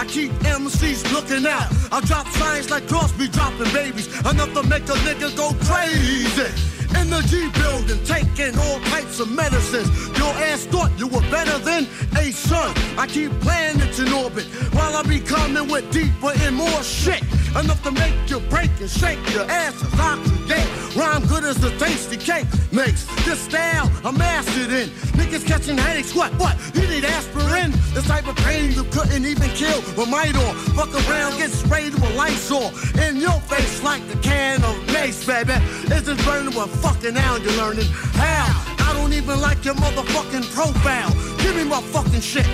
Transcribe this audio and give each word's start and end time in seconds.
I 0.00 0.06
keep 0.06 0.32
MCs 0.40 1.12
looking 1.12 1.46
out. 1.46 1.70
I 1.92 2.00
drop 2.00 2.26
signs 2.28 2.70
like 2.70 2.88
Crosby 2.88 3.28
dropping 3.28 3.70
babies. 3.74 4.08
Enough 4.20 4.54
to 4.54 4.62
make 4.62 4.84
a 4.84 4.96
nigga 5.04 5.36
go 5.36 5.52
crazy. 5.68 6.48
In 6.98 7.10
the 7.10 7.20
G 7.28 7.50
building, 7.60 8.02
taking 8.06 8.58
all 8.58 8.80
types 8.88 9.20
of 9.20 9.30
medicines. 9.30 9.90
Your 10.16 10.32
ass 10.48 10.64
thought 10.64 10.90
you 10.98 11.06
were 11.06 11.20
better 11.30 11.58
than 11.58 11.86
a 12.16 12.32
son. 12.32 12.74
I 12.96 13.06
keep 13.08 13.30
planets 13.42 13.98
in 13.98 14.10
orbit 14.10 14.46
while 14.72 14.96
I 14.96 15.02
be 15.02 15.20
coming 15.20 15.68
with 15.68 15.92
deeper 15.92 16.32
and 16.32 16.56
more 16.56 16.82
shit. 16.82 17.22
Enough 17.50 17.82
to 17.82 17.90
make 17.90 18.14
you 18.30 18.40
break 18.48 18.70
and 18.80 18.88
shake 18.88 19.20
your 19.34 19.44
ass 19.50 19.84
as. 19.98 20.39
Rhyme 20.96 21.26
good 21.26 21.44
as 21.44 21.56
the 21.56 21.70
tasty 21.78 22.16
cake 22.16 22.46
makes. 22.72 23.04
This 23.24 23.40
style 23.40 23.90
I'm 24.04 24.18
mastered 24.18 24.70
in. 24.70 24.88
Niggas 25.18 25.46
catching 25.46 25.78
headaches, 25.78 26.14
what? 26.14 26.32
What? 26.34 26.56
You 26.74 26.86
need 26.88 27.04
aspirin? 27.04 27.72
This 27.94 28.06
type 28.06 28.26
of 28.26 28.36
pain 28.36 28.72
you 28.72 28.84
couldn't 28.84 29.24
even 29.24 29.48
kill 29.50 29.78
with 29.96 30.08
Midor. 30.08 30.52
Fuck 30.74 30.92
around, 31.08 31.38
get 31.38 31.50
sprayed 31.50 31.94
with 31.94 32.14
Lysol. 32.16 32.72
In 33.00 33.16
your 33.16 33.38
face 33.42 33.82
like 33.82 34.02
a 34.12 34.16
can 34.18 34.62
of 34.64 34.76
mace, 34.92 35.24
baby. 35.24 35.52
Is 35.94 36.04
this 36.04 36.24
burning 36.24 36.54
with 36.54 36.70
fucking 36.82 37.14
now 37.14 37.36
you're 37.36 37.52
learning 37.52 37.86
how? 38.14 38.46
I 38.78 38.92
don't 38.94 39.12
even 39.12 39.40
like 39.40 39.64
your 39.64 39.74
motherfucking 39.74 40.52
profile. 40.52 41.10
Give 41.38 41.54
me 41.54 41.64
my 41.64 41.80
fucking 41.80 42.20
shit. 42.20 42.46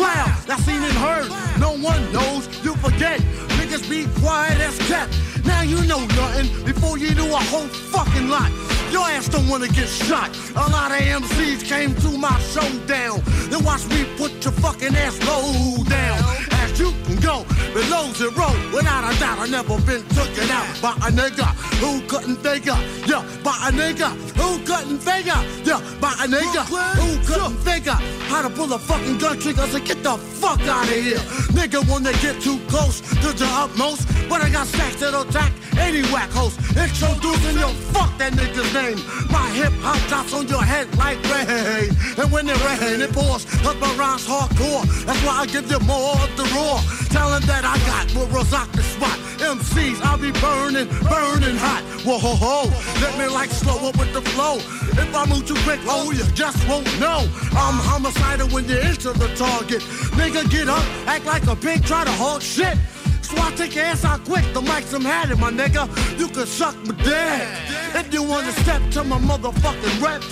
Wow, 0.00 0.34
that's 0.46 0.64
seen 0.64 0.82
and 0.82 0.94
heard. 0.94 1.28
No 1.60 1.76
one 1.76 2.00
knows, 2.10 2.48
you 2.64 2.74
forget. 2.76 3.20
Niggas 3.60 3.84
be 3.90 4.06
quiet 4.20 4.58
as 4.58 4.78
kept. 4.88 5.12
Now 5.44 5.60
you 5.60 5.84
know 5.84 6.00
nothing 6.16 6.48
before 6.64 6.96
you 6.96 7.14
do 7.14 7.26
a 7.26 7.42
whole 7.52 7.68
fucking 7.68 8.28
lot. 8.28 8.50
Your 8.90 9.06
ass 9.06 9.28
don't 9.28 9.46
wanna 9.46 9.68
get 9.68 9.88
shot. 9.88 10.30
A 10.56 10.66
lot 10.70 10.90
of 10.90 10.98
MCs 10.98 11.62
came 11.64 11.94
to 11.96 12.16
my 12.16 12.36
showdown. 12.52 13.20
Then 13.50 13.62
watch 13.62 13.86
me 13.88 14.04
put 14.16 14.32
your 14.42 14.52
fucking 14.54 14.94
ass 14.96 15.16
low 15.26 15.84
down. 15.84 16.18
As 16.50 16.78
you 16.80 16.92
can 17.04 17.16
go 17.16 17.44
below 17.72 18.10
zero. 18.14 18.48
Without 18.74 19.04
a 19.04 19.18
doubt, 19.20 19.38
I 19.38 19.46
never 19.48 19.78
been 19.82 20.02
taken 20.08 20.50
out 20.50 20.66
by 20.82 20.92
a 21.06 21.10
nigga 21.12 21.46
who 21.78 22.00
couldn't 22.08 22.36
figure. 22.36 22.78
Yeah, 23.06 23.22
by 23.44 23.54
a 23.68 23.70
nigga 23.70 24.10
who 24.40 24.58
couldn't 24.64 24.98
figure. 24.98 25.40
Yeah, 25.62 25.80
by 26.00 26.12
a 26.24 26.26
nigga 26.26 26.64
who 26.98 27.10
couldn't 27.26 27.58
figure 27.58 27.98
how 28.30 28.42
to 28.42 28.50
pull 28.50 28.72
a 28.72 28.78
fucking 28.78 29.18
gun 29.18 29.38
trigger. 29.38 29.66
So 29.68 29.78
get 29.94 30.02
the 30.04 30.16
fuck 30.16 30.60
out 30.62 30.84
of 30.84 30.90
here. 30.90 31.18
Nigga 31.58 31.80
when 31.90 32.02
they 32.02 32.12
get 32.24 32.40
too 32.40 32.58
close 32.68 33.00
to 33.00 33.32
the 33.32 33.48
utmost. 33.62 34.06
But 34.28 34.40
I 34.40 34.48
got 34.50 34.66
stacks 34.66 34.96
that'll 35.00 35.22
attack 35.22 35.52
any 35.78 36.02
whack 36.12 36.30
host. 36.30 36.58
Introducing 36.76 37.58
your 37.58 37.74
fuck 37.92 38.10
that 38.18 38.32
nigga's 38.34 38.72
name. 38.72 38.98
My 39.30 39.48
hip 39.50 39.72
hop 39.82 40.00
drops 40.08 40.32
on 40.32 40.46
your 40.46 40.62
head 40.62 40.86
like 40.96 41.18
rain. 41.32 41.90
And 42.18 42.30
when 42.30 42.48
it 42.48 42.58
rain, 42.64 43.00
it 43.00 43.12
pours. 43.12 43.44
Cause 43.62 43.76
my 43.80 43.92
rhymes 43.94 44.26
hardcore. 44.26 44.84
That's 45.06 45.22
why 45.24 45.42
I 45.42 45.46
give 45.46 45.70
you 45.70 45.80
more 45.80 46.14
of 46.14 46.30
the 46.36 46.44
raw. 46.54 46.78
'em 47.16 47.42
that 47.46 47.64
I 47.64 47.76
got 47.90 48.06
will 48.14 48.26
rock 48.28 48.70
the 48.72 48.82
spot. 48.82 49.18
MCs, 49.40 50.00
I'll 50.02 50.18
be 50.18 50.32
burning, 50.32 50.88
burning 51.08 51.56
hot. 51.56 51.82
Whoa, 52.04 52.18
ho, 52.18 52.34
ho. 52.34 52.70
Let 53.00 53.18
me 53.18 53.26
like 53.26 53.50
slow 53.50 53.88
up 53.88 53.96
with 53.98 54.12
the 54.12 54.22
flow. 54.32 54.56
If 55.02 55.14
I 55.14 55.24
move 55.26 55.46
too 55.46 55.56
quick, 55.64 55.80
oh, 55.86 56.12
you 56.12 56.24
just 56.34 56.60
won't 56.68 56.88
know. 57.00 57.28
I'm 57.52 57.78
homicidal 57.88 58.48
when 58.48 58.68
you 58.68 58.78
enter 58.78 59.12
the 59.12 59.28
target. 59.36 59.79
Nigga, 60.18 60.48
get 60.50 60.68
up, 60.68 60.84
act 61.06 61.26
like 61.26 61.46
a 61.46 61.56
pig, 61.56 61.84
try 61.84 62.04
to 62.04 62.12
hold 62.12 62.42
shit. 62.42 62.76
So 63.22 63.36
I 63.38 63.52
take 63.56 63.74
your 63.76 63.84
ass 63.84 64.04
out 64.04 64.24
quick, 64.24 64.44
the 64.52 64.60
mic's 64.60 64.86
some 64.86 65.04
had 65.04 65.30
it, 65.30 65.38
my 65.38 65.50
nigga. 65.50 65.88
You 66.18 66.28
can 66.28 66.46
suck 66.46 66.76
my 66.86 66.94
dick. 66.96 67.48
If 67.94 68.12
you 68.12 68.22
wanna 68.22 68.52
step 68.52 68.82
to 68.92 69.04
my 69.04 69.18
motherfucking 69.18 70.02
rep, 70.02 70.22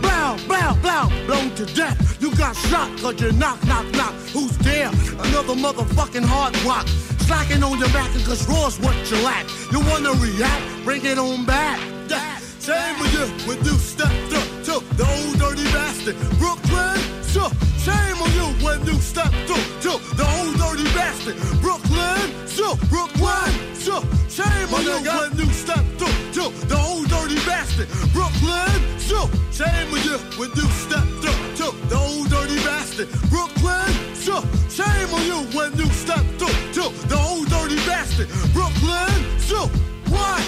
blow, 0.00 0.36
blow, 0.48 0.74
blow, 0.80 1.26
blown 1.26 1.54
to 1.56 1.66
death. 1.74 2.16
You 2.20 2.34
got 2.36 2.56
shot 2.56 2.90
cause 2.98 3.20
you 3.20 3.32
knock, 3.32 3.62
knock, 3.66 3.86
knock. 3.92 4.14
Who's 4.32 4.56
there? 4.58 4.88
Another 4.88 5.54
motherfucking 5.54 6.24
hard 6.24 6.56
rock. 6.64 6.86
Slacking 7.26 7.62
on 7.62 7.78
your 7.78 7.88
back 7.88 8.10
cause 8.24 8.48
raw's 8.48 8.78
what 8.80 8.96
you 9.10 9.18
lack. 9.22 9.46
You 9.72 9.80
wanna 9.80 10.12
react? 10.12 10.84
Bring 10.84 11.04
it 11.04 11.18
on 11.18 11.44
back. 11.44 11.80
Yeah. 12.08 12.38
Same 12.58 12.98
with 12.98 13.12
you 13.12 13.26
when 13.46 13.58
you 13.64 13.78
stepped 13.78 14.32
up 14.32 14.48
to 14.66 14.96
the 14.96 15.06
old 15.06 15.38
dirty 15.38 15.64
bastard. 15.70 16.16
Brooklyn, 16.38 16.98
so 17.22 17.50
shame 17.86 18.18
on 18.20 18.32
you 18.34 18.48
when 18.66 18.84
you 18.84 18.94
stepped 19.00 19.50
up 19.56 19.64
to 19.84 19.92
the 20.18 20.26
old 20.36 20.54
dirty 20.58 20.88
bastard. 20.98 21.36
Brooklyn, 21.62 22.26
so 22.48 22.74
Brooklyn, 22.90 23.52
so 23.74 24.02
shame 24.28 24.70
on 24.74 24.82
you 24.82 24.98
when 25.18 25.30
you 25.38 25.46
stepped 25.52 26.02
up 26.02 26.16
to 26.36 26.44
the 26.66 26.76
old 26.76 27.06
dirty 27.08 27.38
bastard. 27.46 27.88
Brooklyn, 28.10 28.78
so 28.98 29.30
shame 29.54 29.88
on 29.94 30.02
you 30.02 30.18
when 30.38 30.50
you 30.58 30.66
stepped 30.84 31.24
up 31.30 31.38
to 31.60 31.66
the 31.90 31.96
old 31.96 32.28
dirty 32.28 32.58
bastard. 32.66 33.08
Brooklyn, 33.30 33.92
so 34.14 34.42
shame 34.68 35.10
on 35.14 35.22
you 35.30 35.40
when 35.56 35.70
you 35.78 35.86
stepped 36.04 36.42
up 36.42 36.56
to 36.76 36.84
the 37.10 37.16
old 37.28 37.46
dirty 37.48 37.78
bastard. 37.86 38.28
Brooklyn, 38.52 39.14
so 39.38 39.70
what? 40.10 40.42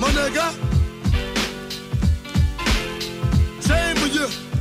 My 0.00 0.08
nigga. 0.16 0.46
Shame 3.66 3.98
on 4.04 4.12
you. 4.12 4.53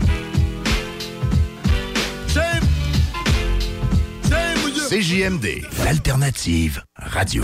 CJMD, 4.89 5.61
l'alternative 5.85 6.83
radio. 6.93 7.43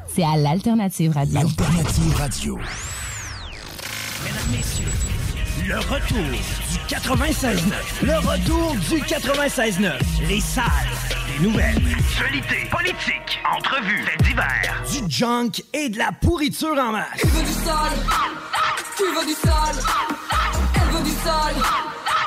c'est 0.13 0.23
à 0.23 0.35
l'Alternative 0.37 1.13
Radio. 1.13 1.39
Alternative 1.39 2.15
Radio. 2.15 2.59
Mesdames, 4.23 4.51
Messieurs, 4.51 4.85
le 5.67 5.77
retour 5.77 6.17
du 6.17 6.95
96.9. 6.95 7.59
Le 8.03 8.17
retour 8.17 8.75
du 8.89 9.01
96.9. 9.01 9.91
Les 10.27 10.41
salles 10.41 10.63
des 11.27 11.43
nouvelles. 11.43 11.77
Actualité, 11.97 12.67
politique, 12.69 13.39
entrevues, 13.55 14.03
faits 14.03 14.23
divers. 14.23 14.83
Du 14.91 15.09
junk 15.09 15.51
et 15.73 15.89
de 15.89 15.97
la 15.97 16.11
pourriture 16.11 16.77
en 16.77 16.91
masse. 16.91 17.07
Tu 17.19 17.27
veux 17.27 17.43
du 17.43 17.51
sale 17.51 17.99
Tu 18.97 19.03
veux 19.03 19.25
du 19.25 19.33
sale 19.33 19.83
Elle 20.75 20.97
veut 20.97 21.03
du 21.03 21.11
sale 21.11 21.55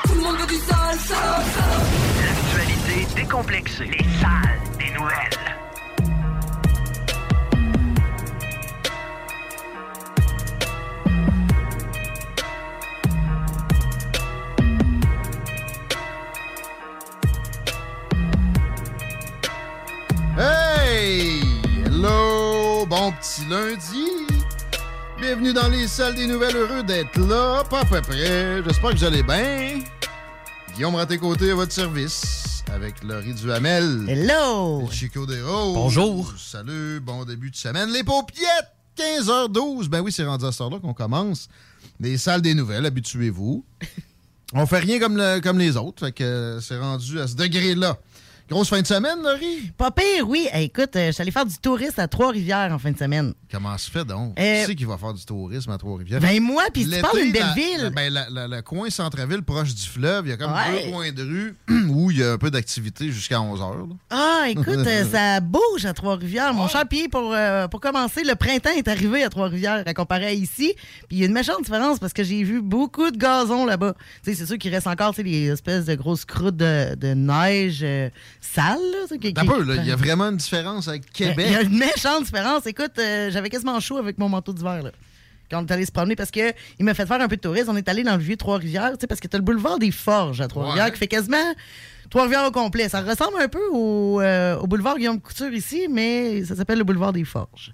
Tout 0.07 0.15
le 0.15 0.21
monde 0.21 0.37
veut 0.37 0.47
du 0.47 0.55
sale 0.55 0.97
L'actualité 2.25 3.07
décomplexée. 3.15 3.85
Les 3.85 4.05
salles 4.19 4.59
des 4.79 4.91
nouvelles. 4.97 5.54
Petit 23.25 23.45
lundi! 23.49 24.27
Bienvenue 25.19 25.53
dans 25.53 25.67
les 25.69 25.87
salles 25.87 26.15
des 26.15 26.27
nouvelles, 26.27 26.55
heureux 26.55 26.83
d'être 26.83 27.17
là, 27.19 27.63
pas 27.63 27.81
à 27.81 27.85
peu 27.85 28.01
près. 28.01 28.61
J'espère 28.63 28.91
que 28.91 28.97
vous 28.97 29.03
allez 29.03 29.23
bien. 29.23 29.79
Guillaume 30.75 30.95
Raté-Côté 30.95 31.51
à 31.51 31.55
votre 31.55 31.71
service, 31.71 32.63
avec 32.71 33.03
Laurie 33.03 33.33
Duhamel. 33.33 34.05
Hello! 34.07 34.87
Et 34.87 34.93
Chico 34.93 35.25
Desroses. 35.25 35.73
Bonjour. 35.73 36.33
Salut, 36.37 36.99
bon 36.99 37.23
début 37.25 37.49
de 37.49 37.55
semaine. 37.55 37.89
Les 37.91 38.03
paupiettes, 38.03 38.71
15h12. 38.97 39.87
Ben 39.87 40.01
oui, 40.01 40.11
c'est 40.11 40.25
rendu 40.25 40.45
à 40.45 40.51
ce 40.51 40.61
heure-là 40.61 40.79
qu'on 40.79 40.93
commence. 40.93 41.47
Les 41.99 42.17
salles 42.17 42.41
des 42.41 42.53
nouvelles, 42.53 42.85
habituez-vous. 42.85 43.63
On 44.53 44.67
fait 44.67 44.79
rien 44.79 44.99
comme, 44.99 45.17
le- 45.17 45.39
comme 45.41 45.57
les 45.57 45.75
autres, 45.75 46.05
fait 46.05 46.11
que 46.11 46.59
c'est 46.61 46.77
rendu 46.77 47.19
à 47.19 47.27
ce 47.27 47.35
degré-là. 47.35 47.97
Grosse 48.47 48.69
fin 48.69 48.79
de 48.79 48.85
semaine, 48.85 49.23
Laurie? 49.23 49.71
Pas 49.75 49.89
pire, 49.89 50.27
oui. 50.29 50.47
Eh, 50.53 50.65
écoute, 50.65 50.95
euh, 50.95 51.07
je 51.07 51.11
suis 51.13 51.21
allé 51.23 51.31
faire 51.31 51.47
du 51.47 51.57
tourisme 51.57 51.99
à 51.99 52.07
Trois-Rivières 52.07 52.71
en 52.71 52.77
fin 52.77 52.91
de 52.91 52.97
semaine. 52.97 53.33
Comment 53.51 53.75
se 53.75 53.89
fait 53.89 54.05
donc? 54.05 54.39
Euh, 54.39 54.59
Qui 54.61 54.65
c'est 54.67 54.75
qui 54.75 54.85
va 54.85 54.99
faire 54.99 55.15
du 55.15 55.25
tourisme 55.25 55.71
à 55.71 55.79
Trois-Rivières? 55.79 56.19
Ben 56.19 56.39
moi, 56.43 56.61
puis 56.71 56.87
tu 56.87 57.01
parles 57.01 57.21
d'une 57.23 57.31
belle 57.31 57.41
la- 57.41 57.53
ville. 57.53 57.81
la- 57.81 57.89
ben, 57.89 58.13
la- 58.13 58.29
la- 58.29 58.47
le 58.47 58.61
coin 58.61 58.87
centre-ville 58.91 59.41
proche 59.41 59.73
du 59.73 59.81
fleuve, 59.87 60.27
il 60.27 60.29
y 60.29 60.33
a 60.33 60.37
comme 60.37 60.51
Ouais. 60.53 60.83
deux 60.85 60.91
coins 60.91 61.11
de 61.11 61.23
rue 61.23 61.55
où 61.89 62.11
il 62.11 62.19
y 62.19 62.23
a 62.23 62.33
un 62.33 62.37
peu 62.37 62.51
d'activité 62.51 63.11
jusqu'à 63.11 63.41
11 63.41 63.59
h. 63.61 63.89
Ah, 64.11 64.45
écoute, 64.49 64.67
euh, 64.67 65.05
ça 65.09 65.39
bouge 65.39 65.85
à 65.85 65.93
Trois-Rivières. 65.93 66.53
Mon 66.53 66.67
cher 66.67 66.87
Pierre, 66.87 67.07
pour, 67.11 67.33
euh, 67.33 67.67
pour 67.67 67.79
commencer, 67.81 68.23
le 68.23 68.35
printemps 68.35 68.69
est 68.77 68.87
arrivé 68.87 69.23
à 69.23 69.29
Trois-Rivières 69.29 69.81
à 69.87 69.93
comparer 69.95 70.27
à 70.27 70.33
ici. 70.33 70.75
Puis 71.07 71.17
il 71.17 71.17
y 71.17 71.23
a 71.23 71.25
une 71.25 71.33
méchante 71.33 71.63
différence 71.63 71.97
parce 71.97 72.13
que 72.13 72.23
j'ai 72.23 72.43
vu 72.43 72.61
beaucoup 72.61 73.09
de 73.09 73.17
gazon 73.17 73.65
là-bas. 73.65 73.95
Tu 74.23 74.29
sais, 74.31 74.37
c'est 74.37 74.45
sûr 74.45 74.59
qu'il 74.59 74.71
reste 74.71 74.85
encore 74.85 75.15
tu 75.15 75.23
sais, 75.23 75.23
les 75.23 75.45
espèces 75.47 75.85
de 75.85 75.95
grosses 75.95 76.25
croûtes 76.25 76.57
de, 76.57 76.93
de 76.93 77.07
neige 77.15 77.79
euh, 77.81 78.09
sale. 78.53 78.79
Là, 78.91 79.17
qui- 79.17 79.33
qui- 79.33 79.45
peu, 79.45 79.63
là, 79.63 79.75
il 79.77 79.85
y 79.87 79.91
a 79.91 79.95
vraiment 79.95 80.25
une 80.29 80.37
différence 80.37 80.87
avec 80.87 81.11
Québec. 81.11 81.45
Il 81.49 81.53
y 81.53 81.55
a 81.55 81.61
une 81.61 81.77
méchante 81.77 82.23
différence. 82.25 82.65
Écoute, 82.65 82.91
euh, 82.99 83.29
j'avais 83.31 83.49
quasiment 83.49 83.79
chaud 83.79 83.97
avec 83.97 84.17
mon 84.17 84.29
manteau 84.29 84.53
d'hiver. 84.53 84.81
là, 84.83 84.91
Quand 85.51 85.61
on 85.61 85.65
est 85.67 85.71
allé 85.71 85.85
se 85.85 85.91
promener, 85.91 86.15
parce 86.15 86.31
que 86.31 86.53
il 86.79 86.85
m'a 86.85 86.93
fait 86.93 87.05
faire 87.05 87.21
un 87.21 87.27
peu 87.27 87.35
de 87.35 87.41
tourisme. 87.41 87.69
On 87.69 87.75
est 87.77 87.87
allé 87.87 88.03
dans 88.03 88.15
le 88.15 88.21
vieux 88.23 88.35
Trois-Rivières, 88.37 88.91
tu 88.93 89.01
sais, 89.01 89.07
parce 89.07 89.19
que 89.19 89.27
t'as 89.27 89.37
le 89.37 89.43
boulevard 89.43 89.77
des 89.77 89.91
Forges 89.91 90.41
à 90.41 90.47
Trois-Rivières 90.47 90.85
Ouais. 90.85 90.91
qui 90.91 90.97
fait 90.97 91.07
quasiment 91.07 91.37
Trois-Rivières 92.09 92.45
au 92.45 92.51
complet. 92.51 92.87
Ça 92.89 93.01
ressemble 93.01 93.37
un 93.41 93.47
peu 93.47 93.59
au, 93.71 94.21
euh, 94.21 94.57
au 94.57 94.67
boulevard 94.67 94.97
Guillaume 94.97 95.19
Couture 95.19 95.53
ici, 95.53 95.87
mais 95.89 96.43
ça 96.45 96.55
s'appelle 96.55 96.77
le 96.77 96.83
boulevard 96.83 97.13
des 97.13 97.23
Forges. 97.25 97.71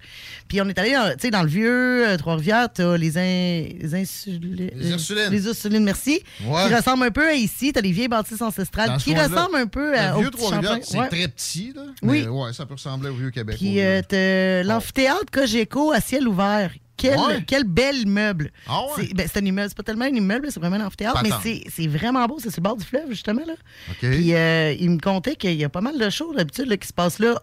Puis 0.47 0.61
on 0.61 0.67
est 0.69 0.77
allé 0.79 0.93
dans, 0.93 1.11
tu 1.13 1.19
sais, 1.19 1.31
dans 1.31 1.43
le 1.43 1.49
vieux 1.49 2.07
euh, 2.07 2.17
Trois-Rivières, 2.17 2.67
t'as 2.73 2.97
les, 2.97 3.17
in- 3.17 3.67
les 3.79 3.95
insulines. 3.95 4.71
Les 4.75 4.91
Ursulines. 4.91 5.29
Les 5.31 5.45
Ursulines, 5.47 5.83
merci. 5.83 6.21
Ouais. 6.45 6.67
Qui 6.67 6.73
ressemblent 6.75 7.03
un 7.03 7.11
peu 7.11 7.27
à 7.27 7.33
ici. 7.33 7.71
T'as 7.73 7.81
les 7.81 7.91
vieilles 7.91 8.07
bâtisses 8.07 8.41
ancestrales 8.41 8.97
qui 8.97 9.13
ressemblent 9.15 9.55
un 9.55 9.67
peu 9.67 9.97
à, 9.97 10.13
Le 10.13 10.21
vieux 10.21 10.29
Trois-Rivières, 10.31 10.77
c'est 10.83 10.97
Ouais. 10.99 11.07
très 11.09 11.27
petit, 11.27 11.73
là. 11.75 11.83
Oui. 12.03 12.21
Mais 12.23 12.27
ouais, 12.27 12.53
ça 12.53 12.65
peut 12.65 12.73
ressembler 12.75 13.09
au 13.09 13.15
vieux 13.15 13.31
Québec. 13.31 13.55
Puis 13.57 13.79
euh, 13.79 14.63
l'amphithéâtre 14.63 15.25
Cogeco 15.31 15.91
à 15.91 16.01
ciel 16.01 16.27
ouvert. 16.27 16.71
Quel, 17.01 17.17
Ouais. 17.19 17.43
quel 17.47 17.63
bel 17.63 17.97
immeuble. 17.97 18.51
Ah 18.67 18.81
ouais? 18.81 18.91
C'est 19.07 19.13
ben, 19.13 19.27
c'est 19.31 19.39
un 19.41 19.45
immeuble. 19.45 19.69
C'est 19.69 19.77
pas 19.77 19.83
tellement 19.83 20.05
un 20.05 20.09
immeuble, 20.09 20.51
c'est 20.51 20.59
vraiment 20.59 20.75
un 20.77 20.85
amphithéâtre, 20.85 21.21
mais 21.23 21.63
c'est 21.69 21.87
vraiment 21.87 22.25
beau. 22.27 22.37
C'est 22.39 22.49
sur 22.51 22.61
le 22.61 22.63
bord 22.63 22.77
du 22.77 22.85
fleuve, 22.85 23.09
justement. 23.09 23.43
Là. 23.45 23.53
Puis 23.99 24.33
euh, 24.35 24.73
il 24.79 24.89
me 24.91 24.99
contait 24.99 25.35
qu'il 25.35 25.53
y 25.53 25.63
a 25.63 25.69
pas 25.69 25.81
mal 25.81 25.97
de 25.97 26.09
choses 26.09 26.35
d'habitude 26.35 26.77
qui 26.77 26.87
se 26.87 26.93
passent 26.93 27.19
là, 27.19 27.41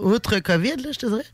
outre 0.00 0.38
COVID, 0.38 0.76
là, 0.76 0.90
je 0.92 0.98
te 0.98 1.06
dirais. 1.06 1.24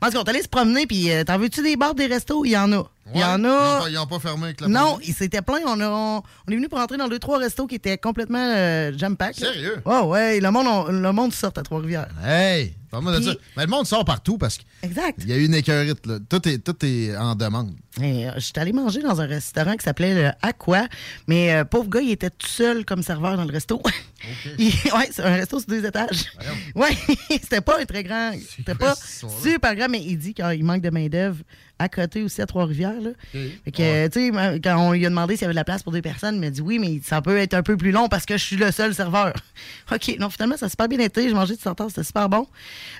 Parce 0.00 0.14
qu'on 0.14 0.22
est 0.24 0.28
allé 0.28 0.42
se 0.42 0.48
promener, 0.48 0.86
puis 0.86 1.10
euh, 1.12 1.22
t'en 1.24 1.38
veux-tu 1.38 1.62
des 1.62 1.76
bars, 1.76 1.94
des 1.94 2.06
restos? 2.06 2.44
Il 2.44 2.50
y 2.50 2.56
en 2.56 2.72
a. 2.72 2.90
Il 3.12 3.20
y 3.20 3.24
en 3.24 3.38
Ils 3.38 3.42
n'ont 3.42 3.48
a. 3.48 3.80
pas, 3.80 3.90
ils 3.90 3.98
ont 3.98 4.06
pas 4.06 4.18
fermé 4.20 4.44
avec 4.44 4.60
la 4.60 4.68
Non, 4.68 4.98
il 5.04 5.12
s'était 5.14 5.42
plein. 5.42 5.58
On, 5.66 5.80
a- 5.80 5.88
on, 5.88 6.22
on 6.46 6.52
est 6.52 6.54
venu 6.54 6.68
pour 6.68 6.78
entrer 6.78 6.96
dans 6.96 7.08
deux, 7.08 7.18
trois 7.18 7.38
restos 7.38 7.66
qui 7.66 7.74
étaient 7.76 7.98
complètement 7.98 8.38
euh, 8.56 8.92
jam-pack. 8.96 9.34
Sérieux? 9.34 9.82
Ouais, 9.84 10.00
ouais. 10.02 10.40
Le 10.40 10.50
monde, 10.50 10.66
on- 10.68 10.92
le 10.92 11.12
monde 11.12 11.32
sort 11.32 11.52
à 11.56 11.62
Trois-Rivières. 11.62 12.08
Hey! 12.24 12.74
De. 12.92 13.38
Mais 13.56 13.62
le 13.66 13.68
monde 13.70 13.86
sort 13.86 14.04
partout 14.04 14.36
parce 14.36 14.58
qu'il 14.58 14.66
Exact. 14.82 15.22
y 15.24 15.32
a 15.32 15.36
une 15.36 15.54
écœurite, 15.54 16.04
là. 16.06 16.18
Tout 16.28 16.48
est, 16.48 16.58
tout 16.58 16.74
est 16.84 17.16
en 17.16 17.36
demande. 17.36 17.70
Euh, 18.02 18.32
J'étais 18.36 18.60
allé 18.60 18.72
manger 18.72 19.00
dans 19.00 19.20
un 19.20 19.26
restaurant 19.26 19.76
qui 19.76 19.84
s'appelait 19.84 20.12
le 20.12 20.30
Aqua, 20.42 20.88
mais 21.28 21.54
euh, 21.54 21.64
pauvre 21.64 21.88
gars, 21.88 22.00
il 22.00 22.10
était 22.10 22.30
tout 22.30 22.48
seul 22.48 22.84
comme 22.84 23.04
serveur 23.04 23.36
dans 23.36 23.44
le 23.44 23.52
resto. 23.52 23.80
Il- 24.58 24.72
ouais, 24.92 25.08
c'est 25.12 25.22
un 25.22 25.34
resto 25.36 25.60
sur 25.60 25.68
deux 25.68 25.84
étages. 25.84 26.32
Ouais, 26.74 26.90
c'était 27.30 27.60
pas 27.60 27.80
un 27.80 27.84
très 27.84 28.02
grand, 28.02 28.32
c'était 28.56 28.74
pas 28.74 28.96
super 29.40 29.76
grand, 29.76 29.88
mais 29.88 30.02
il 30.04 30.18
dit 30.18 30.34
qu'il 30.34 30.64
manque 30.64 30.82
de 30.82 30.90
main 30.90 31.06
d'œuvre 31.06 31.38
à 31.80 31.88
côté 31.88 32.22
aussi 32.22 32.40
à 32.42 32.46
Trois-Rivières. 32.46 33.00
là. 33.00 33.10
OK. 33.34 33.40
Fait 33.64 33.70
que, 33.72 34.06
tu 34.08 34.30
sais, 34.32 34.60
quand 34.62 34.76
on 34.78 34.92
lui 34.92 35.04
a 35.06 35.08
demandé 35.08 35.34
s'il 35.34 35.42
y 35.42 35.44
avait 35.46 35.54
de 35.54 35.56
la 35.58 35.64
place 35.64 35.82
pour 35.82 35.92
deux 35.92 36.02
personnes, 36.02 36.34
il 36.36 36.40
m'a 36.40 36.50
dit 36.50 36.60
oui, 36.60 36.78
mais 36.78 37.00
ça 37.02 37.22
peut 37.22 37.36
être 37.38 37.54
un 37.54 37.62
peu 37.62 37.76
plus 37.76 37.90
long 37.90 38.08
parce 38.08 38.26
que 38.26 38.36
je 38.36 38.44
suis 38.44 38.56
le 38.56 38.70
seul 38.70 38.94
serveur. 38.94 39.32
OK, 39.92 40.16
non, 40.18 40.28
finalement, 40.30 40.56
ça 40.56 40.66
a 40.66 40.68
super 40.68 40.88
bien 40.88 40.98
été. 40.98 41.28
J'ai 41.28 41.34
mangé 41.34 41.54
du 41.56 41.60
tartare, 41.62 41.88
c'était 41.88 42.04
super 42.04 42.28
bon. 42.28 42.46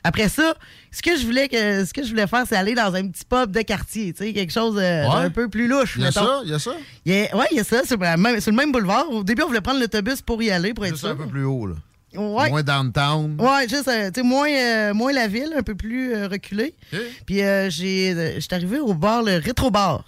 Après 0.02 0.28
ça, 0.28 0.54
ce 0.90 1.02
que 1.02 1.16
je 1.16 1.24
voulais 1.24 1.48
que 1.48 1.84
ce 1.84 1.92
que 1.92 2.02
je 2.02 2.08
voulais 2.08 2.26
faire, 2.26 2.44
c'est 2.48 2.56
aller 2.56 2.74
dans 2.74 2.94
un 2.94 3.06
petit 3.06 3.24
pub 3.24 3.52
de 3.52 3.60
quartier, 3.62 4.12
tu 4.12 4.24
sais, 4.24 4.32
quelque 4.32 4.52
chose 4.52 4.76
euh, 4.78 5.04
Ouais. 5.06 5.22
d'un 5.24 5.30
peu 5.30 5.48
plus 5.48 5.68
louche. 5.68 5.94
Il 5.96 6.00
y 6.02 6.04
a 6.04 6.08
mettons. 6.08 6.24
ça, 6.24 6.40
il 6.44 6.50
y 6.50 6.54
a 6.54 6.58
ça? 6.58 6.72
Il 7.04 7.12
y 7.12 7.16
a- 7.26 7.36
ouais, 7.36 7.46
il 7.52 7.56
y 7.58 7.60
a 7.60 7.64
ça, 7.64 7.78
sur, 7.84 7.98
sur 7.98 7.98
le 7.98 8.56
même 8.56 8.72
boulevard. 8.72 9.10
Au 9.10 9.22
début, 9.22 9.42
on 9.42 9.46
voulait 9.48 9.60
prendre 9.60 9.80
l'autobus 9.80 10.22
pour 10.22 10.42
y 10.42 10.50
aller, 10.50 10.72
pour 10.74 10.84
être 10.86 10.92
Juste 10.92 11.02
sûr. 11.04 11.10
un 11.10 11.16
peu 11.16 11.26
plus 11.26 11.44
haut, 11.44 11.66
là. 11.66 11.74
Ouais. 12.14 12.50
Moins 12.50 12.62
downtown. 12.62 13.36
Ouais, 13.40 13.68
juste, 13.68 13.86
euh, 13.88 14.10
tu 14.10 14.20
sais, 14.20 14.26
moins, 14.26 14.50
euh, 14.50 14.94
moins 14.94 15.12
la 15.12 15.28
ville, 15.28 15.54
un 15.56 15.62
peu 15.62 15.74
plus 15.74 16.12
euh, 16.14 16.26
reculé. 16.28 16.74
Puis 17.26 17.42
euh, 17.42 17.70
j'ai, 17.70 18.40
j'étais 18.40 18.54
arrivé 18.56 18.78
au 18.80 18.94
bar, 18.94 19.22
le 19.22 19.36
Rétro 19.38 19.70
Bar. 19.70 20.04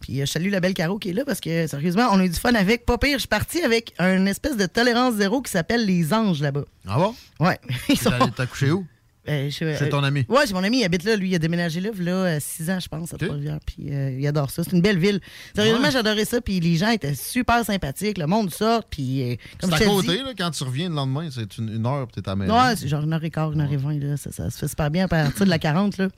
Puis 0.00 0.20
je 0.20 0.24
salue 0.26 0.50
la 0.50 0.60
belle 0.60 0.74
Caro 0.74 0.98
qui 0.98 1.10
est 1.10 1.12
là 1.12 1.24
parce 1.24 1.40
que, 1.40 1.66
sérieusement, 1.66 2.08
on 2.12 2.18
a 2.20 2.24
eu 2.24 2.28
du 2.28 2.38
fun 2.38 2.54
avec. 2.54 2.84
Pas 2.84 2.98
pire, 2.98 3.14
je 3.14 3.20
suis 3.20 3.28
parti 3.28 3.62
avec 3.62 3.94
une 3.98 4.28
espèce 4.28 4.56
de 4.56 4.66
tolérance 4.66 5.14
zéro 5.14 5.40
qui 5.40 5.50
s'appelle 5.50 5.86
les 5.86 6.12
anges 6.12 6.40
là-bas. 6.42 6.64
Ah 6.86 6.96
bon? 6.98 7.14
Ouais. 7.40 7.58
Ils 7.88 7.98
sont- 7.98 8.10
t'as 8.36 8.46
couché 8.46 8.70
où? 8.70 8.84
Euh, 9.28 9.50
je- 9.50 9.76
Chez 9.76 9.88
ton 9.88 10.02
ami? 10.04 10.24
Ouais, 10.28 10.46
c'est 10.46 10.54
mon 10.54 10.62
ami, 10.64 10.80
il 10.80 10.84
habite 10.84 11.04
là. 11.04 11.16
Lui, 11.16 11.30
il 11.30 11.34
a 11.34 11.38
déménagé 11.38 11.80
là, 11.80 12.24
a 12.24 12.40
6 12.40 12.70
ans, 12.70 12.78
je 12.80 12.88
pense, 12.88 13.12
à 13.14 13.18
Trois-Rivières. 13.18 13.58
Puis 13.66 13.88
euh, 13.90 14.16
il 14.18 14.26
adore 14.26 14.50
ça. 14.50 14.62
C'est 14.64 14.72
une 14.72 14.82
belle 14.82 14.98
ville. 14.98 15.20
Sérieusement, 15.54 15.84
Ouais. 15.84 15.90
j'adorais 15.90 16.24
ça. 16.24 16.40
Puis 16.40 16.60
les 16.60 16.76
gens 16.76 16.90
étaient 16.90 17.14
super 17.14 17.64
sympathiques. 17.64 18.18
Le 18.18 18.26
monde 18.26 18.52
sort. 18.52 18.84
Puis 18.84 19.22
euh, 19.32 19.36
comme 19.60 19.70
C'est 19.70 19.84
à 19.84 19.86
côté, 19.88 20.16
là, 20.18 20.32
quand 20.36 20.50
tu 20.50 20.64
reviens 20.64 20.88
le 20.88 20.94
lendemain, 20.94 21.28
c'est 21.30 21.58
une, 21.58 21.68
une 21.74 21.86
heure, 21.86 22.06
puis 22.06 22.20
t'es 22.22 22.28
à 22.28 22.32
la 22.32 22.36
maison. 22.36 22.54
Ouais, 22.56 22.76
c'est 22.76 22.88
genre 22.88 23.02
une 23.02 23.12
heure 23.12 23.24
et 23.24 23.30
quart, 23.30 23.52
une 23.52 23.60
heure 23.60 23.72
et 23.72 23.76
vingt. 23.76 23.98
Là. 23.98 24.16
Ça, 24.16 24.30
ça 24.32 24.50
se 24.50 24.58
fait 24.58 24.68
super 24.68 24.90
bien 24.90 25.04
à 25.04 25.08
partir 25.08 25.44
de 25.44 25.50
la 25.50 25.58
40. 25.58 25.98
Là. 25.98 26.08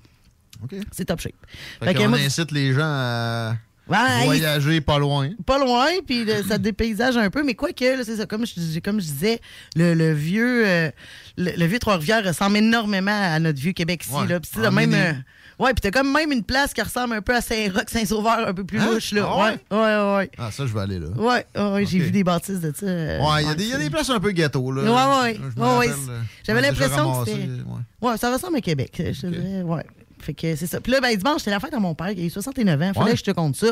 OK. 0.62 0.74
C'est 0.92 1.04
top 1.04 1.20
shape. 1.20 1.32
Fait 1.80 1.86
Fait 1.86 1.94
que 1.94 1.98
qu'on 2.00 2.08
moi, 2.08 2.18
incite 2.18 2.50
les 2.50 2.72
gens 2.72 2.80
à 2.82 3.56
Ouais, 3.88 4.24
voyager 4.24 4.80
pas 4.80 4.98
loin. 4.98 5.30
pas 5.46 5.58
loin, 5.58 5.86
puis 6.06 6.26
ça 6.48 6.58
dépaysage 6.58 7.16
un 7.16 7.30
peu, 7.30 7.42
mais 7.42 7.54
quoi 7.54 7.72
que, 7.72 7.96
là, 7.98 8.04
c'est 8.04 8.16
ça, 8.16 8.26
comme 8.26 8.44
je, 8.46 8.80
comme 8.80 9.00
je 9.00 9.06
disais, 9.06 9.40
le, 9.76 9.94
le 9.94 10.12
vieux 10.12 10.66
euh, 10.66 10.90
le, 11.36 11.52
le 11.56 11.66
vieux 11.66 11.78
Trois-Rivières 11.78 12.24
ressemble 12.24 12.58
énormément 12.58 13.10
à 13.10 13.38
notre 13.38 13.58
vieux 13.58 13.72
Québec 13.72 14.04
ici, 14.04 14.12
Ouais, 14.14 14.26
là. 14.62 14.70
Même... 14.70 14.92
euh, 14.94 15.12
ouais, 15.64 15.72
puis 15.72 15.80
t'as 15.80 15.90
comme 15.90 16.12
même 16.12 16.32
une 16.32 16.42
place 16.44 16.74
qui 16.74 16.82
ressemble 16.82 17.14
un 17.14 17.22
peu 17.22 17.34
à 17.34 17.40
Saint-Roch, 17.40 17.84
Saint-Sauveur, 17.88 18.46
un 18.48 18.52
peu 18.54 18.64
plus 18.64 18.78
Hein? 18.80 18.90
louche, 18.92 19.12
là. 19.12 19.26
Ah 19.26 19.38
ouais, 19.44 19.58
ouais, 19.78 20.16
ouais. 20.16 20.30
Ah, 20.36 20.50
ça, 20.50 20.66
je 20.66 20.74
vais 20.74 20.80
aller 20.80 20.98
là. 20.98 21.08
Ouais, 21.16 21.46
ouais, 21.56 21.86
j'ai 21.86 21.98
vu 22.00 22.10
des 22.10 22.24
bâtisses 22.24 22.60
de 22.60 22.72
ça. 22.76 22.84
euh, 22.86 23.18
Ouais, 23.20 23.42
il 23.42 23.48
y, 23.48 23.50
a 23.50 23.54
des- 23.54 23.64
il 23.64 23.70
y 23.70 23.74
a 23.74 23.78
des 23.78 23.90
places 23.90 24.10
un 24.10 24.20
peu 24.20 24.32
ghetto, 24.32 24.70
là. 24.72 24.82
Ouais, 24.82 25.32
ouais, 25.32 25.40
euh, 25.58 26.20
J'avais 26.46 26.60
l'impression 26.60 27.22
que 27.24 27.30
c'était. 27.30 27.42
ouais. 28.02 28.16
Ça 28.18 28.32
ressemble 28.32 28.56
à 28.56 28.60
Québec, 28.60 28.92
je 28.98 29.20
te 29.20 29.26
dirais, 29.28 29.62
ouais. 29.62 29.84
Fait 30.22 30.34
que 30.34 30.56
c'est 30.56 30.66
ça. 30.66 30.80
Puis 30.80 30.92
là, 30.92 31.00
ben, 31.00 31.16
dimanche, 31.16 31.38
c'était 31.38 31.50
la 31.50 31.60
fête 31.60 31.74
à 31.74 31.78
mon 31.80 31.94
père, 31.94 32.14
qui 32.14 32.20
a 32.20 32.24
eu 32.24 32.30
69 32.30 32.80
ans. 32.82 32.92
Fallait 32.94 33.06
Ouais. 33.06 33.12
que 33.12 33.18
je 33.18 33.24
te 33.24 33.30
compte 33.30 33.56
ça. 33.56 33.68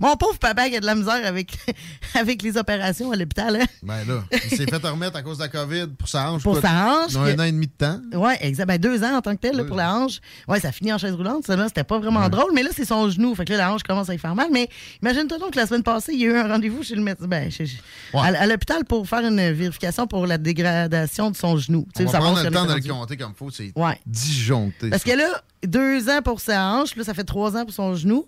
Mon 0.00 0.16
pauvre 0.16 0.38
papa 0.38 0.68
qui 0.68 0.76
a 0.76 0.80
de 0.80 0.86
la 0.86 0.94
misère 0.94 1.24
avec, 1.26 1.52
avec 2.14 2.42
les 2.42 2.56
opérations 2.56 3.10
à 3.12 3.16
l'hôpital. 3.16 3.56
Hein? 3.56 3.64
Ben 3.82 4.04
là, 4.06 4.24
il 4.32 4.56
s'est 4.56 4.66
fait 4.66 4.76
remettre 4.86 5.16
à 5.16 5.22
cause 5.22 5.38
de 5.38 5.42
la 5.42 5.48
COVID 5.48 5.88
pour 5.98 6.08
sa 6.08 6.30
hanche. 6.30 6.42
Pour 6.42 6.60
quoi. 6.60 6.62
sa 6.62 6.86
hanche, 7.04 7.12
Dans 7.12 7.22
un 7.22 7.34
que- 7.34 7.40
an 7.40 7.44
et 7.44 7.52
demi 7.52 7.66
de 7.66 7.72
temps. 7.72 8.00
Ouais, 8.12 8.36
exact. 8.40 8.66
Ben, 8.66 8.78
deux 8.78 9.02
ans 9.04 9.16
en 9.16 9.20
tant 9.22 9.34
que 9.34 9.40
tel 9.40 9.56
là, 9.56 9.64
pour 9.64 9.76
la 9.76 9.94
hanche. 9.94 10.20
Ouais, 10.48 10.60
ça 10.60 10.72
finit 10.72 10.92
en 10.92 10.98
chaise 10.98 11.14
roulante. 11.14 11.46
Ça, 11.46 11.56
là, 11.56 11.66
c'était 11.68 11.84
pas 11.84 11.98
vraiment 11.98 12.28
drôle, 12.28 12.52
mais 12.54 12.62
là, 12.62 12.70
c'est 12.74 12.84
son 12.84 13.08
genou. 13.10 13.34
Fait 13.34 13.44
que 13.44 13.52
là, 13.52 13.58
la 13.58 13.72
hanche 13.72 13.82
commence 13.82 14.08
à 14.10 14.14
y 14.14 14.18
faire 14.18 14.34
mal. 14.34 14.48
Mais 14.52 14.68
imagine-toi 15.02 15.38
donc 15.38 15.52
que 15.52 15.58
la 15.58 15.66
semaine 15.66 15.82
passée, 15.82 16.12
il 16.14 16.20
y 16.20 16.24
a 16.24 16.28
eu 16.28 16.36
un 16.36 16.48
rendez-vous 16.48 16.82
chez 16.82 16.94
le 16.94 17.02
médecin. 17.02 17.26
Ben, 17.26 17.50
chez- 17.50 17.66
à, 18.14 18.24
à 18.26 18.46
l'hôpital 18.46 18.84
pour 18.84 19.06
faire 19.08 19.20
une 19.26 19.52
vérification 19.52 20.06
pour 20.06 20.26
la 20.26 20.38
dégradation 20.38 21.30
de 21.30 21.36
son 21.36 21.56
genou. 21.56 21.86
On 21.98 22.04
va 22.04 22.18
prendre 22.18 22.42
le 22.42 22.50
temps 22.50 22.66
de 22.66 22.74
le 22.74 22.80
compter 22.92 23.16
comme 23.16 23.34
faut. 23.34 23.50
C'est 23.50 23.72
Ouais. 23.76 23.98
disjoncté. 24.06 24.90
Parce. 24.90 25.02
Là, 25.16 25.42
deux 25.66 26.08
ans 26.08 26.22
pour 26.22 26.40
sa 26.40 26.64
hanche, 26.70 26.96
là, 26.96 27.04
ça 27.04 27.14
fait 27.14 27.24
trois 27.24 27.56
ans 27.56 27.64
pour 27.64 27.74
son 27.74 27.94
genou. 27.94 28.26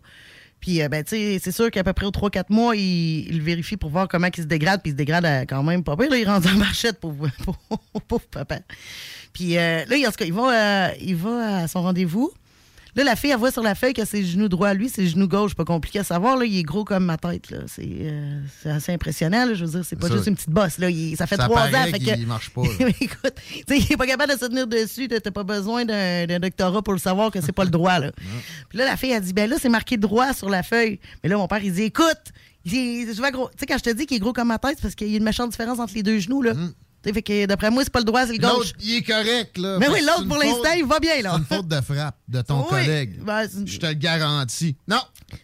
Puis, 0.60 0.82
euh, 0.82 0.88
ben, 0.88 1.04
tu 1.04 1.10
sais, 1.10 1.38
c'est 1.40 1.52
sûr 1.52 1.70
qu'à 1.70 1.84
peu 1.84 1.92
près 1.92 2.06
aux 2.06 2.10
3-4 2.10 2.46
mois, 2.48 2.74
il, 2.74 3.40
vérifie 3.42 3.76
pour 3.76 3.90
voir 3.90 4.08
comment 4.08 4.28
il 4.34 4.42
se 4.42 4.48
dégrade. 4.48 4.80
Puis, 4.82 4.90
il 4.90 4.94
se 4.94 4.96
dégrade 4.96 5.46
quand 5.48 5.62
même 5.62 5.84
pas 5.84 5.96
pire. 5.96 6.10
Là, 6.10 6.16
il 6.16 6.26
rentre 6.26 6.52
en 6.52 6.56
marchette, 6.56 6.98
pauvre, 6.98 7.28
pauvre, 8.08 8.26
papa. 8.30 8.60
Puis, 9.32 9.58
euh, 9.58 9.84
là, 9.84 9.96
en 9.96 10.10
tout 10.10 10.16
cas, 10.16 10.24
il 10.24 10.32
va, 10.32 10.88
euh, 10.88 10.94
il 11.00 11.16
va 11.16 11.58
à 11.58 11.68
son 11.68 11.82
rendez-vous. 11.82 12.32
Là, 12.96 13.04
la 13.04 13.14
fille, 13.14 13.30
elle 13.30 13.36
voit 13.38 13.50
sur 13.52 13.62
la 13.62 13.74
feuille 13.74 13.92
que 13.92 14.04
c'est 14.04 14.20
le 14.22 14.26
genou 14.26 14.48
droit 14.48 14.68
à 14.68 14.74
lui, 14.74 14.88
c'est 14.88 15.02
le 15.02 15.08
genou 15.08 15.28
gauche. 15.28 15.54
Pas 15.54 15.64
compliqué 15.64 15.98
à 16.00 16.04
savoir. 16.04 16.36
Là, 16.36 16.44
il 16.46 16.58
est 16.58 16.62
gros 16.62 16.84
comme 16.84 17.04
ma 17.04 17.16
tête. 17.18 17.50
là. 17.50 17.58
C'est 17.66 17.86
euh, 17.86 18.40
c'est 18.62 18.70
assez 18.70 18.92
impressionnant. 18.92 19.44
là. 19.46 19.54
Je 19.54 19.64
veux 19.64 19.70
dire, 19.70 19.84
c'est 19.84 19.96
pas 19.96 20.08
Ça- 20.08 20.14
juste 20.14 20.26
une 20.26 20.34
petite 20.34 20.50
bosse. 20.50 20.78
Là. 20.78 20.88
Il- 20.90 21.16
ça 21.16 21.26
fait 21.26 21.36
Ça 21.36 21.44
trois 21.44 21.66
ans. 21.66 21.84
Fait 21.90 21.98
qu'il 21.98 22.14
que... 22.22 22.26
marche 22.26 22.50
pas. 22.50 22.62
Écoute, 23.00 23.34
il 23.68 23.92
est 23.92 23.96
pas 23.96 24.06
capable 24.06 24.32
de 24.32 24.38
se 24.38 24.46
tenir 24.46 24.66
dessus. 24.66 25.08
T'as 25.08 25.30
pas 25.30 25.44
besoin 25.44 25.84
d'un 25.84 26.26
d'un 26.26 26.40
doctorat 26.40 26.82
pour 26.82 26.94
le 26.94 26.98
savoir 26.98 27.30
que 27.30 27.40
c'est 27.40 27.52
pas 27.52 27.64
le 27.64 27.70
droit. 27.70 27.98
Là. 27.98 28.12
Puis 28.70 28.78
là, 28.78 28.84
la 28.86 28.96
fille 28.96 29.12
a 29.12 29.20
dit, 29.20 29.32
ben 29.32 29.48
là, 29.48 29.56
c'est 29.60 29.68
marqué 29.68 29.96
droit 29.96 30.32
sur 30.32 30.48
la 30.48 30.62
feuille. 30.62 30.98
Mais 31.22 31.28
là, 31.28 31.36
mon 31.36 31.48
père, 31.48 31.62
il 31.62 31.72
dit, 31.72 31.82
écoute, 31.82 32.32
il 32.64 33.06
gros. 33.32 33.48
Tu 33.50 33.60
sais, 33.60 33.66
quand 33.66 33.78
je 33.78 33.84
te 33.84 33.90
dis 33.90 34.06
qu'il 34.06 34.16
est 34.16 34.20
gros 34.20 34.32
comme 34.32 34.48
ma 34.48 34.58
tête, 34.58 34.72
c'est 34.76 34.82
parce 34.82 34.94
qu'il 34.94 35.08
y 35.08 35.14
a 35.14 35.18
une 35.18 35.24
méchante 35.24 35.50
différence 35.50 35.78
entre 35.78 35.94
les 35.94 36.02
deux 36.02 36.18
genoux. 36.18 36.42
Là. 36.42 36.54
Sais, 36.54 36.60
Fait 37.12 37.22
que 37.22 37.46
d'après 37.46 37.70
moi, 37.70 37.82
c'est 37.84 37.92
pas 37.92 38.00
le 38.00 38.04
droit, 38.04 38.26
c'est 38.26 38.32
le 38.32 38.38
gauche. 38.38 38.50
L'autre, 38.52 38.72
il 38.80 38.96
est 38.96 39.02
correct, 39.02 39.58
là. 39.58 39.78
Mais 39.78 39.88
oui, 39.88 40.00
l'autre, 40.00 40.26
pour 40.28 40.38
l'instant, 40.38 40.72
il 40.76 40.84
va 40.84 40.98
bien, 41.00 41.22
là. 41.22 41.32
C'est 41.34 41.38
une 41.54 41.58
faute 41.60 41.68
de 41.68 41.80
frappe 41.80 42.16
de 42.28 42.42
ton 42.42 42.62
Oui, 42.62 42.68
collègue. 42.70 43.20
ben, 43.22 43.46
Je 43.64 43.78
te 43.78 43.86
le 43.86 43.92
garantis. 43.94 44.76
Non! 44.88 45.00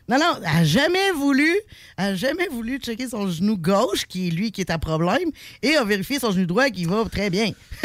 Non, 0.09 0.19
non, 0.19 0.35
elle 0.41 0.47
a 0.47 0.65
jamais 0.65 1.11
voulu, 1.17 1.51
elle 1.97 2.05
a 2.05 2.15
jamais 2.15 2.47
voulu 2.49 2.79
checker 2.79 3.09
son 3.09 3.29
genou 3.31 3.57
gauche, 3.59 4.07
qui 4.07 4.29
est 4.29 4.31
lui 4.31 4.53
qui 4.53 4.61
est 4.61 4.71
à 4.71 4.79
problème, 4.79 5.29
et 5.61 5.75
a 5.75 5.85
vérifié 5.85 6.19
son 6.21 6.31
genou 6.31 6.47
droit 6.47 6.71
qui 6.71 6.85
va 6.85 7.05
très 7.11 7.31
bien. 7.31 7.51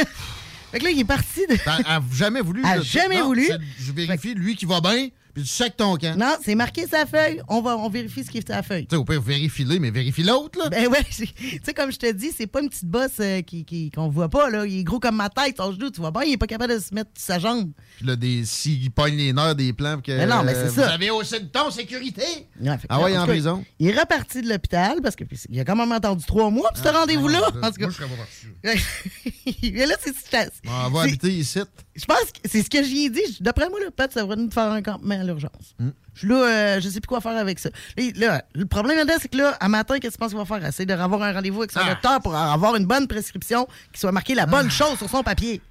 fait 0.72 0.80
que 0.80 0.84
là, 0.84 0.92
il 0.92 1.00
est 1.00 1.06
parti 1.06 1.48
de. 1.48 1.54
Elle 1.54 1.84
a 1.86 2.02
jamais 2.14 2.42
voulu. 2.42 2.62
Elle 2.64 2.70
a 2.72 2.76
là. 2.78 2.82
jamais 2.84 3.20
Non, 3.20 3.26
voulu. 3.26 3.48
Je 3.80 3.92
vérifie 3.92 4.34
lui 4.36 4.56
qui 4.56 4.66
va 4.66 4.80
bien, 4.80 5.08
puis 5.38 5.46
tu 5.46 5.72
ton 5.78 5.96
camp. 5.98 6.18
Non, 6.18 6.36
c'est 6.44 6.56
marqué 6.56 6.88
sa 6.88 7.06
feuille. 7.06 7.42
On, 7.48 7.62
va, 7.62 7.78
on 7.78 7.90
vérifie 7.90 8.24
ce 8.24 8.32
qui 8.32 8.40
est 8.40 8.50
la 8.50 8.64
feuille. 8.64 8.88
Tu 8.88 8.96
sais, 8.96 9.00
au 9.00 9.06
pire, 9.06 9.22
vérifie-le, 9.22 9.78
mais 9.80 9.92
vérifie 9.92 10.24
l'autre, 10.24 10.58
là. 10.58 10.70
Ben 10.70 10.88
ouais, 10.88 11.04
tu 11.10 11.28
sais, 11.64 11.74
comme 11.76 11.92
je 11.92 11.98
te 11.98 12.12
dis, 12.12 12.32
c'est 12.36 12.48
pas 12.48 12.62
une 12.62 12.70
petite 12.70 12.86
bosse 12.86 13.20
euh, 13.20 13.42
qui, 13.42 13.64
qui- 13.64 13.92
qu'on 13.92 14.10
voit 14.10 14.30
pas, 14.30 14.50
là. 14.50 14.66
Il 14.66 14.80
est 14.80 14.84
gros 14.84 15.00
comme 15.00 15.18
ma 15.18 15.30
tête, 15.30 15.58
son 15.58 15.72
genou, 15.74 15.92
tu 15.92 16.02
vois 16.02 16.10
bien, 16.10 16.24
il 16.24 16.34
est 16.34 16.38
pas 16.38 16.48
capable 16.48 16.74
de 16.74 16.80
se 16.80 16.92
mettre 16.94 17.12
sa 17.16 17.38
jambe. 17.38 17.70
Puis 17.98 18.08
là, 18.08 18.16
des, 18.16 18.46
s'il 18.46 18.90
pogne 18.90 19.16
les 19.16 19.32
nerfs 19.32 19.56
des 19.56 19.74
plans, 19.74 20.02
que. 20.02 20.12
Mais 20.12 20.26
non, 20.26 20.42
mais 20.44 20.54
c'est 20.54 20.60
euh, 20.62 20.70
ça. 20.72 20.88
Vous 20.88 20.94
avez 20.94 21.12
haussé 21.12 21.40
de 21.40 21.46
ton 21.46 21.70
sécurité! 21.70 22.24
Ouais, 22.60 22.72
fait 22.78 22.88
que, 22.88 22.94
Ah 22.94 23.00
ouais, 23.02 23.16
en 23.16 23.22
en 23.22 23.26
cas, 23.26 23.32
prison. 23.32 23.66
Il 23.78 23.90
est 23.90 24.00
reparti 24.00 24.42
de 24.42 24.50
l'hôpital 24.50 25.02
parce 25.04 25.16
que 25.16 25.24
puis, 25.24 25.38
il 25.50 25.60
a 25.60 25.64
quand 25.66 25.76
même 25.76 25.92
attendu 25.92 26.26
trois 26.26 26.50
mois 26.50 26.72
pour 26.74 26.84
ce 26.84 26.90
rendez-vous-là. 26.90 27.42
Ah, 27.62 27.68
en 27.68 27.72
tout 27.72 27.78
cas. 27.78 27.86
Moi, 27.88 27.90
je 27.92 27.96
serais 27.96 28.08
pas 28.08 28.16
parti. 28.16 28.82
Mais 29.74 29.86
là, 29.86 29.96
c'est 30.04 30.16
c'est- 30.16 30.52
On 30.68 30.90
va 30.90 31.02
habiter 31.04 31.30
ici. 31.30 31.60
Je 31.96 32.06
pense 32.06 32.32
que 32.32 32.40
c'est 32.50 32.64
ce 32.64 32.70
que 32.70 32.84
j'y 32.84 33.06
ai 33.06 33.10
dit. 33.10 33.38
D'après 33.40 33.70
moi, 33.70 33.80
le 33.84 33.92
peut-être 33.92 34.14
ça 34.14 34.22
devrait 34.22 34.36
nous 34.36 34.52
faire 34.52 34.72
un 34.72 34.82
campement 34.82 35.24
l'urgence. 35.28 35.76
Hmm. 35.80 35.90
Je 36.14 36.20
suis 36.20 36.28
là, 36.28 36.36
euh, 36.36 36.82
je 36.82 36.90
sais 36.90 37.00
plus 37.00 37.08
quoi 37.08 37.22
faire 37.22 37.38
avec 37.38 37.60
ça. 37.60 37.70
Là, 37.98 38.04
là, 38.16 38.44
le 38.56 38.66
problème 38.66 39.06
c'est 39.22 39.28
que 39.30 39.38
là, 39.38 39.56
à 39.60 39.68
matin, 39.70 40.00
qu'est-ce 40.00 40.14
que 40.14 40.14
tu 40.14 40.20
penses 40.20 40.30
qu'il 40.30 40.38
va 40.40 40.46
faire? 40.46 40.66
Essayer 40.66 40.86
de 40.86 40.94
avoir 40.94 41.22
un 41.22 41.34
rendez-vous 41.34 41.60
avec 41.60 41.72
son 41.72 41.80
Ah. 41.84 41.90
docteur 41.90 42.22
pour 42.22 42.36
avoir 42.36 42.76
une 42.76 42.86
bonne 42.86 43.08
prescription, 43.08 43.68
qui 43.94 44.00
soit 44.00 44.12
marquée 44.12 44.34
la 44.36 44.46
bonne 44.46 44.72
chose 44.72 44.98
sur 44.98 45.10
son 45.10 45.22
papier. 45.24 45.62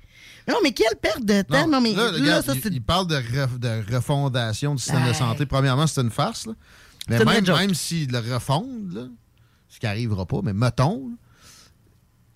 Mais 0.46 0.54
non, 0.54 0.60
mais 0.62 0.70
quelle 0.72 0.96
perte 1.02 1.24
de 1.24 1.42
temps! 1.42 1.66
Non, 1.66 1.80
mais 1.80 1.92
là, 1.92 2.12
là, 2.12 2.18
regarde, 2.18 2.44
ça, 2.46 2.52
il, 2.70 2.80
parle 2.82 3.08
de, 3.08 3.16
ref- 3.16 3.58
de 3.58 3.94
refondation 3.94 4.74
du 4.76 4.82
système 4.82 5.08
de 5.08 5.12
santé. 5.12 5.44
Premièrement, 5.44 5.88
c'est 5.88 6.00
une 6.00 6.10
farce. 6.10 6.46
Là. 6.46 6.52
Mais 7.08 7.18
même, 7.24 7.44
même 7.44 7.74
s'ils 7.74 8.10
le 8.12 8.18
refondent, 8.18 8.92
là, 8.92 9.06
ce 9.68 9.80
qui 9.80 9.86
n'arrivera 9.86 10.24
pas, 10.24 10.40
mais 10.44 10.52
mettons, 10.52 11.10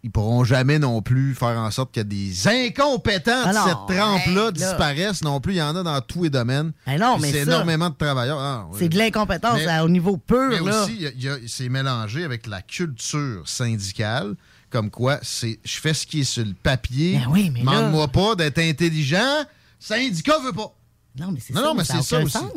ils 0.03 0.11
pourront 0.11 0.45
jamais 0.45 0.79
non 0.79 1.03
plus 1.03 1.35
faire 1.35 1.59
en 1.59 1.71
sorte 1.71 1.93
que 1.95 2.01
des 2.01 2.49
incompétents 2.49 3.43
Ah 3.45 3.51
de 3.53 3.57
non, 3.59 3.65
cette 3.67 3.97
trempe-là 3.99 4.47
hey, 4.47 4.53
disparaissent 4.53 5.23
non 5.23 5.41
plus. 5.41 5.55
Il 5.55 5.57
y 5.59 5.63
en 5.63 5.77
a 5.77 5.83
dans 5.83 6.01
tous 6.01 6.25
les 6.25 6.31
domaines. 6.31 6.73
Ah 6.87 6.97
non, 6.97 7.19
mais 7.19 7.31
c'est 7.31 7.41
énormément 7.41 7.91
de 7.91 7.95
travailleurs. 7.95 8.39
Ah, 8.41 8.67
oui. 8.71 8.77
C'est 8.79 8.89
de 8.89 8.97
l'incompétence 8.97 9.61
au 9.83 9.89
niveau 9.89 10.17
pur, 10.17 10.49
Mais 10.49 10.61
là. 10.61 10.85
aussi, 10.85 11.07
c'est 11.47 11.69
mélangé 11.69 12.25
avec 12.25 12.47
la 12.47 12.63
culture 12.63 13.47
syndicale, 13.47 14.35
comme 14.71 14.91
quoi 14.91 15.19
c'est 15.23 15.59
je 15.65 15.79
fais 15.79 15.93
ce 15.95 16.07
qui 16.07 16.21
est 16.21 16.25
sur 16.25 16.45
le 16.45 16.55
papier. 16.55 17.19
Ben 17.19 17.31
oui, 17.31 17.51
mais 17.53 17.61
Demande-moi 17.61 18.09
pas 18.09 18.35
d'être 18.37 18.59
intelligent. 18.59 19.45
Syndicat 19.79 20.39
veut 20.45 20.53
pas. 20.53 20.73
Non, 21.19 21.33
mais 21.33 21.41
c'est 21.41 21.53
ça. 21.53 21.61
non, 21.61 21.75
mais 21.75 21.85
c'est 21.85 22.03
ça 22.03 22.21
aussi. 22.23 22.33
sens. 22.33 22.53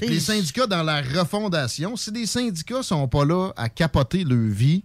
Les 0.00 0.20
syndicats 0.20 0.66
dans 0.66 0.82
la 0.82 1.00
refondation, 1.02 1.96
si 1.96 2.10
des 2.10 2.26
syndicats 2.26 2.82
sont 2.82 3.06
pas 3.08 3.24
là 3.24 3.50
à 3.56 3.68
capoter 3.68 4.24
leur 4.24 4.38
vie, 4.50 4.82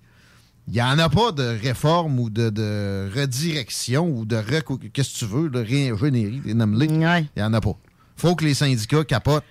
il 0.70 0.74
n'y 0.76 0.82
en 0.82 0.98
a 1.00 1.10
pas 1.10 1.32
de 1.32 1.44
réforme 1.62 2.20
ou 2.20 2.30
de, 2.30 2.50
de 2.50 3.10
redirection 3.16 4.08
ou 4.08 4.26
de 4.26 4.40
qu'est-ce 4.94 5.14
que 5.14 5.20
tu 5.20 5.26
veux, 5.26 5.50
de 5.50 5.60
réingénierie, 5.60 6.42
nomme-les. 6.54 6.86
Il 6.86 6.98
n'y 7.38 7.44
en 7.44 7.54
a 7.54 7.62
pas. 7.62 7.76
faut 8.16 8.36
que 8.36 8.46
les 8.46 8.54
syndicats 8.54 9.04
capotent. 9.04 9.44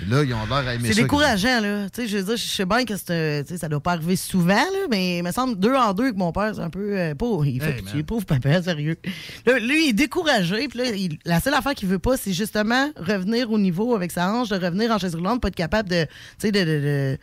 Et 0.00 0.08
là, 0.08 0.22
ils 0.22 0.32
ont 0.32 0.46
l'air 0.46 0.58
à 0.58 0.74
aimer 0.76 0.92
C'est 0.92 1.02
décourageant, 1.02 1.60
là. 1.60 1.90
Tu 1.90 2.02
sais, 2.02 2.06
je 2.08 2.18
veux 2.18 2.22
dire, 2.22 2.36
je 2.36 2.46
sais 2.46 2.64
bien 2.64 2.84
que 2.84 2.94
c'est, 2.96 3.44
ça 3.58 3.68
doit 3.68 3.80
pas 3.80 3.94
arriver 3.94 4.14
souvent, 4.14 4.54
là, 4.54 4.86
mais 4.88 5.18
il 5.18 5.24
me 5.24 5.32
semble 5.32 5.58
deux 5.58 5.74
en 5.74 5.92
deux 5.92 6.12
que 6.12 6.16
mon 6.16 6.30
père, 6.30 6.52
c'est 6.54 6.60
un 6.60 6.70
peu. 6.70 6.96
euh, 6.96 7.16
pauvre, 7.16 7.44
il 7.46 7.60
fait 7.60 7.70
Hey, 7.70 7.82
pitié, 7.82 8.02
pauvre 8.04 8.24
papa, 8.24 8.62
sérieux. 8.62 8.96
Là, 9.44 9.58
lui, 9.58 9.86
il 9.86 9.88
est 9.90 9.92
découragé, 9.94 10.68
puis 10.68 10.78
là, 10.78 10.84
il- 10.94 11.18
la 11.24 11.40
seule 11.40 11.54
affaire 11.54 11.74
qu'il 11.74 11.88
veut 11.88 11.98
pas, 11.98 12.16
c'est 12.16 12.32
justement 12.32 12.90
revenir 12.96 13.50
au 13.50 13.58
niveau 13.58 13.96
avec 13.96 14.12
sa 14.12 14.32
hanche, 14.32 14.50
de 14.50 14.54
revenir 14.64 14.92
en 14.92 14.98
chaise 14.98 15.16
roulante, 15.16 15.42
pas 15.42 15.48
être 15.48 15.56
capable 15.56 15.88
de. 15.88 16.04
Tu 16.04 16.08
sais, 16.38 16.52
de. 16.52 16.60
de, 16.60 16.64
de 16.80 17.18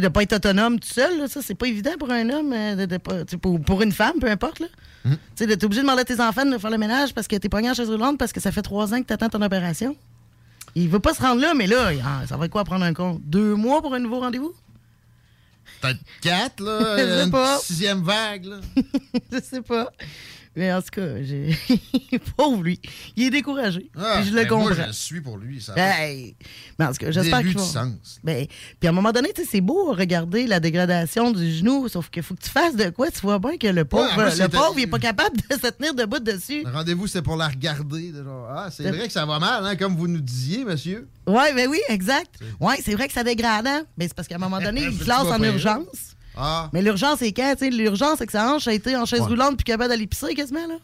de 0.00 0.06
ne 0.06 0.10
pas 0.10 0.22
être 0.22 0.34
autonome 0.34 0.78
tout 0.80 0.88
seul, 0.88 1.18
là, 1.18 1.28
ça, 1.28 1.40
c'est 1.42 1.54
pas 1.54 1.66
évident 1.68 1.92
pour 1.98 2.10
un 2.10 2.28
homme, 2.30 2.52
euh, 2.52 2.86
de, 2.86 2.96
pas- 2.98 3.24
tu 3.24 3.38
pour, 3.38 3.60
pour 3.60 3.82
une 3.82 3.92
femme, 3.92 4.18
peu 4.20 4.28
importe. 4.30 4.60
Là. 4.60 4.66
Hmm. 5.04 5.14
Tu 5.36 5.46
t'es 5.46 5.64
obligé 5.64 5.80
de 5.82 5.86
demander 5.86 6.02
à 6.02 6.04
tes 6.04 6.20
enfants 6.20 6.44
de 6.44 6.58
faire 6.58 6.70
le 6.70 6.78
ménage 6.78 7.14
parce 7.14 7.28
que 7.28 7.36
t'es 7.36 7.48
pogné 7.48 7.70
en 7.70 7.74
chaise 7.74 7.88
roulante 7.90 8.18
parce 8.18 8.32
que 8.32 8.40
ça 8.40 8.50
fait 8.52 8.62
trois 8.62 8.92
ans 8.92 9.00
que 9.00 9.06
t'attends 9.06 9.28
ton 9.28 9.42
opération. 9.42 9.96
Il 10.74 10.88
veut 10.88 10.98
pas 11.00 11.14
se 11.14 11.22
rendre 11.22 11.40
là, 11.40 11.54
mais 11.54 11.66
là, 11.66 11.92
il- 11.92 12.02
ça 12.28 12.36
va 12.36 12.44
être 12.46 12.50
quoi 12.52 12.64
prendre 12.64 12.84
un 12.84 12.92
compte? 12.92 13.20
Deux 13.24 13.54
mois 13.54 13.80
pour 13.82 13.94
un 13.94 13.98
nouveau 13.98 14.20
rendez-vous? 14.20 14.52
Peut-être 15.80 16.00
quatre, 16.20 16.62
là. 16.62 16.96
Je 16.98 17.02
sais 17.18 17.24
une 17.24 17.30
pas. 17.30 17.58
sixième 17.58 18.02
vague, 18.02 18.44
là. 18.46 18.56
je 19.32 19.40
sais 19.40 19.62
pas. 19.62 19.90
Mais 20.56 20.72
en 20.72 20.80
tout 20.80 20.88
cas, 20.92 21.22
j'ai... 21.22 21.54
pauvre 22.36 22.62
lui. 22.62 22.80
Il 23.14 23.24
est 23.24 23.30
découragé. 23.30 23.90
Ah, 23.94 24.14
Puis 24.16 24.30
je 24.30 24.34
le 24.34 24.42
ben, 24.42 24.48
comprends. 24.48 24.64
Moi, 24.64 24.74
je 24.74 24.86
le 24.86 24.92
suis 24.92 25.20
pour 25.20 25.36
lui. 25.36 25.60
Ça 25.60 25.74
Hey! 25.76 26.34
Mais 26.78 26.86
en 26.86 26.92
tout 26.92 26.98
cas, 26.98 27.10
j'espère 27.10 27.40
qu'il 27.40 27.48
du 27.50 27.54
va- 27.56 27.62
sens. 27.62 28.18
Ben, 28.24 28.46
puis 28.80 28.86
à 28.86 28.90
un 28.90 28.94
moment 28.94 29.12
donné, 29.12 29.32
c'est 29.48 29.60
beau 29.60 29.92
regarder 29.92 30.46
la 30.46 30.58
dégradation 30.58 31.30
du 31.30 31.52
genou, 31.52 31.88
sauf 31.88 32.08
qu'il 32.08 32.22
faut 32.22 32.34
que 32.34 32.42
tu 32.42 32.48
fasses 32.50 32.74
de 32.74 32.88
quoi. 32.88 33.10
Tu 33.10 33.20
vois 33.20 33.38
bien 33.38 33.58
que 33.58 33.66
le 33.66 33.84
pauvre, 33.84 34.16
Ouais, 34.16 34.34
le 34.34 34.48
pauvre, 34.48 34.74
il 34.78 34.84
est 34.84 34.86
pas 34.86 34.98
capable 34.98 35.36
de 35.36 35.54
se 35.54 35.70
tenir 35.70 35.94
debout 35.94 36.20
dessus. 36.20 36.62
Le 36.64 36.72
rendez-vous, 36.72 37.06
c'était 37.06 37.22
pour 37.22 37.36
la 37.36 37.48
regarder. 37.48 38.12
genre, 38.14 38.48
ah, 38.50 38.68
c'est 38.70 38.90
vrai 38.90 39.06
que 39.08 39.12
ça 39.12 39.26
va 39.26 39.38
mal, 39.38 39.66
hein, 39.66 39.76
comme 39.76 39.94
vous 39.94 40.08
nous 40.08 40.20
disiez, 40.20 40.64
monsieur. 40.64 41.06
Ouais, 41.26 41.52
ben 41.54 41.68
oui, 41.68 41.80
exact. 41.90 42.36
Ouais, 42.60 42.76
c'est 42.82 42.94
vrai 42.94 43.08
que 43.08 43.12
ça 43.12 43.24
dégrade, 43.24 43.66
hein? 43.66 43.82
Mais 43.98 44.08
c'est 44.08 44.14
parce 44.14 44.26
qu'à 44.28 44.36
un 44.36 44.38
moment 44.38 44.60
donné, 44.60 44.84
il 44.90 44.96
se 44.98 45.06
lance 45.08 45.26
en 45.26 45.42
urgence. 45.42 46.15
Ah. 46.36 46.68
Mais 46.72 46.82
l'urgence, 46.82 47.18
c'est 47.20 47.32
quand? 47.32 47.54
L'urgence, 47.62 48.18
c'est 48.18 48.26
que 48.26 48.32
sa 48.32 48.52
hanche 48.54 48.68
a 48.68 48.72
été 48.72 48.96
en 48.96 49.04
chaise 49.06 49.20
Ouais. 49.20 49.26
roulante 49.26 49.56
puis 49.56 49.64
capable 49.64 49.88
d'aller 49.90 50.06
pisser 50.06 50.34
quasiment, 50.34 50.66
là. 50.66 50.74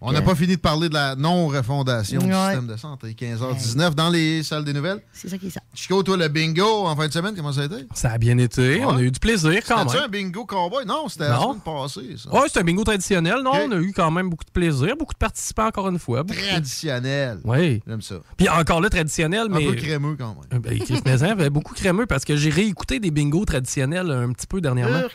On 0.00 0.12
n'a 0.12 0.20
pas 0.22 0.34
fini 0.34 0.56
de 0.56 0.60
parler 0.60 0.88
de 0.88 0.94
la 0.94 1.16
non-refondation 1.16 2.20
du 2.20 2.26
système 2.26 2.66
de 2.66 2.76
santé. 2.76 3.16
15h19 3.18 3.94
dans 3.94 4.10
les 4.10 4.42
salles 4.42 4.64
des 4.64 4.72
nouvelles. 4.74 5.00
C'est 5.12 5.28
ça 5.28 5.38
qui 5.38 5.46
est 5.46 5.50
ça. 5.50 5.60
Chico, 5.74 6.02
toi, 6.02 6.16
le 6.16 6.28
bingo 6.28 6.86
en 6.86 6.94
fin 6.94 7.08
de 7.08 7.12
semaine, 7.12 7.34
comment 7.34 7.52
ça 7.52 7.62
a 7.62 7.64
été? 7.64 7.86
Ça 7.94 8.10
a 8.12 8.18
bien 8.18 8.36
été. 8.38 8.84
On 8.84 8.96
a 8.96 9.00
eu 9.00 9.10
du 9.10 9.18
plaisir 9.18 9.58
quand 9.66 9.84
même. 9.90 10.02
un 10.04 10.08
bingo 10.08 10.44
cowboy? 10.44 10.84
Non, 10.86 11.08
c'était 11.08 11.28
la 11.28 11.40
semaine 11.40 11.60
passée, 11.64 12.16
ça. 12.18 12.30
Ouais, 12.32 12.46
c'est 12.52 12.60
un 12.60 12.64
bingo 12.64 12.84
traditionnel. 12.84 13.36
Non, 13.42 13.52
on 13.66 13.72
a 13.72 13.76
eu 13.76 13.92
quand 13.92 14.10
même 14.10 14.28
beaucoup 14.28 14.44
de 14.44 14.50
plaisir. 14.50 14.94
Beaucoup 14.98 15.14
de 15.14 15.18
participants, 15.18 15.66
encore 15.66 15.88
une 15.88 15.98
fois. 15.98 16.22
De- 16.22 16.32
Traditionnel. 16.34 17.40
Oui. 17.44 17.82
J'aime 17.86 18.02
ça. 18.02 18.16
Puis 18.36 18.48
encore 18.48 18.80
là, 18.80 18.88
traditionnel, 18.90 19.48
mais. 19.50 19.66
Un 19.66 19.70
peu 19.70 19.76
crémeux 19.76 20.16
quand 20.18 20.34
même. 20.34 20.44
Euh, 20.54 20.58
Ben, 20.58 20.78
Chris 20.78 21.00
Mézin 21.04 21.28
avait 21.30 21.50
beaucoup 21.50 21.74
crémeux 21.74 22.06
parce 22.06 22.24
que 22.24 22.36
j'ai 22.36 22.50
réécouté 22.50 23.00
des 23.00 23.10
bingos 23.10 23.44
traditionnels 23.46 24.10
un 24.10 24.30
petit 24.32 24.46
peu 24.46 24.60
dernièrement. 24.60 25.00
Urk. 25.00 25.12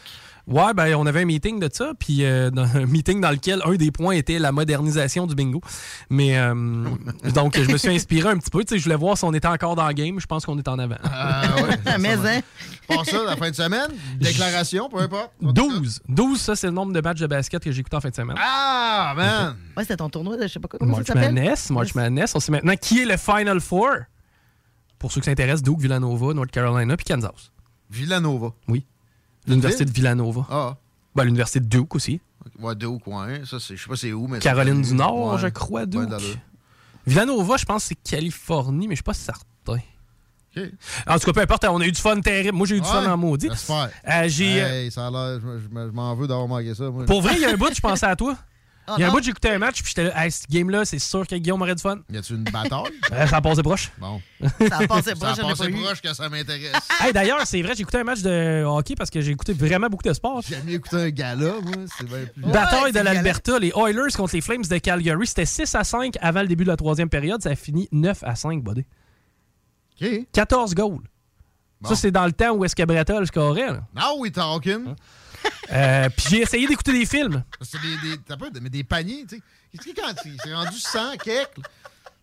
Ouais, 0.47 0.73
ben 0.73 0.95
on 0.95 1.05
avait 1.05 1.21
un 1.21 1.25
meeting 1.25 1.59
de 1.59 1.69
ça, 1.71 1.93
puis 1.97 2.25
euh, 2.25 2.49
un 2.55 2.85
meeting 2.85 3.21
dans 3.21 3.31
lequel 3.31 3.61
un 3.65 3.75
des 3.75 3.91
points 3.91 4.13
était 4.13 4.39
la 4.39 4.51
modernisation 4.51 5.27
du 5.27 5.35
bingo. 5.35 5.61
Mais 6.09 6.37
euh, 6.37 6.53
donc 7.33 7.59
je 7.59 7.71
me 7.71 7.77
suis 7.77 7.89
inspiré 7.89 8.29
un 8.29 8.37
petit 8.37 8.49
peu, 8.49 8.63
tu 8.63 8.73
sais, 8.73 8.79
je 8.79 8.83
voulais 8.83 8.95
voir 8.95 9.17
si 9.17 9.23
on 9.23 9.33
était 9.33 9.47
encore 9.47 9.75
dans 9.75 9.87
le 9.87 9.93
game, 9.93 10.19
je 10.19 10.25
pense 10.25 10.45
qu'on 10.45 10.57
est 10.57 10.67
en 10.67 10.79
avant. 10.79 10.97
Ah 11.03 11.43
ouais. 11.55 11.97
Mais, 11.99 12.13
hein? 12.13 12.41
Pas 12.87 13.03
ça, 13.03 13.23
la 13.25 13.35
fin 13.35 13.49
de 13.49 13.55
semaine. 13.55 13.91
Déclaration, 14.19 14.89
peu 14.89 14.99
importe. 14.99 15.31
12. 15.41 16.01
12, 16.07 16.39
ça 16.39 16.55
c'est 16.55 16.67
le 16.67 16.73
nombre 16.73 16.93
de 16.93 17.01
matchs 17.01 17.19
de 17.19 17.27
basket 17.27 17.63
que 17.63 17.71
j'ai 17.71 17.81
écouté 17.81 17.97
en 17.97 18.01
fin 18.01 18.09
de 18.09 18.15
semaine. 18.15 18.37
Ah, 18.39 19.13
man! 19.15 19.55
Ouais, 19.77 19.83
c'était 19.83 19.97
ton 19.97 20.09
tournoi 20.09 20.37
de 20.37 20.43
je 20.43 20.47
sais 20.47 20.59
pas 20.59 20.67
quoi, 20.67 20.79
comment 20.79 20.93
March 20.93 21.07
ça 21.07 21.13
s'appelle? 21.13 21.33
Madness, 21.33 21.69
March 21.69 21.95
Madness. 21.95 22.35
On 22.35 22.39
sait 22.39 22.51
maintenant 22.51 22.75
qui 22.75 23.01
est 23.01 23.05
le 23.05 23.17
Final 23.17 23.59
Four. 23.59 23.89
Pour 24.99 25.11
ceux 25.11 25.21
qui 25.21 25.25
s'intéressent, 25.25 25.63
Duke, 25.63 25.79
Villanova, 25.79 26.33
North 26.33 26.51
Carolina, 26.51 26.95
puis 26.95 27.05
Kansas. 27.05 27.51
Villanova. 27.89 28.53
Oui. 28.67 28.85
L'université 29.47 29.85
de 29.85 29.91
Villanova. 29.91 30.45
Ah. 30.49 30.75
Ben, 31.15 31.23
l'université 31.25 31.59
de 31.59 31.65
Duke 31.65 31.95
aussi. 31.95 32.21
Ouais, 32.59 32.75
Duke, 32.75 33.05
ouais. 33.07 33.41
Ça, 33.45 33.57
je 33.59 33.75
sais 33.75 33.87
pas 33.87 33.95
c'est 33.95 34.13
où, 34.13 34.27
mais. 34.27 34.39
Caroline 34.39 34.81
du 34.81 34.93
Nord, 34.93 35.33
Ouais. 35.33 35.39
je 35.39 35.47
crois, 35.47 35.85
Duke. 35.85 36.09
Ouais. 36.09 36.17
Villanova, 37.07 37.57
je 37.57 37.65
pense 37.65 37.83
que 37.83 37.87
c'est 37.89 38.09
Californie, 38.17 38.87
mais 38.87 38.93
je 38.95 38.97
suis 38.99 39.03
pas 39.03 39.13
certain. 39.13 39.45
OK. 39.67 40.63
En 41.07 41.17
tout 41.17 41.25
cas, 41.27 41.33
peu 41.33 41.39
importe, 41.41 41.65
on 41.69 41.79
a 41.79 41.85
eu 41.85 41.91
du 41.93 42.01
fun 42.01 42.19
terrible. 42.19 42.57
Moi, 42.57 42.67
j'ai 42.67 42.75
eu 42.77 42.81
du 42.81 42.87
fun 42.87 43.09
en 43.09 43.15
maudit. 43.17 43.47
J'espère. 43.49 43.89
Euh, 44.07 44.27
j'ai, 44.27 44.61
euh, 44.61 44.67
Hey, 44.83 44.91
ça 44.91 45.07
a 45.07 45.09
l'air. 45.11 45.39
Je 45.39 45.59
je 45.63 45.67
me- 45.69 45.87
je 45.87 45.91
m'en 45.93 46.13
veux 46.15 46.27
d'avoir 46.27 46.47
manqué 46.47 46.75
ça. 46.75 46.89
moi. 46.89 47.05
Pour 47.05 47.21
vrai, 47.21 47.35
il 47.35 47.41
y 47.41 47.45
a 47.45 47.51
un 47.51 47.55
bout, 47.57 47.73
je 47.73 47.79
pensais 47.79 48.05
à 48.05 48.15
toi. 48.17 48.35
Oh 48.87 48.93
Il 48.97 49.01
y 49.01 49.03
a 49.03 49.07
un 49.07 49.09
non. 49.09 49.15
bout, 49.17 49.23
j'écoutais 49.23 49.49
un 49.51 49.59
match, 49.59 49.81
puis 49.83 49.89
j'étais 49.95 50.05
là, 50.05 50.25
hey, 50.25 50.31
ce 50.31 50.45
game-là, 50.49 50.85
c'est 50.85 50.97
sûr 50.99 51.25
que 51.27 51.35
Guillaume 51.35 51.61
aurait 51.61 51.75
du 51.75 51.81
fun. 51.81 51.99
Y 52.09 52.17
a-tu 52.17 52.33
une 52.33 52.43
bataille? 52.43 52.91
Euh, 53.11 53.27
ça 53.27 53.37
a 53.37 53.41
passé 53.41 53.61
proche. 53.61 53.91
Bon. 53.99 54.21
Ça 54.41 54.77
a 54.79 54.87
passé 54.87 55.11
Ça 55.15 55.15
proche, 55.15 55.39
a 55.39 55.41
j'en 55.41 55.49
ai 55.49 55.55
passé 55.55 55.69
proche 55.71 56.01
que 56.01 56.13
ça 56.13 56.29
m'intéresse. 56.29 56.71
Hey, 57.01 57.13
D'ailleurs, 57.13 57.45
c'est 57.45 57.61
vrai, 57.61 57.73
j'ai 57.75 57.81
écouté 57.81 57.99
un 57.99 58.03
match 58.03 58.21
de 58.21 58.63
hockey 58.65 58.95
parce 58.95 59.09
que 59.09 59.21
j'ai 59.21 59.31
écouté 59.31 59.53
vraiment 59.53 59.87
beaucoup 59.87 60.07
de 60.07 60.13
sport. 60.13 60.41
J'aime 60.47 60.63
mieux 60.65 60.73
écouter 60.75 60.95
un 60.97 61.09
gala, 61.09 61.53
moi. 61.61 61.73
C'est 61.97 62.07
bien 62.07 62.25
plus. 62.33 62.41
Bataille 62.43 62.83
Ouais, 62.83 62.91
de 62.91 62.99
l'Alberta, 62.99 63.59
les 63.59 63.71
Oilers 63.75 64.11
contre 64.15 64.33
les 64.35 64.41
Flames 64.41 64.63
de 64.69 64.77
Calgary. 64.77 65.27
C'était 65.27 65.45
6 65.45 65.75
à 65.75 65.83
5 65.83 66.15
avant 66.21 66.41
le 66.41 66.47
début 66.47 66.63
de 66.63 66.69
la 66.69 66.77
troisième 66.77 67.09
période. 67.09 67.41
Ça 67.41 67.49
a 67.49 67.55
fini 67.55 67.87
9 67.91 68.23
à 68.23 68.35
5, 68.35 68.63
buddy. 68.63 68.85
OK. 70.01 70.07
14 70.33 70.73
goals. 70.73 70.99
Bon. 71.81 71.89
Ça, 71.89 71.95
c'est 71.95 72.11
dans 72.11 72.25
le 72.25 72.31
temps 72.31 72.51
où 72.51 72.63
est-ce 72.65 72.75
que 72.75 72.83
Breton 72.83 73.25
scorait. 73.25 73.67
là. 73.73 73.81
Now 73.95 74.17
we 74.19 74.31
talking. 74.31 74.95
Euh, 75.71 76.09
Puis 76.15 76.25
j'ai 76.29 76.41
essayé 76.41 76.67
d'écouter 76.67 76.91
des 76.93 77.05
films. 77.05 77.43
C'est 77.61 77.79
des, 77.81 78.09
des, 78.09 78.17
t'as 78.25 78.35
pas, 78.37 78.47
mais 78.61 78.69
des 78.69 78.83
paniers, 78.83 79.25
tu 79.27 79.37
sais. 79.37 79.41
Qu'est-ce 79.71 79.93
que 79.95 80.01
quand 80.01 80.13
c'est 80.21 80.31
c'est 80.43 80.53
rendu 80.53 80.77
100 80.77 81.17
quelques? 81.23 81.49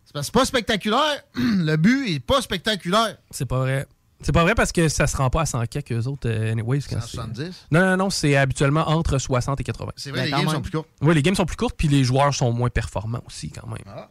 C'est 0.04 0.12
parce 0.12 0.26
que 0.26 0.32
c'est 0.32 0.32
pas 0.32 0.44
spectaculaire. 0.44 1.22
Le 1.34 1.76
but 1.76 2.08
est 2.14 2.20
pas 2.20 2.42
spectaculaire. 2.42 3.16
C'est 3.30 3.46
pas 3.46 3.58
vrai. 3.60 3.86
C'est 4.20 4.32
pas 4.32 4.42
vrai 4.42 4.54
parce 4.56 4.72
que 4.72 4.88
ça 4.88 5.06
se 5.06 5.16
rend 5.16 5.30
pas 5.30 5.42
à 5.42 5.46
100 5.46 5.66
quelques 5.66 5.92
eux 5.92 6.06
autres, 6.08 6.28
euh, 6.28 6.50
anyways. 6.52 6.80
quand 6.80 7.00
c'est- 7.00 7.16
170. 7.16 7.66
Non, 7.70 7.80
non, 7.80 7.96
non, 7.96 8.10
c'est 8.10 8.36
habituellement 8.36 8.88
entre 8.88 9.16
60 9.18 9.60
et 9.60 9.64
80. 9.64 9.92
C'est 9.96 10.10
vrai, 10.10 10.20
Ben, 10.22 10.24
les 10.24 10.30
games 10.32 10.40
même. 10.46 10.54
sont 10.56 10.60
plus 10.62 10.72
courts. 10.72 10.86
Oui, 11.02 11.14
les 11.14 11.22
games 11.22 11.34
sont 11.36 11.46
plus 11.46 11.56
courtes, 11.56 11.76
puis 11.78 11.86
les 11.88 12.02
joueurs 12.04 12.34
sont 12.34 12.52
moins 12.52 12.68
performants 12.68 13.22
aussi, 13.26 13.50
quand 13.50 13.68
même. 13.68 13.78
Ah. 13.86 14.10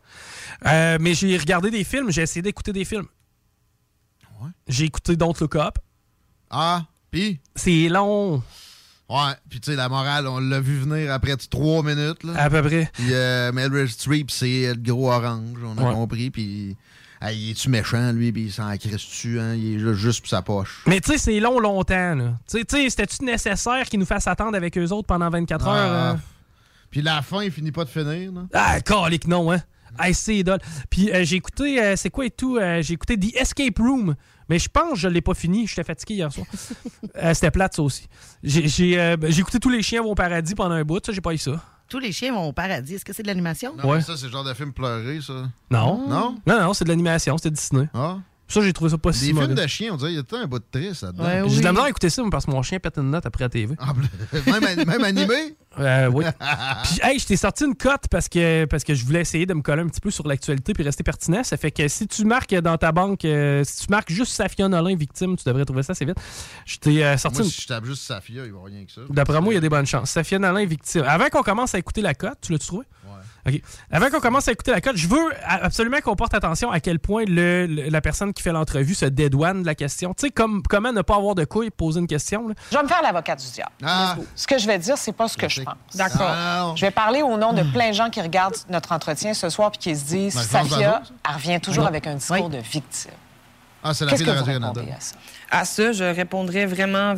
Euh, 0.68 0.98
mais 1.02 1.14
j'ai 1.14 1.38
regardé 1.38 1.70
des 1.72 1.84
films, 1.84 2.10
j'ai 2.10 2.22
essayé 2.22 2.42
d'écouter 2.42 2.72
des 2.72 2.86
films. 2.86 3.08
Ouais. 4.42 4.50
J'ai 4.68 4.86
écouté 4.86 5.16
Don't 5.18 5.34
Look 5.42 5.56
Up. 5.58 5.78
Ah, 6.50 6.86
puis, 7.12 7.40
C'est 7.56 7.90
long, 7.90 8.42
ouais, 9.10 9.34
puis 9.50 9.60
tu 9.60 9.72
sais, 9.72 9.76
la 9.78 9.90
morale, 9.90 10.28
on 10.28 10.40
l'a 10.40 10.60
vu 10.60 10.78
venir 10.80 11.12
après 11.14 11.36
trois 11.50 11.84
minutes, 11.84 12.24
là. 12.24 12.34
à 12.38 12.50
peu 12.50 12.62
près. 12.62 12.90
Puis 12.94 13.08
euh, 13.14 13.52
Meryl 13.52 13.90
Streep, 13.90 14.32
c'est 14.32 14.74
le 14.74 14.82
gros 14.82 15.12
orange, 15.12 15.58
on 15.64 15.78
a 15.78 15.88
Ouais. 15.88 15.94
compris, 15.94 16.30
puis... 16.30 16.76
hey, 17.22 17.38
il 17.38 17.52
est-tu 17.52 17.70
méchant, 17.70 18.12
lui, 18.12 18.32
puis 18.32 18.44
il 18.46 18.52
s'en 18.52 18.76
crisse-tu, 18.78 19.40
hein? 19.40 19.56
Il 19.56 19.76
est 19.76 19.84
là 19.84 19.94
juste 19.94 20.20
pour 20.22 20.30
sa 20.30 20.42
poche. 20.42 20.84
Mais 20.88 21.00
tu 21.02 21.12
sais, 21.12 21.18
c'est 21.18 21.40
long, 21.40 21.60
longtemps. 21.60 22.16
là. 22.16 22.34
Tu 22.50 22.60
sais- 22.60 22.66
tu 22.66 22.76
sais, 22.78 22.90
c'était-tu 22.90 23.26
nécessaire 23.26 23.86
qu'ils 23.90 24.00
nous 24.00 24.06
fassent 24.06 24.28
attendre 24.28 24.56
avec 24.56 24.78
eux 24.78 24.90
autres 24.92 25.08
pendant 25.08 25.30
24 25.30 25.68
heures? 25.68 25.74
Ah. 25.76 26.12
euh? 26.12 26.16
Puis 26.92 27.02
la 27.02 27.22
fin, 27.22 27.42
il 27.44 27.52
finit 27.52 27.72
pas 27.72 27.84
de 27.84 27.90
finir, 27.90 28.32
là. 28.32 28.42
Ah, 28.54 28.80
calique, 28.82 29.28
non, 29.28 29.52
hein? 29.52 29.62
Hey, 30.00 30.14
c'est 30.14 30.36
idole. 30.38 30.60
Puis 30.90 31.12
euh, 31.12 31.24
j'ai 31.24 31.36
écouté, 31.38 31.82
euh, 31.82 31.96
c'est 31.96 32.10
quoi 32.10 32.26
et 32.26 32.30
tout? 32.32 32.58
euh, 32.58 32.82
j'ai 32.82 32.94
écouté 32.94 33.18
The 33.20 33.36
Escape 33.36 33.78
Room. 33.80 34.16
Mais 34.50 34.60
je 34.60 34.70
pense 34.70 34.94
que 34.94 35.00
je 35.00 35.08
l'ai 35.10 35.22
pas 35.22 35.34
fini. 35.34 35.68
J'étais 35.68 35.84
fatigué 35.84 36.16
hier 36.16 36.32
soir. 36.32 36.46
Euh, 37.18 37.34
C'était 37.34 37.50
plate, 37.52 37.76
ça 37.76 37.82
aussi. 37.82 38.08
J'ai 38.44 38.68
j'ai, 38.68 39.00
euh, 39.00 39.18
j'ai 39.28 39.40
écouté 39.42 39.60
Tous 39.60 39.70
les 39.70 39.82
chiens 39.82 40.04
vont 40.04 40.12
au 40.12 40.16
paradis 40.16 40.54
pendant 40.56 40.76
un 40.76 40.84
bout. 40.84 41.04
Ça, 41.06 41.12
j'ai 41.12 41.22
pas 41.22 41.34
eu 41.34 41.38
ça. 41.38 41.60
Tous 41.90 42.00
les 42.00 42.12
chiens 42.12 42.34
vont 42.34 42.48
au 42.50 42.54
paradis. 42.54 42.96
Est-ce 42.96 43.06
que 43.06 43.14
c'est 43.14 43.24
de 43.24 43.28
l'animation? 43.28 43.74
Non, 43.76 43.90
Ouais. 43.90 43.98
mais 43.98 44.04
ça, 44.04 44.16
c'est 44.18 44.26
le 44.28 44.32
genre 44.32 44.44
de 44.44 44.54
film 44.54 44.72
pleuré, 44.74 45.20
ça. 45.22 45.50
Non. 45.72 46.08
Non? 46.08 46.38
Non, 46.46 46.60
non, 46.62 46.74
c'est 46.74 46.84
de 46.84 46.90
l'animation. 46.90 47.38
C'était 47.38 47.52
Disney. 47.52 47.88
Ah? 47.94 48.18
Ça, 48.48 48.62
j'ai 48.62 48.72
trouvé 48.74 48.90
ça 48.92 48.98
pas 48.98 49.12
Des 49.12 49.18
si 49.18 49.26
films 49.26 49.40
mauvais. 49.42 49.54
de 49.56 49.68
chiens, 49.68 49.90
on 49.94 49.98
dirait, 49.98 50.12
il 50.14 50.16
y 50.16 50.20
a 50.20 50.24
tout 50.24 50.36
un 50.38 50.46
bout 50.48 50.60
de 50.60 50.66
triste 50.72 51.02
là-dedans. 51.04 51.24
Ouais, 51.24 51.42
J'ai 51.48 51.56
oui. 51.56 51.58
de 51.60 51.64
la 51.64 51.72
misère 51.72 51.84
à 51.86 51.90
écouter 51.90 52.10
ça 52.10 52.24
mais 52.24 52.30
parce 52.30 52.46
que 52.46 52.52
mon 52.52 52.62
chien 52.64 52.80
pète 52.80 52.98
une 52.98 53.12
note 53.12 53.26
après 53.26 53.44
la 53.44 53.50
TV. 53.50 53.76
Ah, 53.80 53.94
même, 54.62 54.86
même 54.86 55.04
animé? 55.04 55.36
Euh, 55.80 56.08
oui. 56.08 56.26
Puis, 56.86 57.00
hey, 57.04 57.20
je 57.20 57.26
t'ai 57.28 57.38
sorti 57.38 57.64
une 57.66 57.76
cote 57.76 58.06
parce 58.10 58.28
que, 58.28 58.66
parce 58.66 58.84
que 58.84 58.96
je 58.96 59.06
voulais 59.06 59.22
essayer 59.22 59.46
de 59.46 59.54
me 59.54 59.62
coller 59.62 59.84
un 59.84 59.88
petit 59.88 60.02
peu 60.02 60.10
sur 60.10 60.28
l'actualité 60.28 60.74
puis 60.74 60.82
rester 60.82 61.04
pertinent. 61.04 61.44
Ça 61.44 61.56
fait 61.56 61.70
que 61.70 61.88
si 61.88 62.08
tu 62.08 62.26
marques 62.26 62.56
dans 62.56 62.76
ta 62.80 62.92
banque, 62.92 63.24
euh, 63.26 63.64
si 63.64 63.86
tu 63.86 63.92
marques 63.92 64.12
juste 64.12 64.32
Safia 64.32 64.68
Nolin 64.68 64.96
victime, 64.96 65.38
tu 65.38 65.44
devrais 65.46 65.66
trouver 65.66 65.84
ça 65.84 65.92
assez 65.92 66.04
vite. 66.04 66.18
Je 66.66 66.78
t'ai 66.78 67.06
euh, 67.06 67.16
sorti 67.18 67.38
Moi, 67.38 67.46
une. 67.46 67.52
si 67.52 67.62
je 67.62 67.68
tape 67.68 67.86
juste 67.86 68.02
Safia, 68.02 68.44
il 68.48 68.54
va 68.54 68.58
rien 68.66 68.86
que 68.86 68.92
ça. 68.92 69.02
D'après 69.08 69.40
moi, 69.40 69.54
il 69.54 69.58
y 69.58 69.60
a 69.60 69.62
des 69.62 69.70
bonnes 69.70 69.86
chances. 69.86 70.10
Safia 70.10 70.40
Nolin 70.40 70.66
victime. 70.66 71.04
Avant 71.08 71.28
qu'on 71.30 71.44
commence 71.44 71.76
à 71.76 71.78
écouter 71.78 72.02
la 72.02 72.16
cote, 72.16 72.40
tu 72.42 72.54
l'as-tu 72.54 72.66
trouvé? 72.66 72.86
OK. 73.48 73.62
Avant 73.92 74.10
qu'on 74.10 74.20
commence 74.20 74.48
à 74.48 74.52
écouter 74.52 74.72
la 74.72 74.82
cote, 74.82 74.98
je 74.98 75.08
veux 75.08 75.32
absolument 75.46 76.00
qu'on 76.02 76.16
porte 76.16 76.34
attention 76.34 76.70
à 76.72 76.80
quel 76.80 77.00
point 77.00 77.24
le, 77.28 77.66
le- 77.66 77.90
la 77.90 78.02
personne 78.02 78.34
qui 78.34 78.44
fait 78.44 78.52
l'entrevue 78.52 78.94
se 78.96 79.06
dédouane 79.06 79.62
de 79.62 79.66
la 79.68 79.76
question. 79.76 80.14
Tu 80.14 80.26
sais, 80.28 80.32
comme, 80.32 80.62
comment 80.70 80.92
ne 80.92 81.02
pas 81.02 81.16
avoir 81.16 81.36
de 81.36 81.46
couilles 81.46 81.70
pour 81.70 81.88
poser 81.88 82.00
une 82.02 82.08
question. 82.08 82.50
là? 82.50 82.56
Je 82.72 82.78
vais 82.78 82.84
me 82.84 82.88
faire 82.88 83.02
l'avocat 83.02 83.36
du 83.36 83.50
diable. 83.52 83.72
Ah. 83.84 84.16
Ce 84.36 84.46
que 84.48 84.58
je 84.58 84.68
vais 84.68 84.78
dire, 84.80 84.98
c'est 84.98 85.14
pas 85.14 85.28
ce 85.28 85.38
que 85.38 85.48
je 85.48 85.62
pense. 85.62 85.76
D'accord. 85.96 86.22
Ah, 86.30 86.60
non. 86.68 86.76
Je 86.76 86.82
vais 86.86 86.92
parler 86.92 87.22
au 87.22 87.38
nom 87.38 87.54
de 87.54 87.64
plein 87.64 87.90
de 87.90 87.94
gens 87.96 88.10
qui 88.10 88.22
regardent 88.22 88.56
notre 88.70 88.92
entretien 88.92 89.34
ce 89.34 89.50
soir 89.50 89.72
puis 89.72 89.80
qui 89.80 89.96
se 89.96 90.06
disent 90.06 90.36
Marie-France 90.36 90.70
Safia, 90.70 91.02
elle 91.30 91.36
revient 91.36 91.60
toujours 91.62 91.84
Non. 91.84 91.90
avec 91.90 92.08
un 92.08 92.16
discours 92.16 92.50
de 92.50 92.58
victime. 92.58 93.12
Ah, 93.84 93.94
c'est 93.94 94.06
la 94.06 94.12
Qu'est-ce 94.12 94.24
fille 94.24 94.34
de 94.34 94.38
que 94.38 94.44
vous 94.44 94.46
Radio-Canada. 94.46 94.82
répondez 94.82 94.98
à 94.98 95.00
ça? 95.00 95.16
À 95.52 95.64
ça, 95.66 95.92
je 95.94 96.04
répondrais 96.04 96.66
vraiment. 96.66 97.14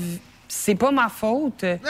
C'est 0.52 0.74
pas 0.74 0.90
ma 0.92 1.10
faute. 1.10 1.60
C'est 1.62 1.78
à 1.78 1.82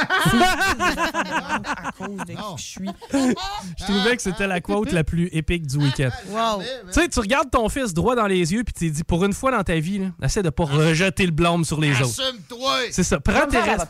cause 1.98 2.18
de 2.18 2.34
qui 2.34 2.58
je 2.58 2.62
suis. 2.62 2.90
Je 3.12 3.84
trouvais 3.86 4.18
que 4.18 4.22
c'était 4.22 4.48
la 4.48 4.60
quote 4.60 4.92
la 4.92 5.06
plus 5.06 5.30
épique 5.32 5.66
du 5.66 5.78
week-end. 5.78 6.10
Wow. 6.28 6.62
Tu 6.62 6.68
sais, 6.92 7.08
tu 7.08 7.20
regardes 7.20 7.50
ton 7.50 7.70
fils 7.70 7.94
droit 7.94 8.16
dans 8.16 8.28
les 8.28 8.54
yeux 8.54 8.66
puis 8.66 8.74
tu 8.74 8.90
te 8.90 8.96
dis, 8.96 9.04
pour 9.06 9.24
une 9.24 9.32
fois 9.32 9.52
dans 9.52 9.64
ta 9.64 9.80
vie, 9.80 10.00
là, 10.00 10.08
essaie 10.24 10.44
de 10.44 10.50
pas 10.50 10.66
rejeter 10.66 11.26
le 11.26 11.32
blâme 11.32 11.64
sur 11.64 11.80
les 11.80 11.94
autres. 12.02 12.22
Assume-toi! 12.22 12.80
C'est 12.92 13.04
ça. 13.04 13.22
Prends 13.22 13.48
tes 13.48 13.60
restes. 13.60 13.88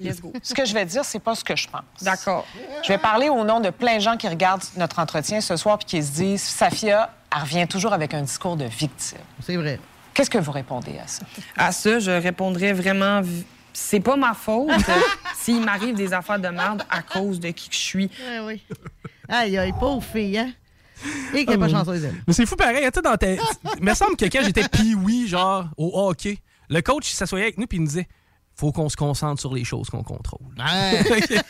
Let's 0.00 0.20
go. 0.20 0.32
Ce 0.42 0.52
que 0.52 0.64
je 0.64 0.74
vais 0.74 0.84
dire, 0.84 1.04
c'est 1.04 1.20
pas 1.20 1.36
ce 1.36 1.44
que 1.44 1.54
je 1.54 1.68
pense. 1.68 1.82
D'accord. 2.02 2.44
Je 2.82 2.88
vais 2.88 2.98
parler 2.98 3.28
au 3.28 3.44
nom 3.44 3.60
de 3.60 3.70
plein 3.70 3.96
de 3.96 4.02
gens 4.02 4.16
qui 4.16 4.28
regardent 4.28 4.64
notre 4.76 4.98
entretien 4.98 5.40
ce 5.40 5.56
soir 5.56 5.78
puis 5.78 5.86
qui 5.86 6.02
se 6.02 6.10
disent 6.10 6.42
Safia, 6.42 7.14
elle 7.34 7.42
revient 7.42 7.66
toujours 7.68 7.92
avec 7.92 8.14
un 8.14 8.22
discours 8.22 8.56
de 8.56 8.64
victime. 8.64 9.18
C'est 9.40 9.56
vrai. 9.56 9.78
Qu'est-ce 10.12 10.30
que 10.30 10.38
vous 10.38 10.52
répondez 10.52 10.98
à 10.98 11.06
ça? 11.06 11.22
À 11.56 11.72
ça, 11.72 11.98
je 11.98 12.10
répondrais 12.10 12.72
vraiment. 12.72 13.22
C'est 13.72 14.00
pas 14.00 14.16
ma 14.16 14.34
faute 14.34 14.70
s'il 15.34 15.64
m'arrive 15.64 15.94
des 15.94 16.12
affaires 16.12 16.38
de 16.38 16.48
merde 16.48 16.82
à 16.90 17.02
cause 17.02 17.40
de 17.40 17.48
qui 17.50 17.68
que 17.68 17.74
je 17.74 17.80
suis. 17.80 18.10
Oui, 18.20 18.38
oui. 18.46 18.76
Aïe, 19.28 19.56
aïe, 19.58 19.72
pauvre 19.78 20.04
fille, 20.04 20.38
hein? 20.38 20.52
Et 21.34 21.44
qu'elle 21.44 21.58
n'est 21.58 21.66
pas 21.66 21.68
chanceuse, 21.68 22.04
elle. 22.04 22.22
Mais 22.26 22.32
c'est 22.32 22.46
fou 22.46 22.54
pareil, 22.54 22.84
tu 22.84 22.90
sais, 22.94 23.02
dans 23.02 23.16
ta... 23.16 23.32
Il 23.32 23.82
me 23.82 23.94
semble 23.94 24.16
que 24.16 24.26
quand 24.26 24.42
j'étais 24.44 24.68
pee 24.68 25.26
genre, 25.26 25.68
au 25.76 25.90
hockey, 25.94 26.38
le 26.68 26.80
coach, 26.80 27.10
s'assoyait 27.10 27.46
avec 27.46 27.58
nous 27.58 27.66
puis 27.66 27.78
il 27.78 27.80
nous 27.80 27.88
disait 27.88 28.08
faut 28.54 28.72
qu'on 28.72 28.88
se 28.88 28.96
concentre 28.96 29.40
sur 29.40 29.54
les 29.54 29.64
choses 29.64 29.88
qu'on 29.90 30.02
contrôle. 30.02 30.46
Ouais. 30.58 31.02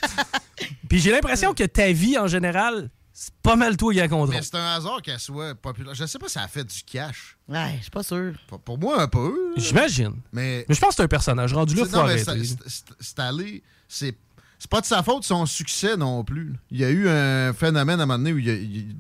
Puis 0.88 0.98
j'ai 1.00 1.10
l'impression 1.10 1.52
que 1.52 1.64
ta 1.64 1.92
vie, 1.92 2.18
en 2.18 2.26
général, 2.26 2.90
c'est 3.24 3.34
pas 3.40 3.54
mal 3.54 3.76
toi 3.76 3.92
qui 3.92 4.00
la 4.00 4.08
contrôle. 4.08 4.34
Mais 4.34 4.42
c'est 4.42 4.56
un 4.56 4.74
hasard 4.74 5.00
qu'elle 5.00 5.20
soit 5.20 5.54
populaire. 5.54 5.94
Je 5.94 6.06
sais 6.06 6.18
pas 6.18 6.26
si 6.26 6.32
ça 6.34 6.42
a 6.42 6.48
fait 6.48 6.64
du 6.64 6.82
cash. 6.84 7.36
Ouais, 7.48 7.74
je 7.76 7.82
suis 7.82 7.90
pas 7.90 8.02
sûr. 8.02 8.32
Pour, 8.48 8.58
pour 8.60 8.78
moi, 8.78 9.00
un 9.00 9.06
peu. 9.06 9.52
J'imagine. 9.56 10.14
Mais, 10.32 10.64
Mais 10.68 10.74
je 10.74 10.80
pense 10.80 10.90
que 10.90 10.94
c'est 10.96 11.02
un 11.04 11.08
personnage. 11.08 11.52
Rendu 11.54 11.76
là, 11.76 11.84
C'est- 11.84 11.90
faut 11.90 11.96
non, 11.98 12.04
mais 12.06 12.12
arrêter. 12.28 12.44
c'est- 12.44 12.56
c'est- 12.68 12.84
c'est 12.98 13.18
allé. 13.20 13.62
C'est 13.86 14.16
c'est 14.58 14.70
pas 14.70 14.80
de 14.80 14.86
sa 14.86 15.02
faute 15.04 15.22
son 15.24 15.46
succès 15.46 15.96
non 15.96 16.24
plus. 16.24 16.54
Il 16.72 16.78
y 16.80 16.84
a 16.84 16.90
eu 16.90 17.08
un 17.08 17.52
phénomène 17.52 18.00
à 18.00 18.02
un 18.02 18.06
moment 18.06 18.18
donné 18.18 18.32
où 18.32 18.38
il 18.38 18.46
y 18.46 18.50
a- 18.50 18.54
il- 18.54 18.96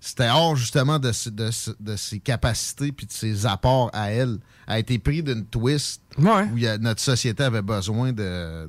c'était 0.00 0.28
hors 0.28 0.54
justement 0.54 0.98
de, 1.00 1.10
ses- 1.10 1.30
de 1.32 1.50
ses- 1.50 1.72
de 1.80 1.96
ses 1.96 2.20
capacités 2.20 2.92
puis 2.92 3.06
de 3.06 3.12
ses 3.12 3.44
apports 3.46 3.90
à 3.92 4.10
elle. 4.12 4.38
Elle 4.68 4.72
a 4.74 4.78
été 4.78 4.98
pris 5.00 5.22
d'une 5.22 5.46
twist 5.46 6.00
où 6.16 6.22
il 6.56 6.62
y 6.62 6.68
a- 6.68 6.78
notre 6.78 7.00
société 7.00 7.42
avait 7.42 7.62
besoin 7.62 8.12
de. 8.12 8.68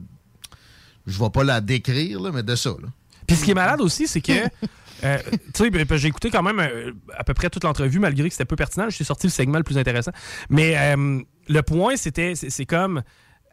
Je 1.05 1.19
vais 1.19 1.29
pas 1.29 1.43
la 1.43 1.61
décrire, 1.61 2.19
là, 2.21 2.31
mais 2.31 2.41
de 2.41 2.55
ça. 2.55 2.71
Là. 2.71 2.87
Puis 3.27 3.35
ce 3.37 3.43
qui 3.43 3.51
est 3.51 3.55
malade 3.55 3.81
aussi, 3.81 4.07
c'est 4.07 4.21
que. 4.21 4.31
euh, 5.03 5.17
tu 5.53 5.63
sais, 5.63 5.69
ben, 5.69 5.85
ben, 5.85 5.97
j'ai 5.97 6.07
écouté 6.07 6.29
quand 6.29 6.43
même 6.43 6.59
euh, 6.59 6.91
à 7.17 7.23
peu 7.23 7.33
près 7.33 7.49
toute 7.49 7.63
l'entrevue, 7.63 7.99
malgré 7.99 8.27
que 8.27 8.33
c'était 8.33 8.45
peu 8.45 8.55
pertinent. 8.55 8.85
Je 8.89 8.95
suis 8.95 9.05
sorti 9.05 9.27
le 9.27 9.31
segment 9.31 9.57
le 9.57 9.63
plus 9.63 9.77
intéressant. 9.77 10.11
Mais 10.49 10.75
euh, 10.77 11.21
le 11.47 11.61
point, 11.61 11.95
c'était. 11.95 12.33
C'est 12.35 12.65
comme. 12.65 13.03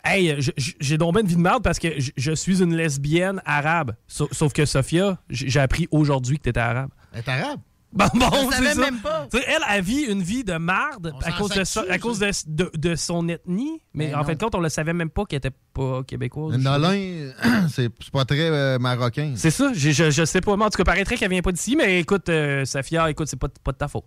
Hey, 0.04 0.36
j'ai 0.56 0.98
ben 0.98 1.20
une 1.20 1.28
vie 1.28 1.36
de 1.36 1.40
merde 1.40 1.62
parce 1.62 1.78
que 1.78 1.88
je, 2.16 2.32
suis 2.32 2.60
une 2.60 2.74
lesbienne 2.74 3.40
arabe. 3.44 3.94
Sauf, 4.08 4.52
que 4.52 4.64
Sophia, 4.64 5.18
j'ai 5.30 5.60
appris 5.60 5.86
aujourd'hui 5.92 6.38
que 6.38 6.42
t'étais 6.42 6.58
arabe. 6.58 6.90
Elle 7.12 7.22
arabe? 7.24 7.60
Bon, 7.94 8.06
bon, 8.14 8.30
Je 8.32 8.56
c'est 8.56 8.62
savais 8.62 8.72
ça. 8.74 8.80
même 8.80 9.00
pas. 9.00 9.28
Elle, 9.34 9.62
elle 9.70 9.84
vit 9.84 10.00
une 10.04 10.22
vie 10.22 10.44
de 10.44 10.54
marde 10.54 11.12
à 11.22 11.32
cause, 11.32 11.50
de, 11.50 11.60
dessus, 11.60 11.78
à 11.90 11.98
cause 11.98 12.18
de, 12.20 12.30
de- 12.46 12.70
de 12.74 12.94
son 12.96 13.28
ethnie. 13.28 13.82
Mais 13.92 14.06
Ben 14.08 14.14
en 14.14 14.18
non. 14.20 14.24
fait, 14.24 14.34
de 14.36 14.40
compte, 14.42 14.54
on 14.54 14.60
le 14.60 14.70
savait 14.70 14.94
même 14.94 15.10
pas 15.10 15.26
qu'elle 15.26 15.36
était 15.38 15.50
pas 15.74 16.02
québécoise. 16.02 16.56
Nolin, 16.56 17.32
c'est 17.68 17.90
c'est 18.00 18.10
pas 18.10 18.24
très 18.24 18.48
euh, 18.48 18.78
marocain. 18.78 19.34
C'est 19.36 19.50
ça, 19.50 19.72
je, 19.74 19.90
je 19.90 20.24
sais 20.24 20.40
pas. 20.40 20.56
Mais 20.56 20.64
en 20.64 20.70
tout 20.70 20.78
cas, 20.78 20.84
paraîtrait 20.84 21.16
qu'elle 21.18 21.30
vient 21.30 21.42
pas 21.42 21.52
d'ici, 21.52 21.76
mais 21.76 22.00
écoute, 22.00 22.30
euh, 22.30 22.64
Safia, 22.64 23.10
écoute, 23.10 23.28
c'est 23.28 23.36
pas, 23.38 23.48
pas 23.62 23.72
de 23.72 23.76
ta 23.78 23.88
faute. 23.88 24.04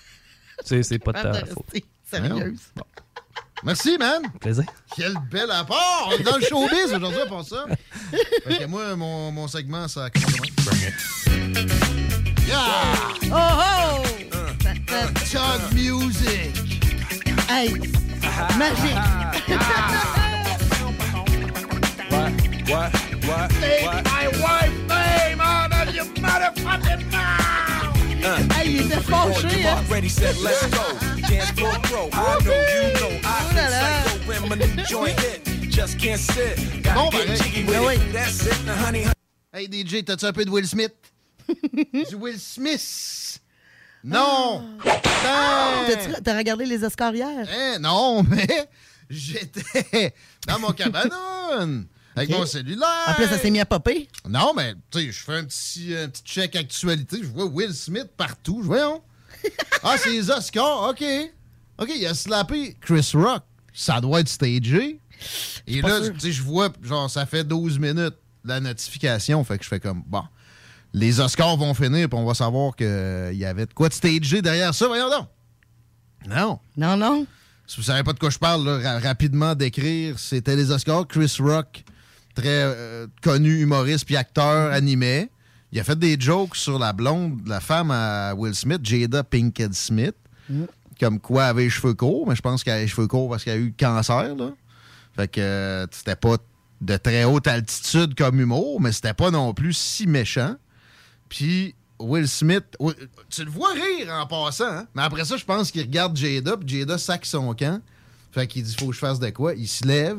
C'est 0.64 0.98
pas 0.98 1.12
de 1.12 1.22
ta 1.22 1.44
faute. 1.46 1.66
Merci, 3.64 3.96
man! 3.98 4.22
Plaisir. 4.40 4.64
Quel 4.96 5.14
bel 5.30 5.48
apport! 5.52 6.08
On 6.12 6.18
est 6.18 6.22
dans 6.24 6.36
le 6.36 6.42
showbiz 6.42 6.92
aujourd'hui 6.92 7.20
pour 7.28 7.44
ça. 7.44 7.66
Fait 8.44 8.58
que 8.58 8.66
moi, 8.66 8.96
mon, 8.96 9.30
mon 9.30 9.46
segment, 9.46 9.86
ça 9.86 10.10
commence? 10.10 12.01
Yeah! 12.52 13.14
Oh 13.32 14.04
oh! 14.04 14.04
Chug 15.24 15.72
music! 15.72 16.52
Hey! 17.48 17.72
Uh-huh. 17.72 18.60
Magique! 18.60 18.92
Uh-huh. 18.92 20.12
What? 22.10 22.32
What? 22.68 22.92
What? 23.24 23.50
Take 23.52 23.88
my 24.04 24.28
wife's 24.42 24.80
name 24.86 25.40
out 25.40 25.72
of 25.72 25.94
your 25.94 26.04
motherfucking 26.20 27.10
mouth! 27.10 27.96
Uh. 28.22 28.36
Hey, 28.52 28.68
il 28.68 28.80
était 28.82 29.00
fâché, 29.00 29.64
hein? 29.64 29.82
Ready, 29.88 30.10
set, 30.10 30.36
let's 30.42 30.66
go. 30.66 30.84
Dance 31.26 31.52
floor 31.52 31.78
pro. 31.84 32.10
I 32.12 32.38
know 32.44 32.52
you 32.52 32.92
know. 33.00 33.12
I 33.24 33.30
psycho 33.56 34.28
when 34.28 34.48
my 34.50 34.56
new 34.56 34.84
joint 34.84 35.18
hit. 35.20 35.40
Just 35.70 35.98
can't 35.98 36.20
sit. 36.20 36.60
Gotta 36.82 37.16
get 37.16 37.38
jiggy 37.40 37.64
with 37.64 37.96
it. 37.96 38.12
That's 38.12 38.46
it. 38.46 38.56
Honey, 38.84 39.06
Hey 39.54 39.68
DJ, 39.68 40.02
t'as-tu 40.04 40.26
un 40.26 40.32
peu 40.32 40.44
de 40.44 40.50
Will 40.50 40.66
Smith? 40.66 40.92
du 42.08 42.14
Will 42.14 42.38
Smith? 42.38 43.40
Non! 44.04 44.64
T'as 46.24 46.36
regardé 46.36 46.66
les 46.66 46.82
Oscars 46.82 47.14
hier? 47.14 47.46
Hein, 47.48 47.78
non, 47.78 48.22
mais 48.28 48.68
j'étais 49.08 50.14
dans 50.46 50.58
mon 50.58 50.72
cabanon 50.72 51.86
avec 52.16 52.30
mon 52.30 52.44
cellulaire. 52.44 52.88
En 53.06 53.14
plus, 53.14 53.26
ça 53.26 53.38
s'est 53.38 53.50
mis 53.50 53.60
à 53.60 53.66
popper. 53.66 54.08
Non, 54.28 54.52
mais 54.54 54.74
tu 54.90 54.98
sais, 54.98 55.12
je 55.12 55.22
fais 55.22 55.34
un 55.34 55.44
petit, 55.44 55.94
un 55.96 56.08
petit 56.08 56.22
check 56.24 56.56
actualité. 56.56 57.18
Je 57.22 57.28
vois 57.28 57.46
Will 57.46 57.72
Smith 57.72 58.08
partout. 58.16 58.60
Je 58.62 58.66
voyons. 58.66 59.02
Ah, 59.82 59.96
c'est 59.98 60.10
les 60.10 60.30
Oscars. 60.30 60.90
OK. 60.90 61.04
OK, 61.78 61.90
il 61.96 62.06
a 62.06 62.14
slappé 62.14 62.76
Chris 62.80 63.10
Rock. 63.14 63.42
Ça 63.72 64.00
doit 64.00 64.20
être 64.20 64.28
stagé. 64.28 65.00
Et 65.66 65.80
là, 65.80 66.00
tu 66.00 66.20
sais, 66.20 66.32
je 66.32 66.42
vois, 66.42 66.70
genre, 66.82 67.08
ça 67.08 67.26
fait 67.26 67.44
12 67.44 67.78
minutes 67.78 68.16
la 68.44 68.60
notification. 68.60 69.42
Fait 69.44 69.58
que 69.58 69.64
je 69.64 69.68
fais 69.68 69.80
comme, 69.80 70.02
bon, 70.06 70.22
les 70.94 71.20
Oscars 71.20 71.56
vont 71.56 71.74
finir, 71.74 72.08
puis 72.08 72.18
on 72.18 72.24
va 72.24 72.34
savoir 72.34 72.76
qu'il 72.76 73.34
y 73.34 73.44
avait 73.44 73.66
de 73.66 73.72
quoi 73.72 73.88
de 73.88 73.94
stagé 73.94 74.42
derrière 74.42 74.74
ça. 74.74 74.86
Voyons 74.86 75.08
donc. 75.08 75.28
Non. 76.28 76.58
Non, 76.76 76.96
non. 76.96 77.26
Si 77.66 77.76
vous 77.78 77.82
savez 77.82 78.02
pas 78.02 78.12
de 78.12 78.18
quoi 78.18 78.30
je 78.30 78.38
parle, 78.38 78.64
là, 78.64 78.98
rapidement 78.98 79.54
décrire, 79.54 80.18
c'était 80.18 80.56
les 80.56 80.70
Oscars. 80.70 81.06
Chris 81.08 81.36
Rock, 81.40 81.84
très 82.34 82.46
euh, 82.48 83.06
connu 83.22 83.60
humoriste 83.60 84.04
puis 84.04 84.16
acteur, 84.16 84.72
animé. 84.72 85.30
Il 85.72 85.80
a 85.80 85.84
fait 85.84 85.98
des 85.98 86.20
jokes 86.20 86.56
sur 86.56 86.78
la 86.78 86.92
blonde, 86.92 87.40
la 87.46 87.60
femme 87.60 87.90
à 87.90 88.34
Will 88.34 88.54
Smith, 88.54 88.80
Jada 88.82 89.24
Pinkett 89.24 89.72
Smith. 89.72 90.14
Comme 91.00 91.18
quoi 91.18 91.44
elle 91.44 91.50
avait 91.50 91.62
les 91.64 91.70
cheveux 91.70 91.94
courts, 91.94 92.28
mais 92.28 92.36
je 92.36 92.42
pense 92.42 92.62
qu'elle 92.62 92.74
a 92.74 92.80
les 92.80 92.88
cheveux 92.88 93.06
courts 93.06 93.30
parce 93.30 93.42
qu'elle 93.42 93.54
a 93.54 93.60
eu 93.60 93.66
le 93.66 93.74
cancer. 93.78 94.36
Là. 94.36 94.50
Fait 95.16 95.28
que 95.28 95.40
euh, 95.40 95.86
c'était 95.90 96.16
pas 96.16 96.36
de 96.82 96.96
très 96.96 97.24
haute 97.24 97.46
altitude 97.46 98.14
comme 98.14 98.38
humour, 98.38 98.80
mais 98.80 98.92
c'était 98.92 99.14
pas 99.14 99.30
non 99.30 99.54
plus 99.54 99.72
si 99.72 100.06
méchant. 100.06 100.56
Puis 101.32 101.74
Will 101.98 102.28
Smith, 102.28 102.64
tu 103.30 103.42
le 103.42 103.50
vois 103.50 103.72
rire 103.72 104.12
en 104.12 104.26
passant, 104.26 104.66
hein? 104.66 104.86
mais 104.94 105.00
après 105.00 105.24
ça, 105.24 105.38
je 105.38 105.44
pense 105.46 105.70
qu'il 105.70 105.80
regarde 105.80 106.14
Jada, 106.14 106.58
puis 106.58 106.80
Jada 106.80 106.98
sac 106.98 107.24
son 107.24 107.54
camp. 107.54 107.80
Fait 108.32 108.46
qu'il 108.46 108.62
dit 108.62 108.76
faut 108.78 108.88
que 108.88 108.92
je 108.92 108.98
fasse 108.98 109.18
de 109.18 109.30
quoi? 109.30 109.54
Il 109.54 109.66
se 109.66 109.86
lève, 109.86 110.18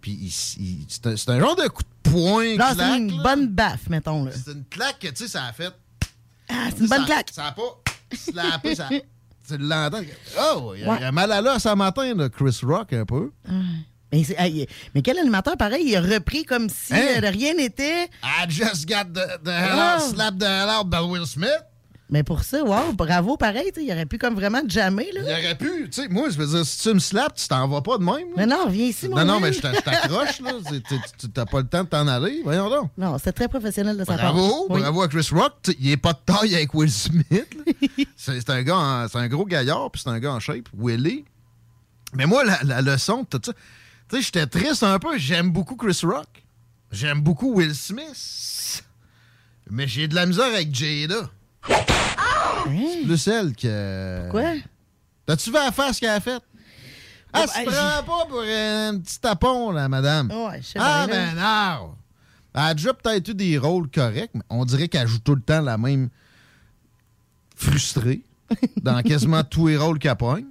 puis 0.00 0.32
c'est 0.88 1.28
un, 1.28 1.38
genre 1.40 1.56
de 1.56 1.68
coup 1.68 1.82
de 1.82 2.10
poing. 2.10 2.56
C'est 2.74 2.96
une 2.98 3.18
là. 3.18 3.22
bonne 3.22 3.48
baffe, 3.48 3.90
mettons. 3.90 4.24
Là. 4.24 4.30
C'est 4.32 4.52
une 4.52 4.64
claque 4.64 4.98
que, 4.98 5.08
tu 5.08 5.16
sais, 5.16 5.28
ça 5.28 5.44
a 5.44 5.52
fait. 5.52 5.74
Ah, 6.48 6.68
c'est 6.70 6.80
une 6.84 6.88
bonne 6.88 7.00
ça, 7.00 7.04
claque. 7.04 7.30
Ça 7.32 7.44
a 7.46 7.52
pas 7.52 7.82
slappé, 8.14 8.74
ça. 8.74 8.88
Tu 9.48 9.58
l'entends. 9.58 10.00
Oh, 10.38 10.74
il 10.76 10.84
a, 10.84 10.90
Ouais. 10.92 10.98
il 11.00 11.04
a 11.04 11.12
mal 11.12 11.32
à 11.32 11.40
l'os 11.40 11.60
ce 11.60 11.74
matin, 11.74 12.14
là, 12.14 12.28
Chris 12.28 12.60
Rock, 12.62 12.92
un 12.92 13.04
peu. 13.04 13.32
Mais, 14.12 14.24
c'est- 14.24 14.36
quel 15.04 15.18
animateur, 15.18 15.56
pareil, 15.56 15.84
il 15.86 15.96
a 15.96 16.00
repris 16.00 16.44
comme 16.44 16.68
si 16.68 16.92
Hein? 16.94 17.22
euh, 17.22 17.30
rien 17.30 17.54
n'était. 17.54 18.04
I 18.24 18.48
just 18.48 18.88
got 18.88 19.04
the, 19.14 19.42
the 19.44 19.48
hell 19.48 19.78
Ah. 19.78 19.98
out, 20.00 20.14
slap 20.14 20.38
the 20.38 20.42
hell 20.44 20.68
out 20.80 20.88
by 20.90 20.98
Will 20.98 21.26
Smith. 21.26 21.48
Mais 22.12 22.24
pour 22.24 22.42
ça, 22.42 22.64
wow, 22.64 22.92
bravo, 22.92 23.36
pareil. 23.36 23.70
Il 23.80 23.88
aurait 23.92 24.04
pu 24.04 24.18
comme 24.18 24.34
vraiment 24.34 24.62
jammer. 24.66 25.06
Là. 25.14 25.20
Il 25.24 25.44
aurait 25.44 25.54
pu, 25.56 25.88
tu 25.88 26.02
sais, 26.02 26.08
moi, 26.08 26.28
je 26.28 26.36
veux 26.38 26.46
dire, 26.48 26.66
si 26.66 26.82
tu 26.82 26.92
me 26.92 26.98
slaps, 26.98 27.42
tu 27.42 27.46
t'en 27.46 27.68
vas 27.68 27.82
pas 27.82 27.98
de 27.98 28.02
même. 28.02 28.16
là. 28.16 28.34
Mais 28.36 28.46
non, 28.46 28.66
viens 28.68 28.86
ici, 28.86 29.06
mon 29.08 29.14
Non, 29.18 29.24
non, 29.24 29.38
mais 29.40 29.52
je 29.52 29.60
t'a- 29.60 29.72
je 29.74 29.78
t'accroche, 29.80 30.40
là. 30.40 30.50
C'est- 30.68 30.82
tu- 31.20 31.28
t'as 31.28 31.46
pas 31.46 31.60
le 31.60 31.68
temps 31.68 31.84
de 31.84 31.88
t'en 31.88 32.08
aller. 32.08 32.40
Voyons 32.42 32.68
donc. 32.68 32.90
Non, 32.98 33.16
c'était 33.16 33.30
très 33.30 33.46
professionnel 33.48 33.96
de 33.96 34.00
sa 34.04 34.16
part. 34.16 34.32
Bravo, 34.34 34.66
Oui. 34.70 34.80
bravo 34.80 35.02
à 35.02 35.08
Chris 35.08 35.28
Rock. 35.30 35.52
Il 35.78 35.88
est 35.88 35.96
pas 35.96 36.12
de 36.14 36.18
taille 36.26 36.56
avec 36.56 36.74
Will 36.74 36.90
Smith. 36.90 37.28
c'est 38.16 38.40
c'est 38.40 38.50
un 38.50 38.62
gars, 38.64 39.06
c'est 39.08 39.18
un 39.18 39.28
gros 39.28 39.44
gaillard, 39.46 39.88
puis 39.92 40.02
c'est 40.04 40.10
un 40.10 40.18
gars 40.18 40.32
en 40.32 40.40
shape. 40.40 40.68
Willie. 40.76 41.24
Mais 42.14 42.26
moi, 42.26 42.42
la, 42.42 42.58
la 42.64 42.80
leçon, 42.82 43.24
tout 43.24 43.40
ça, 43.46 43.52
tu 44.10 44.16
sais, 44.16 44.22
j'étais 44.22 44.46
triste 44.46 44.82
un 44.82 44.98
peu. 44.98 45.16
J'aime 45.18 45.50
beaucoup 45.50 45.76
Chris 45.76 45.98
Rock. 46.02 46.26
J'aime 46.92 47.20
beaucoup 47.20 47.54
Will 47.54 47.74
Smith. 47.74 48.82
Mais 49.70 49.86
j'ai 49.86 50.08
de 50.08 50.14
la 50.14 50.26
misère 50.26 50.46
avec 50.46 50.74
Jada. 50.74 51.30
C'est 51.66 53.04
plus 53.04 53.28
elle 53.28 53.54
que. 53.54 54.28
Quoi? 54.30 54.54
T'as-tu 55.26 55.50
vu 55.50 55.56
la 55.56 55.70
face 55.72 56.00
qu'elle 56.00 56.10
a 56.10 56.20
faite? 56.20 56.42
Elle 57.32 57.44
Oh, 57.46 57.46
se 57.48 57.64
ben, 57.64 57.70
prend 57.70 58.02
pas 58.02 58.26
pour 58.28 58.40
un 58.40 58.98
petit 58.98 59.20
tapon, 59.20 59.70
là, 59.70 59.88
madame. 59.88 60.30
Ouais, 60.32 60.60
je 60.60 60.66
sais 60.66 60.78
ah, 60.80 61.06
ben 61.08 61.34
non! 61.36 61.94
Elle 62.52 62.60
a 62.60 62.74
déjà 62.74 62.92
peut-être 62.92 63.28
eu 63.28 63.34
des 63.34 63.56
rôles 63.56 63.88
corrects, 63.88 64.32
mais 64.34 64.42
on 64.50 64.64
dirait 64.64 64.88
qu'elle 64.88 65.06
joue 65.06 65.20
tout 65.20 65.36
le 65.36 65.40
temps 65.40 65.60
la 65.60 65.78
même 65.78 66.08
frustrée 67.54 68.22
dans 68.82 69.00
quasiment 69.02 69.44
tous 69.48 69.68
les 69.68 69.76
rôles 69.76 70.00
qu'elle 70.00 70.16
pogne. 70.16 70.46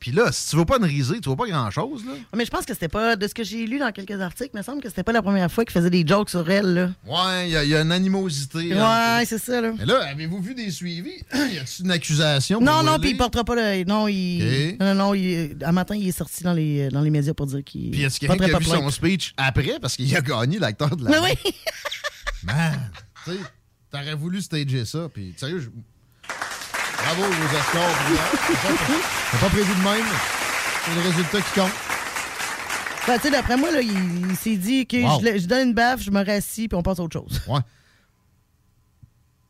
Puis 0.00 0.12
là, 0.12 0.30
si 0.32 0.50
tu 0.50 0.56
veux 0.56 0.64
pas 0.64 0.76
une 0.78 0.84
risée, 0.84 1.20
tu 1.20 1.28
vois 1.28 1.36
pas 1.36 1.46
grand-chose, 1.46 2.04
là. 2.04 2.12
Mais 2.36 2.44
je 2.44 2.50
pense 2.50 2.64
que 2.64 2.72
c'était 2.74 2.88
pas, 2.88 3.16
de 3.16 3.26
ce 3.26 3.34
que 3.34 3.42
j'ai 3.44 3.66
lu 3.66 3.78
dans 3.78 3.90
quelques 3.92 4.20
articles, 4.20 4.50
il 4.52 4.58
me 4.58 4.62
semble 4.62 4.82
que 4.82 4.88
c'était 4.88 5.02
pas 5.02 5.12
la 5.12 5.22
première 5.22 5.50
fois 5.50 5.64
qu'il 5.64 5.72
faisait 5.72 5.90
des 5.90 6.06
jokes 6.06 6.30
sur 6.30 6.48
elle. 6.50 6.74
Là. 6.74 6.90
Ouais, 7.06 7.48
il 7.48 7.52
y, 7.52 7.56
a- 7.56 7.64
y 7.64 7.74
a 7.74 7.80
une 7.80 7.92
animosité. 7.92 8.74
Ouais, 8.74 9.24
c'est 9.26 9.38
ça. 9.38 9.60
Là. 9.60 9.72
Mais 9.78 9.84
là, 9.86 10.04
avez-vous 10.10 10.40
vu 10.40 10.54
des 10.54 10.70
suivis? 10.70 11.22
y 11.34 11.58
a-tu 11.58 11.82
une 11.82 11.90
accusation? 11.90 12.60
Non, 12.60 12.82
non, 12.82 12.98
puis 12.98 13.10
il 13.10 13.16
portera 13.16 13.44
pas 13.44 13.54
le. 13.54 13.84
Non, 13.84 14.06
il. 14.08 14.72
Ok. 14.74 14.80
Non, 14.80 14.94
non, 14.94 15.14
il... 15.14 15.56
un 15.64 15.72
matin, 15.72 15.96
il 15.96 16.08
est 16.08 16.12
sorti 16.16 16.42
dans 16.42 16.52
les, 16.52 16.88
dans 16.88 17.00
les 17.00 17.10
médias 17.10 17.34
pour 17.34 17.46
dire 17.46 17.64
qu'il. 17.64 17.90
Puis 17.90 18.02
est-ce 18.02 18.20
quelqu'un 18.20 18.36
qui 18.36 18.44
a 18.54 18.58
vu 18.58 18.64
pas 18.66 18.76
son 18.76 18.90
speech 18.90 19.32
après? 19.36 19.78
Parce 19.80 19.96
qu'il 19.96 20.14
a 20.16 20.20
gagné 20.20 20.58
l'acteur 20.58 20.94
de 20.96 21.04
la 21.04 21.10
Mais 21.10 21.18
oui! 21.44 21.52
Man, 22.44 22.90
tu 23.24 23.32
sais, 23.32 23.38
t'aurais 23.90 24.14
voulu 24.14 24.40
stager 24.40 24.84
ça, 24.84 25.08
puis 25.12 25.34
sérieux, 25.36 25.58
je... 25.60 25.68
bravo 27.06 27.22
Oscars. 27.22 28.08
Brian. 28.08 29.00
T'as 29.30 29.38
pas 29.38 29.48
prévu 29.48 29.74
de 29.74 29.82
même. 29.84 30.06
C'est 30.84 30.94
le 30.94 31.00
résultat 31.00 31.40
qui 31.40 31.60
compte. 31.60 31.72
Ben, 33.06 33.16
tu 33.16 33.22
sais, 33.22 33.30
d'après 33.30 33.56
moi, 33.56 33.70
là, 33.70 33.80
il, 33.80 34.30
il 34.30 34.36
s'est 34.36 34.56
dit 34.56 34.86
que 34.86 34.96
Wow. 34.96 35.38
je, 35.38 35.46
donne 35.46 35.68
une 35.68 35.74
baffe, 35.74 36.02
je 36.02 36.10
me 36.10 36.24
rassis, 36.24 36.66
puis 36.66 36.76
on 36.76 36.82
passe 36.82 36.98
à 36.98 37.02
autre 37.02 37.12
chose. 37.20 37.40
Ouais. 37.46 37.60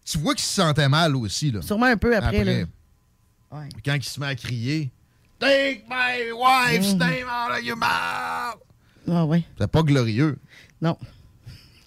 Tu 0.05 0.19
vois 0.19 0.35
qu'il 0.35 0.45
se 0.45 0.55
sentait 0.55 0.89
mal 0.89 1.17
aussi, 1.17 1.51
là. 1.51 1.63
Sûrement 1.63 1.87
un 1.87 1.97
peu 1.97 2.15
après. 2.15 2.45
Là. 2.45 2.65
Quand 3.85 3.95
il 3.95 4.05
se 4.05 4.21
met 4.21 4.27
à 4.27 4.35
crier, 4.35 4.91
Take 5.39 5.85
my 5.89 6.33
wife's 6.33 6.93
Mhm. 6.95 6.99
name 6.99 7.29
out 7.29 7.59
of 7.59 7.63
your 7.63 7.77
mouth. 7.77 8.59
Ah 9.09 9.25
oui. 9.27 9.45
C'est 9.59 9.71
pas 9.71 9.83
glorieux. 9.83 10.39
Non. 10.81 10.97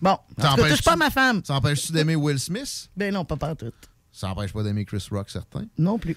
bon, 0.00 0.10
en 0.10 0.18
tout 0.36 0.62
cas, 0.62 0.68
touche 0.68 0.82
pas 0.82 0.96
ma 0.96 1.10
femme. 1.10 1.42
Ça 1.44 1.54
empêche-tu 1.54 1.92
d'aimer 1.92 2.16
Will 2.16 2.38
Smith? 2.40 2.90
Ben 2.96 3.14
non, 3.14 3.24
pas 3.24 3.36
partout. 3.36 3.72
Ça 4.16 4.30
empêche 4.30 4.52
pas 4.52 4.62
d'aimer 4.62 4.84
Chris 4.84 5.04
Rock, 5.10 5.28
certain. 5.28 5.64
Non 5.76 5.98
plus. 5.98 6.16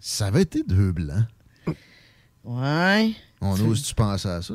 Ça 0.00 0.28
avait 0.28 0.42
été 0.42 0.62
deux 0.62 0.92
blancs. 0.92 1.26
Ouais. 2.42 3.12
On 3.42 3.60
ose-tu 3.60 3.94
penser 3.94 4.28
à 4.28 4.40
ça? 4.40 4.54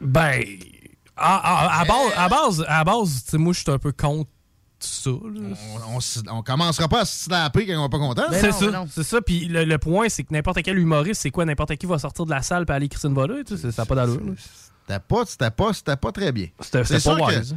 Ben, 0.00 0.42
à, 1.16 1.36
à- 1.36 1.80
à 1.80 1.84
base, 1.84 2.12
à 2.16 2.28
base, 2.28 2.64
à 2.68 2.84
base, 2.84 3.24
tu 3.24 3.30
sais, 3.32 3.38
moi, 3.38 3.52
je 3.52 3.60
suis 3.60 3.70
un 3.70 3.78
peu 3.78 3.90
contre 3.92 4.30
ça. 4.78 5.10
là. 5.10 5.56
On, 5.88 5.98
on 5.98 6.38
on 6.38 6.42
commencera 6.42 6.86
pas 6.88 7.00
à 7.00 7.04
se 7.04 7.24
slapper 7.24 7.66
quand 7.66 7.82
on 7.82 7.86
est 7.86 7.90
pas 7.90 7.98
content. 7.98 8.22
c'est 8.40 8.52
ça, 8.52 8.84
c'est 8.90 9.02
ça. 9.02 9.20
Puis 9.20 9.46
le, 9.46 9.64
le 9.64 9.78
point, 9.78 10.08
c'est 10.08 10.22
que 10.22 10.32
n'importe 10.32 10.62
quel 10.62 10.78
humoriste, 10.78 11.22
c'est 11.22 11.30
quoi, 11.30 11.44
n'importe 11.44 11.74
qui 11.76 11.86
va 11.86 11.98
sortir 11.98 12.24
de 12.26 12.30
la 12.30 12.42
salle 12.42 12.64
et 12.68 12.72
aller 12.72 12.86
écrire 12.86 13.04
une 13.10 13.14
volée, 13.16 13.42
tu 13.44 13.56
sais, 13.58 13.72
ça 13.72 13.82
n'a 13.82 13.86
pas 13.86 13.96
d'allure. 13.96 14.20
C'était 14.86 15.00
pas, 15.00 15.24
c'était 15.26 15.50
pas, 15.50 15.72
c'était 15.72 15.96
pas 15.96 16.12
très 16.12 16.30
bien. 16.30 16.46
C'était 16.60 16.84
pas 17.00 17.16
wise. 17.26 17.56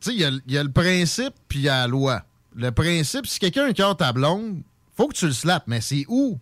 Tu 0.00 0.10
sais, 0.10 0.14
il 0.14 0.20
y 0.20 0.24
a 0.24 0.30
le- 0.30 0.40
il 0.46 0.52
y, 0.52 0.58
a 0.58 0.62
le 0.64 0.70
principe 0.72 1.34
puis 1.48 1.60
il 1.60 1.62
y 1.62 1.68
a 1.68 1.80
la 1.82 1.86
loi. 1.86 2.22
Le 2.58 2.72
principe, 2.72 3.26
si 3.26 3.38
quelqu'un 3.38 3.72
cœur 3.72 3.96
ta 3.96 4.12
blonde, 4.12 4.62
faut 4.96 5.06
que 5.06 5.14
tu 5.14 5.26
le 5.26 5.32
slappes, 5.32 5.64
mais 5.68 5.80
c'est 5.80 6.04
où? 6.08 6.38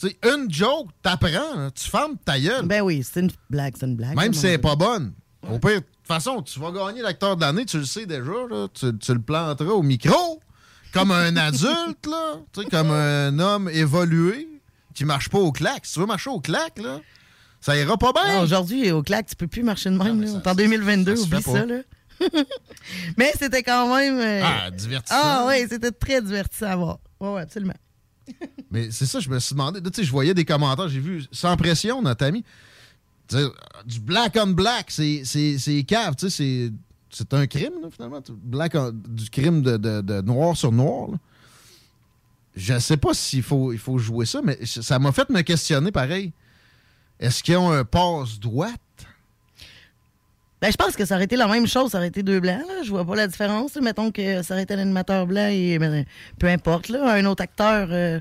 Tu 0.00 0.08
sais, 0.08 0.18
une 0.34 0.52
joke, 0.52 0.88
t'apprends, 1.00 1.70
tu 1.72 1.88
fermes 1.88 2.16
ta 2.24 2.40
gueule. 2.40 2.66
Ben 2.66 2.80
oui, 2.80 3.04
c'est 3.04 3.20
une 3.20 3.30
blague, 3.48 3.74
c'est 3.78 3.86
une 3.86 3.94
blague. 3.94 4.16
Même 4.16 4.32
là, 4.32 4.32
si 4.32 4.40
c'est 4.40 4.58
pas 4.58 4.74
bonne. 4.74 5.12
Au 5.48 5.60
pire, 5.60 5.76
de 5.76 5.78
toute 5.78 6.06
façon, 6.08 6.42
tu 6.42 6.58
vas 6.58 6.72
gagner 6.72 7.02
l'acteur 7.02 7.36
de 7.36 7.42
l'année, 7.42 7.64
tu 7.66 7.78
le 7.78 7.84
sais 7.84 8.04
déjà, 8.04 8.32
là. 8.50 8.66
Tu, 8.74 8.98
tu 8.98 9.14
le 9.14 9.20
planteras 9.20 9.70
au 9.70 9.82
micro, 9.82 10.40
comme 10.92 11.12
un 11.12 11.36
adulte, 11.36 12.06
là. 12.06 12.34
Tu 12.52 12.62
sais, 12.62 12.68
comme 12.68 12.90
un 12.90 13.38
homme 13.38 13.68
évolué 13.68 14.48
qui 14.92 15.04
marche 15.04 15.28
pas 15.28 15.38
au 15.38 15.52
claque. 15.52 15.86
Si 15.86 15.94
tu 15.94 16.00
veux 16.00 16.06
marcher 16.06 16.30
au 16.30 16.40
claque, 16.40 16.80
là, 16.80 16.98
ça 17.60 17.76
ira 17.76 17.96
pas 17.96 18.12
bien. 18.12 18.38
Non, 18.38 18.42
Aujourd'hui, 18.42 18.90
au 18.90 19.02
claque, 19.04 19.26
tu 19.26 19.36
peux 19.36 19.46
plus 19.46 19.62
marcher 19.62 19.90
de 19.90 19.96
même. 19.96 20.20
là. 20.20 20.30
On 20.34 20.40
est 20.40 20.46
en 20.48 20.54
2022, 20.56 21.14
ça 21.14 21.22
se 21.22 21.26
oublie 21.28 21.42
ça. 21.42 21.64
Là. 21.64 21.76
Mais 23.16 23.32
c'était 23.38 23.62
quand 23.62 23.94
même. 23.96 24.18
euh, 24.18 24.40
Ah, 24.44 24.70
divertissant. 24.70 25.16
Ah 25.20 25.44
oui, 25.48 25.66
c'était 25.68 25.90
très 25.92 26.20
divertissant 26.22 26.66
à 26.66 26.76
voir. 26.76 26.98
Oui, 27.20 27.28
ouais, 27.30 27.42
absolument. 27.42 27.74
Mais 28.70 28.90
c'est 28.90 29.06
ça, 29.06 29.20
je 29.20 29.28
me 29.28 29.38
suis 29.38 29.54
demandé. 29.54 29.80
Tu 29.82 29.90
sais, 29.94 30.04
je 30.04 30.10
voyais 30.10 30.34
des 30.34 30.44
commentaires, 30.44 30.88
j'ai 30.88 31.00
vu 31.00 31.24
sans 31.32 31.56
pression, 31.56 32.00
notre 32.02 32.24
ami. 32.24 32.44
Sais, 33.28 33.44
du 33.86 34.00
black 34.00 34.36
on 34.40 34.48
black, 34.48 34.90
c'est 34.90 35.22
cave, 35.86 36.16
tu 36.16 36.28
sais, 36.30 36.70
c'est- 37.10 37.32
un 37.34 37.46
crime, 37.46 37.72
là, 37.82 37.88
finalement. 37.90 38.20
Black 38.42 38.74
on- 38.74 38.92
du 38.92 39.30
crime 39.30 39.62
de, 39.62 39.76
de- 39.76 40.00
de 40.00 40.20
noir 40.20 40.56
sur 40.56 40.72
noir. 40.72 41.10
là. 41.12 41.18
Je 42.56 42.78
sais 42.80 42.96
pas 42.96 43.14
s'il 43.14 43.42
faut, 43.44 43.72
il 43.72 43.78
faut 43.78 43.98
jouer 43.98 44.26
ça, 44.26 44.40
mais 44.42 44.58
ça 44.66 44.98
m'a 44.98 45.12
fait 45.12 45.28
me 45.30 45.40
questionner 45.42 45.92
pareil. 45.92 46.32
Est-ce 47.20 47.42
qu'ils 47.42 47.56
ont 47.56 47.70
un 47.70 47.84
passe-droite? 47.84 48.80
Ben, 50.60 50.70
je 50.70 50.76
pense 50.76 50.94
que 50.94 51.04
ça 51.06 51.14
aurait 51.14 51.24
été 51.24 51.36
la 51.36 51.46
même 51.46 51.66
chose, 51.66 51.92
ça 51.92 51.98
aurait 51.98 52.08
été 52.08 52.22
deux 52.22 52.38
blancs. 52.40 52.60
Là. 52.68 52.82
Je 52.84 52.90
vois 52.90 53.04
pas 53.06 53.16
la 53.16 53.26
différence. 53.26 53.76
Mettons 53.76 54.10
que 54.12 54.42
ça 54.42 54.54
aurait 54.54 54.64
été 54.64 54.74
un 54.74 54.78
animateur 54.78 55.26
blanc 55.26 55.48
et 55.50 55.78
ben, 55.78 56.04
peu 56.38 56.48
importe, 56.48 56.88
là, 56.88 57.14
un 57.14 57.24
autre 57.24 57.42
acteur. 57.42 57.88
euh, 57.90 58.20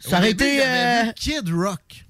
ça 0.00 0.16
Au 0.16 0.20
aurait 0.20 0.30
été. 0.32 0.60
euh, 0.64 1.12
Kid 1.14 1.48
Rock. 1.52 2.04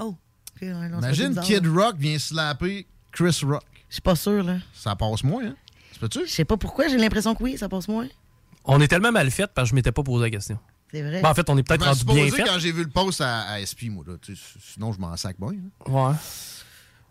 Oh. 0.00 0.14
Non, 0.62 0.98
Imagine 0.98 1.38
Kid. 1.42 1.66
Rock 1.66 1.96
vient 1.98 2.18
slapper 2.18 2.86
Chris 3.12 3.40
Rock. 3.42 3.64
Je 3.88 3.94
suis 3.94 4.02
pas 4.02 4.14
sûr, 4.16 4.42
là. 4.42 4.56
Ça 4.72 4.94
passe 4.96 5.22
moins, 5.24 5.44
hein? 5.44 5.54
Tu 5.92 5.98
peux-tu? 6.00 6.20
Je 6.26 6.30
sais 6.32 6.44
pas 6.44 6.56
pourquoi, 6.56 6.88
j'ai 6.88 6.96
l'impression 6.96 7.34
que 7.34 7.42
oui, 7.42 7.58
ça 7.58 7.68
passe 7.68 7.86
moins. 7.88 8.06
On 8.64 8.80
est 8.80 8.88
tellement 8.88 9.12
mal 9.12 9.30
fait 9.30 9.48
parce 9.54 9.66
que 9.68 9.70
je 9.70 9.74
m'étais 9.74 9.92
pas 9.92 10.02
posé 10.02 10.24
la 10.24 10.30
question. 10.30 10.58
C'est 10.90 11.02
vrai. 11.02 11.20
Ben, 11.20 11.28
en 11.30 11.34
fait, 11.34 11.48
on 11.50 11.58
est 11.58 11.62
peut-être 11.62 11.84
rendu 11.84 11.98
suis 11.98 12.06
bien 12.06 12.24
posé 12.24 12.36
fait. 12.36 12.42
quand 12.44 12.58
j'ai 12.58 12.72
vu 12.72 12.82
le 12.84 12.88
post 12.90 13.20
à, 13.20 13.42
à 13.50 13.60
SP, 13.66 13.90
moi. 13.90 14.04
Là. 14.06 14.14
Sinon, 14.72 14.92
je 14.92 14.98
m'en 15.00 15.16
sac 15.16 15.36
bien. 15.38 15.48
hein. 15.50 15.90
Ouais. 15.92 16.14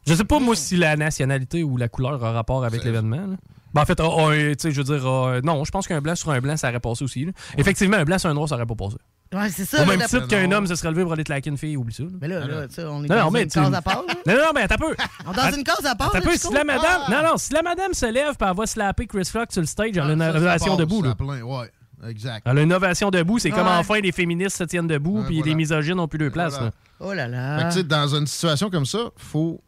Je 0.06 0.14
sais 0.14 0.24
pas, 0.26 0.40
moi, 0.40 0.56
si 0.56 0.76
la 0.76 0.96
nationalité 0.96 1.64
ou 1.64 1.78
la 1.78 1.88
couleur 1.88 2.24
a 2.24 2.32
rapport 2.32 2.66
avec 2.66 2.84
l'événement. 2.84 3.36
Ben, 3.74 3.82
en 3.82 3.86
fait, 3.86 4.00
ah, 4.00 4.04
ah, 4.08 4.30
tu 4.34 4.56
sais, 4.60 4.72
je 4.72 4.82
veux 4.82 4.84
dire, 4.98 5.08
ah, 5.08 5.40
non, 5.44 5.64
je 5.64 5.72
pense 5.72 5.88
qu'un 5.88 6.00
blanc 6.02 6.16
sur 6.16 6.30
un 6.32 6.40
blanc, 6.42 6.56
ça 6.58 6.70
aurait 6.70 6.80
passé 6.80 7.04
aussi. 7.04 7.28
Effectivement, 7.58 7.98
un 7.98 8.04
blanc 8.04 8.18
sur 8.20 8.30
un 8.30 8.34
noir, 8.34 8.48
ça 8.48 8.56
aurait 8.56 8.66
pas 8.66 8.76
passé. 8.76 8.98
Ouais, 9.34 9.50
c'est 9.50 9.66
ça. 9.66 9.82
Au 9.82 9.86
même 9.88 10.00
titre 10.02 10.28
qu'un 10.28 10.52
homme 10.52 10.68
se 10.68 10.76
serait 10.76 10.92
levé 10.92 11.02
pour 11.04 11.14
aller 11.14 11.24
te 11.24 11.32
laquer 11.32 11.50
une 11.50 11.58
fille, 11.58 11.76
oublie 11.76 11.94
ça. 11.94 12.04
là. 12.04 12.10
Mais 12.22 12.28
là, 12.28 12.46
là, 12.46 12.68
tu 12.68 12.76
sais, 12.76 12.84
on 12.84 13.04
est 13.04 13.08
Non, 13.08 13.16
dans 13.16 13.32
non, 13.32 13.40
une 13.40 13.48
tu- 13.48 13.60
case 13.60 13.74
à 13.74 13.82
part. 13.82 14.04
là. 14.08 14.14
Non, 14.28 14.34
non, 14.40 14.52
mais 14.54 14.62
attends 14.62 14.76
un 14.76 14.90
peu. 14.90 14.96
On 15.26 15.32
est 15.32 15.36
dans 15.52 15.58
une 15.58 15.64
case 15.64 15.86
à 15.86 15.96
part. 15.96 16.16
Attends 16.16 16.22
peu, 16.30 16.38
si 16.38 16.54
la 16.54 16.64
madame. 16.64 17.02
Ah! 17.08 17.10
Non, 17.10 17.30
non, 17.30 17.38
si 17.38 17.52
la 17.52 17.64
madame 17.64 17.94
se 17.96 18.06
lève 18.06 18.36
et 18.40 18.44
elle 18.44 18.56
va 18.56 18.66
slapper 18.68 19.08
Chris 19.08 19.28
Rock 19.34 19.48
sur 19.52 19.62
le 19.62 19.68
stage, 19.68 19.90
elle 19.96 20.02
a 20.02 20.12
une 20.14 20.20
ça 20.20 20.36
ovation 20.38 20.76
debout. 20.76 21.02
Là. 21.02 21.16
plein, 21.16 21.42
ouais, 21.42 21.72
exact. 22.08 22.44
Elle 22.46 22.60
a 22.60 22.62
une 22.62 22.74
ovation 22.74 23.10
debout. 23.10 23.40
C'est 23.40 23.50
comme 23.50 23.68
enfin 23.68 24.00
les 24.02 24.12
féministes 24.12 24.58
se 24.58 24.66
tiennent 24.66 24.86
debout 24.86 25.24
puis 25.26 25.38
voilà. 25.38 25.50
les 25.50 25.56
misogynes 25.56 25.96
n'ont 25.96 26.08
plus 26.08 26.20
de 26.20 26.30
place. 26.30 26.54
Voilà. 26.54 26.66
là. 26.68 26.72
Oh 27.00 27.14
là 27.14 27.28
là. 27.28 27.58
Fait 27.58 27.64
que, 27.64 27.70
tu 27.70 27.78
sais, 27.80 27.84
dans 27.86 28.08
une 28.16 28.28
situation 28.28 28.70
comme 28.70 28.86
ça, 28.86 29.00
faut 29.18 29.62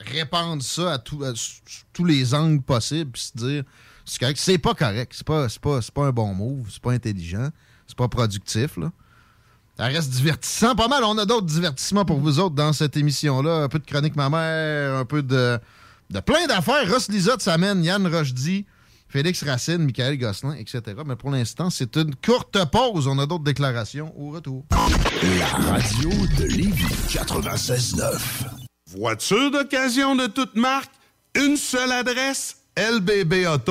répandre 0.00 0.62
ça 0.62 0.94
à, 0.94 0.98
tout- 0.98 1.22
tous 1.92 2.04
les 2.04 2.34
angles 2.34 2.62
possibles 2.62 3.10
puis 3.12 3.22
se 3.22 3.36
dire 3.36 3.64
c'est 4.04 4.18
correct. 4.18 4.38
C'est 4.42 4.58
pas 4.58 4.74
correct. 4.74 5.12
C'est 5.14 5.26
pas, 5.26 5.46
pas, 5.94 6.04
un 6.06 6.10
bon 6.10 6.34
move. 6.34 6.66
C'est 6.70 6.82
pas 6.82 6.92
intelligent. 6.92 7.48
C'est 7.86 7.96
pas 7.96 8.08
productif. 8.08 8.76
Ça 9.76 9.84
reste 9.84 10.10
divertissant. 10.10 10.74
Pas 10.74 10.88
mal. 10.88 11.04
On 11.04 11.16
a 11.18 11.24
d'autres 11.24 11.46
divertissements 11.46 12.04
pour 12.04 12.18
vous 12.18 12.40
autres 12.40 12.56
dans 12.56 12.72
cette 12.72 12.96
émission-là. 12.96 13.62
Un 13.64 13.68
peu 13.68 13.78
de 13.78 13.86
chronique 13.86 14.16
ma 14.16 14.28
mère, 14.28 14.96
un 14.96 15.04
peu 15.04 15.22
de, 15.22 15.58
de 16.10 16.20
plein 16.20 16.46
d'affaires. 16.48 16.90
Ross 16.90 17.08
Lisotte 17.08 17.40
s'amène, 17.42 17.84
Yann 17.84 18.04
Rochdy, 18.06 18.66
Félix 19.08 19.44
Racine, 19.44 19.78
Michael 19.84 20.18
Gosselin, 20.18 20.54
etc. 20.54 20.82
Mais 21.06 21.14
pour 21.16 21.30
l'instant, 21.30 21.70
c'est 21.70 21.96
une 21.96 22.14
courte 22.16 22.58
pause. 22.72 23.06
On 23.06 23.18
a 23.20 23.26
d'autres 23.26 23.44
déclarations 23.44 24.12
au 24.20 24.30
retour. 24.30 24.64
La 25.38 25.46
radio 25.72 26.10
de 26.36 26.44
Lévis 26.46 26.84
96.9. 27.08 28.59
Voiture 28.92 29.52
d'occasion 29.52 30.16
de 30.16 30.26
toute 30.26 30.56
marque, 30.56 30.90
une 31.36 31.56
seule 31.56 31.92
adresse, 31.92 32.56
lbbauto.com. 32.76 33.70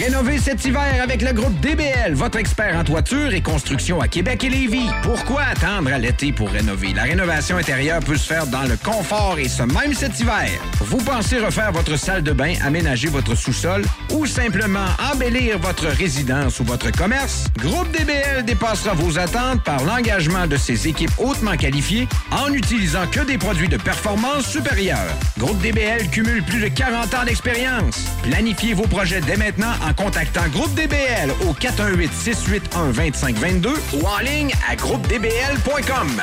Rénovez 0.00 0.38
cet 0.38 0.64
hiver 0.64 1.00
avec 1.02 1.22
le 1.22 1.32
groupe 1.32 1.58
DBL, 1.60 2.14
votre 2.14 2.38
expert 2.38 2.76
en 2.76 2.84
toiture 2.84 3.32
et 3.34 3.40
construction 3.40 4.00
à 4.00 4.08
Québec 4.08 4.44
et 4.44 4.48
Lévis. 4.48 4.88
Pourquoi 5.02 5.42
attendre 5.42 5.92
à 5.92 5.98
l'été 5.98 6.32
pour 6.32 6.48
rénover? 6.48 6.92
La 6.94 7.02
rénovation 7.02 7.56
intérieure 7.56 8.00
peut 8.00 8.16
se 8.16 8.26
faire 8.26 8.46
dans 8.46 8.62
le 8.62 8.76
confort 8.76 9.38
et 9.38 9.48
ce 9.48 9.62
même 9.62 9.92
cet 9.92 10.18
hiver. 10.18 10.48
Vous 10.80 10.98
pensez 10.98 11.38
refaire 11.38 11.72
votre 11.72 11.96
salle 11.96 12.22
de 12.22 12.32
bain, 12.32 12.54
aménager 12.64 13.08
votre 13.08 13.34
sous-sol 13.34 13.84
ou 14.12 14.26
simplement 14.26 14.86
embellir 15.12 15.58
votre 15.58 15.86
résidence 15.86 16.60
ou 16.60 16.64
votre 16.64 16.90
commerce? 16.90 17.44
Groupe 17.58 17.90
DBL 17.92 18.44
dépassera 18.44 18.94
vos 18.94 19.18
attentes 19.18 19.62
par 19.64 19.84
l'engagement 19.84 20.46
de 20.46 20.56
ses 20.56 20.88
équipes 20.88 21.12
hautement 21.18 21.56
qualifiées 21.56 22.08
en 22.30 22.52
utilisant 22.52 23.06
que 23.08 23.20
des 23.20 23.38
produits 23.38 23.68
de 23.68 23.76
performance 23.76 24.46
supérieure. 24.46 25.14
DBL 25.60 26.08
cumule 26.10 26.42
plus 26.42 26.60
de 26.60 26.68
40 26.68 27.14
ans 27.14 27.24
d'expérience. 27.24 28.06
Planifiez 28.22 28.74
vos 28.74 28.86
projets 28.86 29.20
dès 29.20 29.36
maintenant 29.36 29.72
en 29.86 29.92
contactant 29.92 30.48
Groupe 30.48 30.72
DBL 30.74 31.30
au 31.46 31.52
418-681-2522 31.52 33.68
ou 33.94 34.06
en 34.06 34.18
ligne 34.20 34.52
à 34.70 34.76
groupedbl.com. 34.76 36.22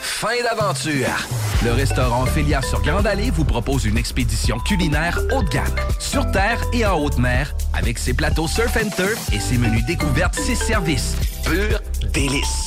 Fin 0.00 0.42
d'aventure. 0.42 1.28
Le 1.64 1.72
restaurant 1.72 2.26
Félia 2.26 2.60
sur 2.60 2.82
Grande 2.82 3.06
Allée 3.06 3.30
vous 3.30 3.44
propose 3.44 3.84
une 3.84 3.96
expédition 3.96 4.58
culinaire 4.58 5.16
haut 5.32 5.44
de 5.44 5.48
gamme, 5.48 5.76
sur 6.00 6.28
terre 6.32 6.60
et 6.72 6.84
en 6.84 6.98
haute 6.98 7.18
mer, 7.18 7.54
avec 7.74 7.98
ses 7.98 8.14
plateaux 8.14 8.48
surf 8.48 8.76
and 8.76 8.90
turf 8.96 9.32
et 9.32 9.38
ses 9.38 9.58
menus 9.58 9.86
découvertes, 9.86 10.34
ses 10.34 10.56
services. 10.56 11.14
Pur 11.44 11.80
délice. 12.12 12.66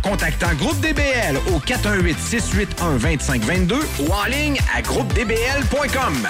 contactant 0.00 0.52
Groupe 0.54 0.80
DBL 0.80 1.36
au 1.54 1.60
418-681-2522 1.60 3.74
ou 4.00 4.12
en 4.12 4.24
ligne 4.24 4.58
à 4.74 4.82
groupedbl.com. 4.82 6.26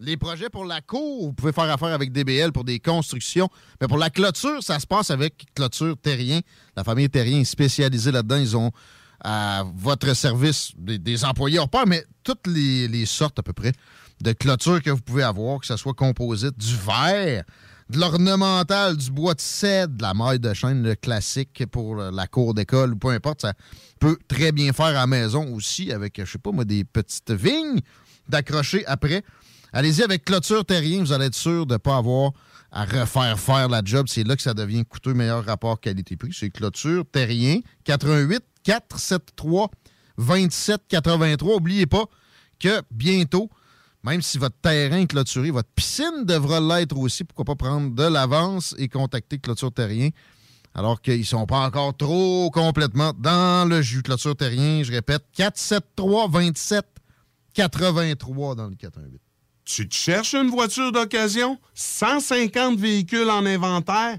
Les 0.00 0.16
projets 0.16 0.50
pour 0.50 0.64
la 0.64 0.80
cour, 0.80 1.26
vous 1.26 1.32
pouvez 1.32 1.52
faire 1.52 1.70
affaire 1.70 1.94
avec 1.94 2.10
DBL 2.10 2.50
pour 2.50 2.64
des 2.64 2.80
constructions. 2.80 3.48
Mais 3.80 3.86
pour 3.86 3.98
la 3.98 4.10
clôture, 4.10 4.60
ça 4.60 4.80
se 4.80 4.86
passe 4.86 5.10
avec 5.10 5.44
Clôture 5.54 5.96
Terrien. 5.96 6.40
La 6.76 6.82
famille 6.82 7.08
Terrien 7.08 7.38
est 7.38 7.44
spécialisée 7.44 8.10
là-dedans. 8.10 8.36
Ils 8.36 8.56
ont 8.56 8.72
à 9.22 9.62
votre 9.76 10.12
service 10.14 10.72
des, 10.76 11.24
employés 11.24 11.60
hors 11.60 11.68
pair, 11.68 11.86
mais 11.86 12.04
toutes 12.24 12.48
les, 12.48 13.06
sortes 13.06 13.38
à 13.38 13.44
peu 13.44 13.52
près 13.52 13.70
de 14.20 14.32
clôtures 14.32 14.82
que 14.82 14.90
vous 14.90 15.00
pouvez 15.00 15.22
avoir, 15.22 15.60
que 15.60 15.66
ce 15.66 15.76
soit 15.76 15.94
composite, 15.94 16.58
du 16.58 16.76
verre, 16.76 17.44
de 17.92 17.98
l'ornemental, 17.98 18.96
du 18.96 19.10
bois 19.10 19.34
de 19.34 19.40
cèdre, 19.40 19.94
de 19.96 20.02
la 20.02 20.14
maille 20.14 20.40
de 20.40 20.54
chêne 20.54 20.82
le 20.82 20.94
classique 20.94 21.64
pour 21.70 21.96
la 21.96 22.26
cour 22.26 22.54
d'école 22.54 22.94
ou 22.94 22.96
peu 22.96 23.10
importe. 23.10 23.42
Ça 23.42 23.52
peut 24.00 24.16
très 24.28 24.50
bien 24.50 24.72
faire 24.72 24.86
à 24.86 24.92
la 24.92 25.06
maison 25.06 25.54
aussi 25.54 25.92
avec, 25.92 26.18
je 26.18 26.30
sais 26.30 26.38
pas 26.38 26.52
moi, 26.52 26.64
des 26.64 26.84
petites 26.84 27.30
vignes 27.30 27.80
d'accrocher 28.28 28.86
après. 28.86 29.22
Allez-y 29.74 30.02
avec 30.02 30.24
clôture 30.24 30.64
terrien, 30.64 31.00
vous 31.00 31.12
allez 31.12 31.26
être 31.26 31.34
sûr 31.34 31.66
de 31.66 31.74
ne 31.74 31.78
pas 31.78 31.96
avoir 31.96 32.32
à 32.70 32.86
refaire 32.86 33.38
faire 33.38 33.68
la 33.68 33.82
job. 33.84 34.06
C'est 34.08 34.24
là 34.24 34.36
que 34.36 34.42
ça 34.42 34.54
devient 34.54 34.84
coûteux, 34.86 35.12
meilleur 35.12 35.44
rapport 35.44 35.78
qualité-prix. 35.78 36.32
C'est 36.32 36.50
clôture 36.50 37.04
terrien, 37.12 37.60
88 37.84 38.42
473 38.64 39.68
2783. 40.16 41.54
N'oubliez 41.54 41.86
pas 41.86 42.04
que 42.58 42.80
bientôt, 42.90 43.50
même 44.04 44.22
si 44.22 44.38
votre 44.38 44.56
terrain 44.60 44.98
est 44.98 45.06
clôturé, 45.06 45.50
votre 45.50 45.68
piscine 45.70 46.24
devra 46.24 46.60
l'être 46.60 46.96
aussi. 46.96 47.24
Pourquoi 47.24 47.44
pas 47.44 47.54
prendre 47.54 47.94
de 47.94 48.02
l'avance 48.02 48.74
et 48.78 48.88
contacter 48.88 49.38
Clôture 49.38 49.72
Terrien? 49.72 50.10
Alors 50.74 51.00
qu'ils 51.00 51.20
ne 51.20 51.24
sont 51.24 51.46
pas 51.46 51.66
encore 51.66 51.96
trop 51.96 52.50
complètement 52.50 53.12
dans 53.16 53.68
le 53.68 53.82
jus. 53.82 54.02
Clôture 54.02 54.34
Terrien, 54.34 54.82
je 54.82 54.92
répète, 54.92 55.24
473 55.34 56.30
27 56.30 56.86
83 57.54 58.54
dans 58.54 58.68
le 58.68 58.74
418. 58.74 59.20
Tu 59.64 59.86
cherches 59.90 60.34
une 60.34 60.50
voiture 60.50 60.90
d'occasion? 60.90 61.58
150 61.74 62.78
véhicules 62.78 63.30
en 63.30 63.46
inventaire? 63.46 64.18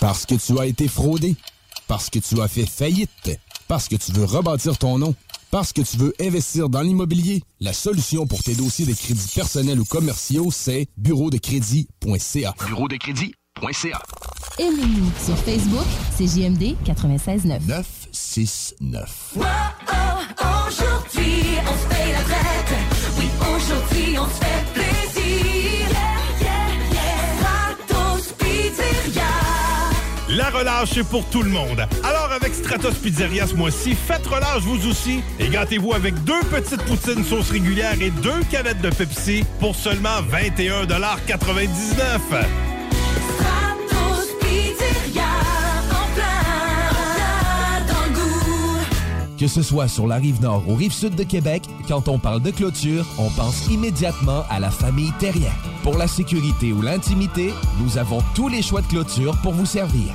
Parce 0.00 0.26
que 0.26 0.34
tu 0.36 0.58
as 0.58 0.66
été 0.66 0.86
fraudé. 0.88 1.36
Parce 1.88 2.10
que 2.10 2.18
tu 2.18 2.40
as 2.40 2.48
fait 2.48 2.66
faillite. 2.66 3.40
Parce 3.66 3.88
que 3.88 3.96
tu 3.96 4.12
veux 4.12 4.24
rebâtir 4.24 4.78
ton 4.78 4.98
nom. 4.98 5.14
Parce 5.50 5.72
que 5.72 5.80
tu 5.80 5.96
veux 5.96 6.14
investir 6.20 6.68
dans 6.68 6.82
l'immobilier. 6.82 7.42
La 7.60 7.72
solution 7.72 8.26
pour 8.26 8.42
tes 8.42 8.54
dossiers 8.54 8.86
de 8.86 8.92
crédits 8.92 9.32
personnels 9.34 9.80
ou 9.80 9.84
commerciaux, 9.84 10.50
c'est 10.52 10.86
bureau 10.96 11.30
de 11.30 11.38
crédit.ca. 11.38 12.54
Bureau 12.66 12.86
de 12.86 12.96
crédit.ca. 12.96 14.02
Aimez-nous 14.58 15.10
sur 15.24 15.36
Facebook, 15.38 15.86
c'est 16.16 16.26
JMD 16.26 16.76
96.9. 16.84 17.66
969. 17.66 19.34
Oh, 19.36 19.40
oh, 19.40 20.68
aujourd'hui, 20.68 21.56
on 21.62 21.72
se 21.72 21.94
fait 21.94 22.12
la 22.12 22.18
fête. 22.18 22.74
Oui, 23.18 23.26
aujourd'hui, 23.56 24.18
on 24.18 24.26
se 24.26 24.30
fait 24.30 24.64
plaisir. 24.74 25.57
La 30.38 30.50
relâche 30.50 30.96
est 30.96 31.02
pour 31.02 31.24
tout 31.30 31.42
le 31.42 31.50
monde. 31.50 31.84
Alors 32.04 32.30
avec 32.30 32.54
Stratos 32.54 32.94
Pizzeria 32.94 33.44
ce 33.44 33.56
mois-ci, 33.56 33.96
faites 33.96 34.24
relâche 34.24 34.62
vous 34.62 34.88
aussi 34.88 35.18
et 35.40 35.48
gâtez-vous 35.48 35.94
avec 35.94 36.14
deux 36.22 36.40
petites 36.48 36.80
poutines 36.84 37.24
sauce 37.24 37.50
régulière 37.50 38.00
et 38.00 38.10
deux 38.10 38.44
canettes 38.48 38.80
de 38.80 38.88
Pepsi 38.88 39.44
pour 39.58 39.74
seulement 39.74 40.20
21,99 40.30 41.66
Stratos 43.34 44.28
Pizzeria. 44.38 45.24
En 45.90 46.06
plein, 46.14 47.84
dans 47.88 48.06
le 48.06 48.14
goût. 48.14 48.78
Que 49.40 49.48
ce 49.48 49.62
soit 49.62 49.88
sur 49.88 50.06
la 50.06 50.18
rive 50.18 50.40
nord 50.40 50.62
ou 50.68 50.76
rive 50.76 50.92
sud 50.92 51.16
de 51.16 51.24
Québec, 51.24 51.64
quand 51.88 52.06
on 52.06 52.20
parle 52.20 52.42
de 52.42 52.52
clôture, 52.52 53.04
on 53.18 53.28
pense 53.30 53.66
immédiatement 53.66 54.44
à 54.48 54.60
la 54.60 54.70
famille 54.70 55.10
Terrien. 55.18 55.50
Pour 55.82 55.98
la 55.98 56.06
sécurité 56.06 56.72
ou 56.72 56.80
l'intimité, 56.80 57.52
nous 57.80 57.98
avons 57.98 58.22
tous 58.36 58.48
les 58.48 58.62
choix 58.62 58.82
de 58.82 58.86
clôture 58.86 59.36
pour 59.42 59.52
vous 59.52 59.66
servir. 59.66 60.14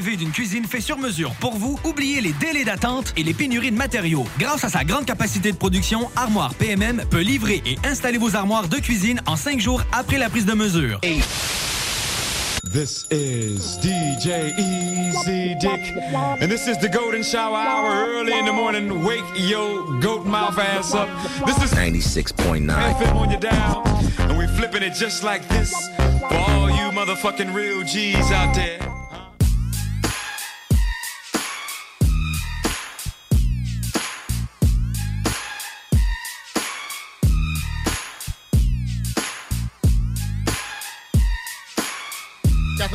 Rêvez 0.00 0.16
d'une 0.16 0.30
cuisine 0.30 0.64
faite 0.64 0.80
sur 0.80 0.96
mesure 0.96 1.34
pour 1.40 1.58
vous? 1.58 1.78
Oubliez 1.84 2.22
les 2.22 2.32
délais 2.32 2.64
d'attente 2.64 3.12
et 3.18 3.22
les 3.22 3.34
pénuries 3.34 3.70
de 3.70 3.76
matériaux. 3.76 4.24
Grâce 4.38 4.64
à 4.64 4.70
sa 4.70 4.82
grande 4.82 5.04
capacité 5.04 5.52
de 5.52 5.58
production, 5.58 6.10
Armoire 6.16 6.54
PMM 6.54 7.04
peut 7.10 7.20
livrer 7.20 7.62
et 7.66 7.76
installer 7.84 8.16
vos 8.16 8.34
armoires 8.34 8.68
de 8.68 8.78
cuisine 8.78 9.20
en 9.26 9.36
cinq 9.36 9.60
jours 9.60 9.82
après 9.92 10.16
la 10.16 10.30
prise 10.30 10.46
de 10.46 10.54
mesure. 10.54 11.00
This 12.72 13.06
is 13.10 13.76
DJ 13.82 14.54
Easy 14.58 15.54
Dick, 15.60 15.92
and 16.40 16.48
this 16.48 16.66
is 16.66 16.78
the 16.78 16.90
Golden 16.90 17.22
Shower 17.22 17.58
Hour 17.58 18.06
early 18.08 18.32
in 18.32 18.46
the 18.46 18.54
morning. 18.54 19.04
Wake 19.04 19.20
your 19.36 20.00
goat 20.00 20.24
mouth 20.24 20.58
ass 20.58 20.94
up. 20.94 21.10
This 21.44 21.62
is 21.62 21.74
96.9. 21.74 22.70
FM 22.70 23.16
on 23.16 23.30
your 23.30 23.38
dial, 23.40 23.82
and 24.20 24.38
we 24.38 24.46
flipping 24.56 24.82
it 24.82 24.94
just 24.94 25.22
like 25.22 25.46
this 25.48 25.74
for 26.26 26.36
all 26.36 26.70
you 26.70 26.90
motherfucking 26.90 27.52
real 27.52 27.82
G's 27.82 28.32
out 28.32 28.54
there. 28.54 28.99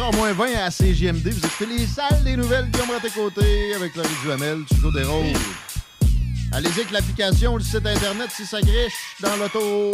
4h 0.06 0.16
moins 0.16 0.34
20 0.34 0.46
à 0.66 0.72
CGMD. 0.72 1.30
Vous 1.30 1.46
écoutez 1.46 1.66
les 1.66 1.86
salles 1.86 2.24
des 2.24 2.36
nouvelles 2.36 2.70
Guillaume 2.70 2.92
Raté-Côté 2.92 3.74
avec 3.76 3.96
Laurie 3.96 4.10
Duhamel, 4.24 4.64
Chico 4.68 4.92
des 4.92 5.04
Roses. 5.04 5.38
Allez-y 6.52 6.82
avec 6.82 6.92
l'application, 6.92 7.58
le 7.58 7.64
site 7.64 7.86
internet 7.86 8.30
si 8.32 8.46
ça 8.46 8.62
griche 8.62 9.16
dans 9.22 9.36
l'auto. 9.38 9.92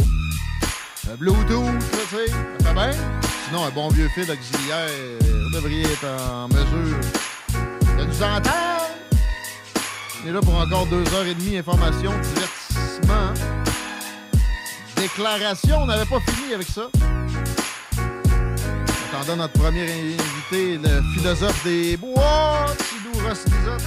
Euh, 1.07 1.15
Bluetooth, 1.17 1.65
là, 1.65 1.79
tu 2.09 2.15
sais, 2.15 2.31
ça 2.61 2.67
fait 2.67 2.73
bien. 2.73 2.91
Sinon, 3.47 3.65
un 3.65 3.69
bon 3.69 3.87
vieux 3.89 4.09
fil 4.09 4.23
auxiliaire, 4.23 4.89
vous 5.21 5.55
devriez 5.55 5.83
être 5.83 6.05
en 6.05 6.47
mesure 6.47 6.97
de 7.97 8.03
nous 8.03 8.23
entendre. 8.23 8.87
On 10.23 10.27
est 10.27 10.31
là 10.31 10.39
pour 10.41 10.55
encore 10.55 10.87
deux 10.87 11.07
heures 11.13 11.25
et 11.25 11.35
demie, 11.35 11.57
information, 11.57 12.11
divertissement. 12.11 13.33
Déclaration, 14.95 15.77
on 15.81 15.85
n'avait 15.85 16.05
pas 16.05 16.19
fini 16.19 16.53
avec 16.53 16.67
ça. 16.67 16.89
Donne 19.27 19.37
notre 19.37 19.53
premier 19.53 19.83
invité, 19.83 20.77
le 20.77 21.01
philosophe 21.13 21.63
des 21.63 21.95
bois, 21.95 22.65
Tidou 22.77 23.19
Roslizotte. 23.19 23.83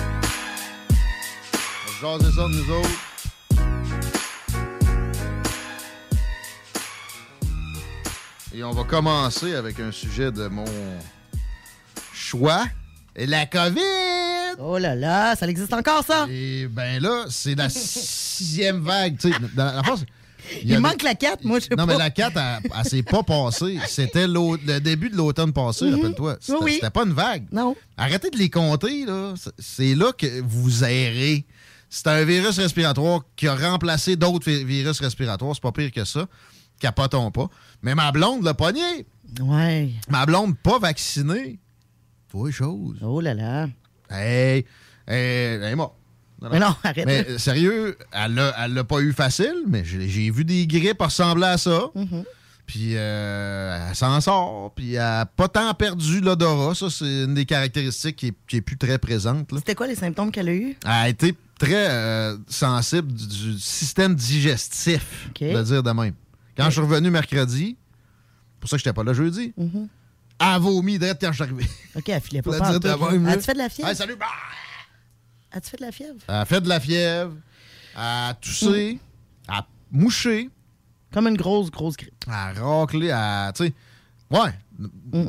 On 2.02 2.06
va 2.06 2.18
jaser 2.18 2.32
ça 2.36 2.42
de 2.42 2.54
nous 2.54 2.70
autres. 2.72 2.88
Et 8.54 8.62
on 8.62 8.70
va 8.70 8.84
commencer 8.84 9.56
avec 9.56 9.80
un 9.80 9.90
sujet 9.90 10.30
de 10.30 10.46
mon 10.46 10.64
choix. 12.12 12.64
La 13.16 13.46
COVID! 13.46 13.80
Oh 14.60 14.78
là 14.78 14.94
là, 14.94 15.34
ça 15.34 15.48
existe 15.48 15.72
encore, 15.72 16.04
ça? 16.04 16.26
Et 16.30 16.68
ben 16.68 17.02
là, 17.02 17.24
c'est 17.28 17.56
la 17.56 17.68
sixième 17.68 18.82
vague. 18.82 19.18
tu 19.18 19.32
sais. 19.32 19.38
Dans 19.56 19.64
la 19.64 19.82
force, 19.82 20.04
Il, 20.62 20.78
manque 20.80 20.98
des- 20.98 21.04
la 21.04 21.14
4, 21.14 21.44
moi, 21.44 21.58
je 21.58 21.64
sais 21.64 21.70
Non, 21.76 21.86
pas. 21.86 21.92
mais 21.92 21.98
la 21.98 22.10
4, 22.10 22.36
elle, 22.36 22.70
elle 22.78 22.84
s'est 22.84 23.02
pas 23.02 23.22
passée. 23.22 23.78
C'était 23.88 24.26
le 24.26 24.78
début 24.80 25.10
de 25.10 25.16
l'automne 25.16 25.52
passé, 25.52 25.86
Mhm. 25.86 25.94
rappelle-toi. 25.96 26.36
C'était 26.40 26.58
Oui, 26.62 26.80
pas 26.92 27.04
une 27.04 27.12
vague. 27.12 27.46
Non. 27.52 27.74
Arrêtez 27.96 28.30
de 28.30 28.36
les 28.36 28.50
compter, 28.50 29.04
là. 29.06 29.34
C'est- 29.58 29.94
là 29.94 30.12
que 30.16 30.42
vous 30.42 30.84
errez. 30.84 31.44
C'est 31.90 32.08
un 32.08 32.24
virus 32.24 32.58
respiratoire 32.58 33.20
qui 33.36 33.46
a 33.46 33.54
remplacé 33.54 34.16
d'autres 34.16 34.50
vi- 34.50 34.64
virus 34.64 35.00
respiratoires. 35.00 35.54
C'est 35.54 35.62
pas 35.62 35.70
pire 35.72 35.92
que 35.92 36.04
ça. 36.04 36.26
Capotons 36.80 37.30
pas. 37.30 37.48
Mais 37.82 37.94
ma 37.94 38.10
blonde 38.10 38.42
l'a 38.42 38.54
pogné. 38.54 39.06
Ouais. 39.40 39.90
Ma 40.08 40.26
blonde 40.26 40.56
pas 40.58 40.78
vaccinée. 40.78 41.58
Faut 42.28 42.50
chose. 42.50 42.98
Oh 43.00 43.20
là 43.20 43.32
là. 43.34 43.68
Hey, 44.10 44.64
hey, 45.06 45.56
elle 45.56 45.62
est 45.62 45.76
morte. 45.76 45.94
Mais 46.42 46.58
non, 46.58 46.74
arrête. 46.82 47.06
Mais 47.06 47.26
euh, 47.28 47.38
sérieux, 47.38 47.96
elle 48.12 48.34
l'a 48.34 48.84
pas 48.84 49.00
eu 49.00 49.12
facile, 49.12 49.54
mais 49.68 49.82
j'ai 49.84 50.30
vu 50.30 50.44
des 50.44 50.66
grippes 50.66 51.00
ressembler 51.00 51.46
à 51.46 51.58
ça. 51.58 51.86
Mhm. 51.94 52.24
Puis 52.66 52.92
euh, 52.96 53.88
elle 53.90 53.94
s'en 53.94 54.18
sort, 54.22 54.72
puis 54.74 54.94
elle 54.94 55.00
a 55.00 55.26
pas 55.26 55.48
tant 55.48 55.72
perdu 55.74 56.20
l'odorat. 56.20 56.74
Ça, 56.74 56.88
c'est 56.90 57.24
une 57.24 57.34
des 57.34 57.44
caractéristiques 57.44 58.16
qui 58.16 58.26
est, 58.28 58.34
qui 58.48 58.56
est 58.56 58.60
plus 58.62 58.78
très 58.78 58.98
présente. 58.98 59.48
C'était 59.54 59.74
quoi 59.74 59.86
les 59.86 59.94
symptômes 59.96 60.32
qu'elle 60.32 60.48
a 60.48 60.54
eus? 60.54 60.76
Elle 60.84 60.90
a 60.90 61.08
été 61.10 61.34
très 61.58 61.90
euh, 61.90 62.36
sensible 62.48 63.12
du, 63.12 63.26
du 63.26 63.58
système 63.58 64.14
digestif, 64.14 65.28
OK. 65.28 65.40
de 65.42 65.62
dire 65.62 65.82
de 65.82 65.90
même. 65.90 66.14
Quand 66.56 66.64
je 66.66 66.70
suis 66.70 66.80
revenu 66.80 67.10
mercredi, 67.10 67.76
pour 68.60 68.70
ça 68.70 68.76
que 68.76 68.82
j'étais 68.82 68.94
pas 68.94 69.04
là 69.04 69.12
jeudi, 69.12 69.52
Mhm. 69.58 69.88
elle 70.40 70.46
a 70.46 70.58
vomi 70.58 70.98
direct 70.98 71.20
quand 71.20 71.32
je 71.32 71.34
suis 71.34 71.42
arrivé. 71.44 71.64
OK, 71.96 72.08
elle 72.08 72.20
filait 72.22 72.40
pas. 72.42 72.58
de 72.78 72.88
même, 73.12 73.26
là. 73.26 73.32
As-tu 73.32 73.42
fait 73.42 73.52
de 73.52 73.58
la 73.58 73.68
fièvre? 73.68 73.90
Hey, 73.90 73.96
salut, 73.96 74.16
bah! 74.18 74.26
As-tu 75.56 75.70
fait 75.70 75.76
de 75.78 75.82
la 75.82 75.92
fièvre? 75.92 76.18
Elle 76.28 76.34
a 76.34 76.44
fait 76.44 76.60
de 76.60 76.68
la 76.68 76.80
fièvre, 76.80 77.32
elle 77.94 78.00
a 78.02 78.34
toussé, 78.40 78.98
elle 79.48 79.54
a 79.54 79.66
mouché. 79.92 80.50
Comme 81.12 81.28
une 81.28 81.36
grosse, 81.36 81.70
grosse 81.70 81.96
grippe. 81.96 82.24
Elle 82.26 82.32
a 82.32 82.52
raclé, 82.52 83.06
elle 83.06 83.12
a- 83.12 83.52
tu 83.54 83.66
sais. 83.66 83.72
Ouais. 84.30 84.50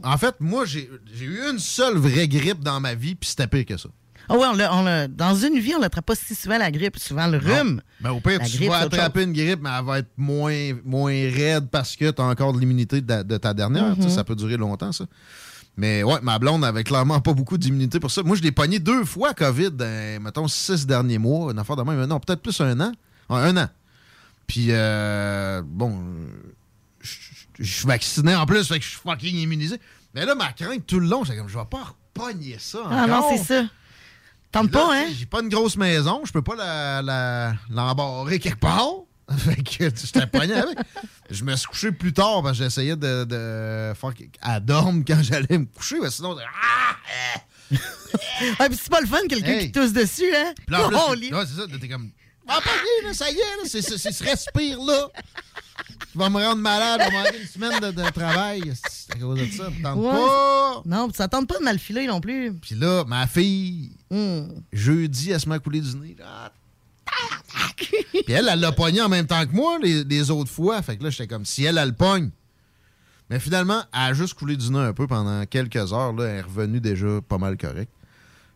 En 0.04 0.18
fait, 0.18 0.36
moi, 0.40 0.66
j'ai 0.66 0.90
eu 1.22 1.40
une 1.52 1.60
seule 1.60 1.98
vraie 1.98 2.28
grippe 2.28 2.62
dans 2.64 2.80
ma 2.80 2.96
vie, 2.96 3.14
puis 3.14 3.30
c'était 3.30 3.46
pire 3.48 3.66
que 3.66 3.78
ça. 3.78 3.90
Ah 4.28 4.36
ouais, 4.36 4.48
on 4.48 4.60
on 4.60 5.08
dans 5.10 5.36
une 5.36 5.60
vie, 5.60 5.76
on 5.76 5.80
n'attrape 5.80 6.08
pas 6.08 6.16
si 6.16 6.34
souvent 6.34 6.58
la 6.58 6.72
grippe, 6.72 6.98
souvent 6.98 7.28
le 7.28 7.38
rhume. 7.38 7.80
Mais 8.02 8.10
au 8.10 8.20
pire, 8.20 8.40
La 8.40 8.46
tu 8.48 8.58
grippe, 8.58 8.70
vas 8.70 8.78
attraper 8.80 9.22
une 9.22 9.34
grippe, 9.34 9.60
mais 9.62 9.70
elle 9.78 9.86
va 9.86 10.00
être 10.00 10.10
moins, 10.18 10.72
moins 10.84 11.12
raide 11.12 11.70
parce 11.70 11.96
que 11.96 12.10
tu 12.10 12.20
as 12.20 12.26
encore 12.26 12.52
de 12.54 12.60
l'immunité 12.60 13.02
de, 13.02 13.22
de 13.22 13.38
ta 13.38 13.54
dernière. 13.54 13.96
Mhm. 13.96 14.10
Ça 14.10 14.24
peut 14.24 14.36
durer 14.36 14.58
longtemps, 14.58 14.92
ça. 14.92 15.06
Mais 15.78 16.04
ouais, 16.04 16.20
ma 16.22 16.40
blonde 16.40 16.64
avait 16.64 16.84
clairement 16.86 17.20
pas 17.20 17.34
beaucoup 17.34 17.58
d'immunité 17.58 18.00
pour 18.00 18.10
ça. 18.12 18.24
Moi, 18.24 18.38
je 18.38 18.42
l'ai 18.42 18.52
pogné 18.52 18.80
deux 18.80 19.04
fois 19.04 19.34
COVID 19.34 19.72
dans, 19.72 20.22
mettons, 20.24 20.48
six 20.48 20.86
derniers 20.88 21.18
mois. 21.18 21.52
Une 21.52 21.60
affaire 21.60 21.76
de 21.76 21.84
même. 21.84 22.06
Non, 22.06 22.20
peut-être 22.20 22.42
plus 22.42 22.60
un 22.62 22.80
an. 22.80 22.92
Ouais, 23.30 23.40
un 23.40 23.58
an. 23.58 23.68
Puis, 24.48 24.68
euh, 24.70 25.62
bon, 25.66 26.02
je 27.60 27.64
suis 27.64 27.88
vacciné 27.88 28.36
en 28.36 28.46
plus, 28.46 28.68
fait 28.68 28.80
que 28.80 28.86
je 28.86 28.90
suis 28.92 29.00
fucking 29.00 29.36
immunisé. 29.36 29.80
Mais 30.14 30.26
là, 30.26 30.36
ma 30.36 30.52
crainte 30.54 30.86
tout 30.88 31.00
le 31.00 31.08
long, 31.08 31.26
c'est 31.26 31.36
comme, 31.36 31.50
je 31.50 31.58
vais 31.58 31.66
pas 31.66 31.94
repogner 32.16 32.58
ça. 32.60 32.80
Ah 32.90 33.08
non, 33.08 33.16
encore. 33.16 33.32
c'est 33.38 33.44
ça. 33.44 33.64
Tente 34.52 34.72
pas, 34.72 34.88
hein? 34.96 35.06
J'ai 35.18 35.26
pas 35.26 35.42
une 35.42 35.50
grosse 35.50 35.76
maison, 35.76 36.22
je 36.24 36.32
peux 36.32 36.42
pas 36.42 36.56
la- 36.56 37.02
la- 37.02 37.54
l'embarrer 37.70 38.40
quelque 38.40 38.60
part. 38.60 38.88
fait 39.38 39.64
que 39.64 39.90
j'étais 39.96 40.28
pogné 40.28 40.54
avec. 40.54 40.78
Je 41.32 41.44
me 41.44 41.56
suis 41.56 41.68
couché 41.68 41.92
plus 41.92 42.14
tard 42.14 42.44
parce 42.44 42.58
que 42.58 42.64
j'essayais 42.64 42.96
de, 42.96 43.24
de 43.24 43.94
faire 43.96 44.14
qu'elle 44.14 44.60
dorme 44.66 45.04
quand 45.04 45.22
j'allais 45.24 45.58
me 45.58 45.66
coucher. 45.66 46.00
mais 46.02 46.10
sinon, 46.12 46.36
ah! 46.40 46.96
Ah, 48.60 48.68
puis 48.70 48.78
c'est 48.80 48.90
pas 48.92 49.02
le 49.02 49.08
fun, 49.08 49.18
quelqu'un 49.28 49.54
Hey. 49.54 49.66
qui 49.66 49.72
tousse 49.72 49.92
dessus, 49.92 50.32
hein? 50.36 50.54
Puis 50.56 50.76
là, 50.76 50.86
en 50.86 50.90
plus, 50.90 50.98
Oh, 51.34 51.36
ouais, 51.36 51.46
c'est 51.48 51.56
ça, 51.60 51.64
t'es 51.80 51.88
comme. 51.90 52.12
Ah, 52.48 52.60
pogné, 52.64 53.08
là, 53.08 53.14
ça 53.14 53.30
y 53.32 53.34
est, 53.34 53.38
là, 53.40 53.64
c'est 53.66 53.82
ce 53.82 54.24
respire-là. 54.24 55.08
Tu 56.12 56.18
vas 56.18 56.30
me 56.30 56.38
rendre 56.42 56.62
malade, 56.62 57.02
on 57.12 57.12
va 57.24 57.30
une 57.36 57.48
semaine 57.48 57.80
de, 57.80 57.92
de 57.92 58.10
travail. 58.12 58.72
C'est 58.90 59.14
à 59.16 59.20
cause 59.20 59.40
de 59.40 59.46
ça. 59.52 59.66
tente 59.84 59.98
Ouais. 59.98 60.12
pas. 60.12 60.82
Non, 60.86 61.10
ça 61.14 61.28
tente 61.28 61.48
pas 61.48 61.58
de 61.58 61.64
mal 61.64 61.80
filer 61.80 62.06
non 62.08 62.22
plus. 62.22 62.54
Puis 62.54 62.76
là, 62.76 63.04
ma 63.06 63.26
fille, 63.28 63.92
Hmm. 64.12 64.44
jeudi, 64.72 65.32
elle 65.32 65.40
se 65.42 65.50
met 65.50 65.56
à 65.56 65.60
couler 65.60 65.82
du 65.82 65.96
nez. 65.98 66.16
Ah! 66.24 66.52
Puis 67.78 68.34
elle, 68.34 68.50
elle 68.52 68.60
l'a 68.60 68.72
pogné 68.72 69.02
en 69.02 69.10
même 69.10 69.28
temps 69.28 69.46
que 69.46 69.52
moi 69.52 69.78
les, 69.82 70.04
les 70.04 70.32
autres 70.32 70.52
fois. 70.52 70.82
Fait 70.82 70.98
que 70.98 71.04
là, 71.04 71.10
j'étais 71.10 71.28
comme 71.28 71.46
si 71.46 71.64
elle, 71.66 71.78
elle 71.78 71.90
le 71.90 71.96
pogne. 71.96 72.30
Mais 73.30 73.40
finalement, 73.40 73.82
elle 73.94 74.00
a 74.00 74.14
juste 74.14 74.34
coulé 74.36 74.56
du 74.56 74.70
nez 74.72 74.80
un 74.80 74.94
peu 74.94 75.08
pendant 75.08 75.46
quelques 75.46 75.94
heures. 75.94 76.14
Là, 76.14 76.26
elle 76.26 76.38
est 76.38 76.42
revenue 76.42 76.80
déjà 76.80 77.22
pas 77.28 77.38
mal 77.38 77.58
correct. 77.58 77.92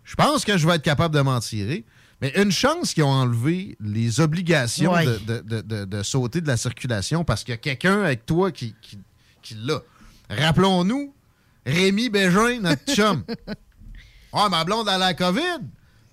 Je 0.03 0.15
pense 0.15 0.45
que 0.45 0.57
je 0.57 0.67
vais 0.67 0.75
être 0.75 0.83
capable 0.83 1.13
de 1.15 1.21
m'en 1.21 1.39
tirer. 1.39 1.85
Mais 2.21 2.33
une 2.35 2.51
chance 2.51 2.93
qu'ils 2.93 3.03
ont 3.03 3.07
enlevé 3.11 3.77
les 3.79 4.19
obligations 4.19 4.91
Ouais. 4.91 5.05
de, 5.05 5.39
de- 5.61 5.85
de- 5.85 6.03
sauter 6.03 6.41
de 6.41 6.47
la 6.47 6.57
circulation 6.57 7.23
parce 7.23 7.43
qu'il 7.43 7.53
y 7.53 7.55
a 7.55 7.57
quelqu'un 7.57 8.01
avec 8.03 8.25
toi 8.25 8.51
qui, 8.51 8.75
qui, 8.81 8.99
qui 9.41 9.55
l'a. 9.55 9.79
Rappelons-nous, 10.29 11.13
Rémi 11.65 12.09
Bégin, 12.09 12.59
notre 12.61 12.93
chum. 12.93 13.23
Ah, 14.31 14.47
ma 14.47 14.63
blonde 14.63 14.87
a 14.87 14.99
la 14.99 15.15
COVID. 15.15 15.61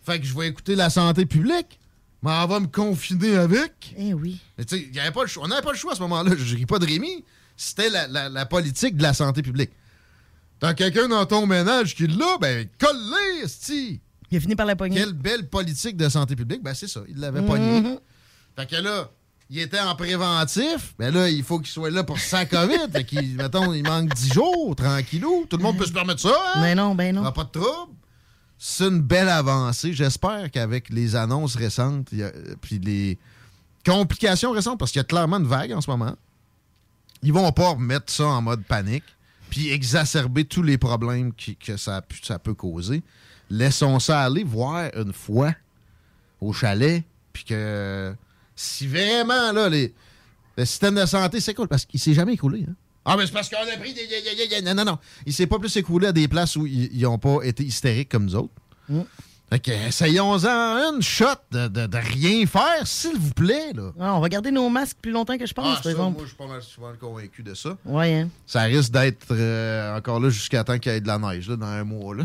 Fait 0.06 0.18
que 0.18 0.24
je 0.24 0.34
vais 0.34 0.48
écouter 0.48 0.74
la 0.74 0.88
santé 0.88 1.26
publique. 1.26 1.78
Mais 2.26 2.32
elle 2.42 2.48
va 2.48 2.60
me 2.60 2.66
confiner 2.66 3.36
avec. 3.36 3.94
Eh 3.96 4.12
oui. 4.14 4.40
Mais 4.58 4.64
tu 4.64 4.76
sais, 4.78 4.90
on 5.40 5.48
n'avait 5.48 5.62
pas 5.62 5.72
le 5.72 5.78
choix 5.78 5.92
à 5.92 5.94
ce 5.96 6.00
moment-là. 6.00 6.32
Je 6.36 6.56
ris 6.56 6.66
pas 6.66 6.78
de 6.78 6.86
Rémi. 6.86 7.24
C'était 7.56 7.88
la, 7.88 8.06
la- 8.06 8.28
la 8.28 8.46
politique 8.46 8.96
de 8.96 9.02
la 9.02 9.14
santé 9.14 9.42
publique. 9.42 9.70
T'as 10.58 10.74
quelqu'un 10.74 11.08
dans 11.08 11.24
ton 11.26 11.46
ménage 11.46 11.94
qui 11.94 12.06
l'a, 12.06 12.36
ben, 12.40 12.66
esti. 13.42 14.00
Il 14.30 14.36
a 14.38 14.40
fini 14.40 14.56
par 14.56 14.66
la 14.66 14.74
pogner. 14.76 14.96
Quelle 14.96 15.12
belle 15.12 15.48
politique 15.48 15.96
de 15.96 16.08
santé 16.08 16.34
publique. 16.34 16.62
Ben, 16.62 16.74
c'est 16.74 16.88
ça. 16.88 17.00
Il 17.08 17.18
l'avait 17.20 17.40
Mhm. 17.42 17.46
pogné. 17.46 17.98
Fait 18.56 18.66
que 18.66 18.76
là, 18.76 19.10
il 19.50 19.58
était 19.60 19.78
en 19.80 19.94
préventif. 19.94 20.94
Ben 20.98 21.14
là, 21.14 21.28
il 21.28 21.44
faut 21.44 21.58
qu'il 21.60 21.68
soit 21.68 21.90
là 21.90 22.02
pour 22.04 22.18
sa 22.18 22.44
COVID. 22.46 22.90
fait 22.92 23.04
qu'il, 23.04 23.36
mettons, 23.36 23.72
il 23.72 23.82
manque 23.84 24.12
10 24.14 24.32
jours, 24.32 24.74
tranquillou. 24.74 25.46
Tout 25.48 25.58
le 25.58 25.62
monde 25.62 25.76
peut 25.78 25.86
se 25.86 25.92
permettre 25.92 26.20
ça, 26.20 26.34
hein? 26.54 26.60
Ben 26.60 26.74
non, 26.76 26.94
ben 26.94 27.14
non. 27.14 27.30
Pas 27.30 27.44
de 27.44 27.50
trouble. 27.50 27.92
C'est 28.58 28.88
une 28.88 29.00
belle 29.00 29.28
avancée. 29.28 29.92
J'espère 29.92 30.50
qu'avec 30.50 30.90
les 30.90 31.16
annonces 31.16 31.56
récentes, 31.56 32.08
puis 32.60 32.78
les 32.78 33.18
complications 33.84 34.52
récentes, 34.52 34.78
parce 34.78 34.92
qu'il 34.92 35.00
y 35.00 35.04
a 35.04 35.04
clairement 35.04 35.38
une 35.38 35.46
vague 35.46 35.72
en 35.72 35.80
ce 35.80 35.90
moment, 35.90 36.16
ils 37.22 37.32
vont 37.32 37.52
pas 37.52 37.70
remettre 37.70 38.12
ça 38.12 38.26
en 38.26 38.42
mode 38.42 38.64
panique, 38.64 39.04
puis 39.50 39.70
exacerber 39.70 40.44
tous 40.44 40.62
les 40.62 40.78
problèmes 40.78 41.32
que 41.32 41.76
ça, 41.76 42.02
peut 42.42 42.54
causer. 42.54 43.02
Laissons 43.50 43.98
ça 44.00 44.22
aller, 44.22 44.42
voir 44.42 44.90
une 44.94 45.12
fois 45.12 45.54
au 46.40 46.52
chalet, 46.52 47.04
puis 47.32 47.44
que 47.44 48.14
si 48.54 48.86
vraiment, 48.86 49.52
là, 49.52 49.68
le 49.68 50.64
système 50.64 50.94
de 50.94 51.06
santé 51.06 51.40
s'écoule, 51.40 51.68
parce 51.68 51.84
qu'il 51.84 52.00
s'est 52.00 52.14
jamais 52.14 52.34
écoulé. 52.34 52.66
hein. 52.68 52.74
Ah, 53.06 53.16
mais 53.16 53.24
c'est 53.26 53.32
parce 53.32 53.48
qu'on 53.48 53.56
a 53.56 53.76
pris 53.78 53.94
des... 53.94 54.06
des- 54.06 54.48
des- 54.48 54.62
Non, 54.62 54.74
non, 54.74 54.84
non. 54.84 54.98
Il 55.24 55.32
s'est 55.32 55.46
pas 55.46 55.58
plus 55.58 55.74
écoulé 55.76 56.08
à 56.08 56.12
des 56.12 56.26
places 56.28 56.56
où 56.56 56.66
ils 56.66 57.00
n'ont 57.02 57.18
pas 57.18 57.38
été 57.44 57.62
hystériques 57.64 58.08
comme 58.10 58.24
nous 58.26 58.34
autres. 58.36 58.52
Fait 59.48 59.60
que, 59.60 59.70
essayons-en 59.70 60.92
une 60.96 61.02
shot 61.02 61.26
de, 61.52 61.68
de- 61.68 61.86
de 61.86 61.96
rien 61.98 62.44
faire, 62.46 62.84
s'il 62.84 63.16
vous 63.16 63.32
plaît, 63.32 63.72
là. 63.74 63.92
Ah, 64.00 64.16
on 64.16 64.20
va 64.20 64.28
garder 64.28 64.50
nos 64.50 64.68
masques 64.68 64.96
plus 65.00 65.12
longtemps 65.12 65.38
que 65.38 65.46
je 65.46 65.54
pense, 65.54 65.66
Ah, 65.68 65.74
par 65.74 65.84
ça, 65.84 65.90
exemple. 65.90 66.14
moi, 66.16 66.22
je 66.24 66.28
suis 66.30 66.36
pas 66.36 66.46
mal 66.48 66.62
souvent 66.62 66.92
convaincu 67.00 67.44
de 67.44 67.54
ça. 67.54 67.76
Ouais, 67.84 68.12
hein. 68.12 68.28
Ça 68.44 68.62
risque 68.62 68.90
d'être 68.90 69.28
euh, 69.30 69.96
encore 69.96 70.18
là 70.18 70.30
jusqu'à 70.30 70.64
temps 70.64 70.78
qu'il 70.80 70.90
y 70.90 70.96
ait 70.96 71.00
de 71.00 71.06
la 71.06 71.18
neige, 71.18 71.48
là, 71.48 71.54
dans 71.56 71.66
un 71.66 71.84
mois, 71.84 72.16
là. 72.16 72.24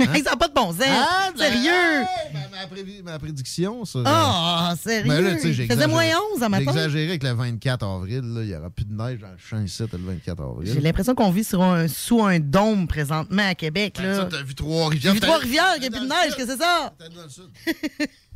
Hey, 0.00 0.22
ça 0.24 0.30
n'a 0.30 0.36
pas 0.36 0.48
de 0.48 0.54
bon 0.54 0.72
sens. 0.72 0.82
Ah, 0.88 1.30
ben, 1.36 1.44
Sérieux? 1.44 1.70
hey, 1.70 2.32
ma, 2.34 2.58
ma 2.58 2.66
prévi- 2.66 3.02
ma 3.02 3.18
prédiction, 3.18 3.84
ça. 3.84 4.00
Ah, 4.04 4.74
sérieux? 4.82 5.08
Ben 5.08 5.20
là, 5.24 5.34
tu 5.36 5.40
sais, 5.42 5.52
j'ai 5.52 5.64
Il 5.64 5.70
faisait 5.70 5.84
exagéré. 5.84 5.92
moins 6.12 6.20
11 6.34 6.42
à 6.42 6.48
matin. 6.48 6.64
J'ai 6.66 6.78
exagéré 6.80 7.08
avec 7.10 7.22
le 7.22 7.30
24 7.32 7.86
avril, 7.86 8.20
là. 8.22 8.42
Il 8.42 8.48
n'y 8.48 8.54
aura 8.56 8.70
plus 8.70 8.84
de 8.84 8.92
neige 8.92 9.20
dans 9.20 9.28
le 9.30 9.38
champ 9.38 9.60
ici, 9.62 9.82
le 9.92 9.98
24 9.98 10.42
avril. 10.42 10.72
J'ai 10.72 10.80
l'impression 10.80 11.14
qu'on 11.14 11.30
vit 11.30 11.44
sur 11.44 11.62
un, 11.62 11.86
sous 11.86 12.22
un 12.24 12.40
dôme 12.40 12.88
présentement 12.88 13.48
à 13.48 13.54
Québec. 13.54 13.94
Ben, 13.98 14.06
là. 14.08 14.14
ça, 14.16 14.24
t'as 14.24 14.42
vu 14.42 14.54
Trois-Rivières. 14.54 15.12
J'ai 15.14 15.20
vu 15.20 15.24
Trois-Rivières, 15.24 15.74
il 15.76 15.80
n'y 15.82 15.86
a 15.86 15.90
plus 15.90 16.00
de 16.00 16.06
neige, 16.06 16.34
que 16.36 16.44
c'est 16.46 16.58
ça? 16.58 16.92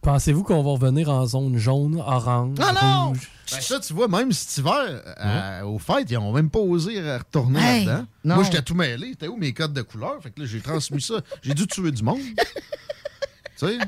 Pensez-vous 0.00 0.42
qu'on 0.44 0.62
va 0.62 0.70
revenir 0.70 1.08
en 1.10 1.26
zone 1.26 1.58
jaune, 1.58 1.96
orange, 2.00 2.56
Ah 2.60 2.72
non! 2.72 3.08
rouge? 3.10 3.30
Ben 3.50 3.60
ça, 3.60 3.80
tu 3.80 3.92
vois, 3.92 4.08
même 4.08 4.32
cet 4.32 4.56
hiver, 4.58 5.02
euh, 5.20 5.62
aux 5.64 5.78
fêtes, 5.78 6.10
ils 6.10 6.14
n'ont 6.14 6.32
même 6.32 6.48
pas 6.48 6.58
osé 6.60 7.00
retourner 7.18 7.60
Hey, 7.60 7.84
là-dedans. 7.84 8.06
non. 8.24 8.34
Moi, 8.36 8.44
j'étais 8.44 8.62
tout 8.62 8.74
mêlé. 8.74 9.08
C'était 9.10 9.28
où 9.28 9.36
mes 9.36 9.52
codes 9.52 9.74
de 9.74 9.82
couleur? 9.82 10.22
Fait 10.22 10.30
que 10.30 10.40
là, 10.40 10.46
j'ai 10.46 10.60
transmis 10.60 11.02
ça. 11.02 11.14
J'ai 11.42 11.52
dû 11.54 11.66
tuer 11.66 11.90
du 11.92 12.02
monde. 12.02 12.20
tu 13.58 13.66
sais? 13.66 13.78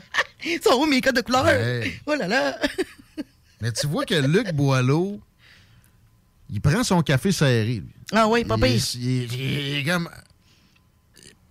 Ils 0.45 0.61
sont 0.63 0.75
où 0.79 0.87
mes 0.87 1.01
codes 1.01 1.17
de 1.17 1.23
couleur? 1.23 1.49
Hey. 1.49 1.93
Oh 2.07 2.15
là 2.15 2.29
là! 2.29 2.59
Mais 3.63 3.73
tu 3.73 3.87
vois 3.87 4.05
que 4.05 4.15
Luc 4.15 4.53
Boileau, 4.53 5.19
il 6.51 6.61
prend 6.61 6.85
son 6.85 7.01
café 7.03 7.33
serré, 7.33 7.77
lui. 7.77 7.89
Ah 8.13 8.29
oui, 8.29 8.45
pas 8.45 8.57
Il 8.59 8.67
Il, 8.67 9.23
est- 9.23 9.27
il 9.35 9.77
est 9.79 9.85
comme. 9.85 10.11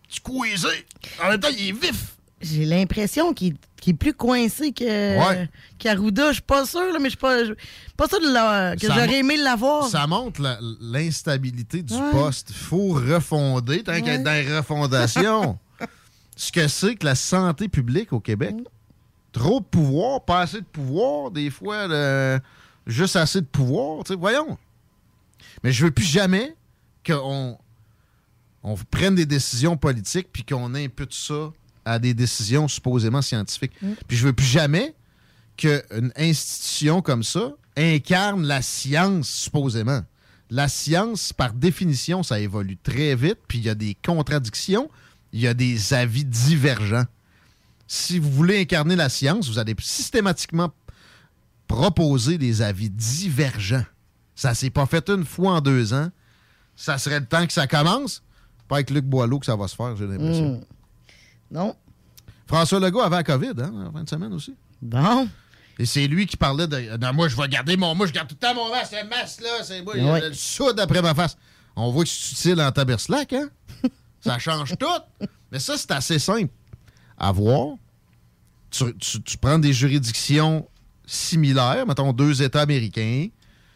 squeezé. 0.08 0.86
En 1.24 1.30
même 1.30 1.40
temps, 1.40 1.48
il 1.58 1.70
est 1.70 1.72
vif. 1.72 2.16
J'ai 2.42 2.66
l'impression 2.66 3.34
qu'il 3.34 3.56
qu'il 3.84 3.94
est 3.94 3.98
plus 3.98 4.14
coincé 4.14 4.72
que 4.72 4.84
Ouais. 4.86 5.50
qu'Arruda. 5.78 6.28
Je 6.30 6.34
suis 6.34 6.42
pas 6.42 6.66
sûr, 6.66 6.80
là, 6.94 7.00
mais 7.00 7.06
je 7.06 7.10
suis 7.10 7.18
pas, 7.18 7.40
pas 7.98 8.08
sûr 8.08 8.22
de 8.22 8.34
la- 8.34 8.76
que 8.76 8.88
j'aurais 8.88 9.20
aimé 9.20 9.36
l'avoir. 9.38 9.88
Ça 9.88 10.08
montre 10.08 10.42
l'instabilité 10.80 11.82
du 11.84 11.94
Ouais. 11.94 12.12
poste. 12.12 12.50
Il 12.52 12.56
faut 12.56 12.94
refonder, 12.94 13.84
tant 13.84 14.00
qu'à 14.02 14.14
être 14.14 14.24
dans 14.24 14.32
les 14.32 14.56
refondations. 14.58 15.58
Ce 16.36 16.52
que 16.52 16.68
c'est 16.68 16.96
que 16.96 17.06
la 17.06 17.16
santé 17.16 17.68
publique 17.68 18.14
au 18.14 18.20
Québec. 18.20 18.56
Trop 19.34 19.60
de 19.60 19.66
pouvoir, 19.66 20.24
pas 20.24 20.42
assez 20.42 20.60
de 20.62 20.66
pouvoir, 20.66 21.32
des 21.32 21.50
fois, 21.50 21.88
le- 21.88 22.40
juste 22.88 23.16
assez 23.16 23.42
de 23.42 23.46
pouvoir. 23.48 24.04
voyons. 24.18 24.58
Mais 25.64 25.72
je 25.72 25.86
veux 25.86 25.92
plus 25.92 26.06
jamais 26.06 26.56
qu'on 27.06 27.58
on 28.64 28.76
prenne 28.92 29.16
des 29.16 29.26
décisions 29.26 29.76
politiques 29.76 30.30
puis 30.32 30.44
qu'on 30.46 30.74
impute 30.76 31.14
ça 31.14 31.52
à 31.86 32.00
des 32.00 32.14
décisions 32.14 32.68
supposément 32.68 33.22
scientifiques. 33.22 33.74
Puis 34.08 34.18
je 34.18 34.26
veux 34.26 34.34
plus 34.34 34.46
jamais 34.46 34.96
qu'une 35.58 36.12
institution 36.16 37.02
comme 37.02 37.24
ça 37.24 37.54
incarne 37.78 38.46
la 38.46 38.62
science, 38.62 39.30
supposément. 39.30 40.02
La 40.50 40.68
science, 40.68 41.34
par 41.34 41.54
définition, 41.54 42.22
ça 42.22 42.40
évolue 42.40 42.78
très 42.78 43.16
vite, 43.16 43.40
puis 43.48 43.58
il 43.58 43.64
y 43.66 43.70
a 43.70 43.76
des 43.76 43.96
contradictions, 44.06 44.90
il 45.32 45.42
y 45.42 45.48
a 45.48 45.54
des 45.54 45.94
avis 45.94 46.26
divergents. 46.26 47.06
Si 47.88 48.20
vous 48.20 48.30
voulez 48.30 48.62
incarner 48.62 48.96
la 48.96 49.10
science, 49.10 49.50
vous 49.50 49.60
allez 49.60 49.76
systématiquement 49.80 50.72
proposer 51.68 52.38
des 52.38 52.62
avis 52.62 52.90
divergents. 52.90 53.86
Ça 54.36 54.54
s'est 54.54 54.70
pas 54.70 54.86
fait 54.86 55.10
une 55.10 55.26
fois 55.26 55.54
en 55.54 55.62
deux 55.62 55.94
ans. 55.94 56.10
Ça 56.76 56.98
serait 56.98 57.20
le 57.20 57.26
temps 57.26 57.46
que 57.46 57.54
ça 57.54 57.68
commence. 57.68 58.24
Pas 58.68 58.78
avec 58.78 58.90
Luc 58.90 59.06
Boileau 59.06 59.40
que 59.40 59.46
ça 59.46 59.56
va 59.56 59.68
se 59.68 59.76
faire, 59.76 59.96
j'ai 59.96 60.08
l'impression. 60.08 60.58
Hmm. 60.58 60.62
Non. 61.54 61.76
François 62.48 62.80
Legault 62.80 63.02
avait 63.02 63.16
la 63.16 63.24
COVID, 63.24 63.54
hein, 63.60 63.72
en 63.88 63.92
fin 63.94 64.04
de 64.04 64.10
semaine 64.10 64.34
aussi. 64.34 64.54
Bon. 64.82 65.30
Et 65.80 65.86
c'est 65.86 66.06
lui 66.08 66.26
qui 66.28 66.36
parlait 66.38 66.68
de. 66.68 66.98
Non, 66.98 67.14
moi, 67.14 67.28
je 67.30 67.36
vais 67.38 67.48
garder 67.48 67.78
mon. 67.78 67.96
Moi, 67.96 68.06
je 68.08 68.12
garde 68.12 68.28
tout 68.28 68.36
le 68.40 68.46
temps 68.48 68.54
mon 68.54 68.70
masque. 68.70 68.94
Le 69.02 69.08
masque, 69.10 69.42
là, 69.42 69.50
c'est 69.64 69.82
moi. 69.82 69.94
Il 69.96 70.04
y 70.04 70.08
a 70.10 70.14
Ouais. 70.14 70.22
le 70.30 70.34
soude 70.34 70.80
après 70.80 71.02
ma 71.02 71.14
face. 71.16 71.38
On 71.76 71.90
voit 71.92 72.04
que 72.04 72.10
c'est 72.10 72.50
utile 72.52 72.62
en 72.62 72.72
taberslac, 72.72 73.34
hein? 73.34 73.50
ça 74.22 74.38
change 74.40 74.76
tout. 74.78 75.28
Mais 75.52 75.60
ça, 75.60 75.78
c'est 75.78 75.92
assez 75.92 76.20
simple 76.20 76.52
à 77.18 77.32
voir. 77.32 77.76
Tu, 78.70 78.86
tu- 78.98 79.22
tu 79.24 79.38
prends 79.38 79.58
des 79.60 79.74
juridictions 79.74 80.68
similaires, 81.06 81.86
mettons 81.88 82.12
deux 82.14 82.42
États 82.42 82.62
américains. 82.62 83.28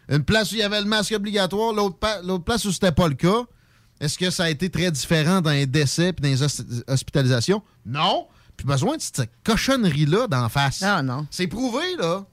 Une 0.10 0.24
place 0.24 0.52
où 0.52 0.56
il 0.56 0.60
y 0.60 0.64
avait 0.64 0.80
le 0.82 0.88
masque 0.88 1.12
obligatoire, 1.14 1.74
l'autre 1.74 1.98
l'autre 2.24 2.44
place 2.44 2.66
où 2.66 2.72
c'était 2.72 2.92
pas 2.92 3.08
le 3.08 3.16
cas. 3.16 3.44
Est-ce 4.00 4.18
que 4.18 4.30
ça 4.30 4.44
a 4.46 4.50
été 4.50 4.70
très 4.70 4.92
différent 4.92 5.42
dans 5.42 5.52
les 5.52 5.66
décès 5.66 6.10
et 6.10 6.12
dans 6.14 6.28
les 6.28 6.44
hos- 6.44 6.84
hospitalisations? 6.88 7.64
Non. 7.86 8.28
Puis 8.56 8.66
besoin 8.66 8.98
de 8.98 9.02
cette 9.02 9.30
cochonnerie-là 9.44 10.28
d'en 10.28 10.50
face. 10.50 10.82
Ah 10.84 11.02
non. 11.02 11.26
C'est 11.32 11.48
prouvé, 11.48 11.96
là. 11.98 12.26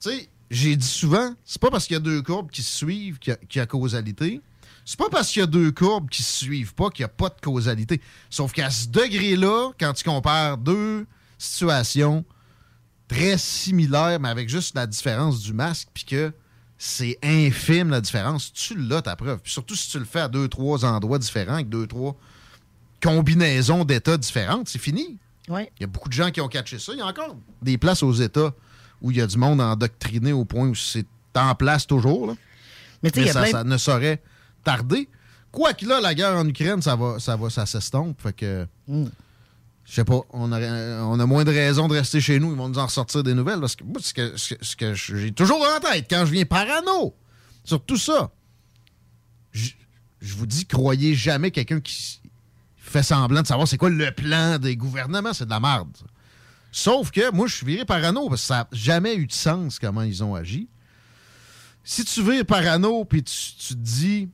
Tu 0.00 0.10
sais, 0.10 0.28
j'ai 0.50 0.76
dit 0.76 0.86
souvent, 0.86 1.34
c'est 1.44 1.60
pas 1.60 1.70
parce 1.70 1.86
qu'il 1.86 1.94
y 1.94 1.96
a 1.96 2.00
deux 2.00 2.22
courbes 2.22 2.50
qui 2.50 2.62
se 2.62 2.76
suivent 2.76 3.18
qu'il 3.18 3.30
y 3.32 3.34
a, 3.34 3.36
qu'il 3.36 3.58
y 3.58 3.62
a 3.62 3.66
causalité. 3.66 4.40
C'est 4.86 4.98
pas 4.98 5.08
parce 5.10 5.30
qu'il 5.30 5.40
y 5.40 5.42
a 5.42 5.46
deux 5.46 5.72
courbes 5.72 6.10
qui 6.10 6.22
se 6.22 6.44
suivent 6.44 6.74
pas 6.74 6.90
qu'il 6.90 7.02
n'y 7.02 7.06
a 7.06 7.14
pas 7.14 7.30
de 7.30 7.40
causalité. 7.42 8.00
Sauf 8.28 8.52
qu'à 8.52 8.70
ce 8.70 8.86
degré-là, 8.88 9.70
quand 9.80 9.94
tu 9.94 10.04
compares 10.04 10.58
deux 10.58 11.06
situations 11.38 12.24
très 13.08 13.38
similaires, 13.38 14.20
mais 14.20 14.28
avec 14.28 14.48
juste 14.48 14.74
la 14.74 14.86
différence 14.86 15.40
du 15.40 15.52
masque, 15.54 15.88
puis 15.94 16.04
que 16.04 16.32
c'est 16.86 17.18
infime 17.22 17.88
la 17.88 18.00
différence, 18.02 18.52
tu 18.52 18.76
l'as 18.76 19.00
ta 19.00 19.16
preuve. 19.16 19.38
Puis 19.38 19.52
surtout 19.52 19.74
si 19.74 19.88
tu 19.90 19.98
le 19.98 20.04
fais 20.04 20.20
à 20.20 20.28
deux, 20.28 20.48
trois 20.48 20.84
endroits 20.84 21.18
différents, 21.18 21.54
avec 21.54 21.70
deux, 21.70 21.86
trois 21.86 22.14
combinaisons 23.02 23.84
d'états 23.84 24.16
différentes, 24.16 24.68
c'est 24.68 24.78
fini. 24.78 25.18
Ouais. 25.48 25.70
Il 25.78 25.82
y 25.82 25.84
a 25.84 25.86
beaucoup 25.86 26.08
de 26.08 26.14
gens 26.14 26.30
qui 26.30 26.40
ont 26.40 26.48
catché 26.48 26.78
ça. 26.78 26.92
Il 26.92 26.98
y 26.98 27.02
a 27.02 27.06
encore 27.06 27.36
des 27.62 27.78
places 27.78 28.02
aux 28.02 28.12
États 28.12 28.52
où 29.02 29.10
il 29.10 29.16
y 29.16 29.20
a 29.20 29.26
du 29.26 29.36
monde 29.36 29.60
endoctriné 29.60 30.32
au 30.32 30.44
point 30.44 30.68
où 30.68 30.74
c'est 30.74 31.06
en 31.36 31.54
place 31.54 31.86
toujours. 31.86 32.26
là. 32.28 32.34
Mais 33.02 33.10
a 33.18 33.32
ça, 33.32 33.42
plein- 33.42 33.50
ça 33.50 33.64
ne 33.64 33.76
saurait 33.76 34.22
tarder. 34.62 35.08
Quoi 35.52 35.72
qu'il 35.74 35.90
a, 35.92 36.00
la 36.00 36.14
guerre 36.14 36.36
en 36.36 36.48
Ukraine, 36.48 36.80
ça 36.82 36.96
va, 36.96 37.18
ça 37.18 37.36
va, 37.36 37.50
ça 37.50 37.66
s'estompe. 37.66 38.20
Fait 38.20 38.32
que, 38.32 38.66
Hmm. 38.88 39.06
Je 39.84 39.94
sais 39.94 40.04
pas, 40.04 40.20
on 40.30 40.50
a, 40.50 41.02
on 41.02 41.20
a 41.20 41.26
moins 41.26 41.44
de 41.44 41.50
raisons 41.50 41.88
de 41.88 41.94
rester 41.94 42.20
chez 42.20 42.40
nous. 42.40 42.52
Ils 42.52 42.56
vont 42.56 42.68
nous 42.68 42.78
en 42.78 42.86
ressortir 42.86 43.22
des 43.22 43.34
nouvelles. 43.34 43.60
Parce 43.60 43.76
que 43.76 43.84
moi, 43.84 44.00
ce 44.00 44.76
que, 44.76 44.94
j'ai 44.94 45.32
toujours 45.32 45.62
en 45.62 45.80
tête 45.80 46.06
quand 46.08 46.24
je 46.24 46.32
viens 46.32 46.44
parano 46.46 47.14
sur 47.64 47.84
tout 47.84 47.98
ça, 47.98 48.30
je, 49.52 49.70
vous 50.22 50.46
dis, 50.46 50.64
croyez 50.66 51.14
jamais 51.14 51.50
quelqu'un 51.50 51.80
qui 51.80 52.20
fait 52.78 53.02
semblant 53.02 53.42
de 53.42 53.46
savoir 53.46 53.68
c'est 53.68 53.76
quoi 53.76 53.90
le 53.90 54.10
plan 54.10 54.58
des 54.58 54.74
gouvernements. 54.76 55.34
C'est 55.34 55.44
de 55.44 55.50
la 55.50 55.60
merde. 55.60 55.96
Sauf 56.72 57.10
que 57.10 57.30
moi, 57.30 57.46
je 57.46 57.56
suis 57.56 57.66
viré 57.66 57.84
parano 57.84 58.28
parce 58.30 58.40
que 58.40 58.46
ça 58.48 58.56
n'a 58.56 58.68
jamais 58.72 59.14
eu 59.16 59.26
de 59.26 59.32
sens 59.32 59.78
comment 59.78 60.02
ils 60.02 60.24
ont 60.24 60.34
agi. 60.34 60.68
Si 61.84 62.04
tu 62.06 62.22
vires 62.22 62.46
parano 62.46 63.04
puis 63.04 63.22
tu, 63.22 63.36
tu 63.58 63.74
te 63.74 63.78
dis, 63.78 64.28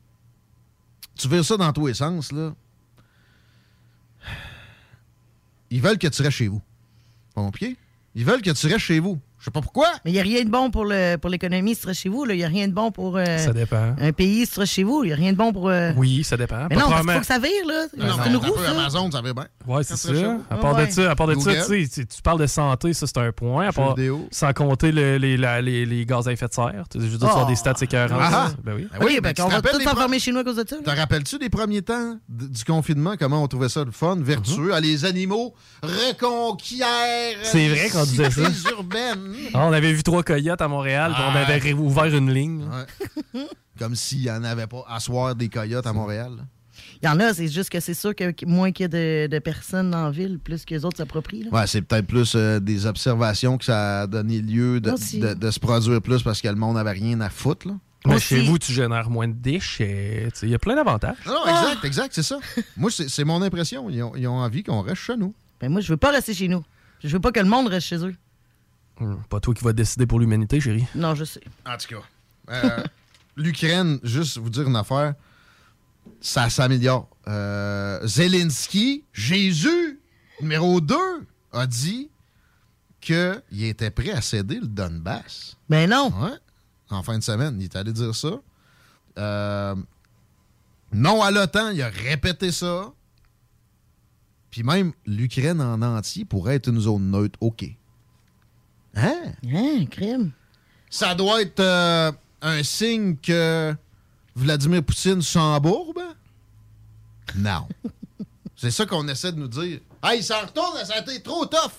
tu 1.17 1.29
vires 1.29 1.45
ça 1.45 1.57
dans 1.57 1.73
tous 1.73 1.89
les 1.89 1.95
sens, 1.95 2.31
là, 2.31 2.55
ils 5.71 5.81
veulent 5.81 5.99
que 5.99 6.09
tu 6.09 6.23
restes 6.23 6.37
chez 6.37 6.49
vous. 6.49 6.61
Pompier, 7.35 7.77
ils 8.15 8.25
veulent 8.25 8.43
que 8.43 8.51
tu 8.51 8.67
restes 8.67 8.79
chez 8.79 8.99
vous. 8.99 9.19
Je 9.41 9.47
sais 9.47 9.51
pas 9.51 9.61
pourquoi. 9.63 9.89
Mais 10.05 10.11
il 10.11 10.15
n'y 10.15 10.21
a 10.21 10.23
rien 10.23 10.45
de 10.45 10.51
bon 10.51 10.71
pour 10.71 10.85
le 10.85 11.17
pour 11.17 11.31
l'économie 11.31 11.73
restes 11.73 11.93
chez 11.99 12.09
vous. 12.11 12.25
là. 12.27 12.35
Il 12.35 12.37
n'y 12.37 12.45
a 12.45 12.49
rien 12.49 12.69
de 12.69 12.73
bon 12.75 12.91
pour 12.93 13.17
euh, 13.17 13.39
Ça 13.39 13.53
dépend. 13.53 13.95
un 13.99 14.13
pays 14.13 14.41
restes 14.41 14.67
chez 14.67 14.83
vous. 14.83 15.03
Il 15.03 15.07
n'y 15.09 15.13
a 15.15 15.17
rien 15.17 15.33
de 15.33 15.37
bon 15.39 15.53
pour. 15.53 15.69
euh, 15.71 15.93
Oui, 15.97 16.23
ça 16.25 16.37
dépend. 16.37 16.67
Mais 16.69 16.77
Pas 16.77 16.83
non, 16.83 16.87
probablement- 16.89 17.13
faut 17.15 17.21
que 17.21 17.27
ça 17.27 17.39
vire, 17.39 17.67
là. 17.67 17.87
Non, 17.97 18.15
c'est 18.23 18.29
une 18.31 18.37
roue, 18.37 18.55
ça. 18.63 18.71
Amazon, 18.71 19.11
ça 19.11 19.21
va 19.23 19.33
bien. 19.33 19.47
Ouais, 19.67 19.83
c'est 19.83 19.97
ça. 19.97 20.11
À 20.51 20.57
part 20.57 20.75
Ouais. 20.77 20.87
de 20.87 20.93
ça, 20.93 21.11
à 21.11 21.15
part 21.15 21.27
de 21.27 21.35
ça, 21.35 21.39
Google. 21.55 21.65
tu 21.67 21.87
sais, 21.87 21.89
tu 22.03 22.07
tu 22.07 22.23
parles 22.23 22.41
de 22.41 22.47
santé, 22.47 22.93
ça 22.93 23.07
c'est 23.07 23.19
un 23.19 23.33
point. 23.33 23.69
À 23.69 23.73
part, 23.73 23.95
sans 24.31 24.53
compter 24.53 24.93
le- 24.93 25.17
les, 25.17 25.37
la- 25.37 25.63
les, 25.63 25.87
les 25.87 26.05
gaz 26.07 26.29
à 26.29 26.33
effet 26.33 26.47
de 26.49 26.53
serre. 26.53 26.85
Tu 26.91 26.99
sais, 27.01 27.07
Je 27.07 27.11
veux 27.13 27.19
dire, 27.19 27.21
tu 27.21 27.25
vas 27.25 27.31
avoir 27.31 27.47
des 27.47 27.57
stats 27.57 27.75
écœurants. 27.81 28.19
Ah. 28.21 28.31
ça. 28.31 28.53
Ben 28.63 28.75
oui. 28.77 28.87
Ben 28.93 28.99
oui, 29.07 29.15
ben, 29.17 29.29
mais 29.29 29.35
tu 29.35 29.41
on 29.43 29.47
te 29.47 29.51
va 29.51 29.57
rappelles 29.57 29.73
tous 29.73 29.83
s'enfermer 29.83 30.19
chez 30.19 30.33
nous 30.33 30.39
à 30.41 30.45
cause 30.45 30.57
de 30.57 30.67
ça. 30.69 30.77
Te 30.77 30.91
rappelles-tu 30.91 31.39
des 31.39 31.49
premiers 31.49 31.83
temps 31.83 32.19
du 32.29 32.63
confinement, 32.65 33.15
comment 33.19 33.43
on 33.43 33.49
trouvait 33.49 33.69
ça 33.71 33.85
le 33.85 33.91
fun, 33.91 34.17
vertueux? 34.21 34.73
Ah, 34.75 34.81
les 34.81 35.05
animaux 35.07 35.55
reconquièrent 35.83 37.39
C'est 37.45 37.69
vrai 37.69 37.89
qu'on 37.91 38.05
disait 38.05 38.31
ça. 38.31 38.49
les 38.49 38.71
urbaines. 38.71 39.30
Ah, 39.55 39.67
on 39.67 39.73
avait 39.73 39.93
vu 39.93 40.03
trois 40.03 40.23
coyotes 40.23 40.61
à 40.61 40.69
Montréal, 40.69 41.13
puis 41.15 41.23
on 41.27 41.33
Ah. 41.35 41.39
avait 41.47 41.73
ouvert 41.73 42.07
une 42.15 42.33
ligne. 42.33 42.65
Ouais. 43.35 43.41
Comme 43.79 43.95
s'il 43.95 44.21
n'y 44.21 44.31
en 44.31 44.45
avait 44.45 44.67
pas 44.67 44.85
à 44.89 45.01
soir 45.01 45.35
des 45.35 45.49
coyotes 45.49 45.87
à 45.87 45.93
Montréal. 45.93 46.33
là. 46.37 46.43
Il 47.03 47.07
y 47.07 47.09
en 47.09 47.19
a, 47.21 47.33
c'est 47.33 47.49
juste 47.49 47.71
que 47.71 47.81
c'est 47.81 47.95
sûr 47.95 48.15
que 48.15 48.25
moins 48.47 48.73
qu'il 48.73 48.85
y 48.85 48.87
a 48.87 48.89
de, 48.89 49.27
de 49.27 49.39
personnes 49.39 49.95
en 49.95 50.11
ville, 50.11 50.39
plus 50.39 50.65
que 50.67 50.75
les 50.75 50.85
autres 50.85 50.99
s'approprient. 50.99 51.49
Ouais, 51.51 51.67
c'est 51.67 51.81
peut-être 51.81 52.07
plus 52.07 52.35
euh, 52.37 52.61
des 52.61 52.85
observations 52.85 53.57
que 53.57 53.65
ça 53.65 54.03
a 54.03 54.07
donné 54.07 54.41
lieu 54.43 54.81
de, 54.81 54.91
Aussi. 54.91 55.19
de- 55.19 55.33
de 55.35 55.51
se 55.51 55.59
produire 55.61 56.03
plus 56.03 56.23
parce 56.23 56.43
que 56.43 56.49
le 56.49 56.57
monde 56.57 56.75
n'avait 56.77 56.91
rien 56.93 57.21
à 57.23 57.31
foutre. 57.31 57.69
Là. 57.69 57.75
Mais 58.07 58.19
chez 58.19 58.43
vous, 58.43 58.59
tu 58.59 58.73
génères 58.73 59.09
moins 59.11 59.29
de 59.29 59.59
sais, 59.61 60.29
Il 60.43 60.49
y 60.51 60.55
a 60.55 60.59
plein 60.59 60.75
d'avantages. 60.75 61.17
Non, 61.27 61.33
non, 61.35 61.47
exact, 61.47 61.85
exact, 61.85 62.11
c'est 62.15 62.23
ça. 62.23 62.39
Moi, 62.77 62.91
c'est 62.91 63.09
c'est 63.11 63.25
mon 63.25 63.41
impression. 63.43 63.89
Ils 63.91 64.03
ont, 64.03 64.13
ils 64.17 64.27
ont 64.27 64.39
envie 64.39 64.63
qu'on 64.63 64.81
reste 64.83 65.03
chez 65.03 65.17
nous. 65.17 65.35
Ben 65.61 65.71
moi, 65.71 65.81
je 65.83 65.89
veux 65.89 65.99
pas 65.99 66.11
rester 66.11 66.33
chez 66.35 66.49
nous. 66.49 66.63
Je 67.03 67.09
veux 67.09 67.21
pas 67.21 67.31
que 67.33 67.41
le 67.41 67.49
monde 67.49 67.69
reste 67.69 67.87
chez 67.87 67.99
eux. 68.05 68.15
Hum, 69.01 69.23
Pas 69.29 69.41
toi 69.41 69.55
qui 69.55 69.65
vas 69.65 69.73
décider 69.73 70.07
pour 70.07 70.21
l'humanité, 70.21 70.61
chérie. 70.61 70.85
Non, 70.95 71.15
je 71.15 71.25
sais. 71.25 71.41
En 71.67 71.77
tout 71.77 71.89
cas, 71.89 72.03
euh, 72.51 72.85
l'Ukraine, 73.37 73.99
juste 74.03 74.39
vous 74.39 74.51
dire 74.51 74.69
une 74.69 74.77
affaire, 74.77 75.15
ça 76.21 76.51
s'améliore. 76.51 77.09
Euh, 77.29 78.07
Zelensky, 78.07 79.05
Jésus, 79.13 80.01
numéro 80.41 80.81
2, 80.81 80.95
a 81.53 81.67
dit 81.67 82.11
qu'il 83.01 83.65
était 83.65 83.91
prêt 83.91 84.11
à 84.11 84.21
céder 84.21 84.61
le 84.61 84.67
Donbass. 84.67 85.57
Ben 85.69 85.89
non. 85.89 86.13
Ouais. 86.21 86.37
En 86.91 87.03
fin 87.03 87.17
de 87.17 87.23
semaine, 87.23 87.57
il 87.59 87.65
est 87.65 87.77
allé 87.77 87.93
dire 87.93 88.15
ça. 88.15 88.41
Euh, 89.19 89.75
non 90.93 91.23
à 91.23 91.31
l'OTAN, 91.31 91.71
il 91.71 91.81
a 91.83 91.89
répété 91.89 92.53
ça. 92.53 92.93
Puis 94.51 94.63
même 94.65 94.93
l'Ukraine 95.07 95.61
en 95.61 95.81
entier 95.83 96.25
pourrait 96.25 96.57
être 96.57 96.69
une 96.69 96.81
zone 96.81 97.11
neutre. 97.11 97.39
OK. 97.41 97.65
Hein? 98.95 99.33
Hein, 99.47 99.87
crime. 99.91 100.33
Ça 100.91 101.15
doit 101.15 101.43
être 101.43 101.61
euh, 101.61 102.11
un 102.43 102.63
signe 102.63 103.17
que 103.17 103.75
Vladimir 104.35 104.83
Poutine 104.83 105.23
s'embourbe? 105.23 106.01
Non. 107.37 107.69
C'est 108.57 108.71
ça 108.71 108.85
qu'on 108.87 109.07
essaie 109.09 109.33
de 109.33 109.39
nous 109.39 109.49
dire. 109.49 109.81
Hey, 110.03 110.19
il 110.21 110.25
s'en 110.25 110.41
retourne, 110.41 110.85
ça 110.85 110.95
a 110.95 111.01
été 111.01 111.23
trop 111.23 111.47
tough. 111.47 111.73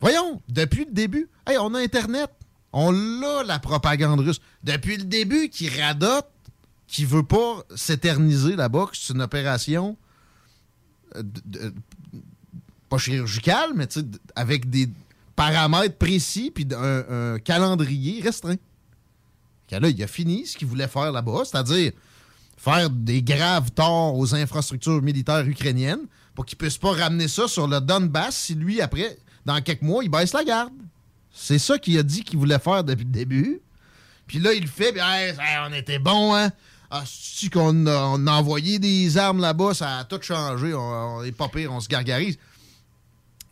Voyons, 0.00 0.40
depuis 0.48 0.84
le 0.86 0.92
début, 0.92 1.28
hey, 1.46 1.56
on 1.58 1.74
a 1.74 1.80
Internet. 1.80 2.30
On 2.72 2.90
l'a, 2.90 3.44
la 3.44 3.58
propagande 3.60 4.20
russe. 4.20 4.40
Depuis 4.64 4.96
le 4.96 5.04
début, 5.04 5.48
qui 5.48 5.68
radote, 5.68 6.26
qui 6.88 7.04
veut 7.04 7.22
pas 7.22 7.62
s'éterniser 7.76 8.56
là-bas, 8.56 8.86
que 8.90 8.96
c'est 8.96 9.12
une 9.12 9.22
opération 9.22 9.96
euh, 11.14 11.22
de- 11.22 11.42
de- 11.68 11.74
pas 12.88 12.98
chirurgicale, 12.98 13.70
mais 13.76 13.86
avec 14.34 14.68
des 14.70 14.88
paramètres 15.36 15.96
précis 15.96 16.50
puis 16.54 16.66
un, 16.76 17.38
calendrier 17.38 18.22
restreint. 18.22 18.56
Que 19.68 19.76
là, 19.76 19.88
il 19.88 20.02
a 20.02 20.06
fini 20.06 20.46
ce 20.46 20.56
qu'il 20.56 20.68
voulait 20.68 20.88
faire 20.88 21.10
là-bas, 21.10 21.42
c'est-à-dire 21.44 21.92
faire 22.56 22.90
des 22.90 23.22
graves 23.22 23.70
torts 23.72 24.16
aux 24.16 24.34
infrastructures 24.34 25.02
militaires 25.02 25.46
ukrainiennes 25.46 26.06
pour 26.34 26.44
qu'il 26.44 26.58
puisse 26.58 26.78
pas 26.78 26.92
ramener 26.92 27.28
ça 27.28 27.48
sur 27.48 27.66
le 27.66 27.80
Donbass 27.80 28.36
si 28.36 28.54
lui, 28.54 28.80
après, 28.80 29.16
dans 29.44 29.60
quelques 29.60 29.82
mois, 29.82 30.04
il 30.04 30.10
baisse 30.10 30.32
la 30.32 30.44
garde. 30.44 30.72
C'est 31.32 31.58
ça 31.58 31.78
qu'il 31.78 31.98
a 31.98 32.02
dit 32.02 32.22
qu'il 32.22 32.38
voulait 32.38 32.58
faire 32.58 32.84
depuis 32.84 33.04
le 33.04 33.10
début. 33.10 33.60
Puis 34.26 34.38
là, 34.38 34.52
il 34.52 34.66
fait, 34.66 34.92
puis 34.92 35.00
hey, 35.02 35.34
on 35.68 35.72
était 35.72 35.98
bon, 35.98 36.34
hein? 36.34 36.50
Ah, 36.90 37.02
c'est 37.06 37.52
qu'on 37.52 37.86
a, 37.86 38.04
on 38.14 38.26
a 38.26 38.32
envoyé 38.32 38.78
des 38.78 39.18
armes 39.18 39.40
là-bas, 39.40 39.74
ça 39.74 39.98
a 39.98 40.04
tout 40.04 40.20
changé, 40.22 40.74
on, 40.74 41.16
on 41.16 41.24
est 41.24 41.32
pas 41.32 41.48
pire, 41.48 41.72
on 41.72 41.80
se 41.80 41.88
gargarise. 41.88 42.38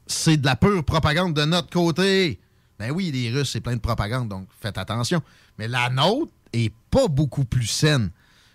C'est 0.06 0.36
de 0.36 0.46
la 0.46 0.56
pure 0.56 0.84
propagande 0.84 1.34
de 1.34 1.44
notre 1.44 1.70
côté. 1.70 2.40
Ben 2.78 2.90
oui, 2.90 3.10
les 3.12 3.30
Russes, 3.30 3.50
c'est 3.52 3.60
plein 3.60 3.76
de 3.76 3.80
propagande, 3.80 4.28
donc 4.28 4.48
faites 4.60 4.76
attention. 4.78 5.22
Mais 5.58 5.68
la 5.68 5.88
nôtre 5.90 6.32
est 6.52 6.72
pas 6.90 7.06
beaucoup 7.08 7.44
plus 7.44 7.66
saine. 7.66 8.10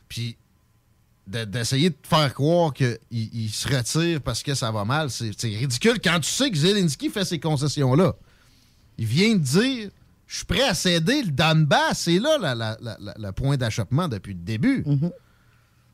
Puis 0.10 0.38
de- 1.28 1.45
d'essayer 1.45 1.89
de 1.89 1.98
faire 2.04 2.34
croire 2.34 2.74
qu'il 2.74 2.98
il 3.12 3.50
se 3.50 3.68
retire 3.68 4.22
parce 4.22 4.43
que 4.43 4.54
ça 4.54 4.72
va 4.72 4.86
mal, 4.86 5.10
c'est 5.10 5.32
ridicule 5.43 6.00
quand 6.04 6.20
tu 6.20 6.30
sais 6.30 6.50
que 6.52 6.58
Zelensky 6.58 7.10
fait 7.10 7.26
ces 7.26 7.39
concessions-là. 7.39 8.14
Il 8.98 9.06
vient 9.06 9.34
de 9.36 9.39
dire 9.43 9.89
Je 10.30 10.36
suis 10.38 10.45
prêt 10.45 10.64
à 10.68 10.74
céder 10.74 11.22
le 11.24 11.32
Donbass. 11.32 12.00
C'est 12.02 12.20
là 12.20 12.38
la- 12.38 12.54
la- 12.54 12.78
la- 12.82 12.98
la- 13.00 13.16
le 13.18 13.32
point 13.32 13.56
d'achoppement 13.56 14.10
depuis 14.10 14.34
le 14.34 14.41
début. 14.41 14.84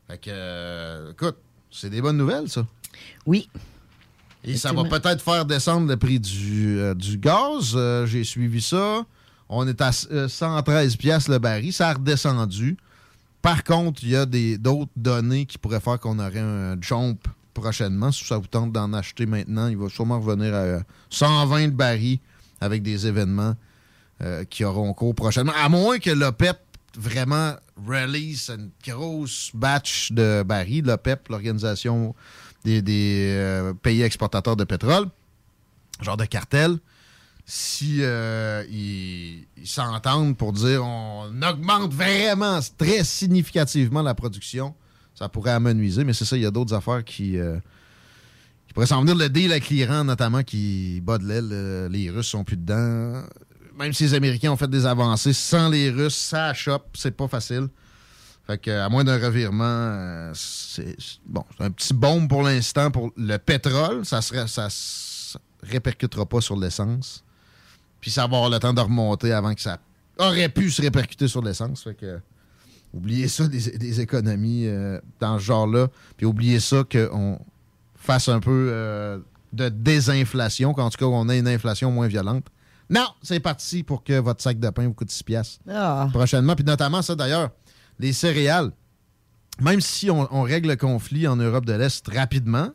Fait 0.08 0.18
que, 0.18 0.30
euh, 0.32 1.12
écoute, 1.12 1.38
c'est 1.70 1.92
des 1.92 2.02
bonnes 2.02 2.18
nouvelles, 2.18 2.50
ça. 2.50 2.66
Oui. 3.28 3.48
Et 4.46 4.58
ça 4.58 4.74
va 4.74 4.84
peut-être 5.00 5.22
faire 5.24 5.46
descendre 5.46 5.88
le 5.88 5.98
prix 5.98 6.20
du, 6.20 6.78
euh, 6.80 6.94
du 6.94 7.18
gaz. 7.18 7.74
Euh, 7.76 8.06
J'ai 8.06 8.24
suivi 8.24 8.62
ça. 8.62 9.06
On 9.50 9.68
est 9.68 9.80
à 9.82 9.92
euh, 10.12 10.28
113 10.28 10.96
pièces 10.98 11.28
le 11.28 11.38
baril. 11.40 11.72
Ça 11.72 11.90
a 11.90 11.94
redescendu. 11.94 12.78
Par 13.42 13.64
contre, 13.64 14.04
il 14.04 14.10
y 14.10 14.16
a 14.16 14.26
des- 14.26 14.58
d'autres 14.58 14.92
données 14.96 15.46
qui 15.46 15.58
pourraient 15.58 15.80
faire 15.80 16.00
qu'on 16.00 16.18
aurait 16.20 16.40
un 16.40 16.76
jump 16.82 17.26
prochainement. 17.54 18.12
Si 18.12 18.26
ça 18.26 18.38
vous 18.38 18.48
tente 18.48 18.72
d'en 18.72 18.92
acheter 18.94 19.26
maintenant, 19.26 19.68
il 19.68 19.78
va 19.78 19.90
sûrement 19.90 20.20
revenir 20.20 20.54
à 20.54 20.58
euh, 20.58 20.80
120 21.10 21.66
le 21.66 21.72
baril 21.72 22.20
avec 22.62 22.82
des 22.84 23.06
événements 23.08 23.56
euh, 24.22 24.44
qui 24.46 24.64
auront 24.66 24.94
cours 24.94 25.14
prochainement. 25.16 25.54
À 25.62 25.70
moins 25.70 26.00
que 26.00 26.10
l'OPEP 26.10 26.58
vraiment 26.98 27.54
release 27.88 28.50
une 28.50 28.70
grosse 28.88 29.52
batch 29.54 30.12
de 30.12 30.44
barils. 30.44 30.84
L'OPEP, 30.86 31.28
l'Organisation 31.30 32.16
des, 32.64 33.28
euh, 33.36 33.74
pays 33.74 34.02
exportateurs 34.02 34.56
de 34.56 34.64
pétrole, 34.64 35.08
genre 36.02 36.18
de 36.18 36.26
cartel, 36.26 36.78
si 37.46 37.98
euh, 38.00 38.64
ils 38.70 39.46
s'entendent 39.66 40.38
pour 40.38 40.54
dire 40.54 40.84
on 40.84 41.30
augmente 41.42 41.94
vraiment 41.94 42.60
très 42.78 43.04
significativement 43.04 44.02
la 44.02 44.16
production, 44.16 44.74
ça 45.14 45.28
pourrait 45.30 45.52
amenuiser, 45.52 46.04
mais 46.04 46.14
c'est 46.14 46.26
ça, 46.26 46.38
il 46.38 46.44
y 46.44 46.46
a 46.46 46.52
d'autres 46.52 46.74
affaires 46.74 47.04
qui, 47.04 47.38
euh, 47.38 47.58
qui 48.68 48.74
pourraient 48.74 48.88
s'en 48.88 49.02
venir. 49.02 49.16
Le 49.16 49.30
deal 49.30 49.52
avec 49.52 49.70
l'Iran, 49.70 50.06
notamment, 50.06 50.44
qui 50.44 51.02
bat 51.02 51.18
de 51.18 51.26
l'aile, 51.26 51.92
les 51.92 52.10
Russes 52.10 52.28
sont 52.28 52.44
plus 52.44 52.58
dedans. 52.58 53.24
Même 53.78 53.94
si 53.94 54.04
les 54.04 54.14
Américains 54.14 54.52
ont 54.52 54.58
fait 54.58 54.70
des 54.70 54.86
avancées, 54.86 55.34
sans 55.34 55.70
les 55.70 55.90
Russes, 55.90 56.16
ça 56.16 56.54
chope, 56.54 56.96
c'est 56.96 57.16
pas 57.16 57.28
facile. 57.28 57.68
Fait 58.46 58.58
que, 58.58 58.72
à 58.72 58.90
moins 58.90 59.04
d'un 59.06 59.18
revirement, 59.18 59.64
euh, 59.64 60.32
c'est 60.34 60.98
bon, 61.26 61.46
un 61.60 61.72
petit 61.72 61.94
bombe 61.94 62.28
pour 62.28 62.44
l'instant 62.44 62.92
pour 62.92 63.12
le 63.16 63.38
pétrole. 63.38 64.06
Ça 64.06 64.18
ne 64.18 64.48
ça 64.48 64.70
se 64.70 65.38
répercutera 65.62 66.26
pas 66.26 66.42
sur 66.42 66.58
l'essence. 66.58 67.24
Puis 68.02 68.12
ça 68.12 68.28
va 68.28 68.36
avoir 68.36 68.50
le 68.50 68.60
temps 68.60 68.74
de 68.74 68.82
remonter 68.82 69.32
avant 69.32 69.54
que 69.54 69.62
ça 69.62 69.78
aurait 70.20 70.50
pu 70.50 70.70
se 70.70 70.82
répercuter 70.82 71.30
sur 71.30 71.42
l'essence. 71.42 71.84
Fait 71.84 71.94
que 71.94 72.20
oubliez 72.94 73.30
ça 73.30 73.48
des, 73.48 73.78
des 73.78 74.02
économies 74.02 74.68
euh, 74.68 75.00
dans 75.22 75.40
ce 75.40 75.44
genre-là. 75.46 75.88
Puis 76.18 76.26
oubliez 76.26 76.60
ça 76.60 76.84
qu'on 76.84 77.40
fasse 77.96 78.28
un 78.28 78.42
peu 78.42 78.68
euh, 78.72 79.20
de 79.54 79.70
désinflation, 79.70 80.74
qu'en 80.74 80.90
tout 80.90 80.98
cas 80.98 81.06
on 81.06 81.30
ait 81.30 81.40
une 81.40 81.48
inflation 81.48 81.92
moins 81.92 82.08
violente. 82.08 82.46
Non, 82.90 83.08
c'est 83.22 83.40
parti 83.40 83.84
pour 83.84 84.04
que 84.04 84.20
votre 84.20 84.42
sac 84.42 84.60
de 84.60 84.70
pain 84.70 84.86
vous 84.86 84.94
coûte 84.94 85.10
6 85.10 85.24
piastres 85.24 85.60
Ah. 85.70 86.10
prochainement. 86.12 86.56
Puis 86.56 86.66
notamment 86.66 87.02
ça 87.02 87.16
d'ailleurs, 87.16 87.52
les 88.04 88.14
céréales. 88.14 88.72
Même 89.62 89.82
si 89.82 90.12
on, 90.12 90.28
on 90.36 90.42
règle 90.42 90.70
le 90.70 90.76
conflit 90.76 91.28
en 91.28 91.38
Europe 91.38 91.66
de 91.66 91.74
l'Est 91.74 92.06
rapidement, 92.10 92.70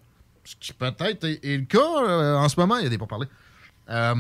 ce 0.45 0.55
qui 0.59 0.73
peut-être 0.73 1.25
est, 1.25 1.45
est 1.45 1.59
le 1.59 1.65
cas 1.65 1.79
euh, 1.79 2.37
en 2.37 2.49
ce 2.49 2.59
moment, 2.59 2.79
il 2.79 2.85
y 2.85 2.87
a 2.87 2.89
des 2.89 2.97
pourparlers. 2.97 3.29
Euh, 3.91 4.15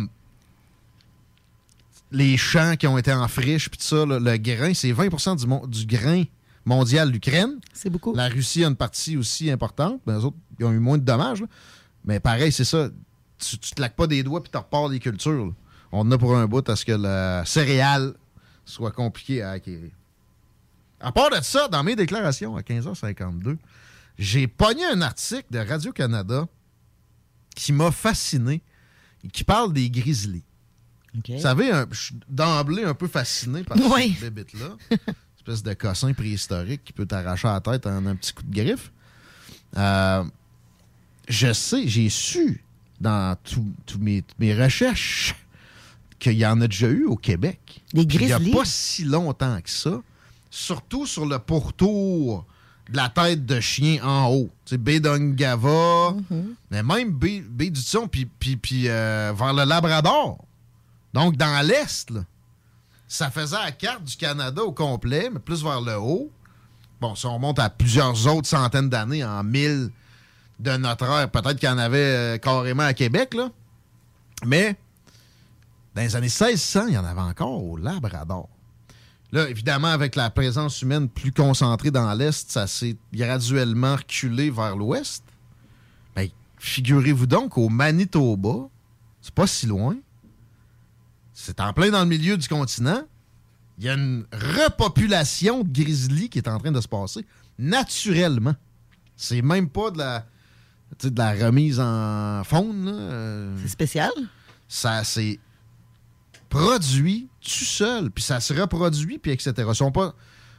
les 2.10 2.36
champs 2.36 2.76
qui 2.76 2.86
ont 2.86 2.98
été 2.98 3.12
en 3.12 3.26
friche, 3.28 3.70
puis 3.70 3.78
tout 3.78 3.84
ça, 3.84 4.04
le 4.04 4.36
grain, 4.36 4.74
c'est 4.74 4.92
20 4.92 5.36
du, 5.36 5.86
du 5.86 5.96
grain 5.96 6.24
mondial 6.64 7.10
l'Ukraine. 7.10 7.58
C'est 7.72 7.88
beaucoup. 7.90 8.14
La 8.14 8.28
Russie 8.28 8.64
a 8.64 8.68
une 8.68 8.76
partie 8.76 9.16
aussi 9.16 9.50
importante, 9.50 10.00
mais 10.06 10.14
les 10.14 10.24
autres, 10.24 10.36
ils 10.58 10.66
ont 10.66 10.72
eu 10.72 10.78
moins 10.78 10.98
de 10.98 11.04
dommages. 11.04 11.40
là. 11.40 11.46
Mais 12.04 12.20
pareil, 12.20 12.52
c'est 12.52 12.64
ça. 12.64 12.90
Tu, 13.38 13.56
tu 13.56 13.70
te 13.70 13.80
laques 13.80 13.96
pas 13.96 14.06
des 14.06 14.22
doigts 14.22 14.42
puis 14.42 14.50
tu 14.50 14.58
repars 14.58 14.90
des 14.90 14.98
cultures. 14.98 15.46
là. 15.46 15.52
On 15.92 16.10
a 16.10 16.18
pour 16.18 16.36
un 16.36 16.46
bout 16.46 16.68
à 16.68 16.76
ce 16.76 16.84
que 16.84 16.92
la 16.92 17.44
céréale 17.46 18.14
soit 18.66 18.90
compliquée 18.90 19.40
à 19.42 19.52
acquérir. 19.52 19.90
À 21.00 21.12
part 21.12 21.30
de 21.30 21.40
ça, 21.42 21.68
dans 21.68 21.82
mes 21.84 21.94
déclarations 21.96 22.56
à 22.56 22.60
15h52, 22.62 23.56
j'ai 24.18 24.46
pogné 24.48 24.84
un 24.84 25.00
article 25.00 25.46
de 25.50 25.58
Radio-Canada 25.60 26.46
qui 27.54 27.72
m'a 27.72 27.90
fasciné 27.90 28.62
et 29.24 29.28
qui 29.28 29.44
parle 29.44 29.72
des 29.72 29.90
grizzlies. 29.90 30.44
Vous 31.28 31.38
savez, 31.40 31.70
un- 31.70 31.86
je 31.90 32.00
suis 32.00 32.14
d'emblée 32.28 32.84
un 32.84 32.94
peu 32.94 33.08
fasciné 33.08 33.62
par 33.64 33.76
Oui. 33.92 34.10
cette 34.20 34.32
bébête-là. 34.34 34.76
Espèce 35.38 35.62
de 35.62 35.72
cossin 35.74 36.12
préhistorique 36.12 36.84
qui 36.84 36.92
peut 36.92 37.06
t'arracher 37.06 37.48
la 37.48 37.60
tête 37.60 37.86
en 37.86 38.04
un 38.06 38.14
petit 38.16 38.32
coup 38.32 38.42
de 38.42 38.54
griffe. 38.54 38.92
Euh, 39.76 40.24
je 41.28 41.52
sais, 41.52 41.88
j'ai 41.88 42.08
su 42.10 42.62
dans 43.00 43.36
toutes 43.44 43.96
mes, 43.98 44.22
mes 44.38 44.54
recherches 44.54 45.34
qu'il 46.18 46.34
y 46.34 46.44
en 46.46 46.60
a 46.60 46.66
déjà 46.68 46.88
eu 46.88 47.04
au 47.04 47.16
Québec. 47.16 47.82
Des 47.94 48.04
Puis 48.06 48.18
Il 48.18 48.20
n'y 48.22 48.28
grizzlies? 48.28 48.52
a 48.52 48.56
pas 48.56 48.64
si 48.64 49.04
longtemps 49.04 49.60
que 49.60 49.70
ça. 49.70 50.02
Surtout 50.50 51.06
sur 51.06 51.26
le 51.26 51.38
pourtour 51.38 52.46
de 52.90 52.96
la 52.96 53.08
tête 53.08 53.44
de 53.44 53.60
chien 53.60 54.02
en 54.02 54.28
haut. 54.28 54.50
Tu 54.64 54.70
sais, 54.70 54.78
baie 54.78 55.00
d'Ongava, 55.00 56.14
mais 56.70 56.82
même 56.82 57.18
du 57.18 57.72
Thon, 57.84 58.08
puis, 58.08 58.24
puis, 58.26 58.56
puis, 58.56 58.88
euh, 58.88 59.32
vers 59.36 59.52
le 59.52 59.64
Labrador. 59.64 60.38
Donc, 61.12 61.36
dans 61.36 61.66
l'Est, 61.66 62.12
ça 63.06 63.30
faisait 63.30 63.56
la 63.56 63.72
carte 63.72 64.04
du 64.04 64.16
Canada 64.16 64.62
au 64.62 64.72
complet, 64.72 65.30
mais 65.30 65.38
plus 65.38 65.62
vers 65.62 65.80
le 65.80 65.98
haut. 65.98 66.30
bon, 67.00 67.14
si 67.14 67.26
on 67.26 67.34
remonte 67.34 67.58
à 67.58 67.70
plusieurs 67.70 68.26
autres 68.26 68.48
centaines 68.48 68.88
d'années, 68.88 69.24
en 69.24 69.42
mille 69.44 69.90
de 70.58 70.76
notre 70.76 71.04
ère, 71.04 71.30
peut-être 71.30 71.56
qu'il 71.56 71.68
y 71.68 71.72
en 71.72 71.78
avait 71.78 71.98
euh, 71.98 72.38
carrément 72.38 72.82
à 72.82 72.94
Québec, 72.94 73.34
là. 73.34 73.50
Mais 74.44 74.76
dans 75.94 76.02
les 76.02 76.16
années 76.16 76.26
1600, 76.26 76.86
il 76.88 76.94
y 76.94 76.98
en 76.98 77.04
avait 77.04 77.20
encore 77.20 77.64
au 77.64 77.76
Labrador. 77.76 78.48
Là, 79.30 79.48
évidemment, 79.48 79.88
avec 79.88 80.16
la 80.16 80.30
présence 80.30 80.80
humaine 80.80 81.08
plus 81.08 81.32
concentrée 81.32 81.90
dans 81.90 82.12
l'Est, 82.14 82.50
ça 82.50 82.66
s'est 82.66 82.96
graduellement 83.12 83.96
reculé 83.96 84.50
vers 84.50 84.74
l'Ouest. 84.74 85.22
Ben, 86.16 86.28
figurez-vous 86.58 87.26
donc 87.26 87.58
au 87.58 87.68
Manitoba, 87.68 88.68
c'est 89.20 89.34
pas 89.34 89.46
si 89.46 89.66
loin. 89.66 89.96
C'est 91.34 91.60
en 91.60 91.72
plein 91.72 91.90
dans 91.90 92.00
le 92.00 92.08
milieu 92.08 92.36
du 92.36 92.48
continent. 92.48 93.02
Il 93.78 93.84
y 93.84 93.88
a 93.88 93.94
une 93.94 94.24
repopulation 94.32 95.62
de 95.62 95.70
grizzlies 95.70 96.28
qui 96.30 96.38
est 96.38 96.48
en 96.48 96.58
train 96.58 96.72
de 96.72 96.80
se 96.80 96.88
passer 96.88 97.24
naturellement. 97.58 98.56
C'est 99.14 99.42
même 99.42 99.68
pas 99.68 99.90
de 99.90 99.98
la, 99.98 100.26
de 101.02 101.16
la 101.16 101.32
remise 101.46 101.78
en 101.78 102.42
faune. 102.44 102.86
Euh, 102.88 103.56
C'est 103.62 103.68
spécial? 103.68 104.10
Ça 104.66 105.04
s'est 105.04 105.38
produit 106.48 107.28
tout 107.42 107.50
seul, 107.64 108.10
puis 108.10 108.24
ça 108.24 108.40
se 108.40 108.52
reproduit, 108.54 109.18
puis 109.18 109.30
etc. 109.32 109.52
Ils 109.68 109.74
sont 109.74 109.92
pas 109.92 110.14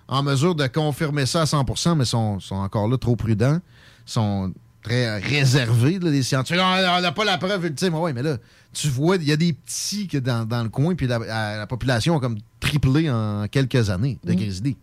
en 0.07 0.23
mesure 0.23 0.55
de 0.55 0.65
confirmer 0.67 1.25
ça 1.25 1.41
à 1.41 1.45
100% 1.45 1.95
mais 1.95 2.05
sont, 2.05 2.39
sont 2.39 2.55
encore 2.55 2.87
là 2.87 2.97
trop 2.97 3.15
prudents. 3.15 3.59
sont 4.05 4.53
très 4.81 5.19
réservés, 5.19 5.99
là, 5.99 6.09
les 6.09 6.23
scientifiques. 6.23 6.61
On 6.61 7.01
n'a 7.01 7.11
pas 7.11 7.25
la 7.25 7.37
preuve 7.37 7.65
ultime. 7.65 7.93
Oui, 7.95 8.13
mais 8.13 8.23
là, 8.23 8.37
tu 8.73 8.87
vois, 8.87 9.17
il 9.17 9.23
y 9.23 9.31
a 9.31 9.35
des 9.37 9.51
petits 9.53 10.07
que 10.07 10.17
dans, 10.17 10.45
dans 10.45 10.63
le 10.63 10.69
coin, 10.69 10.95
puis 10.95 11.05
la, 11.05 11.19
la- 11.19 11.57
la 11.57 11.67
population 11.67 12.15
a 12.17 12.19
comme 12.21 12.37
triplé 12.61 13.09
en 13.11 13.45
quelques 13.51 13.89
années 13.89 14.17
de 14.23 14.31
Mm. 14.31 14.35
grizzlies. 14.37 14.77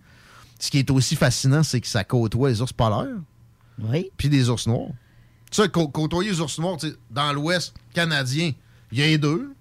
Ce 0.59 0.71
qui 0.71 0.79
est 0.79 0.91
aussi 0.91 1.17
fascinant, 1.17 1.63
c'est 1.63 1.81
que 1.81 1.87
ça 1.89 2.05
côtoie 2.05 2.51
les 2.51 2.61
ours 2.61 2.73
polaires. 2.73 3.17
Puis 4.17 4.29
des 4.29 4.49
ours 4.51 4.67
noirs. 4.67 4.91
Tu 5.51 5.63
sais, 5.63 5.69
cô- 5.69 5.89
côtoyer 5.89 6.31
les 6.31 6.41
ours 6.41 6.59
noirs, 6.59 6.77
dans 7.11 7.33
l'Ouest 7.33 7.75
canadien, 7.95 8.53
il 8.93 8.99
y 8.99 9.03
a 9.03 9.07
les 9.07 9.19
deux. 9.19 9.55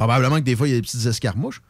Probablement 0.00 0.36
que 0.36 0.44
des 0.44 0.56
fois, 0.56 0.66
il 0.66 0.70
y 0.70 0.72
a 0.72 0.76
des 0.78 0.82
petites 0.82 1.04
escarmouches. 1.04 1.60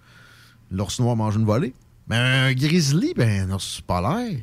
L'ours 0.70 1.00
noir 1.00 1.16
mange 1.16 1.34
une 1.34 1.44
volée. 1.44 1.74
Mais 2.06 2.14
un 2.16 2.52
grizzly, 2.52 3.12
ben, 3.12 3.50
un 3.50 3.54
ours 3.56 3.80
polaire. 3.80 4.38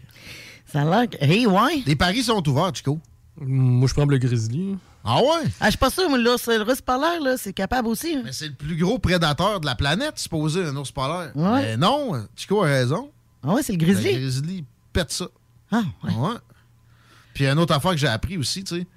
Ça 0.66 0.82
a 0.82 0.84
l'air 0.84 1.10
que. 1.10 1.16
Hey, 1.24 1.48
ouais. 1.48 1.84
Les 1.86 1.96
paris 1.96 2.24
sont 2.24 2.46
ouverts, 2.50 2.76
Chico. 2.76 3.00
Moi, 3.40 3.88
je 3.88 3.94
prends 3.94 4.04
le 4.04 4.18
grizzly. 4.18 4.76
Ah 5.06 5.20
ouais? 5.22 5.50
Ah, 5.62 5.68
je 5.68 5.70
suis 5.70 5.78
pas 5.78 5.90
sûr, 5.90 6.10
mais 6.10 6.18
l'ours 6.18 6.46
le 6.48 6.64
russe 6.64 6.82
polaire, 6.82 7.22
là, 7.22 7.38
c'est 7.38 7.54
capable 7.54 7.88
aussi. 7.88 8.14
hein. 8.14 8.24
Mais 8.26 8.34
c'est 8.34 8.50
le 8.50 8.56
plus 8.56 8.76
gros 8.76 9.00
prédateur 9.00 9.62
de 9.62 9.66
la 9.66 9.76
planète, 9.76 10.20
supposé, 10.20 10.66
un 10.66 10.76
ours 10.76 10.92
polaire. 10.92 11.32
Ouais. 11.34 11.62
Mais 11.62 11.78
non, 11.78 12.28
Chico 12.36 12.62
a 12.64 12.68
raison. 12.68 13.10
Ah 13.42 13.54
ouais, 13.54 13.64
c'est 13.64 13.72
le 13.72 13.78
grizzly? 13.78 14.16
Le 14.16 14.20
grizzly 14.20 14.66
pète 14.92 15.14
ça. 15.14 15.28
Ah, 15.72 15.84
ouais. 16.04 16.36
Puis 17.34 17.48
une 17.48 17.58
autre 17.58 17.74
affaire 17.74 17.92
que 17.92 17.98
j'ai 17.98 18.08
appris 18.08 18.36
aussi, 18.38 18.66
tu 18.66 18.80
sais, 18.80 18.88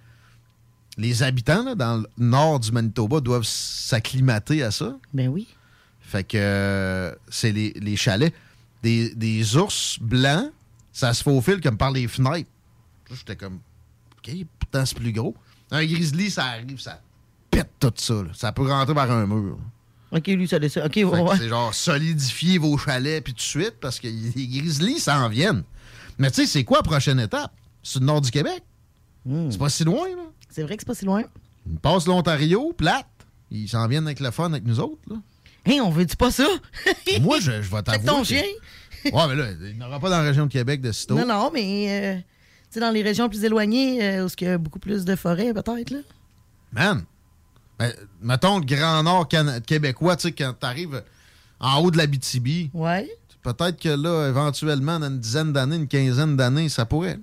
les 1.01 1.23
habitants 1.23 1.65
là, 1.65 1.75
dans 1.75 1.97
le 1.99 2.07
nord 2.19 2.61
du 2.61 2.71
Manitoba 2.73 3.21
doivent 3.21 3.45
s'acclimater 3.45 4.63
à 4.63 4.71
ça. 4.71 4.97
Ben 5.15 5.29
oui. 5.29 5.49
Fait 6.01 6.25
que 6.25 6.37
euh, 6.39 7.15
c'est 7.29 7.53
les, 7.53 7.73
les 7.81 7.97
chalets. 7.97 8.35
Des, 8.83 9.15
des 9.15 9.57
ours 9.57 9.99
blancs, 10.01 10.51
ça 10.93 11.13
se 11.13 11.23
faufile 11.23 11.61
comme 11.61 11.77
par 11.77 11.91
les 11.91 12.09
fenêtres. 12.09 12.49
J'étais 13.13 13.37
comme, 13.37 13.61
OK, 14.19 14.31
pourtant 14.59 14.87
c'est 14.87 14.97
plus 14.97 15.13
gros. 15.13 15.35
Un 15.71 15.85
grizzly, 15.85 16.31
ça 16.31 16.45
arrive, 16.47 16.81
ça 16.81 17.01
pète 17.51 17.69
tout 17.79 17.93
ça. 17.97 18.15
là. 18.15 18.31
Ça 18.35 18.53
peut 18.53 18.67
rentrer 18.67 18.95
par 18.95 19.11
un 19.11 19.27
mur. 19.27 19.59
OK, 20.13 20.27
lui, 20.29 20.49
ça 20.49 20.59
descend. 20.59 20.87
OK, 20.87 20.97
ouais. 20.97 21.37
C'est 21.39 21.49
genre 21.49 21.73
solidifier 21.75 22.59
vos 22.59 22.77
chalets 22.79 23.23
puis 23.23 23.33
tout 23.33 23.39
de 23.39 23.43
suite 23.43 23.75
parce 23.81 24.01
que 24.01 24.09
les 24.09 24.47
grizzlies 24.49 24.99
s'en 24.99 25.29
viennent. 25.29 25.63
Mais 26.19 26.31
tu 26.31 26.41
sais, 26.43 26.47
c'est 26.47 26.65
quoi 26.65 26.79
la 26.79 26.83
prochaine 26.83 27.21
étape? 27.21 27.53
C'est 27.83 28.01
le 28.01 28.07
nord 28.07 28.21
du 28.21 28.31
Québec. 28.31 28.63
C'est 29.51 29.59
pas 29.59 29.69
si 29.69 29.85
loin, 29.85 30.09
là. 30.09 30.23
C'est 30.51 30.63
vrai 30.63 30.77
que 30.77 30.83
c'est 30.83 30.87
pas 30.87 30.95
si 30.95 31.05
loin. 31.05 31.23
Ils 31.71 31.79
passent 31.79 32.07
l'Ontario, 32.07 32.73
plate. 32.77 33.07
Ils 33.51 33.69
s'en 33.69 33.87
viennent 33.89 34.07
avec 34.07 34.21
le 34.21 34.31
fun 34.31 34.47
avec 34.53 34.65
nous 34.65 34.81
autres, 34.81 35.01
là. 35.09 35.17
Hey, 35.67 35.81
on 35.81 35.91
veut-tu 35.91 36.17
pas 36.17 36.31
ça? 36.31 36.47
Moi, 37.21 37.39
je, 37.41 37.63
je 37.63 37.71
vais 37.71 37.83
t'avouer. 37.83 38.07
ton 38.07 38.21
que- 38.23 38.29
chien? 38.29 38.43
ouais, 39.05 39.27
mais 39.29 39.35
là, 39.35 39.51
il 39.53 39.77
n'y 39.77 39.85
aura 39.85 40.01
pas 40.01 40.09
dans 40.11 40.19
la 40.19 40.23
région 40.25 40.47
de 40.47 40.53
Québec 40.53 40.81
de 40.81 40.91
sitôt. 40.93 41.15
Non, 41.17 41.27
non, 41.27 41.51
mais 41.53 41.87
euh, 41.91 42.17
tu 42.19 42.25
sais, 42.71 42.81
dans 42.81 42.91
les 42.91 43.03
régions 43.03 43.29
plus 43.29 43.45
éloignées, 43.45 44.03
euh, 44.03 44.27
où 44.27 44.29
il 44.41 44.45
y 44.45 44.49
a 44.49 44.59
beaucoup 44.59 44.79
plus 44.79 45.05
de 45.05 45.15
forêts, 45.17 45.53
peut-être, 45.53 45.91
là. 45.91 45.99
Man, 46.73 47.05
ben, 47.79 47.93
mettons 48.23 48.59
le 48.59 48.65
Grand 48.65 49.03
Nord 49.03 49.29
québécois, 49.67 50.17
tu 50.17 50.29
sais, 50.29 50.33
quand 50.33 50.55
t'arrives 50.59 51.03
en 51.61 51.79
haut 51.83 51.91
de 51.91 51.99
la 51.99 52.07
BTB, 52.07 52.71
Ouais. 52.73 53.09
peut-être 53.43 53.79
que 53.81 53.89
là, 53.91 54.29
éventuellement, 54.29 54.99
dans 54.99 55.09
une 55.09 55.19
dizaine 55.21 55.53
d'années, 55.53 55.77
une 55.77 55.89
quinzaine 55.89 56.37
d'années, 56.37 56.69
ça 56.71 56.87
pourrait. 56.87 57.19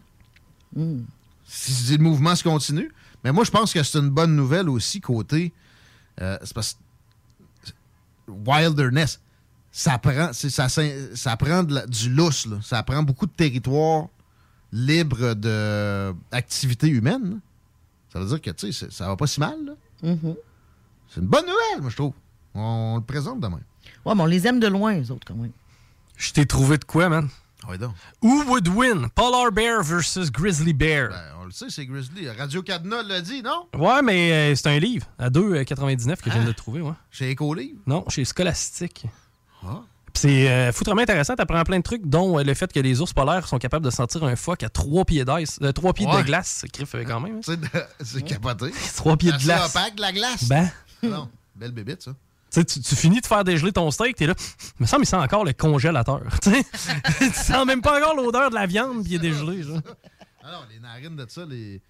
Hmm. 0.75 1.01
Si, 1.47 1.71
si 1.71 1.97
le 1.97 2.03
mouvement 2.03 2.35
se 2.35 2.43
continue. 2.43 2.91
Mais 3.27 3.33
moi, 3.33 3.43
je 3.43 3.51
pense 3.51 3.73
que 3.73 3.83
c'est 3.83 3.97
une 3.99 4.09
bonne 4.09 4.37
nouvelle 4.37 4.69
aussi 4.69 5.01
côté. 5.01 5.51
euh, 6.21 6.37
c'est 6.43 6.53
parce 6.53 6.77
wilderness, 8.27 9.19
ça 9.71 9.97
prend, 9.97 10.31
ça, 10.33 10.67
ça 10.69 11.37
prend 11.37 11.63
de 11.63 11.73
la- 11.75 11.85
du 11.87 12.09
lousse, 12.09 12.45
là. 12.45 12.57
ça 12.63 12.81
prend 12.83 13.03
beaucoup 13.03 13.25
de 13.25 13.31
territoire 13.31 14.07
libre 14.71 15.33
d'activité 15.33 16.87
humaine. 16.87 17.29
là. 17.31 17.35
Ça 18.13 18.19
veut 18.19 18.25
dire 18.27 18.41
que 18.41 18.49
tu 18.51 18.71
sais, 18.71 18.87
ça 18.89 19.07
va 19.07 19.17
pas 19.17 19.27
si 19.27 19.39
mal. 19.41 19.57
Mhm. 20.01 20.35
C'est 21.09 21.19
une 21.21 21.27
bonne 21.27 21.45
nouvelle, 21.45 21.81
moi, 21.81 21.89
je 21.89 21.95
trouve. 21.97 22.13
On 22.53 22.95
le 22.97 23.03
présente 23.03 23.39
demain. 23.41 23.59
Ouais, 24.05 24.15
mais 24.15 24.21
on 24.21 24.25
les 24.25 24.47
aime 24.47 24.59
de 24.61 24.67
loin, 24.67 24.97
eux 24.99 25.11
autres, 25.11 25.27
quand 25.27 25.35
même. 25.35 25.51
Je 26.15 26.31
t'ai 26.31 26.45
trouvé 26.45 26.77
de 26.77 26.85
quoi, 26.85 27.09
man? 27.09 27.27
Donc. 27.77 27.91
Who 28.21 28.43
would 28.47 28.67
win? 28.69 29.09
Polar 29.15 29.51
Bear 29.51 29.83
versus 29.83 30.31
Grizzly 30.31 30.73
Bear? 30.73 31.09
Ben, 31.09 31.15
on 31.41 31.45
le 31.45 31.51
sait, 31.51 31.69
c'est 31.69 31.85
Grizzly. 31.85 32.29
Radio 32.29 32.61
Cadena 32.63 33.03
l'a 33.03 33.19
dit, 33.21 33.41
non? 33.43 33.67
Ouais, 33.77 34.01
mais 34.01 34.31
euh, 34.31 34.55
c'est 34.55 34.67
un 34.67 34.79
livre 34.79 35.05
à 35.19 35.29
2,99 35.29 36.17
que 36.17 36.29
je 36.29 36.35
viens 36.35 36.45
de 36.45 36.51
trouver, 36.53 36.81
ouais. 36.81 36.93
Chez 37.11 37.29
Écolivre? 37.31 37.79
Non, 37.85 38.05
chez 38.09 38.23
Scholastic. 38.25 39.05
Ah. 39.63 39.81
C'est 40.13 40.49
euh, 40.49 40.71
foutrement 40.71 41.01
intéressant, 41.01 41.35
t'apprends 41.35 41.63
plein 41.63 41.77
de 41.77 41.83
trucs, 41.83 42.03
dont 42.07 42.39
euh, 42.39 42.43
le 42.43 42.53
fait 42.55 42.73
que 42.73 42.79
les 42.79 43.01
ours 43.01 43.13
polaires 43.13 43.47
sont 43.47 43.59
capables 43.59 43.85
de 43.85 43.91
sentir 43.91 44.23
un 44.23 44.35
phoque 44.35 44.63
à 44.63 44.69
trois 44.69 45.05
pieds 45.05 45.23
d'ice, 45.25 45.59
euh, 45.61 45.71
trois 45.71 45.93
pieds 45.93 46.07
Ouais. 46.07 46.21
de 46.21 46.25
glace, 46.25 46.59
c'est 46.61 46.73
griffe 46.73 46.95
euh, 46.95 47.03
quand 47.05 47.19
même. 47.19 47.35
hein. 47.37 47.41
C'est 47.43 47.59
c'est 48.03 48.21
capoté. 48.23 48.71
Trois 48.95 49.15
pieds 49.15 49.31
de 49.31 49.37
glace. 49.37 49.75
opaque, 49.75 49.95
de 49.95 50.01
la 50.01 50.11
glace. 50.11 50.45
Ben. 50.47 50.71
Non, 51.03 51.29
belle 51.55 51.71
bébite, 51.71 52.01
ça. 52.01 52.11
Tu, 52.65 52.95
finis 52.95 53.21
de 53.21 53.25
faire 53.25 53.43
dégeler 53.43 53.71
ton 53.71 53.91
steak, 53.91 54.15
t'es 54.15 54.27
là, 54.27 54.33
me 54.79 54.85
semble 54.85 55.03
il 55.03 55.07
sent 55.07 55.15
encore 55.15 55.45
le 55.45 55.53
congélateur. 55.53 56.21
tu 56.41 57.29
sens 57.33 57.65
même 57.65 57.81
pas 57.81 57.97
encore 57.99 58.15
l'odeur 58.15 58.49
de 58.49 58.55
la 58.55 58.65
viande 58.65 59.03
puis 59.03 59.13
il 59.13 59.15
est 59.15 59.19
dégelé. 59.19 59.63
genre. 59.63 59.79
Ah 60.43 60.61
les 60.71 60.79
narines 60.79 61.15
de 61.15 61.25
ça, 61.29 61.45
les 61.45 61.81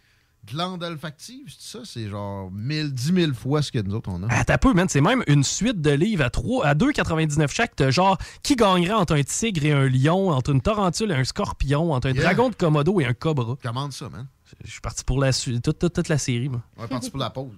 glandes 0.46 0.82
olfactives, 0.84 1.54
c'est 1.60 1.78
ça, 1.78 1.84
c'est 1.86 2.10
genre 2.10 2.50
1000, 2.52 2.94
10 2.94 3.14
000 3.14 3.34
fois 3.34 3.62
ce 3.62 3.72
que 3.72 3.80
nous 3.80 3.94
autres 3.96 4.10
on 4.12 4.24
a. 4.24 4.28
Ah, 4.30 4.44
t'as 4.46 4.58
peu, 4.58 4.74
man. 4.74 4.88
C'est 4.90 5.02
même 5.02 5.24
une 5.28 5.44
suite 5.44 5.82
de 5.82 5.92
livres 5.92 6.24
à, 6.24 6.30
3, 6.30 6.66
à 6.66 6.74
2,99 6.74 7.50
chaque. 7.50 7.76
T'as 7.76 7.92
genre, 7.92 8.18
qui 8.44 8.56
gagnerait 8.56 8.94
entre 8.94 9.16
un 9.16 9.24
tigre 9.24 9.66
et 9.66 9.74
un 9.74 9.88
lion, 9.88 10.32
entre 10.32 10.52
une 10.52 10.62
tarentule 10.62 11.12
et 11.12 11.16
un 11.16 11.24
scorpion, 11.24 11.92
entre 11.94 12.08
un 12.08 12.14
Yeah. 12.14 12.24
dragon 12.24 12.50
de 12.50 12.56
Komodo 12.56 13.00
et 13.00 13.06
un 13.06 13.14
cobra. 13.14 13.58
Commande 13.62 13.94
ça, 13.94 14.10
man. 14.10 14.28
Je 14.64 14.72
suis 14.72 14.82
parti 14.82 15.04
pour 15.04 15.20
la 15.20 15.32
suite, 15.34 15.62
toute, 15.62 15.78
toute, 15.78 15.94
toute 15.94 16.08
la 16.08 16.18
série, 16.18 16.50
moi. 16.50 16.62
On 16.78 16.86
est 16.86 16.88
parti 16.88 17.10
pour 17.12 17.20
la 17.20 17.30
pause. 17.30 17.52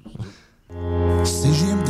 CGMD. 1.23 1.89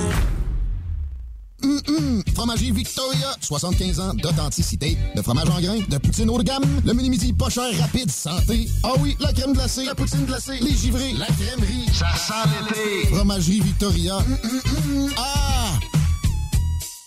Hum, 1.62 1.82
hum, 1.88 2.24
Fromagerie 2.34 2.72
Victoria, 2.72 3.36
75 3.42 4.00
ans 4.00 4.14
d'authenticité, 4.14 4.98
de 5.16 5.22
fromage 5.22 5.50
en 5.50 5.60
grains, 5.60 5.80
de 5.90 5.98
poutine 5.98 6.30
haut 6.30 6.38
de 6.38 6.44
gamme, 6.44 6.64
le 6.86 6.94
mini-midi 6.94 7.34
pas 7.34 7.50
cher, 7.50 7.70
rapide, 7.80 8.10
santé. 8.10 8.70
Ah 8.84 8.94
oui, 9.00 9.18
la 9.20 9.34
crème 9.34 9.54
glacée, 9.54 9.86
la 9.86 9.96
poutine 9.96 10.26
glacée, 10.26 10.60
les 10.62 10.76
givrés, 10.76 11.14
la 11.14 11.26
crèmerie. 11.26 11.86
Ça 11.94 12.08
sent 12.16 12.50
l'été. 12.70 13.14
Fromagerie 13.14 13.62
Victoria. 13.62 14.18
Hum. 14.18 15.12
Ah! 15.18 15.99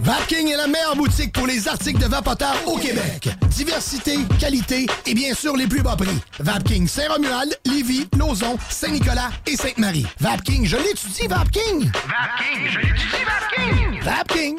Vapking 0.00 0.48
est 0.48 0.56
la 0.56 0.66
meilleure 0.66 0.96
boutique 0.96 1.32
pour 1.32 1.46
les 1.46 1.66
articles 1.68 2.00
de 2.00 2.06
vapoteurs 2.06 2.56
au 2.66 2.76
Québec. 2.76 3.28
Diversité, 3.50 4.18
qualité 4.38 4.86
et 5.06 5.14
bien 5.14 5.34
sûr 5.34 5.56
les 5.56 5.66
plus 5.66 5.82
bas 5.82 5.96
prix. 5.96 6.18
Vapking 6.38 6.86
Saint-Romuald, 6.86 7.58
Lévis, 7.66 8.06
Lauson, 8.16 8.56
Saint-Nicolas 8.70 9.30
et 9.46 9.56
Sainte-Marie. 9.56 10.06
Vapking, 10.20 10.64
je 10.64 10.76
l'étudie, 10.76 11.26
Vapking! 11.28 11.90
Vapking, 11.90 12.70
je 12.70 12.78
l'étudie, 12.78 13.24
Vapking! 13.26 14.02
Vapking! 14.02 14.58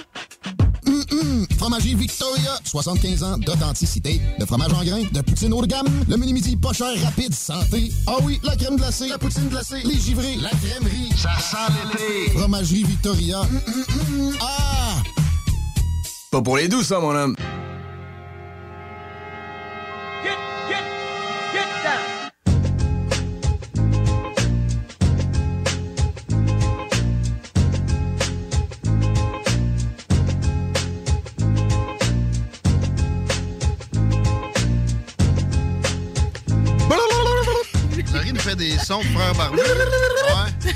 Hum, 0.88 1.04
hum. 1.12 1.48
Fromagerie 1.58 1.96
Victoria, 1.96 2.58
75 2.64 3.24
ans 3.24 3.38
d'authenticité, 3.38 4.22
de 4.40 4.46
fromage 4.46 4.74
en 4.74 4.84
grains, 4.84 5.04
de 5.12 5.22
poutine 5.22 5.54
haut 5.54 5.62
de 5.62 5.68
gamme, 5.68 5.88
le 6.08 6.18
menu 6.18 6.34
midi 6.34 6.56
pas 6.58 6.74
cher, 6.74 6.92
rapide, 7.04 7.34
santé. 7.34 7.92
Ah 8.08 8.16
oui, 8.24 8.40
la 8.44 8.56
crème 8.56 8.76
glacée, 8.76 9.08
la 9.08 9.18
poutine 9.18 9.48
glacée, 9.50 9.82
les 9.86 10.00
givrés, 10.00 10.36
la 10.42 10.50
crèmerie. 10.50 11.12
Ça 11.16 11.30
sent 11.40 11.74
l'été. 11.94 12.38
Fromagerie 12.38 12.84
Victoria. 12.84 13.42
Hum, 13.42 13.62
hum. 14.20 14.34
Ah! 14.42 14.96
Pas 16.32 16.44
pour 16.44 16.58
les 16.58 16.68
doux, 16.68 16.84
ça, 16.84 17.00
mon 17.00 17.16
homme. 17.16 17.36
Son 38.84 39.00
de 39.00 39.04
frère 39.06 39.34
Barbu. 39.36 39.58
Ouais. 39.60 40.72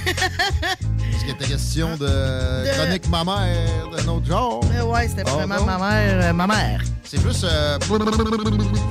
Est-ce 1.12 1.22
qu'il 1.22 1.30
était 1.32 1.46
question 1.48 1.96
de, 1.98 2.72
chronique 2.76 3.08
ma 3.10 3.24
mère 3.24 3.90
d'un 3.90 4.08
autre 4.12 4.26
genre? 4.28 4.64
Euh, 4.76 4.84
ouais, 4.84 5.08
c'était 5.08 5.24
Ah, 5.26 5.32
vraiment 5.32 5.56
non? 5.58 5.66
ma 5.66 5.78
mère. 5.78 6.24
euh, 6.24 6.34
ma 6.34 6.48
mère. 6.48 6.82
C'est 7.04 7.20
plus. 7.20 7.42
euh, 7.44 7.78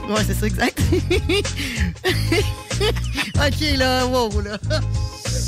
Ouais, 0.08 0.22
c'est 0.26 0.34
ça, 0.34 0.46
exact. 0.46 0.80
OK, 3.36 3.78
là, 3.78 4.06
wow, 4.06 4.40
là. 4.40 4.58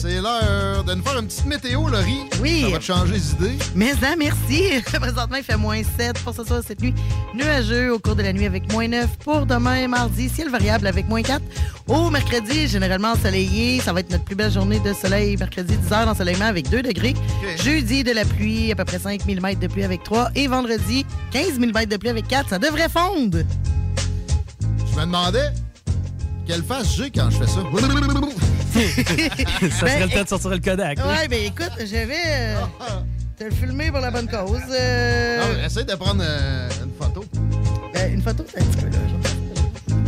C'est 0.05 0.21
l'heure 0.21 0.85
de 0.85 0.95
nous 0.95 1.03
faire 1.03 1.19
une 1.19 1.27
petite 1.27 1.47
météo, 1.47 1.89
Laurie. 1.89 2.25
Oui. 2.43 2.63
Ça 2.63 2.69
va 2.69 2.79
te 2.79 2.85
changer 2.85 3.13
les 3.15 3.33
idées. 3.33 3.59
Mais 3.75 3.93
ça, 3.93 4.15
merci. 4.19 4.83
Présentement, 4.85 5.37
il 5.37 5.43
fait 5.43 5.57
moins 5.57 5.83
7 5.83 6.19
pour 6.19 6.35
ce 6.35 6.45
soir, 6.45 6.61
cette 6.67 6.83
nuit. 6.83 6.95
Nuageux 7.35 7.93
au 7.93 7.99
cours 7.99 8.15
de 8.15 8.23
la 8.23 8.33
nuit 8.33 8.45
avec 8.45 8.71
moins 8.73 8.87
9. 8.89 9.19
Pour 9.19 9.47
demain, 9.47 9.89
mardi, 9.89 10.29
ciel 10.29 10.51
variable 10.51 10.87
avec 10.87 11.09
moins 11.09 11.23
4. 11.23 11.41
Au 11.89 12.11
mercredi, 12.11 12.69
généralement 12.69 13.13
ensoleillé. 13.13 13.81
Ça 13.81 13.93
va 13.93 14.01
être 14.01 14.11
notre 14.11 14.25
plus 14.25 14.35
belle 14.35 14.53
journée 14.53 14.81
de 14.81 14.93
soleil. 14.93 15.37
Mercredi, 15.37 15.77
10 15.77 15.93
heures 15.93 16.07
d'ensoleillement 16.07 16.47
avec 16.47 16.69
2 16.69 16.83
degrés. 16.83 17.15
Jeudi, 17.63 18.05
de 18.05 18.13
la 18.13 18.25
pluie, 18.25 18.73
à 18.73 18.75
peu 18.75 18.85
près 18.85 18.99
5 18.99 19.25
mm 19.27 19.55
de 19.55 19.67
pluie 19.67 19.85
avec 19.85 20.03
3. 20.03 20.31
Et 20.35 20.49
vendredi, 20.49 21.07
15 21.33 21.59
mm 21.59 21.87
de 21.87 21.97
pluie 21.97 22.11
avec 22.11 22.29
4. 22.29 22.51
Ça 22.51 22.59
devrait 22.59 22.89
fondre. 22.89 23.39
Je 24.91 24.97
me 24.97 25.07
demandais 25.07 25.51
quelle 26.47 26.63
face 26.63 26.95
j'ai 26.97 27.11
quand 27.11 27.31
je 27.31 27.39
fais 27.39 27.47
ça. 27.47 27.61
ça 29.71 29.87
serait 29.87 30.07
le 30.07 30.13
temps 30.13 30.23
de 30.23 30.29
sortir 30.29 30.51
le 30.51 30.59
Kodak. 30.59 30.99
Ouais, 30.99 31.29
ben 31.29 31.45
écoute, 31.47 31.73
je 31.81 31.85
vais 32.07 32.17
euh, 32.27 32.61
te 33.39 33.45
le 33.45 33.51
filmer 33.51 33.91
pour 33.91 34.01
la 34.01 34.11
bonne 34.11 34.29
cause. 34.29 34.61
Euh, 34.71 35.39
Non, 35.41 35.47
mais 35.59 35.65
essaye 35.67 35.85
de 35.85 35.95
prendre 35.95 36.23
euh, 36.25 36.69
une 36.85 36.93
photo. 37.01 37.25
ben, 37.93 38.13
une 38.15 38.23
photo, 38.23 38.45
c'est 38.53 38.61
un 38.61 38.65
petit 38.65 38.77
peu 38.79 38.87
là. 38.87 38.99
genre. 39.09 39.99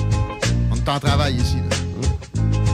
On 0.73 0.77
est 0.77 0.89
en 0.89 0.99
travail 1.01 1.35
ici. 1.37 1.57
là. 1.57 1.77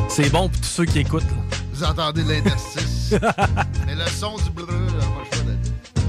C'est 0.09 0.31
bon 0.31 0.49
pour 0.49 0.61
tous 0.61 0.67
ceux 0.67 0.85
qui 0.85 0.99
écoutent. 1.01 1.23
là. 1.25 1.57
Vous 1.73 1.85
entendez 1.85 2.23
l'interstice. 2.23 3.13
Mais 3.87 3.95
le 3.95 4.07
son 4.19 4.37
du 4.39 4.51
bleu, 4.51 4.67
là, 4.67 5.05
pas 5.05 5.23
le 5.25 5.37
choix 5.37 5.45
de- 5.47 5.59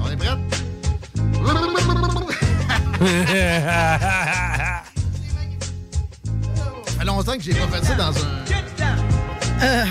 On 0.04 0.12
est 0.12 0.18
prêts? 0.18 0.38
Fait 7.04 7.10
longtemps 7.10 7.36
que 7.36 7.44
j'ai 7.44 7.54
pas 7.54 7.68
fait 7.68 7.84
ça 7.86 7.96
dans 7.96 8.18
un. 8.18 8.22
Euh, 9.62 9.86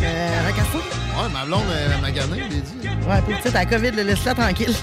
euh, 0.00 0.42
Racasson? 0.44 0.78
Ouais, 0.78 1.28
ma 1.32 1.44
blonde 1.44 1.64
euh, 1.70 2.00
m'a 2.00 2.12
gagné, 2.12 2.44
je 2.48 2.54
l'ai 2.54 2.60
dit. 2.60 2.88
Ouais, 3.04 3.20
pour 3.22 3.36
petite, 3.36 3.52
la 3.52 3.66
COVID, 3.66 3.90
le 3.90 4.02
laisse-la 4.04 4.32
tranquille. 4.36 4.76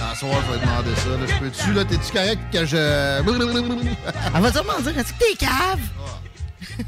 À 0.00 0.14
soir, 0.14 0.34
je 0.46 0.52
vais 0.52 0.60
demander 0.64 0.94
ça. 0.94 1.08
Là. 1.08 1.26
Je 1.26 1.34
peux-tu, 1.40 1.72
là, 1.72 1.84
t'es-tu 1.84 2.12
correct 2.12 2.38
que 2.52 2.64
je. 2.64 2.76
Elle 4.36 4.40
va 4.40 4.52
sûrement 4.52 4.80
dire, 4.80 4.98
est-ce 5.00 5.12
que 5.12 5.18
t'es 5.18 5.34
cave? 5.36 5.80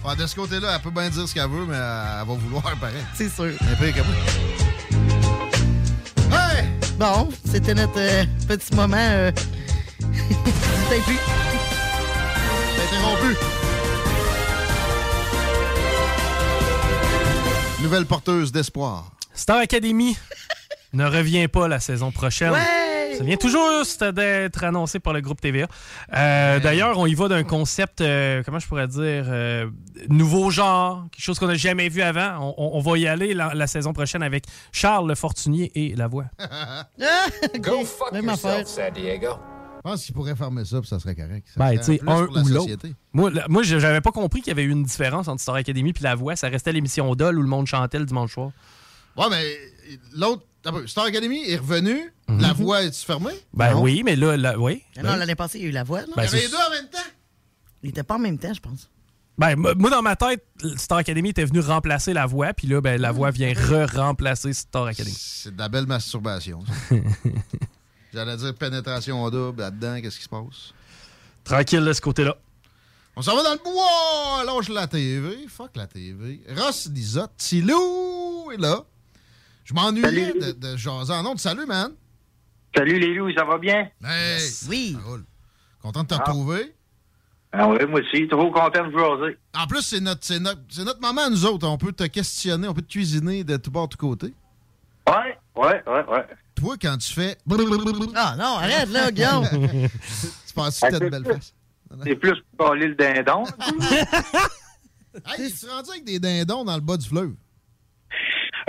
Ouais, 0.04 0.14
de 0.14 0.26
ce 0.28 0.36
côté-là, 0.36 0.74
elle 0.76 0.80
peut 0.80 0.90
bien 0.90 1.08
dire 1.08 1.26
ce 1.26 1.34
qu'elle 1.34 1.48
veut, 1.48 1.66
mais 1.66 1.74
elle 1.74 2.28
va 2.28 2.34
vouloir 2.34 2.62
pareil. 2.78 2.94
C'est 3.14 3.34
sûr. 3.34 3.46
Un 3.46 3.74
peu 3.74 3.90
comme 3.90 4.06
Hey! 6.30 6.64
Bon, 6.96 7.28
c'était 7.44 7.74
notre 7.74 7.98
euh, 7.98 8.24
petit 8.46 8.72
moment. 8.74 8.96
Euh... 8.98 9.32
Plus. 10.88 11.18
Interrompu. 12.82 13.36
Nouvelle 17.82 18.06
porteuse 18.06 18.52
d'espoir. 18.52 19.12
Star 19.34 19.58
Academy 19.58 20.16
ne 20.92 21.04
revient 21.04 21.48
pas 21.48 21.68
la 21.68 21.80
saison 21.80 22.10
prochaine. 22.10 22.52
Ouais! 22.52 23.14
Ça 23.16 23.24
vient 23.24 23.36
toujours 23.36 23.66
juste 23.80 24.04
d'être 24.04 24.62
annoncé 24.62 25.00
par 25.00 25.12
le 25.12 25.20
groupe 25.20 25.40
TVA. 25.40 25.66
Euh, 26.14 26.60
D'ailleurs, 26.60 26.98
on 26.98 27.06
y 27.06 27.14
va 27.14 27.26
d'un 27.28 27.42
concept, 27.42 28.00
euh, 28.00 28.42
comment 28.44 28.58
je 28.60 28.68
pourrais 28.68 28.86
dire, 28.86 29.24
euh, 29.28 29.66
nouveau 30.08 30.50
genre, 30.50 31.06
quelque 31.10 31.24
chose 31.24 31.38
qu'on 31.38 31.46
n'a 31.48 31.54
jamais 31.56 31.88
vu 31.88 32.02
avant. 32.02 32.38
On, 32.40 32.54
on- 32.58 32.70
on 32.76 32.80
va 32.80 32.96
y 32.98 33.08
aller 33.08 33.34
la, 33.34 33.54
la 33.54 33.66
saison 33.66 33.92
prochaine 33.92 34.22
avec 34.22 34.44
Charles 34.72 35.08
Le 35.08 35.14
Fortunier 35.16 35.72
et 35.74 35.96
La 35.96 36.06
Voix. 36.06 36.26
Go 37.58 37.84
fuck 37.84 38.12
affaire. 38.28 38.68
San 38.68 38.92
Diego. 38.92 39.30
Je 39.88 39.92
pense 39.92 40.04
qu'il 40.04 40.14
pourrait 40.14 40.36
fermer 40.36 40.64
ça, 40.64 40.80
puis 40.80 40.88
ça 40.88 40.98
serait 40.98 41.14
correct. 41.14 41.48
Ça 41.54 41.58
Ben, 41.60 41.66
serait 41.70 41.78
tu 41.78 41.84
sais, 41.84 41.98
plus 41.98 42.08
un 42.10 42.24
pour 42.26 42.34
la 42.36 42.42
ou 42.42 42.48
l'autre. 42.48 42.86
Moi, 43.12 43.30
moi 43.48 43.62
je- 43.62 43.78
j'avais 43.78 44.00
pas 44.00 44.12
compris 44.12 44.40
qu'il 44.40 44.48
y 44.48 44.52
avait 44.52 44.62
eu 44.64 44.70
une 44.70 44.84
différence 44.84 45.28
entre 45.28 45.40
Star 45.40 45.54
Academy 45.54 45.90
et 45.90 46.02
La 46.02 46.14
Voix. 46.14 46.36
Ça 46.36 46.48
restait 46.48 46.72
l'émission 46.72 47.14
Dol 47.14 47.38
où 47.38 47.42
le 47.42 47.48
monde 47.48 47.66
chantait 47.66 47.98
le 47.98 48.04
dimanche 48.04 48.34
soir. 48.34 48.50
Ouais, 49.16 49.26
mais 49.30 49.44
l'autre. 50.14 50.42
un 50.64 50.86
Star 50.86 51.04
Academy 51.06 51.42
est 51.48 51.56
revenu. 51.56 52.12
La 52.28 52.52
voix 52.52 52.82
est 52.82 52.94
fermée? 53.04 53.32
Ben 53.54 53.72
Non. 53.72 53.82
oui, 53.82 54.02
mais 54.04 54.16
là, 54.16 54.36
là 54.36 54.58
oui. 54.58 54.82
Ah 54.98 55.02
Non, 55.02 55.16
l'année 55.16 55.34
passée, 55.34 55.58
il 55.58 55.62
y 55.62 55.66
a 55.66 55.68
eu 55.70 55.72
la 55.72 55.84
voix. 55.84 56.02
Non? 56.02 56.08
Ben, 56.14 56.24
Il 56.24 56.26
y 56.26 56.28
avait 56.28 56.38
c'est- 56.38 56.44
les 56.44 56.50
deux 56.50 56.56
en 56.56 56.70
même 56.70 56.88
temps. 56.90 56.98
Il 57.82 57.88
était 57.90 58.02
pas 58.02 58.16
en 58.16 58.18
même 58.18 58.38
temps, 58.38 58.52
je 58.52 58.60
pense. 58.60 58.90
Ben, 59.38 59.54
moi, 59.56 59.88
dans 59.88 60.02
ma 60.02 60.16
tête, 60.16 60.44
Star 60.76 60.98
Academy 60.98 61.30
était 61.30 61.44
venu 61.44 61.60
remplacer 61.60 62.12
La 62.12 62.26
Voix, 62.26 62.52
puis 62.52 62.66
là, 62.66 62.80
ben, 62.80 63.00
La 63.00 63.12
Voix 63.12 63.30
vient 63.30 63.52
re-remplacer 63.54 64.52
Star 64.52 64.86
Academy. 64.86 65.14
C'est 65.16 65.54
de 65.54 65.58
la 65.58 65.68
belle 65.68 65.86
masturbation. 65.86 66.58
J'allais 68.12 68.36
dire 68.36 68.54
pénétration 68.54 69.22
en 69.22 69.30
double 69.30 69.60
là-dedans, 69.60 70.00
qu'est-ce 70.00 70.16
qui 70.18 70.24
se 70.24 70.28
passe? 70.28 70.72
Tranquille 71.44 71.84
de 71.84 71.92
ce 71.92 72.00
côté-là. 72.00 72.36
On 73.16 73.22
s'en 73.22 73.34
va 73.36 73.42
dans 73.42 73.52
le 73.52 73.58
bois! 73.58 74.44
Lâche 74.44 74.68
la 74.68 74.86
TV. 74.86 75.46
Fuck 75.48 75.76
la 75.76 75.86
TV. 75.86 76.40
Ross 76.56 76.88
Lisotte, 76.92 77.32
Tilou 77.36 78.50
est 78.52 78.56
là. 78.60 78.84
Je 79.64 79.74
m'ennuyais 79.74 80.32
de, 80.34 80.52
de 80.52 80.76
jaser 80.76 81.12
en 81.12 81.26
ondes. 81.26 81.38
Salut, 81.40 81.66
man. 81.66 81.92
Salut 82.74 82.98
les 82.98 83.14
loups, 83.14 83.32
ça 83.36 83.44
va 83.44 83.58
bien? 83.58 83.90
Hey, 84.04 84.40
oui. 84.68 84.96
Content 85.82 86.02
de 86.04 86.08
te 86.08 86.14
Ah. 86.14 86.18
retrouver. 86.18 86.74
Ah 87.50 87.66
oui, 87.68 87.78
moi 87.88 88.00
aussi, 88.00 88.28
trop 88.28 88.50
content 88.52 88.86
de 88.86 88.92
vous 88.92 88.98
jaser. 88.98 89.38
En 89.56 89.66
plus, 89.66 89.82
c'est 89.82 90.00
notre, 90.00 90.22
c'est 90.22 90.38
notre, 90.38 90.60
c'est 90.68 90.84
notre 90.84 91.00
moment 91.00 91.28
nous 91.30 91.44
autres. 91.46 91.66
On 91.66 91.78
peut 91.78 91.92
te 91.92 92.04
questionner, 92.04 92.68
on 92.68 92.74
peut 92.74 92.82
te 92.82 92.90
cuisiner 92.92 93.42
de 93.42 93.56
tout 93.56 93.70
bord, 93.70 93.88
de 93.88 93.94
tout 93.96 94.06
côté. 94.06 94.32
Ouais, 95.08 95.38
ouais, 95.56 95.82
ouais, 95.86 96.04
ouais. 96.08 96.26
Toi, 96.58 96.76
quand 96.80 96.96
tu 96.98 97.12
fais. 97.12 97.36
Ah 98.14 98.34
non, 98.36 98.56
arrête 98.56 98.88
là, 98.90 99.10
Guillaume. 99.12 99.46
tu 100.46 100.54
penses 100.54 100.80
que 100.80 100.90
t'as 100.90 100.98
de 100.98 101.08
belles 101.08 101.24
fesses? 101.24 101.54
C'est 102.04 102.16
plus 102.16 102.34
pour 102.56 102.74
le 102.74 102.94
dindon. 102.94 103.44
Hey, 105.26 105.52
tu 105.52 105.66
es 105.66 105.70
rendu 105.70 105.90
avec 105.90 106.04
des 106.04 106.20
dindons 106.20 106.64
dans 106.64 106.74
le 106.76 106.80
bas 106.80 106.96
du 106.96 107.08
fleuve? 107.08 107.32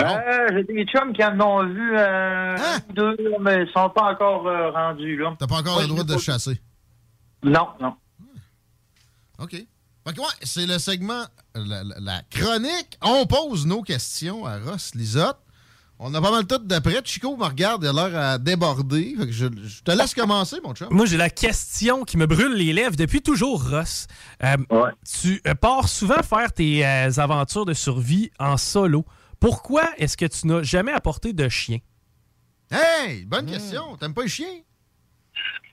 Euh, 0.01 0.47
J'ai 0.51 0.63
des 0.63 0.85
chums 0.85 1.13
qui 1.13 1.23
en 1.23 1.39
ont 1.39 1.63
vu 1.67 1.95
euh, 1.95 2.55
un 2.57 2.77
ou 2.89 2.93
deux, 2.93 3.17
mais 3.41 3.63
ils 3.65 3.71
sont 3.71 3.89
pas 3.89 4.13
encore 4.13 4.47
euh, 4.47 4.71
rendus. 4.71 5.17
là. 5.17 5.35
T'as 5.37 5.45
pas 5.45 5.57
encore 5.57 5.79
le 5.81 5.87
droit 5.87 6.03
de 6.03 6.13
pas- 6.13 6.19
chasser? 6.19 6.59
Non, 7.43 7.67
non. 7.79 7.93
OK. 9.37 9.51
Fait 9.51 10.13
que 10.15 10.19
ouais, 10.21 10.27
c'est 10.41 10.65
le 10.65 10.79
segment, 10.79 11.23
la, 11.53 11.83
la- 11.83 11.99
la 11.99 12.21
chronique. 12.31 12.97
On 13.03 13.25
pose 13.27 13.67
nos 13.67 13.81
questions 13.83 14.45
à 14.45 14.57
Ross 14.59 14.95
Lisotte. 14.95 15.37
On 16.01 16.13
a 16.13 16.21
pas 16.21 16.31
mal 16.31 16.43
de 16.43 16.47
tout 16.47 16.63
d'après. 16.63 17.01
Chico 17.03 17.35
me 17.35 17.43
regarde, 17.43 17.83
il 17.83 17.89
a 17.89 17.93
l'air 18.07 18.17
à 18.17 18.37
déborder. 18.37 19.15
Fait 19.17 19.25
que 19.25 19.31
je, 19.33 19.47
je 19.63 19.81
te 19.83 19.91
laisse 19.91 20.13
commencer, 20.13 20.57
mon 20.63 20.73
chum. 20.73 20.87
Moi, 20.91 21.05
j'ai 21.05 21.17
la 21.17 21.29
question 21.29 22.05
qui 22.05 22.15
me 22.17 22.25
brûle 22.25 22.53
les 22.53 22.71
lèvres 22.71 22.95
depuis 22.95 23.21
toujours, 23.21 23.69
Ross. 23.69 24.07
Euh, 24.43 24.55
Tu 25.21 25.41
euh, 25.45 25.55
pars 25.55 25.89
souvent 25.89 26.23
faire 26.23 26.53
tes 26.53 26.85
euh, 26.85 27.09
aventures 27.17 27.65
de 27.65 27.73
survie 27.73 28.31
en 28.39 28.55
solo. 28.55 29.03
Pourquoi 29.41 29.83
est-ce 29.97 30.15
que 30.15 30.25
tu 30.25 30.47
n'as 30.47 30.63
jamais 30.63 30.93
apporté 30.93 31.33
de 31.33 31.49
chien? 31.49 31.79
Hey, 32.71 33.25
bonne 33.25 33.47
question. 33.47 33.97
T'aimes 33.97 34.13
pas 34.13 34.21
les 34.23 34.27
chiens? 34.29 34.59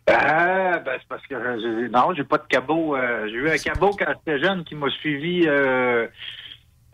Ah, 0.09 0.79
ben, 0.79 0.97
c'est 1.01 1.09
parce 1.09 1.27
que 1.27 1.35
j'ai- 1.61 1.89
non, 1.89 2.15
j'ai 2.17 2.25
pas 2.25 2.39
de 2.39 2.47
cabot. 2.49 2.97
euh, 2.97 3.27
j'ai 3.29 3.35
eu 3.35 3.51
un 3.51 3.59
cabot 3.59 3.91
quand 3.99 4.07
j'étais 4.09 4.41
jeune 4.41 4.65
qui 4.65 4.75
m'a 4.77 4.89
suivi 4.91 5.43
euh, 5.47 6.07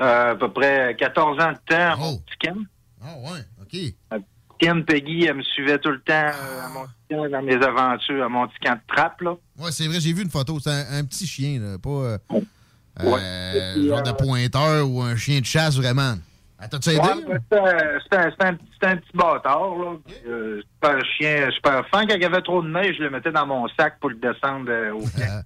euh, 0.00 0.32
à 0.32 0.34
peu 0.34 0.50
près 0.50 0.96
14 0.98 1.38
ans 1.40 1.52
de 1.52 1.58
temps. 1.66 1.96
Mon 1.98 2.16
petit 2.18 2.36
Ken. 2.40 2.66
Ah 3.04 3.14
ouais, 3.18 3.40
OK. 3.60 4.22
Ken 4.58 4.84
Peggy, 4.84 5.24
elle 5.24 5.34
me 5.38 5.42
suivait 5.42 5.78
tout 5.78 5.90
le 5.90 6.00
temps 6.00 6.12
euh, 6.14 6.60
à 6.64 6.68
camp, 6.68 7.28
dans 7.28 7.42
mes 7.42 7.54
aventures, 7.56 8.24
à 8.24 8.28
mon 8.28 8.46
petit 8.46 8.58
camp 8.64 8.74
de 8.74 8.94
trappe, 8.94 9.20
là. 9.22 9.34
Ouais, 9.58 9.72
c'est 9.72 9.88
vrai, 9.88 9.98
j'ai 9.98 10.12
vu 10.12 10.22
une 10.22 10.30
photo. 10.30 10.60
C'est 10.60 10.70
un, 10.70 10.98
un 11.00 11.04
petit 11.04 11.26
chien, 11.26 11.58
là, 11.60 11.78
pas 11.78 11.90
euh, 11.90 12.18
Ouais. 12.30 13.18
euh, 13.20 13.72
puis, 13.74 13.88
genre 13.88 14.02
de 14.02 14.12
pointeur 14.12 14.88
ou 14.88 15.02
un 15.02 15.16
chien 15.16 15.40
de 15.40 15.44
chasse, 15.46 15.76
vraiment. 15.76 16.14
Ah, 16.58 16.68
T'as-tu 16.68 16.90
aidé? 16.90 17.00
Ouais, 17.00 17.38
c'était 17.50 18.44
un- 18.86 18.96
petit- 18.96 19.02
bâtard, 19.14 19.74
là. 19.76 19.96
Euh, 20.28 20.60
super 20.62 21.04
chien, 21.06 21.50
super 21.50 21.84
fin. 21.88 22.06
Quand 22.06 22.14
il 22.14 22.22
y 22.22 22.24
avait 22.24 22.42
trop 22.42 22.62
de 22.62 22.68
neige, 22.68 22.96
je 22.98 23.02
le 23.02 23.10
mettais 23.10 23.32
dans 23.32 23.46
mon 23.46 23.66
sac 23.76 23.98
pour 23.98 24.10
le 24.10 24.16
descendre 24.16 24.70
euh, 24.70 24.92
au 24.92 25.00
camp. 25.00 25.42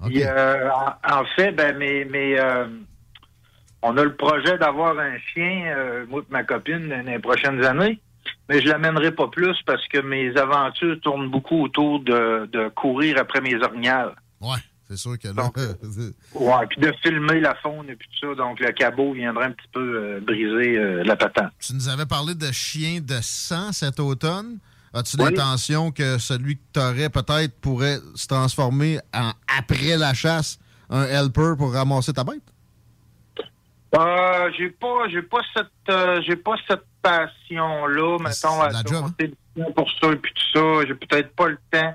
Puis, 0.06 0.22
euh, 0.24 0.70
en, 0.70 1.20
en 1.20 1.24
fait, 1.36 1.52
ben, 1.52 1.76
mais, 1.76 2.06
mais 2.10 2.38
euh, 2.38 2.66
on 3.84 3.96
a 3.96 4.04
le 4.04 4.14
projet 4.16 4.56
d'avoir 4.58 4.98
un 4.98 5.16
chien, 5.32 5.66
euh, 5.76 6.06
moi 6.08 6.22
et 6.22 6.32
ma 6.32 6.42
copine, 6.44 6.88
dans 6.88 7.04
les 7.06 7.18
prochaines 7.18 7.62
années. 7.64 8.00
Mais 8.48 8.60
je 8.60 8.68
l'amènerai 8.68 9.12
pas 9.12 9.28
plus 9.28 9.56
parce 9.66 9.86
que 9.88 10.00
mes 10.00 10.34
aventures 10.36 10.98
tournent 11.02 11.30
beaucoup 11.30 11.62
autour 11.64 12.00
de, 12.00 12.46
de 12.52 12.68
courir 12.70 13.18
après 13.18 13.40
mes 13.40 13.54
orignales. 13.62 14.14
Ouais, 14.40 14.58
c'est 14.88 14.96
sûr 14.96 15.18
que 15.18 15.28
là. 15.28 15.50
Ouais, 16.34 16.66
puis 16.68 16.80
de 16.80 16.92
filmer 17.02 17.40
la 17.40 17.54
faune 17.56 17.88
et 17.90 17.96
puis 17.96 18.08
tout 18.20 18.28
ça. 18.30 18.34
Donc, 18.34 18.60
le 18.60 18.72
cabot 18.72 19.12
viendrait 19.12 19.46
un 19.46 19.52
petit 19.52 19.68
peu 19.72 19.80
euh, 19.80 20.20
briser 20.20 20.78
euh, 20.78 21.02
la 21.04 21.16
patente. 21.16 21.52
tu 21.60 21.74
nous 21.74 21.88
avais 21.88 22.06
parlé 22.06 22.34
de 22.34 22.50
chien 22.52 23.00
de 23.02 23.18
sang 23.22 23.72
cet 23.72 24.00
automne. 24.00 24.58
As-tu 24.94 25.16
Oui. 25.18 25.24
l'intention 25.24 25.90
que 25.90 26.18
celui 26.18 26.56
que 26.56 26.62
t'aurais 26.72 27.10
peut-être 27.10 27.60
pourrait 27.60 27.98
se 28.14 28.26
transformer 28.28 28.98
en 29.12 29.32
après 29.58 29.96
la 29.98 30.14
chasse 30.14 30.58
un 30.88 31.02
helper 31.04 31.54
pour 31.58 31.72
ramasser 31.72 32.12
ta 32.12 32.22
bête? 32.24 32.42
Euh, 33.96 34.50
j'ai 34.58 34.70
pas, 34.70 35.08
j'ai 35.08 35.22
pas 35.22 35.40
cette, 35.54 35.66
euh, 35.90 36.20
j'ai 36.26 36.36
pas 36.36 36.54
cette 36.68 36.84
passion-là, 37.02 38.18
mettons, 38.18 38.60
à 38.62 38.70
job, 38.86 39.04
hein? 39.58 39.64
pour 39.76 39.90
ça 40.00 40.10
et 40.12 40.16
puis 40.16 40.32
tout 40.34 40.58
ça. 40.58 40.86
J'ai 40.86 40.94
peut-être 40.94 41.34
pas 41.36 41.48
le 41.48 41.58
temps, 41.70 41.94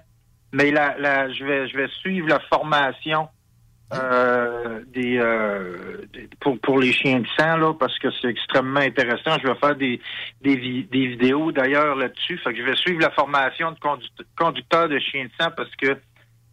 mais 0.53 0.71
là, 0.71 0.95
là, 0.97 1.31
je 1.31 1.43
vais, 1.43 1.67
je 1.67 1.77
vais 1.77 1.87
suivre 1.99 2.27
la 2.29 2.39
formation 2.41 3.27
euh, 3.91 4.81
des, 4.87 5.17
euh, 5.17 6.05
des- 6.13 6.29
pour 6.39 6.59
pour 6.59 6.77
les 6.79 6.93
chiens 6.93 7.21
de 7.21 7.27
sang 7.39 7.57
là, 7.57 7.73
parce 7.73 7.97
que 7.97 8.07
c'est 8.21 8.27
extrêmement 8.27 8.81
intéressant. 8.81 9.37
Je 9.41 9.47
vais 9.47 9.55
faire 9.55 9.75
des 9.75 9.99
des, 10.41 10.55
vi- 10.57 10.83
des 10.85 11.07
vidéos 11.07 11.51
d'ailleurs 11.51 11.95
là-dessus. 11.95 12.37
Fait 12.37 12.53
que 12.53 12.59
je 12.59 12.63
vais 12.63 12.75
suivre 12.75 13.01
la 13.01 13.09
formation 13.09 13.71
de 13.71 13.79
conduct- 13.79 14.23
conducteur 14.37 14.89
de 14.89 14.99
chiens 14.99 15.25
de 15.25 15.31
sang 15.41 15.49
parce 15.57 15.75
que 15.75 15.97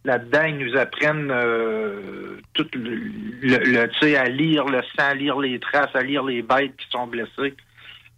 là-dedans, 0.07 0.43
ils 0.45 0.57
nous 0.57 0.75
apprennent 0.77 1.29
euh, 1.31 2.37
tout 2.53 2.65
le, 2.73 2.95
le- 2.95 3.57
le- 3.73 3.89
tu 3.89 3.99
sais, 3.99 4.15
à 4.17 4.27
lire 4.29 4.65
le 4.65 4.81
sang, 4.97 5.05
à 5.09 5.13
lire 5.13 5.37
les 5.39 5.59
traces, 5.59 5.93
à 5.95 6.01
lire 6.01 6.23
les 6.23 6.41
bêtes 6.41 6.75
qui 6.77 6.87
sont 6.89 7.05
blessées. 7.07 7.55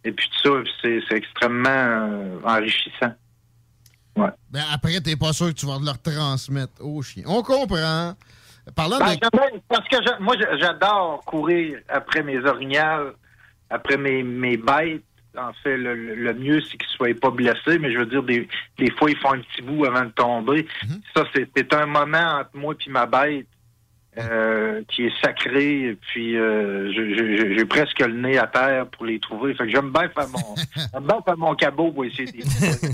Et 0.05 0.11
puis 0.13 0.29
tout 0.29 0.49
ça, 0.63 0.71
c'est 0.81 1.01
c'est 1.09 1.17
extrêmement 1.17 1.67
euh, 1.69 2.39
enrichissant. 2.45 3.13
Ouais. 4.15 4.29
Ben 4.49 4.63
après, 4.73 5.01
t'es 5.01 5.15
pas 5.17 5.33
sûr 5.33 5.47
que 5.47 5.53
tu 5.59 5.65
vas 5.65 5.77
leur 5.83 6.01
transmettre 6.01 6.73
au 6.81 7.01
chien. 7.01 7.23
On 7.27 7.41
comprend. 7.43 8.13
Parlant 8.75 8.99
Ben, 8.99 9.15
de. 9.15 9.59
parce 9.67 9.87
que 9.87 10.21
moi, 10.21 10.35
j'a- 10.39 10.57
j'adore 10.57 11.23
courir 11.25 11.79
après 11.89 12.21
mes 12.23 12.37
orignales, 12.45 13.13
après 13.69 13.97
mes, 13.97 14.21
mes 14.23 14.57
bêtes. 14.57 15.03
En 15.41 15.53
fait, 15.63 15.77
le, 15.77 16.33
mieux, 16.33 16.61
c'est 16.61 16.77
qu'ils 16.77 16.87
ne 16.89 17.13
soient 17.13 17.19
pas 17.19 17.29
blessés, 17.31 17.79
mais 17.79 17.91
je 17.93 17.99
veux 17.99 18.05
dire, 18.05 18.23
des, 18.23 18.47
des 18.77 18.91
fois, 18.91 19.09
ils 19.09 19.17
font 19.17 19.33
un 19.33 19.39
petit 19.39 19.61
bout 19.61 19.85
avant 19.85 20.05
de 20.05 20.11
tomber. 20.11 20.67
Mhm. 20.83 21.01
Ça, 21.15 21.23
c'est 21.33 21.73
un 21.73 21.85
moment 21.85 22.39
entre 22.39 22.49
moi 22.55 22.73
et 22.85 22.89
ma 22.89 23.05
bête 23.05 23.47
euh, 24.17 24.81
qui 24.89 25.05
est 25.05 25.21
sacré. 25.21 25.97
Puis, 26.09 26.35
euh, 26.37 26.91
j'ai 27.55 27.65
presque 27.65 27.99
le 27.99 28.13
nez 28.13 28.37
à 28.37 28.47
terre 28.47 28.87
pour 28.87 29.05
les 29.05 29.19
trouver. 29.19 29.53
Fait 29.55 29.65
que 29.65 29.71
j'aime 29.71 29.91
bien 29.91 30.09
faire 30.09 30.27
mon, 30.29 30.99
bien 31.01 31.21
faire 31.23 31.37
mon 31.37 31.55
cabot 31.55 31.91
pour 31.91 32.05
essayer 32.05 32.25
de 32.31 32.37
les 32.37 32.43
trouver. 32.43 32.93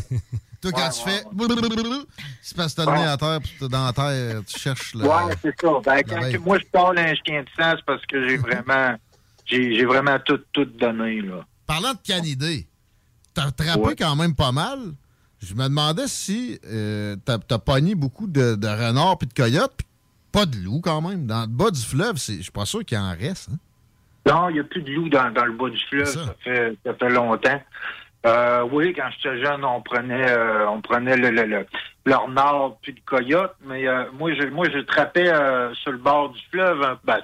Toi, 0.62 0.72
quand 0.72 0.82
Ouais, 0.82 0.90
tu 0.90 1.10
ouais, 1.10 1.18
fais. 1.18 1.24
blablabla, 1.48 1.98
C'est 2.42 2.58
parce 2.58 2.74
que 2.74 2.82
t'as 2.82 2.92
le 2.92 2.98
nez 2.98 3.06
à 3.06 3.18
terre, 3.18 3.40
puis 3.44 3.70
dans 3.70 3.86
la 3.86 3.94
terre, 3.94 4.42
tu 4.48 4.60
cherches 4.60 4.94
le. 4.96 5.02
Ouais, 5.04 5.34
c'est 5.42 5.54
ça. 5.62 5.70
Ben, 5.86 6.02
quand 6.04 6.40
moi, 6.44 6.58
je 6.60 6.66
parle 6.72 6.98
un 6.98 7.14
chien 7.14 7.44
de 7.44 7.50
sang, 7.56 7.74
c'est 7.76 7.86
parce 7.86 8.04
que 8.08 8.28
j'ai 8.28 8.38
vraiment, 8.38 8.96
j'ai 9.46 9.76
j'ai 9.76 9.86
vraiment 9.86 10.18
tout, 10.26 10.40
tout 10.54 10.66
donné, 10.66 11.22
là. 11.22 11.46
Parlant 11.68 11.94
de 11.94 12.00
canidés, 12.06 12.68
t'as 13.34 13.48
attrapé 13.48 13.96
quand 13.98 14.16
même 14.16 14.36
pas 14.36 14.52
mal. 14.52 14.80
Je 15.40 15.54
me 15.54 15.64
demandais 15.64 16.08
si 16.08 16.60
euh, 16.66 17.16
t'as 17.26 17.38
t'as 17.38 17.58
pogné 17.60 17.94
beaucoup 17.96 18.28
de, 18.28 18.56
de 18.56 18.68
renards 18.68 19.18
puis 19.18 19.28
de 19.28 19.34
coyotes, 19.34 19.74
puis 19.78 19.86
pas 20.32 20.46
de 20.46 20.58
loups 20.58 20.82
quand 20.82 21.02
même. 21.02 21.26
Dans 21.28 21.42
le 21.42 21.48
bas 21.48 21.72
du 21.72 21.82
fleuve, 21.82 22.16
je 22.18 22.42
suis 22.42 22.52
pas 22.52 22.66
sûr 22.66 22.84
qu'il 22.86 22.98
en 22.98 23.12
reste. 23.12 23.50
hein. 23.52 23.58
Non, 24.28 24.50
il 24.50 24.54
n'y 24.54 24.60
a 24.60 24.64
plus 24.64 24.82
de 24.82 24.92
loups 24.92 25.10
dans, 25.10 25.32
dans 25.32 25.46
le 25.46 25.54
bas 25.54 25.70
du 25.70 25.80
fleuve. 25.88 26.06
Ça. 26.06 26.36
fait, 26.44 26.76
ça 26.84 26.94
fait 26.96 27.10
longtemps. 27.10 27.62
Euh, 28.26 28.68
oui, 28.72 28.92
quand 28.96 29.08
j'étais 29.16 29.40
jeune, 29.44 29.64
on 29.64 29.82
prenait, 29.82 30.32
euh, 30.32 30.68
on 30.68 30.82
prenait 30.82 31.16
le, 31.16 31.30
le, 31.30 31.44
le, 31.46 31.68
le 32.06 32.16
renard 32.16 32.78
puis 32.82 32.94
le 32.94 33.02
coyote, 33.06 33.56
mais 33.68 33.88
euh, 33.88 34.06
moi, 34.14 34.34
je, 34.34 34.48
moi, 34.48 34.68
je 34.74 34.80
trappais 34.80 35.32
sur 35.76 35.92
le 35.92 36.00
bord 36.00 36.30
du 36.32 36.42
fleuve, 36.52 36.98
ben, 37.04 37.20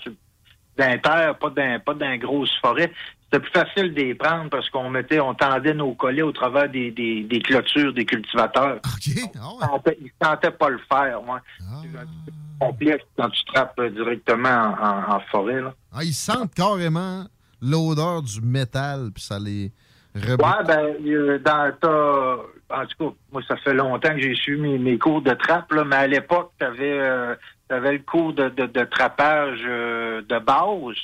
d'un 0.78 0.98
terre, 1.00 1.40
pas 1.40 1.50
d'un, 1.50 1.80
pas 1.80 1.96
d'un 1.96 2.18
grosse 2.18 2.52
forêt. 2.62 2.94
C'était 3.32 3.44
plus 3.50 3.52
facile 3.54 3.94
de 3.94 4.02
les 4.02 4.16
prendre 4.16 4.50
parce 4.50 4.70
qu'on 4.70 4.90
mettait, 4.90 5.20
on 5.22 5.34
tendait 5.34 5.74
nos 5.74 5.94
collets 5.94 6.22
au 6.22 6.34
travers 6.34 6.68
des, 6.70 6.92
des, 6.92 7.24
des 7.24 7.40
clôtures 7.40 7.94
des 7.94 8.04
cultivateurs. 8.06 8.80
Ils 9.06 9.22
sentaient- 9.62 9.98
Ils 10.02 10.12
ne 10.22 10.26
sentaient 10.26 10.52
pas 10.52 10.70
le 10.70 10.80
faire, 10.92 11.22
moi. 11.22 11.40
C'est 11.58 11.98
un 11.98 12.02
petit 12.02 12.26
peu 12.26 12.32
complexe 12.60 13.06
quand 13.18 13.30
tu 13.30 13.44
trappes 13.46 13.80
euh, 13.80 13.90
directement 13.90 14.50
en, 14.50 14.86
en- 14.86 15.16
en 15.16 15.20
forêt, 15.32 15.62
là. 15.62 15.74
Ah, 15.94 16.04
ils 16.04 16.14
sentent 16.14 16.54
carrément 16.54 17.24
l'odeur 17.62 18.22
du 18.22 18.42
métal, 18.42 19.12
puis 19.14 19.24
ça 19.24 19.40
les 19.40 19.72
rebute. 20.14 20.42
Ouais, 20.46 20.64
ben, 20.68 20.96
euh, 21.08 21.40
dans 21.40 21.72
ta... 21.80 22.76
En 22.82 22.86
tout 22.86 23.10
cas, 23.10 23.16
moi, 23.32 23.42
ça 23.48 23.56
fait 23.58 23.74
longtemps 23.74 24.14
que 24.14 24.20
j'ai 24.22 24.36
suivi 24.36 24.62
mes, 24.62 24.78
mes 24.78 24.98
cours 24.98 25.22
de 25.22 25.34
trappe, 25.34 25.72
là, 25.72 25.84
mais 25.86 25.96
à 25.98 26.08
l'époque, 26.08 26.52
tu 26.60 26.66
avais, 26.66 27.38
le 27.70 27.98
cours 28.00 28.34
de, 28.34 28.50
de, 28.50 28.66
de 28.66 28.84
trappage 28.86 29.60
euh, 29.68 30.22
de 30.22 30.40
base, 30.40 30.98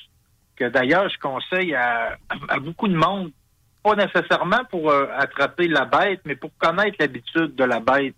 que 0.58 0.70
d'ailleurs, 0.70 1.10
je 1.10 1.18
conseille 1.20 1.76
à, 1.76 2.18
beaucoup 2.60 2.88
de 2.88 2.96
monde, 2.96 3.32
pas 3.84 3.96
nécessairement 3.96 4.66
pour 4.70 4.90
euh, 4.90 5.08
attraper 5.16 5.68
la 5.68 5.86
bête, 5.86 6.22
mais 6.26 6.36
pour 6.36 6.52
connaître 6.58 6.98
l'habitude 7.00 7.56
de 7.56 7.64
la 7.64 7.80
bête. 7.80 8.16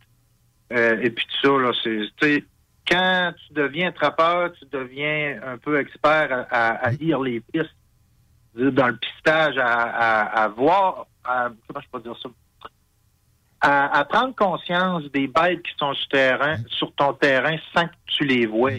Euh, 0.72 1.00
et 1.02 1.10
puis 1.10 1.26
tout 1.42 1.74
ça, 1.74 1.92
c'est, 2.22 2.44
quand 2.88 3.34
tu 3.46 3.54
deviens 3.54 3.92
trappeur, 3.92 4.52
tu 4.54 4.66
deviens 4.72 5.40
un 5.46 5.58
peu 5.58 5.80
expert 5.80 6.48
à, 6.50 6.92
lire 6.92 7.20
les 7.20 7.40
pistes 7.40 7.76
dans 8.56 8.88
le 8.88 8.98
pistage, 8.98 9.56
à, 9.60 10.48
voir, 10.56 11.06
à, 11.24 11.50
comment 11.68 11.82
je 11.82 11.90
peux 11.92 12.02
dire 12.02 12.18
ça, 12.22 12.30
à, 13.62 14.06
prendre 14.06 14.36
conscience 14.36 15.04
des 15.12 15.28
bêtes 15.28 15.62
qui 15.62 15.72
sont 15.78 15.94
sur, 15.94 16.40
sur 16.68 16.94
ton 16.94 17.14
terrain 17.14 17.58
sans 17.76 17.88
que 17.88 17.94
tu 18.08 18.26
les 18.26 18.46
vois. 18.46 18.72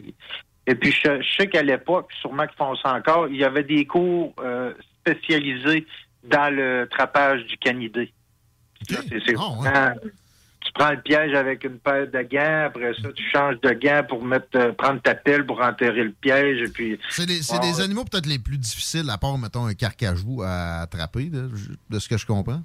Et 0.70 0.74
puis, 0.76 0.92
je, 0.92 1.20
je 1.20 1.28
sais 1.36 1.48
qu'à 1.48 1.62
l'époque, 1.62 2.10
sûrement 2.20 2.46
qu'ils 2.46 2.56
font 2.56 2.76
ça 2.76 2.94
encore, 2.94 3.26
il 3.28 3.36
y 3.36 3.44
avait 3.44 3.64
des 3.64 3.84
cours 3.86 4.32
euh, 4.40 4.72
spécialisés 5.00 5.84
dans 6.22 6.54
le 6.54 6.86
trappage 6.88 7.44
du 7.46 7.56
canidé. 7.56 8.12
C'est- 8.88 9.32
vraiment- 9.34 9.94
tu 10.64 10.72
prends 10.74 10.90
le 10.90 11.00
piège 11.00 11.34
avec 11.34 11.64
une 11.64 11.78
paire 11.78 12.06
de 12.06 12.22
gants, 12.22 12.66
après 12.66 12.92
ça, 13.02 13.10
tu 13.12 13.24
changes 13.32 13.60
de 13.62 13.70
gants 13.72 14.02
pour 14.08 14.22
mettre 14.22 14.46
euh, 14.54 14.72
prendre 14.72 15.00
ta 15.02 15.14
pelle 15.16 15.44
pour 15.44 15.60
enterrer 15.60 16.04
le 16.04 16.12
piège, 16.12 16.60
et 16.62 16.70
puis... 16.70 16.98
C'est 17.08 17.26
des, 17.26 17.80
animaux 17.80 18.04
peut-être 18.04 18.26
les 18.26 18.38
plus 18.38 18.58
difficiles, 18.58 19.10
à 19.10 19.18
part, 19.18 19.36
mettons, 19.38 19.66
un 19.66 19.74
carcajou 19.74 20.42
à 20.44 20.82
attraper, 20.82 21.30
de 21.30 21.98
ce 21.98 22.08
que 22.08 22.16
je 22.16 22.26
comprends. 22.26 22.62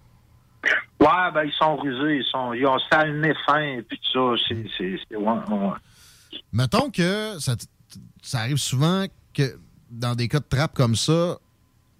Ouais, 0.99 1.31
ben 1.33 1.43
ils 1.43 1.53
sont 1.53 1.75
rusés, 1.77 2.17
ils 2.17 2.25
sont 2.31 2.53
ils 2.53 2.65
ont 2.65 2.79
sale 2.91 3.19
nez 3.19 3.33
fin 3.45 3.61
et 3.61 3.81
puis 3.81 3.99
tout 4.11 4.37
ça, 4.37 4.43
c'est 4.47 4.65
c'est 4.77 4.99
c'est- 5.09 5.15
ouais, 5.15 5.23
ouais. 5.49 6.39
Mettons 6.51 6.89
que 6.89 7.37
ça, 7.39 7.55
ça 8.25 8.39
arrive 8.39 8.57
souvent 8.57 9.05
que 9.33 9.57
dans 9.89 10.15
des 10.15 10.27
cas 10.27 10.39
de 10.39 10.45
trappe 10.49 10.73
comme 10.73 10.95
ça, 10.95 11.37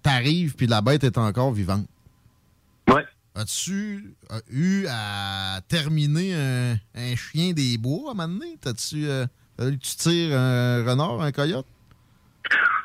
t'arrives 0.02 0.54
puis 0.56 0.66
la 0.66 0.80
bête 0.80 1.04
est 1.04 1.18
encore 1.18 1.52
vivante. 1.52 1.86
Ouais. 2.88 3.04
As-tu 3.34 4.14
eu 4.50 4.86
à 4.88 5.60
terminer 5.68 6.34
un, 6.34 6.72
un 6.94 7.16
chien 7.16 7.52
des 7.52 7.78
bois 7.78 8.08
à 8.08 8.12
un 8.12 8.14
moment 8.14 8.28
donné? 8.38 8.56
T'as-tu 8.60 9.06
euh, 9.06 9.26
tu 9.58 9.96
tires 9.96 10.36
un 10.36 10.84
renard, 10.84 11.20
un 11.20 11.32
coyote? 11.32 11.66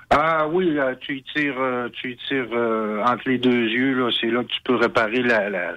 Ah 0.10 0.48
oui, 0.48 0.74
là, 0.74 0.96
tu 0.96 1.18
y 1.20 1.24
tires 1.24 1.60
euh, 1.60 1.90
tu 1.94 2.12
y 2.14 2.18
tires 2.28 2.50
euh, 2.52 3.02
entre 3.06 3.30
les 3.30 3.38
deux 3.38 3.68
yeux 3.70 3.98
là, 3.98 4.12
c'est 4.20 4.28
là 4.30 4.44
que 4.44 4.50
tu 4.50 4.62
peux 4.66 4.76
réparer 4.76 5.24
la, 5.24 5.50
la- 5.50 5.76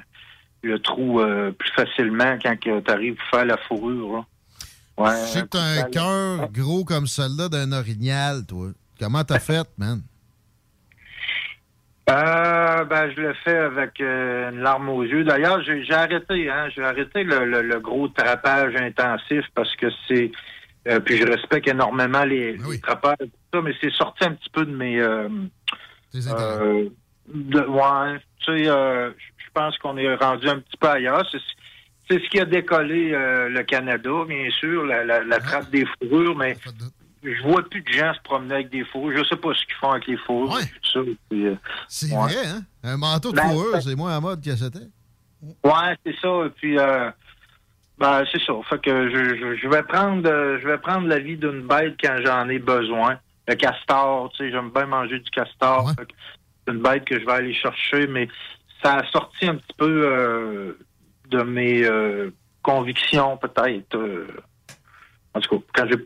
le 0.63 0.79
trou 0.81 1.21
euh, 1.21 1.53
plus 1.53 1.71
facilement 1.73 2.39
quand 2.43 2.57
tu 2.61 2.91
arrives 2.91 3.15
pour 3.17 3.29
faire 3.39 3.45
la 3.45 3.59
fourrure. 3.59 4.13
Là. 4.17 4.27
Ouais. 4.97 5.11
Je 5.11 5.27
sais 5.33 5.43
que 5.43 5.47
t'as 5.49 5.81
un 5.83 5.83
cœur 5.91 6.49
gros 6.53 6.85
comme 6.85 7.07
celui-là 7.07 7.49
d'un 7.49 7.73
orignal, 7.73 8.45
toi. 8.47 8.69
Comment 9.01 9.25
t'as 9.25 9.41
fait, 9.41 9.67
man? 9.77 10.03
Euh, 12.11 12.85
ben, 12.85 13.11
je 13.17 13.21
le 13.21 13.35
fais 13.45 13.57
avec 13.57 13.99
euh, 14.01 14.51
une 14.51 14.59
larme 14.61 14.91
aux 14.91 15.03
yeux. 15.05 15.25
D'ailleurs, 15.25 15.63
j'ai 15.65 15.91
arrêté, 15.95 16.51
hein, 16.51 16.69
j'ai 16.75 16.83
arrêté 16.85 17.25
le, 17.25 17.47
le- 17.47 17.63
le 17.63 17.81
gros 17.81 18.09
trappage 18.09 18.77
intensif 18.77 19.43
parce 19.55 19.75
que 19.77 19.87
c'est, 20.07 20.31
euh, 20.87 21.01
puis 21.01 21.17
je 21.17 21.27
respecte 21.27 21.67
énormément 21.67 22.25
les, 22.25 22.59
les 22.73 22.81
trappages, 22.81 23.17
tout 23.21 23.29
ça, 23.55 23.63
mais 23.63 23.73
c'est 23.81 23.93
sorti 23.93 24.25
un 24.25 24.33
petit 24.35 24.51
peu 24.51 24.67
de 24.67 24.77
mes, 24.77 25.01
euh, 25.01 25.29
de, 27.33 27.61
ouais, 27.61 28.21
tu 28.41 28.45
sais, 28.65 28.69
euh, 28.69 29.11
je 29.39 29.51
pense 29.55 29.79
qu'on 29.79 29.97
est 29.97 30.15
rendu 30.17 30.47
un 30.47 30.59
petit 30.59 30.77
peu 30.79 30.89
ailleurs. 30.89 31.27
C'est 32.11 32.19
ce 32.23 32.29
qui 32.29 32.39
a 32.39 32.45
décollé 32.45 33.13
euh, 33.15 33.49
le 33.49 33.63
Canada, 33.63 34.11
bien 34.29 34.51
sûr, 34.51 34.85
la, 34.85 35.05
la, 35.05 35.25
la 35.25 35.39
trappe 35.41 35.71
des 35.71 35.87
fourrures, 35.99 36.37
mais 36.37 36.57
je 37.23 37.43
vois 37.43 37.63
plus 37.63 37.81
de 37.81 37.89
gens 37.93 38.13
se 38.13 38.21
promener 38.21 38.55
avec 38.57 38.69
des 38.71 38.85
fourrures. 38.85 39.17
Je 39.17 39.25
sais 39.25 39.37
pas 39.37 39.55
ce 39.55 39.65
qu'ils 39.65 39.75
font 39.81 39.91
avec 39.93 40.07
les 40.07 40.19
fourrures. 40.19 40.59
euh, 40.97 41.55
C'est 41.89 42.11
ouais. 42.13 42.17
vrai, 42.23 42.47
hein? 42.47 42.63
Un 42.83 42.99
manteau 42.99 43.31
de 43.33 43.37
Ben, 43.37 43.49
fourrure, 43.49 43.81
c'est 43.83 43.95
moins 43.95 44.15
à 44.17 44.21
mode 44.21 44.45
que 44.45 44.55
c'était. 44.55 44.87
Ouais, 45.65 45.97
c'est 46.05 46.17
ça. 46.21 46.29
Et 46.47 46.51
puis, 46.51 46.79
euh, 46.79 47.11
ben, 47.97 48.23
c'est 48.31 48.43
ça. 48.43 48.53
Fait 48.69 48.81
que 48.83 49.09
je, 49.11 49.37
je, 49.37 49.57
je 49.57 49.69
vais 49.69 49.83
prendre, 49.83 50.23
je 50.61 50.67
vais 50.69 50.79
prendre 50.79 51.07
la 51.09 51.19
vie 51.19 51.39
d'une 51.39 51.63
bête 51.67 51.95
quand 52.03 52.17
j'en 52.25 52.49
ai 52.51 52.59
besoin. 52.59 53.19
Le 53.49 53.55
castor, 53.55 54.31
tu 54.33 54.45
sais, 54.45 54.51
j'aime 54.51 54.71
bien 54.71 54.87
manger 54.87 55.19
du 55.21 55.31
castor. 55.31 55.91
C'est 55.99 56.73
une 56.73 56.81
bête 56.83 57.05
que 57.07 57.19
je 57.19 57.25
vais 57.25 57.33
aller 57.33 57.55
chercher, 57.55 58.07
mais 58.07 58.29
ça 58.83 58.97
a 58.97 59.07
sorti 59.11 59.47
un 59.47 59.57
petit 59.57 59.75
peu 59.79 60.77
de 61.37 61.43
mes 61.43 61.85
euh, 61.85 62.31
convictions, 62.63 63.37
peut-être. 63.37 63.95
euh. 63.97 64.27
en 65.35 65.41
tout 65.41 65.59
cas, 65.59 65.65
quand 65.75 65.89
j'ai 65.91 65.99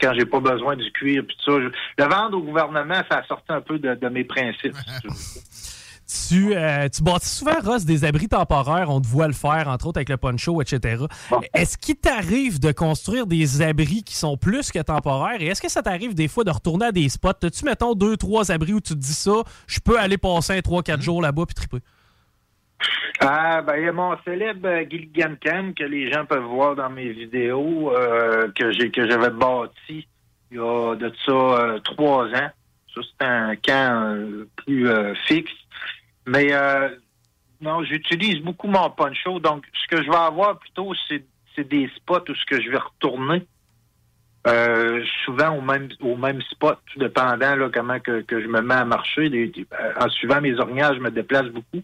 quand 0.00 0.12
j'ai 0.12 0.26
pas 0.26 0.40
besoin 0.40 0.76
du 0.76 0.90
cuir 0.92 1.24
puis 1.26 1.34
tout 1.42 1.52
ça. 1.52 1.58
je- 1.60 2.02
le 2.02 2.08
vendre 2.10 2.36
au 2.36 2.42
gouvernement, 2.42 3.02
ça 3.10 3.18
a 3.18 3.24
sorti 3.26 3.46
un 3.50 3.62
peu 3.62 3.78
de, 3.78 3.94
de 3.94 4.08
mes 4.08 4.24
principes. 4.24 4.74
tu 6.28 6.54
euh, 6.54 6.88
tu 6.88 7.02
bâtis 7.02 7.28
souvent, 7.28 7.58
Ross, 7.64 7.84
des 7.84 8.04
abris 8.04 8.28
temporaires. 8.28 8.90
On 8.90 9.00
te 9.00 9.06
voit 9.06 9.26
le 9.26 9.32
faire, 9.32 9.68
entre 9.68 9.86
autres 9.86 9.98
avec 9.98 10.08
le 10.10 10.16
poncho, 10.18 10.60
etc. 10.62 11.04
Est-ce 11.54 11.76
qu'il 11.78 11.96
t'arrive 11.96 12.60
de 12.60 12.72
construire 12.72 13.26
des 13.26 13.62
abris 13.62 14.02
qui 14.04 14.14
sont 14.16 14.36
plus 14.36 14.70
que 14.70 14.78
temporaires? 14.80 15.40
Et 15.40 15.46
est-ce 15.46 15.60
que 15.62 15.70
ça 15.70 15.82
t'arrive 15.82 16.14
des 16.14 16.28
fois 16.28 16.44
de 16.44 16.50
retourner 16.50 16.86
à 16.86 16.92
des 16.92 17.08
spots? 17.08 17.30
As-tu, 17.42 17.64
mettons, 17.64 17.94
deux, 17.94 18.16
trois 18.16 18.52
abris 18.52 18.74
où 18.74 18.80
tu 18.80 18.92
te 18.94 18.98
dis 18.98 19.14
ça, 19.14 19.42
je 19.66 19.80
peux 19.80 19.98
aller 19.98 20.18
passer 20.18 20.52
un 20.52 20.60
3-4 20.60 21.00
jours 21.00 21.22
là-bas 21.22 21.44
puis 21.46 21.54
triper? 21.54 21.78
Ah, 23.20 23.62
ben, 23.62 23.76
il 23.76 23.84
y 23.84 23.88
a 23.88 23.92
mon 23.92 24.16
célèbre 24.24 24.68
euh, 24.68 24.84
Gilligan 24.88 25.36
que 25.74 25.84
les 25.84 26.12
gens 26.12 26.26
peuvent 26.26 26.44
voir 26.44 26.76
dans 26.76 26.90
mes 26.90 27.10
vidéos 27.10 27.92
euh, 27.94 28.50
que 28.54 28.72
j'ai 28.72 28.90
que 28.90 29.08
j'avais 29.08 29.30
bâti 29.30 30.06
il 30.50 30.58
y 30.58 30.60
a 30.60 30.94
de 30.94 31.12
ça 31.24 31.32
euh, 31.32 31.78
trois 31.80 32.26
ans. 32.26 32.50
Ça, 32.94 33.00
c'est 33.02 33.26
un 33.26 33.56
camp 33.56 34.14
euh, 34.14 34.48
plus 34.56 34.88
fixe. 35.26 35.52
Mais 36.26 36.52
non, 37.60 37.84
j'utilise 37.84 38.40
beaucoup 38.42 38.68
mon 38.68 38.90
poncho. 38.90 39.38
Donc, 39.38 39.64
ce 39.72 39.96
que 39.96 40.02
je 40.02 40.10
vais 40.10 40.16
avoir 40.16 40.58
plutôt, 40.58 40.92
c'est 41.06 41.68
des 41.68 41.88
spots 41.96 42.28
où 42.28 42.34
ce 42.34 42.44
que 42.44 42.60
je 42.60 42.70
vais 42.70 42.78
retourner. 42.78 43.46
Souvent 45.24 45.56
au 45.56 45.60
même 45.60 45.88
au 46.00 46.16
même 46.16 46.40
spot, 46.42 46.78
tout 46.92 46.98
dépendant 46.98 47.56
là, 47.56 47.68
comment 47.72 47.98
que, 48.00 48.24
je 48.28 48.46
me 48.46 48.60
mets 48.60 48.74
à 48.74 48.84
marcher. 48.84 49.52
En 50.00 50.08
suivant 50.08 50.40
mes 50.40 50.58
ornières, 50.58 50.94
je 50.94 51.00
me 51.00 51.10
déplace 51.10 51.46
beaucoup. 51.46 51.82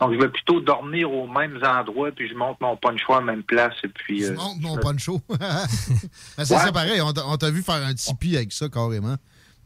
Donc, 0.00 0.14
je 0.14 0.18
vais 0.18 0.28
plutôt 0.30 0.60
dormir 0.60 1.12
aux 1.12 1.26
mêmes 1.28 1.60
endroits, 1.62 2.10
puis 2.10 2.28
je 2.28 2.34
monte 2.34 2.58
mon 2.60 2.76
poncho 2.76 3.12
à 3.12 3.16
la 3.20 3.26
même 3.26 3.42
place. 3.42 3.74
Et 3.84 3.88
puis, 3.88 4.24
euh, 4.24 4.34
montes 4.34 4.60
mon 4.60 4.76
poncho. 4.78 5.20
Ben, 5.28 5.66
c'est 6.44 6.54
Ouais. 6.54 6.60
ça 6.60 6.72
pareil. 6.72 7.00
On 7.02 7.12
t'a- 7.36 7.50
vu 7.50 7.62
faire 7.62 7.84
un 7.86 7.92
Tipeee 7.94 8.36
avec 8.36 8.52
ça 8.52 8.68
carrément 8.68 9.16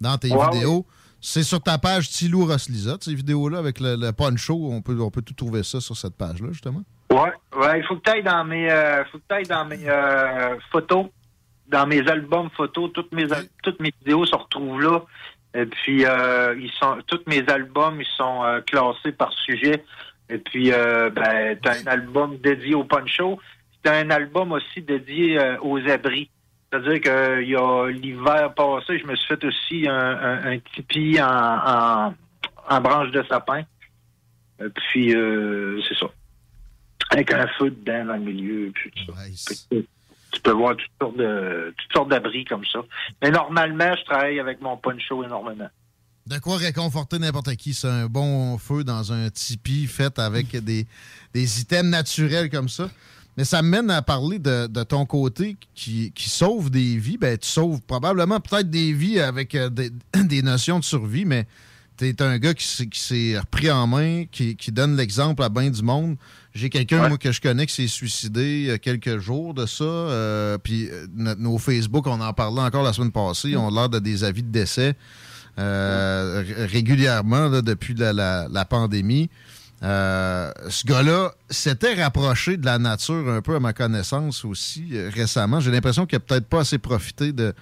dans 0.00 0.18
tes 0.18 0.32
Ouais, 0.32 0.50
vidéos. 0.50 0.84
C'est 1.20 1.42
sur 1.44 1.62
ta 1.62 1.78
page 1.78 2.10
Tilou 2.10 2.46
Ross-Lisotte, 2.46 3.04
ces 3.04 3.14
vidéos-là, 3.14 3.58
avec 3.58 3.80
le, 3.80 3.96
le 3.96 4.12
poncho. 4.12 4.68
On 4.70 4.82
peut, 4.82 4.98
on 5.00 5.10
peut 5.10 5.22
tout 5.22 5.34
trouver 5.34 5.62
ça 5.62 5.80
sur 5.80 5.96
cette 5.96 6.16
page-là, 6.16 6.48
justement. 6.50 6.82
Ouais, 7.10 7.32
ouais, 7.56 7.78
il 7.80 7.84
faut 7.86 7.96
que 7.96 8.02
tu 8.02 8.10
ailles 8.10 8.22
dans 8.24 8.44
mes, 8.44 8.68
euh, 8.70 9.04
faut 9.06 9.18
que 9.18 9.48
dans 9.48 9.64
mes 9.64 9.88
euh, 9.88 10.56
photos, 10.72 11.06
dans 11.68 11.86
mes 11.86 12.00
albums 12.08 12.50
photos, 12.56 12.90
toutes 12.92 13.12
mes, 13.12 13.26
toutes 13.62 13.80
mes 13.80 13.92
vidéos 14.00 14.26
se 14.26 14.34
retrouvent 14.34 14.80
là. 14.80 15.00
Et 15.54 15.64
puis, 15.66 16.04
euh, 16.04 16.56
ils 16.60 16.72
sont, 16.80 16.98
tous 17.06 17.20
mes 17.28 17.42
albums, 17.48 18.00
ils 18.00 18.16
sont 18.16 18.42
classés 18.66 19.12
par 19.12 19.32
sujet. 19.32 19.84
Et 20.30 20.38
puis, 20.38 20.72
euh, 20.72 21.10
ben, 21.10 21.58
t'as 21.62 21.82
un 21.82 21.86
album 21.86 22.38
dédié 22.38 22.74
au 22.74 22.84
poncho. 22.84 23.38
T'as 23.82 23.98
un 23.98 24.10
album 24.10 24.52
aussi 24.52 24.80
dédié 24.80 25.38
euh, 25.38 25.56
aux 25.60 25.78
abris. 25.88 26.30
C'est-à-dire 26.70 27.00
que 27.00 27.42
il 27.42 27.50
y 27.50 27.56
a 27.56 27.88
l'hiver 27.90 28.54
passé, 28.54 28.98
je 28.98 29.06
me 29.06 29.14
suis 29.14 29.28
fait 29.28 29.44
aussi 29.44 29.86
un, 29.88 29.94
un, 29.94 30.52
un 30.52 30.58
tipi 30.58 31.20
en, 31.20 31.26
en, 31.26 32.14
en 32.68 32.80
branche 32.80 33.10
de 33.10 33.22
sapin. 33.28 33.62
Et 34.60 34.68
puis, 34.70 35.14
euh, 35.14 35.80
c'est 35.88 35.96
ça 35.98 36.06
avec 37.10 37.32
un 37.32 37.46
feu 37.58 37.70
dedans 37.70 38.06
dans 38.06 38.14
le 38.14 38.20
milieu. 38.20 38.72
Puis 38.74 38.90
tout 38.90 39.12
ça. 39.12 39.20
Puis, 39.70 39.86
tu 40.32 40.40
peux 40.40 40.50
voir 40.50 40.76
toutes 40.76 40.90
sortes 41.00 41.16
de 41.16 41.74
toutes 41.78 41.92
sortes 41.92 42.08
d'abris 42.08 42.44
comme 42.44 42.64
ça. 42.64 42.80
Mais 43.22 43.30
normalement, 43.30 43.94
je 43.96 44.04
travaille 44.04 44.40
avec 44.40 44.60
mon 44.60 44.76
poncho 44.76 45.22
énormément. 45.22 45.68
De 46.26 46.38
quoi 46.38 46.56
réconforter 46.56 47.18
n'importe 47.18 47.54
qui. 47.56 47.74
C'est 47.74 47.88
un 47.88 48.06
bon 48.06 48.56
feu 48.58 48.82
dans 48.84 49.12
un 49.12 49.28
tipi 49.30 49.86
fait 49.86 50.18
avec 50.18 50.56
des, 50.64 50.86
des 51.34 51.60
items 51.60 51.90
naturels 51.90 52.48
comme 52.50 52.68
ça. 52.68 52.90
Mais 53.36 53.44
ça 53.44 53.62
mène 53.62 53.90
à 53.90 54.00
parler 54.00 54.38
de, 54.38 54.68
de 54.68 54.82
ton 54.84 55.04
côté 55.06 55.56
qui, 55.74 56.12
qui 56.14 56.30
sauve 56.30 56.70
des 56.70 56.96
vies. 56.96 57.18
Ben, 57.18 57.36
tu 57.36 57.48
sauves 57.48 57.80
probablement 57.82 58.38
peut-être 58.40 58.70
des 58.70 58.92
vies 58.92 59.18
avec 59.20 59.54
euh, 59.54 59.68
des, 59.68 59.90
des 60.24 60.40
notions 60.42 60.78
de 60.78 60.84
survie, 60.84 61.24
mais 61.24 61.46
tu 61.98 62.08
es 62.08 62.22
un 62.22 62.38
gars 62.38 62.54
qui, 62.54 62.64
s'est- 62.66 62.86
qui 62.86 63.00
s'est 63.00 63.38
repris 63.38 63.70
en 63.70 63.86
main, 63.88 64.24
qui, 64.30 64.54
qui 64.56 64.70
donne 64.72 64.96
l'exemple 64.96 65.42
à 65.42 65.48
bien 65.48 65.68
du 65.68 65.82
monde. 65.82 66.16
J'ai 66.54 66.70
quelqu'un, 66.70 67.08
moi, 67.08 67.18
que 67.18 67.32
je 67.32 67.40
connais 67.40 67.66
qui 67.66 67.74
s'est 67.74 67.88
suicidé 67.88 68.60
il 68.60 68.66
y 68.66 68.70
a 68.70 68.78
quelques 68.78 69.18
jours 69.18 69.52
de 69.52 69.66
ça. 69.66 69.82
euh, 69.84 70.56
puis 70.56 70.88
euh, 70.90 71.06
nos 71.36 71.58
Facebook, 71.58 72.06
on 72.06 72.20
en 72.20 72.32
parlait 72.32 72.60
encore 72.62 72.84
la 72.84 72.92
semaine 72.92 73.10
passée, 73.12 73.56
on 73.56 73.66
a 73.68 73.70
l'air 73.72 73.88
de 73.88 73.98
des 73.98 74.22
avis 74.24 74.42
de 74.44 74.48
décès 74.52 74.94
euh, 75.58 76.42
ré- 76.46 76.66
régulièrement 76.66 77.48
depuis 77.48 77.94
la, 77.94 78.64
pandémie. 78.68 79.30
Euh, 79.82 80.50
ce 80.68 80.86
gars-là 80.86 81.32
s'était 81.50 82.02
rapproché 82.02 82.56
de 82.56 82.64
la 82.64 82.78
nature 82.78 83.28
un 83.28 83.42
peu 83.42 83.56
à 83.56 83.60
ma 83.60 83.72
connaissance 83.72 84.44
aussi 84.44 84.88
euh, 84.92 85.10
récemment. 85.12 85.60
J'ai 85.60 85.70
l'impression 85.70 86.06
qu'il 86.06 86.16
n'a 86.16 86.20
peut-être 86.20 86.46
pas 86.46 86.60
assez 86.60 86.78
profité 86.78 87.32
de, 87.32 87.52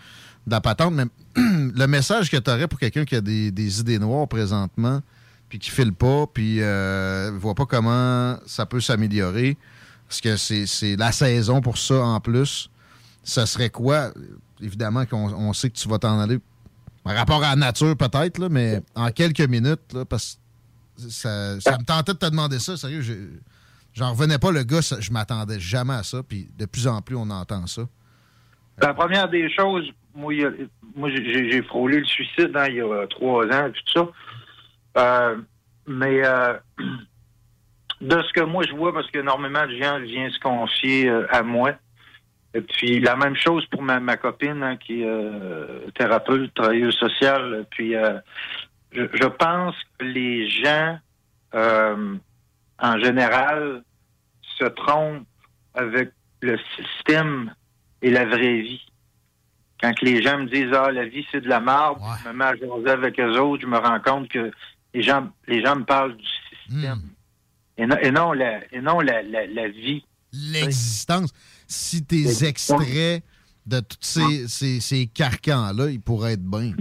la 0.47 0.61
patente, 0.61 0.95
mais 0.95 1.05
le 1.37 1.87
message 1.87 2.31
que 2.31 2.37
tu 2.37 2.51
aurais 2.51 2.69
pour 2.69 2.79
quelqu'un 2.79 3.05
qui 3.05 3.15
a 3.15 3.21
des, 3.21 3.81
idées 3.81 3.99
noires 3.99 4.29
présentement, 4.29 5.01
puis 5.49 5.59
qui 5.59 5.71
file 5.71 5.93
pas, 5.93 6.27
puis 6.27 6.59
euh, 6.61 7.31
voit 7.39 7.55
pas 7.55 7.67
comment 7.67 8.37
ça 8.47 8.67
peut 8.67 8.81
s'améliorer, 8.81 9.57
parce 10.09 10.21
que 10.21 10.37
c'est 10.37 10.97
la 10.97 11.13
saison 11.13 11.61
pour 11.61 11.79
ça 11.79 12.03
en 12.03 12.21
plus, 12.21 12.71
ça 13.23 13.47
serait 13.47 13.71
quoi? 13.71 14.13
Évidemment 14.61 15.07
qu'on 15.07 15.33
on 15.33 15.53
sait 15.53 15.71
que 15.71 15.77
tu 15.77 15.89
vas 15.89 15.99
t'en 15.99 16.19
aller 16.19 16.39
par 17.05 17.15
rapport 17.17 17.43
à 17.43 17.51
la 17.51 17.57
nature 17.57 17.97
peut-être, 17.97 18.39
là, 18.39 18.49
mais 18.49 18.81
en 18.95 19.11
quelques 19.11 19.41
minutes, 19.49 19.93
là, 19.93 20.05
parce 20.05 20.39
que 20.97 21.09
ça, 21.11 21.61
ça 21.61 21.79
me 21.79 21.85
tentait 21.85 22.13
de 22.13 22.19
te 22.19 22.27
demander 22.27 22.59
ça, 22.59 22.77
sérieux, 22.77 23.03
j'en 23.95 24.13
revenais 24.13 24.39
pas, 24.39 24.53
le 24.53 24.63
gars, 24.63 24.83
ça- 24.83 25.01
je 25.01 25.11
m'attendais 25.11 25.59
jamais 25.59 25.95
à 25.95 26.03
ça, 26.03 26.23
puis 26.23 26.49
de 26.59 26.67
plus 26.67 26.87
en 26.87 27.03
plus 27.03 27.17
on 27.17 27.29
entend 27.31 27.67
ça. 27.67 27.83
La 28.79 28.95
première 28.95 29.29
des 29.29 29.51
choses, 29.53 29.85
moi, 30.15 30.33
moi 30.95 31.11
j'ai 31.11 31.63
frôlé 31.63 31.99
le 32.01 32.07
suicide 32.07 32.53
hein, 32.55 32.67
il 32.69 32.77
y 32.77 32.81
a 32.81 33.07
trois 33.09 33.45
ans, 33.47 33.71
tout 33.71 33.93
ça. 33.93 34.09
Euh, 34.99 35.37
mais 35.87 36.25
euh, 36.25 36.55
de 38.01 38.23
ce 38.23 38.33
que 38.33 38.45
moi 38.45 38.65
je 38.69 38.75
vois, 38.75 38.93
parce 38.93 39.11
qu'énormément 39.11 39.67
de 39.67 39.77
gens 39.77 39.99
viennent 40.01 40.31
se 40.31 40.41
confier 40.41 41.09
euh, 41.09 41.27
à 41.31 41.43
moi. 41.43 41.73
Et 42.55 42.61
puis 42.61 43.01
la 43.01 43.17
même 43.17 43.37
chose 43.37 43.65
pour 43.67 43.83
ma, 43.83 43.99
ma 43.99 44.17
copine 44.17 44.63
hein, 44.63 44.77
qui 44.77 45.03
est 45.03 45.07
euh, 45.07 45.89
thérapeute, 45.95 46.53
travailleuse 46.55 46.95
sociale. 46.97 47.67
Puis 47.71 47.95
euh, 47.97 48.19
je, 48.93 49.03
je 49.13 49.27
pense 49.27 49.75
que 49.99 50.05
les 50.05 50.49
gens, 50.51 50.99
euh, 51.55 52.15
en 52.79 52.99
général, 52.99 53.83
se 54.59 54.65
trompent 54.65 55.27
avec 55.75 56.13
le 56.43 56.59
système 56.77 57.55
et 58.03 58.11
la 58.11 58.27
vraie 58.27 58.61
vie. 58.61 58.85
Quand 59.81 59.99
les 60.03 60.23
gens 60.23 60.39
me 60.39 60.47
disent 60.47 60.73
Ah, 60.75 60.91
la 60.93 61.07
vie, 61.07 61.27
c'est 61.33 61.41
de 61.41 61.49
la 61.49 61.61
marde, 61.61 61.99
je 62.23 62.29
me 62.29 62.35
mets 62.35 62.45
à 62.45 62.55
jaser 62.55 62.91
avec 62.91 63.19
eux 63.19 63.39
autres, 63.39 63.63
je 63.63 63.67
me 63.67 63.79
rends 63.79 64.01
compte 64.01 64.29
que 64.29 64.51
les 64.93 65.03
gens, 65.03 65.31
les 65.49 65.65
gens 65.65 65.77
me 65.77 65.85
parlent 65.85 66.17
du 66.17 66.25
système. 66.25 67.01
Et, 67.79 67.87
non, 67.87 67.97
et 68.03 68.11
non 68.11 68.33
la, 68.33 68.61
et 68.71 68.81
non 68.81 69.01
la, 69.01 69.23
la, 69.23 69.47
la 69.47 69.69
vie. 69.69 70.05
L'existence, 70.33 71.33
si 71.73 72.05
tes 72.05 72.45
extraits 72.47 73.23
de 73.67 73.81
tous 73.81 73.99
ces, 74.01 74.49
ces, 74.49 74.81
ces 74.81 75.07
carcans-là, 75.07 75.89
ils 75.89 76.01
pourraient 76.01 76.35
être 76.35 76.45
bien. 76.45 76.73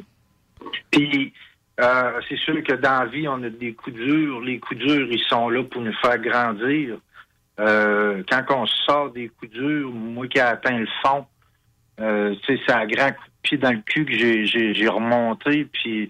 Puis, 0.91 1.33
euh, 1.79 2.19
c'est 2.27 2.37
sûr 2.37 2.63
que 2.63 2.73
dans 2.73 3.03
la 3.03 3.05
vie, 3.05 3.27
on 3.27 3.41
a 3.43 3.49
des 3.49 3.73
coups 3.73 3.95
durs. 3.95 4.41
Les 4.41 4.59
coups 4.59 4.79
durs, 4.79 5.07
ils 5.09 5.23
sont 5.29 5.49
là 5.49 5.63
pour 5.63 5.81
nous 5.81 5.93
faire 6.01 6.19
grandir. 6.19 6.97
Euh, 7.59 8.23
quand 8.29 8.43
on 8.49 8.65
sort 8.65 9.11
des 9.11 9.29
coups 9.29 9.51
durs, 9.51 9.91
moi 9.91 10.27
qui 10.27 10.37
ai 10.37 10.41
atteint 10.41 10.77
le 10.77 10.87
fond, 11.03 11.25
euh, 11.99 12.35
c'est 12.45 12.71
un 12.71 12.85
grand 12.87 13.09
coup 13.11 13.25
de 13.25 13.41
pied 13.43 13.57
dans 13.57 13.71
le 13.71 13.81
cul 13.85 14.05
que 14.05 14.13
j'ai 14.73 14.87
remonté, 14.87 15.65
puis 15.65 16.09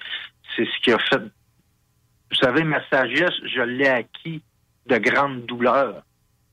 c'est 0.55 0.65
ce 0.65 0.83
qui 0.83 0.91
a 0.91 0.99
fait... 0.99 1.19
Vous 1.19 2.37
savez, 2.39 2.63
ma 2.63 2.81
sagesse, 2.89 3.33
je 3.43 3.61
l'ai 3.61 3.87
acquis 3.87 4.41
de 4.87 4.97
grandes 4.97 5.45
douleurs. 5.45 6.03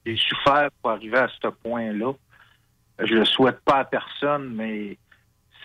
J'ai 0.09 0.17
souffert 0.17 0.69
pour 0.81 0.91
arriver 0.93 1.19
à 1.19 1.29
ce 1.29 1.49
point-là. 1.49 2.13
Je 3.01 3.15
le 3.15 3.25
souhaite 3.27 3.61
pas 3.61 3.81
à 3.81 3.85
personne, 3.85 4.55
mais 4.55 4.97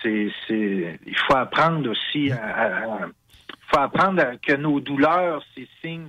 c'est, 0.02 0.30
c'est, 0.48 1.00
il 1.06 1.18
faut 1.18 1.36
apprendre 1.36 1.90
aussi 1.90 2.30
à, 2.32 2.44
à- 2.44 2.66
à- 2.66 3.08
il 3.08 3.54
faut 3.70 3.80
apprendre 3.80 4.22
à- 4.22 4.36
que 4.36 4.54
nos 4.56 4.80
douleurs, 4.82 5.42
c'est 5.56 5.68
signe, 5.82 6.08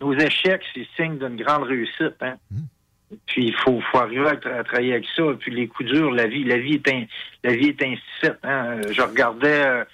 nos 0.00 0.14
échecs, 0.14 0.62
c'est 0.72 0.86
signe 0.96 1.18
d'une 1.18 1.36
grande 1.42 1.64
réussite. 1.64 2.14
Hein? 2.20 2.36
Puis 3.26 3.46
il 3.48 3.54
faut, 3.56 3.80
faut 3.90 3.98
arriver 3.98 4.28
à, 4.28 4.34
tra- 4.36 4.58
à 4.60 4.64
travailler 4.64 4.92
avec 4.94 5.06
ça. 5.16 5.24
Puis 5.40 5.50
les 5.52 5.66
coups 5.66 5.90
durs, 5.90 6.12
la 6.12 6.26
vie, 6.28 6.44
la 6.44 6.58
vie 6.58 6.74
est, 6.74 6.88
un- 6.88 7.04
la 7.42 7.54
vie 7.56 7.68
est. 7.78 7.82
Hein? 8.44 8.80
Je 8.90 9.02
regardais, 9.02 9.66
euh, 9.66 9.84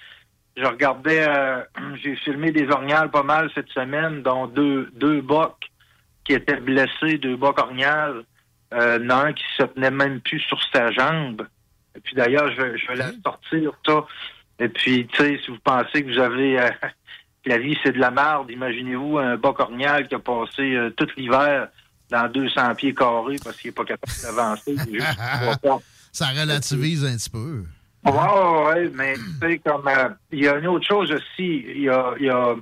je 0.58 0.64
regardais, 0.66 1.26
euh, 1.26 1.62
j'ai 2.02 2.16
filmé 2.16 2.52
des 2.52 2.68
orgnales 2.70 3.10
pas 3.10 3.22
mal 3.24 3.50
cette 3.54 3.70
semaine, 3.70 4.22
dont 4.22 4.46
deux, 4.46 4.90
deux 4.94 5.22
bocs 5.22 5.64
qui 6.28 6.34
étaient 6.34 6.60
blessés, 6.60 7.16
deux 7.18 7.36
bocs 7.36 7.58
orgnales. 7.58 8.22
Euh, 8.74 9.08
un 9.08 9.32
qui 9.32 9.44
se 9.56 9.62
tenait 9.62 9.90
même 9.90 10.20
plus 10.20 10.40
sur 10.40 10.58
sa 10.72 10.90
jambe. 10.92 11.46
Et 11.96 12.00
puis 12.00 12.14
d'ailleurs, 12.14 12.52
je, 12.52 12.60
vais- 12.60 12.76
je 12.78 12.86
vais 12.86 12.96
la 12.96 13.10
sortir, 13.24 13.72
ça. 13.86 14.04
Et 14.60 14.68
puis, 14.68 15.06
tu 15.06 15.16
sais, 15.16 15.40
si 15.42 15.50
vous 15.50 15.56
pensez 15.64 16.04
que 16.04 16.12
vous 16.12 16.18
avez 16.20 16.60
euh, 16.60 16.68
la 17.46 17.56
vie, 17.56 17.78
c'est 17.82 17.92
de 17.92 17.98
la 17.98 18.10
merde, 18.10 18.50
imaginez-vous 18.50 19.16
un 19.16 19.36
boc 19.38 19.58
orgnal 19.60 20.06
qui 20.06 20.14
a 20.16 20.18
passé 20.18 20.74
euh, 20.74 20.90
tout 20.90 21.08
l'hiver 21.16 21.68
dans 22.10 22.28
200 22.30 22.74
pieds 22.74 22.92
carrés 22.94 23.36
parce 23.42 23.56
qu'il 23.56 23.68
n'est 23.70 23.74
pas 23.74 23.84
capable 23.86 24.12
d'avancer. 24.22 24.76
Ça 26.12 26.26
relativise 26.26 27.04
un 27.06 27.16
petit 27.16 27.30
peu. 27.30 27.64
Ouais, 28.04 28.12
ouais, 28.66 28.90
mais 28.94 29.14
tu 29.14 29.22
sais, 29.48 29.58
comme 29.64 29.88
il 30.30 30.40
y 30.44 30.48
a 30.48 30.56
une 30.58 30.66
autre 30.66 30.86
chose 30.86 31.10
aussi, 31.10 31.64
il 31.74 31.82
y 31.82 31.88
a, 31.88 32.12
il 32.20 32.26
y 32.26 32.30
a, 32.30 32.54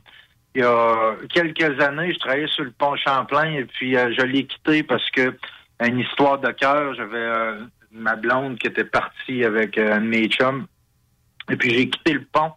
il 0.56 0.60
y 0.60 0.64
a 0.64 1.16
quelques 1.28 1.82
années, 1.82 2.14
je 2.14 2.18
travaillais 2.18 2.46
sur 2.46 2.64
le 2.64 2.70
pont 2.70 2.96
Champlain 2.96 3.52
et 3.52 3.66
puis 3.66 3.94
euh, 3.94 4.10
je 4.16 4.22
l'ai 4.22 4.46
quitté 4.46 4.82
parce 4.82 5.08
que 5.10 5.36
une 5.84 5.98
histoire 5.98 6.38
de 6.38 6.50
cœur, 6.52 6.94
j'avais 6.94 7.18
euh, 7.18 7.60
ma 7.90 8.16
blonde 8.16 8.58
qui 8.58 8.66
était 8.66 8.86
partie 8.86 9.44
avec 9.44 9.76
euh, 9.76 9.96
un 9.96 10.00
de 10.00 10.06
mes 10.06 10.28
chums. 10.28 10.66
Et 11.50 11.56
puis 11.56 11.74
j'ai 11.74 11.90
quitté 11.90 12.14
le 12.14 12.24
pont. 12.24 12.52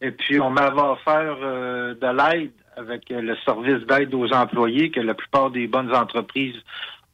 Et 0.00 0.12
puis 0.12 0.38
on 0.38 0.50
m'avait 0.50 0.80
offert 0.80 1.36
de 1.38 2.16
l'aide 2.16 2.52
avec 2.76 3.10
le 3.10 3.34
service 3.44 3.84
d'aide 3.86 4.14
aux 4.14 4.32
employés 4.32 4.92
que 4.92 5.00
la 5.00 5.14
plupart 5.14 5.50
des 5.50 5.66
bonnes 5.66 5.92
entreprises 5.92 6.62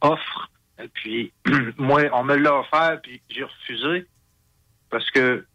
offrent. 0.03 0.51
Et 0.83 0.89
puis 0.89 1.33
moi, 1.79 2.03
on 2.13 2.25
me 2.25 2.37
l'a 2.37 2.59
offert, 2.59 3.01
puis 3.03 3.23
j'ai 3.31 3.45
refusé 3.45 4.07
parce 4.91 5.11
que 5.11 5.47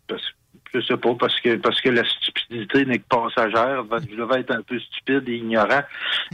je 0.74 0.82
sais 0.82 0.98
pas, 0.98 1.16
parce 1.16 1.40
que 1.40 1.56
parce 1.56 1.80
que 1.82 1.90
la 1.90 2.04
stupidité 2.04 2.86
n'est 2.86 3.00
que 3.00 3.08
passagère. 3.08 3.84
Je 4.10 4.16
devais 4.16 4.42
être 4.42 4.52
un 4.52 4.62
peu 4.62 4.80
stupide 4.80 5.28
et 5.28 5.38
ignorant. 5.38 5.84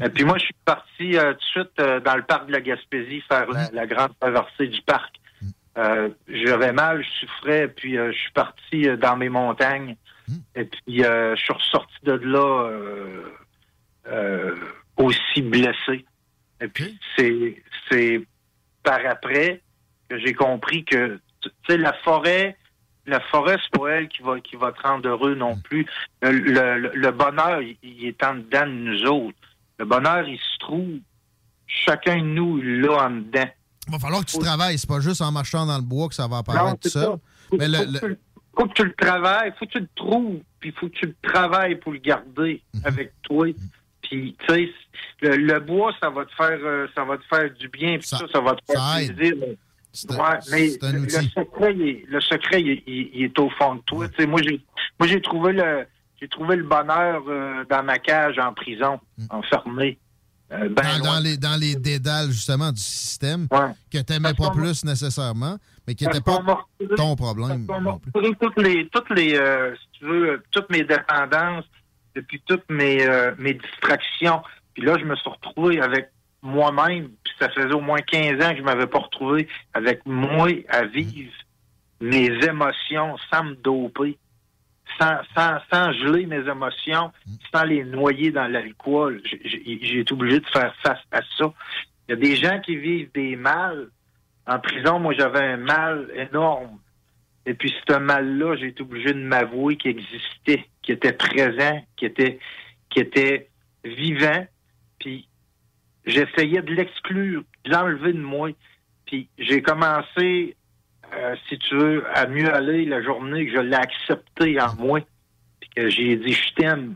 Et 0.04 0.10
puis 0.10 0.24
moi, 0.24 0.38
je 0.38 0.46
suis 0.46 0.56
parti 0.66 1.18
euh, 1.18 1.34
tout 1.34 1.40
de 1.40 1.44
suite 1.44 1.80
euh, 1.80 2.00
dans 2.00 2.16
le 2.16 2.24
parc 2.24 2.48
de 2.48 2.54
la 2.54 2.62
Gaspésie 2.62 3.22
faire 3.28 3.50
la, 3.50 3.70
la 3.72 3.86
grande 3.86 4.18
traversée 4.20 4.68
du 4.68 4.82
parc. 4.82 5.16
Euh, 5.78 6.10
J'avais 6.28 6.74
mal, 6.74 7.04
je 7.04 7.26
souffrais, 7.26 7.68
puis 7.70 7.96
je 7.96 8.12
suis 8.12 8.32
parti 8.32 8.88
dans 8.98 9.16
mes 9.16 9.30
montagnes. 9.30 9.96
Et 10.56 10.66
puis 10.66 11.00
je 11.04 11.36
suis 11.36 11.54
ressorti 11.54 11.96
de 12.04 12.14
là 12.14 12.70
aussi 14.98 15.42
blessé. 15.42 16.06
Et 16.62 16.68
puis 16.68 16.98
c'est 17.18 17.62
c'est 17.90 18.22
par 18.84 19.00
après 19.06 19.62
que 20.10 20.18
j'ai 20.20 20.34
compris 20.34 20.86
que 20.86 21.20
tu 21.42 21.50
sais 21.68 21.78
la 21.78 21.94
forêt 21.94 22.56
la 23.06 23.20
forêt 23.20 23.58
c'est 23.64 23.80
pas 23.80 23.90
elle 23.90 24.08
qui 24.08 24.22
va 24.22 24.40
qui 24.40 24.56
va 24.56 24.72
te 24.72 24.82
rendre 24.82 25.08
heureux 25.10 25.36
non 25.36 25.58
plus. 25.58 25.86
Le, 26.22 26.32
le- 26.32 26.92
le 26.94 27.12
bonheur 27.12 27.62
il, 27.62 27.78
il 27.84 28.06
est 28.08 28.24
en 28.24 28.36
dedans 28.36 28.66
de 28.68 28.72
nous 28.72 29.04
autres. 29.06 29.38
Le 29.80 29.86
bonheur 29.86 30.28
il 30.28 30.38
se 30.38 30.58
trouve 30.60 31.00
chacun 31.68 32.18
de 32.18 32.26
nous 32.26 32.60
il 32.60 32.82
l'a 32.82 33.06
en 33.06 33.10
dedans. 33.12 33.50
Il 33.88 33.94
va 33.94 34.00
falloir 34.00 34.24
que 34.24 34.30
tu 34.32 34.38
travailles. 34.38 34.78
C'est 34.78 34.88
pas 34.90 35.00
juste 35.00 35.22
en 35.22 35.32
marchant 35.32 35.66
dans 35.66 35.78
le 35.78 35.84
bois 35.84 36.08
que 36.08 36.16
ça 36.16 36.28
va 36.28 36.38
apparaître 36.38 36.66
Non, 36.66 36.76
tout 36.76 36.90
seul. 36.90 37.04
Faut, 37.50 37.58
Mais 37.58 37.66
faut 37.66 37.72
le- 37.92 38.00
que 38.00 38.06
tu, 38.06 38.18
faut 38.56 38.66
que 38.68 38.74
tu 38.74 38.84
le 38.86 38.94
travailles, 38.94 39.54
faut 39.58 39.66
que 39.66 39.72
tu 39.72 39.80
le 39.80 39.90
trouves, 39.96 40.40
puis 40.60 40.72
faut 40.72 40.88
que 40.88 40.94
tu 40.94 41.06
le 41.08 41.16
travailles 41.24 41.76
pour 41.76 41.92
le 41.94 41.98
garder 42.00 42.62
Mhm. 42.76 42.82
avec 42.86 43.14
toi. 43.24 43.48
Puis, 44.04 44.36
tu 44.48 44.54
sais, 44.54 44.70
le, 45.22 45.60
bois, 45.60 45.94
ça 46.02 46.10
va 46.10 46.26
te 46.26 46.34
faire, 46.36 46.60
euh, 46.64 46.88
ça 46.94 47.04
va 47.06 47.18
te 47.18 47.24
faire 47.26 47.50
du 47.54 47.68
bien, 47.70 47.98
puis 47.98 48.08
ça, 48.08 48.18
ça, 48.32 48.40
va 48.42 48.56
te 48.56 48.62
faire 48.72 49.16
plaisir. 49.16 49.34
Ouais, 50.10 50.18
mais 50.52 50.70
un 50.86 50.92
le, 50.94 51.00
outil. 51.02 51.30
secret, 51.36 51.74
il 51.76 51.82
est, 51.88 52.06
le 52.08 52.22
secret, 52.22 52.62
il, 52.62 52.82
il- 52.88 53.10
il 53.14 53.24
est 53.26 53.40
au 53.40 53.50
fond 53.52 53.76
de 53.76 53.82
toi. 53.82 54.08
Moi, 54.28 54.42
j'ai, 54.42 54.62
moi, 55.00 55.08
j'ai 55.08 55.22
trouvé 55.22 55.52
le, 55.54 55.86
j'ai 56.22 56.28
trouvé 56.30 56.56
le 56.56 56.64
bonheur 56.64 57.24
euh, 57.28 57.66
dans 57.70 57.84
ma 57.84 58.00
cage 58.00 58.40
en 58.40 58.54
prison, 58.54 59.00
enfermé. 59.30 59.98
Euh, 60.54 60.68
ben 60.70 60.84
Mm. 61.00 61.02
dans, 61.04 61.20
les, 61.20 61.38
dans 61.38 61.60
les 61.60 61.76
dédales, 61.76 62.30
justement, 62.32 62.72
du 62.72 62.80
système 62.82 63.48
que 63.92 63.98
tu 64.00 64.14
n'aimais 64.14 64.34
pas 64.34 64.50
plus 64.52 64.84
nécessairement, 64.84 65.58
mais 65.88 65.96
qui 65.96 66.06
n'était 66.06 66.20
pas 66.22 66.40
ton 66.98 67.16
problème. 67.16 67.68
Toutes 68.14 68.58
les, 68.62 68.88
toutes 68.90 69.10
les, 69.12 69.36
euh, 69.36 69.74
si 69.76 70.00
tu 70.00 70.06
veux, 70.06 70.44
toutes 70.52 70.70
mes 70.70 70.84
dépendances, 70.84 71.66
et 72.16 72.22
puis 72.22 72.42
toutes 72.46 72.70
mes, 72.70 73.06
mes 73.40 73.54
distractions. 73.54 74.42
Puis 74.74 74.84
là, 74.84 74.98
je 75.00 75.06
me 75.06 75.16
suis 75.16 75.30
retrouvé 75.30 75.80
avec 75.82 76.10
moi-même, 76.42 77.10
puis 77.24 77.34
ça 77.40 77.50
faisait 77.50 77.74
au 77.74 77.82
moins 77.82 78.00
15 78.00 78.44
ans 78.44 78.52
que 78.52 78.58
je 78.58 78.64
m'avais 78.64 78.88
pas 78.88 79.00
retrouvé 79.00 79.48
avec 79.74 80.06
moi 80.06 80.50
à 80.70 80.86
vivre 80.86 81.32
mes 82.00 82.30
émotions 82.46 83.16
sans 83.32 83.44
me 83.44 83.56
doper, 83.56 84.18
sans, 85.00 85.18
sans, 85.36 85.58
sans 85.72 85.94
geler 85.94 86.26
mes 86.26 86.48
émotions, 86.50 87.12
sans 87.54 87.64
les 87.64 87.84
noyer 87.84 88.32
dans 88.32 88.48
l'alcool. 88.48 89.22
J'ai- 89.26 90.00
été 90.00 90.14
obligé 90.14 90.40
de 90.40 90.48
faire 90.48 90.74
face 90.84 91.00
à 91.12 91.22
ça. 91.38 91.54
Il 92.08 92.12
y 92.12 92.14
a 92.14 92.16
des 92.16 92.36
gens 92.36 92.60
qui 92.60 92.76
vivent 92.76 93.12
des 93.14 93.36
mal. 93.36 93.90
En 94.48 94.60
prison, 94.60 95.00
moi, 95.00 95.14
j'avais 95.14 95.40
un 95.40 95.58
mal 95.58 96.10
énorme. 96.16 96.80
Et 97.46 97.54
puis, 97.54 97.74
ce 97.88 97.98
mal-là, 97.98 98.56
j'ai 98.56 98.68
été 98.68 98.82
obligé 98.82 99.14
de 99.14 99.20
m'avouer 99.20 99.78
qu'il 99.78 99.92
existait, 99.92 100.66
qu'il 100.82 100.96
était 100.96 101.14
présent, 101.14 101.84
qu'il 101.96 102.08
était, 102.10 102.40
qu'il 102.90 103.04
était 103.04 103.50
vivant. 103.84 104.46
Puis, 105.00 105.28
j'essayais 106.06 106.62
de 106.62 106.74
l'exclure, 106.74 107.44
de 107.66 107.72
l'enlever 107.72 108.14
de 108.14 108.22
moi. 108.22 108.50
Puis, 109.06 109.28
j'ai 109.38 109.62
commencé, 109.62 110.56
euh, 111.14 111.36
si 111.48 111.58
tu 111.60 111.76
veux, 111.76 112.06
à 112.16 112.28
mieux 112.28 112.54
aller 112.54 112.86
la 112.86 113.02
journée 113.02 113.46
que 113.46 113.54
je 113.54 113.60
l'ai 113.60 113.76
accepté 113.76 114.60
en 114.62 114.76
moi. 114.76 115.02
Puis 115.60 115.70
que 115.76 115.90
j'ai 115.90 116.16
dit, 116.16 116.34
je 116.34 116.54
t'aime. 116.54 116.96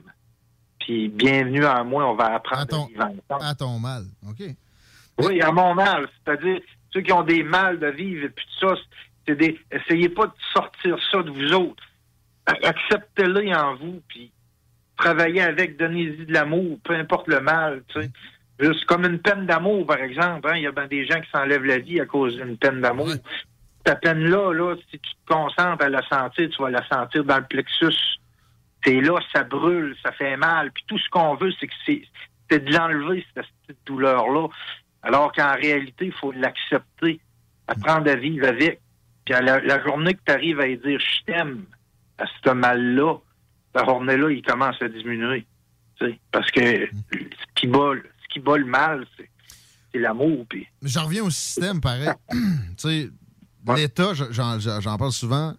Puis, 0.79 1.09
bienvenue 1.09 1.65
en 1.65 1.83
moi, 1.85 2.09
on 2.09 2.15
va 2.15 2.35
apprendre 2.35 2.83
à 2.83 2.87
vivre 2.87 3.03
ensemble. 3.03 3.43
À 3.45 3.55
ton 3.55 3.79
mal. 3.79 4.03
OK. 4.29 4.45
Oui, 5.19 5.41
à 5.41 5.51
mon 5.51 5.73
mal. 5.73 6.07
C'est-à-dire, 6.23 6.59
ceux 6.91 7.01
qui 7.01 7.11
ont 7.11 7.23
des 7.23 7.43
mal 7.43 7.79
de 7.79 7.87
vivre 7.87 8.25
et 8.25 8.29
puis 8.29 8.45
tout 8.59 8.67
ça, 8.67 8.75
c'est 9.27 9.35
des. 9.35 9.59
Essayez 9.71 10.09
pas 10.09 10.27
de 10.27 10.33
sortir 10.53 10.97
ça 11.11 11.23
de 11.23 11.29
vous 11.29 11.53
autres. 11.53 11.83
Acceptez-le 12.45 13.55
en 13.55 13.75
vous, 13.75 14.01
puis 14.07 14.31
travaillez 14.97 15.41
avec, 15.41 15.77
donnez-y 15.77 16.25
de 16.25 16.33
l'amour, 16.33 16.77
peu 16.83 16.93
importe 16.93 17.27
le 17.27 17.41
mal, 17.41 17.83
tu 17.87 18.01
sais. 18.01 18.11
Juste 18.59 18.85
comme 18.85 19.05
une 19.05 19.19
peine 19.19 19.45
d'amour, 19.45 19.85
par 19.85 19.97
exemple. 19.97 20.47
hein. 20.49 20.55
Il 20.55 20.63
y 20.63 20.67
a 20.67 20.71
ben 20.71 20.87
des 20.87 21.05
gens 21.05 21.19
qui 21.19 21.29
s'enlèvent 21.29 21.65
la 21.65 21.79
vie 21.79 21.99
à 21.99 22.05
cause 22.05 22.35
d'une 22.37 22.57
peine 22.57 22.81
d'amour. 22.81 23.09
Ta 23.83 23.95
peine-là, 23.95 24.53
là, 24.53 24.75
si 24.89 24.97
tu 24.99 25.11
te 25.11 25.33
concentres 25.33 25.83
à 25.83 25.89
la 25.89 26.01
sentir, 26.07 26.49
tu 26.49 26.61
vas 26.61 26.69
la 26.69 26.87
sentir 26.87 27.23
dans 27.23 27.37
le 27.37 27.43
plexus. 27.43 27.95
T'es 28.81 29.01
là, 29.01 29.19
ça 29.33 29.43
brûle, 29.43 29.95
ça 30.03 30.11
fait 30.13 30.37
mal. 30.37 30.71
Puis 30.71 30.83
tout 30.87 30.97
ce 30.97 31.09
qu'on 31.09 31.35
veut, 31.35 31.51
c'est 31.59 31.67
que 31.67 31.73
c'est 31.85 32.01
c'est 32.49 32.63
de 32.63 32.71
l'enlever, 32.71 33.25
cette 33.33 33.45
petite 33.67 33.85
douleur-là. 33.87 34.47
Alors 35.01 35.31
qu'en 35.31 35.53
réalité, 35.53 36.05
il 36.05 36.13
faut 36.13 36.31
l'accepter, 36.31 37.19
apprendre 37.67 38.09
à 38.09 38.15
vivre 38.15 38.47
avec. 38.47 38.79
Puis 39.25 39.33
à 39.33 39.41
la, 39.41 39.59
la 39.59 39.83
journée 39.83 40.13
que 40.13 40.21
tu 40.25 40.31
arrives 40.31 40.59
à 40.59 40.67
dire 40.67 40.99
je 40.99 41.23
t'aime 41.25 41.65
à 42.17 42.25
ce 42.43 42.49
mal-là, 42.51 43.15
la 43.73 43.83
journée-là, 43.83 44.29
il 44.29 44.41
commence 44.41 44.81
à 44.81 44.87
diminuer. 44.87 45.45
Parce 46.31 46.51
que 46.51 46.61
ce 46.61 47.45
qui 47.55 47.67
bat, 47.67 47.93
qui 48.35 48.39
bat 48.41 48.57
le 48.57 48.65
mal, 48.65 49.05
c'est 49.17 49.99
l'amour. 49.99 50.45
Mais 50.53 50.67
J'en 50.89 51.05
reviens 51.05 51.23
au 51.23 51.29
système, 51.29 51.79
pareil. 51.79 52.09
sais, 52.77 53.09
l'État, 53.75 54.13
j'en- 54.13 54.97
parle 54.97 55.11
souvent, 55.13 55.55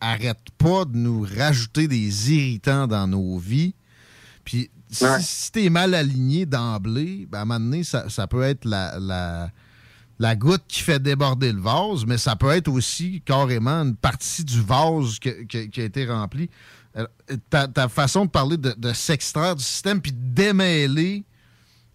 arrête 0.00 0.38
pas 0.56 0.86
de 0.86 0.96
nous 0.96 1.26
rajouter 1.36 1.86
des 1.86 2.32
irritants 2.32 2.86
dans 2.86 3.06
nos 3.06 3.36
vies. 3.38 3.74
Puis 4.44 4.70
si, 4.90 5.04
si 5.20 5.52
t'es 5.52 5.68
mal 5.68 5.94
aligné 5.94 6.46
d'emblée, 6.46 7.26
ben, 7.30 7.38
à 7.38 7.42
un 7.42 7.44
moment 7.44 7.60
donné, 7.60 7.84
ça, 7.84 8.08
ça 8.08 8.26
peut 8.26 8.42
être 8.42 8.64
la, 8.64 8.98
la, 8.98 9.50
la 10.18 10.36
goutte 10.36 10.64
qui 10.66 10.80
fait 10.80 10.98
déborder 10.98 11.52
le 11.52 11.60
vase, 11.60 12.06
mais 12.06 12.16
ça 12.16 12.34
peut 12.36 12.50
être 12.50 12.68
aussi 12.68 13.20
carrément 13.26 13.82
une 13.82 13.94
partie 13.94 14.42
du 14.44 14.60
vase 14.62 15.18
que- 15.18 15.44
que- 15.44 15.66
qui 15.66 15.80
a 15.82 15.84
été 15.84 16.06
remplie. 16.06 16.48
Euh, 16.96 17.06
Ta, 17.50 17.68
ta 17.68 17.88
façon 17.88 18.24
de 18.24 18.30
parler 18.30 18.56
de, 18.56 18.74
de 18.76 18.92
s'extraire 18.94 19.54
du 19.54 19.62
système 19.62 20.00
puis 20.00 20.10
de 20.12 20.18
démêler 20.34 21.24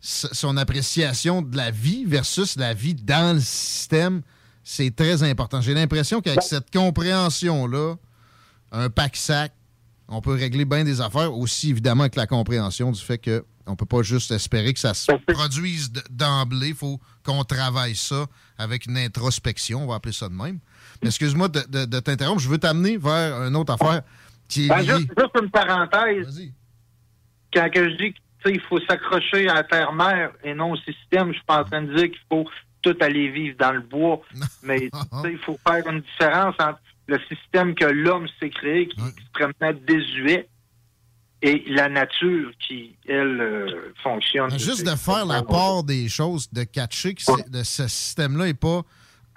son 0.07 0.55
appréciation 0.57 1.41
de 1.41 1.57
la 1.57 1.71
vie 1.71 2.05
versus 2.05 2.57
la 2.57 2.73
vie 2.75 2.93
dans 2.93 3.33
le 3.35 3.41
système, 3.41 4.21
c'est 4.63 4.95
très 4.95 5.23
important. 5.23 5.61
J'ai 5.61 5.73
l'impression 5.73 6.21
qu'avec 6.21 6.43
cette 6.43 6.71
compréhension-là, 6.71 7.95
un 8.71 8.89
pack-sac, 8.89 9.51
on 10.07 10.21
peut 10.21 10.33
régler 10.33 10.65
bien 10.65 10.83
des 10.83 11.01
affaires, 11.01 11.33
aussi 11.33 11.71
évidemment 11.71 12.01
avec 12.03 12.15
la 12.15 12.27
compréhension 12.27 12.91
du 12.91 13.01
fait 13.01 13.17
qu'on 13.17 13.71
ne 13.71 13.75
peut 13.75 13.87
pas 13.87 14.03
juste 14.03 14.29
espérer 14.29 14.73
que 14.73 14.79
ça 14.79 14.93
se 14.93 15.11
produise 15.33 15.91
d- 15.91 16.01
d'emblée. 16.11 16.69
Il 16.69 16.75
faut 16.75 16.99
qu'on 17.23 17.43
travaille 17.43 17.95
ça 17.95 18.27
avec 18.59 18.85
une 18.85 18.97
introspection, 18.97 19.83
on 19.83 19.87
va 19.87 19.95
appeler 19.95 20.13
ça 20.13 20.29
de 20.29 20.35
même. 20.35 20.59
Mais 21.01 21.07
excuse-moi 21.09 21.47
de, 21.47 21.61
de- 21.67 21.85
de 21.85 21.99
t'interrompre, 21.99 22.39
je 22.41 22.49
veux 22.49 22.59
t'amener 22.59 22.97
vers 22.97 23.41
une 23.47 23.55
autre 23.55 23.73
affaire 23.73 24.03
qui 24.47 24.65
est 24.65 24.69
Ben, 24.69 24.81
liée. 24.81 24.87
juste, 24.97 25.09
juste 25.17 25.31
une 25.41 25.49
parenthèse. 25.49 26.51
Quand 27.51 27.69
que 27.71 27.89
je 27.89 27.95
dis 27.97 28.13
qu'il 28.51 28.61
faut 28.61 28.79
s'accrocher 28.81 29.47
à 29.47 29.55
la 29.55 29.63
terre-mère 29.63 30.31
et 30.43 30.53
non 30.53 30.71
au 30.71 30.77
système, 30.77 31.29
je 31.29 31.33
suis 31.33 31.45
pas 31.45 31.61
en 31.61 31.63
train 31.63 31.81
de 31.81 31.93
dire 31.93 32.05
qu'il 32.05 32.19
faut 32.29 32.45
tout 32.81 32.95
aller 33.01 33.29
vivre 33.29 33.55
dans 33.57 33.71
le 33.71 33.81
bois. 33.81 34.21
Mais 34.63 34.89
il 35.25 35.37
faut 35.39 35.57
faire 35.67 35.87
une 35.87 36.01
différence 36.01 36.55
entre 36.59 36.79
le 37.07 37.19
système 37.29 37.75
que 37.75 37.85
l'homme 37.85 38.27
s'est 38.39 38.49
créé, 38.49 38.87
qui 38.87 38.99
est 38.99 39.19
extrêmement 39.19 39.79
désuet, 39.87 40.47
et 41.41 41.63
la 41.67 41.89
nature 41.89 42.51
qui, 42.65 42.95
elle, 43.07 43.39
euh, 43.41 43.93
fonctionne. 44.01 44.57
Juste 44.57 44.85
de 44.85 44.95
faire 44.95 45.25
la 45.25 45.43
part 45.43 45.83
des 45.83 46.09
choses, 46.09 46.49
de 46.51 46.63
catcher 46.63 47.13
que 47.13 47.49
de 47.49 47.63
ce 47.63 47.87
système-là 47.87 48.45
n'est 48.45 48.53
pas. 48.53 48.81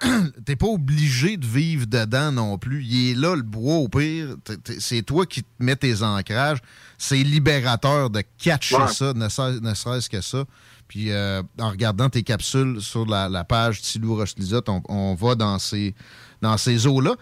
T'es 0.45 0.55
pas 0.55 0.67
obligé 0.67 1.37
de 1.37 1.45
vivre 1.45 1.85
dedans 1.85 2.31
non 2.31 2.57
plus. 2.57 2.83
Il 2.85 3.11
est 3.11 3.15
là, 3.15 3.35
le 3.35 3.41
bois, 3.41 3.75
au 3.75 3.89
pire. 3.89 4.35
C'est 4.79 5.01
toi 5.01 5.25
qui 5.25 5.43
te 5.43 5.47
mets 5.59 5.75
tes 5.75 6.01
ancrages. 6.03 6.59
C'est 6.97 7.17
libérateur 7.23 8.09
de 8.09 8.23
catcher 8.37 8.75
Ouais. 8.77 8.87
ça, 8.87 9.13
ne 9.13 9.27
serait- 9.29 9.59
ne 9.59 9.73
serait-ce 9.73 10.09
que 10.09 10.21
ça. 10.21 10.45
Puis 10.87 11.11
euh, 11.11 11.43
en 11.59 11.69
regardant 11.69 12.09
tes 12.09 12.23
capsules 12.23 12.81
sur 12.81 13.05
la, 13.05 13.29
la 13.29 13.43
page 13.43 13.81
Tilou 13.81 14.15
Roche 14.15 14.35
Lisotte, 14.37 14.69
on, 14.69 14.81
on 14.89 15.15
va 15.15 15.35
dans 15.35 15.59
ces, 15.59 15.93
dans 16.41 16.57
ces 16.57 16.87
eaux-là. 16.87 17.15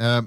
Euh, 0.00 0.20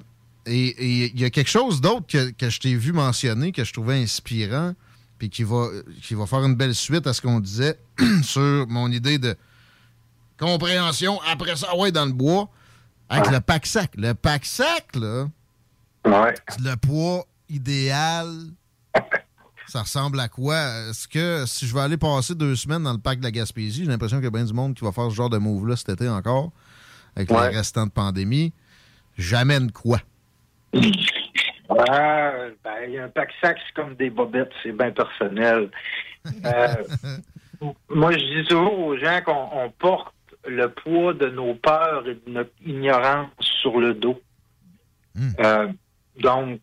et 0.46 0.68
et 0.68 1.12
il 1.14 1.20
y 1.20 1.24
a 1.24 1.30
quelque 1.30 1.50
chose 1.50 1.80
d'autre 1.80 2.06
que, 2.08 2.30
que 2.30 2.48
je 2.48 2.58
t'ai 2.58 2.74
vu 2.74 2.92
mentionner, 2.92 3.52
que 3.52 3.64
je 3.64 3.72
trouvais 3.72 4.02
inspirant. 4.02 4.72
puis 5.18 5.28
qui 5.30 5.42
va, 5.44 5.68
qui 6.02 6.14
va 6.14 6.26
faire 6.26 6.42
une 6.44 6.54
belle 6.56 6.74
suite 6.74 7.06
à 7.06 7.12
ce 7.12 7.20
qu'on 7.20 7.38
disait 7.40 7.78
sur 8.22 8.66
mon 8.68 8.90
idée 8.90 9.18
de 9.18 9.36
compréhension. 10.38 11.20
Après 11.30 11.56
ça, 11.56 11.76
ouais, 11.76 11.92
dans 11.92 12.06
le 12.06 12.12
bois, 12.12 12.48
avec 13.08 13.30
le 13.30 13.40
pack 13.40 13.66
sac. 13.66 13.90
Le 13.96 14.14
pack 14.14 14.44
sac, 14.44 14.94
là, 14.96 15.26
c'est 16.48 16.60
le 16.60 16.76
poids 16.76 17.24
idéal. 17.48 18.28
Ça 19.66 19.82
ressemble 19.82 20.18
à 20.18 20.28
quoi? 20.28 20.56
Est-ce 20.88 21.06
que 21.06 21.44
si 21.46 21.66
je 21.66 21.74
vais 21.74 21.80
aller 21.82 21.98
passer 21.98 22.34
deux 22.34 22.56
semaines 22.56 22.84
dans 22.84 22.92
le 22.94 22.98
parc 22.98 23.18
de 23.18 23.24
la 23.24 23.30
Gaspésie, 23.30 23.84
j'ai 23.84 23.90
l'impression 23.90 24.16
qu'il 24.16 24.24
y 24.24 24.28
a 24.28 24.30
bien 24.30 24.44
du 24.46 24.54
monde 24.54 24.74
qui 24.74 24.82
va 24.82 24.92
faire 24.92 25.10
ce 25.10 25.14
genre 25.14 25.28
de 25.28 25.36
move-là 25.36 25.76
cet 25.76 25.90
été 25.90 26.08
encore, 26.08 26.52
avec 27.14 27.30
Ouais. 27.30 27.50
les 27.50 27.56
restants 27.58 27.84
de 27.84 27.90
pandémie. 27.90 28.54
J'amène 29.18 29.70
quoi? 29.70 29.98
Ah, 31.68 32.32
ben, 32.64 32.98
un 33.04 33.08
pack 33.08 33.28
sac, 33.42 33.58
c'est 33.66 33.74
comme 33.82 33.94
des 33.96 34.08
bobettes, 34.08 34.50
c'est 34.62 34.72
bien 34.72 34.90
personnel. 34.90 35.70
Euh, 36.46 36.74
moi, 37.90 38.12
je 38.12 38.40
dis 38.40 38.48
toujours 38.48 38.78
aux 38.78 38.96
gens 38.96 39.20
qu'on 39.24 39.48
on 39.52 39.70
porte 39.78 40.14
le 40.48 40.68
poids 40.70 41.14
de 41.14 41.28
nos 41.28 41.54
peurs 41.54 42.06
et 42.08 42.14
de 42.14 42.22
notre 42.30 42.50
ignorance 42.64 43.30
sur 43.40 43.78
le 43.80 43.94
dos. 43.94 44.20
Euh, 45.40 45.68
donc, 46.20 46.60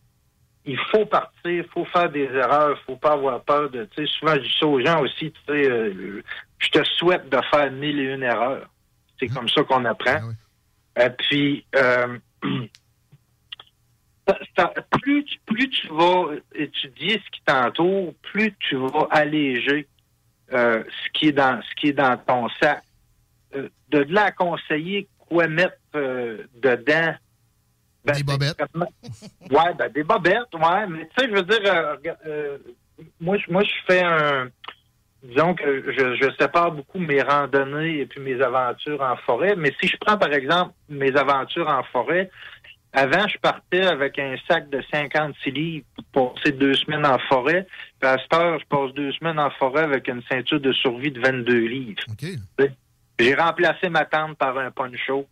il 0.66 0.78
faut 0.92 1.06
partir, 1.06 1.52
il 1.52 1.64
faut 1.66 1.86
faire 1.86 2.10
des 2.10 2.24
erreurs, 2.34 2.78
il 2.80 2.84
faut 2.86 2.96
pas 2.98 3.14
avoir 3.14 3.44
peur 3.44 3.70
de. 3.70 3.86
Tu 3.96 4.06
sais, 4.06 4.12
souvent, 4.20 4.34
je 4.36 4.40
dis 4.42 4.56
ça 4.60 4.66
aux 4.66 4.80
gens 4.84 5.02
aussi, 5.02 5.32
tu 5.32 5.40
sais, 5.48 5.70
euh, 5.70 6.22
je 6.60 6.70
te 6.70 6.84
souhaite 6.84 7.30
de 7.30 7.38
faire 7.52 7.72
mille 7.72 8.00
et 8.00 8.14
une 8.14 8.24
erreurs. 8.24 8.68
C'est 9.20 9.28
comme 9.28 9.48
ça 9.50 9.64
qu'on 9.64 9.86
apprend. 9.86 10.20
Et 11.00 11.10
puis, 11.10 11.66
euh, 11.76 12.18
ça- 14.28 14.40
ça- 14.58 14.74
plus, 15.02 15.24
tu- 15.26 15.40
plus 15.46 15.70
tu 15.70 15.88
vas 15.90 16.30
étudier 16.56 17.22
ce 17.24 17.32
qui 17.32 17.42
t'entoure, 17.46 18.14
plus 18.24 18.54
tu 18.60 18.76
vas 18.76 19.08
alléger 19.12 19.88
euh, 20.54 20.84
ce 21.04 21.10
qui 21.12 21.28
est 21.30 21.32
dans 21.32 21.60
ce 21.62 21.76
qui 21.76 21.88
est 21.88 21.94
dans 21.94 22.16
ton 22.18 22.48
sac. 22.62 22.84
Euh, 23.56 23.70
de 23.90 24.00
là 24.14 24.26
à 24.26 24.32
conseiller 24.32 25.08
quoi 25.18 25.48
mettre 25.48 25.78
euh, 25.96 26.44
dedans. 26.56 27.14
des 28.14 28.24
bobettes. 28.24 28.62
Ouais, 29.52 29.74
ben 29.78 29.92
des 29.92 30.04
bobettes, 30.04 30.54
ouais. 30.54 30.88
Mais 30.88 31.08
tu 31.16 31.24
sais, 31.24 31.30
je 31.30 31.36
veux 31.36 31.42
dire, 31.44 31.60
euh, 31.66 31.96
euh, 32.28 32.58
moi, 33.20 33.38
je- 33.38 33.52
moi, 33.52 33.64
je 33.64 33.72
fais 33.88 34.04
un. 34.04 34.50
Disons 35.24 35.56
que 35.56 35.92
je, 35.92 36.16
je 36.16 36.30
sépare 36.40 36.72
beaucoup 36.72 37.00
mes 37.00 37.22
randonnées 37.24 38.02
et 38.02 38.06
puis 38.06 38.20
mes 38.22 38.40
aventures 38.42 39.02
en 39.02 39.16
forêt. 39.18 39.56
Mais 39.56 39.74
si 39.82 39.88
je 39.88 39.98
prends, 40.00 40.18
par 40.20 40.32
exemple, 40.32 40.74
mes 40.88 41.16
aventures 41.18 41.68
en 41.68 41.82
forêt, 41.86 42.30
avant, 42.94 43.28
je 43.28 43.38
partais 43.40 43.86
avec 43.88 44.20
un 44.20 44.36
sac 44.48 44.70
de 44.70 44.84
56 44.94 45.50
livres 45.52 45.86
pour 46.14 46.36
passer 46.36 46.52
deux 46.52 46.76
semaines 46.76 47.06
en 47.08 47.18
forêt. 47.28 47.66
Puis 48.00 48.08
à 48.08 48.18
cette 48.20 48.34
heure, 48.36 48.60
je 48.60 48.66
passe 48.68 48.94
deux 48.94 49.12
semaines 49.14 49.40
en 49.40 49.50
forêt 49.50 49.82
avec 49.82 50.08
une 50.08 50.22
ceinture 50.30 50.60
de 50.60 50.72
survie 50.74 51.12
de 51.12 51.20
22 51.20 51.54
livres. 51.66 52.04
J'ai 53.20 53.34
remplacé 53.36 53.90
ma 53.90 54.06
tente 54.06 54.38
par 54.38 54.58
un 54.58 54.72
poncho. 54.72 55.28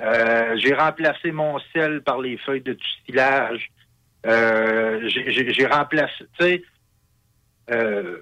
Euh, 0.00 0.56
j'ai 0.58 0.74
remplacé 0.74 1.30
mon 1.32 1.58
sel 1.74 2.02
par 2.02 2.20
les 2.20 2.38
feuilles 2.38 2.60
de 2.62 2.76
tuilage. 3.04 3.70
Euh, 4.26 5.08
j'ai- 5.08 5.66
remplacé, 5.66 6.24
tu 6.38 6.44
sais, 6.44 6.62
euh, 7.70 8.18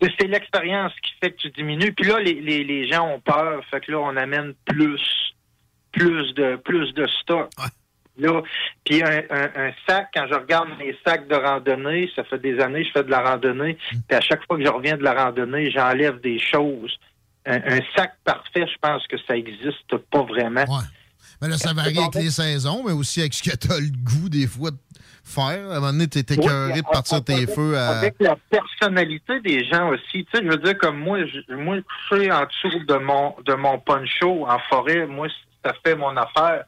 c'est- 0.00 0.26
l'expérience 0.26 0.92
qui 1.02 1.12
fait 1.20 1.32
que 1.32 1.36
tu 1.38 1.50
diminues. 1.50 1.92
Puis 1.92 2.06
là, 2.06 2.18
les, 2.20 2.34
les, 2.34 2.64
les 2.64 2.86
gens 2.88 3.06
ont 3.08 3.20
peur, 3.20 3.62
fait 3.70 3.80
que 3.80 3.92
là, 3.92 3.98
on 4.00 4.16
amène 4.16 4.54
plus, 4.64 5.00
plus 5.92 6.32
de, 6.34 6.56
plus 6.56 6.92
de 6.94 7.06
stock. 7.06 7.50
Là, 8.18 8.42
puis 8.84 9.02
un, 9.02 9.22
un- 9.30 9.50
un 9.68 9.72
sac, 9.88 10.08
quand 10.14 10.26
je 10.28 10.34
regarde 10.34 10.68
mes 10.78 10.96
sacs 11.06 11.26
de 11.28 11.34
randonnée, 11.36 12.10
ça 12.14 12.24
fait 12.24 12.38
des 12.38 12.60
années 12.60 12.82
que 12.82 12.88
je 12.88 12.92
fais 12.92 13.04
de 13.04 13.10
la 13.10 13.20
randonnée, 13.22 13.78
puis 14.08 14.16
à 14.16 14.20
chaque 14.20 14.44
fois 14.46 14.58
que 14.58 14.64
je 14.64 14.70
reviens 14.70 14.96
de 14.96 15.02
la 15.04 15.14
randonnée, 15.24 15.70
j'enlève 15.70 16.20
des 16.20 16.38
choses. 16.38 16.98
Un, 17.50 17.56
un 17.56 17.80
sac 17.96 18.12
parfait, 18.24 18.66
je 18.66 18.78
pense 18.80 19.04
que 19.08 19.16
ça 19.26 19.36
existe 19.36 19.96
pas 20.10 20.22
vraiment. 20.22 20.64
Mais 21.42 21.48
là, 21.48 21.56
ça 21.56 21.72
varie 21.72 21.98
avec 21.98 22.14
les 22.14 22.30
saisons, 22.30 22.82
mais 22.86 22.92
aussi 22.92 23.20
avec 23.20 23.34
ce 23.34 23.42
que 23.42 23.56
tu 23.56 23.72
as 23.72 23.78
le 23.80 23.90
goût 24.04 24.28
des 24.28 24.46
fois 24.46 24.70
de 24.70 24.76
faire. 25.24 25.70
À 25.70 25.76
un 25.76 25.80
moment 25.80 25.92
donné, 25.92 26.06
tu 26.06 26.18
es 26.18 26.22
écœuré 26.22 26.80
de 26.80 26.86
partir 26.86 27.24
tes 27.24 27.46
feux 27.46 27.78
à. 27.78 27.98
Avec 27.98 28.16
la 28.20 28.36
personnalité 28.50 29.40
des 29.40 29.64
gens 29.64 29.88
aussi. 29.88 30.26
Tu 30.26 30.26
sais, 30.34 30.44
je 30.44 30.48
veux 30.48 30.58
dire, 30.58 30.76
comme 30.78 30.98
moi, 30.98 31.18
je, 31.24 31.54
moi, 31.54 31.78
coucher 32.08 32.30
en 32.30 32.42
dessous 32.44 32.84
de 32.84 32.94
mon, 32.96 33.34
de 33.46 33.54
mon 33.54 33.78
poncho 33.78 34.46
en 34.46 34.58
forêt, 34.68 35.06
moi, 35.06 35.28
ça 35.64 35.72
fait 35.84 35.96
mon 35.96 36.14
affaire. 36.16 36.64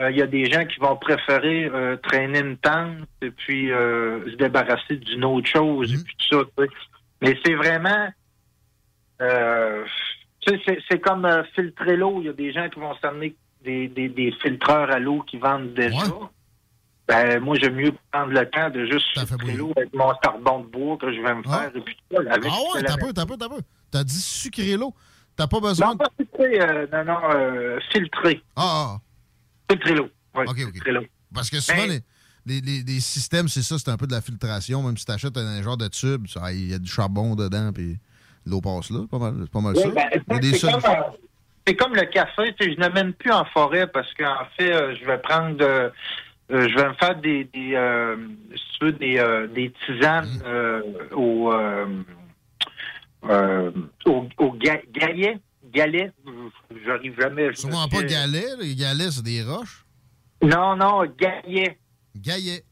Euh, 0.00 0.10
Il 0.10 0.16
y 0.16 0.22
a 0.22 0.26
des 0.26 0.50
gens 0.50 0.64
qui 0.64 0.78
vont 0.80 0.96
préférer 0.96 1.70
euh, 1.72 1.96
traîner 1.96 2.40
une 2.40 2.56
tente 2.56 3.08
et 3.22 3.30
puis 3.30 3.70
euh, 3.70 4.30
se 4.30 4.36
débarrasser 4.36 4.96
d'une 4.96 5.24
autre 5.24 5.48
chose 5.48 5.92
et 5.92 6.02
puis 6.02 6.16
tout 6.18 6.38
ça. 6.38 6.44
tu 6.56 6.64
sais. 6.64 6.70
Mais 7.20 7.38
c'est 7.44 7.54
vraiment... 7.54 8.08
c'est- 10.88 10.98
comme 11.00 11.24
euh, 11.24 11.42
filtrer 11.54 11.96
l'eau. 11.96 12.18
Il 12.20 12.26
y 12.26 12.28
a 12.28 12.32
des 12.32 12.52
gens 12.52 12.68
qui 12.68 12.78
vont 12.80 12.94
s'amener 13.02 13.34
des, 13.64 13.88
des, 13.88 14.08
des 14.08 14.32
filtreurs 14.42 14.90
à 14.90 14.98
l'eau 14.98 15.22
qui 15.22 15.38
vendent 15.38 15.74
déjà. 15.74 16.04
Ben, 17.08 17.38
moi, 17.40 17.56
j'aime 17.60 17.76
mieux 17.76 17.92
prendre 18.10 18.32
le 18.32 18.50
temps 18.50 18.68
de 18.70 18.84
juste 18.86 19.06
filtrer 19.16 19.52
l'eau 19.52 19.72
avec 19.76 19.94
mon 19.94 20.12
charbon 20.24 20.60
de 20.60 20.66
bois 20.66 20.96
que 20.96 21.12
je 21.12 21.20
vais 21.20 21.34
me 21.36 21.42
faire. 21.44 21.70
Et 21.74 21.80
puis, 21.80 21.96
avec 22.16 22.44
Ah 22.50 22.58
ouais, 22.74 22.82
t'as 22.82 22.96
peu, 22.96 23.12
t'as 23.12 23.26
peu, 23.26 23.36
t'as 23.36 23.48
peu. 23.48 23.60
T'as 23.92 24.02
dit 24.04 24.20
sucrer 24.20 24.76
l'eau. 24.76 24.92
T'as 25.36 25.46
pas 25.46 25.60
besoin 25.60 25.88
Non, 25.90 25.96
pas 25.96 26.08
filtrer, 26.16 26.60
euh, 26.60 26.86
non, 26.92 27.04
non, 27.04 27.20
euh, 27.34 27.78
filtrer. 27.92 28.42
Ah, 28.56 28.96
Filtrer 29.70 29.94
l'eau. 29.94 30.08
Ouais, 30.34 30.44
OK, 30.48 30.58
OK. 30.66 30.72
filtrer 30.72 30.92
l'eau. 30.92 31.04
Parce 31.32 31.48
que 31.50 31.60
souvent, 31.60 31.86
Ben- 31.86 32.00
les, 32.46 32.60
les, 32.60 32.60
les- 32.60 32.82
les 32.82 33.00
systèmes, 33.00 33.46
c'est 33.48 33.62
ça, 33.62 33.78
c'est 33.78 33.90
un 33.90 33.96
peu 33.96 34.06
de 34.06 34.12
la 34.12 34.20
filtration. 34.20 34.82
Même 34.82 34.96
si 34.96 35.04
tu 35.04 35.12
achètes 35.12 35.36
un, 35.36 35.62
genre 35.62 35.76
de 35.76 35.86
tube, 35.88 36.26
il 36.52 36.70
y 36.70 36.74
a 36.74 36.78
du 36.78 36.90
charbon 36.90 37.34
dedans, 37.36 37.70
puis 37.72 37.98
l'eau 38.46 38.60
passe 38.60 38.90
là. 38.90 39.00
C'est 39.02 39.10
pas 39.10 39.18
mal, 39.18 39.48
pas 39.50 39.60
ça. 39.74 39.88
ben, 39.88 40.08
c'est 41.66 41.74
comme, 41.76 41.94
euh, 41.96 42.00
le 42.00 42.06
café, 42.06 42.54
je 42.60 42.78
n'amène 42.78 43.12
plus 43.12 43.32
en 43.32 43.44
forêt 43.46 43.86
parce 43.88 44.12
qu'en 44.14 44.44
fait, 44.56 44.72
euh, 44.72 44.94
je 44.94 45.04
vais 45.04 45.18
prendre, 45.18 45.56
euh, 45.60 45.90
euh, 46.52 46.68
je 46.68 46.74
vais 46.76 46.88
me 46.88 46.94
faire 46.94 47.16
des, 47.20 47.44
des 47.52 47.74
euh, 47.74 48.16
si 48.54 48.78
tu 48.78 48.84
veux, 48.84 48.92
des, 48.92 49.18
euh, 49.18 49.46
des 49.48 49.72
tisanes 49.84 50.28
Mm. 50.38 50.42
euh, 50.46 50.82
au, 51.12 51.52
euh, 51.52 51.86
euh, 53.28 53.70
au, 54.04 54.28
au 54.38 54.52
ga- 54.52 54.82
galet, 54.92 55.38
galet, 55.72 56.12
j'arrive 56.84 57.20
jamais. 57.20 57.48
pas 57.88 58.02
galets. 58.04 58.56
Les 58.60 58.74
galets, 58.76 59.10
c'est 59.10 59.22
des 59.24 59.42
roches? 59.42 59.84
Non, 60.42 60.76
non, 60.76 61.04
gaillet. 61.18 61.78
Gaillet. 62.16 62.62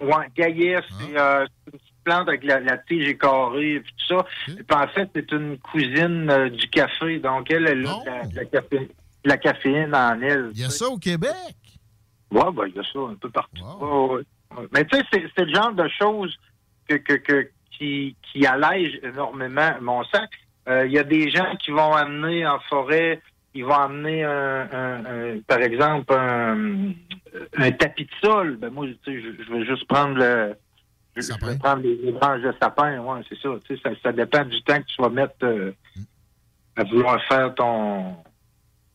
Ouais, 0.00 0.28
gaillet, 0.36 0.76
c'est 1.00 1.18
euh, 1.18 1.44
une 1.66 1.72
petite 1.72 1.87
plante 2.08 2.28
avec 2.28 2.44
la, 2.44 2.60
la 2.60 2.78
tige 2.78 3.06
écarrée 3.08 3.74
et 3.76 3.82
tout 3.82 4.06
ça. 4.08 4.26
Puis 4.46 4.56
en 4.70 4.88
fait, 4.88 5.08
c'est 5.14 5.30
une 5.32 5.58
cousine 5.58 6.30
euh, 6.30 6.48
du 6.48 6.66
café. 6.70 7.18
Donc, 7.18 7.50
elle, 7.50 7.66
elle 7.66 7.86
a 7.86 8.24
de 8.26 8.34
la, 8.36 8.44
café- 8.44 8.88
caféine 9.42 9.94
en 9.94 10.20
elle. 10.22 10.50
Il 10.54 10.60
y 10.60 10.64
a 10.64 10.70
ça 10.70 10.86
au 10.88 10.96
Québec? 10.98 11.34
Ben, 12.30 12.50
il 12.66 12.74
y 12.74 12.78
a 12.78 12.82
ça 12.92 12.98
un 12.98 13.14
peu 13.14 13.30
partout. 13.30 13.62
Ouais, 13.80 13.88
ouais, 13.88 14.24
ouais. 14.58 14.66
Mais 14.72 14.84
tu 14.86 14.98
sais, 14.98 15.24
c'est 15.36 15.44
le 15.44 15.54
genre 15.54 15.72
de 15.72 15.88
choses 16.00 16.34
que, 16.88 16.94
que, 16.96 17.14
que, 17.14 17.48
qui, 17.76 18.16
qui 18.32 18.46
allège 18.46 18.98
énormément 19.02 19.72
mon 19.80 20.02
sac. 20.04 20.30
Euh, 20.68 20.86
Il 20.86 20.92
y 20.92 20.98
a 20.98 21.04
des 21.04 21.30
gens 21.30 21.54
qui 21.56 21.70
vont 21.70 21.92
amener 21.94 22.46
en 22.46 22.58
forêt, 22.68 23.20
ils 23.54 23.64
vont 23.64 23.74
amener, 23.88 24.24
un, 24.24 24.68
un- 24.72 25.04
un- 25.06 25.40
par 25.46 25.58
exemple, 25.60 26.12
un, 26.14 27.70
tapis 27.72 28.04
de 28.04 28.10
sol. 28.22 28.56
Ben 28.60 28.70
moi, 28.70 28.86
je, 29.06 29.10
je 29.12 29.52
vais 29.52 29.64
juste 29.64 29.86
prendre 29.88 30.16
le... 30.18 30.54
Je, 31.20 31.32
je 31.40 31.46
vais 31.46 31.58
prendre 31.58 31.82
les 31.82 32.12
branches 32.12 32.42
de 32.42 32.52
sapin, 32.60 32.98
ouais, 33.00 33.20
c'est 33.28 33.38
ça. 33.40 33.48
Tu 33.66 33.76
sais, 33.76 33.82
ça. 33.82 33.90
Ça 34.02 34.12
dépend 34.12 34.44
du 34.44 34.62
temps 34.62 34.78
que 34.78 34.86
tu 34.86 35.02
vas 35.02 35.08
mettre 35.08 35.34
euh, 35.42 35.72
à 36.76 36.84
vouloir 36.84 37.22
faire 37.26 37.54
ton, 37.54 38.16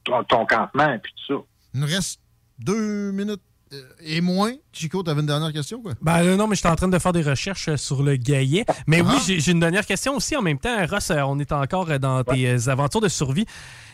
ton, 0.03 0.23
ton 0.23 0.45
campement 0.45 0.93
et 0.93 0.99
puis 0.99 1.13
tout 1.27 1.35
ça. 1.37 1.43
Il 1.73 1.81
nous 1.81 1.87
reste 1.87 2.19
deux 2.59 3.11
minutes 3.11 3.41
euh, 3.73 3.81
et 4.01 4.21
moins. 4.21 4.53
Chico, 4.73 5.03
t'avais 5.03 5.21
une 5.21 5.27
dernière 5.27 5.53
question, 5.53 5.81
quoi? 5.81 5.93
Ben 6.01 6.23
euh, 6.23 6.35
non, 6.35 6.47
mais 6.47 6.55
j'étais 6.55 6.67
en 6.69 6.75
train 6.75 6.87
de 6.87 6.97
faire 6.99 7.13
des 7.13 7.21
recherches 7.21 7.69
euh, 7.69 7.77
sur 7.77 8.01
le 8.03 8.15
gaillet. 8.15 8.65
Mais 8.87 9.01
oui, 9.01 9.13
j'ai 9.25 9.39
j'ai 9.39 9.51
une 9.51 9.59
dernière 9.59 9.85
question 9.85 10.15
aussi 10.15 10.35
en 10.35 10.41
même 10.41 10.57
temps. 10.59 10.85
Ross, 10.87 11.11
euh, 11.11 11.21
on 11.21 11.37
est 11.39 11.51
encore 11.51 11.99
dans 11.99 12.23
tes 12.23 12.67
aventures 12.69 13.01
de 13.01 13.07
survie. 13.07 13.45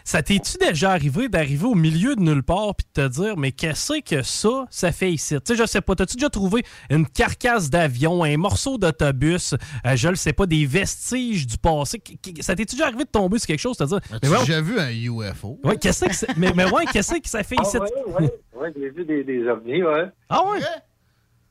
Ça 0.05 0.23
t'es-tu 0.23 0.57
déjà 0.57 0.91
arrivé 0.91 1.27
d'arriver 1.29 1.65
au 1.65 1.75
milieu 1.75 2.15
de 2.15 2.21
nulle 2.21 2.41
part 2.41 2.73
puis 2.73 2.87
de 2.95 3.03
te 3.03 3.07
dire, 3.13 3.37
mais 3.37 3.51
qu'est-ce 3.51 3.99
que 4.01 4.23
ça, 4.23 4.65
ça 4.71 4.91
fait 4.91 5.11
ici? 5.11 5.35
Tu 5.35 5.53
sais, 5.53 5.55
je 5.61 5.67
sais 5.67 5.81
pas, 5.81 5.93
t'as-tu 5.93 6.15
déjà 6.15 6.29
trouvé 6.29 6.63
une 6.89 7.05
carcasse 7.05 7.69
d'avion, 7.69 8.23
un 8.23 8.37
morceau 8.37 8.77
d'autobus, 8.79 9.53
euh, 9.85 9.95
je 9.95 10.07
le 10.07 10.15
sais 10.15 10.33
pas, 10.33 10.47
des 10.47 10.65
vestiges 10.65 11.45
du 11.45 11.57
passé? 11.57 12.01
Ça 12.39 12.55
t'est-tu 12.55 12.75
déjà 12.75 12.85
arrivé 12.87 13.03
de 13.03 13.09
tomber 13.09 13.37
sur 13.37 13.47
quelque 13.47 13.59
chose, 13.59 13.77
te 13.77 13.83
dire, 13.83 13.99
As-tu 14.11 14.29
ouais, 14.29 14.39
déjà 14.39 14.61
vu 14.61 14.79
un 14.79 14.89
UFO? 14.89 15.59
ouais, 15.63 15.77
qu'est-ce 15.77 16.05
que 16.05 16.13
c'est- 16.15 16.35
mais, 16.37 16.53
mais 16.55 16.65
ouais, 16.71 16.85
qu'est-ce 16.91 17.13
que 17.15 17.29
ça 17.29 17.43
fait 17.43 17.57
Ah 17.59 17.63
ici? 17.63 17.77
ouais, 17.77 17.89
ouais, 18.21 18.33
ouais, 18.55 18.73
j'ai 18.79 18.89
vu 18.89 19.05
des, 19.05 19.23
des 19.23 19.47
ovnis, 19.47 19.83
ouais. 19.83 20.05
Ah 20.29 20.41
ouais? 20.49 20.59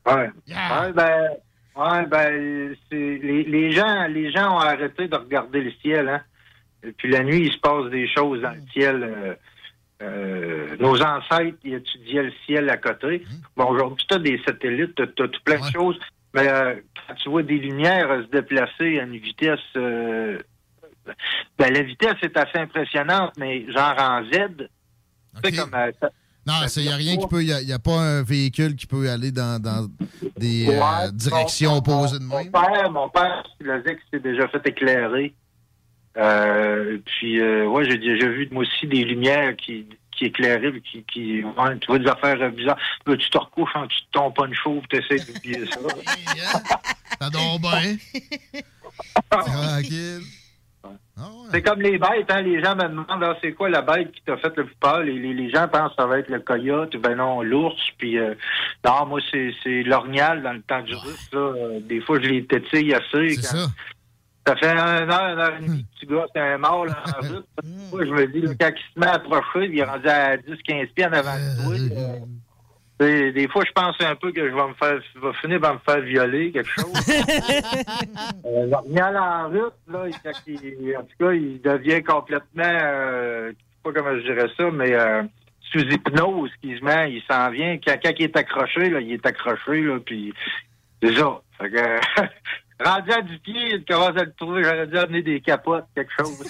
Ouais. 0.09 0.29
Ouais, 0.47 0.93
ben, 0.93 1.29
ouais, 1.75 2.05
ben, 2.05 2.75
c'est, 2.89 2.95
les, 2.95 3.43
les 3.43 3.71
gens, 3.71 4.07
les 4.07 4.31
gens 4.31 4.55
ont 4.55 4.59
arrêté 4.59 5.07
de 5.07 5.15
regarder 5.15 5.61
le 5.61 5.71
ciel, 5.81 6.09
hein. 6.09 6.21
Et 6.81 6.91
puis 6.93 7.09
la 7.11 7.23
nuit, 7.23 7.41
il 7.47 7.51
se 7.51 7.57
passe 7.57 7.89
des 7.91 8.07
choses 8.07 8.41
dans 8.41 8.51
le 8.51 8.61
ciel. 8.71 9.03
euh, 9.03 9.35
euh, 10.01 10.77
nos 10.79 11.01
ancêtres, 11.01 11.57
ils 11.65 11.73
étudiaient 11.73 12.23
le 12.23 12.33
ciel 12.45 12.69
à 12.69 12.77
côté. 12.77 13.25
Bon, 13.57 13.65
aujourd'hui, 13.65 14.05
tu 14.07 14.15
as 14.15 14.19
des 14.19 14.41
satellites, 14.45 14.95
tu 14.95 15.01
as, 15.01 15.27
tout 15.27 15.41
plein 15.43 15.59
de 15.59 15.71
choses. 15.71 15.99
Mais 16.33 16.47
euh, 16.47 16.75
quand 17.05 17.15
tu 17.15 17.29
vois 17.29 17.43
des 17.43 17.57
lumières 17.57 18.09
euh, 18.09 18.23
se 18.23 18.27
déplacer 18.27 18.99
à 18.99 19.03
une 19.03 19.17
vitesse... 19.17 19.59
ben, 19.75 20.39
la 21.59 21.81
vitesse 21.81 22.15
est 22.21 22.37
assez 22.37 22.59
impressionnante, 22.59 23.33
mais 23.37 23.69
genre 23.71 23.95
en 23.99 24.23
Z. 24.23 24.69
Tu 25.43 25.51
sais, 25.51 25.57
comme... 25.57 25.71
ça- 26.49 26.61
Non, 26.61 26.67
il 26.77 26.83
n'y 26.83 26.89
a 26.89 26.95
rien 26.95 27.17
qui 27.17 27.27
peut. 27.27 27.43
Il 27.43 27.65
n'y 27.65 27.73
a, 27.73 27.79
pas 27.79 27.99
un 27.99 28.23
véhicule 28.23 28.75
qui 28.75 28.85
peut 28.85 29.09
aller 29.09 29.31
dans, 29.31 29.61
dans 29.61 29.87
des 30.37 30.67
euh, 30.69 31.11
directions 31.11 31.77
opposées 31.77 32.19
de 32.19 32.23
même? 32.23 32.49
Mon 32.53 32.61
père, 32.61 32.91
mon 32.91 33.09
père, 33.09 33.43
il 33.59 33.65
disait 33.67 33.95
que 33.95 34.01
s'était 34.05 34.29
déjà 34.31 34.47
fait 34.47 34.65
éclairer. 34.67 35.33
Euh, 36.17 36.97
puis, 37.05 37.39
euh, 37.39 37.67
ouais, 37.67 37.85
j'ai 37.89 37.97
déjà 37.97 38.27
vu, 38.27 38.47
moi 38.51 38.63
aussi, 38.63 38.87
des 38.87 39.03
lumières 39.03 39.55
qui, 39.55 39.85
qui 40.11 40.25
éclairaient, 40.25 40.73
qui, 40.81 41.03
qui 41.03 41.43
ouais, 41.43 41.79
tu 41.79 41.87
vois 41.87 41.99
des 41.99 42.07
affaires 42.09 42.41
euh, 42.41 42.49
bizarres. 42.49 42.77
Là, 43.05 43.15
tu 43.15 43.29
te 43.29 43.37
recouches 43.37 43.75
en 43.75 43.85
dessous 43.85 44.01
de 44.01 44.11
ton 44.11 44.31
punch 44.31 44.55
chaud, 44.61 44.81
tu 44.89 44.97
essaies 44.97 45.23
d'oublier 45.25 45.65
ça. 45.67 45.79
Ça 47.21 47.29
dort 47.29 47.59
bien. 47.59 47.95
Tranquille. 49.29 50.21
C'est 51.51 51.61
comme 51.61 51.81
les 51.81 51.97
bêtes, 51.97 52.29
hein. 52.29 52.41
Les 52.41 52.63
gens 52.63 52.75
me 52.75 52.83
demandent, 52.87 53.07
ah, 53.23 53.35
c'est 53.41 53.53
quoi 53.53 53.69
la 53.69 53.81
bête 53.81 54.11
qui 54.11 54.21
t'a 54.21 54.37
fait 54.37 54.55
le 54.55 54.65
plus 54.65 54.75
peur? 54.75 55.01
Les, 55.01 55.17
les, 55.19 55.33
les 55.33 55.49
gens 55.49 55.67
pensent 55.67 55.89
que 55.89 56.01
ça 56.01 56.05
va 56.07 56.19
être 56.19 56.29
le 56.29 56.39
coyote, 56.39 56.95
ben 56.97 57.15
non, 57.15 57.41
l'ours, 57.41 57.81
puis 57.97 58.17
euh, 58.19 58.35
non, 58.85 59.05
moi, 59.07 59.19
c'est, 59.31 59.51
c'est 59.63 59.83
l'orignal 59.83 60.41
dans 60.43 60.53
le 60.53 60.61
temps 60.61 60.81
du 60.81 60.93
russe, 60.95 61.29
là. 61.33 61.39
Euh, 61.39 61.79
Des 61.81 62.01
fois, 62.01 62.19
je 62.21 62.27
les 62.29 62.45
tétille 62.45 62.93
assez. 62.93 63.29
C'est 63.29 63.41
quand- 63.41 63.57
ça. 63.57 63.67
Ça 64.47 64.55
fait 64.55 64.67
un 64.69 64.77
heure, 65.09 65.33
une 65.33 65.39
heure 65.39 65.53
et 65.59 65.63
demie 65.63 65.83
que 65.85 65.99
tu 65.99 66.05
gars, 66.07 66.25
c'est 66.33 66.41
un 66.41 66.57
mort, 66.57 66.85
là, 66.85 67.03
en 67.05 67.27
route. 67.27 67.45
Moi, 67.91 68.05
je 68.05 68.09
me 68.11 68.27
dis, 68.27 68.41
là, 68.41 68.51
quand 68.59 68.69
il 68.75 68.93
se 68.93 68.99
met 68.99 69.05
à 69.07 69.13
approcher, 69.15 69.65
il 69.67 69.77
est 69.77 69.83
rendu 69.83 70.07
à 70.07 70.37
10-15 70.37 70.87
pieds 70.93 71.05
en 71.05 71.13
avant 71.13 71.35
de 71.35 71.63
toi. 71.63 72.27
Des, 72.99 73.31
des 73.31 73.47
fois, 73.47 73.63
je 73.65 73.71
pense 73.71 73.95
un 74.01 74.15
peu 74.15 74.31
que 74.31 74.49
je 74.49 74.53
vais 74.53 74.67
me 74.67 74.73
faire, 74.73 74.99
je 75.15 75.19
vais 75.19 75.33
finir 75.41 75.59
par 75.61 75.75
me 75.75 75.79
faire 75.79 76.01
violer, 76.01 76.51
quelque 76.51 76.69
chose. 76.71 76.93
Euh, 78.45 78.65
L'orignal 78.67 79.17
en 79.17 79.49
route, 79.49 79.73
là, 79.87 80.05
il- 80.47 80.59
il- 80.81 80.97
en 80.97 81.01
tout 81.03 81.15
cas, 81.19 81.31
il 81.33 81.61
devient 81.61 82.01
complètement, 82.03 82.63
euh, 82.65 83.49
je 83.49 83.51
sais 83.51 83.57
pas 83.83 83.91
comment 83.93 84.15
je 84.17 84.21
dirais 84.23 84.47
ça, 84.57 84.71
mais 84.71 84.93
euh, 84.93 85.23
sous 85.71 85.79
hypnose 85.81 86.49
qui 86.61 86.77
se 86.77 86.83
met, 86.83 87.13
il 87.13 87.21
s'en 87.29 87.49
vient. 87.51 87.77
Quand, 87.85 87.95
quand 88.03 88.11
il 88.17 88.23
est 88.25 88.35
accroché, 88.37 88.89
là, 88.89 88.99
il 89.01 89.11
est 89.13 89.25
accroché, 89.25 89.81
là, 89.81 89.99
puis 89.99 90.33
c'est 91.01 91.15
ça. 91.15 91.41
Fait 91.59 91.69
que, 91.69 92.83
rendu 92.83 93.11
à 93.11 93.21
du 93.21 93.37
pied, 93.39 93.75
il 93.75 93.85
commence 93.85 94.17
à 94.17 94.23
le 94.23 94.33
trouver, 94.33 94.63
j'aurais 94.63 94.87
dû 94.87 94.97
amener 94.97 95.21
des 95.21 95.41
capotes, 95.41 95.85
quelque 95.95 96.11
chose. 96.17 96.43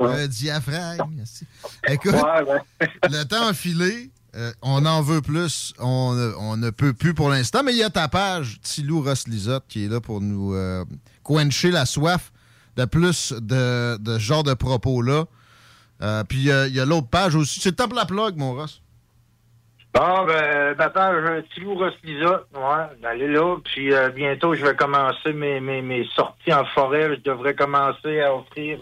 Un 0.00 0.26
diaphragme. 0.28 1.02
merci. 1.16 1.46
Écoute, 1.88 2.12
Ouais, 2.12 2.42
ouais. 2.42 2.88
le 3.04 3.24
temps 3.24 3.48
a 3.48 3.52
filé. 3.54 4.10
Euh, 4.36 4.52
on 4.62 4.86
en 4.86 5.02
veut 5.02 5.22
plus. 5.22 5.74
On, 5.78 6.14
ne- 6.56 6.70
peut 6.70 6.92
plus 6.92 7.14
pour 7.14 7.28
l'instant. 7.30 7.62
Mais 7.64 7.72
il 7.72 7.78
y 7.78 7.82
a 7.82 7.90
ta 7.90 8.08
page, 8.08 8.60
Tilou 8.62 9.02
Ross 9.02 9.26
Lisotte, 9.26 9.64
qui 9.68 9.84
est 9.84 9.88
là 9.88 10.00
pour 10.00 10.20
nous 10.20 10.54
euh, 10.54 10.84
quencher 11.22 11.70
la 11.70 11.86
soif 11.86 12.32
de 12.76 12.84
plus 12.84 13.32
de, 13.32 13.98
ce 14.04 14.18
genre 14.18 14.44
de 14.44 14.54
propos-là. 14.54 15.24
Euh, 16.02 16.24
puis 16.24 16.38
il 16.38 16.74
y 16.74 16.80
a 16.80 16.84
l'autre 16.86 17.08
page 17.08 17.34
aussi. 17.34 17.60
C'est 17.60 17.76
pour 17.76 17.94
la 17.94 18.06
plug, 18.06 18.36
mon 18.36 18.54
Ross. 18.54 18.80
Bon, 19.92 20.24
ben, 20.24 20.76
j'ai 20.78 20.84
un 20.84 21.42
petit 21.42 21.60
loup 21.60 21.74
Roslisa. 21.74 22.44
Ouais, 22.54 23.08
allez 23.08 23.26
là. 23.26 23.56
Puis 23.64 23.90
bientôt, 24.14 24.54
je 24.54 24.64
vais 24.64 24.76
commencer 24.76 25.32
mes, 25.32 25.60
mes 25.60 26.08
sorties 26.14 26.52
en 26.52 26.64
forêt. 26.66 27.16
Je 27.16 27.22
devrais 27.28 27.54
commencer 27.54 28.20
à 28.20 28.32
offrir 28.32 28.78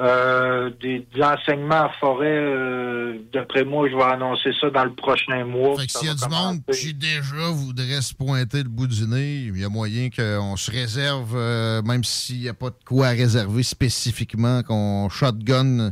euh, 0.00 0.70
des, 0.80 1.06
des 1.14 1.22
enseignements 1.22 1.86
en 1.86 1.90
forêt. 1.98 2.26
euh, 2.28 3.18
D'après 3.32 3.64
moi, 3.64 3.88
je 3.90 3.96
vais 3.96 4.02
annoncer 4.04 4.50
ça 4.60 4.70
dans 4.70 4.84
le 4.84 4.92
prochain 4.94 5.44
mois. 5.44 5.76
Fait 5.78 5.86
que 5.86 5.92
s'il 5.92 6.08
y 6.08 6.10
a 6.10 6.14
du 6.14 6.28
monde 6.28 6.60
qui 6.72 6.94
déjà 6.94 7.48
voudrait 7.52 8.00
se 8.00 8.14
pointer 8.14 8.58
le 8.62 8.68
bout 8.68 8.86
du 8.86 9.06
nez, 9.08 9.34
il 9.52 9.58
y 9.60 9.64
a 9.64 9.68
moyen 9.68 10.08
qu'on 10.10 10.56
se 10.56 10.70
réserve, 10.70 11.34
euh, 11.36 11.82
même 11.82 12.04
s'il 12.04 12.40
n'y 12.40 12.48
a 12.48 12.54
pas 12.54 12.70
de 12.70 12.76
quoi 12.86 13.08
à 13.08 13.10
réserver 13.10 13.62
spécifiquement, 13.64 14.62
qu'on 14.62 15.08
shotgun 15.08 15.90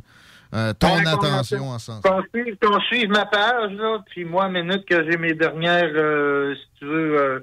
euh, 0.54 0.72
ton 0.78 0.88
qu'on- 0.88 1.06
attention 1.06 1.70
en 1.70 1.78
ce 1.80 1.86
sens. 1.86 2.00
Qu'on 2.02 2.22
suive, 2.32 2.56
qu'on 2.62 2.80
suive 2.82 3.08
ma 3.08 3.26
page, 3.26 3.72
là, 3.72 3.98
puis 4.08 4.24
moi, 4.24 4.44
à 4.44 4.48
minute 4.48 4.84
que 4.88 5.10
j'ai 5.10 5.18
mes 5.18 5.34
dernières, 5.34 5.90
euh, 5.96 6.54
si 6.54 6.78
tu 6.78 6.84
veux, 6.86 7.20
euh, 7.20 7.40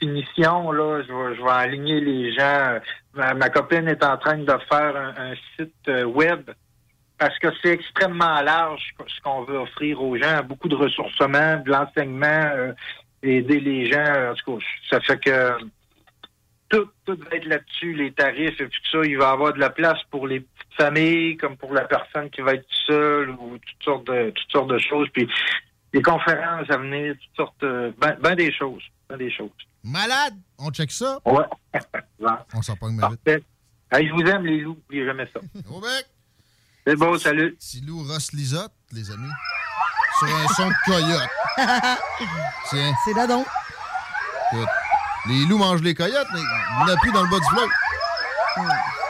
finitions, 0.00 0.72
là, 0.72 1.02
je 1.06 1.12
vais, 1.12 1.36
je 1.36 1.42
vais 1.42 1.50
aligner 1.50 2.00
les 2.00 2.32
gens. 2.32 2.78
Ma, 3.18 3.50
copine 3.50 3.88
est 3.88 4.04
en 4.04 4.16
train 4.16 4.38
de 4.38 4.58
faire 4.70 4.96
un, 4.96 5.34
site 5.56 5.74
euh, 5.88 6.04
web 6.04 6.50
parce 7.18 7.36
que 7.40 7.48
c'est 7.60 7.70
extrêmement 7.70 8.40
large 8.42 8.94
ce 9.08 9.20
qu'on 9.22 9.42
veut 9.42 9.58
offrir 9.58 10.00
aux 10.00 10.16
gens. 10.16 10.40
Beaucoup 10.44 10.68
de 10.68 10.76
ressourcement, 10.76 11.56
de 11.56 11.68
l'enseignement, 11.68 12.50
euh, 12.54 12.72
aider 13.24 13.58
les 13.58 13.90
gens. 13.90 14.30
En 14.30 14.34
tout 14.34 14.58
cas, 14.58 14.64
ça 14.88 15.00
fait 15.00 15.18
que 15.18 15.52
tout, 16.68 16.88
tout 17.04 17.16
va 17.16 17.36
être 17.36 17.46
là-dessus, 17.46 17.92
les 17.94 18.12
tarifs 18.12 18.60
et 18.60 18.68
tout 18.68 18.88
ça. 18.92 18.98
Il 19.04 19.18
va 19.18 19.30
y 19.30 19.32
avoir 19.32 19.52
de 19.52 19.58
la 19.58 19.70
place 19.70 20.00
pour 20.12 20.28
les 20.28 20.40
petites 20.40 20.74
familles, 20.76 21.36
comme 21.38 21.56
pour 21.56 21.72
la 21.72 21.86
personne 21.86 22.30
qui 22.30 22.40
va 22.40 22.54
être 22.54 22.66
seule 22.86 23.30
ou 23.30 23.58
toutes 23.58 23.82
sortes 23.82 24.06
de, 24.06 24.30
toutes 24.30 24.52
sortes 24.52 24.70
de 24.70 24.78
choses. 24.78 25.08
Puis 25.12 25.28
des 25.92 26.02
conférences 26.02 26.70
à 26.70 26.76
venir, 26.76 27.14
toutes 27.14 27.36
sortes, 27.36 27.64
euh, 27.64 27.90
ben, 27.98 28.16
ben 28.20 28.36
des 28.36 28.52
choses, 28.52 28.84
ben 29.08 29.16
des 29.16 29.30
choses. 29.32 29.50
Malade! 29.84 30.34
On 30.58 30.70
check 30.70 30.90
ça? 30.90 31.20
Ouais. 31.24 31.44
On 32.54 32.62
s'en 32.62 32.76
pogne 32.76 32.96
mais 32.96 33.08
vite. 33.08 33.44
Hey, 33.90 34.06
je 34.08 34.12
vous 34.12 34.20
aime, 34.22 34.44
les 34.44 34.60
loups. 34.60 34.74
N'oubliez 34.74 35.06
jamais 35.06 35.28
ça. 35.32 35.40
Au 35.70 35.80
bec! 35.80 36.06
C'est 36.86 36.96
beau, 36.96 37.18
salut. 37.18 37.56
Silou 37.58 38.02
Ross 38.04 38.32
Lisotte, 38.32 38.72
les 38.92 39.10
amis. 39.10 39.30
Sur 40.18 40.28
un 40.28 40.48
son 40.48 40.68
de 40.68 40.74
coyote. 40.84 41.28
Tiens. 42.70 42.92
C'est 43.04 43.14
là 43.14 43.26
donc. 43.26 43.46
Écoute, 44.52 44.68
les 45.28 45.44
loups 45.46 45.58
mangent 45.58 45.82
les 45.82 45.94
coyotes, 45.94 46.28
mais 46.32 46.40
il 46.40 46.84
n'y 46.84 46.90
en 46.90 46.94
a 46.94 46.96
plus 46.96 47.12
dans 47.12 47.22
le 47.22 47.30
bas 47.30 47.38
du 47.38 47.46
fleuve. 47.46 47.68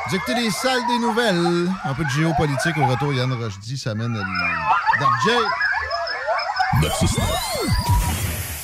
Vous 0.08 0.16
écoutez 0.16 0.34
les 0.34 0.50
salles 0.50 0.86
des 0.88 0.98
nouvelles. 0.98 1.70
Un 1.84 1.94
peu 1.94 2.04
de 2.04 2.10
géopolitique 2.10 2.76
au 2.78 2.86
retour. 2.86 3.12
Yann 3.14 3.32
Rochdy 3.32 3.78
s'amène 3.78 4.14
le 4.14 4.20
DJ. 5.00 5.36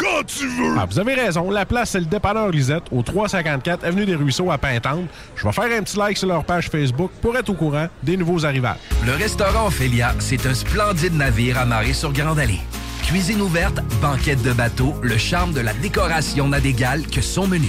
quand 0.00 0.24
tu 0.26 0.46
veux! 0.46 0.74
Ah, 0.78 0.86
vous 0.90 0.98
avez 0.98 1.14
raison. 1.14 1.50
La 1.50 1.66
place, 1.66 1.90
c'est 1.90 2.00
le 2.00 2.06
dépanneur 2.06 2.48
Lisette, 2.50 2.84
au 2.90 3.02
354 3.02 3.84
Avenue 3.84 4.06
des 4.06 4.14
Ruisseaux 4.14 4.50
à 4.50 4.58
Pintante. 4.58 5.04
Je 5.36 5.44
vais 5.44 5.52
faire 5.52 5.78
un 5.78 5.82
petit 5.82 5.98
like 5.98 6.16
sur 6.16 6.28
leur 6.28 6.44
page 6.44 6.68
Facebook 6.68 7.10
pour 7.20 7.36
être 7.36 7.50
au 7.50 7.54
courant 7.54 7.86
des 8.02 8.16
nouveaux 8.16 8.44
arrivages. 8.44 8.78
Le 9.04 9.12
restaurant 9.12 9.66
Ophélia, 9.66 10.14
c'est 10.18 10.46
un 10.46 10.54
splendide 10.54 11.14
navire 11.14 11.58
amarré 11.58 11.92
sur 11.92 12.12
Grande 12.12 12.38
Allée. 12.38 12.60
Cuisine 13.02 13.42
ouverte, 13.42 13.80
banquette 14.00 14.42
de 14.42 14.52
bateau, 14.52 14.94
le 15.02 15.18
charme 15.18 15.52
de 15.52 15.60
la 15.60 15.72
décoration 15.74 16.48
n'a 16.48 16.60
d'égal 16.60 17.06
que 17.06 17.20
son 17.20 17.46
menu. 17.46 17.68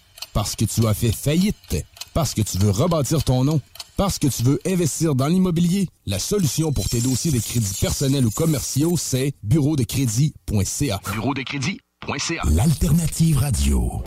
Parce 0.33 0.55
que 0.55 0.65
tu 0.65 0.87
as 0.87 0.93
fait 0.93 1.11
faillite. 1.11 1.85
Parce 2.13 2.33
que 2.33 2.41
tu 2.41 2.57
veux 2.57 2.71
rebâtir 2.71 3.23
ton 3.23 3.43
nom. 3.43 3.61
Parce 3.97 4.17
que 4.17 4.27
tu 4.27 4.43
veux 4.43 4.59
investir 4.65 5.15
dans 5.15 5.27
l'immobilier. 5.27 5.87
La 6.05 6.19
solution 6.19 6.71
pour 6.71 6.89
tes 6.89 7.01
dossiers 7.01 7.31
de 7.31 7.39
crédits 7.39 7.77
personnels 7.79 8.25
ou 8.25 8.31
commerciaux, 8.31 8.95
c'est 8.97 9.33
bureau 9.43 9.75
de 9.75 9.83
crédit.ca. 9.83 10.99
Bureau 11.13 11.33
de 11.33 11.43
crédit.ca. 11.43 12.41
L'alternative 12.49 13.37
radio. 13.37 14.03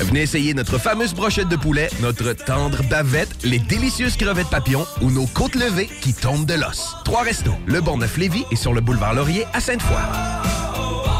Venez 0.00 0.22
essayer 0.22 0.54
notre 0.54 0.78
fameuse 0.78 1.14
brochette 1.14 1.48
de 1.48 1.56
poulet, 1.56 1.90
notre 2.00 2.32
tendre 2.32 2.82
bavette, 2.88 3.44
les 3.44 3.58
délicieuses 3.58 4.16
crevettes 4.16 4.48
papillons 4.48 4.86
ou 5.02 5.10
nos 5.10 5.26
côtes 5.26 5.54
levées 5.54 5.90
qui 6.00 6.14
tombent 6.14 6.46
de 6.46 6.54
l'os. 6.54 6.96
Trois 7.04 7.22
restos, 7.22 7.54
le 7.66 7.80
Bonneuf 7.80 8.16
Lévis 8.16 8.44
et 8.50 8.56
sur 8.56 8.72
le 8.72 8.80
boulevard 8.80 9.14
Laurier 9.14 9.44
à 9.52 9.60
Sainte-Foy. 9.60 11.19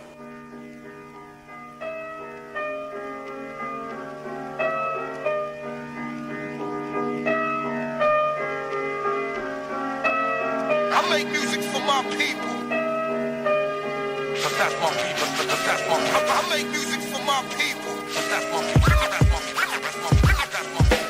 my 12.03 12.09
people. 12.15 12.55
But 14.41 14.53
that's 14.57 14.75
my 14.81 14.89
people. 14.89 15.27
But 15.37 15.47
but 15.47 15.59
that's 15.65 15.83
my 15.89 15.95
I 15.97 16.19
I 16.31 16.49
make 16.49 16.67
music 16.71 17.01
for 17.11 17.21
my 17.25 17.41
people. 17.57 17.93
But 18.13 18.25
that's 18.29 18.45
my 18.51 18.59
people. 18.67 18.81
But 18.81 19.09
that's 19.11 19.27
my 19.29 19.39
people. 19.45 19.61
That's 19.81 19.99
my 20.01 20.11
people. 20.21 20.45
That's 20.53 20.69
my 20.75 20.83
people. 20.89 21.07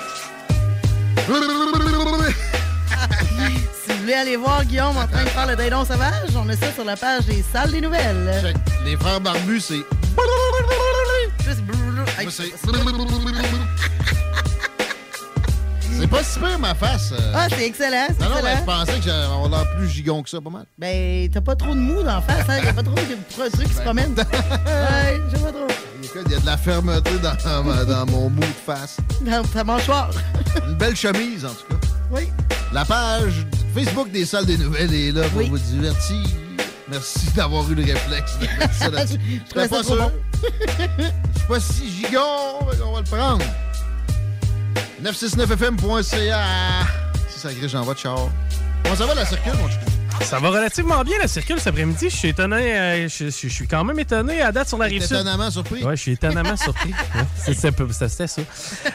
Si 3.83 3.91
vous 3.93 3.99
voulez 4.01 4.13
aller 4.13 4.35
voir 4.35 4.65
Guillaume 4.65 4.97
en 4.97 5.07
train 5.07 5.23
de 5.23 5.29
faire 5.29 5.47
le 5.47 5.55
dindon 5.55 5.85
sauvage, 5.85 6.29
on 6.35 6.47
a 6.49 6.55
ça 6.55 6.71
sur 6.73 6.83
la 6.83 6.95
page 6.97 7.25
des 7.25 7.43
salles 7.43 7.71
des 7.71 7.81
nouvelles. 7.81 8.53
Les 8.85 8.97
frères 8.97 9.21
barbus, 9.21 9.61
c'est. 9.61 9.83
Juste 11.45 11.61
Moi, 12.21 12.31
c'est. 12.31 12.51
C'est 16.01 16.07
pas 16.07 16.23
si 16.23 16.39
pire, 16.39 16.57
ma 16.59 16.73
face. 16.73 17.11
euh. 17.11 17.31
Ah, 17.35 17.47
c'est 17.49 17.65
excellent, 17.67 18.07
Non, 18.19 18.29
non, 18.29 18.35
mais 18.43 18.55
je 18.57 18.63
pensais 18.63 18.93
que 18.97 19.03
j'avais- 19.03 19.27
on 19.39 19.53
a 19.53 19.63
plus 19.77 19.87
gigon 19.87 20.23
que 20.23 20.29
ça, 20.31 20.41
pas 20.41 20.49
mal. 20.49 20.65
Ben, 20.79 21.29
t'as 21.31 21.41
pas 21.41 21.55
trop 21.55 21.75
de 21.75 21.79
mou 21.79 21.97
dans 22.01 22.15
la 22.15 22.21
face, 22.21 22.49
hein? 22.49 22.59
Y'a 22.65 22.73
pas 22.73 22.81
trop 22.81 22.95
de 22.95 23.01
trucs 23.51 23.67
qui 23.67 23.73
se 23.75 23.81
promènent. 23.81 24.15
ouais, 24.17 25.21
j'ai 25.31 25.37
pas 25.39 25.51
trop. 25.51 25.67
Il 26.25 26.31
y 26.31 26.35
a 26.35 26.39
de 26.39 26.45
la 26.45 26.57
fermeté 26.57 27.11
dans, 27.19 27.85
dans 27.85 28.05
mon 28.11 28.29
mou 28.29 28.39
de 28.41 28.45
face. 28.65 28.97
Dans 29.21 29.43
ta 29.43 29.63
mâchoire. 29.63 30.09
Une 30.67 30.73
belle 30.75 30.95
chemise, 30.95 31.45
en 31.45 31.49
tout 31.49 31.65
cas. 31.69 31.87
Oui. 32.11 32.27
La 32.73 32.83
page 32.83 33.45
Facebook 33.75 34.11
des 34.11 34.25
salles 34.25 34.45
des 34.47 34.57
nouvelles 34.57 34.93
est 34.93 35.11
là 35.11 35.29
pour 35.29 35.43
vous 35.43 35.59
divertir. 35.59 36.17
Merci 36.89 37.29
d'avoir 37.35 37.69
eu 37.71 37.75
le 37.75 37.83
réflexe 37.83 38.37
de 38.39 38.47
mettre 38.59 38.73
ça 38.73 38.89
là-dessus. 38.89 39.19
Je 39.45 39.53
serais 39.53 39.67
pas 39.69 39.83
sûr? 39.83 40.11
Je 40.97 41.03
suis 41.03 41.47
pas 41.47 41.59
si 41.59 41.89
gigon, 41.89 42.65
mais 42.67 42.81
on 42.83 42.91
va 42.93 42.99
le 42.99 43.05
prendre. 43.05 43.45
969fm.ca. 45.03 46.39
Si 47.29 47.39
ça 47.39 47.53
grille, 47.53 47.69
j'envoie 47.69 47.93
de 47.93 47.99
char. 47.99 48.17
Comment 48.83 48.95
ça 48.95 49.05
va 49.05 49.15
la 49.15 49.25
circule, 49.25 49.53
mon 49.61 49.67
chou? 49.69 49.77
Ça 50.21 50.37
va 50.39 50.49
relativement 50.49 51.01
bien, 51.03 51.17
la 51.19 51.27
circule 51.27 51.57
cet 51.57 51.67
après-midi. 51.69 52.09
Je 52.09 52.15
suis 52.15 52.27
étonné. 52.29 52.77
euh, 52.77 53.07
je, 53.09 53.25
je- 53.25 53.31
je 53.31 53.47
suis 53.47 53.67
quand 53.67 53.83
même 53.83 53.97
étonné 53.97 54.41
à 54.41 54.51
date 54.51 54.67
sur 54.67 54.77
la 54.77 54.85
rive 54.85 55.01
sud. 55.01 55.13
étonnamment 55.13 55.49
surpris? 55.49 55.83
Ouais, 55.83 55.95
je 55.95 56.01
suis 56.01 56.11
étonnamment 56.11 56.55
surpris. 56.57 56.91
Ouais, 56.91 57.23
c'est- 57.35 57.53
c'est 57.55 57.71
peu- 57.71 57.91
ça, 57.91 58.07
C'était 58.07 58.27
ça. 58.27 58.41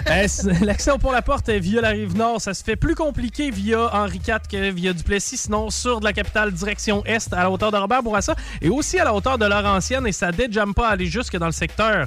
Euh, 0.09 0.27
L'accès 0.63 0.93
au 0.93 0.99
port-la-porte 0.99 1.49
euh, 1.49 1.59
via 1.59 1.81
la 1.81 1.89
rive 1.89 2.15
nord, 2.17 2.41
ça 2.41 2.55
se 2.55 2.63
fait 2.63 2.77
plus 2.77 2.95
compliqué 2.95 3.51
via 3.51 3.93
Henri 3.93 4.21
IV 4.27 4.37
que 4.51 4.71
via 4.71 4.93
Duplessis. 4.93 5.37
Sinon, 5.39 5.71
sur 5.71 5.99
de 5.99 6.05
la 6.05 6.13
capitale, 6.13 6.53
direction 6.53 7.05
est, 7.07 7.33
à 7.33 7.43
la 7.45 7.51
hauteur 7.51 7.73
de 7.73 7.77
Robert 7.79 8.03
Bourassa 8.05 8.37
et 8.63 8.69
aussi 8.69 9.01
à 9.01 9.05
la 9.05 9.13
hauteur 9.13 9.37
de 9.39 9.47
Laurentienne. 9.47 10.07
Et 10.07 10.13
ça 10.13 10.31
déjamme 10.31 10.75
pas 10.75 10.91
aller 10.91 11.07
jusque 11.07 11.37
dans 11.37 11.47
le 11.47 11.53
secteur 11.53 12.07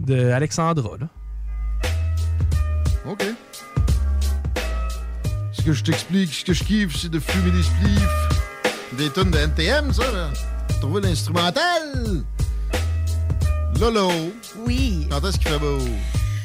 de 0.00 0.30
Alexandra. 0.30 0.90
là. 1.00 1.06
OK. 3.08 3.24
Ce 5.52 5.62
que 5.62 5.72
je 5.72 5.82
t'explique, 5.82 6.32
ce 6.34 6.44
que 6.44 6.52
je 6.52 6.62
kiffe, 6.64 6.96
c'est 6.96 7.10
de 7.10 7.18
fumer 7.18 7.50
des 7.50 7.62
spliffs. 7.62 8.28
Des 8.98 9.08
tonnes 9.10 9.30
de 9.30 9.38
NTM, 9.38 9.92
ça, 9.92 10.10
là. 10.12 10.30
Trouver 10.80 11.00
l'instrumental. 11.00 12.22
Lolo. 13.80 14.10
Oui. 14.66 15.06
Quand 15.10 15.26
est-ce 15.26 15.38
qu'il 15.38 15.48
fait 15.48 15.58
beau? 15.58 15.78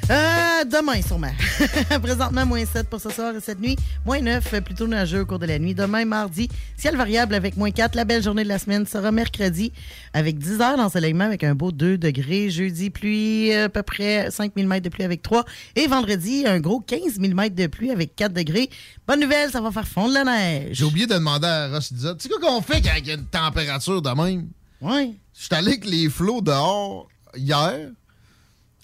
Euh, 0.10 0.66
demain, 0.66 1.02
sûrement. 1.02 1.32
Présentement, 2.02 2.46
moins 2.46 2.66
7 2.66 2.90
pour 2.90 3.00
ce 3.00 3.10
soir 3.10 3.34
et 3.36 3.40
cette 3.40 3.62
nuit. 3.62 3.78
Moins 4.06 4.20
9, 4.20 4.62
plutôt 4.62 4.86
nageux 4.86 5.22
au 5.22 5.26
cours 5.26 5.40
de 5.40 5.46
la 5.46 5.58
nuit. 5.60 5.74
Demain, 5.74 6.04
mardi, 6.04 6.50
ciel 6.76 6.98
variable 6.98 7.34
avec 7.34 7.56
moins 7.56 7.72
4. 7.72 7.96
La 7.96 8.04
belle 8.04 8.22
journée 8.22 8.44
de 8.44 8.50
la 8.50 8.60
semaine 8.60 8.86
sera 8.86 9.12
mercredi 9.14 9.72
avec 10.14 10.38
10 10.38 10.60
heures 10.60 10.76
d'ensoleillement 10.76 11.24
avec 11.24 11.46
un 11.46 11.56
beau 11.56 11.72
2 11.72 11.98
degrés. 11.98 12.50
Jeudi, 12.50 12.90
pluie, 12.90 13.54
à 13.54 13.70
peu 13.70 13.82
près 13.82 14.30
5000 14.30 14.68
mètres 14.68 14.84
de 14.84 14.90
pluie 14.90 15.06
avec 15.06 15.22
3. 15.22 15.46
Et 15.78 15.88
vendredi, 15.88 16.44
un 16.46 16.60
gros 16.60 16.82
15 16.82 17.20
000 17.22 17.34
mètres 17.34 17.56
de 17.56 17.68
pluie 17.68 17.90
avec 17.90 18.14
4 18.16 18.34
degrés. 18.34 18.70
Bonne 19.08 19.22
nouvelle, 19.22 19.52
ça 19.52 19.62
va 19.62 19.72
faire 19.72 19.88
fondre 19.88 20.14
la 20.14 20.26
neige. 20.26 20.70
J'ai 20.74 20.84
oublié 20.84 21.08
de 21.08 21.14
demander 21.14 21.48
à 21.48 21.70
Ross 21.70 21.94
Dizot, 21.94 22.16
tu 22.16 22.24
sais 22.24 22.30
quoi 22.30 22.40
qu'on 22.42 22.62
fait 22.62 22.82
quand 22.82 22.92
il 22.98 23.08
y 23.08 23.12
a 23.12 23.14
une 23.14 23.26
température 23.26 24.02
de 24.02 24.10
même? 24.10 24.50
Oui. 24.82 25.16
Je 25.34 25.46
suis 25.46 25.56
allé 25.56 25.70
avec 25.70 25.86
les 25.86 26.10
flots 26.10 26.42
dehors 26.42 27.08
hier. 27.36 27.90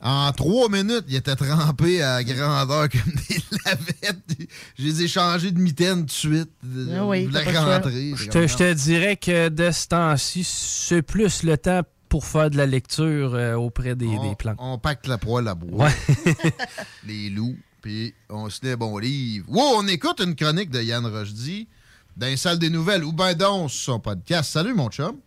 En 0.01 0.31
trois 0.31 0.69
minutes, 0.69 1.05
ils 1.09 1.17
étaient 1.17 1.35
trempés 1.35 2.01
à 2.01 2.23
grandeur 2.23 2.87
comme 2.89 3.13
des 3.29 3.37
lavettes. 3.65 4.49
Je 4.77 4.83
les 4.83 5.03
ai 5.03 5.07
changés 5.07 5.51
de 5.51 5.59
mitaine 5.59 5.99
tout 5.99 6.05
de 6.05 6.11
suite. 6.11 6.51
Ah 6.95 7.05
oui, 7.05 7.29
Je 7.29 8.29
te, 8.29 8.47
je 8.47 8.55
te 8.55 8.73
dirais 8.73 9.17
que 9.17 9.49
de 9.49 9.71
ce 9.71 9.87
temps-ci, 9.87 10.43
c'est 10.45 11.01
plus 11.01 11.43
le 11.43 11.57
temps 11.57 11.81
pour 12.07 12.25
faire 12.25 12.49
de 12.49 12.57
la 12.57 12.65
lecture 12.65 13.35
euh, 13.35 13.55
auprès 13.55 13.95
des, 13.95 14.07
des 14.07 14.35
plantes. 14.37 14.57
On 14.59 14.77
pacte 14.77 15.05
la 15.07 15.17
poêle 15.17 15.47
à 15.47 15.55
bois. 15.55 15.87
Ouais. 15.87 16.33
les 17.05 17.29
loups, 17.29 17.57
puis 17.81 18.13
on 18.29 18.49
se 18.49 18.65
lit 18.65 18.71
un 18.71 18.77
bon 18.77 18.97
livre. 18.97 19.45
Wow, 19.49 19.79
on 19.79 19.87
écoute 19.87 20.21
une 20.21 20.35
chronique 20.35 20.69
de 20.69 20.81
Yann 20.81 21.05
Rochdy 21.05 21.67
dans 22.15 22.27
les 22.27 22.37
salles 22.37 22.57
des 22.57 22.69
nouvelles 22.69 23.03
ou 23.03 23.11
ben 23.11 23.33
donc 23.33 23.69
sur 23.69 23.93
son 23.93 23.99
podcast. 23.99 24.51
Salut 24.51 24.73
mon 24.73 24.89
chum. 24.89 25.17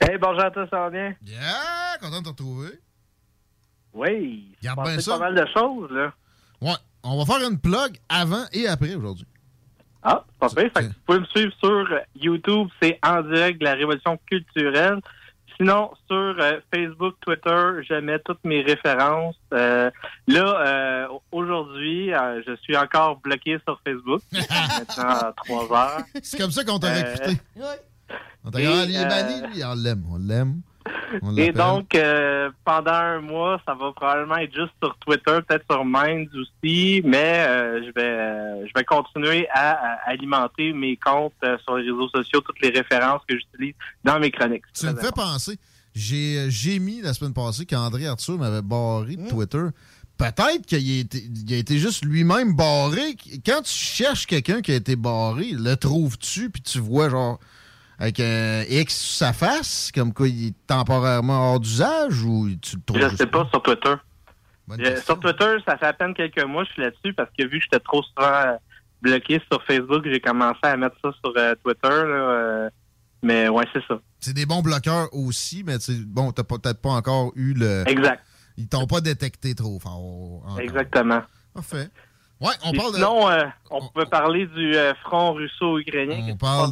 Hey, 0.00 0.16
bonjour 0.18 0.44
à 0.44 0.50
tous, 0.50 0.66
ça 0.70 0.78
va 0.80 0.90
bien? 0.90 1.14
Yeah, 1.26 1.98
content 2.00 2.18
de 2.18 2.24
te 2.24 2.28
retrouver. 2.30 2.80
Oui. 3.98 4.54
Ça. 4.62 4.74
pas 5.12 5.18
mal 5.18 5.34
de 5.34 5.46
choses, 5.54 5.90
là. 5.90 6.12
Ouais, 6.60 6.76
on 7.02 7.22
va 7.22 7.24
faire 7.24 7.48
une 7.48 7.58
plug 7.58 7.98
avant 8.08 8.44
et 8.52 8.66
après 8.68 8.94
aujourd'hui. 8.94 9.26
Ah, 10.02 10.24
c'est 10.30 10.38
pas. 10.38 10.48
Fait 10.48 10.70
que 10.70 10.80
vous 10.86 10.92
pouvez 11.06 11.20
me 11.20 11.24
suivre 11.26 11.52
sur 11.58 11.70
euh, 11.92 12.00
YouTube, 12.14 12.68
c'est 12.80 12.98
en 13.04 13.22
direct 13.22 13.58
de 13.60 13.64
la 13.64 13.74
Révolution 13.74 14.18
culturelle. 14.26 15.00
Sinon, 15.56 15.90
sur 16.08 16.16
euh, 16.38 16.60
Facebook, 16.72 17.16
Twitter, 17.20 17.82
je 17.88 17.94
mets 18.00 18.20
toutes 18.20 18.44
mes 18.44 18.62
références. 18.62 19.34
Euh, 19.52 19.90
là, 20.28 20.60
euh, 20.66 21.08
aujourd'hui, 21.32 22.14
euh, 22.14 22.40
je 22.46 22.54
suis 22.62 22.76
encore 22.76 23.16
bloqué 23.16 23.58
sur 23.66 23.80
Facebook. 23.84 24.22
Maintenant, 24.32 25.08
à 25.08 25.32
3 25.44 25.72
heures. 25.76 26.02
C'est 26.22 26.38
comme 26.38 26.52
ça 26.52 26.62
qu'on 26.64 26.78
t'a 26.78 26.88
Euh, 26.94 27.02
recruté. 27.12 27.40
On 28.44 28.50
t'a 28.52 28.58
ah, 28.58 28.84
il 28.86 28.94
est 28.96 29.04
banni, 29.08 29.48
lui. 29.52 29.64
On 29.64 29.74
l'aime, 29.74 30.04
on 30.08 30.16
l'aime. 30.18 30.60
Et 31.36 31.52
donc, 31.52 31.94
euh, 31.94 32.50
pendant 32.64 32.92
un 32.92 33.20
mois, 33.20 33.60
ça 33.66 33.74
va 33.74 33.92
probablement 33.92 34.36
être 34.36 34.54
juste 34.54 34.72
sur 34.82 34.96
Twitter, 34.98 35.38
peut-être 35.46 35.64
sur 35.70 35.84
Minds 35.84 36.28
aussi, 36.34 37.02
mais 37.04 37.44
euh, 37.48 37.80
je 37.86 37.90
vais 37.92 38.66
je 38.68 38.72
vais 38.74 38.84
continuer 38.84 39.48
à, 39.52 39.70
à 39.72 40.10
alimenter 40.10 40.72
mes 40.72 40.96
comptes 40.96 41.32
euh, 41.44 41.56
sur 41.64 41.76
les 41.76 41.84
réseaux 41.90 42.08
sociaux, 42.08 42.40
toutes 42.40 42.60
les 42.60 42.70
références 42.70 43.22
que 43.28 43.36
j'utilise 43.36 43.74
dans 44.04 44.18
mes 44.18 44.30
chroniques. 44.30 44.64
Tu 44.74 44.86
me 44.86 44.94
fais 44.96 45.12
penser. 45.12 45.58
J'ai 45.94 46.78
mis 46.78 47.00
la 47.00 47.12
semaine 47.14 47.34
passée 47.34 47.66
qu'André 47.66 48.06
Arthur 48.06 48.38
m'avait 48.38 48.62
barré 48.62 49.16
Mmh. 49.16 49.24
de 49.24 49.28
Twitter. 49.30 49.64
Peut-être 50.16 50.66
qu'il 50.66 51.06
a 51.50 51.54
a 51.54 51.56
été 51.58 51.78
juste 51.78 52.04
lui-même 52.04 52.54
barré. 52.56 53.16
Quand 53.46 53.62
tu 53.62 53.72
cherches 53.72 54.26
quelqu'un 54.26 54.60
qui 54.62 54.72
a 54.72 54.74
été 54.74 54.96
barré, 54.96 55.50
le 55.52 55.74
trouves-tu, 55.76 56.50
puis 56.50 56.60
tu 56.62 56.80
vois 56.80 57.08
genre 57.08 57.38
avec 57.98 58.20
un 58.20 58.62
X 58.68 58.94
sur 58.94 59.26
sa 59.26 59.32
face, 59.32 59.90
comme 59.92 60.12
quoi 60.12 60.28
il 60.28 60.48
est 60.48 60.66
temporairement 60.66 61.52
hors 61.52 61.60
d'usage, 61.60 62.22
ou 62.22 62.48
tu 62.62 62.76
le 62.76 62.82
trouves 62.82 63.00
Je 63.00 63.08
juste 63.08 63.18
sais 63.18 63.26
pas 63.26 63.46
sur 63.50 63.62
Twitter. 63.62 63.94
Euh, 64.70 65.00
sur 65.00 65.18
Twitter, 65.18 65.56
ça 65.66 65.76
fait 65.78 65.86
à 65.86 65.92
peine 65.92 66.14
quelques 66.14 66.44
mois 66.44 66.62
que 66.62 66.68
je 66.68 66.72
suis 66.74 66.82
là-dessus 66.82 67.14
parce 67.14 67.30
que 67.36 67.44
vu 67.44 67.58
que 67.58 67.64
j'étais 67.64 67.80
trop 67.80 68.02
souvent 68.02 68.32
euh, 68.32 68.56
bloqué 69.00 69.40
sur 69.50 69.62
Facebook, 69.64 70.04
j'ai 70.04 70.20
commencé 70.20 70.60
à 70.62 70.76
mettre 70.76 70.96
ça 71.02 71.10
sur 71.24 71.32
euh, 71.36 71.54
Twitter. 71.64 71.88
là, 71.88 72.70
mais 73.22 73.48
ouais, 73.48 73.64
c'est 73.72 73.82
ça. 73.88 73.98
C'est 74.20 74.34
des 74.34 74.46
bons 74.46 74.62
bloqueurs 74.62 75.08
aussi, 75.12 75.64
mais 75.64 75.76
bon, 76.06 76.30
t'as 76.32 76.44
peut-être 76.44 76.80
pas 76.80 76.90
encore 76.90 77.32
eu 77.34 77.54
le. 77.54 77.82
Exact. 77.88 78.22
Ils 78.56 78.68
t'ont 78.68 78.86
pas 78.86 79.00
détecté 79.00 79.54
trop 79.54 79.78
fort. 79.80 80.42
encore. 80.44 80.60
Exactement. 80.60 81.22
Parfait. 81.54 81.88
Ouais, 82.40 82.52
on 82.64 82.72
parle 82.72 82.90
de. 82.92 82.96
sinon, 82.96 83.28
euh, 83.28 83.44
on 83.70 83.88
peut 83.88 84.06
parler 84.06 84.46
du 84.46 84.76
euh, 84.76 84.94
front 85.04 85.32
russo-ukrainien. 85.32 86.28
On 86.32 86.36
parle 86.36 86.70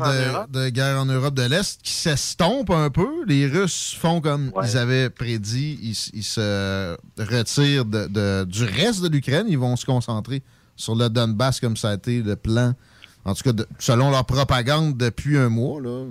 de, 0.49 0.53
de 0.65 0.69
guerre 0.69 1.01
en 1.01 1.07
Europe 1.07 1.35
de 1.35 1.43
l'Est 1.43 1.81
qui 1.83 1.91
s'estompe 1.93 2.71
un 2.71 2.89
peu. 2.89 3.25
Les 3.27 3.49
Russes 3.49 3.97
font 4.01 4.21
comme 4.21 4.53
ils 4.63 4.77
avaient 4.77 5.11
prédit. 5.11 5.79
Ils, 6.15 6.23
se 6.23 6.97
retirent 7.19 7.85
de- 7.85 8.07
de- 8.07 8.45
du 8.45 8.63
reste 8.65 9.03
de 9.03 9.09
l'Ukraine. 9.09 9.47
Ils 9.49 9.59
vont 9.59 9.75
se 9.75 9.85
concentrer 9.85 10.43
sur 10.77 10.95
le 10.95 11.09
Donbass 11.09 11.59
comme 11.59 11.77
ça 11.77 11.91
a 11.91 11.95
été 11.95 12.23
le 12.23 12.37
plan, 12.37 12.75
en 13.25 13.35
tout 13.35 13.43
cas 13.53 13.65
selon 13.81 14.11
leur 14.11 14.25
propagande 14.25 14.97
depuis 14.97 15.37
un 15.37 15.49
mois. 15.49 15.81
Là. 15.81 16.05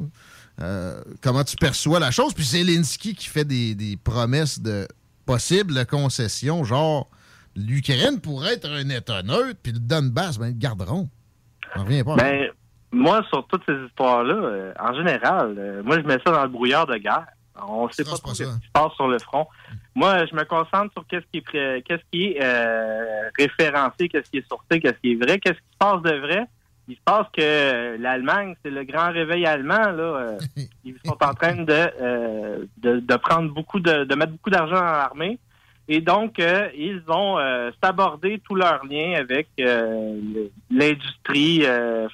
Euh, 0.61 1.01
comment 1.21 1.43
tu 1.45 1.55
perçois 1.55 1.99
la 1.99 2.11
chose? 2.11 2.33
Puis 2.33 2.43
Zelensky 2.45 3.13
qui 3.15 3.27
fait 3.27 3.45
des, 3.45 3.73
des 3.75 3.95
promesses 3.95 4.59
de 4.59 4.85
possibles 5.25 5.85
concessions, 5.85 6.63
genre 6.65 7.07
l'Ukraine 7.55 8.19
pourrait 8.21 8.53
être 8.53 8.69
un 8.69 8.89
État 8.89 9.23
neutre, 9.23 9.59
puis 9.61 9.71
le 9.71 9.79
Donbass, 9.79 10.37
ben, 10.37 10.47
ils 10.47 10.53
le 10.53 10.59
garderont. 10.59 11.07
On 11.75 11.83
revient 11.83 12.03
pas. 12.03 12.15
Ben, 12.15 12.49
moi, 12.91 13.21
sur 13.29 13.45
toutes 13.47 13.63
ces 13.67 13.75
histoires-là, 13.87 14.33
euh, 14.35 14.73
en 14.79 14.93
général, 14.93 15.55
euh, 15.57 15.83
moi, 15.83 15.97
je 15.99 16.05
mets 16.05 16.17
ça 16.25 16.31
dans 16.31 16.43
le 16.43 16.49
brouillard 16.49 16.85
de 16.87 16.95
guerre. 16.97 17.25
On 17.67 17.89
sait 17.89 18.03
pas 18.03 18.11
trop 18.17 18.33
ce 18.33 18.43
qui 18.43 18.49
se 18.49 18.71
passe 18.73 18.91
sur 18.93 19.07
le 19.07 19.17
front. 19.19 19.47
Moi, 19.95 20.25
je 20.25 20.35
me 20.35 20.43
concentre 20.43 20.91
sur 20.93 21.05
qu'est-ce 21.07 21.25
qui 21.31 21.37
est, 21.37 21.41
pré- 21.41 21.83
qu'est-ce 21.87 22.03
qui 22.11 22.23
est 22.33 22.43
euh, 22.43 23.29
référencé, 23.39 24.09
qu'est-ce 24.09 24.29
qui 24.29 24.37
est 24.39 24.47
sorti, 24.49 24.79
qu'est-ce 24.81 24.99
qui 25.01 25.13
est 25.13 25.15
vrai, 25.15 25.39
qu'est-ce 25.39 25.55
qui 25.55 25.71
se 25.71 25.77
passe 25.79 26.01
de 26.01 26.15
vrai? 26.19 26.45
Il 26.89 26.95
se 26.95 27.01
passe 27.03 27.25
que 27.35 27.97
l'Allemagne, 27.97 28.55
c'est 28.63 28.69
le 28.71 28.83
grand 28.83 29.11
réveil 29.11 29.45
allemand. 29.45 29.89
Là, 29.91 30.37
ils 30.83 30.95
sont 31.05 31.17
en 31.23 31.33
train 31.33 31.55
de, 31.55 32.67
de, 32.77 32.99
de 32.99 33.15
prendre 33.15 33.51
beaucoup 33.53 33.79
de, 33.79 34.03
de 34.03 34.15
mettre 34.15 34.33
beaucoup 34.33 34.49
d'argent 34.49 34.75
dans 34.75 34.81
l'armée. 34.83 35.39
Et 35.87 36.01
donc, 36.01 36.39
euh, 36.39 36.69
ils 36.75 37.01
ont 37.07 37.37
euh, 37.37 37.69
sabordé 37.83 38.41
tous 38.43 38.55
leurs 38.55 38.83
liens 38.85 39.19
avec 39.19 39.49
euh, 39.59 40.19
l'industrie 40.71 41.63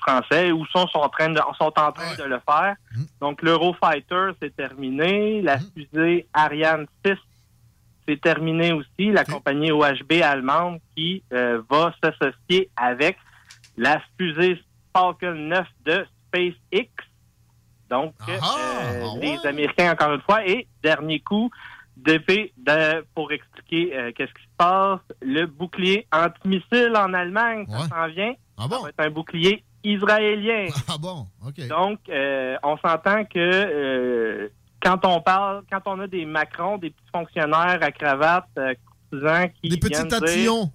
française 0.01 0.51
ou 0.51 0.65
sont, 0.67 0.87
sont, 0.87 0.99
en 0.99 1.09
train 1.09 1.29
de, 1.29 1.39
sont 1.57 1.73
en 1.77 1.91
train 1.91 2.15
de 2.17 2.23
le 2.23 2.39
faire. 2.47 2.75
Donc, 3.21 3.41
l'Eurofighter, 3.41 4.31
c'est 4.41 4.55
terminé. 4.55 5.41
La 5.41 5.57
fusée 5.59 6.27
Ariane 6.33 6.85
6, 7.05 7.13
c'est 8.07 8.19
terminé 8.19 8.73
aussi. 8.73 9.11
La 9.11 9.23
compagnie 9.23 9.71
OHB 9.71 10.21
allemande 10.23 10.79
qui 10.95 11.23
va 11.31 11.93
s'associer 12.03 12.69
avec 12.75 13.17
la 13.77 14.01
fusée 14.17 14.59
Falcon 14.93 15.33
9 15.33 15.65
de 15.85 16.05
SpaceX. 16.27 16.89
Donc, 17.91 18.13
euh, 18.29 19.19
les 19.19 19.37
Américains, 19.45 19.91
encore 19.91 20.13
une 20.13 20.21
fois. 20.21 20.47
Et 20.47 20.65
dernier 20.81 21.19
coup, 21.19 21.51
de- 21.97 23.05
pour 23.15 23.31
expliquer 23.31 23.95
euh, 23.97 24.11
qu'est-ce 24.15 24.33
qui 24.33 24.43
se 24.43 24.55
passe. 24.57 24.99
Le 25.21 25.45
bouclier 25.45 26.07
antimissile 26.11 26.93
en 26.95 27.13
Allemagne, 27.13 27.65
ça 27.69 27.87
s'en 27.89 28.07
vient. 28.07 28.33
Ah 28.57 28.67
Ça 28.69 28.83
va 28.83 28.89
être 28.89 28.99
un 28.99 29.09
bouclier 29.11 29.63
israélien. 29.83 30.67
Ah 30.89 30.97
bon, 30.99 31.27
OK. 31.45 31.67
Donc, 31.67 31.99
euh, 32.09 32.55
on 32.63 32.77
s'entend 32.77 33.25
que 33.25 33.37
euh, 33.39 34.47
quand 34.81 35.05
on 35.05 35.21
parle, 35.21 35.63
quand 35.71 35.81
on 35.85 35.99
a 35.99 36.07
des 36.07 36.25
Macron, 36.25 36.77
des 36.77 36.89
petits 36.91 37.09
fonctionnaires 37.13 37.79
à 37.81 37.91
cravate, 37.91 38.47
courtisans 38.55 39.49
qui 39.61 39.69
Des 39.69 39.77
petits 39.77 40.07
tatillons. 40.07 40.71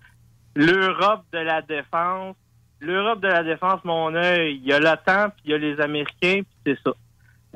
l'Europe 0.55 1.25
de 1.33 1.39
la 1.39 1.63
défense, 1.63 2.37
l'Europe 2.81 3.21
de 3.21 3.29
la 3.29 3.43
défense, 3.43 3.81
mon 3.85 4.15
œil, 4.15 4.57
il 4.63 4.67
y 4.69 4.73
a 4.73 4.79
l'OTAN, 4.79 5.31
puis 5.31 5.43
il 5.47 5.51
y 5.51 5.55
a 5.55 5.59
les 5.59 5.81
Américains, 5.81 6.43
puis 6.43 6.57
c'est 6.67 6.79
ça. 6.85 6.93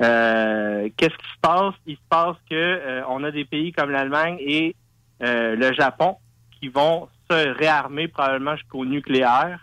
Euh, 0.01 0.89
Qu'est-ce 0.97 1.15
qui 1.15 1.27
se 1.33 1.39
passe? 1.41 1.73
Il 1.85 1.95
se 1.95 2.01
passe 2.09 2.37
que 2.49 2.55
euh, 2.55 3.01
on 3.09 3.23
a 3.23 3.31
des 3.31 3.45
pays 3.45 3.71
comme 3.71 3.91
l'Allemagne 3.91 4.37
et 4.39 4.75
euh, 5.23 5.55
le 5.55 5.73
Japon 5.73 6.17
qui 6.59 6.69
vont 6.69 7.07
se 7.29 7.49
réarmer 7.57 8.07
probablement 8.07 8.55
jusqu'au 8.55 8.85
nucléaire. 8.85 9.59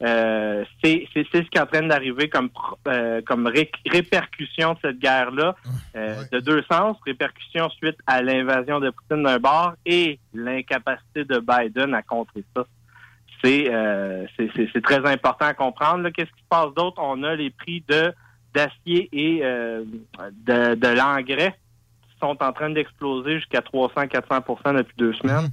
Euh, 0.00 0.64
c'est 0.82 1.08
ce 1.14 1.20
qui 1.22 1.58
est 1.58 1.60
en 1.60 1.66
train 1.66 1.82
d'arriver 1.82 2.28
comme 2.28 2.50
euh, 2.86 3.20
comme 3.26 3.48
ré- 3.48 3.70
répercussion 3.90 4.74
de 4.74 4.78
cette 4.82 4.98
guerre-là, 5.00 5.56
euh, 5.96 6.22
de 6.30 6.38
deux 6.38 6.62
sens. 6.70 6.96
Répercussion 7.04 7.68
suite 7.70 7.96
à 8.06 8.22
l'invasion 8.22 8.78
de 8.78 8.90
Poutine 8.90 9.24
d'un 9.24 9.38
bord 9.40 9.74
et 9.84 10.20
l'incapacité 10.32 11.24
de 11.24 11.40
Biden 11.40 11.94
à 11.94 12.02
contrer 12.02 12.44
ça. 12.56 12.64
C'est 13.42 13.72
euh, 13.72 14.24
c'est- 14.36 14.50
c'est- 14.54 14.68
c'est 14.72 14.82
très 14.84 15.04
important 15.04 15.46
à 15.46 15.54
comprendre. 15.54 16.08
Qu'est-ce 16.10 16.30
qui 16.30 16.42
se 16.42 16.48
passe 16.48 16.72
d'autre? 16.74 16.98
On 17.02 17.22
a 17.24 17.34
les 17.34 17.50
prix 17.50 17.82
de 17.88 18.12
d'acier 18.54 19.08
et 19.12 19.40
euh, 19.42 19.84
de, 20.46 20.74
de 20.74 20.88
l'engrais 20.88 21.52
qui 22.02 22.18
sont 22.20 22.36
en 22.42 22.52
train 22.52 22.70
d'exploser 22.70 23.36
jusqu'à 23.36 23.60
300-400% 23.60 24.76
depuis 24.76 24.94
deux 24.96 25.12
semaines. 25.14 25.50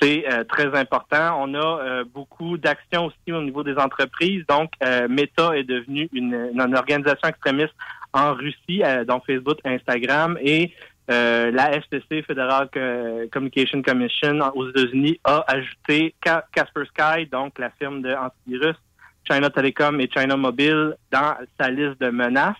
C'est 0.00 0.24
euh, 0.32 0.42
très 0.44 0.74
important. 0.76 1.38
On 1.42 1.54
a 1.54 1.58
euh, 1.58 2.04
beaucoup 2.12 2.58
d'actions 2.58 3.06
aussi 3.06 3.32
au 3.32 3.40
niveau 3.42 3.62
des 3.62 3.76
entreprises. 3.76 4.44
Donc, 4.48 4.72
euh, 4.82 5.06
Meta 5.08 5.56
est 5.56 5.62
devenu 5.64 6.08
une, 6.12 6.50
une 6.52 6.60
organisation 6.76 7.28
extrémiste 7.28 7.74
en 8.12 8.34
Russie, 8.34 8.82
euh, 8.84 9.04
donc 9.04 9.24
Facebook, 9.26 9.58
Instagram, 9.64 10.36
et 10.42 10.72
euh, 11.10 11.50
la 11.52 11.72
FCC, 11.76 12.22
Federal 12.22 12.68
Co- 12.72 13.28
Communication 13.32 13.80
Commission 13.82 14.38
aux 14.54 14.68
États-Unis, 14.70 15.20
a 15.24 15.44
ajouté 15.46 16.14
Ca- 16.24 16.44
Casper 16.52 16.82
Sky, 16.86 17.26
donc 17.26 17.58
la 17.58 17.70
firme 17.70 18.02
de 18.02 18.12
antivirus, 18.12 18.76
China 19.24 19.50
Telecom 19.50 20.00
et 20.00 20.08
China 20.12 20.36
Mobile 20.36 20.96
dans 21.10 21.36
sa 21.58 21.70
liste 21.70 22.00
de 22.00 22.10
menaces. 22.10 22.56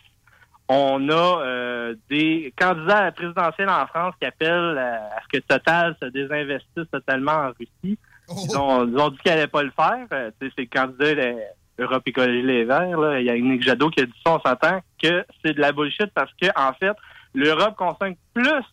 On 0.69 1.09
a 1.11 1.43
euh, 1.43 1.95
des 2.09 2.55
candidats 2.59 2.99
à 2.99 3.05
la 3.05 3.13
présidentielle 3.13 3.69
en 3.69 3.87
France 3.87 4.15
qui 4.21 4.27
appellent 4.27 4.79
euh, 4.79 4.97
à 4.97 5.21
ce 5.23 5.39
que 5.39 5.45
Total 5.45 5.97
se 6.01 6.09
désinvestisse 6.09 6.91
totalement 6.91 7.33
en 7.33 7.53
Russie. 7.59 7.99
Ils, 8.29 8.57
ont, 8.57 8.87
ils 8.87 8.97
ont 8.97 9.11
dit 9.11 9.19
qu'elle 9.19 9.35
n'allait 9.35 9.49
pas 9.49 9.63
le 9.63 9.73
faire. 9.73 10.07
Euh, 10.13 10.31
c'est 10.41 10.57
le 10.57 10.67
candidat 10.67 11.15
de 11.15 11.37
Europe 11.79 12.03
Écologie 12.07 12.43
Les 12.43 12.65
Verts. 12.65 12.99
Là. 12.99 13.21
Il 13.21 13.27
y 13.27 13.31
a 13.31 13.35
Nick 13.35 13.63
Jadot 13.63 13.91
qui 13.91 14.01
a 14.01 14.07
dit 14.07 14.13
ça, 14.25 14.35
on 14.35 14.41
s'entend 14.41 14.81
que 15.03 15.25
c'est 15.45 15.53
de 15.53 15.61
la 15.61 15.73
bullshit 15.73 16.11
parce 16.15 16.33
que 16.41 16.47
en 16.57 16.73
fait, 16.75 16.97
l'Europe 17.35 17.77
consomme 17.77 18.15
plus 18.33 18.65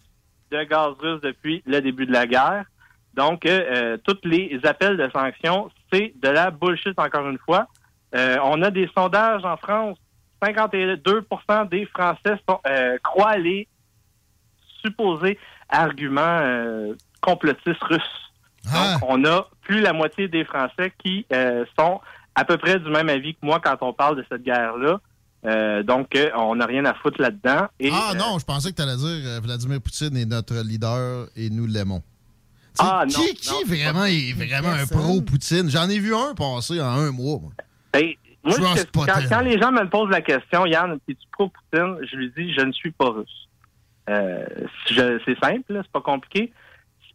de 0.52 0.64
gaz 0.64 0.94
russe 0.99 1.22
depuis 1.22 1.64
le 1.66 1.82
début 1.82 2.06
de 2.06 2.14
la 2.14 2.28
guerre. 2.28 2.66
Donc, 3.14 3.45
euh, 3.45 3.61
euh, 3.76 3.98
tous 4.03 4.18
les 4.24 4.60
appels 4.64 4.98
de 4.98 5.10
sanctions, 5.11 5.70
c'est 5.91 6.14
de 6.22 6.30
la 6.30 6.52
bullshit 6.52 6.98
encore 6.99 7.28
une 7.28 7.40
fois. 7.40 7.68
Euh, 8.15 8.38
on 8.44 8.61
a 8.61 8.72
des 8.72 8.90
sondages 8.95 9.44
en 9.45 9.57
France 9.57 9.98
52% 10.41 11.69
des 11.69 11.86
Français 11.88 12.36
sont, 12.48 12.60
euh, 12.68 12.98
croient 13.03 13.38
les 13.38 13.68
supposés 14.81 15.38
arguments 15.68 16.22
euh, 16.41 16.94
complotistes 17.22 17.84
russes. 17.84 18.02
Donc, 18.64 19.03
on 19.07 19.26
a 19.26 19.48
plus 19.61 19.81
la 19.81 19.94
moitié 19.94 20.27
des 20.27 20.45
Français 20.45 20.94
qui 21.03 21.26
sont 21.77 21.99
à 22.36 22.45
peu 22.45 22.57
près 22.57 22.80
du 22.80 22.90
même 22.90 23.10
avis 23.10 23.34
que 23.34 23.45
moi 23.45 23.60
quand 23.64 23.77
on 23.81 23.94
parle 23.94 24.18
de 24.18 24.26
cette 24.30 24.44
guerre-là. 24.44 24.99
Euh, 25.45 25.84
donc, 25.84 26.15
euh, 26.15 26.30
on 26.36 26.56
n'a 26.56 26.65
rien 26.65 26.84
à 26.86 26.94
foutre 26.94 27.22
là-dedans. 27.22 27.68
Ah 27.91 28.11
euh, 28.11 28.14
non, 28.15 28.38
je 28.40 28.45
pensais 28.45 28.72
que 28.72 28.76
tu 28.76 28.81
allais 28.81 28.98
dire 28.98 29.41
Vladimir 29.41 29.81
Poutine 29.81 30.15
est 30.18 30.26
notre 30.26 30.56
leader 30.56 31.27
et 31.36 31.49
nous 31.49 31.65
l'aimons. 31.65 32.03
Ah, 32.77 33.03
non, 33.06 33.19
qui 33.19 33.34
qui 33.36 33.52
non, 33.52 33.60
vraiment 33.65 33.99
pas- 34.02 34.10
est 34.10 34.34
vraiment 34.34 34.69
un 34.69 34.86
pro-Poutine? 34.86 35.69
J'en 35.69 35.90
ai 35.90 35.99
vu 35.99 36.15
un 36.15 36.34
passer 36.34 36.81
en 36.81 36.88
un 36.88 37.11
mois. 37.11 37.40
moi. 37.40 37.52
Ben, 37.94 38.14
moi, 38.44 38.56
Je 38.76 38.84
quand, 38.94 39.28
quand 39.30 39.41
les 39.41 39.60
gens 39.60 39.72
me 39.72 39.88
posent 39.90 40.10
la 40.10 40.22
question, 40.22 40.66
Yann, 40.66 40.98
es-tu 41.07 41.28
pro-Poutine? 41.32 41.98
Je 42.10 42.16
lui 42.16 42.32
dis, 42.36 42.53
je 42.53 42.61
ne 42.61 42.72
suis 42.72 42.91
pas 42.91 43.10
russe. 43.10 43.49
Euh, 44.10 44.45
c'est 44.88 45.40
simple, 45.40 45.64
c'est 45.68 45.91
pas 45.91 46.02
compliqué. 46.02 46.52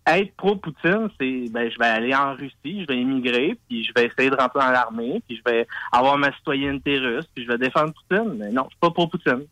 Être 0.06 0.34
pro-Poutine, 0.36 1.08
c'est, 1.18 1.46
ben, 1.50 1.70
je 1.70 1.78
vais 1.78 1.86
aller 1.86 2.14
en 2.14 2.34
Russie, 2.34 2.82
je 2.82 2.86
vais 2.86 2.98
émigrer, 2.98 3.56
puis 3.68 3.84
je 3.84 3.92
vais 3.96 4.06
essayer 4.06 4.28
de 4.28 4.36
rentrer 4.36 4.60
dans 4.60 4.70
l'armée, 4.70 5.22
puis 5.26 5.38
je 5.38 5.50
vais 5.50 5.66
avoir 5.92 6.18
ma 6.18 6.30
citoyenneté 6.32 6.98
russe, 6.98 7.26
puis 7.34 7.44
je 7.44 7.48
vais 7.48 7.58
défendre 7.58 7.94
Poutine. 7.94 8.34
Mais 8.38 8.50
non, 8.50 8.64
je 8.64 8.70
suis 8.70 8.80
pas 8.80 8.90
pro-Poutine. 8.90 9.46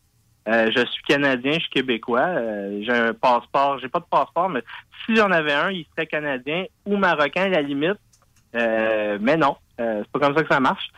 Euh, 0.47 0.69
je 0.75 0.85
suis 0.85 1.03
canadien, 1.07 1.53
je 1.53 1.59
suis 1.59 1.69
québécois, 1.69 2.19
euh, 2.19 2.81
j'ai 2.83 2.91
un 2.91 3.13
passeport, 3.13 3.79
j'ai 3.79 3.87
pas 3.87 3.99
de 3.99 4.05
passeport, 4.09 4.49
mais 4.49 4.61
si 5.05 5.15
j'en 5.15 5.31
avais 5.31 5.53
un, 5.53 5.71
il 5.71 5.85
serait 5.91 6.05
canadien 6.05 6.65
ou 6.85 6.97
marocain 6.97 7.43
à 7.43 7.49
la 7.49 7.61
limite. 7.61 7.97
Euh, 8.55 9.17
mais 9.21 9.37
non, 9.37 9.55
c'est 9.77 10.07
pas 10.11 10.19
comme 10.19 10.35
ça 10.35 10.43
que 10.43 10.53
ça 10.53 10.59
marche. 10.59 10.89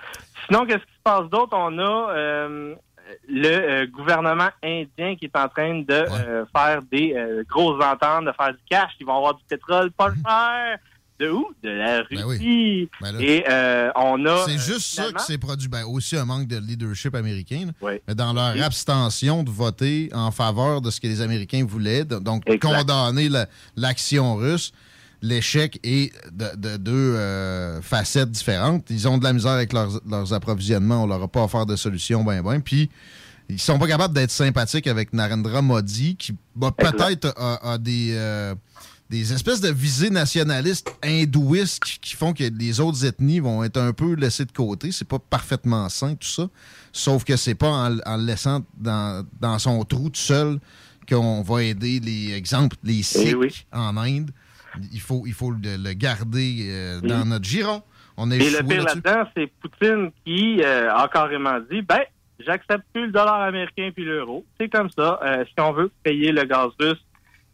Sinon, 0.48 0.66
qu'est-ce 0.66 0.80
qui 0.80 0.94
se 0.94 1.04
passe 1.04 1.30
d'autre? 1.30 1.54
On 1.58 1.78
a 1.80 2.12
euh, 2.14 2.76
le 3.28 3.48
euh, 3.48 3.88
gouvernement 3.88 4.50
indien 4.64 5.16
qui 5.16 5.26
est 5.26 5.36
en 5.38 5.48
train 5.48 5.80
de 5.80 5.86
euh, 5.94 6.46
faire 6.56 6.82
des 6.92 7.14
euh, 7.16 7.44
grosses 7.48 7.84
ententes, 7.84 8.26
de 8.26 8.32
faire 8.32 8.52
du 8.52 8.60
cash. 8.70 8.92
Ils 9.00 9.06
vont 9.06 9.18
avoir 9.18 9.36
du 9.36 9.44
pétrole 9.48 9.92
pas 9.92 10.10
cher. 10.14 10.78
De 11.18 11.30
où? 11.30 11.48
De 11.64 11.70
la 11.70 12.02
Russie. 12.02 12.90
Ben 13.00 13.14
là, 13.14 13.20
Et 13.22 13.46
euh, 13.50 13.90
on 13.96 14.26
a... 14.26 14.38
C'est 14.48 14.56
euh, 14.56 14.58
juste 14.58 14.96
ça 14.96 15.14
qui 15.14 15.24
s'est 15.24 15.38
produit. 15.38 15.70
Ben, 15.70 15.86
aussi 15.86 16.18
un 16.18 16.26
manque 16.26 16.46
de 16.48 16.58
leadership 16.58 17.16
américain. 17.16 17.70
Oui. 17.82 17.94
Mais 18.06 18.16
dans 18.16 18.34
leur 18.34 18.62
abstention 18.62 19.42
de 19.44 19.50
voter 19.50 20.10
en 20.14 20.32
faveur 20.32 20.82
de 20.82 20.90
ce 20.92 21.00
que 21.00 21.08
les 21.08 21.22
Américains 21.22 21.66
voulaient, 21.66 22.04
donc 22.04 22.44
Exact. 22.48 22.68
condamner 22.68 23.30
la- 23.30 23.46
l'action 23.78 24.36
russe, 24.36 24.74
l'échec 25.28 25.80
est 25.84 26.14
de, 26.32 26.56
de 26.56 26.78
deux 26.78 26.92
euh, 27.16 27.82
facettes 27.82 28.32
différentes. 28.32 28.86
Ils 28.90 29.08
ont 29.08 29.18
de 29.18 29.24
la 29.24 29.34
misère 29.34 29.52
avec 29.52 29.74
leurs, 29.74 30.00
leurs 30.10 30.34
approvisionnements. 30.34 31.04
On 31.04 31.08
leur 31.08 31.22
a 31.24 31.28
pas 31.28 31.44
offert 31.44 31.66
de 31.66 31.76
solution, 31.76 32.24
ben 32.24 32.42
ben. 32.42 32.62
Puis, 32.62 32.90
ils 33.50 33.60
sont 33.60 33.78
pas 33.78 33.88
capables 33.88 34.14
d'être 34.14 34.32
sympathiques 34.32 34.88
avec 34.88 35.14
Narendra 35.14 35.62
Modi, 35.62 36.16
qui 36.16 36.34
bah, 36.56 36.72
peut-être 36.72 37.34
a, 37.38 37.74
a 37.74 37.78
des... 37.78 38.14
euh, 38.14 38.56
des 39.08 39.34
espèces 39.34 39.62
de 39.62 39.70
visées 39.72 40.10
nationalistes 40.10 40.92
hindouistes 41.04 41.84
qui, 42.02 42.16
font 42.16 42.34
que 42.34 42.44
les 42.44 42.80
autres 42.80 43.06
ethnies 43.06 43.40
vont 43.40 43.64
être 43.64 43.78
un 43.78 43.94
peu 43.94 44.16
laissées 44.16 44.46
de 44.46 44.52
côté. 44.52 44.92
C'est 44.92 45.08
pas 45.08 45.20
parfaitement 45.20 45.88
sain, 45.90 46.16
tout 46.16 46.28
ça. 46.28 46.50
Sauf 46.92 47.24
que 47.24 47.38
c'est 47.38 47.54
pas 47.54 47.70
en, 47.70 48.00
en 48.00 48.18
le 48.18 48.26
laissant 48.26 48.66
dans, 48.80 49.24
dans 49.40 49.60
son 49.60 49.84
trou 49.84 50.10
tout 50.10 50.20
seul 50.20 50.60
qu'on 51.08 51.44
va 51.44 51.62
aider 51.62 52.00
les 52.00 52.34
exemples, 52.34 52.78
les 52.84 53.04
Sikhs 53.04 53.68
en 53.72 53.96
Inde. 53.98 54.32
Il 54.94 55.00
faut, 55.02 55.24
il 55.26 55.34
faut 55.34 55.52
le, 55.52 55.78
le 55.78 55.94
garder 55.94 56.68
euh, 56.70 57.02
dans 57.02 57.22
Oui. 57.24 57.30
notre 57.30 57.46
giron. 57.46 57.82
On 58.18 58.32
est 58.32 58.38
Et 58.38 58.50
le 58.50 58.64
pire 58.64 58.84
là-dedans, 58.84 59.28
c'est 59.36 59.48
Poutine 59.62 60.12
qui 60.26 60.62
euh, 60.64 60.94
a 60.94 61.08
carrément 61.10 61.60
dit, 61.70 61.82
ben, 61.82 62.00
j'accepte 62.40 62.86
plus 62.94 63.08
le 63.08 63.12
dollar 63.12 63.42
américain 63.42 63.90
puis 63.94 64.06
l'euro. 64.06 64.46
C'est 64.60 64.70
comme 64.70 64.90
ça. 64.90 65.20
Euh, 65.24 65.44
si 65.46 65.54
on 65.60 65.74
veut 65.74 65.92
payer 66.04 66.32
le 66.32 66.44
gaz 66.44 66.70
russe 66.80 67.04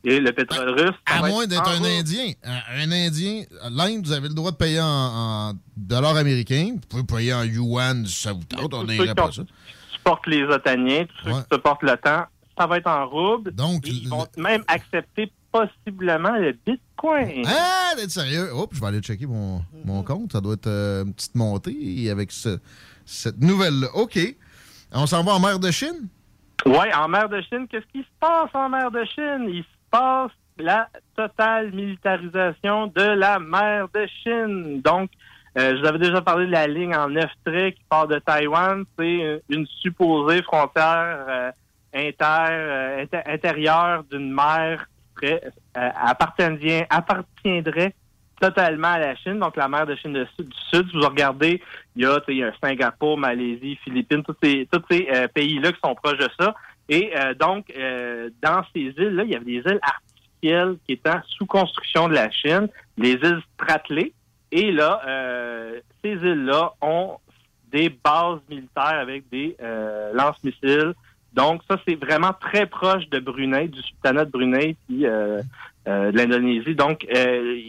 et 0.03 0.19
le 0.19 0.31
pétrole 0.31 0.69
russe, 0.69 0.95
ça 1.07 1.15
À 1.15 1.27
moins 1.27 1.43
être 1.43 1.49
d'être 1.49 1.68
un. 1.68 1.84
Indien. 1.99 2.34
Un, 2.43 2.60
un 2.84 2.91
Indien, 2.91 3.43
l'Inde, 3.72 4.06
vous 4.06 4.11
avez 4.11 4.27
le 4.27 4.34
droit 4.35 4.52
de 4.52 4.57
payer 4.57 4.80
en, 4.81 4.85
en 4.85 5.53
dollars 5.76 6.15
américains. 6.18 6.73
Vous 6.73 6.88
pouvez 6.88 7.03
payer 7.03 7.34
en 7.34 7.43
yuan, 7.43 8.06
si 8.06 8.22
ça 8.22 8.34
vous 8.34 8.43
tente. 8.43 8.73
On 8.73 8.84
n'irait 8.84 9.15
pas 9.15 9.31
ça. 9.31 9.43
supportent 9.93 10.27
les 10.27 10.43
Otaniens, 10.43 11.06
tous 11.06 11.30
ceux 11.30 11.31
qui 11.41 11.45
supportent 11.56 11.84
l'OTAN, 11.84 12.26
ça 12.57 12.67
va 12.67 12.77
être 12.77 12.87
en 12.87 13.07
rouble. 13.07 13.51
Donc, 13.51 13.87
ils 13.87 14.07
vont 14.07 14.25
même 14.37 14.63
accepter 14.67 15.31
possiblement 15.51 16.35
le 16.37 16.53
Bitcoin. 16.65 17.43
Ah, 17.45 17.93
d'être 17.95 18.09
sérieux. 18.11 18.49
Hop, 18.53 18.69
je 18.73 18.79
vais 18.79 18.87
aller 18.87 19.01
checker 19.01 19.25
mon, 19.25 19.61
mon 19.85 20.01
compte. 20.03 20.31
Ça 20.31 20.41
doit 20.41 20.53
être 20.53 20.67
euh, 20.67 21.03
une 21.03 21.13
petite 21.13 21.35
montée 21.35 22.09
avec 22.09 22.31
ce- 22.31 22.59
cette 23.05 23.39
nouvelle-là. 23.41 23.87
OK. 23.95 24.17
On 24.93 25.05
s'en 25.05 25.23
va 25.23 25.33
en 25.33 25.39
mer 25.39 25.59
de 25.59 25.71
Chine? 25.71 26.07
Oui, 26.65 26.93
en 26.95 27.07
mer 27.07 27.27
de 27.29 27.41
Chine, 27.41 27.67
qu'est-ce 27.69 27.85
qui 27.91 27.99
se 27.99 28.09
passe 28.19 28.49
en 28.53 28.69
mer 28.69 28.91
de 28.91 29.03
Chine? 29.05 29.45
Il 29.49 29.63
se 29.63 29.67
passe 29.89 30.31
la 30.57 30.87
totale 31.15 31.71
militarisation 31.73 32.87
de 32.87 33.01
la 33.01 33.39
mer 33.39 33.87
de 33.93 34.05
Chine. 34.23 34.81
Donc, 34.81 35.09
euh, 35.57 35.75
je 35.75 35.81
vous 35.81 35.87
avais 35.87 35.99
déjà 35.99 36.21
parlé 36.21 36.45
de 36.45 36.51
la 36.51 36.67
ligne 36.67 36.95
en 36.95 37.09
neuf 37.09 37.31
traits 37.45 37.75
qui 37.75 37.81
part 37.89 38.07
de 38.07 38.19
Taïwan. 38.19 38.83
C'est 38.97 39.41
une 39.49 39.65
supposée 39.81 40.41
frontière 40.43 41.25
euh, 41.27 41.51
inter, 41.93 42.47
euh, 42.49 43.05
intérieure 43.26 44.05
d'une 44.05 44.34
mer 44.34 44.85
qui 45.19 45.34
euh, 45.34 45.39
appartiendrait 45.76 46.88
totalement 48.41 48.93
à 48.93 48.99
la 48.99 49.15
Chine, 49.15 49.39
donc 49.39 49.55
la 49.55 49.69
mer 49.69 49.85
de 49.85 49.95
Chine 49.95 50.13
du 50.13 50.26
Sud. 50.35 50.51
Si 50.72 50.97
vous 50.97 51.07
regardez, 51.07 51.61
il 51.95 52.01
y 52.01 52.05
a, 52.05 52.19
il 52.27 52.38
y 52.38 52.43
a 52.43 52.51
Singapour, 52.61 53.18
Malaisie, 53.18 53.77
Philippines, 53.84 54.23
tous 54.23 54.35
ces, 54.43 54.68
tous 54.72 54.81
ces 54.89 55.07
euh, 55.13 55.27
pays-là 55.27 55.72
qui 55.72 55.80
sont 55.84 55.95
proches 55.95 56.18
de 56.18 56.27
ça. 56.39 56.55
Et 56.89 57.11
euh, 57.15 57.34
donc, 57.35 57.72
euh, 57.77 58.30
dans 58.41 58.63
ces 58.73 58.93
îles-là, 58.97 59.23
il 59.23 59.30
y 59.30 59.35
avait 59.35 59.45
des 59.45 59.72
îles 59.72 59.80
artificielles 59.81 60.77
qui 60.85 60.93
étaient 60.93 61.11
sous 61.27 61.45
construction 61.45 62.09
de 62.09 62.15
la 62.15 62.30
Chine, 62.31 62.68
les 62.97 63.11
îles 63.11 63.41
Spratly. 63.53 64.11
Et 64.51 64.72
là, 64.72 65.01
ces 66.03 66.09
îles-là 66.09 66.73
ont 66.81 67.18
des 67.72 67.88
bases 67.88 68.39
militaires 68.49 68.99
avec 68.99 69.30
des 69.30 69.55
lance-missiles. 70.13 70.93
Donc, 71.33 71.61
ça, 71.69 71.77
c'est 71.87 71.95
vraiment 71.95 72.33
très 72.33 72.65
proche 72.65 73.07
de 73.09 73.19
Brunei, 73.19 73.67
du 73.67 73.81
sultanat 73.81 74.25
de 74.25 74.31
Brunei, 74.31 74.75
puis 74.87 75.05
euh, 75.05 75.41
euh, 75.87 76.11
de 76.11 76.17
l'Indonésie. 76.17 76.75
Donc, 76.75 77.05
euh, 77.15 77.61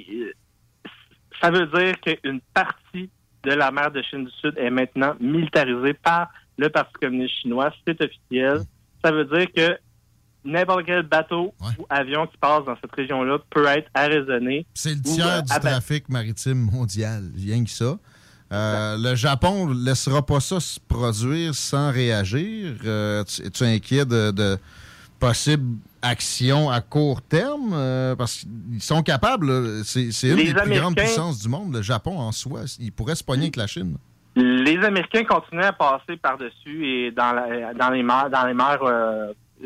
ça 1.41 1.51
veut 1.51 1.67
dire 1.67 1.95
qu'une 2.01 2.41
partie 2.55 3.11
de 3.45 3.51
la 3.53 3.71
mer 3.71 3.91
de 3.91 4.03
Chine 4.03 4.25
du 4.25 4.31
Sud 4.41 4.55
est 4.57 4.71
maintenant 4.71 5.15
militarisée 5.21 5.95
par 5.95 6.29
le 6.59 6.69
Parti 6.69 6.93
communiste 7.01 7.35
chinois. 7.43 7.73
C'est 7.87 8.01
officiel. 8.01 8.61
ça 9.05 9.11
veut 9.11 9.25
dire 9.25 9.47
que 9.53 9.79
n'importe 10.45 10.87
quel 10.87 11.03
bateau 11.03 11.55
ou 11.79 11.87
avion 11.89 12.27
qui 12.27 12.37
passe 12.37 12.65
dans 12.65 12.77
cette 12.81 12.95
région-là 12.95 13.39
peut 13.51 13.67
être 13.67 13.89
arraisonné. 13.95 14.67
C'est 14.75 14.95
le 14.95 15.03
tiers 15.03 15.43
du 15.43 15.53
abattu. 15.53 15.67
trafic 15.67 16.09
maritime 16.09 16.59
mondial, 16.59 17.31
rien 17.37 17.63
que 17.65 17.71
ça. 17.71 17.97
Euh, 18.53 18.97
le 18.99 19.15
Japon 19.15 19.67
ne 19.69 19.85
laissera 19.85 20.21
pas 20.25 20.41
ça 20.41 20.61
se 20.61 20.79
produire 20.81 21.55
sans 21.55 21.91
réagir. 21.91 22.75
Euh, 22.85 23.25
tu 23.25 23.43
es-tu 23.43 23.65
inquiet 23.65 24.05
de, 24.05 24.31
de 24.31 24.59
possibles 25.19 25.79
actions 26.03 26.69
à 26.71 26.81
court 26.81 27.23
terme? 27.23 27.73
Euh, 27.73 28.15
parce 28.17 28.39
qu'ils 28.71 28.83
sont 28.83 29.03
capables. 29.03 29.83
C'est 29.85 30.03
une 30.29 30.37
Les 30.37 30.53
des 30.53 30.61
plus 30.61 30.75
grandes 30.79 30.97
puissances 30.97 31.41
du 31.41 31.49
monde, 31.49 31.75
le 31.75 31.83
Japon 31.83 32.19
en 32.19 32.33
soi. 32.33 32.61
Il 32.79 32.93
pourrait 32.93 33.15
se 33.15 33.25
pogner 33.25 33.45
avec 33.45 33.57
la 33.57 33.67
Chine. 33.67 33.97
Les 34.37 34.79
Américains 34.79 35.25
continuent 35.25 35.63
à 35.65 35.73
passer 35.73 36.17
par-dessus 36.17 36.87
et 36.87 37.11
dans, 37.11 37.33
la- 37.33 37.75
dans 37.75 37.91
les 37.91 38.03
mers, 38.03 38.29
dans 38.31 38.47
les 38.47 38.55
mers 38.55 38.81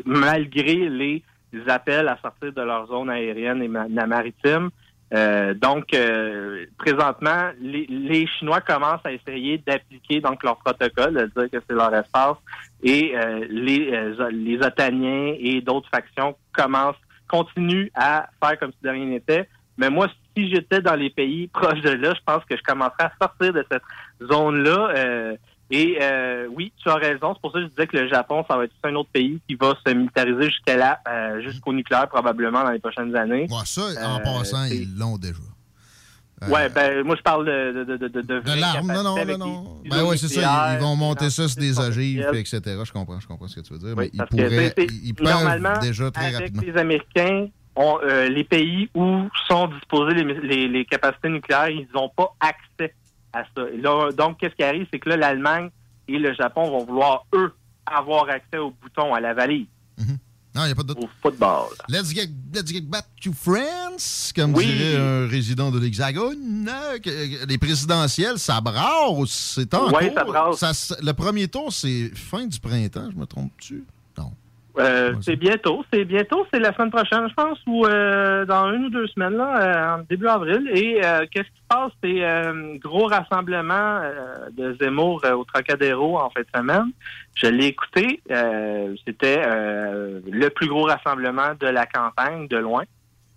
malgré 0.05 0.89
les 0.89 1.23
appels 1.67 2.07
à 2.07 2.17
sortir 2.21 2.53
de 2.53 2.61
leur 2.61 2.87
zone 2.87 3.09
aérienne 3.09 3.61
et 3.63 3.67
ma- 3.67 3.87
maritime. 4.05 4.69
Euh, 5.13 5.53
donc, 5.53 5.93
euh, 5.93 6.65
présentement, 6.77 7.51
les, 7.61 7.85
les 7.87 8.27
Chinois 8.27 8.61
commencent 8.61 9.05
à 9.05 9.11
essayer 9.11 9.57
d'appliquer 9.59 10.19
donc 10.19 10.43
leur 10.43 10.57
protocole, 10.57 11.13
de 11.13 11.25
dire 11.25 11.49
que 11.49 11.65
c'est 11.67 11.75
leur 11.75 11.93
espace, 11.93 12.37
et 12.83 13.13
euh, 13.15 13.45
les, 13.49 13.91
euh, 13.93 14.29
les 14.31 14.57
Otaniens 14.57 15.33
et 15.39 15.61
d'autres 15.61 15.89
factions 15.89 16.35
commencent, 16.53 16.95
continuent 17.27 17.89
à 17.95 18.27
faire 18.43 18.59
comme 18.59 18.71
si 18.71 18.83
de 18.83 18.89
rien 18.89 19.05
n'était. 19.05 19.47
Mais 19.77 19.89
moi, 19.89 20.07
si 20.35 20.49
j'étais 20.49 20.81
dans 20.81 20.95
les 20.95 21.09
pays 21.09 21.47
proches 21.47 21.81
de 21.81 21.91
là, 21.91 22.13
je 22.13 22.21
pense 22.25 22.43
que 22.45 22.57
je 22.57 22.63
commencerais 22.63 23.05
à 23.05 23.13
sortir 23.21 23.53
de 23.53 23.65
cette 23.71 23.83
zone-là. 24.21 25.37
Et 25.69 25.97
euh, 26.01 26.47
oui, 26.55 26.71
tu 26.81 26.89
as 26.89 26.95
raison. 26.95 27.33
C'est 27.33 27.41
pour 27.41 27.51
ça 27.51 27.59
que 27.59 27.65
je 27.65 27.69
disais 27.69 27.87
que 27.87 27.97
le 27.97 28.07
Japon, 28.07 28.45
ça 28.49 28.55
va 28.57 28.63
être 28.65 28.73
un 28.83 28.95
autre 28.95 29.09
pays 29.11 29.39
qui 29.47 29.55
va 29.55 29.73
se 29.85 29.93
militariser 29.93 30.43
jusqu'à 30.49 30.77
là, 30.77 30.99
euh, 31.07 31.41
jusqu'au 31.41 31.73
nucléaire 31.73 32.07
probablement 32.07 32.63
dans 32.63 32.71
les 32.71 32.79
prochaines 32.79 33.15
années. 33.15 33.47
ça, 33.65 33.81
en 33.81 34.17
Euh, 34.17 34.19
passant, 34.23 34.63
ils 34.65 34.97
l'ont 34.97 35.17
déjà. 35.17 35.39
Ouais, 36.47 36.69
ben 36.69 37.03
moi 37.03 37.15
je 37.17 37.21
parle 37.23 37.47
de 37.47 37.83
de 37.83 37.97
de 37.97 38.07
de 38.07 38.21
de, 38.21 38.39
De 38.41 38.59
l'arme, 38.61 38.93
non, 38.93 39.01
non, 39.01 39.25
non, 39.25 39.37
non. 39.39 39.81
Ben 39.89 40.03
oui, 40.05 40.19
c'est 40.19 40.27
ça. 40.27 40.75
Ils, 40.75 40.79
vont 40.79 40.95
monter 40.95 41.31
ça 41.31 41.47
sur 41.47 41.59
des 41.59 41.79
ogives, 41.79 42.27
etc. 42.33 42.61
Je 42.85 42.91
comprends, 42.91 43.19
je 43.19 43.27
comprends 43.27 43.47
ce 43.47 43.55
que 43.55 43.61
tu 43.65 43.73
veux 43.73 43.79
dire. 43.79 43.95
mais 43.97 44.11
ils 44.13 44.23
pourraient, 44.23 44.73
ils 45.03 45.15
peuvent 45.15 45.79
déjà 45.81 46.11
très 46.11 46.25
avec 46.27 46.39
rapidement. 46.39 46.61
les 46.61 46.77
Américains, 46.79 47.47
on, 47.75 47.97
euh, 48.03 48.29
les 48.29 48.43
pays 48.43 48.87
où 48.93 49.27
sont 49.47 49.67
disposées 49.67 50.13
les, 50.13 50.33
les, 50.41 50.67
les 50.67 50.85
capacités 50.85 51.29
nucléaires, 51.29 51.69
ils 51.69 51.87
n'ont 51.95 52.09
pas 52.09 52.31
accès 52.39 52.93
à 53.39 53.43
ça. 53.55 53.69
Et 53.73 53.77
là, 53.77 54.11
donc, 54.11 54.37
qu'est-ce 54.39 54.55
qui 54.55 54.63
arrive, 54.63 54.87
c'est 54.91 54.99
que 54.99 55.09
là, 55.09 55.17
l'Allemagne 55.17 55.69
et 56.07 56.17
le 56.17 56.33
Japon 56.33 56.69
vont 56.69 56.85
vouloir, 56.85 57.25
eux, 57.33 57.53
avoir 57.85 58.29
accès 58.29 58.57
au 58.57 58.71
bouton, 58.71 59.13
à 59.13 59.19
la 59.19 59.33
valise. 59.33 59.67
Non, 60.55 60.63
il 60.63 60.67
n'y 60.67 60.71
a 60.71 60.75
pas 60.75 60.81
de 60.81 60.87
doute. 60.87 61.03
Au 61.03 61.09
football. 61.21 61.67
Let's 61.87 62.09
get, 62.15 62.29
let's 62.51 62.71
get 62.71 62.81
back 62.81 63.05
to 63.21 63.31
France, 63.31 64.33
comme 64.35 64.55
Oui. 64.55 64.65
dirait 64.65 64.95
un 64.95 65.27
résident 65.27 65.69
de 65.69 65.77
l'Hexagone. 65.79 66.67
Euh, 66.67 66.97
Les 67.47 67.57
présidentielles, 67.59 68.39
ça 68.39 68.59
brasse. 68.59 69.53
C'est 69.55 69.71
en 69.75 69.89
cours. 69.89 69.99
ça 70.15 70.23
brasse. 70.23 70.57
Ça 70.73 70.95
le 71.03 71.11
premier 71.13 71.47
tour, 71.47 71.71
c'est 71.71 72.09
fin 72.15 72.47
du 72.47 72.59
printemps, 72.59 73.09
je 73.11 73.17
me 73.17 73.25
trompe-tu? 73.27 73.83
Euh, 74.79 75.13
c'est 75.21 75.35
bientôt, 75.35 75.83
c'est 75.91 76.05
bientôt, 76.05 76.45
c'est 76.53 76.59
la 76.59 76.73
semaine 76.73 76.91
prochaine, 76.91 77.27
je 77.29 77.33
pense, 77.33 77.59
ou 77.65 77.85
euh, 77.85 78.45
dans 78.45 78.71
une 78.73 78.85
ou 78.85 78.89
deux 78.89 79.07
semaines, 79.07 79.35
là, 79.35 79.95
euh, 79.95 79.95
en 79.99 80.03
début 80.09 80.27
avril. 80.27 80.69
Et 80.73 81.03
euh, 81.03 81.25
qu'est-ce 81.31 81.47
qui 81.49 81.57
se 81.57 81.67
passe? 81.67 81.91
C'est 82.03 82.23
euh, 82.23 82.77
gros 82.77 83.07
rassemblement 83.07 83.73
euh, 84.01 84.35
de 84.51 84.75
Zemmour 84.79 85.23
au 85.35 85.43
Trocadéro 85.45 86.19
en 86.19 86.29
fin 86.29 86.41
de 86.41 86.47
semaine. 86.55 86.91
Je 87.35 87.47
l'ai 87.47 87.67
écouté. 87.67 88.21
euh, 88.31 88.95
C'était 89.05 89.41
euh, 89.45 90.19
le 90.31 90.49
plus 90.49 90.67
gros 90.67 90.83
rassemblement 90.83 91.53
de 91.59 91.67
la 91.67 91.85
campagne, 91.85 92.47
de 92.47 92.57
loin. 92.57 92.83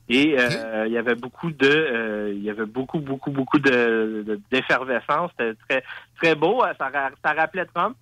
Et 0.09 0.35
euh, 0.39 0.87
il 0.89 0.93
y 0.93 0.99
avait 0.99 1.15
beaucoup 1.15 1.53
de, 1.53 1.69
euh, 1.69 2.33
il 2.35 2.43
y 2.43 2.51
avait 2.51 2.67
beaucoup, 2.67 2.99
beaucoup, 2.99 3.31
beaucoup 3.31 3.61
de 3.61 4.25
de- 4.27 4.41
d'effervescence. 4.51 5.31
C'était 5.39 5.55
très, 5.69 5.85
très 6.21 6.35
beau. 6.35 6.62
Ça, 6.79 6.91
ça 7.25 7.33
rappelait 7.33 7.67
Trump. 7.73 7.97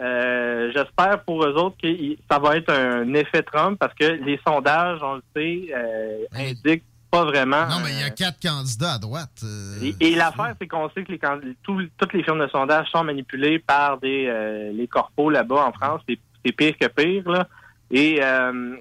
Euh, 0.00 0.70
J'espère 0.74 1.22
pour 1.24 1.44
eux 1.44 1.52
autres 1.54 1.76
que 1.82 1.88
ça 2.30 2.38
va 2.38 2.56
être 2.56 2.72
un 2.72 3.12
effet 3.14 3.42
Trump 3.42 3.78
parce 3.78 3.94
que 3.94 4.04
les 4.04 4.40
sondages, 4.46 4.98
on 5.02 5.14
le 5.16 5.22
sait, 5.36 5.66
euh, 5.74 6.24
indiquent 6.34 6.84
pas 7.10 7.24
vraiment. 7.24 7.66
Non, 7.68 7.76
mais 7.84 7.92
il 7.92 8.00
y 8.00 8.02
a 8.02 8.10
quatre 8.10 8.40
candidats 8.42 8.94
à 8.94 8.98
droite. 8.98 9.40
euh, 9.44 9.78
Et, 10.00 10.08
et 10.08 10.14
l'affaire, 10.16 10.54
c'est 10.60 10.66
qu'on 10.66 10.90
sait 10.90 11.04
que 11.04 11.12
les, 11.12 11.20
tous- 11.62 11.88
toutes 11.96 12.12
les 12.12 12.24
firmes 12.24 12.40
de 12.40 12.48
sondage 12.48 12.88
sont 12.90 13.04
manipulées 13.04 13.60
par 13.60 13.98
des 13.98 14.26
euh, 14.28 14.72
les 14.72 14.88
corpos 14.88 15.30
là-bas 15.30 15.66
en 15.66 15.72
France. 15.72 16.00
C'est 16.08 16.18
c'est 16.44 16.52
pire 16.52 16.74
que 16.78 16.86
pire. 16.88 17.30
Là. 17.30 17.46
Et 17.90 18.18
euh, 18.20 18.76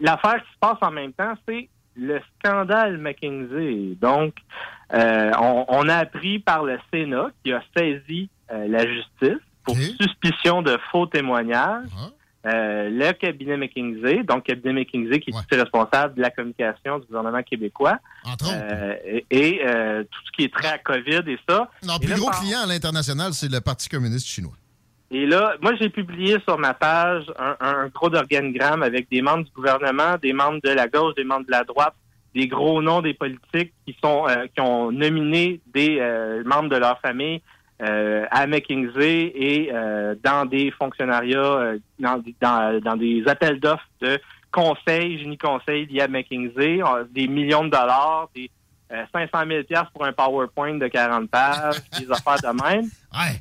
l'affaire 0.00 0.42
qui 0.42 0.52
se 0.52 0.58
passe 0.58 0.78
en 0.82 0.90
même 0.90 1.12
temps, 1.12 1.34
c'est 1.48 1.68
le 1.96 2.20
scandale 2.38 2.98
McKinsey. 2.98 3.96
Donc, 4.00 4.34
euh, 4.92 5.30
on, 5.40 5.64
on 5.68 5.88
a 5.88 5.96
appris 5.98 6.38
par 6.40 6.64
le 6.64 6.78
Sénat 6.92 7.28
qui 7.44 7.52
a 7.52 7.62
saisi 7.76 8.28
euh, 8.50 8.66
la 8.68 8.86
justice 8.86 9.38
pour 9.74 9.76
suspicion 10.00 10.62
de 10.62 10.76
faux 10.90 11.06
témoignages. 11.06 11.86
Euh, 12.46 12.88
le 12.88 13.12
cabinet 13.12 13.56
McKinsey, 13.56 14.22
donc 14.22 14.44
cabinet 14.44 14.72
McKinsey 14.72 15.18
qui 15.20 15.30
est 15.30 15.56
responsable 15.56 16.14
de 16.14 16.22
la 16.22 16.30
communication 16.30 16.98
du 17.00 17.06
gouvernement 17.06 17.42
québécois, 17.42 17.98
Euh, 18.44 18.94
et, 19.04 19.26
et, 19.30 19.60
euh, 19.66 20.04
tout 20.04 20.20
ce 20.26 20.30
qui 20.32 20.44
est 20.44 20.52
trait 20.54 20.68
à 20.68 20.78
COVID 20.78 21.22
et 21.26 21.38
ça. 21.48 21.68
Et 21.82 21.98
plus 21.98 22.10
là, 22.10 22.16
gros 22.16 22.30
par- 22.30 22.40
client 22.40 22.60
à 22.62 22.66
l'international, 22.66 23.32
c'est 23.34 23.50
le 23.50 23.60
Parti 23.60 23.88
communiste 23.88 24.26
chinois. 24.26 24.52
et 25.10 25.26
là, 25.26 25.54
moi, 25.60 25.72
j'ai 25.80 25.88
publié 25.90 26.38
sur 26.46 26.56
ma 26.58 26.74
page 26.74 27.24
un, 27.38 27.56
un 27.60 27.88
gros 27.88 28.08
d'organigramme 28.08 28.82
avec 28.84 29.10
des 29.10 29.20
membres 29.20 29.44
du 29.44 29.50
gouvernement, 29.50 30.16
des 30.22 30.32
membres 30.32 30.60
de 30.62 30.70
la 30.70 30.86
gauche, 30.86 31.14
des 31.16 31.24
membres 31.24 31.44
de 31.46 31.50
la 31.50 31.64
droite, 31.64 31.94
des 32.34 32.46
gros 32.46 32.80
noms 32.80 33.02
des 33.02 33.14
politiques 33.14 33.72
qui 33.84 33.96
sont 34.02 34.26
qui 34.54 34.60
ont 34.60 34.92
nominé 34.92 35.60
des 35.74 35.98
membres 36.46 36.68
de 36.68 36.76
leur 36.76 37.00
famille 37.00 37.42
euh, 37.82 38.26
à 38.30 38.46
McKinsey 38.46 39.32
et 39.34 39.70
euh, 39.72 40.14
dans 40.24 40.44
des 40.46 40.70
fonctionnariats, 40.72 41.38
euh, 41.38 41.78
dans, 41.98 42.22
dans, 42.40 42.80
dans 42.80 42.96
des 42.96 43.22
appels 43.26 43.60
d'offres 43.60 43.88
de 44.00 44.18
conseils, 44.50 45.18
génie 45.18 45.38
conseil 45.38 45.86
liés 45.86 46.00
à 46.00 46.08
McKinsey, 46.08 46.82
euh, 46.82 47.04
des 47.10 47.28
millions 47.28 47.64
de 47.64 47.70
dollars, 47.70 48.28
des 48.34 48.50
euh, 48.90 49.04
500 49.12 49.46
000 49.46 49.62
piastres 49.64 49.92
pour 49.92 50.04
un 50.04 50.12
PowerPoint 50.12 50.74
de 50.74 50.88
40 50.88 51.30
pages, 51.30 51.76
des 51.98 52.10
affaires 52.10 52.40
de 52.40 52.62
même. 52.62 52.90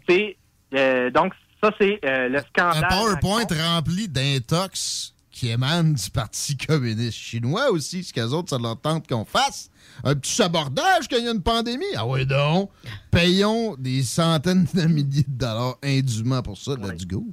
C'est 0.08 0.38
euh, 0.74 1.10
donc 1.10 1.34
ça 1.64 1.72
c'est 1.80 2.00
euh, 2.04 2.28
le 2.28 2.40
scandale. 2.42 2.84
Un 2.84 2.88
PowerPoint 2.88 3.46
rempli 3.74 4.08
d'intox 4.08 5.14
qui 5.38 5.50
émanent 5.52 5.94
du 5.94 6.10
Parti 6.10 6.58
communiste 6.58 7.18
chinois 7.18 7.70
aussi, 7.70 8.04
ce 8.04 8.12
qu'eux 8.12 8.34
autres, 8.34 8.50
ça 8.50 8.58
leur 8.58 8.80
tente 8.82 9.08
qu'on 9.08 9.24
fasse. 9.24 9.70
Un 10.04 10.16
petit 10.16 10.32
sabordage 10.32 11.08
quand 11.10 11.18
il 11.18 11.26
y 11.26 11.28
a 11.28 11.32
une 11.32 11.44
pandémie. 11.44 11.86
Ah 11.96 12.08
ouais 12.08 12.26
donc. 12.26 12.72
Payons 13.12 13.76
des 13.78 14.02
centaines 14.02 14.66
de 14.74 14.82
milliers 14.88 15.26
de 15.28 15.38
dollars 15.38 15.78
indûment 15.84 16.42
pour 16.42 16.58
ça. 16.58 16.72
Let's 16.72 17.06
go. 17.06 17.24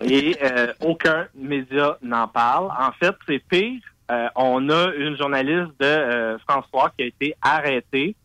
et 0.00 0.36
euh, 0.42 0.72
aucun 0.80 1.26
média 1.34 1.98
n'en 2.02 2.28
parle. 2.28 2.70
En 2.78 2.92
fait, 2.92 3.14
c'est 3.28 3.42
pire. 3.50 3.80
Euh, 4.10 4.28
on 4.36 4.68
a 4.70 4.92
une 4.94 5.16
journaliste 5.16 5.70
de 5.78 5.84
euh, 5.86 6.38
François 6.48 6.92
qui 6.96 7.04
a 7.04 7.06
été 7.06 7.34
arrêtée 7.42 8.16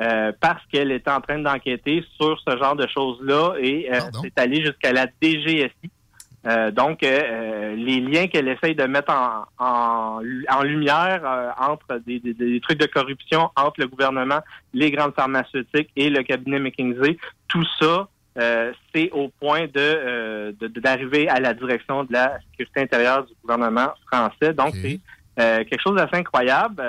euh, 0.00 0.32
parce 0.40 0.62
qu'elle 0.72 0.90
était 0.90 1.10
en 1.10 1.20
train 1.20 1.38
d'enquêter 1.38 2.04
sur 2.16 2.38
ce 2.46 2.56
genre 2.56 2.76
de 2.76 2.86
choses-là 2.86 3.54
et 3.60 3.92
euh, 3.92 4.00
c'est 4.22 4.38
allé 4.38 4.64
jusqu'à 4.64 4.92
la 4.92 5.06
DGSI. 5.20 5.90
Euh, 6.46 6.70
donc, 6.70 7.02
euh, 7.02 7.06
euh, 7.24 7.74
les 7.76 8.00
liens 8.00 8.26
qu'elle 8.26 8.48
essaye 8.48 8.74
de 8.74 8.84
mettre 8.84 9.10
en, 9.12 9.44
en, 9.58 10.20
en 10.50 10.62
lumière 10.62 11.22
euh, 11.24 11.50
entre 11.58 12.00
des, 12.06 12.20
des- 12.20 12.34
des 12.34 12.60
trucs 12.60 12.78
de 12.78 12.86
corruption 12.86 13.50
entre 13.56 13.80
le 13.80 13.88
gouvernement, 13.88 14.40
les 14.74 14.90
grandes 14.90 15.14
pharmaceutiques 15.14 15.88
et 15.96 16.10
le 16.10 16.22
cabinet 16.22 16.58
McKinsey, 16.58 17.16
tout 17.48 17.64
ça, 17.80 18.08
c'est 18.92 19.10
au 19.12 19.28
point 19.40 19.66
de 19.72 20.52
d'arriver 20.80 21.28
à 21.28 21.38
la 21.40 21.54
direction 21.54 22.04
de 22.04 22.12
la 22.12 22.38
sécurité 22.50 22.80
intérieure 22.80 23.24
du 23.24 23.32
gouvernement 23.42 23.90
français. 24.10 24.52
Donc, 24.52 24.74
c'est 25.36 25.64
quelque 25.68 25.80
chose 25.82 25.96
d'assez 25.96 26.16
incroyable. 26.16 26.82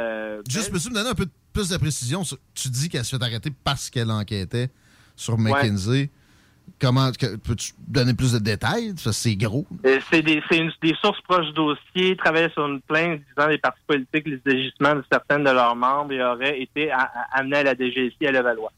Juste, 0.50 0.72
peux-tu 0.72 0.90
me 0.90 0.96
donner 0.96 1.10
un 1.10 1.14
peu 1.16 1.28
plus 1.54 1.70
de 1.70 1.78
précision? 1.78 2.24
sur- 2.24 2.38
Tu 2.56 2.68
dis 2.70 2.90
qu'elle 2.90 3.06
se 3.06 3.16
fait 3.16 3.24
arrêter 3.24 3.52
parce 3.64 3.90
qu'elle 3.90 4.12
enquêtait 4.12 4.70
sur 5.16 5.38
McKinsey. 5.38 6.10
Comment 6.80 7.10
peux-tu 7.44 7.72
donner 7.88 8.14
plus 8.14 8.34
de 8.34 8.40
détails? 8.40 8.94
C'est 8.98 9.36
gros. 9.36 9.66
Euh, 9.86 10.00
C'est 10.12 10.22
des, 10.22 10.42
sources 11.02 11.22
proches 11.22 11.46
du 11.48 11.54
dossier, 11.54 12.18
travaillaient 12.18 12.50
sur 12.52 12.66
une 12.68 12.82
plainte 12.82 13.22
disant 13.36 13.48
des 13.50 13.58
partis 13.58 13.82
politiques, 13.88 14.28
les 14.28 14.42
agissements 14.46 14.96
de 14.96 15.04
certaines 15.12 15.44
de 15.46 15.52
leurs 15.52 15.76
membres 15.76 16.12
et 16.12 16.22
auraient 16.24 16.62
été 16.62 16.92
amenés 17.32 17.58
à 17.58 17.64
la 17.64 17.76
DGSI 17.76 18.28
à 18.28 18.32
Levallois. 18.32 18.72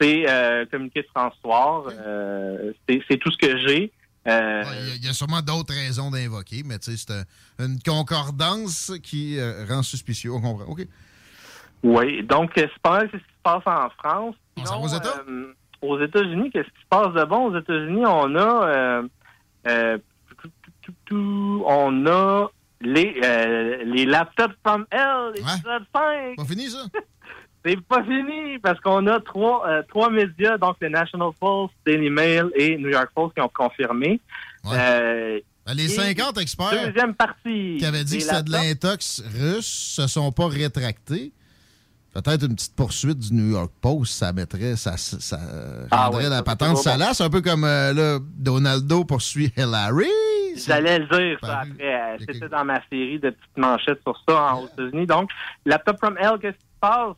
C'est 0.00 0.24
euh, 0.28 0.66
communiqué 0.66 1.02
de 1.02 1.08
François. 1.14 1.86
Euh, 1.90 2.72
c'est 2.88 3.16
tout 3.18 3.30
ce 3.30 3.38
que 3.38 3.58
j'ai. 3.66 3.92
Euh, 4.26 4.64
Il 4.82 4.88
y 4.88 4.90
a- 4.90 4.94
il 4.96 5.04
y, 5.04 5.08
a 5.08 5.12
sûrement 5.12 5.40
d'autres 5.40 5.72
raisons 5.72 6.10
d'invoquer, 6.10 6.62
mais 6.64 6.78
c'est 6.80 7.10
un- 7.12 7.64
une 7.64 7.78
concordance 7.80 8.92
qui 9.02 9.38
rend 9.68 9.82
suspicieux. 9.84 10.32
On 10.32 10.40
comprend. 10.40 10.64
OK. 10.66 10.86
Oui, 11.84 12.22
donc 12.24 12.50
c'est 12.56 12.68
pas 12.82 12.98
mal 12.98 13.08
ce 13.12 13.16
qui 13.18 13.22
se 13.22 13.28
passe 13.42 13.62
en 13.66 13.88
France. 13.90 14.34
s'en 14.64 14.80
va 14.80 14.84
aux 14.84 14.88
États? 14.88 15.22
Aux 15.88 16.00
États-Unis, 16.00 16.50
qu'est-ce 16.50 16.68
qui 16.68 16.82
se 16.82 16.88
passe 16.88 17.12
de 17.14 17.24
bon? 17.24 17.50
Aux 17.50 17.58
États-Unis, 17.58 18.04
on 18.06 18.34
a 18.36 18.68
euh, 18.68 19.02
euh, 19.68 19.98
tout, 20.82 20.92
tout, 21.04 21.64
on 21.66 22.06
a 22.06 22.48
les, 22.80 23.20
euh, 23.24 23.84
les 23.84 24.06
laptops 24.06 24.54
from 24.64 24.86
L, 24.90 25.32
épisode 25.34 25.84
5. 25.94 26.36
Pas 26.36 26.44
fini, 26.44 26.70
ça? 26.70 26.84
C'est 27.64 27.80
pas 27.80 28.04
fini, 28.04 28.60
parce 28.60 28.78
qu'on 28.78 29.08
a 29.08 29.18
trois, 29.18 29.66
trois 29.88 30.08
médias, 30.08 30.56
donc 30.56 30.76
le 30.80 30.88
National 30.88 31.30
Post, 31.40 31.74
Daily 31.84 32.10
Mail 32.10 32.48
et 32.54 32.78
New 32.78 32.90
York 32.90 33.10
Post 33.12 33.34
qui 33.34 33.40
ont 33.40 33.50
confirmé. 33.52 34.20
Ben, 34.62 35.40
les 35.74 35.86
et 35.86 36.14
50 36.14 36.38
experts 36.38 36.92
Deuxième 36.92 37.14
partie. 37.14 37.76
qui 37.78 37.84
avaient 37.84 38.04
dit 38.04 38.18
que 38.18 38.22
c'était 38.22 38.44
de 38.44 38.52
l'intox 38.52 39.20
russe 39.34 39.96
se 39.96 40.06
sont 40.06 40.30
pas 40.30 40.46
rétractés. 40.46 41.32
Peut-être 42.22 42.44
une 42.46 42.54
petite 42.54 42.74
poursuite 42.74 43.18
du 43.18 43.34
New 43.34 43.50
York 43.52 43.70
Post, 43.80 44.12
ça 44.14 44.32
mettrait, 44.32 44.74
ça, 44.76 44.96
ça 44.96 45.38
Ah 45.90 46.06
rendrait 46.06 46.24
ouais, 46.24 46.30
la 46.30 46.42
patente 46.42 46.78
salace, 46.78 47.20
un 47.20 47.28
peu 47.30 47.40
comme 47.42 47.64
euh, 47.64 47.92
là, 47.92 48.18
Donaldo 48.36 49.04
poursuit 49.04 49.52
Hillary. 49.56 50.06
J'allais 50.66 50.98
le 51.00 51.06
dire, 51.06 51.38
ça, 51.42 51.58
après. 51.60 51.84
euh, 51.84 52.16
C'était 52.20 52.48
dans 52.48 52.64
ma 52.64 52.80
série 52.88 53.18
de 53.18 53.30
petites 53.30 53.56
manchettes 53.58 54.00
sur 54.02 54.18
ça 54.26 54.54
en 54.54 54.66
États-Unis. 54.66 55.06
Donc, 55.06 55.30
Laptop 55.66 55.98
from 55.98 56.16
Hell, 56.18 56.38
qu'est-ce 56.40 56.56
qui 56.56 56.64
se 56.64 56.80
passe? 56.80 57.16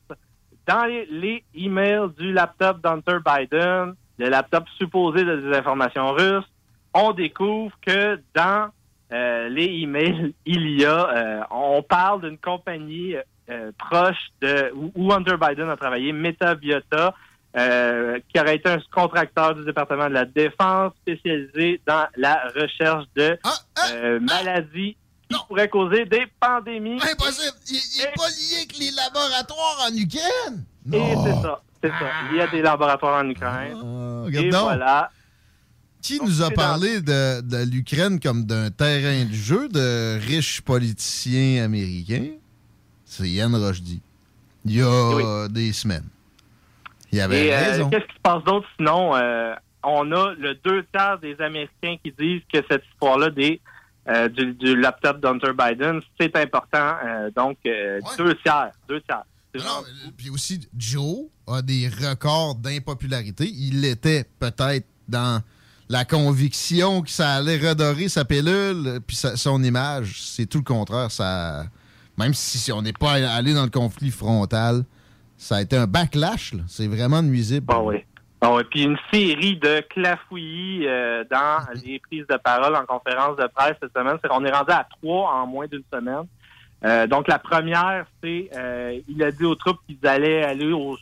Dans 0.66 0.84
les, 0.84 1.06
les 1.06 1.44
emails 1.54 2.10
du 2.18 2.32
laptop 2.32 2.82
d'Hunter 2.82 3.18
Biden, 3.24 3.94
le 4.18 4.28
laptop 4.28 4.64
supposé 4.76 5.22
de 5.24 5.36
des 5.36 5.56
informations 5.56 6.12
russes, 6.12 6.44
on 6.92 7.12
découvre 7.12 7.72
que 7.86 8.20
dans 8.34 8.68
euh, 9.12 9.48
les 9.48 9.66
emails, 9.82 10.34
il 10.46 10.80
y 10.80 10.84
a, 10.84 11.08
euh, 11.08 11.40
on 11.52 11.82
parle 11.82 12.22
d'une 12.22 12.38
compagnie 12.38 13.14
euh, 13.50 13.72
proche 13.78 14.30
de 14.42 14.72
où, 14.94 15.12
Hunter 15.12 15.36
Biden 15.40 15.68
a 15.70 15.76
travaillé, 15.76 16.12
MetaBiota, 16.12 17.14
euh, 17.56 18.18
qui 18.28 18.38
aurait 18.38 18.56
été 18.56 18.68
un 18.68 18.78
contracteur 18.92 19.54
du 19.54 19.64
département 19.64 20.08
de 20.08 20.14
la 20.14 20.26
Défense 20.26 20.92
spécialisé 21.00 21.80
dans 21.86 22.06
la 22.16 22.42
recherche 22.54 23.06
de 23.16 23.38
euh, 23.92 24.20
maladies 24.20 24.96
qui 25.30 25.36
pourraient 25.46 25.68
causer 25.68 26.04
des 26.04 26.26
pandémies. 26.38 27.00
Impossible! 27.02 27.56
Il 27.70 28.00
n'est 28.00 28.12
pas 28.14 28.28
lié 28.28 28.56
avec 28.58 28.78
les 28.78 28.90
laboratoires 28.90 29.88
en 29.90 29.96
Ukraine! 29.96 30.64
Et 30.92 31.14
c'est 31.24 31.42
ça, 31.42 31.62
c'est 31.82 31.90
ça. 31.90 32.10
Il 32.30 32.36
y 32.36 32.40
a 32.40 32.46
des 32.48 32.62
laboratoires 32.62 33.24
en 33.24 33.28
Ukraine. 33.28 33.78
Ah, 33.82 34.22
et 34.22 34.26
regarde 34.26 34.48
donc. 34.50 34.62
voilà. 34.64 35.10
Qui 36.02 36.20
nous 36.22 36.42
a 36.42 36.50
parlé 36.50 37.00
de, 37.00 37.40
de 37.40 37.70
l'Ukraine 37.70 38.20
comme 38.20 38.44
d'un 38.44 38.70
terrain 38.70 39.24
de 39.24 39.32
jeu 39.34 39.68
de 39.68 40.18
riches 40.18 40.60
politiciens 40.60 41.64
américains? 41.64 42.36
C'est 43.08 43.28
Yann 43.28 43.54
Rochdy. 43.54 44.00
Il 44.64 44.76
y 44.76 44.82
a 44.82 45.48
des 45.48 45.72
semaines. 45.72 46.08
Il 47.10 47.20
avait 47.20 47.46
Et 47.46 47.54
euh, 47.54 47.58
raison. 47.70 47.90
qu'est-ce 47.90 48.04
qui 48.06 48.14
se 48.14 48.20
passe 48.22 48.44
d'autre 48.44 48.66
sinon? 48.76 49.16
Euh, 49.16 49.54
on 49.82 50.12
a 50.12 50.34
le 50.34 50.54
deux 50.62 50.84
tiers 50.92 51.18
des 51.18 51.40
Américains 51.40 51.96
qui 52.04 52.12
disent 52.18 52.42
que 52.52 52.58
cette 52.70 52.82
histoire-là 52.92 53.30
des 53.30 53.60
euh, 54.08 54.28
du, 54.28 54.52
du 54.54 54.74
laptop 54.76 55.20
d'Hunter 55.20 55.52
Biden, 55.58 56.00
c'est 56.20 56.34
important. 56.36 56.94
Euh, 57.04 57.30
donc, 57.34 57.58
euh, 57.66 58.00
deux 58.18 58.34
tiers. 58.36 58.70
Deux 58.88 59.00
tiers. 59.02 59.22
Puis 60.16 60.30
aussi, 60.30 60.66
Joe 60.76 61.26
a 61.46 61.62
des 61.62 61.88
records 61.88 62.54
d'impopularité. 62.56 63.48
Il 63.50 63.84
était 63.84 64.24
peut-être 64.38 64.86
dans 65.08 65.42
la 65.88 66.04
conviction 66.04 67.02
que 67.02 67.10
ça 67.10 67.34
allait 67.36 67.56
redorer 67.58 68.08
sa 68.08 68.24
pilule, 68.24 69.00
puis 69.06 69.16
sa- 69.16 69.36
son 69.36 69.62
image. 69.62 70.20
C'est 70.22 70.46
tout 70.46 70.58
le 70.58 70.64
contraire. 70.64 71.10
Ça, 71.10 71.64
même 72.18 72.34
si 72.34 72.70
on 72.72 72.82
n'est 72.82 72.92
pas 72.92 73.12
allé 73.12 73.54
dans 73.54 73.64
le 73.64 73.70
conflit 73.70 74.10
frontal, 74.10 74.84
ça 75.36 75.56
a 75.56 75.60
été 75.62 75.76
un 75.76 75.86
backlash. 75.86 76.54
C'est 76.66 76.88
vraiment 76.88 77.22
nuisible. 77.22 77.66
Ah 77.68 77.80
oui. 77.82 78.04
Ah 78.40 78.52
ouais, 78.54 78.62
puis 78.64 78.82
une 78.84 78.96
série 79.12 79.56
de 79.56 79.80
clafouillis 79.90 80.86
euh, 80.86 81.24
dans 81.30 81.58
les 81.84 81.98
prises 82.00 82.26
de 82.28 82.36
parole 82.36 82.74
en 82.76 82.84
conférence 82.86 83.36
de 83.36 83.46
presse 83.54 83.76
cette 83.82 83.92
semaine. 83.96 84.16
C'est 84.22 84.28
qu'on 84.28 84.44
est 84.44 84.52
rendu 84.52 84.70
à 84.72 84.86
trois 85.02 85.30
en 85.32 85.46
moins 85.46 85.66
d'une 85.66 85.82
semaine. 85.92 86.24
Euh, 86.84 87.06
donc 87.08 87.26
la 87.26 87.38
première, 87.40 88.06
c'est 88.22 88.50
euh, 88.54 89.00
il 89.08 89.20
a 89.24 89.32
dit 89.32 89.44
aux 89.44 89.56
troupes 89.56 89.78
qu'ils 89.88 90.04
allaient 90.06 90.44
aller 90.44 90.70
au- 90.72 90.96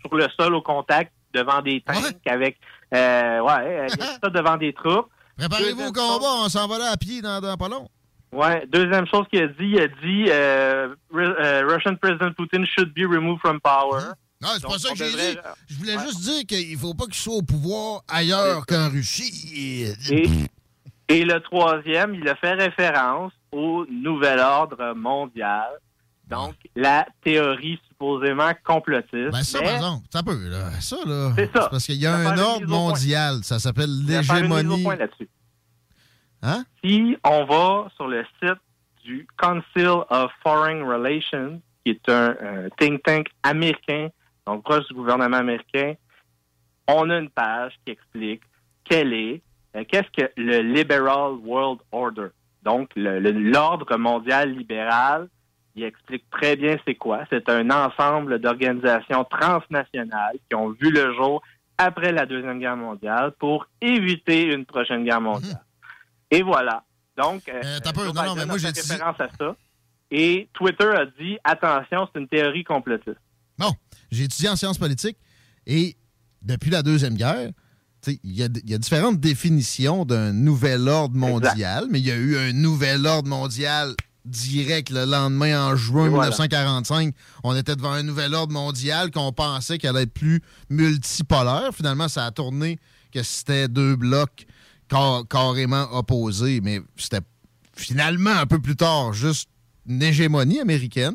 sur 0.00 0.14
le 0.14 0.26
sol 0.38 0.54
au 0.54 0.60
contact 0.60 1.12
devant 1.32 1.62
des 1.62 1.80
tanks 1.80 2.14
avec 2.26 2.58
euh, 2.94 3.40
ouais, 3.40 3.86
il 3.88 3.92
a 3.92 3.96
dit 3.96 4.06
ça 4.22 4.28
devant 4.28 4.58
des 4.58 4.74
troupes. 4.74 5.06
Préparez-vous 5.38 5.88
au 5.88 5.92
combat, 5.92 6.44
on 6.44 6.48
s'en 6.50 6.68
va 6.68 6.76
là 6.78 6.90
à 6.92 6.96
pied 6.98 7.22
dans, 7.22 7.40
dans 7.40 7.56
pas 7.56 7.68
long. 7.68 7.88
Ouais. 8.32 8.66
Deuxième 8.72 9.06
chose 9.06 9.26
qu'il 9.30 9.42
a 9.42 9.48
dit, 9.48 9.54
il 9.60 9.80
a 9.80 9.88
dit 9.88 10.24
euh, 10.30 10.94
euh, 11.14 11.62
Russian 11.68 11.96
President 11.96 12.32
Putin 12.32 12.64
should 12.64 12.92
be 12.94 13.00
removed 13.06 13.40
from 13.40 13.60
power. 13.60 14.00
Non, 14.40 14.48
c'est 14.54 14.66
pas 14.66 14.78
ça 14.78 14.88
que 14.90 14.96
j'ai 14.96 15.04
devrait- 15.12 15.32
dit. 15.34 15.38
Je 15.68 15.74
voulais 15.76 15.98
juste 16.00 16.20
dire 16.22 16.46
qu'il 16.46 16.76
faut 16.78 16.94
pas 16.94 17.04
qu'il 17.04 17.14
soit 17.14 17.34
au 17.34 17.42
pouvoir 17.42 18.00
ailleurs 18.08 18.64
qu'en 18.66 18.88
Russie. 18.90 19.92
Et, 20.10 20.48
et 21.08 21.24
le 21.24 21.38
troisième, 21.40 22.14
il 22.14 22.28
a 22.28 22.34
fait 22.36 22.54
référence 22.54 23.32
au 23.52 23.84
nouvel 23.90 24.38
ordre 24.40 24.94
mondial. 24.96 25.68
Donc, 26.28 26.54
la 26.74 27.06
théorie 27.22 27.78
supposément 27.88 28.50
complotiste. 28.64 29.30
Ben 29.32 29.42
ça, 29.42 29.58
Mais 29.60 29.66
par 29.66 29.74
exemple, 29.76 30.06
ça 30.10 30.22
peut, 30.22 30.48
là. 30.48 30.70
Ça, 30.80 30.96
là. 31.04 31.32
C'est 31.36 31.50
ça. 31.54 31.68
parce 31.70 31.84
qu'il 31.84 31.96
y 31.96 32.06
a 32.06 32.12
Ça 32.24 32.30
un 32.30 32.38
ordre 32.38 32.66
mondial. 32.66 33.40
Ça 33.42 33.58
s'appelle 33.58 33.90
l'hégémonie. 34.06 34.86
Hein? 36.42 36.64
Si 36.82 37.16
on 37.24 37.44
va 37.44 37.88
sur 37.96 38.08
le 38.08 38.24
site 38.42 38.58
du 39.04 39.26
Council 39.36 40.04
of 40.10 40.30
Foreign 40.42 40.82
Relations, 40.84 41.60
qui 41.84 41.92
est 41.92 42.08
un, 42.08 42.36
un 42.40 42.68
think 42.78 43.02
tank 43.02 43.28
américain, 43.42 44.08
donc 44.46 44.64
proche 44.64 44.86
du 44.88 44.94
gouvernement 44.94 45.38
américain, 45.38 45.94
on 46.88 47.10
a 47.10 47.18
une 47.18 47.30
page 47.30 47.72
qui 47.84 47.92
explique 47.92 48.42
quel 48.84 49.12
est, 49.12 49.42
euh, 49.76 49.84
qu'est-ce 49.88 50.10
que 50.10 50.30
le 50.36 50.60
Liberal 50.60 51.32
World 51.44 51.80
Order. 51.92 52.28
Donc, 52.62 52.90
l'ordre 52.94 53.96
mondial 53.96 54.52
libéral, 54.52 55.28
il 55.74 55.84
explique 55.84 56.28
très 56.30 56.54
bien 56.54 56.76
c'est 56.84 56.94
quoi. 56.94 57.20
C'est 57.30 57.48
un 57.48 57.70
ensemble 57.70 58.38
d'organisations 58.38 59.24
transnationales 59.24 60.36
qui 60.48 60.54
ont 60.54 60.70
vu 60.70 60.90
le 60.90 61.12
jour 61.14 61.42
après 61.78 62.12
la 62.12 62.26
Deuxième 62.26 62.60
Guerre 62.60 62.76
mondiale 62.76 63.32
pour 63.38 63.66
éviter 63.80 64.44
une 64.44 64.64
prochaine 64.64 65.04
guerre 65.04 65.20
mondiale. 65.20 65.60
Et 66.32 66.42
voilà. 66.42 66.82
Donc, 67.16 67.42
euh, 67.48 67.60
peu, 67.94 68.04
Joe 68.06 68.14
non, 68.14 68.24
non, 68.24 68.34
mais 68.34 68.46
moi, 68.46 68.56
j'ai 68.58 68.72
dit- 68.72 68.80
référence 68.80 69.20
à 69.20 69.28
ça. 69.38 69.54
Et 70.10 70.48
Twitter 70.54 70.88
a 70.96 71.04
dit, 71.20 71.38
attention, 71.44 72.08
c'est 72.12 72.20
une 72.20 72.26
théorie 72.28 72.64
complotiste. 72.64 73.16
Bon, 73.58 73.72
j'ai 74.10 74.24
étudié 74.24 74.48
en 74.48 74.56
sciences 74.56 74.78
politiques 74.78 75.18
et 75.66 75.94
depuis 76.40 76.70
la 76.70 76.82
Deuxième 76.82 77.14
Guerre, 77.14 77.50
il 78.08 78.18
y, 78.24 78.42
a- 78.42 78.48
il 78.64 78.70
y 78.70 78.74
a 78.74 78.78
différentes 78.78 79.20
définitions 79.20 80.04
d'un 80.04 80.32
nouvel 80.32 80.88
ordre 80.88 81.16
mondial, 81.16 81.84
mais 81.90 82.00
il 82.00 82.06
y 82.06 82.10
a 82.10 82.16
eu 82.16 82.36
un 82.36 82.52
nouvel 82.52 83.06
ordre 83.06 83.28
mondial 83.28 83.94
direct 84.24 84.90
le 84.90 85.04
lendemain 85.04 85.66
en 85.66 85.76
juin 85.76 86.06
Et 86.06 86.08
voilà. 86.08 86.30
1945. 86.30 87.14
On 87.44 87.54
était 87.56 87.76
devant 87.76 87.92
un 87.92 88.02
nouvel 88.02 88.34
ordre 88.34 88.52
mondial 88.54 89.10
qu'on 89.10 89.32
pensait 89.32 89.78
qu'elle 89.78 89.90
allait 89.90 90.02
être 90.04 90.14
plus 90.14 90.40
multipolaire. 90.70 91.70
Finalement, 91.74 92.08
ça 92.08 92.26
a 92.26 92.30
tourné 92.30 92.78
que 93.12 93.22
c'était 93.22 93.68
deux 93.68 93.96
blocs 93.96 94.46
car- 94.92 95.26
carrément 95.28 95.88
opposés, 95.96 96.60
mais 96.62 96.80
c'était 96.96 97.20
finalement 97.74 98.30
un 98.30 98.46
peu 98.46 98.58
plus 98.60 98.76
tard 98.76 99.12
juste 99.12 99.48
une 99.88 100.02
hégémonie 100.02 100.60
américaine. 100.60 101.14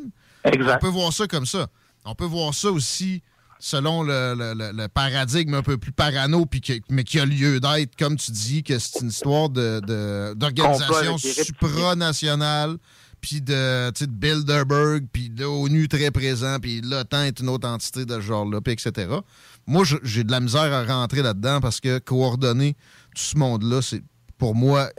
On 0.75 0.79
peut 0.79 0.87
voir 0.87 1.13
ça 1.13 1.27
comme 1.27 1.45
ça. 1.45 1.67
On 2.05 2.15
peut 2.15 2.25
voir 2.25 2.53
ça 2.53 2.69
aussi 2.71 3.21
selon 3.59 4.03
le, 4.03 4.35
le- 4.37 4.53
le- 4.53 4.71
le 4.71 4.87
paradigme 4.87 5.53
un 5.55 5.63
peu 5.63 5.77
plus 5.77 5.91
parano, 5.91 6.45
puis 6.45 6.61
que- 6.61 6.73
mais 6.89 7.03
qui 7.03 7.19
a 7.19 7.25
lieu 7.25 7.59
d'être, 7.59 7.95
comme 7.97 8.15
tu 8.15 8.31
dis, 8.31 8.63
que 8.63 8.77
c'est 8.79 9.01
une 9.01 9.09
histoire 9.09 9.49
de- 9.49 9.79
de- 9.85 10.33
d'organisation 10.35 11.15
républicains. 11.15 11.43
supranationale, 11.43 12.77
puis 13.19 13.41
de, 13.41 13.89
de 13.89 14.05
Bilderberg, 14.05 15.05
puis 15.11 15.29
de 15.29 15.43
l'ONU 15.43 15.87
très 15.87 16.11
présent, 16.11 16.59
puis 16.61 16.81
l'OTAN 16.81 17.23
est 17.23 17.39
une 17.39 17.49
autre 17.49 17.67
entité 17.67 18.05
de 18.05 18.13
ce 18.15 18.21
genre-là, 18.21 18.61
puis 18.61 18.73
etc. 18.73 19.07
Moi, 19.65 19.83
j'ai 20.03 20.23
de 20.23 20.31
la 20.31 20.39
misère 20.39 20.71
à 20.71 20.83
rentrer 20.85 21.23
là-dedans 21.23 21.59
parce 21.59 21.79
que 21.81 21.97
coordonner 21.99 22.75
tout 23.17 23.23
ce 23.23 23.37
monde-là, 23.37 23.81
c'est 23.81 24.01
pour 24.37 24.53
moi 24.53 24.89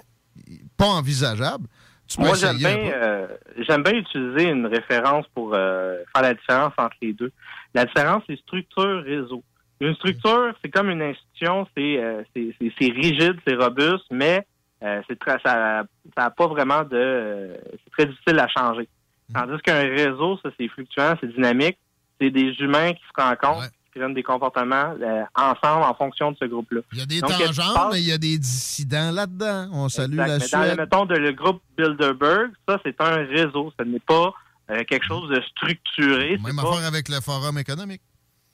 pas 0.76 0.86
envisageable. 0.86 1.66
Tu 2.08 2.18
Moi, 2.20 2.34
j'aime 2.34 2.56
bien, 2.56 2.90
euh, 2.92 3.26
j'aime 3.58 3.82
bien 3.82 3.92
utiliser 3.94 4.48
une 4.50 4.66
référence 4.66 5.26
pour 5.34 5.52
euh, 5.54 5.98
faire 6.12 6.22
la 6.22 6.34
différence 6.34 6.72
entre 6.78 6.96
les 7.02 7.12
deux. 7.12 7.30
La 7.74 7.84
différence, 7.84 8.22
c'est 8.26 8.38
structure-réseau. 8.40 9.42
Une 9.80 9.94
structure, 9.94 10.52
c'est 10.64 10.70
comme 10.70 10.90
une 10.90 11.02
institution, 11.02 11.66
c'est 11.76 12.02
euh, 12.02 12.22
c'est- 12.34 12.52
c'est- 12.60 12.72
c'est 12.80 12.90
rigide, 12.92 13.36
c'est 13.46 13.54
robuste, 13.54 14.06
mais 14.10 14.44
c'est 15.08 15.18
très, 15.18 15.38
ça 15.44 15.84
n'a 16.16 16.30
pas 16.30 16.46
vraiment 16.46 16.82
de... 16.84 17.50
c'est 17.84 17.90
très 17.90 18.06
difficile 18.06 18.38
à 18.40 18.48
changer. 18.48 18.88
Tandis 19.34 19.60
qu'un 19.62 19.80
réseau, 19.82 20.38
ça, 20.42 20.50
c'est 20.58 20.68
fluctuant, 20.68 21.14
c'est 21.20 21.32
dynamique. 21.32 21.76
C'est 22.20 22.30
des 22.30 22.50
humains 22.60 22.92
qui 22.94 23.02
se 23.02 23.22
rencontrent, 23.22 23.68
prennent 23.98 24.14
des 24.14 24.22
comportements 24.22 24.94
euh, 25.00 25.22
ensemble 25.34 25.84
en 25.84 25.94
fonction 25.94 26.32
de 26.32 26.36
ce 26.40 26.44
groupe-là. 26.46 26.80
Il 26.92 26.98
y 26.98 27.02
a 27.02 27.06
des 27.06 27.20
Donc, 27.20 27.30
tangentes, 27.30 27.74
passe? 27.74 27.92
mais 27.92 28.00
il 28.00 28.08
y 28.08 28.12
a 28.12 28.18
des 28.18 28.38
dissidents 28.38 29.10
là-dedans. 29.10 29.68
On 29.72 29.88
salue 29.88 30.18
Exact. 30.18 30.26
la 30.28 30.38
Mais 30.38 30.48
dans 30.48 30.60
le, 30.60 30.66
Suède. 30.66 30.78
mettons, 30.78 31.04
de 31.06 31.14
le 31.16 31.32
groupe 31.32 31.60
Bilderberg, 31.76 32.50
ça, 32.68 32.78
c'est 32.84 33.00
un 33.00 33.16
réseau. 33.26 33.72
Ce 33.78 33.84
n'est 33.84 34.00
pas 34.00 34.32
euh, 34.70 34.84
quelque 34.84 35.04
chose 35.06 35.28
de 35.30 35.40
structuré. 35.42 36.38
Même 36.44 36.56
pas 36.56 36.62
affaire 36.70 36.86
avec 36.88 37.08
le 37.08 37.20
forum 37.20 37.58
économique. 37.58 38.02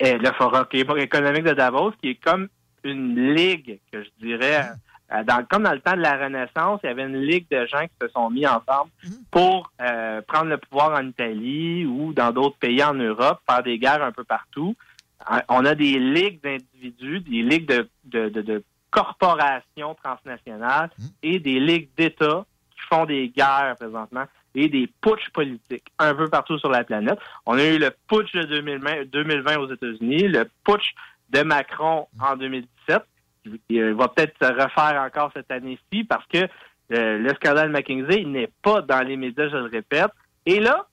euh, 0.03 0.19
le 0.19 0.31
Forum 0.39 0.65
économique 0.99 1.45
de 1.45 1.53
Davos, 1.53 1.93
qui 2.03 2.11
est 2.11 2.15
comme 2.25 2.49
une 2.83 3.35
ligue, 3.35 3.79
que 3.93 4.03
je 4.03 4.09
dirais, 4.21 4.57
Hein? 4.57 4.75
euh, 5.21 5.25
dans, 5.25 5.45
comme 5.51 5.63
dans 5.65 5.73
le 5.73 5.81
temps 5.81 5.97
de 5.97 6.01
la 6.03 6.17
Renaissance, 6.17 6.81
il 6.83 6.87
y 6.87 6.91
avait 6.91 7.05
une 7.05 7.21
ligue 7.21 7.47
de 7.51 7.67
gens 7.67 7.83
qui 7.85 7.93
se 8.03 8.09
sont 8.09 8.31
mis 8.31 8.47
ensemble 8.47 8.91
pour 9.31 9.71
euh, 9.81 10.21
prendre 10.27 10.47
le 10.47 10.59
pouvoir 10.59 10.99
en 10.99 11.07
Italie 11.07 11.85
ou 11.87 12.13
dans 12.13 12.31
d'autres 12.33 12.57
pays 12.59 12.83
en 12.83 12.95
Europe, 12.95 13.41
faire 13.49 13.63
des 13.63 13.79
guerres 13.79 14.03
un 14.03 14.13
peu 14.13 14.25
partout. 14.25 14.75
Euh, 15.33 15.39
On 15.49 15.65
a 15.65 15.75
des 15.75 15.99
ligues 15.99 16.43
d'individus, 16.43 17.21
des 17.21 17.43
ligues 17.43 17.67
de, 17.69 17.89
de, 18.05 18.29
de- 18.29 18.43
de 18.43 18.65
corporations 18.91 19.95
transnationales 20.03 20.91
et 21.23 21.39
des 21.41 21.59
ligues 21.61 21.89
d'États 21.97 22.45
qui 22.71 22.81
font 22.89 23.05
des 23.05 23.29
guerres 23.29 23.75
présentement 23.79 24.25
et 24.55 24.69
des 24.69 24.87
putschs 25.01 25.31
politiques 25.33 25.87
un 25.99 26.15
peu 26.15 26.29
partout 26.29 26.59
sur 26.59 26.71
la 26.71 26.85
planète. 26.85 27.19
On 27.47 27.59
a 27.59 27.65
eu 27.65 27.79
le 27.79 27.91
putsch 28.09 28.33
de 28.35 28.43
2020, 28.45 29.07
2020 29.07 29.57
aux 29.59 29.73
États-Unis, 29.73 30.29
le 30.29 30.45
putsch 30.65 30.95
de 31.31 31.43
Macron 31.43 32.07
en 32.21 32.37
2017. 32.37 33.03
Il 33.69 33.79
euh, 33.81 33.95
va 33.95 34.09
peut-être 34.09 34.35
se 34.41 34.53
refaire 34.53 35.03
encore 35.03 35.31
cette 35.35 35.51
année-ci 35.51 36.05
parce 36.05 36.27
que 36.29 36.39
euh, 36.93 37.19
le 37.19 37.29
scandale 37.35 37.71
McKinsey 37.71 38.25
n'est 38.25 38.51
pas 38.63 38.81
dans 38.83 39.01
les 39.07 39.17
médias, 39.17 39.49
je 39.49 39.57
le 39.57 39.65
répète. 39.65 40.11
Et 40.47 40.61
là, 40.61 40.87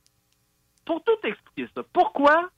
pour 0.85 1.03
tout 1.03 1.17
expliquer 1.23 1.69
ça, 1.75 1.83
pourquoi, 1.93 2.49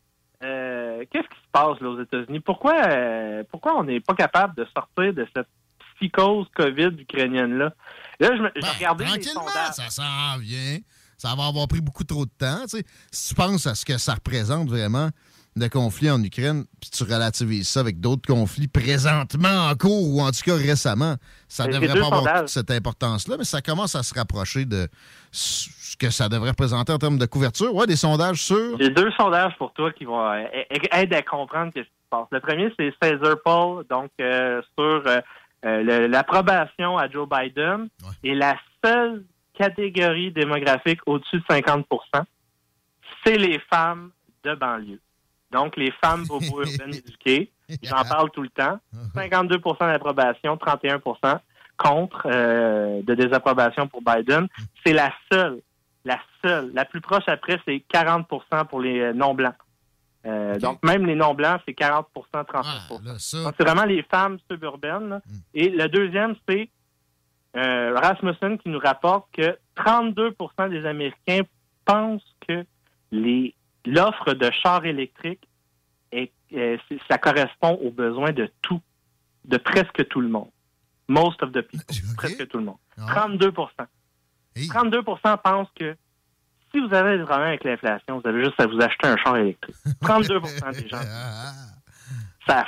euh, 0.43 1.03
qu'est-ce 1.11 1.27
qui 1.27 1.35
se 1.35 1.51
passe 1.51 1.79
là, 1.81 1.89
aux 1.89 2.01
États-Unis? 2.01 2.39
Pourquoi, 2.41 2.75
euh, 2.87 3.43
pourquoi 3.49 3.77
on 3.79 3.83
n'est 3.83 3.99
pas 3.99 4.13
capable 4.15 4.55
de 4.55 4.65
sortir 4.75 5.13
de 5.13 5.27
cette 5.35 5.47
psychose 5.95 6.47
COVID 6.55 7.01
ukrainienne-là? 7.01 7.73
Là, 8.19 8.29
je, 8.35 8.41
me- 8.41 8.51
je 8.55 8.75
regardais 8.75 9.05
les 9.05 9.09
Tranquillement, 9.11 9.47
sondages. 9.47 9.73
ça 9.75 9.89
s'en 9.89 10.37
vient. 10.39 10.77
Ça 11.17 11.35
va 11.35 11.45
avoir 11.47 11.67
pris 11.67 11.81
beaucoup 11.81 12.03
trop 12.03 12.25
de 12.25 12.31
temps. 12.37 12.61
tu 12.63 12.77
sais. 12.79 12.83
Si 13.11 13.29
tu 13.29 13.35
penses 13.35 13.65
à 13.67 13.75
ce 13.75 13.85
que 13.85 13.97
ça 13.97 14.15
représente 14.15 14.67
vraiment, 14.69 15.09
le 15.55 15.67
conflit 15.69 16.09
en 16.09 16.21
Ukraine, 16.23 16.65
puis 16.81 16.89
tu 16.89 17.03
relativises 17.03 17.67
ça 17.69 17.79
avec 17.79 17.99
d'autres 17.99 18.25
conflits 18.27 18.67
présentement 18.67 19.67
en 19.69 19.75
cours 19.75 20.09
ou 20.09 20.19
en 20.21 20.31
tout 20.31 20.41
cas 20.43 20.55
récemment, 20.55 21.15
ça 21.47 21.67
ne 21.67 21.73
devrait 21.73 21.87
pas 21.99 22.07
avoir 22.07 22.19
sondages. 22.23 22.39
toute 22.39 22.49
cette 22.49 22.71
importance-là, 22.71 23.35
mais 23.37 23.43
ça 23.45 23.61
commence 23.61 23.93
à 23.95 24.01
se 24.01 24.13
rapprocher 24.15 24.65
de 24.65 24.87
ce 25.93 25.97
que 25.97 26.09
ça 26.11 26.27
devrait 26.29 26.49
représenter 26.49 26.91
en 26.91 26.97
termes 26.97 27.17
de 27.17 27.25
couverture. 27.25 27.73
Ouais, 27.73 27.85
des 27.85 27.95
sondages 27.95 28.41
sur. 28.41 28.77
J'ai 28.79 28.89
deux 28.89 29.11
sondages 29.11 29.55
pour 29.57 29.73
toi 29.73 29.91
qui 29.91 30.05
vont 30.05 30.21
euh, 30.21 30.43
aider 30.91 31.15
à 31.15 31.21
comprendre 31.21 31.71
ce 31.75 31.81
qui 31.81 31.85
se 31.85 31.91
passe. 32.09 32.27
Le 32.31 32.39
premier, 32.39 32.73
c'est 32.77 32.93
Cesar 33.01 33.35
Paul, 33.43 33.85
donc 33.89 34.11
euh, 34.19 34.61
sur 34.77 35.03
euh, 35.05 36.07
l'approbation 36.07 36.97
à 36.97 37.09
Joe 37.09 37.27
Biden. 37.29 37.89
Et 38.23 38.35
la 38.35 38.55
seule 38.83 39.23
catégorie 39.53 40.31
démographique 40.31 40.99
au-dessus 41.05 41.37
de 41.37 41.43
50% 41.43 41.83
c'est 43.25 43.37
les 43.37 43.59
femmes 43.71 44.11
de 44.43 44.55
banlieue. 44.55 44.99
Donc, 45.51 45.77
les 45.77 45.91
femmes 46.03 46.25
bobo 46.25 46.63
urbaines 46.63 46.95
éduquées. 47.05 47.51
J'en 47.83 48.03
parle 48.03 48.29
tout 48.31 48.41
le 48.41 48.49
temps. 48.49 48.79
52% 49.15 49.79
d'approbation, 49.79 50.55
31% 50.55 51.39
contre 51.77 52.23
euh, 52.25 53.01
de 53.03 53.15
désapprobation 53.15 53.87
pour 53.87 54.01
Biden. 54.01 54.47
C'est 54.85 54.93
la 54.93 55.11
seule, 55.31 55.61
seule. 56.43 56.71
La 56.73 56.85
plus 56.85 57.01
proche 57.01 57.23
après, 57.27 57.59
c'est 57.65 57.83
40% 57.93 58.67
pour 58.67 58.81
les 58.81 58.99
euh, 58.99 59.13
non-blancs. 59.13 59.55
Euh, 60.25 60.57
Donc, 60.59 60.83
même 60.83 61.05
les 61.05 61.15
non-blancs, 61.15 61.61
c'est 61.67 61.77
40% 61.77 62.05
39 62.45 62.89
Donc, 63.43 63.53
c'est 63.57 63.63
vraiment 63.63 63.85
les 63.85 64.03
femmes 64.03 64.37
suburbaines. 64.49 65.09
là. 65.09 65.21
Et 65.53 65.69
le 65.69 65.87
deuxième, 65.87 66.35
c'est 66.47 66.69
euh, 67.55 67.93
Rasmussen 67.95 68.57
qui 68.57 68.69
nous 68.69 68.79
rapporte 68.79 69.27
que 69.33 69.57
32% 69.77 70.69
des 70.69 70.85
Américains 70.85 71.41
pensent 71.85 72.35
que 72.47 72.65
les 73.11 73.53
l'offre 73.85 74.33
de 74.33 74.49
chars 74.51 74.85
électriques 74.85 75.45
est, 76.11 76.31
euh, 76.53 76.77
ça 77.09 77.17
correspond 77.17 77.73
aux 77.83 77.91
besoins 77.91 78.31
de 78.31 78.49
tout, 78.61 78.79
de 79.45 79.57
presque 79.57 80.07
tout 80.07 80.21
le 80.21 80.29
monde. 80.29 80.49
Most 81.09 81.43
of 81.43 81.51
the 81.51 81.61
people, 81.61 81.85
presque 82.17 82.47
tout 82.47 82.57
le 82.59 82.63
monde. 82.63 82.77
32 83.07 83.51
32 84.69 85.03
pensent 85.03 85.69
que 85.75 85.97
si 86.73 86.79
vous 86.79 86.93
avez 86.93 87.17
des 87.17 87.23
problèmes 87.23 87.47
avec 87.49 87.63
l'inflation, 87.63 88.19
vous 88.19 88.27
avez 88.27 88.43
juste 88.43 88.59
à 88.59 88.65
vous 88.67 88.79
acheter 88.81 89.07
un 89.07 89.17
char 89.17 89.37
électrique. 89.37 89.75
32% 90.01 90.81
des 90.81 90.87
gens. 90.89 90.97
Ça, 92.45 92.65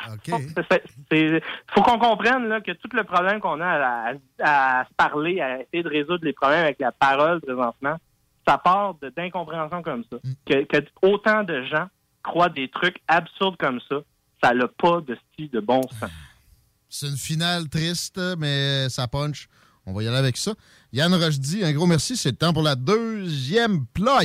c'est- 0.72 0.84
c'est- 1.11 1.44
faut 1.73 1.82
qu'on 1.82 1.99
comprenne 1.99 2.48
là, 2.48 2.61
que 2.61 2.72
tout 2.72 2.88
le 2.94 3.03
problème 3.03 3.41
qu'on 3.41 3.60
a 3.60 3.68
à, 3.68 4.14
à- 4.44 4.80
à 4.80 4.86
se 4.86 4.94
parler, 4.95 5.41
à 5.41 5.60
essayer 5.61 5.84
de 5.84 5.90
résoudre 5.90 6.23
les 6.23 6.32
problèmes 6.32 6.64
avec 6.64 6.80
la 6.80 6.94
parole 6.94 7.41
présentement, 7.41 7.98
ça 8.48 8.57
part 8.57 8.95
d'incompréhension 9.18 9.82
comme 9.84 10.03
ça. 10.10 10.18
Que, 10.45 10.64
que 10.64 10.77
autant 11.02 11.44
de 11.44 11.64
gens 11.64 11.88
croient 12.23 12.48
des 12.49 12.69
trucs 12.69 12.98
absurdes 13.07 13.57
comme 13.57 13.82
ça, 13.90 13.98
ça 14.41 14.53
n'a 14.53 14.68
pas 14.68 15.02
de 15.02 15.18
style 15.34 15.49
de 15.49 15.60
bon 15.60 15.82
sens. 15.99 16.10
C'est 16.88 17.07
une 17.07 17.18
finale 17.18 17.68
triste, 17.68 18.19
mais 18.38 18.88
ça 18.88 19.07
punch. 19.07 19.49
On 19.86 19.94
va 19.94 20.03
y 20.03 20.07
aller 20.07 20.18
avec 20.18 20.38
ça. 20.38 20.53
Yann 20.94 21.14
Rochdy, 21.14 21.64
un 21.64 21.74
gros 21.74 21.86
merci. 21.86 22.18
C'est 22.18 22.32
le 22.32 22.36
temps 22.38 22.53
pour 22.53 22.64
la 22.64 22.76
deuxième 22.76 23.86
ploie. 23.88 24.22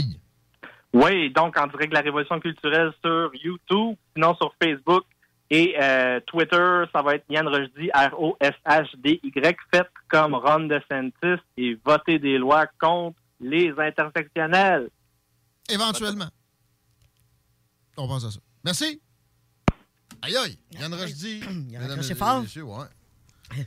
Oui, 0.93 1.31
donc 1.31 1.57
en 1.57 1.67
direct 1.67 1.91
de 1.91 1.95
la 1.95 2.01
Révolution 2.01 2.41
culturelle 2.41 2.93
sur 3.05 3.31
YouTube, 3.35 3.97
sinon 4.15 4.35
sur 4.37 4.53
Facebook 4.61 5.05
et 5.51 5.75
euh, 5.81 6.21
Twitter, 6.27 6.85
ça 6.93 7.03
va 7.03 7.17
être 7.17 7.25
Yann 7.29 7.49
Rochdy, 7.49 7.91
R-O-S-H-D-Y. 7.93 9.57
Faites 9.73 9.91
comme 10.09 10.35
Ron 10.35 10.69
DeSantis 10.69 11.43
et 11.57 11.77
votez 11.85 12.21
des 12.21 12.39
lois 12.39 12.67
contre 12.81 13.19
les 13.41 13.73
intersectionnels. 13.77 14.91
Éventuellement. 15.69 16.29
On 17.97 18.07
pense 18.07 18.25
à 18.25 18.31
ça. 18.31 18.39
Merci. 18.65 19.01
Aïe 20.23 20.37
aïe. 20.37 20.59
Yann 20.79 20.95
Rochdy. 20.95 21.41
fort. 22.17 22.43
messieurs, 22.43 22.63
ouais. 22.63 22.87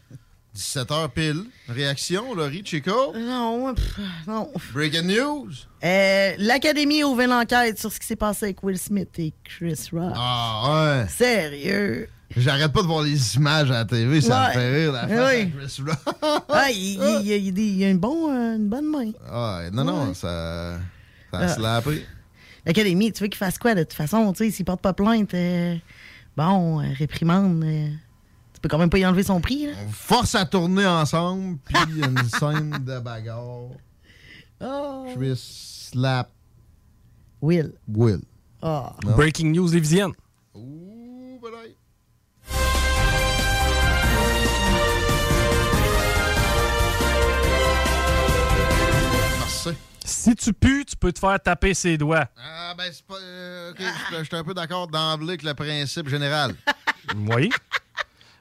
17h 0.55 1.09
pile. 1.09 1.43
Réaction, 1.67 2.33
Laurie, 2.35 2.61
Chico? 2.63 3.13
Non, 3.17 3.73
pff, 3.73 3.99
non. 4.27 4.51
Breaking 4.73 5.03
news? 5.07 5.49
Euh, 5.83 6.33
L'Académie 6.37 7.01
a 7.01 7.07
ouvert 7.07 7.27
l'enquête 7.27 7.79
sur 7.79 7.91
ce 7.91 7.99
qui 7.99 8.05
s'est 8.05 8.15
passé 8.15 8.45
avec 8.45 8.63
Will 8.63 8.77
Smith 8.77 9.09
et 9.17 9.33
Chris 9.43 9.89
Rock. 9.91 10.13
Ah 10.15 10.99
ouais. 11.01 11.07
Sérieux? 11.09 12.07
J'arrête 12.37 12.71
pas 12.71 12.81
de 12.81 12.87
voir 12.87 13.03
les 13.03 13.35
images 13.35 13.69
à 13.71 13.75
la 13.75 13.85
TV, 13.85 14.21
ça 14.21 14.39
me 14.41 14.47
Ouais. 14.47 14.53
fait 14.53 14.75
rire, 14.83 14.91
la 14.91 15.07
face 15.07 15.33
Oui. 15.35 15.51
Chris 15.57 15.83
Rock. 15.87 16.43
Ah, 16.49 16.69
il, 16.71 16.77
il- 16.77 17.27
il- 17.27 17.59
il 17.59 17.77
y 17.79 17.83
a 17.83 17.87
a 17.87 17.89
une, 17.91 17.97
bon, 17.99 18.31
euh, 18.31 18.55
une 18.55 18.69
bonne 18.69 18.85
main. 18.89 19.11
Ah, 19.31 19.61
non, 19.71 19.83
non, 19.83 20.07
Ouais. 20.09 20.13
ça, 20.13 20.77
ça 21.31 21.39
Ah. 21.39 21.47
se 21.47 21.59
l'a 21.59 21.75
appris. 21.77 22.03
L'Académie, 22.65 23.11
tu 23.11 23.23
veux 23.23 23.27
qu'il 23.27 23.37
fasse 23.37 23.57
quoi 23.57 23.73
de 23.75 23.81
toute 23.83 23.93
façon? 23.93 24.31
Tu 24.33 24.45
sais, 24.45 24.51
s'il 24.51 24.65
porte 24.65 24.81
pas 24.81 24.93
plainte, 24.93 25.33
euh, 25.33 25.75
bon, 26.37 26.79
euh, 26.81 26.85
réprimande, 26.97 27.63
peux 28.63 28.69
quand 28.69 28.77
même 28.77 28.89
pas 28.89 28.97
y 28.97 29.05
enlever 29.05 29.23
son 29.23 29.41
prix. 29.41 29.67
Là. 29.67 29.73
Force 29.91 30.35
à 30.35 30.45
tourner 30.45 30.85
ensemble, 30.85 31.57
puis 31.65 31.75
il 31.89 31.97
y 31.99 32.03
a 32.03 32.07
une 32.07 32.29
scène 32.39 32.71
de 32.85 32.99
bagarre. 32.99 33.71
Oh. 34.61 35.05
Chris 35.13 35.89
slap 35.91 36.31
Will. 37.41 37.73
Will. 37.89 38.21
Ah. 38.61 38.95
Breaking 39.03 39.51
news 39.51 39.67
lévisienne. 39.69 40.13
Ouh, 40.55 41.39
balaye. 41.41 41.75
Merci. 49.39 49.69
Si 50.05 50.35
tu 50.35 50.53
pues, 50.53 50.85
tu 50.85 50.95
peux 50.95 51.11
te 51.11 51.19
faire 51.19 51.39
taper 51.41 51.73
ses 51.73 51.97
doigts. 51.97 52.27
Ah, 52.37 52.73
ben, 52.77 52.89
c'est 52.91 53.05
pas. 53.05 53.15
euh, 53.21 53.71
ok, 53.71 53.81
je 54.19 54.23
suis 54.23 54.35
un 54.35 54.43
peu 54.43 54.53
d'accord 54.53 54.87
d'emblée 54.87 55.29
avec 55.29 55.43
le 55.43 55.53
principe 55.53 56.07
général. 56.07 56.55
Oui. 57.15 57.49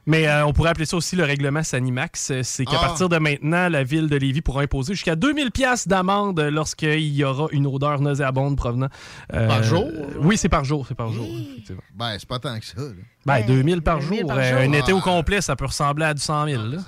Mais 0.05 0.27
euh, 0.27 0.45
on 0.47 0.53
pourrait 0.53 0.71
appeler 0.71 0.85
ça 0.87 0.97
aussi 0.97 1.15
le 1.15 1.23
règlement 1.25 1.63
Sanimax. 1.63 2.31
Euh, 2.33 2.41
C'est 2.43 2.65
qu'à 2.65 2.79
Ah. 2.81 2.87
partir 2.87 3.09
de 3.09 3.19
maintenant, 3.19 3.69
la 3.69 3.85
ville 3.85 4.09
de 4.09 4.17
Lévis 4.17 4.41
pourra 4.41 4.63
imposer 4.63 4.95
jusqu'à 4.95 5.15
2000 5.15 5.53
pièces 5.53 5.87
d'amende 5.87 6.41
lorsqu'il 6.41 7.15
y 7.15 7.23
aura 7.23 7.47
une 7.53 7.67
odeur 7.69 8.01
nauséabonde 8.01 8.57
provenant. 8.57 8.89
euh, 9.33 9.47
Par 9.47 9.63
jour? 9.63 9.89
Oui, 10.19 10.37
c'est 10.37 10.49
par 10.49 10.65
jour. 10.65 10.85
C'est 10.89 10.97
par 10.97 11.13
jour, 11.13 11.27
effectivement. 11.53 11.83
Ben, 11.95 12.17
c'est 12.19 12.29
pas 12.29 12.41
tant 12.41 12.59
que 12.59 12.65
ça. 12.65 12.81
là. 12.81 12.89
Ben, 13.27 13.47
2000 13.47 13.83
par 13.83 14.01
2000 14.01 14.19
jour. 14.21 14.29
par 14.29 14.39
euh, 14.39 14.51
jour. 14.51 14.59
Un 14.59 14.73
été 14.73 14.93
au 14.93 14.99
Ah. 14.99 15.03
complet, 15.03 15.41
ça 15.41 15.55
peut 15.55 15.67
ressembler 15.67 16.07
à 16.07 16.15
du 16.15 16.21
100 16.21 16.47
000. 16.47 16.63
là. 16.65 16.79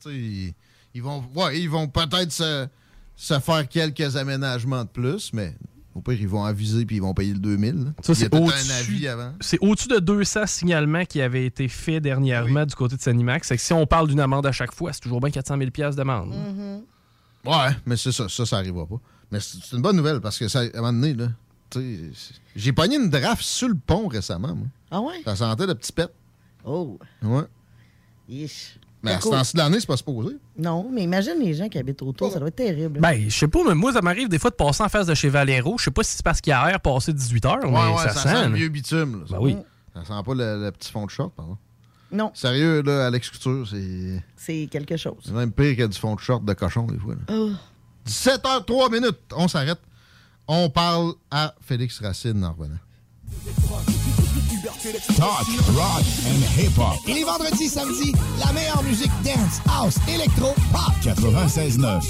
Tu 0.00 0.08
sais, 0.10 0.14
ils, 0.16 0.54
ils 0.94 1.02
vont, 1.02 1.24
ouais, 1.34 1.58
ils 1.60 1.68
vont 1.68 1.88
peut-être 1.88 2.30
se, 2.30 2.68
se 3.16 3.40
faire 3.40 3.68
quelques 3.68 4.16
aménagements 4.16 4.84
de 4.84 4.88
plus, 4.88 5.32
mais 5.32 5.54
au 5.94 6.00
pire, 6.00 6.14
ils 6.20 6.28
vont 6.28 6.44
aviser 6.44 6.86
puis 6.86 6.96
ils 6.96 7.02
vont 7.02 7.12
payer 7.14 7.32
le 7.34 7.38
2000. 7.38 7.74
là. 7.84 7.90
Ça, 8.02 8.12
Il 8.14 8.20
y 8.20 8.24
a 8.24 8.28
c'est 8.30 8.34
au-dessus- 8.40 8.72
avis 8.72 9.08
avant. 9.08 9.32
C'est 9.40 9.58
au-dessus 9.60 9.88
de 9.88 9.98
200 9.98 10.46
signalements 10.46 11.04
qui 11.04 11.20
avaient 11.20 11.44
été 11.46 11.68
faits 11.68 12.02
dernièrement 12.02 12.64
du 12.66 12.74
côté 12.74 12.96
de 12.96 13.00
Sanimax. 13.02 13.48
C'est 13.48 13.56
que 13.56 13.62
si 13.62 13.72
on 13.72 13.86
parle 13.86 14.08
d'une 14.08 14.20
amende 14.20 14.46
à 14.46 14.52
chaque 14.52 14.72
fois, 14.74 14.92
c'est 14.92 15.00
toujours 15.00 15.20
bien 15.20 15.30
400 15.30 15.58
000 15.58 15.70
pièces 15.70 15.94
d'amende. 15.96 16.32
Ouais, 17.44 17.70
mais 17.86 17.96
c'est 17.96 18.12
ça, 18.12 18.28
ça, 18.28 18.46
ça 18.46 18.56
arrivera 18.58 18.86
pas. 18.86 19.00
Mais 19.30 19.40
c'est 19.40 19.72
une 19.72 19.82
bonne 19.82 19.96
nouvelle 19.96 20.20
parce 20.20 20.38
que 20.38 20.46
ça, 20.48 20.60
à 20.60 20.62
un 20.62 20.70
moment 20.80 20.92
donné, 20.92 21.14
là, 21.14 21.28
j'ai 22.54 22.72
pogné 22.72 22.96
une 22.96 23.08
draft 23.10 23.42
sur 23.42 23.68
le 23.68 23.74
pont 23.74 24.06
récemment, 24.08 24.54
moi. 24.54 24.66
Ah 24.90 25.00
ouais? 25.00 25.22
Ça 25.24 25.36
sentait 25.36 25.66
de 25.66 25.72
petit 25.72 25.92
pet. 25.92 26.08
Oh. 26.64 26.98
Ouais. 27.22 27.44
Yeesh. 28.28 28.78
Mais 29.02 29.10
à 29.12 29.14
Pas 29.16 29.20
ce 29.20 29.28
temps-ci 29.30 29.52
de 29.54 29.58
l'année, 29.58 29.80
c'est 29.80 29.86
pas 29.86 29.96
supposé. 29.96 30.36
Non, 30.56 30.88
mais 30.92 31.02
imagine 31.02 31.34
les 31.40 31.54
gens 31.54 31.68
qui 31.68 31.76
habitent 31.78 32.02
autour, 32.02 32.32
ça 32.32 32.38
doit 32.38 32.48
être 32.48 32.56
terrible. 32.56 33.00
Ben, 33.00 33.28
je 33.28 33.36
sais 33.36 33.48
pas, 33.48 33.58
mais 33.66 33.74
moi, 33.74 33.92
ça 33.92 34.00
m'arrive 34.00 34.28
des 34.28 34.38
fois 34.38 34.50
de 34.50 34.54
passer 34.54 34.82
en 34.84 34.88
face 34.88 35.06
de 35.06 35.14
chez 35.14 35.28
Valero. 35.28 35.76
Je 35.78 35.84
sais 35.84 35.90
pas 35.90 36.04
si 36.04 36.12
c'est 36.16 36.24
parce 36.24 36.40
qu'il 36.40 36.52
y 36.52 36.54
a 36.54 36.70
air 36.70 36.80
passé 36.80 37.12
18 37.12 37.44
heures, 37.46 37.64
Ouais, 37.64 37.70
mais 37.70 37.78
ouais, 37.94 37.96
ça, 37.96 38.10
ça, 38.10 38.22
sent. 38.22 38.28
sent 38.28 38.48
le 38.48 38.54
vieux 38.54 38.68
bitume. 38.68 39.20
Là, 39.20 39.26
ça. 39.28 39.34
Ben 39.36 39.42
oui. 39.42 39.56
Ça 39.94 40.04
sent 40.04 40.22
pas 40.24 40.34
le, 40.34 40.64
le 40.64 40.70
petit 40.70 40.90
fond 40.92 41.04
de 41.04 41.10
short, 41.10 41.32
pardon. 41.36 41.56
Non. 42.12 42.30
Sérieux, 42.34 42.82
là, 42.82 43.06
Alex 43.06 43.30
Couture, 43.30 43.66
c'est. 43.68 44.22
C'est 44.36 44.68
quelque 44.70 44.96
chose. 44.96 45.16
C'est 45.24 45.32
même 45.32 45.50
pire 45.50 45.76
que 45.76 45.86
du 45.86 45.98
fond 45.98 46.14
de 46.14 46.20
short 46.20 46.44
de 46.44 46.52
cochon, 46.52 46.86
des 46.86 46.98
fois. 46.98 47.14
là. 47.14 47.34
Oh. 47.34 47.50
17h03 48.06 48.92
minutes, 48.92 49.18
on 49.36 49.48
s'arrête. 49.48 49.80
On 50.46 50.68
parle 50.70 51.12
à 51.30 51.54
Félix 51.60 52.00
Racine 52.00 52.44
en 52.44 52.52
revenant. 52.52 52.78
Talk, 54.82 55.46
rock 55.76 56.02
and 56.26 56.42
hip-hop. 56.58 56.98
Et 57.06 57.14
les 57.14 57.22
vendredis, 57.22 57.68
samedis, 57.68 58.12
la 58.44 58.52
meilleure 58.52 58.82
musique 58.82 59.12
dance, 59.22 59.60
house, 59.68 59.94
électro, 60.08 60.52
pop. 60.72 60.92
96.9. 61.04 62.02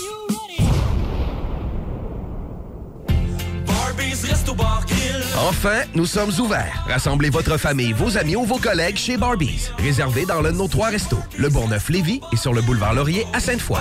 Enfin, 5.46 5.82
nous 5.94 6.06
sommes 6.06 6.30
ouverts. 6.40 6.86
Rassemblez 6.88 7.28
votre 7.28 7.58
famille, 7.58 7.92
vos 7.92 8.16
amis 8.16 8.36
ou 8.36 8.44
vos 8.44 8.56
collègues 8.56 8.96
chez 8.96 9.18
Barbies. 9.18 9.68
Réservé 9.78 10.24
dans 10.24 10.40
l'un 10.40 10.52
de 10.52 10.56
nos 10.56 10.68
trois 10.68 10.88
restos, 10.88 11.18
le 11.36 11.50
Bourgneuf-Lévis 11.50 12.22
et 12.32 12.36
sur 12.36 12.54
le 12.54 12.62
boulevard 12.62 12.94
Laurier 12.94 13.26
à 13.34 13.40
Sainte-Foy. 13.40 13.80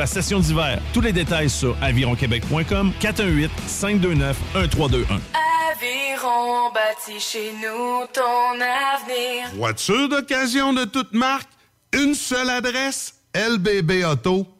la 0.00 0.06
session 0.06 0.40
d'hiver. 0.40 0.80
Tous 0.94 1.02
les 1.02 1.12
détails 1.12 1.50
sur 1.50 1.76
avironquebec.com 1.82 2.92
418 3.00 3.50
529 3.66 4.36
1321. 4.54 5.20
Aviron 5.72 6.72
bâti 6.72 7.20
chez 7.20 7.52
nous 7.52 8.06
ton 8.10 8.54
avenir. 8.54 9.50
Voiture 9.56 10.08
d'occasion 10.08 10.72
de 10.72 10.86
toute 10.86 11.12
marque, 11.12 11.50
une 11.92 12.14
seule 12.14 12.48
adresse, 12.48 13.16
lbbauto.com. 13.34 14.59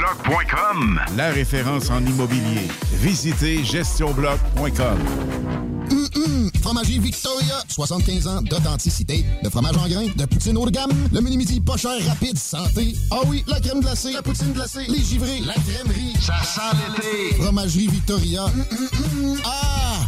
GestionBloc.com 0.01 0.99
la 1.15 1.29
référence 1.29 1.91
en 1.91 2.03
immobilier. 2.03 2.67
Visitez 2.93 3.63
gestionbloc.com. 3.63 4.97
Hum, 5.91 6.07
hum. 6.15 6.49
Fromagerie 6.61 6.97
Victoria, 6.97 7.61
75 7.67 8.27
ans 8.27 8.41
d'authenticité. 8.41 9.23
De 9.43 9.49
fromage 9.49 9.77
en 9.77 9.87
grains, 9.87 10.07
de 10.15 10.25
poutine 10.25 10.57
haut 10.57 10.65
de 10.65 10.71
gamme, 10.71 10.91
le 11.11 11.21
mini-midi 11.21 11.61
pas 11.61 11.77
cher, 11.77 12.03
rapide, 12.07 12.37
santé. 12.37 12.95
Ah 13.11 13.19
oui, 13.27 13.43
la 13.47 13.59
crème 13.59 13.81
glacée, 13.81 14.13
la 14.13 14.23
poutine 14.23 14.53
glacée, 14.53 14.85
les 14.87 15.03
givrés, 15.03 15.41
la 15.45 15.53
crèmerie. 15.53 16.13
Ça 16.19 16.41
sent 16.43 16.77
l'été. 16.95 17.41
Fromagerie 17.41 17.87
Victoria. 17.87 18.45
Hum. 18.45 19.37
Ah! 19.45 20.07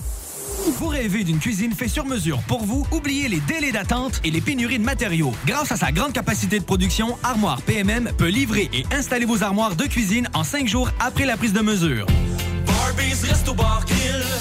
Vous 0.67 0.87
rêvez 0.87 1.23
d'une 1.23 1.39
cuisine 1.39 1.73
faite 1.73 1.89
sur 1.89 2.05
mesure 2.05 2.39
pour 2.43 2.63
vous? 2.63 2.85
Oubliez 2.91 3.27
les 3.27 3.39
délais 3.39 3.71
d'attente 3.71 4.21
et 4.23 4.29
les 4.29 4.41
pénuries 4.41 4.77
de 4.77 4.83
matériaux. 4.83 5.33
Grâce 5.45 5.71
à 5.71 5.75
sa 5.75 5.91
grande 5.91 6.13
capacité 6.13 6.59
de 6.59 6.63
production, 6.63 7.17
Armoire 7.23 7.61
PMM 7.63 8.11
peut 8.15 8.27
livrer 8.27 8.69
et 8.71 8.85
installer 8.93 9.25
vos 9.25 9.41
armoires 9.41 9.75
de 9.75 9.85
cuisine 9.85 10.29
en 10.33 10.43
cinq 10.43 10.67
jours 10.67 10.91
après 10.99 11.25
la 11.25 11.35
prise 11.35 11.53
de 11.53 11.61
mesure. 11.61 12.05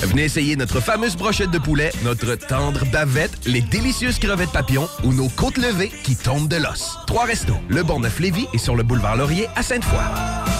Venez 0.03 0.25
essayer 0.25 0.57
notre 0.57 0.81
fameuse 0.81 1.17
brochette 1.17 1.51
de 1.51 1.59
poulet, 1.59 1.91
notre 2.05 2.35
tendre 2.35 2.85
bavette, 2.87 3.47
les 3.47 3.63
délicieuses 3.63 4.19
crevettes 4.19 4.53
papillons 4.53 4.89
ou 5.05 5.13
nos 5.13 5.29
côtes 5.29 5.59
levées 5.59 5.93
qui 6.03 6.17
tombent 6.17 6.49
de 6.49 6.57
l'os. 6.57 6.99
Trois 7.07 7.25
restos, 7.25 7.57
le 7.69 7.83
Bonneuf-Lévis 7.83 8.47
et 8.53 8.59
sur 8.59 8.77
le 8.77 8.83
boulevard 8.83 9.17
Laurier 9.17 9.47
à 9.57 9.63
Sainte-Foy. 9.63 10.60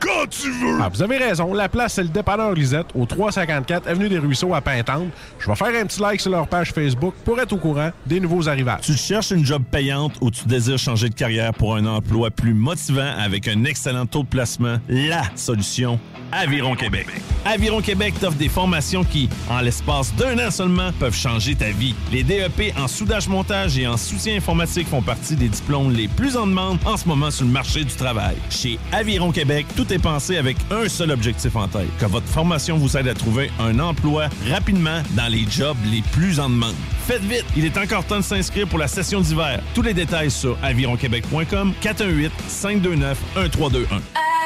quand 0.00 0.26
tu 0.30 0.50
veux! 0.50 0.78
Ah, 0.80 0.88
vous 0.88 1.02
avez 1.02 1.18
raison. 1.18 1.52
La 1.54 1.68
place, 1.68 1.94
c'est 1.94 2.02
le 2.02 2.08
dépanneur 2.08 2.52
Lisette, 2.52 2.86
au 2.94 3.06
354 3.06 3.86
Avenue 3.88 4.08
des 4.08 4.18
Ruisseaux 4.18 4.54
à 4.54 4.60
Pintante. 4.60 5.08
Je 5.38 5.46
vais 5.48 5.56
faire 5.56 5.68
un 5.68 5.86
petit 5.86 6.00
like 6.00 6.20
sur 6.20 6.30
leur 6.30 6.46
page 6.46 6.72
Facebook 6.72 7.14
pour 7.24 7.40
être 7.40 7.52
au 7.52 7.56
courant 7.56 7.90
des 8.06 8.20
nouveaux 8.20 8.48
arrivages. 8.48 8.82
Tu 8.82 8.94
cherches 8.94 9.30
une 9.30 9.44
job 9.44 9.62
payante 9.70 10.14
ou 10.20 10.30
tu 10.30 10.46
désires 10.46 10.78
changer 10.78 11.08
de 11.08 11.14
carrière 11.14 11.52
pour 11.54 11.76
un 11.76 11.86
emploi 11.86 12.30
plus 12.30 12.54
motivant 12.54 13.12
avec 13.18 13.48
un 13.48 13.64
excellent 13.64 14.06
taux 14.06 14.22
de 14.22 14.28
placement? 14.28 14.78
La 14.88 15.22
solution, 15.34 15.98
Aviron 16.32 16.74
Québec. 16.74 17.06
Aviron 17.44 17.80
Québec 17.80 18.14
t'offre 18.20 18.36
des 18.36 18.48
formations 18.48 19.04
qui, 19.04 19.28
en 19.50 19.60
l'espace 19.60 20.14
d'un 20.14 20.38
an 20.46 20.50
seulement, 20.50 20.92
peuvent 20.98 21.16
changer 21.16 21.54
ta 21.54 21.70
vie. 21.70 21.94
Les 22.12 22.22
DEP 22.22 22.74
en 22.78 22.88
soudage-montage 22.88 23.78
et 23.78 23.86
en 23.86 23.96
soutien 23.96 24.36
informatique 24.36 24.88
font 24.88 25.02
partie 25.02 25.36
des 25.36 25.48
diplômes 25.48 25.92
les 25.92 26.08
plus 26.08 26.36
en 26.36 26.46
demande 26.46 26.78
en 26.84 26.96
ce 26.96 27.08
moment 27.08 27.30
sur 27.30 27.46
le 27.46 27.52
marché 27.52 27.84
du 27.84 27.94
travail. 27.94 28.36
Chez 28.50 28.78
Aviron 28.92 29.32
Québec, 29.32 29.66
tout 29.76 29.87
est 29.92 29.98
pensé 29.98 30.36
avec 30.36 30.56
un 30.70 30.88
seul 30.88 31.10
objectif 31.10 31.56
en 31.56 31.68
tête, 31.68 31.88
que 31.98 32.06
votre 32.06 32.26
formation 32.26 32.76
vous 32.76 32.96
aide 32.96 33.08
à 33.08 33.14
trouver 33.14 33.50
un 33.58 33.78
emploi 33.78 34.28
rapidement 34.50 35.02
dans 35.10 35.28
les 35.28 35.44
jobs 35.48 35.76
les 35.90 36.02
plus 36.12 36.40
en 36.40 36.48
demande. 36.48 36.74
Faites 37.06 37.22
vite, 37.22 37.44
il 37.56 37.64
est 37.64 37.76
encore 37.76 38.04
temps 38.04 38.18
de 38.18 38.22
s'inscrire 38.22 38.68
pour 38.68 38.78
la 38.78 38.88
session 38.88 39.20
d'hiver. 39.20 39.60
Tous 39.74 39.82
les 39.82 39.94
détails 39.94 40.30
sur 40.30 40.56
avironquebec.com 40.62 41.74
418 41.80 42.32
529 42.48 43.18
1321. 43.36 44.02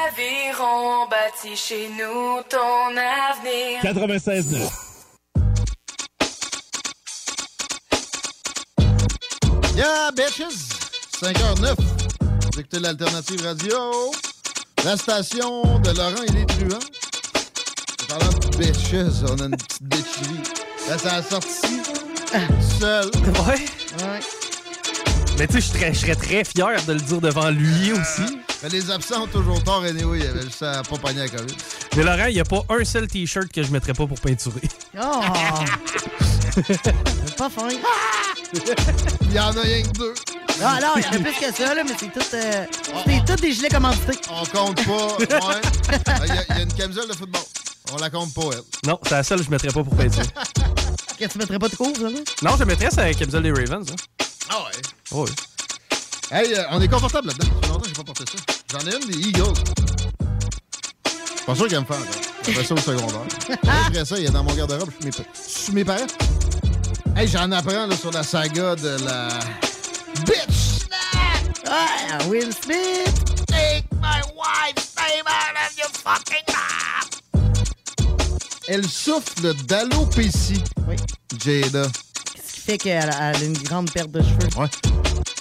Aviron 0.07 1.07
bâti 1.09 1.55
chez 1.55 1.89
nous 1.89 2.41
ton 2.49 2.91
avenir. 2.95 3.81
96 3.81 4.69
Yeah, 9.75 10.11
bitches! 10.11 10.69
5h09. 11.19 11.75
Vous 11.75 12.59
écoutez 12.59 12.79
l'Alternative 12.79 13.43
Radio. 13.43 14.11
La 14.83 14.97
station 14.97 15.79
de 15.79 15.91
Laurent 15.91 16.23
et 16.27 16.31
les 16.31 16.45
truands. 16.45 16.79
En 18.03 18.05
parlant 18.19 18.33
de 18.39 18.57
bitches, 18.57 19.23
on 19.29 19.39
a 19.41 19.45
une 19.45 19.55
petite 19.57 19.83
bitcherie. 19.83 20.43
Là, 20.89 20.97
ça 20.97 21.13
a 21.15 21.23
sorti 21.23 21.81
seul. 22.79 23.09
Ouais. 23.15 23.55
Ouais. 24.05 24.19
Mais 25.39 25.47
tu 25.47 25.61
sais, 25.61 25.93
je 25.93 25.99
serais- 25.99 26.15
très 26.15 26.43
fier 26.43 26.83
de 26.85 26.93
le 26.93 26.99
dire 26.99 27.21
devant 27.21 27.49
lui 27.49 27.91
aussi. 27.93 28.39
Mais 28.61 28.69
les 28.69 28.91
absents 28.91 29.23
ont 29.23 29.27
toujours 29.27 29.63
tort, 29.63 29.83
anyway. 29.83 30.19
Il 30.19 30.25
y 30.25 30.27
avait 30.27 30.41
juste 30.43 30.61
à 30.63 30.83
pas 30.83 30.97
pogner 30.97 31.19
la 31.19 31.29
COVID. 31.29 31.55
Mais 31.95 32.03
Laurent, 32.03 32.25
il 32.27 32.33
n'y 32.35 32.39
a 32.39 32.45
pas 32.45 32.61
un 32.69 32.83
seul 32.83 33.07
t-shirt 33.07 33.47
que 33.51 33.63
je 33.63 33.71
mettrais 33.71 33.93
pas 33.93 34.05
pour 34.05 34.19
peinturer. 34.19 34.61
Oh! 35.01 35.21
c'est 36.67 37.35
pas 37.37 37.49
fin. 37.49 37.67
Il 39.21 39.33
y 39.33 39.39
en 39.39 39.55
a 39.57 39.61
rien 39.61 39.81
que 39.83 39.89
deux. 39.97 40.13
Ah 40.61 40.77
non, 40.79 40.89
il 40.97 41.03
y 41.03 41.07
en 41.07 41.11
a 41.13 41.17
plus 41.23 41.33
que 41.47 41.51
ça, 41.53 41.73
là, 41.73 41.83
mais 41.83 41.95
c'est 41.99 42.13
tout, 42.13 42.19
euh, 42.35 42.65
c'est 43.07 43.25
tout 43.25 43.41
des 43.41 43.51
gilets 43.53 43.69
commandités. 43.69 44.19
On 44.29 44.45
compte 44.45 44.85
pas. 44.85 45.17
Ouais. 45.17 45.61
Il 46.23 46.27
y, 46.27 46.31
a- 46.31 46.43
il 46.49 46.55
y 46.57 46.59
a 46.59 46.61
une 46.61 46.73
camisole 46.73 47.07
de 47.09 47.13
football. 47.15 47.41
On 47.91 47.97
la 47.97 48.09
compte 48.11 48.33
pas, 48.35 48.41
elle. 48.53 48.61
Non, 48.87 48.99
c'est 49.03 49.11
la 49.11 49.23
seule 49.23 49.39
que 49.39 49.45
je 49.45 49.49
mettrais 49.49 49.69
pas 49.69 49.83
pour 49.83 49.95
peinturer. 49.95 50.25
Que 51.19 51.25
tu 51.25 51.37
mettrais 51.37 51.59
pas 51.59 51.69
de 51.69 51.75
cours, 51.75 51.95
ça, 51.95 52.03
là? 52.09 52.19
non, 52.43 52.57
je 52.57 52.63
mettrais 52.63 52.89
sa 52.91 53.11
camisole 53.13 53.43
des 53.43 53.51
Ravens. 53.51 53.87
Hein. 53.91 54.25
Ah 54.49 54.57
ouais? 54.63 54.81
Oh, 55.11 55.25
oui. 55.27 55.31
Hey, 56.31 56.53
euh, 56.55 56.63
on 56.71 56.81
est 56.81 56.87
confortable 56.87 57.27
là-dedans. 57.27 57.45
Ça 57.47 57.61
fait 57.61 57.67
longtemps 57.67 57.81
que 57.81 57.87
j'ai 57.87 57.93
pas 57.93 58.03
porté 58.03 58.23
ça. 58.25 58.53
J'en 58.71 58.79
ai 58.91 58.95
une 58.95 59.07
des 59.11 59.27
Eagles. 59.27 59.53
Pas 61.45 61.55
sûr 61.55 61.67
qu'elle 61.67 61.81
me 61.81 61.85
fait 61.85 61.93
encore. 61.93 62.07
J'ai 62.45 62.53
fait 62.53 62.63
ça 62.63 62.73
au 62.73 62.77
secondaire. 62.77 63.21
Après 63.87 64.05
ça, 64.05 64.17
il 64.17 64.25
est 64.25 64.29
dans 64.31 64.43
mon 64.43 64.53
garde-robe. 64.53 64.89
Je 65.01 65.11
suis 65.11 65.21
mes, 65.21 65.25
sous 65.33 65.71
mes 65.73 65.85
parents. 65.85 66.07
Hey, 67.15 67.27
j'en 67.27 67.51
apprends 67.51 67.85
là, 67.87 67.95
sur 67.95 68.11
la 68.11 68.23
saga 68.23 68.75
de 68.75 68.97
la 69.05 69.27
bitch. 70.25 70.87
Ah, 71.67 72.17
Will 72.27 72.51
Smith! 72.53 73.13
Take 73.47 73.85
my 74.01 74.21
wife's 74.35 74.93
name 74.97 75.25
out 75.27 75.55
of 75.55 75.77
your 75.77 75.89
fucking 75.89 76.43
mouth. 76.49 77.21
Elle 78.67 78.87
souffle 78.87 79.53
d'alopécie. 79.65 80.63
Oui. 80.87 80.95
Jada. 81.43 81.83
Ce 81.85 82.53
qui 82.53 82.59
fait 82.61 82.77
qu'elle 82.77 83.09
a, 83.09 83.37
une 83.43 83.53
grande 83.57 83.91
perte 83.91 84.11
de 84.11 84.21
cheveux? 84.21 84.49
Ouais. 84.57 84.67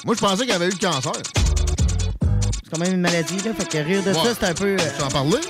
Moi, 0.05 0.15
je 0.15 0.20
pensais 0.20 0.44
qu'elle 0.47 0.57
avait 0.57 0.66
eu 0.69 0.70
le 0.70 0.78
cancer. 0.78 1.12
C'est 1.12 2.70
quand 2.70 2.78
même 2.78 2.94
une 2.94 3.01
maladie, 3.01 3.39
là. 3.44 3.53
Fait 3.59 3.69
que 3.69 3.78
rire 3.78 4.03
de 4.03 4.11
Ouais. 4.12 4.15
ça, 4.24 4.35
c'est 4.39 4.47
un 4.47 4.55
peu. 4.55 4.77
euh, 4.78 4.90
Tu 4.97 5.03
en 5.05 5.09
parlais? 5.09 5.40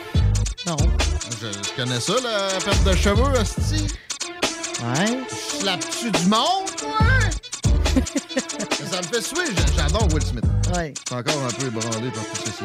Non. 0.66 0.76
Je, 1.40 1.46
je 1.48 1.70
connais 1.82 2.00
ça, 2.00 2.14
la 2.22 2.58
perte 2.60 2.84
de 2.84 2.94
cheveux, 2.94 3.38
hostie. 3.40 3.86
Ouais. 4.84 5.20
Slappe-tu 5.60 6.10
du 6.10 6.26
monde, 6.26 6.68
ouais? 6.82 8.02
ça 8.90 8.98
me 9.00 9.06
fait 9.06 9.22
suer. 9.22 9.46
J'a- 9.56 9.82
J'adore 9.84 10.08
Will 10.12 10.22
Smith. 10.22 10.44
Ouais. 10.74 10.92
Encore 11.12 11.42
un 11.44 11.50
peu 11.50 11.66
ébranlé 11.66 12.10
par 12.10 12.24
tout 12.24 12.42
ceci. 12.46 12.64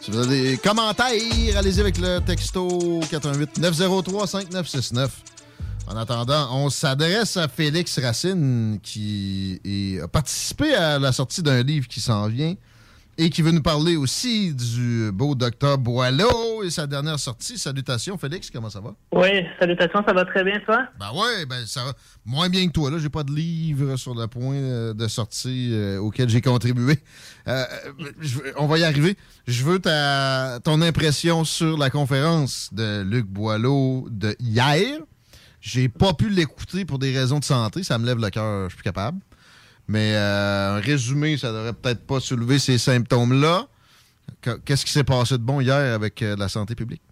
Si 0.00 0.10
vous 0.10 0.18
avez 0.18 0.50
des 0.52 0.56
commentaires, 0.58 1.06
allez-y 1.56 1.80
avec 1.80 1.98
le 1.98 2.18
texto 2.20 3.00
418-903-5969. 3.10 5.08
En 5.88 5.96
attendant, 5.96 6.48
on 6.56 6.70
s'adresse 6.70 7.36
à 7.36 7.48
Félix 7.48 7.98
Racine 7.98 8.78
qui 8.82 9.98
a 10.02 10.08
participé 10.08 10.74
à 10.74 10.98
la 10.98 11.12
sortie 11.12 11.42
d'un 11.42 11.62
livre 11.62 11.86
qui 11.88 12.00
s'en 12.00 12.26
vient 12.28 12.54
et 13.20 13.28
qui 13.28 13.42
veut 13.42 13.50
nous 13.50 13.60
parler 13.60 13.96
aussi 13.96 14.54
du 14.54 15.12
beau 15.12 15.34
docteur 15.34 15.76
Boileau 15.76 16.62
et 16.62 16.70
sa 16.70 16.86
dernière 16.86 17.18
sortie. 17.18 17.58
Salutations, 17.58 18.16
Félix, 18.16 18.50
comment 18.50 18.70
ça 18.70 18.80
va? 18.80 18.94
Oui, 19.12 19.44
salutations, 19.60 20.02
ça 20.06 20.14
va 20.14 20.24
très 20.24 20.42
bien, 20.42 20.58
toi? 20.60 20.86
Ben 20.98 21.10
ouais, 21.12 21.44
ben 21.44 21.66
ça 21.66 21.84
va 21.84 21.92
moins 22.24 22.48
bien 22.48 22.66
que 22.66 22.72
toi. 22.72 22.90
Là, 22.90 22.96
j'ai 22.98 23.10
pas 23.10 23.22
de 23.22 23.32
livre 23.32 23.96
sur 23.96 24.14
le 24.14 24.26
point 24.26 24.54
euh, 24.54 24.94
de 24.94 25.06
sortie 25.06 25.68
euh, 25.74 25.98
auquel 25.98 26.30
j'ai 26.30 26.40
contribué. 26.40 26.98
Euh, 27.46 27.64
je 28.20 28.38
on 28.56 28.66
va 28.66 28.78
y 28.78 28.84
arriver. 28.84 29.18
Je 29.46 29.64
veux 29.64 29.80
ta, 29.80 30.58
ton 30.64 30.80
impression 30.80 31.44
sur 31.44 31.76
la 31.76 31.90
conférence 31.90 32.70
de 32.72 33.02
Luc 33.02 33.26
Boileau 33.26 34.08
de 34.10 34.34
hier. 34.40 34.98
J'ai 35.60 35.90
pas 35.90 36.14
pu 36.14 36.30
l'écouter 36.30 36.86
pour 36.86 36.98
des 36.98 37.14
raisons 37.14 37.38
de 37.38 37.44
santé. 37.44 37.82
Ça 37.82 37.98
me 37.98 38.06
lève 38.06 38.18
le 38.18 38.30
cœur, 38.30 38.64
je 38.64 38.68
suis 38.70 38.76
plus 38.76 38.84
capable. 38.84 39.18
Mais 39.92 40.12
euh, 40.14 40.76
un 40.76 40.80
résumé, 40.80 41.36
ça 41.36 41.50
devrait 41.52 41.72
peut-être 41.72 42.06
pas 42.06 42.20
soulever 42.20 42.60
ces 42.60 42.78
symptômes-là. 42.78 43.66
Que- 44.40 44.56
Qu'est-ce 44.64 44.86
qui 44.86 44.92
s'est 44.92 45.02
passé 45.02 45.34
de 45.36 45.42
bon 45.42 45.60
hier 45.60 45.74
avec 45.94 46.22
euh, 46.22 46.36
la 46.38 46.46
santé 46.48 46.76
publique? 46.76 47.02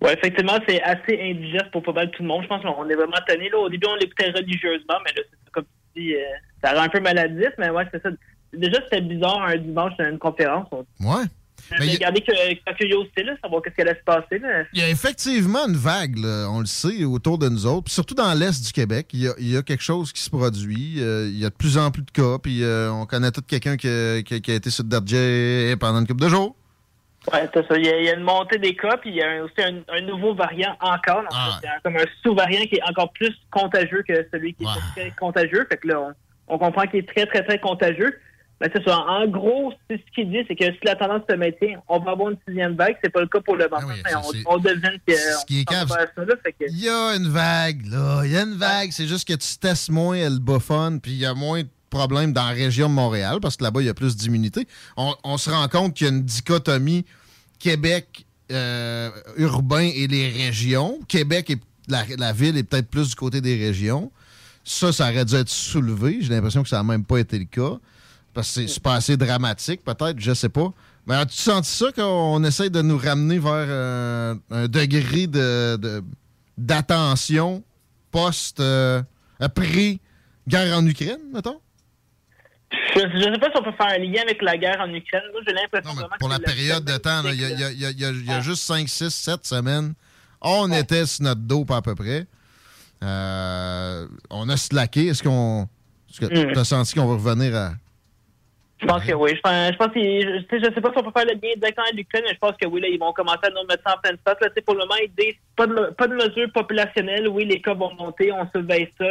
Oui, 0.00 0.10
effectivement, 0.12 0.56
c'est 0.68 0.80
assez 0.82 1.18
indigeste 1.20 1.68
pour 1.72 1.82
pas 1.82 1.92
mal 1.92 2.10
tout 2.12 2.22
le 2.22 2.28
monde. 2.28 2.42
Je 2.44 2.48
pense 2.48 2.62
qu'on 2.62 2.88
est 2.88 2.94
vraiment 2.94 3.16
tanné. 3.26 3.48
Là. 3.50 3.58
Au 3.58 3.68
début, 3.68 3.88
on 3.90 3.96
l'écoutait 3.96 4.30
religieusement, 4.30 4.98
mais 5.04 5.12
là, 5.16 5.22
c'est 5.28 5.50
comme 5.52 5.64
tu 5.96 6.00
dis, 6.02 6.14
euh, 6.14 6.18
ça 6.62 6.74
rend 6.74 6.82
un 6.82 6.88
peu 6.88 7.00
maladif, 7.00 7.48
mais 7.58 7.70
ouais, 7.70 7.84
c'est 7.92 8.00
ça. 8.00 8.10
Déjà, 8.52 8.78
c'était 8.84 9.00
bizarre 9.00 9.42
un 9.42 9.56
dimanche 9.56 9.94
à 9.98 10.08
une 10.08 10.18
conférence. 10.18 10.68
On 10.70 10.84
Ouais. 11.00 11.24
A 11.74 11.92
regardé 11.92 12.20
que, 12.20 12.72
curiosité, 12.74 13.22
là, 13.24 13.32
savoir 13.42 13.62
qu'est-ce 13.62 13.74
qui 13.74 13.80
allait 13.82 13.98
se 13.98 14.04
passer. 14.04 14.38
Là. 14.38 14.64
Il 14.72 14.80
y 14.80 14.82
a 14.82 14.88
effectivement 14.88 15.66
une 15.68 15.76
vague, 15.76 16.16
là, 16.18 16.48
on 16.50 16.60
le 16.60 16.66
sait, 16.66 17.04
autour 17.04 17.38
de 17.38 17.48
nous 17.48 17.66
autres. 17.66 17.84
Puis 17.84 17.94
surtout 17.94 18.14
dans 18.14 18.32
l'Est 18.34 18.64
du 18.64 18.72
Québec, 18.72 19.08
il 19.12 19.22
y, 19.22 19.28
a, 19.28 19.32
il 19.38 19.48
y 19.52 19.56
a 19.56 19.62
quelque 19.62 19.82
chose 19.82 20.12
qui 20.12 20.20
se 20.22 20.30
produit. 20.30 20.94
Euh, 20.98 21.26
il 21.28 21.38
y 21.38 21.44
a 21.44 21.50
de 21.50 21.54
plus 21.54 21.78
en 21.78 21.90
plus 21.90 22.02
de 22.02 22.10
cas. 22.10 22.38
Puis 22.42 22.62
euh, 22.62 22.90
on 22.92 23.06
connaît 23.06 23.30
tout 23.30 23.42
quelqu'un 23.46 23.76
qui, 23.76 23.88
a- 23.88 24.22
qui 24.22 24.34
a- 24.34 24.40
qui 24.40 24.50
a 24.50 24.54
été 24.54 24.70
sur 24.70 24.84
le 24.84 25.74
pendant 25.76 26.00
une 26.00 26.06
couple 26.06 26.22
de 26.22 26.28
jours. 26.28 26.54
Ouais, 27.32 27.48
c'est 27.52 27.66
ça. 27.66 27.76
Il 27.76 27.84
y, 27.84 27.88
a, 27.88 27.98
il 27.98 28.04
y 28.04 28.08
a 28.08 28.14
une 28.14 28.22
montée 28.22 28.58
des 28.58 28.76
cas, 28.76 28.96
puis 28.98 29.10
il 29.10 29.16
y 29.16 29.22
a 29.22 29.42
aussi 29.42 29.54
un, 29.60 29.80
un 29.92 30.00
nouveau 30.02 30.34
variant 30.34 30.76
encore. 30.80 31.24
En 31.30 31.34
Ah. 31.34 31.58
fait. 31.60 31.68
Comme 31.82 31.96
un 31.96 32.04
sous-variant 32.22 32.66
qui 32.66 32.76
est 32.76 32.88
encore 32.88 33.12
plus 33.12 33.34
contagieux 33.50 34.04
que 34.06 34.26
celui 34.32 34.54
qui 34.54 34.62
est 34.64 34.92
très 34.94 35.10
contagieux. 35.18 35.66
Fait 35.68 35.76
que 35.78 35.88
là, 35.88 36.14
on, 36.48 36.54
on 36.54 36.58
comprend 36.58 36.86
qu'il 36.86 37.00
est 37.00 37.08
très, 37.08 37.26
très, 37.26 37.42
très 37.44 37.58
contagieux. 37.58 38.16
Ben, 38.58 38.70
c'est 38.74 38.82
ça. 38.84 38.98
En 39.00 39.26
gros, 39.26 39.72
c'est 39.88 39.98
ce 39.98 40.14
qu'il 40.14 40.30
dit, 40.30 40.38
c'est 40.48 40.56
que 40.56 40.64
si 40.64 40.78
la 40.84 40.96
tendance 40.96 41.22
se 41.28 41.36
maintient, 41.36 41.78
on 41.88 41.98
va 41.98 42.12
avoir 42.12 42.30
une 42.30 42.38
sixième 42.48 42.74
vague. 42.74 42.96
C'est 43.04 43.10
pas 43.10 43.20
le 43.20 43.26
cas 43.26 43.40
pour 43.40 43.56
le 43.56 43.68
moment. 43.68 43.86
mais 43.86 44.14
on, 44.46 44.54
on 44.54 44.58
devine 44.58 44.98
que. 45.06 45.14
Ce 45.14 45.44
qui 45.46 45.60
est 45.60 45.64
Il 46.70 46.80
y 46.82 46.88
a 46.88 47.16
une 47.16 47.28
vague, 47.28 47.86
là. 47.86 48.22
Il 48.24 48.32
y 48.32 48.36
a 48.36 48.42
une 48.42 48.56
vague. 48.56 48.92
C'est 48.92 49.06
juste 49.06 49.28
que 49.28 49.34
tu 49.34 49.58
testes 49.58 49.90
moins 49.90 50.28
le 50.28 50.38
Buffon, 50.38 50.98
puis 51.02 51.12
il 51.12 51.18
y 51.18 51.26
a 51.26 51.34
moins 51.34 51.62
de 51.62 51.68
problèmes 51.90 52.32
dans 52.32 52.46
la 52.46 52.54
région 52.54 52.88
de 52.88 52.94
Montréal, 52.94 53.38
parce 53.42 53.56
que 53.56 53.64
là-bas, 53.64 53.82
il 53.82 53.86
y 53.86 53.90
a 53.90 53.94
plus 53.94 54.16
d'immunité. 54.16 54.66
On, 54.96 55.14
on 55.22 55.36
se 55.36 55.50
rend 55.50 55.68
compte 55.68 55.94
qu'il 55.94 56.06
y 56.06 56.10
a 56.10 56.12
une 56.14 56.22
dichotomie 56.22 57.04
Québec 57.58 58.24
euh, 58.52 59.10
urbain 59.36 59.90
et 59.94 60.06
les 60.06 60.30
régions. 60.30 60.98
Québec, 61.08 61.50
est, 61.50 61.60
la, 61.88 62.04
la 62.16 62.32
ville 62.32 62.56
est 62.56 62.62
peut-être 62.62 62.88
plus 62.88 63.10
du 63.10 63.14
côté 63.14 63.40
des 63.42 63.56
régions. 63.56 64.10
Ça, 64.64 64.92
ça 64.92 65.10
aurait 65.10 65.24
dû 65.24 65.34
être 65.34 65.48
soulevé. 65.48 66.18
J'ai 66.20 66.30
l'impression 66.30 66.62
que 66.62 66.68
ça 66.68 66.76
n'a 66.76 66.82
même 66.82 67.04
pas 67.04 67.18
été 67.18 67.38
le 67.38 67.44
cas. 67.44 67.78
Parce 68.36 68.54
que 68.54 68.66
c'est- 68.68 68.80
pas 68.80 68.94
assez 68.94 69.16
dramatique, 69.16 69.82
peut-être, 69.84 70.20
je 70.20 70.32
sais 70.34 70.48
pas. 70.48 70.72
Mais 71.06 71.14
as-tu 71.16 71.36
senti 71.36 71.70
ça 71.70 71.90
qu'on 71.90 72.44
essaye 72.44 72.70
de 72.70 72.82
nous 72.82 72.98
ramener 72.98 73.38
vers 73.38 73.50
euh, 73.68 74.34
un 74.50 74.68
degré 74.68 75.26
de, 75.26 76.02
d'attention 76.58 77.62
post 78.10 78.60
euh, 78.60 79.02
après 79.40 79.98
guerre 80.46 80.76
en 80.78 80.86
Ukraine, 80.86 81.18
mettons? 81.32 81.60
Je, 82.94 83.00
je 83.00 83.32
sais 83.32 83.38
pas 83.38 83.46
si 83.50 83.56
on 83.58 83.62
peut 83.62 83.72
faire 83.76 83.86
un 83.94 83.98
lien 83.98 84.22
avec 84.22 84.42
la 84.42 84.56
guerre 84.56 84.80
en 84.80 84.92
Ukraine. 84.92 85.22
J'ai 85.46 85.52
l'impression 85.54 85.94
Pour 86.18 86.28
que 86.28 86.32
la 86.34 86.38
période 86.40 86.84
de 86.84 86.96
temps, 86.98 87.22
il 87.24 87.40
y 87.40 87.44
a, 87.44 87.70
y 87.72 87.84
y 87.84 88.38
y 88.38 88.42
juste 88.42 88.62
5, 88.62 88.88
6, 88.88 89.10
7 89.10 89.46
semaines. 89.46 89.94
On 90.40 90.70
était 90.72 91.06
sur 91.06 91.24
notre 91.24 91.40
dos, 91.40 91.64
pas 91.64 91.76
à 91.78 91.82
peu 91.82 91.94
près. 91.94 92.26
Euh, 93.02 94.06
on 94.30 94.48
a 94.48 94.56
slacké. 94.56 95.06
Est-ce 95.08 95.22
qu'on. 95.22 95.68
Est-ce 96.10 96.20
que 96.20 96.26
Mm. 96.26 96.52
tu 96.52 96.58
as 96.58 96.64
senti 96.64 96.94
qu'on 96.94 97.06
va 97.06 97.14
revenir 97.14 97.54
à. 97.56 97.72
Je 98.78 98.86
pense 98.86 99.04
que 99.04 99.14
oui. 99.14 99.30
Je 99.34 99.40
pense, 99.40 99.72
je 99.72 99.76
pense 99.76 99.88
que, 99.88 100.00
je, 100.00 100.58
je 100.58 100.74
sais 100.74 100.80
pas 100.82 100.90
si 100.92 100.98
on 100.98 101.02
peut 101.10 101.18
faire 101.18 101.24
le 101.26 101.32
lien 101.32 101.54
directement 101.56 101.86
avec 101.86 101.96
l'Ukraine, 101.96 102.24
mais 102.26 102.34
je 102.34 102.38
pense 102.38 102.56
que 102.60 102.66
oui, 102.66 102.80
là, 102.82 102.88
ils 102.88 102.98
vont 102.98 103.12
commencer 103.12 103.40
à 103.44 103.50
nous 103.50 103.66
mettre 103.68 103.82
ça 103.86 103.96
en 103.96 104.00
pleine 104.00 104.18
face. 104.22 104.36
Là, 104.40 104.48
pour 104.66 104.74
le 104.74 104.80
moment, 104.80 104.94
ils 105.02 105.12
disent 105.18 105.40
pas 105.56 105.66
de, 105.66 105.94
pas 105.96 106.06
de 106.08 106.14
mesures 106.14 106.52
populationnelles. 106.52 107.26
Oui, 107.28 107.46
les 107.46 107.62
cas 107.62 107.72
vont 107.74 107.94
monter, 107.94 108.30
on 108.32 108.46
surveille 108.50 108.88
ça. 108.98 109.06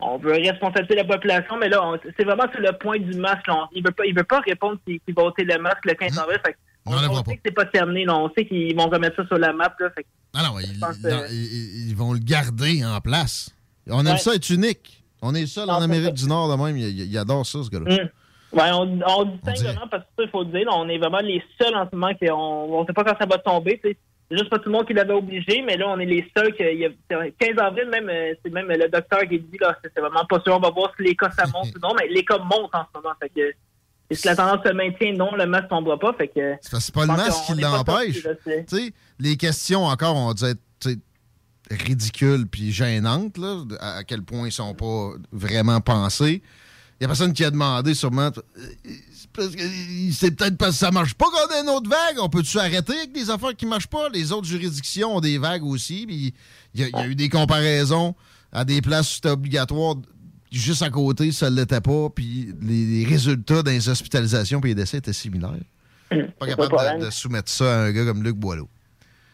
On 0.00 0.18
veut 0.18 0.32
responsabiliser 0.32 0.96
la 0.96 1.04
population, 1.04 1.56
mais 1.58 1.70
là, 1.70 1.80
c'est 2.18 2.24
vraiment 2.24 2.44
sur 2.52 2.60
le 2.60 2.72
point 2.76 2.98
du 2.98 3.16
masque. 3.18 3.46
Là. 3.46 3.54
On- 3.62 3.68
il 3.72 3.82
veut 3.82 3.90
pas, 3.92 4.04
il 4.04 4.14
veut 4.14 4.24
pas 4.24 4.40
répondre 4.40 4.76
s'il 4.86 5.00
qu'il 5.00 5.14
va 5.14 5.22
ôter 5.22 5.44
le 5.44 5.56
masque 5.58 5.86
le 5.86 5.94
15 5.94 6.18
avril. 6.18 6.38
Fait 6.44 6.52
que 6.52 6.58
on, 6.84 6.92
on 6.92 7.24
sait 7.24 7.36
que 7.36 7.40
c'est 7.46 7.54
pas 7.54 7.64
terminé. 7.64 8.04
Là. 8.04 8.14
On 8.18 8.30
sait 8.36 8.44
qu'ils 8.44 8.76
vont 8.76 8.88
remettre 8.90 9.16
ça 9.16 9.26
sur 9.26 9.38
la 9.38 9.54
map. 9.54 9.74
Là. 9.80 9.88
Fait 9.96 10.02
que 10.02 10.08
Ah 10.34 10.42
non, 10.42 10.60
ils, 10.60 10.78
non, 10.78 10.88
ils- 11.30 11.88
ils 11.88 11.96
vont 11.96 12.12
le 12.12 12.18
garder 12.18 12.84
en 12.84 13.00
place. 13.00 13.50
On 13.88 14.00
aime 14.04 14.12
Ouais. 14.12 14.18
ça 14.18 14.34
être 14.34 14.50
unique. 14.50 15.02
On 15.22 15.34
est 15.34 15.46
seul 15.46 15.70
en 15.70 15.80
Amérique 15.80 16.12
du 16.12 16.26
Nord 16.28 16.54
de 16.54 16.62
même. 16.62 16.76
Il, 16.76 16.84
il- 16.86 17.10
il 17.10 17.16
adore 17.18 17.46
ça, 17.46 17.62
ce 17.62 17.70
gars-là. 17.70 18.04
Mm. 18.04 18.08
Ouais, 18.56 18.70
on, 18.72 18.98
on 19.06 19.24
distingue 19.24 19.72
vraiment 19.74 19.86
parce 19.90 20.02
que 20.04 20.08
ça, 20.16 20.22
il 20.24 20.30
faut 20.30 20.42
le 20.42 20.50
dire, 20.50 20.66
on 20.72 20.88
est 20.88 20.98
vraiment 20.98 21.20
les 21.20 21.42
seuls 21.60 21.74
en 21.76 21.88
ce 21.88 21.94
moment 21.94 22.14
qui 22.14 22.30
on, 22.30 22.78
on 22.78 22.86
sait 22.86 22.92
pas 22.92 23.04
quand 23.04 23.16
ça 23.18 23.26
va 23.26 23.38
tomber. 23.38 23.78
C'est 23.82 23.96
juste 24.30 24.48
pas 24.48 24.58
tout 24.58 24.70
le 24.70 24.72
monde 24.72 24.86
qui 24.86 24.94
l'avait 24.94 25.12
obligé, 25.12 25.62
mais 25.62 25.76
là, 25.76 25.88
on 25.88 25.98
est 25.98 26.06
les 26.06 26.26
seuls. 26.36 26.54
Que, 26.54 26.72
il 26.72 26.80
y 26.80 26.86
a, 26.86 26.88
c'est 27.10 27.34
15 27.38 27.58
avril, 27.58 27.88
même, 27.90 28.08
euh, 28.08 28.34
c'est 28.42 28.52
même 28.52 28.68
le 28.68 28.88
docteur 28.88 29.20
qui 29.28 29.38
dit 29.38 29.58
là, 29.60 29.76
c'est 29.82 30.00
vraiment 30.00 30.24
pas 30.24 30.40
sûr. 30.40 30.56
On 30.56 30.60
va 30.60 30.70
voir 30.70 30.92
si 30.96 31.02
les 31.02 31.14
cas 31.14 31.30
ça 31.30 31.44
monte 31.46 31.74
ou 31.76 31.78
non, 31.80 31.94
mais 31.98 32.08
les 32.08 32.24
cas 32.24 32.38
montent 32.38 32.74
en 32.74 32.84
ce 32.84 32.98
moment. 32.98 33.14
Fait 33.20 33.28
que, 33.28 33.52
et 34.08 34.14
si 34.14 34.26
la 34.26 34.36
tendance 34.36 34.64
se 34.64 34.72
maintient, 34.72 35.12
non, 35.12 35.34
le 35.34 35.46
masque 35.46 35.68
tombera 35.68 35.98
pas. 35.98 36.12
Fait 36.14 36.28
que, 36.28 36.54
C'est 36.62 36.94
pas 36.94 37.02
le 37.02 37.08
masque 37.08 37.44
qui 37.46 37.60
l'empêche. 37.60 38.26
les 39.18 39.36
questions 39.36 39.84
encore 39.84 40.16
ont 40.16 40.32
dû 40.32 40.44
être 40.44 40.60
tu 40.80 40.90
sais, 40.90 40.98
ridicules 41.70 42.46
puis 42.46 42.72
gênantes, 42.72 43.36
là, 43.38 43.64
à 43.80 43.96
à 43.98 44.04
quel 44.04 44.22
point 44.22 44.46
ils 44.46 44.52
sont 44.52 44.74
pas 44.74 45.10
vraiment 45.32 45.80
pensés. 45.80 46.42
Il 46.98 47.02
y 47.02 47.04
a 47.04 47.08
personne 47.08 47.32
qui 47.32 47.44
a 47.44 47.50
demandé 47.50 47.94
sûrement. 47.94 48.30
c'est 50.12 50.30
peut-être 50.34 50.56
parce 50.56 50.72
que 50.72 50.76
ça 50.78 50.90
marche 50.90 51.14
pas 51.14 51.26
qu'on 51.26 51.54
a 51.54 51.60
une 51.62 51.68
autre 51.68 51.88
vague. 51.90 52.16
On 52.20 52.28
peut-tu 52.28 52.58
arrêter 52.58 52.96
avec 52.96 53.12
des 53.12 53.28
affaires 53.30 53.54
qui 53.54 53.66
marchent 53.66 53.86
pas? 53.88 54.08
Les 54.08 54.32
autres 54.32 54.46
juridictions 54.46 55.16
ont 55.16 55.20
des 55.20 55.38
vagues 55.38 55.64
aussi. 55.64 56.06
Il 56.08 56.32
y, 56.80 56.84
a- 56.84 56.88
il 56.88 56.96
y 56.98 57.02
a 57.02 57.06
eu 57.06 57.14
des 57.14 57.28
comparaisons 57.28 58.14
à 58.52 58.64
des 58.64 58.80
places 58.80 59.10
où 59.12 59.14
c'était 59.16 59.30
obligatoire. 59.30 59.96
Juste 60.50 60.82
à 60.82 60.90
côté, 60.90 61.32
ça 61.32 61.50
ne 61.50 61.56
l'était 61.56 61.80
pas. 61.80 62.08
Puis 62.08 62.54
les, 62.62 62.86
les 62.86 63.04
résultats 63.04 63.62
les 63.66 63.88
hospitalisations 63.88 64.60
et 64.62 64.68
les 64.68 64.74
décès 64.74 64.98
étaient 64.98 65.12
similaires. 65.12 65.50
Pas 66.08 66.16
pas 66.38 66.46
capable 66.46 67.04
de 67.04 67.10
soumettre 67.10 67.50
ça 67.50 67.80
à 67.80 67.84
un 67.86 67.92
gars 67.92 68.04
comme 68.04 68.22
Luc 68.22 68.36
Boileau. 68.36 68.68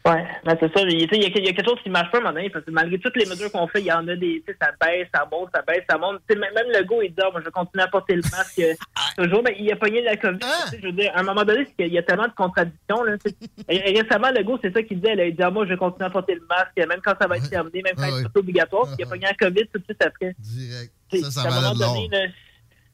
Ouais, 0.04 0.26
ben 0.44 0.56
c'est 0.58 0.72
ça. 0.76 0.82
Il 0.82 0.90
il 0.90 1.00
y, 1.00 1.04
a, 1.04 1.28
il 1.28 1.44
y 1.44 1.48
a 1.48 1.52
quelque 1.52 1.64
chose 1.64 1.78
qui 1.82 1.88
marche 1.88 2.10
pas 2.10 2.18
à 2.18 2.20
un 2.20 2.24
moment 2.24 2.34
donné, 2.34 2.50
parce 2.50 2.64
que 2.64 2.72
malgré 2.72 2.98
toutes 2.98 3.16
les 3.16 3.24
mesures 3.26 3.52
qu'on 3.52 3.68
fait, 3.68 3.78
il 3.80 3.86
y 3.86 3.92
en 3.92 4.06
a 4.08 4.16
des. 4.16 4.42
Tu 4.44 4.52
sais, 4.52 4.56
ça 4.60 4.72
baisse, 4.80 5.06
ça 5.14 5.28
monte, 5.30 5.50
ça 5.54 5.62
baisse, 5.62 5.84
ça 5.88 5.96
monte. 5.96 6.20
Tu 6.28 6.34
sais, 6.34 6.40
même 6.40 6.50
le 6.74 6.84
go, 6.84 7.00
il 7.02 7.10
dit, 7.10 7.20
Ah, 7.22 7.28
moi, 7.30 7.40
je 7.40 7.44
vais 7.44 7.52
continuer 7.52 7.84
à 7.84 7.86
porter 7.86 8.16
le 8.16 8.22
masque 8.22 8.58
euh, 8.58 8.74
toujours, 9.16 9.42
mais 9.44 9.54
il 9.60 9.70
a 9.70 9.76
pogné 9.76 10.02
la 10.02 10.16
COVID. 10.16 10.40
sais, 10.42 10.78
Je 10.80 10.86
veux 10.86 10.92
dire, 10.92 11.12
à 11.14 11.20
un 11.20 11.22
moment 11.22 11.44
donné, 11.44 11.64
c'est 11.66 11.84
qu'il 11.84 11.92
y 11.94 11.98
a 11.98 12.02
tellement 12.02 12.26
de 12.26 12.32
contradictions. 12.32 13.04
Là, 13.04 13.14
récemment, 13.68 14.30
le 14.36 14.42
go, 14.42 14.58
c'est 14.60 14.74
ça 14.74 14.82
qu'il 14.82 15.00
disait. 15.00 15.14
là, 15.14 15.24
il 15.26 15.36
dit, 15.36 15.42
ah, 15.42 15.50
moi, 15.50 15.64
je 15.66 15.70
vais 15.70 15.76
continuer 15.76 16.06
à 16.06 16.10
porter 16.10 16.34
le 16.34 16.46
masque, 16.48 16.76
même 16.76 17.00
quand 17.04 17.14
ça 17.20 17.28
va 17.28 17.36
être 17.36 17.48
terminé, 17.48 17.82
même 17.82 17.94
quand 17.96 18.02
Ah 18.08 18.12
ouais. 18.16 18.22
c'est 18.22 18.38
obligatoire. 18.40 18.86
Puis 18.86 18.96
il 18.98 19.04
a 19.04 19.08
pogné 19.08 19.26
la 19.26 19.34
COVID 19.34 19.66
tout 19.72 19.78
de 19.78 19.84
suite 19.84 20.02
après. 20.04 20.34
Direct. 20.40 20.92
Ça, 21.12 21.30
ça 21.30 21.42
à 21.42 21.52
un 21.52 21.60
moment 21.60 21.74
donné, 21.74 22.08
là, 22.10 22.26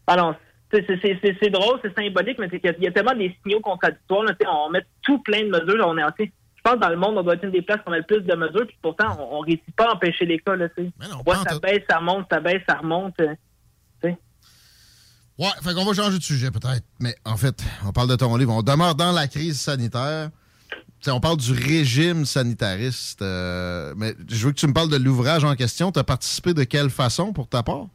ah 0.09 0.37
sais, 0.73 0.85
c'est- 1.41 1.51
drôle, 1.51 1.79
c'est 1.83 1.95
symbolique, 1.95 2.39
mais 2.39 2.49
y 2.49 2.61
il 2.63 2.85
y 2.85 2.87
a 2.87 2.91
tellement 2.91 3.15
des 3.15 3.35
signaux 3.43 3.61
contradictoires. 3.61 4.25
Là, 4.25 4.33
on 4.53 4.71
met 4.71 4.83
tout 5.03 5.19
plein 5.21 5.41
de 5.45 5.49
mesures. 5.51 5.77
là, 5.77 5.89
on 5.89 5.97
est 5.97 6.03
je 6.59 6.63
pense 6.71 6.79
dans 6.81 6.89
le 6.91 6.97
monde, 6.97 7.17
on 7.17 7.23
doit 7.23 7.35
être 7.35 7.45
une 7.45 7.53
des 7.53 7.63
places 7.63 7.79
qu'on 7.87 7.93
a 7.93 7.99
le 7.99 8.03
plus 8.05 8.21
de 8.21 8.35
mesures, 8.35 8.67
puis 8.67 8.77
pourtant, 8.83 9.17
on 9.31 9.41
ne 9.41 9.47
réussit 9.47 9.75
pas 9.77 9.89
à 9.91 9.95
empêcher 9.95 10.27
les 10.27 10.39
cas. 10.39 10.55
Là, 10.57 10.69
tu 10.69 10.85
sais. 10.85 10.91
on 11.19 11.23
voit 11.23 11.37
ça 11.49 11.59
baisse, 11.59 11.83
ça 11.89 12.01
monte, 12.01 12.27
ça 12.31 12.41
baisse, 12.41 12.63
ça 12.69 12.77
remonte. 12.77 13.15
euh. 13.21 13.35
Ouais, 15.39 15.47
fait 15.63 15.73
qu'on 15.73 15.85
va 15.85 15.93
changer 15.95 16.19
de 16.19 16.23
sujet 16.23 16.51
peut-être. 16.51 16.83
Mais 16.99 17.15
en 17.25 17.37
fait, 17.37 17.63
on 17.87 17.93
parle 17.93 18.09
de 18.09 18.17
ton 18.17 18.37
livre. 18.37 18.53
On 18.53 18.63
demeure 18.63 18.97
dans 18.97 19.13
la 19.13 19.29
crise 19.29 19.61
sanitaire. 19.61 20.31
T'sais, 21.01 21.13
on 21.13 21.21
parle 21.21 21.37
du 21.37 21.53
régime 21.53 22.25
sanitariste. 22.25 23.23
euh, 23.23 23.95
mais 23.97 24.15
je 24.29 24.45
veux 24.47 24.51
que 24.53 24.59
tu 24.59 24.67
me 24.67 24.73
parles 24.73 24.91
de 24.91 24.97
l'ouvrage 24.97 25.45
en 25.45 25.55
question. 25.55 25.93
Tu 25.93 26.01
as 26.01 26.05
participé 26.05 26.55
de 26.55 26.65
quelle 26.65 26.91
façon 26.91 27.33
pour 27.33 27.47
ta 27.49 27.63
part? 27.63 27.87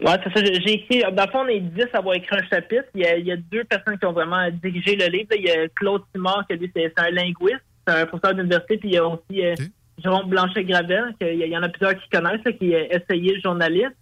Ouais, 0.00 0.14
c'est 0.22 0.32
ça. 0.32 0.44
J'ai 0.44 0.74
écrit. 0.74 1.00
Dans 1.12 1.24
le 1.24 1.30
fond, 1.32 1.40
on 1.40 1.48
est 1.48 1.58
10 1.58 1.86
à 1.92 1.98
avoir 1.98 2.14
écrit 2.14 2.36
un 2.38 2.46
chapitre. 2.46 2.84
Il 2.94 3.00
y 3.00 3.06
a, 3.06 3.16
il 3.16 3.26
y 3.26 3.32
a 3.32 3.36
deux 3.36 3.64
personnes 3.64 3.98
qui 3.98 4.06
ont 4.06 4.12
vraiment 4.12 4.48
dirigé 4.62 4.94
le 4.94 5.06
livre. 5.06 5.30
Il 5.36 5.42
y 5.44 5.50
a 5.50 5.66
Claude 5.74 6.02
Simard, 6.14 6.46
qui 6.48 6.54
lui, 6.54 6.70
c'est 6.72 6.92
un 6.98 7.10
linguiste, 7.10 7.64
c'est 7.86 7.94
un 7.94 8.06
professeur 8.06 8.34
d'université. 8.34 8.78
Puis 8.78 8.88
il 8.90 8.94
y 8.94 8.98
a 8.98 9.06
aussi 9.06 9.44
euh, 9.44 9.54
Jérôme 10.02 10.28
Blanchet-Gravel, 10.28 11.14
qu'il 11.20 11.38
y, 11.38 11.56
en 11.56 11.62
a 11.62 11.68
plusieurs 11.68 11.94
qui 11.96 12.08
connaissent, 12.10 12.44
là, 12.44 12.52
qui 12.52 12.72
est 12.72 12.88
essayé 12.94 13.40
journaliste. 13.40 13.96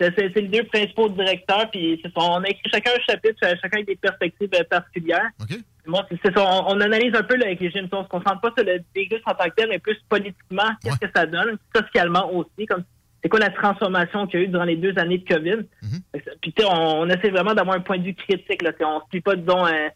C'est 0.00 0.34
les 0.34 0.48
deux 0.48 0.64
principaux 0.64 1.08
directeurs. 1.08 1.70
Puis 1.70 2.00
ça, 2.02 2.10
on 2.16 2.42
a 2.42 2.48
écrit 2.48 2.68
chacun 2.70 2.90
un 2.90 3.12
chapitre, 3.12 3.36
chacun 3.40 3.76
avec 3.76 3.86
des 3.86 3.96
perspectives 3.96 4.48
euh, 4.58 4.64
particulières. 4.68 5.28
Moi, 5.86 6.04
c'est 6.10 6.18
c'est 6.24 6.34
ça. 6.36 6.42
On, 6.44 6.74
on 6.74 6.80
analyse 6.80 7.14
un 7.14 7.22
peu 7.22 7.36
là, 7.36 7.46
avec 7.46 7.60
les 7.60 7.68
régimes. 7.68 7.88
On 7.92 8.02
se 8.02 8.08
concentre 8.08 8.40
pas 8.40 8.52
sur 8.56 8.66
le 8.66 8.80
virus 8.94 9.22
en 9.26 9.34
tant 9.34 9.44
que 9.44 9.54
tel, 9.56 9.68
mais 9.68 9.78
plus 9.78 9.96
politiquement, 10.08 10.70
qu'est-ce 10.82 10.98
que 10.98 11.06
ça 11.14 11.26
donne, 11.26 11.56
socialement 11.74 12.32
aussi, 12.34 12.66
comme 12.66 12.82
c'est 13.22 13.28
quoi 13.28 13.38
la 13.38 13.50
transformation 13.50 14.26
qu'il 14.26 14.40
y 14.40 14.42
a 14.42 14.46
eu 14.46 14.48
durant 14.48 14.64
les 14.64 14.76
deux 14.76 14.98
années 14.98 15.18
de 15.18 15.28
COVID. 15.34 15.62
Ça- 16.24 16.30
Puis 16.42 16.52
on, 16.68 17.00
on 17.02 17.08
essaie 17.08 17.30
vraiment 17.30 17.54
d'avoir 17.54 17.76
un 17.76 17.80
point 17.80 17.98
de 17.98 18.04
vue 18.04 18.14
critique. 18.14 18.62
Là. 18.62 18.72
On 18.80 18.96
ne 18.96 19.00
se 19.00 19.06
plie 19.10 19.20
pas, 19.20 19.36
disons, 19.36 19.64
euh, 19.66 19.88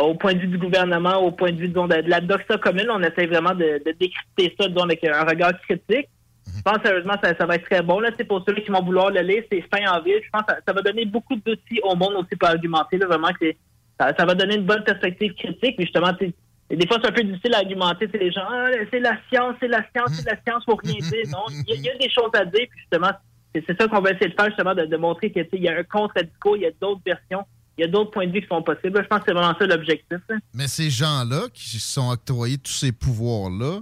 au 0.00 0.14
point 0.14 0.34
de 0.34 0.40
vue 0.40 0.48
du 0.48 0.58
gouvernement, 0.58 1.16
au 1.16 1.30
point 1.30 1.52
de 1.52 1.56
vue 1.56 1.68
de, 1.68 2.08
la 2.08 2.20
doxa 2.20 2.58
commune. 2.58 2.88
On 2.90 3.02
essaie 3.02 3.26
vraiment 3.26 3.54
de, 3.54 3.80
décrypter 3.98 4.54
ça 4.58 4.66
avec 4.82 5.04
un 5.04 5.24
regard 5.24 5.58
critique. 5.62 6.08
Je 6.56 6.62
pense 6.62 6.78
sérieusement 6.82 7.14
ça, 7.22 7.36
ça 7.36 7.46
va 7.46 7.56
être 7.56 7.64
très 7.64 7.82
bon. 7.82 8.00
Là, 8.00 8.10
sais, 8.16 8.24
pour 8.24 8.42
ceux 8.46 8.54
qui 8.54 8.70
vont 8.70 8.82
vouloir 8.82 9.10
le 9.10 9.20
lire, 9.20 9.44
c'est 9.50 9.62
fin 9.72 9.86
en 9.92 10.00
ville. 10.02 10.20
Je 10.24 10.30
pense 10.30 10.42
que 10.42 10.54
ça, 10.66 10.72
va 10.72 10.82
donner 10.82 11.04
beaucoup 11.04 11.36
d'outils 11.36 11.80
au 11.82 11.94
monde 11.94 12.14
aussi 12.14 12.34
pour 12.36 12.48
argumenter. 12.48 12.98
Là, 12.98 13.06
vraiment 13.06 13.28
que 13.28 13.36
c'est- 13.40 13.56
ça, 13.98 14.24
va 14.24 14.34
donner 14.34 14.56
une 14.56 14.64
bonne 14.64 14.82
perspective 14.82 15.34
critique. 15.34 15.76
Justement, 15.78 16.12
des 16.12 16.86
fois, 16.86 16.98
c'est 17.02 17.08
un 17.08 17.12
peu 17.12 17.22
difficile 17.22 17.54
à 17.54 17.58
argumenter. 17.58 18.08
C'est 18.10 18.18
les 18.18 18.32
gens, 18.32 18.46
ah, 18.48 18.68
c'est 18.90 19.00
la 19.00 19.16
science, 19.28 19.56
c'est 19.60 19.68
la 19.68 19.84
science, 19.94 20.10
c'est 20.12 20.30
la 20.30 20.36
science, 20.42 20.64
faut 20.64 20.76
rien 20.76 20.98
dire. 20.98 21.24
Non, 21.30 21.44
il 21.68 21.80
y, 21.80 21.88
a- 21.88 21.96
des 21.96 22.10
choses 22.10 22.30
à 22.34 22.44
dire. 22.44 22.66
Puis 22.70 22.80
justement, 22.80 23.10
c'est 23.54 23.64
c'est 23.66 23.80
ça 23.80 23.88
qu'on 23.88 24.00
va 24.00 24.10
essayer 24.10 24.28
de 24.28 24.34
faire, 24.34 24.46
justement, 24.46 24.74
de, 24.74 24.84
de 24.86 24.96
montrer 24.96 25.30
qu'il 25.30 25.62
y 25.62 25.68
a 25.68 25.78
un 25.78 25.84
contre-discours, 25.84 26.56
il 26.56 26.62
y 26.62 26.66
a 26.66 26.70
d'autres 26.80 27.02
versions, 27.04 27.44
il 27.78 27.82
y 27.82 27.84
a 27.84 27.88
d'autres 27.88 28.10
points 28.10 28.26
de 28.26 28.32
vue 28.32 28.42
qui 28.42 28.48
sont 28.48 28.62
possibles. 28.62 29.00
Je 29.02 29.06
pense 29.06 29.20
que 29.20 29.26
c'est 29.28 29.32
vraiment 29.32 29.56
ça 29.56 29.66
l'objectif. 29.66 30.18
Mais 30.52 30.66
ces 30.66 30.90
gens-là 30.90 31.46
qui 31.54 31.78
se 31.78 31.78
sont 31.78 32.10
octroyés 32.10 32.58
tous 32.58 32.72
ces 32.72 32.90
pouvoirs-là 32.90 33.80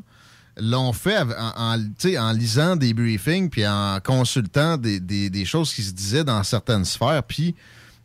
l'ont 0.58 0.92
fait 0.92 1.18
en, 1.18 2.32
lisant 2.32 2.76
des 2.76 2.94
briefings 2.94 3.50
puis 3.50 3.66
en 3.66 3.98
consultant 4.04 4.76
des, 4.76 5.44
choses 5.44 5.72
qui 5.72 5.82
se 5.82 5.92
disaient 5.92 6.24
dans 6.24 6.42
certaines 6.42 6.84
sphères. 6.84 7.22
Puis 7.22 7.54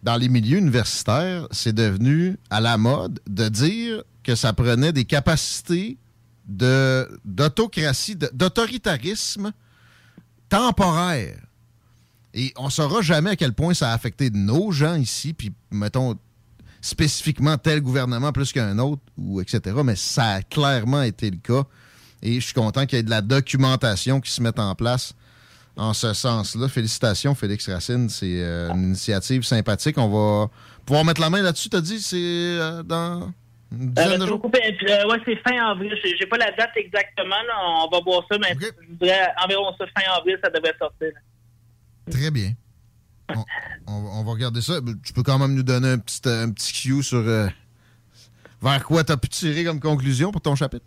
dans 0.01 0.15
les 0.15 0.30
milieux 0.30 0.57
universitaires, 0.57 1.47
c'est 1.51 1.76
devenu 1.76 2.38
à 2.49 2.61
la 2.61 2.77
mode 2.77 3.19
de 3.27 3.49
dire 3.49 4.03
que 4.23 4.35
ça 4.35 4.53
prenait 4.53 4.93
des 4.93 5.05
capacités 5.05 5.97
d'autocratie, 6.45 8.15
d'autoritarisme 8.15 9.51
temporaire. 10.49 11.38
Et 12.34 12.53
on 12.58 12.70
saura 12.70 13.02
jamais 13.02 13.32
à 13.32 13.36
quel 13.36 13.53
point 13.53 13.74
ça 13.74 13.91
a 13.91 13.94
affecté 13.94 14.30
nos 14.30 14.72
gens 14.72 14.95
ici, 14.95 15.34
puis 15.34 15.52
mettons 15.70 16.16
spécifiquement 16.82 17.58
tel 17.58 17.82
gouvernement 17.82 18.32
plus 18.32 18.52
qu'un 18.52 18.78
autre, 18.80 19.02
ou 19.18 19.41
etc. 19.41 19.62
Mais 19.84 19.95
ça 19.95 20.26
a 20.26 20.41
clairement 20.41 21.03
été 21.03 21.30
le 21.30 21.38
cas. 21.38 21.64
Et 22.24 22.36
je 22.40 22.45
suis 22.45 22.53
content 22.53 22.86
qu'il 22.86 22.98
y 22.98 22.99
ait 22.99 23.03
de 23.03 23.10
la 23.10 23.22
documentation 23.22 24.20
qui 24.22 24.32
se 24.32 24.41
mette 24.41 24.60
en 24.60 24.76
place 24.76 25.14
en 25.76 25.94
ce 25.94 26.14
sens-là. 26.14 26.68
Félicitations, 26.68 27.36
Félix 27.36 27.70
Racine. 27.70 28.10
C'est 28.10 28.41
euh, 28.41 28.70
une 28.72 28.84
initiative 28.84 29.44
sympathique. 29.44 29.98
On 29.98 30.10
va 30.10 30.49
pouvoir 30.86 31.06
mettre 31.06 31.22
la 31.22 31.30
main 31.30 31.41
là-dessus. 31.41 31.70
T'as 31.70 31.82
dit, 31.82 31.99
c'est 31.99 32.18
euh, 32.18 32.84
dans 32.84 33.32
Euh, 33.74 33.88
euh, 33.95 35.08
ouais, 35.08 35.18
c'est 35.26 35.36
fin 35.48 35.58
avril. 35.66 35.94
J'ai 36.03 36.26
pas 36.26 36.38
la 36.38 36.52
date 36.52 36.72
exactement. 36.76 37.41
là. 37.48 37.86
On 37.86 37.90
va 37.90 38.02
voir 38.02 38.24
ça, 38.30 38.38
mais 38.38 38.53
je 38.60 38.95
dirais 38.95 39.28
environ 39.44 39.74
ça, 39.78 39.86
fin 39.95 40.12
avril, 40.12 40.38
ça 40.44 40.49
devrait 40.49 40.76
sortir. 40.78 41.12
Très 42.10 42.32
bien. 42.32 42.52
On, 43.30 43.44
on 43.88 44.02
va- 44.03 44.10
on 44.19 44.23
va 44.23 44.32
regarder 44.32 44.61
ça. 44.61 44.80
Tu 45.06 45.14
peux 45.14 45.23
quand 45.23 45.40
même 45.40 45.53
nous 45.56 45.64
donner 45.64 45.90
un 45.90 45.98
petit, 45.99 46.22
euh, 46.28 46.44
un 46.45 46.52
petit 46.52 46.73
cue 46.73 47.03
sur 47.03 47.19
euh, 47.19 47.48
vers 48.61 48.84
quoi 48.86 49.03
tu 49.03 49.11
as 49.11 49.18
pu 49.18 49.30
tirer 49.30 49.64
comme 49.64 49.80
conclusion 49.80 50.32
pour 50.32 50.41
ton 50.41 50.56
chapitre? 50.56 50.86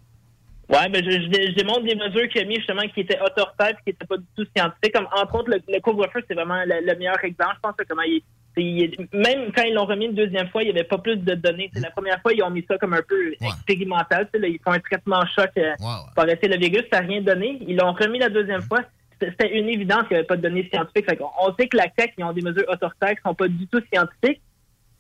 Ouais, 0.69 0.89
ben 0.89 1.05
je, 1.05 1.11
je, 1.11 1.27
dé- 1.29 1.51
je 1.51 1.55
démontre 1.57 1.83
des 1.85 1.95
mesures 1.95 2.29
qu'il 2.31 2.41
a 2.41 2.45
mis 2.47 2.57
justement 2.57 2.83
qui 2.89 3.01
étaient 3.01 3.21
autoritaires 3.21 3.71
et 3.71 3.75
qui 3.85 3.91
n'étaient 3.91 4.07
pas 4.07 4.17
du 4.17 4.25
tout 4.37 4.45
scientifiques. 4.57 4.95
Comme 4.95 5.09
entre 5.15 5.35
autres, 5.37 5.51
le, 5.51 5.61
le 5.69 5.81
couvre-feu, 5.81 6.23
c'est 6.27 6.35
vraiment 6.35 6.63
le, 6.65 6.85
le 6.87 6.99
meilleur 6.99 7.23
exemple. 7.23 7.53
Je 7.57 7.61
pense 7.61 7.75
que 7.77 7.85
comment 7.89 8.03
il, 8.03 8.23
même 9.13 9.53
quand 9.55 9.63
ils 9.65 9.75
l'ont 9.75 9.85
remis 9.85 10.07
une 10.07 10.15
deuxième 10.15 10.49
fois, 10.49 10.63
il 10.63 10.67
n'y 10.67 10.71
avait 10.71 10.85
pas 10.85 10.99
plus 10.99 11.17
de 11.17 11.35
données. 11.35 11.71
C'est 11.75 11.81
la 11.81 11.91
première 11.91 12.21
fois, 12.23 12.33
ils 12.33 12.43
ont 12.43 12.51
mis 12.51 12.65
ça 12.69 12.79
comme 12.79 12.95
un 12.95 13.03
peu 13.07 13.35
expérimental. 13.41 14.29
Là, 14.33 14.49
ils 14.49 14.61
font 14.65 14.73
un 14.73 14.79
traitement 14.81 15.25
choc 15.35 15.51
euh, 15.59 15.73
pour 16.15 16.23
arrêter 16.25 16.49
le 16.49 16.57
virus. 16.59 16.85
Ça 16.93 17.01
n'a 17.01 17.07
rien 17.09 17.21
donné. 17.21 17.59
Ils 17.67 17.77
l'ont 17.77 17.93
remis 17.93 18.19
la 18.19 18.29
deuxième 18.31 18.63
fois. 18.63 18.81
C'était 19.21 19.59
une 19.59 19.69
évidence 19.69 20.03
qu'il 20.03 20.13
n'y 20.13 20.17
avait 20.19 20.27
pas 20.27 20.37
de 20.37 20.43
données 20.43 20.69
scientifiques. 20.73 21.09
On 21.41 21.55
sait 21.55 21.69
que 21.69 21.77
la 21.77 21.87
CAQ, 21.97 22.15
ils 22.19 22.25
ont 22.25 22.33
des 22.33 22.43
mesures 22.43 22.69
autoritaires 22.69 23.11
qui 23.11 23.21
ne 23.25 23.31
sont 23.31 23.35
pas 23.35 23.49
du 23.49 23.67
tout 23.67 23.81
scientifiques. 23.93 24.41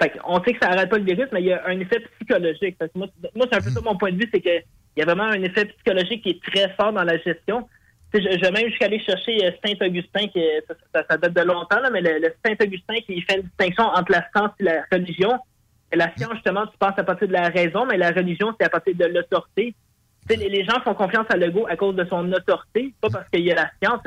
Fait 0.00 0.12
on 0.24 0.42
sait 0.42 0.52
que 0.54 0.58
ça 0.60 0.70
n'arrête 0.70 0.90
pas 0.90 0.98
le 0.98 1.04
virus, 1.04 1.28
mais 1.32 1.40
il 1.40 1.46
y 1.46 1.52
a 1.52 1.66
un 1.66 1.78
effet 1.78 2.00
psychologique. 2.16 2.76
Fait 2.78 2.88
que 2.88 2.98
moi, 2.98 3.08
c'est 3.18 3.54
un 3.54 3.60
peu 3.60 3.70
ça 3.70 3.80
mon 3.80 3.96
point 3.96 4.12
de 4.12 4.16
vue, 4.16 4.28
c'est 4.32 4.40
que 4.40 4.58
il 4.96 5.00
y 5.00 5.02
a 5.02 5.06
vraiment 5.06 5.24
un 5.24 5.42
effet 5.42 5.64
psychologique 5.66 6.22
qui 6.22 6.30
est 6.30 6.42
très 6.42 6.68
fort 6.74 6.92
dans 6.92 7.02
la 7.02 7.18
gestion. 7.18 7.68
Je, 8.12 8.20
je 8.20 8.40
vais 8.40 8.50
même 8.52 8.68
jusqu'à 8.68 8.86
aller 8.86 9.00
chercher 9.00 9.44
euh, 9.44 9.50
Saint-Augustin, 9.64 10.28
qui 10.28 10.40
ça, 10.94 11.16
date 11.16 11.32
de 11.32 11.40
longtemps, 11.40 11.80
là, 11.80 11.90
mais 11.90 12.00
le, 12.00 12.32
Saint-Augustin 12.46 12.94
qui 13.04 13.20
fait 13.22 13.36
une 13.36 13.42
distinction 13.42 13.84
entre 13.84 14.12
la 14.12 14.24
science 14.30 14.52
et 14.60 14.64
la 14.64 14.84
religion. 14.92 15.32
La 15.92 16.14
science, 16.16 16.34
justement, 16.34 16.66
tu 16.66 16.78
penses 16.78 16.96
à 16.96 17.02
partir 17.02 17.26
de 17.26 17.32
la 17.32 17.48
raison, 17.48 17.86
mais 17.86 17.96
la 17.96 18.10
religion, 18.10 18.54
c'est 18.58 18.66
à 18.66 18.68
partir 18.68 18.94
de 18.94 19.04
l'autorité. 19.06 19.74
Les, 20.30 20.36
les 20.48 20.64
gens 20.64 20.80
font 20.82 20.94
confiance 20.94 21.26
à 21.30 21.36
Legault 21.36 21.66
à 21.68 21.76
cause 21.76 21.94
de 21.96 22.04
son 22.06 22.30
autorité, 22.32 22.94
pas 23.00 23.08
parce 23.10 23.28
qu'il 23.28 23.44
y 23.44 23.52
a 23.52 23.54
la 23.56 23.70
science. 23.82 24.00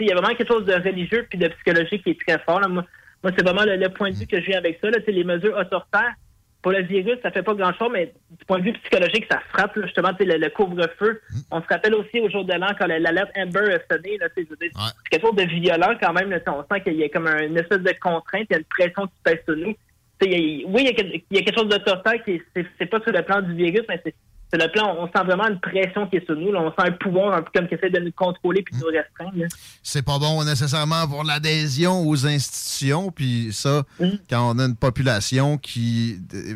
Il 0.00 0.06
y 0.08 0.12
a 0.12 0.14
vraiment 0.16 0.34
quelque 0.34 0.52
chose 0.52 0.64
de 0.66 0.74
religieux 0.74 1.26
puis 1.28 1.38
de 1.38 1.48
psychologique 1.48 2.02
qui 2.04 2.10
est 2.10 2.20
très 2.26 2.38
fort. 2.40 2.60
là. 2.60 2.68
Moi, 2.68 2.84
moi 3.22 3.32
c'est 3.36 3.44
vraiment 3.44 3.64
le, 3.64 3.76
le 3.76 3.88
point 3.88 4.10
de 4.10 4.16
vue 4.16 4.26
que 4.26 4.40
j'ai 4.40 4.54
avec 4.54 4.78
ça. 4.80 4.90
Là. 4.90 4.98
Les 5.06 5.24
mesures 5.24 5.56
autoritaires, 5.56 6.14
pour 6.60 6.72
le 6.72 6.82
virus, 6.82 7.18
ça 7.22 7.30
fait 7.30 7.42
pas 7.42 7.54
grand-chose, 7.54 7.90
mais 7.92 8.12
du 8.30 8.44
point 8.46 8.58
de 8.58 8.64
vue 8.64 8.72
psychologique, 8.72 9.26
ça 9.30 9.38
frappe 9.52 9.76
là, 9.76 9.84
justement 9.86 10.10
le, 10.18 10.36
le 10.38 10.48
couvre-feu. 10.50 11.20
On 11.50 11.60
se 11.60 11.66
rappelle 11.68 11.94
aussi 11.94 12.20
au 12.20 12.28
jour 12.30 12.44
de 12.44 12.54
l'an 12.54 12.68
quand 12.78 12.86
la- 12.86 12.98
l'alerte 12.98 13.30
Amber 13.36 13.60
a 13.74 13.94
sonné. 13.94 14.18
Je 14.20 14.26
C'est 14.34 15.10
quelque 15.10 15.26
chose 15.26 15.36
de 15.36 15.42
violent 15.44 15.94
quand 16.00 16.12
même. 16.14 16.30
Là, 16.30 16.38
on 16.48 16.64
sent 16.74 16.80
qu'il 16.82 16.94
y 16.94 17.04
a 17.04 17.08
comme 17.10 17.26
un- 17.26 17.42
une 17.46 17.56
espèce 17.58 17.80
de 17.82 17.92
contrainte, 18.00 18.46
il 18.50 18.52
y 18.52 18.56
a 18.56 18.58
une 18.58 18.64
pression 18.64 19.06
qui 19.06 19.12
pèse 19.22 19.38
sur 19.46 19.56
nous. 19.56 19.74
Y 20.22 20.34
a- 20.64 20.68
oui, 20.68 20.80
il 20.80 20.86
y, 20.86 20.88
a, 20.88 20.92
quel- 20.94 21.12
il 21.30 21.36
y 21.36 21.38
a 21.38 21.42
quelque 21.42 21.58
chose 21.58 21.68
d'autoritaire 21.68 22.24
qui 22.24 22.30
est- 22.32 22.42
c'est 22.56 22.66
c'est 22.78 22.86
pas 22.86 23.00
sur 23.00 23.12
le 23.12 23.22
plan 23.22 23.42
du 23.42 23.54
virus, 23.54 23.82
mais 23.88 24.00
c'est 24.04 24.14
c'est 24.52 24.62
le 24.62 24.70
plan, 24.70 24.94
on 24.98 25.06
sent 25.06 25.24
vraiment 25.24 25.48
une 25.48 25.58
pression 25.60 26.06
qui 26.06 26.16
est 26.16 26.24
sur 26.26 26.36
nous. 26.36 26.52
là. 26.52 26.60
on 26.60 26.70
sent 26.70 26.88
un 26.88 26.92
pouvoir 26.92 27.34
un 27.34 27.42
peu 27.42 27.50
comme 27.54 27.66
qui 27.68 27.74
essaie 27.74 27.90
de 27.90 27.98
nous 27.98 28.12
contrôler 28.12 28.62
puis 28.62 28.74
de 28.76 28.80
nous 28.80 28.86
restreindre. 28.90 29.44
c'est 29.82 30.02
pas 30.04 30.18
bon 30.18 30.44
nécessairement 30.44 31.08
pour 31.08 31.24
l'adhésion 31.24 32.06
aux 32.08 32.26
institutions. 32.26 33.10
Puis 33.10 33.48
ça, 33.52 33.82
quand 34.30 34.54
on 34.54 34.58
a 34.60 34.64
une 34.66 34.76
population 34.76 35.58
qui 35.58 36.18
euh, 36.34 36.54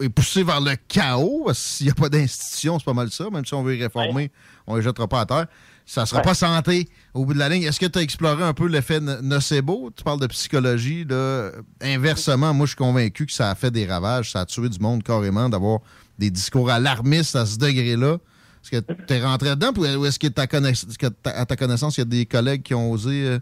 est 0.00 0.08
poussée 0.08 0.42
vers 0.42 0.60
le 0.60 0.74
chaos, 0.88 1.48
s'il 1.54 1.86
n'y 1.86 1.92
a 1.92 1.94
pas 1.94 2.08
d'institution, 2.08 2.78
c'est 2.78 2.84
pas 2.84 2.92
mal 2.92 3.10
ça. 3.10 3.30
Même 3.30 3.44
si 3.44 3.54
on 3.54 3.62
veut 3.62 3.76
y 3.76 3.82
réformer, 3.82 4.30
on 4.66 4.72
ne 4.74 4.78
les 4.78 4.84
jettera 4.84 5.06
pas 5.06 5.20
à 5.20 5.26
terre. 5.26 5.46
Ça 5.84 6.06
sera 6.06 6.20
Ouais. 6.20 6.24
pas 6.24 6.34
santé 6.34 6.88
au 7.12 7.24
bout 7.24 7.34
de 7.34 7.40
la 7.40 7.48
ligne. 7.48 7.64
Est-ce 7.64 7.80
que 7.80 7.86
tu 7.86 7.98
as 7.98 8.02
exploré 8.02 8.44
un 8.44 8.54
peu 8.54 8.66
l'effet 8.68 9.00
no- 9.00 9.20
nocebo? 9.20 9.90
Tu 9.96 10.04
parles 10.04 10.20
de 10.20 10.28
psychologie. 10.28 11.04
Là. 11.04 11.50
Inversement, 11.80 12.54
moi, 12.54 12.66
je 12.66 12.70
suis 12.70 12.76
convaincu 12.76 13.26
que 13.26 13.32
ça 13.32 13.50
a 13.50 13.54
fait 13.56 13.70
des 13.72 13.84
ravages. 13.86 14.30
Ça 14.32 14.40
a 14.40 14.46
tué 14.46 14.68
du 14.68 14.78
monde 14.78 15.02
carrément 15.02 15.48
d'avoir 15.48 15.80
des 16.18 16.30
discours 16.30 16.70
alarmistes 16.70 17.36
à 17.36 17.46
ce 17.46 17.58
degré-là? 17.58 18.18
Est-ce 18.62 18.80
que 18.80 18.92
tu 19.06 19.14
es 19.14 19.22
rentré 19.22 19.50
dedans 19.50 19.72
ou 19.76 20.06
est-ce 20.06 20.18
que, 20.18 20.28
ta 20.28 20.46
connaiss- 20.46 20.96
que 20.96 21.06
ta- 21.08 21.30
à 21.30 21.46
ta 21.46 21.56
connaissance, 21.56 21.96
il 21.96 22.00
y 22.00 22.02
a 22.02 22.06
des 22.06 22.26
collègues 22.26 22.62
qui 22.62 22.74
ont 22.74 22.90
osé 22.92 23.26
euh, 23.26 23.38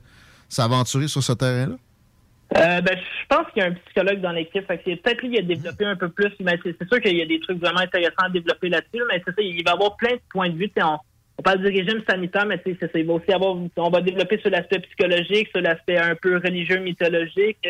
s'aventurer 0.48 1.09
sur 1.09 1.22
ce 1.22 1.32
terrain-là? 1.32 1.76
Euh, 2.56 2.80
ben, 2.80 2.98
je 2.98 3.26
pense 3.28 3.47
qu'il 3.52 3.62
y 3.62 3.66
a 3.66 3.68
un 3.68 3.74
psychologue 3.74 4.20
dans 4.20 4.32
l'équipe. 4.32 4.66
Peut-être 4.66 5.22
lui 5.22 5.30
qui 5.30 5.38
a 5.38 5.42
développé 5.42 5.84
un 5.84 5.94
peu 5.94 6.09
plus. 6.09 6.32
Mais 6.40 6.59
c'est 6.64 6.88
sûr 6.88 7.01
qu'il 7.01 7.16
y 7.16 7.22
a 7.22 7.26
des 7.26 7.38
trucs 7.40 7.60
vraiment 7.60 7.80
intéressants 7.80 8.24
à 8.24 8.30
développer 8.30 8.68
là-dessus. 8.70 8.98
là, 8.98 9.05
Mais 9.12 9.22
c'est 9.24 9.34
ça, 9.34 9.42
il 9.42 9.62
va 9.64 9.70
y 9.70 9.74
avoir 9.74 9.97
plein 9.97 10.14
de 10.14 10.20
points 10.32 10.48
de 10.48 10.56
vue. 10.56 10.70
On, 10.82 11.42
parle 11.42 11.59
du 11.60 11.66
régime 11.66 12.02
sanitaire, 12.09 12.47
mais 12.47 12.60
c'est 12.64 13.09
aussi 13.09 13.32
avoir. 13.32 13.56
On 13.76 13.90
va 13.90 14.01
développer 14.01 14.38
sur 14.38 14.51
l'aspect 14.51 14.80
psychologique, 14.80 15.48
sur 15.55 15.62
l'aspect 15.62 15.98
un 15.98 16.14
peu 16.16 16.38
religieux, 16.38 16.80
mythologique, 16.80 17.66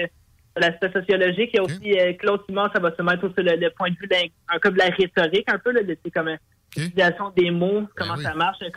l'aspect 0.56 0.90
sociologique. 0.92 1.50
Il 1.52 1.56
y 1.56 1.58
a 1.58 1.62
aussi 1.62 1.98
euh, 1.98 2.12
Claude 2.14 2.40
Simon, 2.48 2.68
ça 2.72 2.80
va 2.80 2.94
se 2.96 3.02
mettre 3.02 3.20
sur 3.20 3.42
le, 3.42 3.56
le 3.56 3.70
point 3.70 3.90
de 3.90 3.96
vue 3.96 4.08
un 4.48 4.58
peu 4.58 4.70
de 4.70 4.78
la 4.78 4.86
rhétorique, 4.86 5.48
un 5.52 5.58
peu 5.58 5.72
là, 5.72 5.82
de, 5.82 5.96
comme 6.14 6.28
euh, 6.28 6.36
l'utilisation 6.76 7.32
des 7.36 7.50
mots, 7.50 7.82
comment 7.96 8.16
ça 8.16 8.34
marche, 8.34 8.58
un 8.62 8.70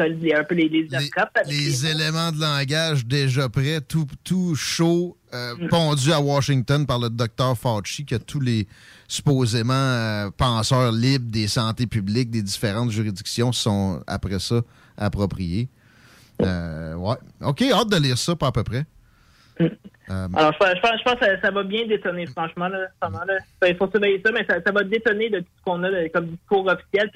peu 0.43 0.55
les, 0.55 0.69
les 0.69 0.87
Les 1.47 1.85
éléments 1.85 2.31
de 2.31 2.39
langage 2.39 3.05
déjà 3.05 3.49
prêts, 3.49 3.81
tout, 3.81 4.07
tout 4.23 4.55
chaud, 4.55 5.17
euh, 5.33 5.55
pondu 5.69 6.11
à 6.11 6.19
Washington 6.19 6.85
par 6.85 6.99
le 6.99 7.09
docteur 7.09 7.57
Fauci, 7.57 8.05
qui 8.05 8.15
a 8.15 8.19
tous 8.19 8.39
les 8.39 8.67
supposément 9.07 9.73
euh, 9.73 10.29
penseurs 10.35 10.91
libres 10.91 11.29
des 11.29 11.47
santé 11.47 11.85
publiques 11.87 12.31
des 12.31 12.41
différentes 12.41 12.91
juridictions 12.91 13.51
sont 13.51 14.01
après 14.07 14.39
ça 14.39 14.61
appropriés. 14.97 15.69
Euh, 16.41 16.95
ouais. 16.95 17.15
OK, 17.41 17.61
hâte 17.61 17.89
de 17.89 17.97
lire 17.97 18.17
ça, 18.17 18.35
pas 18.35 18.47
à 18.47 18.51
peu 18.51 18.63
près. 18.63 18.85
Euh, 19.61 19.69
Alors, 20.35 20.53
je, 20.59 20.67
je 20.67 20.75
je 20.75 21.03
pense 21.03 21.15
que 21.15 21.41
ça, 21.41 21.51
va 21.51 21.63
bien 21.63 21.85
détonner, 21.88 22.25
franchement. 22.27 22.67
Là, 22.67 22.88
Il 23.67 23.75
faut 23.77 23.89
surveiller 23.89 24.21
ça, 24.23 24.31
mais 24.31 24.45
ça, 24.47 24.71
va 24.71 24.84
détonner 24.84 25.30
de 25.30 25.39
tout 25.39 25.45
ce 25.57 25.63
qu'on 25.63 25.84
a 25.84 26.09
comme 26.09 26.27
discours 26.27 26.67
officiel. 26.67 27.09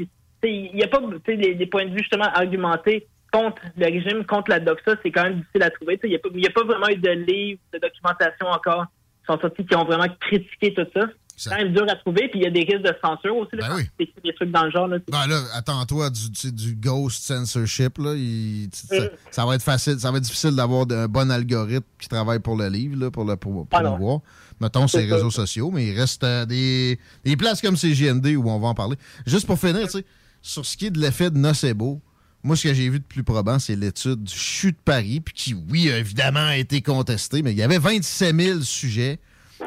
Il 0.44 0.72
n'y 0.74 0.84
a 0.84 0.88
pas 0.88 1.02
des, 1.28 1.66
points 1.66 1.86
de 1.86 1.92
vue 1.92 2.00
justement 2.00 2.32
argumentés 2.34 3.08
contre 3.32 3.62
le 3.76 3.86
régime, 3.86 4.26
contre 4.26 4.52
la 4.52 4.60
doxa. 4.60 4.96
C'est 5.04 5.12
quand 5.12 5.24
même 5.24 5.40
difficile 5.40 5.64
à 5.64 5.70
trouver. 5.70 6.00
Il 6.04 6.10
n'y 6.10 6.46
a, 6.46 6.50
a 6.50 6.54
pas 6.54 6.64
vraiment 6.64 6.88
eu 6.90 6.96
de 6.96 7.10
livres, 7.10 7.60
de 7.74 7.80
documentation 7.80 8.48
encore 8.48 8.86
qui 8.86 9.34
sont 9.34 9.40
sortis 9.40 9.66
qui 9.66 9.76
ont 9.76 9.84
vraiment 9.84 10.08
critiqué 10.22 10.74
tout 10.74 10.88
ça. 10.94 11.08
C'est 11.40 11.52
quand 11.52 11.58
même 11.58 11.72
dur 11.72 11.86
à 11.88 11.96
trouver. 11.96 12.28
Puis 12.30 12.40
il 12.40 12.44
y 12.44 12.48
a 12.48 12.50
des 12.50 12.62
risques 12.62 12.82
de 12.84 12.94
censure 13.02 13.38
aussi. 13.38 13.56
Là, 13.56 13.78
tu 13.78 14.04
écris 14.04 14.22
des 14.24 14.34
trucs 14.34 14.52
dans 14.52 14.64
le 14.66 14.72
genre. 14.72 14.88
Là, 14.88 14.98
Ben 15.10 15.28
là, 15.28 15.42
attends-toi 15.54 16.10
du, 16.10 16.52
du 16.52 16.76
ghost 16.76 17.24
censorship. 17.24 18.00
Là. 18.00 18.16
Il- 18.16 18.70
tu- 18.72 18.88
ça, 18.88 19.04
ça 19.32 19.46
va 19.46 19.56
être 19.56 19.62
facile, 19.64 20.00
ça 20.00 20.12
va 20.12 20.18
être 20.18 20.24
difficile 20.24 20.56
d'avoir 20.56 20.86
un 20.90 21.08
bon 21.08 21.30
algorithme 21.32 21.86
qui 22.00 22.10
travaille 22.10 22.40
pour 22.40 22.58
le 22.58 22.68
livre, 22.70 22.98
là, 23.00 23.12
pour 23.12 23.24
le 23.24 23.36
pour, 23.38 23.68
Ah 23.72 23.80
promouvoir. 23.82 24.20
Mettons 24.60 24.88
ça. 24.88 24.98
réseaux 24.98 25.30
sociaux, 25.30 25.70
mais 25.72 25.88
il 25.90 26.00
reste 26.00 26.24
euh, 26.24 26.46
des, 26.48 27.00
des 27.24 27.38
places 27.38 27.62
comme 27.62 27.78
CGND 27.78 28.36
où 28.36 28.50
on 28.50 28.60
va 28.60 28.70
en 28.70 28.74
parler. 28.74 28.96
Juste 29.28 29.46
pour 29.46 29.60
finir, 29.60 29.84
tu 29.84 30.00
sais, 30.00 30.06
sur 30.42 30.66
ce 30.66 30.76
qui 30.76 30.88
est 30.88 30.92
de 30.92 31.00
l'effet 31.00 31.30
de 31.30 31.38
nocebo, 31.38 32.02
moi, 32.44 32.56
ce 32.56 32.64
que 32.68 32.74
j'ai 32.74 32.90
vu 32.90 33.00
de 33.00 33.04
plus 33.04 33.24
probant, 33.24 33.60
c'est 33.60 33.76
l'étude 33.76 34.24
du 34.24 34.34
CHU 34.34 34.72
de 34.72 34.78
Paris, 34.84 35.20
puis 35.20 35.34
qui, 35.36 35.54
oui, 35.70 35.92
a 35.92 35.98
évidemment 36.00 36.50
été 36.50 36.82
contestée, 36.82 37.44
mais 37.44 37.52
il 37.52 37.58
y 37.58 37.62
avait 37.64 37.78
27 37.78 38.36
000 38.36 38.62
sujets, 38.62 39.20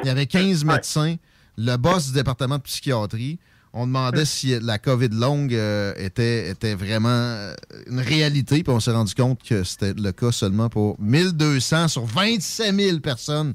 il 0.03 0.07
y 0.07 0.09
avait 0.09 0.25
15 0.25 0.65
médecins, 0.65 1.15
le 1.57 1.75
boss 1.77 2.07
du 2.07 2.13
département 2.13 2.57
de 2.57 2.63
psychiatrie. 2.63 3.39
On 3.73 3.87
demandait 3.87 4.25
si 4.25 4.59
la 4.59 4.79
COVID 4.79 5.09
longue 5.13 5.53
euh, 5.53 5.93
était, 5.97 6.49
était 6.49 6.75
vraiment 6.75 7.07
euh, 7.09 7.53
une 7.87 8.01
réalité, 8.01 8.63
puis 8.63 8.73
on 8.73 8.81
s'est 8.81 8.91
rendu 8.91 9.15
compte 9.15 9.41
que 9.43 9.63
c'était 9.63 9.93
le 9.93 10.11
cas 10.11 10.31
seulement 10.33 10.67
pour 10.67 10.99
1200 10.99 11.87
sur 11.87 12.05
27 12.05 12.75
000 12.75 12.99
personnes. 12.99 13.53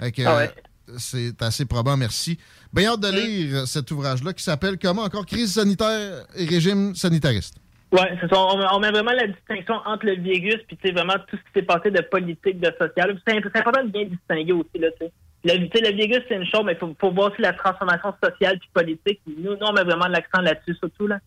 Que, 0.00 0.22
Ah 0.26 0.36
ouais. 0.36 0.50
euh, 0.88 0.94
c'est 0.98 1.40
assez 1.42 1.64
probant, 1.64 1.96
merci. 1.96 2.38
Bien 2.72 2.90
hâte 2.92 3.00
de 3.00 3.08
lire 3.10 3.56
euh, 3.58 3.66
cet 3.66 3.90
ouvrage-là 3.92 4.32
qui 4.32 4.42
s'appelle 4.42 4.78
comment 4.82 5.02
encore 5.02 5.26
Crise 5.26 5.52
sanitaire 5.54 6.24
et 6.34 6.44
régime 6.46 6.94
sanitariste. 6.96 7.54
Ça. 7.94 8.06
On, 8.32 8.58
on 8.76 8.80
met 8.80 8.90
vraiment 8.90 9.12
la 9.12 9.26
distinction 9.28 9.74
entre 9.84 10.06
le 10.06 10.14
virus 10.20 10.58
puis 10.66 10.76
tu 10.76 10.88
sais 10.88 10.92
vraiment 10.94 11.14
tout 11.28 11.36
ce 11.36 11.42
qui 11.42 11.50
s'est 11.54 11.62
passé 11.66 11.90
de 11.90 12.00
politique, 12.02 12.58
de 12.60 12.72
social. 12.78 13.20
C'est 13.26 13.36
imp- 13.36 13.48
c'est 13.52 13.60
important 13.60 13.84
de 13.84 13.90
bien 13.90 14.04
distinguer 14.06 14.52
aussi 14.52 14.78
là. 14.78 14.88
tu 15.00 15.06
le 15.44 15.92
virus 15.92 16.22
c'est 16.28 16.36
une 16.36 16.46
chose, 16.46 16.62
mais 16.64 16.72
il 16.72 16.78
faut, 16.78 16.94
faut 17.00 17.12
voir 17.12 17.32
aussi 17.32 17.40
la 17.40 17.52
transformation 17.52 18.14
sociale 18.22 18.58
puis 18.58 18.68
politique. 18.72 19.20
Nous, 19.26 19.52
nous, 19.52 19.56
on 19.60 19.72
met 19.72 19.84
vraiment 19.84 20.08
l'accent 20.08 20.40
là-dessus 20.40 20.76
surtout 20.76 21.06
là. 21.06 21.18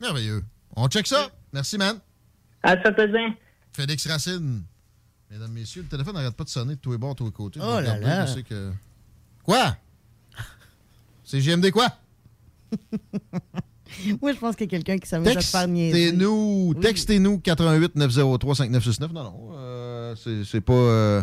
Merveilleux. 0.00 0.42
On 0.76 0.88
check 0.88 1.06
ça. 1.06 1.28
Merci, 1.52 1.78
man. 1.78 1.98
À 2.62 2.80
ça 2.82 2.92
plaisir. 2.92 3.34
Félix 3.72 4.06
Racine. 4.06 4.62
Mesdames, 5.30 5.52
messieurs, 5.52 5.82
le 5.82 5.88
téléphone 5.88 6.14
n'arrête 6.14 6.36
pas 6.36 6.44
de 6.44 6.48
sonner 6.48 6.74
de 6.74 6.80
tous 6.80 6.92
les 6.92 6.98
bords, 6.98 7.14
de 7.14 7.18
tous 7.18 7.24
les 7.26 7.32
côtés. 7.32 7.60
Oh 7.62 7.80
là 7.80 7.80
là. 7.80 7.98
bien, 7.98 8.26
je 8.26 8.32
sais 8.32 8.42
que... 8.42 8.70
Quoi? 9.44 9.76
C'est 11.24 11.40
GMD 11.40 11.70
quoi? 11.70 11.88
Moi, 14.20 14.32
je 14.32 14.38
pense 14.38 14.56
qu'il 14.56 14.66
y 14.66 14.68
a 14.68 14.70
quelqu'un 14.70 14.98
qui 14.98 15.08
s'amuse 15.08 15.28
à 15.28 15.34
te 15.36 15.44
faire 15.44 15.68
niaiser. 15.68 16.10
Textez-nous, 16.10 16.74
textez-nous 16.80 17.38
88 17.38 17.96
903 17.96 18.54
5969. 18.56 19.12
Non, 19.12 19.22
non, 19.24 19.50
euh, 19.54 20.14
c'est 20.16 20.44
c'est 20.44 20.60
pas 20.60 20.72
euh, 20.72 21.22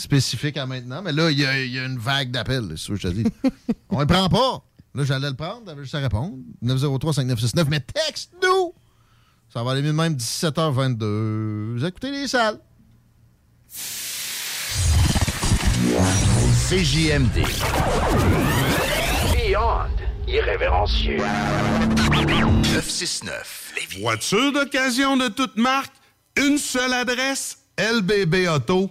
spécifique 0.00 0.56
à 0.56 0.66
maintenant, 0.66 1.02
mais 1.02 1.12
là, 1.12 1.30
il 1.30 1.38
y 1.38 1.46
a, 1.46 1.84
une 1.84 1.98
vague 1.98 2.30
d'appels, 2.30 2.66
c'est 2.70 2.78
ce 2.78 2.88
que 2.88 2.96
je 2.96 3.08
te 3.08 3.12
dis. 3.12 3.24
On 3.90 4.00
le 4.00 4.06
prend 4.06 4.28
pas. 4.28 4.64
Là, 4.94 5.04
j'allais 5.04 5.28
le 5.28 5.36
prendre, 5.36 5.64
t'avais 5.64 5.82
juste 5.82 5.94
à 5.94 6.00
répondre. 6.00 6.36
903-5969, 6.64 7.66
mais 7.68 7.80
texte-nous! 7.80 8.74
Ça 9.52 9.62
va 9.62 9.72
aller 9.72 9.82
mieux 9.82 9.92
même 9.92 10.14
17h22. 10.14 11.74
Vous 11.74 11.84
écoutez 11.84 12.10
les 12.10 12.28
salles. 12.28 12.58
CJMD. 16.68 17.44
Beyond 19.32 19.90
irrévérencieux. 20.28 21.18
969. 22.74 23.72
Voiture 24.00 24.52
d'occasion 24.52 25.16
de 25.16 25.28
toute 25.28 25.56
marque, 25.56 25.92
une 26.36 26.58
seule 26.58 26.92
adresse, 26.92 27.58
LBB 27.78 28.48
Auto. 28.48 28.90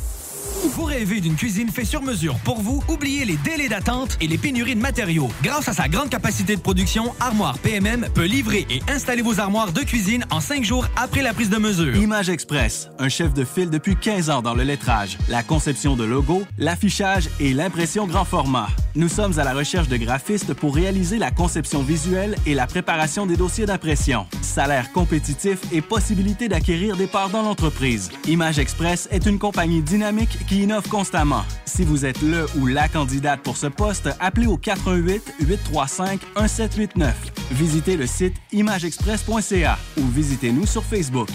Vous 0.75 0.83
rêvez 0.83 1.21
d'une 1.21 1.35
cuisine 1.35 1.69
faite 1.69 1.85
sur 1.85 2.01
mesure 2.01 2.35
pour 2.43 2.61
vous? 2.61 2.83
Oubliez 2.87 3.25
les 3.25 3.37
délais 3.37 3.67
d'attente 3.67 4.17
et 4.21 4.27
les 4.27 4.37
pénuries 4.37 4.75
de 4.75 4.79
matériaux. 4.79 5.29
Grâce 5.43 5.67
à 5.67 5.73
sa 5.73 5.87
grande 5.87 6.09
capacité 6.09 6.55
de 6.55 6.61
production, 6.61 7.13
Armoire 7.19 7.57
PMM 7.59 8.07
peut 8.13 8.25
livrer 8.25 8.65
et 8.69 8.81
installer 8.89 9.21
vos 9.21 9.39
armoires 9.39 9.71
de 9.71 9.81
cuisine 9.81 10.25
en 10.29 10.39
cinq 10.39 10.63
jours 10.63 10.87
après 10.95 11.21
la 11.21 11.33
prise 11.33 11.49
de 11.49 11.57
mesure. 11.57 11.95
Image 11.95 12.29
Express, 12.29 12.89
un 12.99 13.09
chef 13.09 13.33
de 13.33 13.43
file 13.43 13.69
depuis 13.69 13.95
15 13.95 14.29
ans 14.29 14.41
dans 14.41 14.53
le 14.53 14.63
lettrage, 14.63 15.17
la 15.29 15.43
conception 15.43 15.95
de 15.95 16.03
logos, 16.03 16.43
l'affichage 16.57 17.29
et 17.39 17.53
l'impression 17.53 18.07
grand 18.07 18.25
format. 18.25 18.67
Nous 18.95 19.09
sommes 19.09 19.39
à 19.39 19.43
la 19.43 19.53
recherche 19.53 19.87
de 19.87 19.97
graphistes 19.97 20.53
pour 20.53 20.75
réaliser 20.75 21.17
la 21.17 21.31
conception 21.31 21.81
visuelle 21.81 22.35
et 22.45 22.53
la 22.53 22.67
préparation 22.67 23.25
des 23.25 23.37
dossiers 23.37 23.65
d'impression. 23.65 24.25
Salaire 24.41 24.91
compétitif 24.91 25.59
et 25.71 25.81
possibilité 25.81 26.49
d'acquérir 26.49 26.97
des 26.97 27.07
parts 27.07 27.29
dans 27.29 27.41
l'entreprise. 27.41 28.09
Image 28.27 28.59
Express 28.59 29.07
est 29.11 29.25
une 29.25 29.39
compagnie 29.39 29.81
dynamique 29.81 30.30
qui 30.47 30.63
innove 30.63 30.87
constamment. 30.89 31.43
Si 31.65 31.83
vous 31.83 32.05
êtes 32.05 32.21
le 32.21 32.45
ou 32.57 32.65
la 32.67 32.87
candidate 32.87 33.41
pour 33.41 33.57
ce 33.57 33.67
poste, 33.67 34.09
appelez 34.19 34.47
au 34.47 34.57
88 34.57 35.33
835 35.41 36.19
1789. 36.35 37.15
Visitez 37.51 37.97
le 37.97 38.07
site 38.07 38.35
imageexpress.ca 38.51 39.77
ou 39.99 40.07
visitez-nous 40.07 40.65
sur 40.65 40.83
Facebook. 40.83 41.29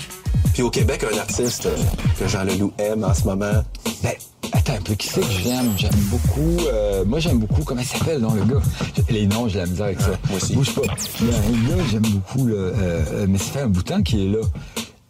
Puis 0.52 0.62
au 0.62 0.70
Québec, 0.70 1.04
un 1.12 1.18
artiste 1.18 1.66
euh, 1.66 1.76
que 2.18 2.26
Jean 2.26 2.44
Leloup 2.44 2.72
aime 2.78 3.04
en 3.04 3.12
ce 3.12 3.24
moment. 3.24 3.62
Ben, 4.02 4.12
attends 4.52 4.74
un 4.74 4.80
peu, 4.80 4.94
qui 4.94 5.08
c'est 5.08 5.20
que 5.20 5.26
j'aime? 5.30 5.70
J'aime 5.76 5.90
beaucoup. 6.10 6.56
euh, 6.66 7.04
moi, 7.04 7.18
j'aime 7.20 7.38
beaucoup. 7.38 7.62
Comment 7.62 7.82
il 7.82 7.86
s'appelle, 7.86 8.20
non, 8.20 8.32
le 8.34 8.44
gars? 8.44 8.62
Les 9.10 9.26
noms, 9.26 9.48
j'ai 9.48 9.58
la 9.58 9.66
misère 9.66 9.86
avec 9.86 10.00
ça. 10.00 10.12
moi 10.28 10.36
aussi. 10.36 10.54
Bouge 10.54 10.74
pas. 10.74 10.82
Il 11.20 11.26
y 11.28 11.34
a 11.34 11.36
un 11.36 11.68
gars 11.76 11.82
que 11.84 11.90
j'aime 11.90 12.02
beaucoup, 12.06 12.46
là. 12.46 12.54
euh, 12.54 12.72
euh, 13.12 13.26
mais 13.28 13.38
ça 13.38 13.44
fait 13.52 13.60
un 13.60 13.68
bout 13.68 13.82
de 13.82 13.88
temps 13.88 14.02
qu'il 14.02 14.20
est 14.20 14.28
là. 14.28 14.46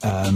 Euh, 0.04 0.30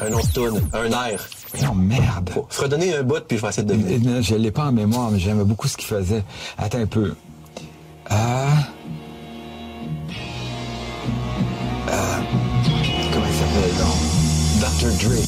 Un 0.00 0.12
autre 0.12 0.32
tune, 0.32 0.60
un 0.72 0.90
air. 0.90 1.28
Non, 1.62 1.74
merde. 1.74 2.30
Faut 2.30 2.46
se 2.50 2.60
redonner 2.60 2.96
un 2.96 3.02
bout, 3.02 3.20
puis 3.26 3.36
je 3.36 3.42
vais 3.42 3.48
essayer 3.48 3.66
de 3.66 3.74
deviner. 3.74 3.98
Non, 3.98 4.22
je 4.22 4.34
l'ai 4.34 4.50
pas 4.50 4.66
en 4.66 4.72
mémoire, 4.72 5.10
mais 5.10 5.18
j'aimais 5.18 5.44
beaucoup 5.44 5.66
ce 5.66 5.76
qu'il 5.76 5.88
faisait. 5.88 6.24
Attends 6.56 6.78
un 6.78 6.86
peu. 6.86 7.14
Ah. 8.08 8.46
Ah. 11.88 12.20
Comment 13.12 13.26
il 13.26 13.34
s'appelle, 13.34 13.74
non? 13.78 13.94
Dr. 14.60 14.90
Dre. 14.98 15.18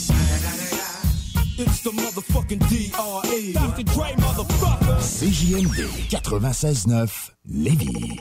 It's 1.59 1.83
the 1.83 1.93
motherfucking 1.93 2.59
D.R.E. 2.71 3.53
Dr. 3.53 3.85
Dre, 3.85 4.15
motherfucker. 4.19 4.97
CJMD 5.01 5.91
96.9 6.11 7.31
Lévis. 7.47 8.21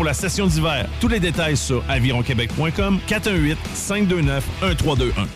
la 0.03 0.13
session 0.13 0.47
d'hiver. 0.47 0.87
Tous 0.99 1.07
les 1.07 1.19
détails 1.19 1.57
sur 1.57 1.83
avironquebec.com 1.89 2.99
418 3.07 3.57
529 3.73 4.43
1321. 4.61 5.27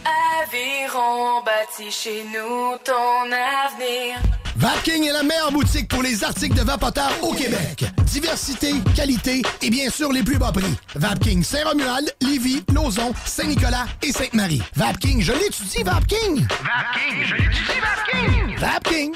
Aviron 0.44 1.44
bâti 1.44 1.92
chez 1.92 2.24
nous 2.24 2.78
ton 2.84 3.26
avenir. 3.32 4.20
Vapking 4.58 5.04
est 5.04 5.12
la 5.12 5.24
meilleure 5.24 5.52
boutique 5.52 5.90
pour 5.90 6.02
les 6.02 6.24
articles 6.24 6.56
de 6.56 6.62
vapoteurs 6.62 7.12
au 7.22 7.34
Québec. 7.34 7.84
Diversité, 8.06 8.74
qualité 8.96 9.42
et 9.62 9.70
bien 9.70 9.90
sûr 9.90 10.12
les 10.14 10.24
plus 10.24 10.38
bas 10.38 10.54
prix. 10.54 10.64
Vapking 10.96 11.44
Saint-Romuald, 11.44 12.16
Lévis, 12.22 12.64
Lauson, 12.74 13.14
Saint-Nicolas 13.26 13.86
et 14.02 14.14
Sainte-Marie. 14.14 14.62
Vapking, 14.76 15.22
je 15.22 15.34
l'étudie, 15.34 15.84
Vapking! 15.84 16.48
Vapking, 16.48 17.26
je 17.26 17.36
l'étudie, 17.36 17.80
Vapking! 17.82 18.58
Vapking! 18.58 19.16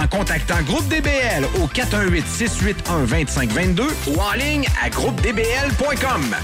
contactant 0.07 0.63
Groupe 0.63 0.87
DBL 0.87 1.45
au 1.61 1.67
418-681-2522 1.67 3.83
ou 4.07 4.19
en 4.19 4.33
ligne 4.33 4.65
à 4.83 4.89
groupedbl.com. 4.89 6.35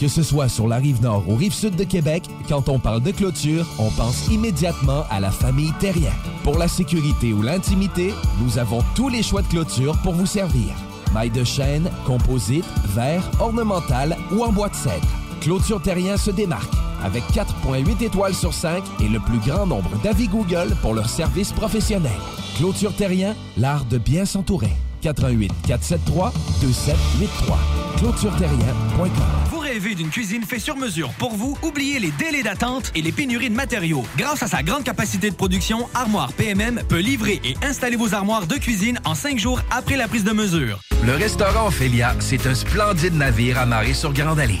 Que 0.00 0.08
ce 0.08 0.22
soit 0.22 0.48
sur 0.48 0.66
la 0.66 0.76
rive 0.76 1.02
nord 1.02 1.28
ou 1.28 1.36
rive 1.36 1.52
sud 1.52 1.76
de 1.76 1.84
Québec, 1.84 2.24
quand 2.48 2.70
on 2.70 2.78
parle 2.78 3.02
de 3.02 3.10
clôture, 3.10 3.66
on 3.78 3.90
pense 3.90 4.28
immédiatement 4.28 5.04
à 5.10 5.20
la 5.20 5.30
famille 5.30 5.74
Terrien. 5.78 6.14
Pour 6.42 6.56
la 6.56 6.68
sécurité 6.68 7.34
ou 7.34 7.42
l'intimité, 7.42 8.14
nous 8.40 8.58
avons 8.58 8.82
tous 8.94 9.10
les 9.10 9.22
choix 9.22 9.42
de 9.42 9.48
clôture 9.48 9.98
pour 10.02 10.14
vous 10.14 10.24
servir. 10.24 10.74
Maille 11.12 11.30
de 11.30 11.44
chêne, 11.44 11.90
composite, 12.06 12.64
verre, 12.86 13.30
ornemental 13.40 14.16
ou 14.32 14.42
en 14.42 14.52
bois 14.52 14.70
de 14.70 14.76
cèdre. 14.76 15.19
Clôture 15.40 15.80
Terrien 15.80 16.16
se 16.16 16.30
démarque 16.30 16.72
avec 17.02 17.24
4.8 17.32 18.04
étoiles 18.04 18.34
sur 18.34 18.52
5 18.52 18.82
et 19.00 19.08
le 19.08 19.20
plus 19.20 19.38
grand 19.38 19.66
nombre 19.66 19.90
d'avis 20.02 20.28
Google 20.28 20.76
pour 20.82 20.92
leur 20.92 21.08
service 21.08 21.52
professionnel. 21.52 22.12
Clôture 22.56 22.94
Terrien, 22.94 23.34
l'art 23.56 23.86
de 23.86 23.96
bien 23.96 24.26
s'entourer. 24.26 24.72
88 25.00 25.50
473 25.66 26.32
2783. 26.60 27.58
ClôtureTerrien.com. 27.96 29.10
Vous 29.50 29.58
rêvez 29.58 29.94
d'une 29.94 30.10
cuisine 30.10 30.42
faite 30.42 30.60
sur 30.60 30.76
mesure 30.76 31.10
pour 31.18 31.32
vous? 31.32 31.56
Oubliez 31.62 31.98
les 31.98 32.10
délais 32.10 32.42
d'attente 32.42 32.92
et 32.94 33.00
les 33.00 33.12
pénuries 33.12 33.48
de 33.48 33.54
matériaux. 33.54 34.04
Grâce 34.18 34.42
à 34.42 34.46
sa 34.46 34.62
grande 34.62 34.84
capacité 34.84 35.30
de 35.30 35.34
production, 35.34 35.88
Armoire 35.94 36.34
PMM 36.34 36.82
peut 36.86 36.98
livrer 36.98 37.40
et 37.44 37.56
installer 37.64 37.96
vos 37.96 38.12
armoires 38.12 38.46
de 38.46 38.56
cuisine 38.56 39.00
en 39.06 39.14
cinq 39.14 39.38
jours 39.38 39.62
après 39.70 39.96
la 39.96 40.06
prise 40.06 40.24
de 40.24 40.32
mesure. 40.32 40.80
Le 41.02 41.14
restaurant 41.14 41.68
Ophélia, 41.68 42.14
c'est 42.18 42.46
un 42.46 42.54
splendide 42.54 43.14
navire 43.14 43.58
amarré 43.58 43.94
sur 43.94 44.12
Grande 44.12 44.38
Allée. 44.38 44.60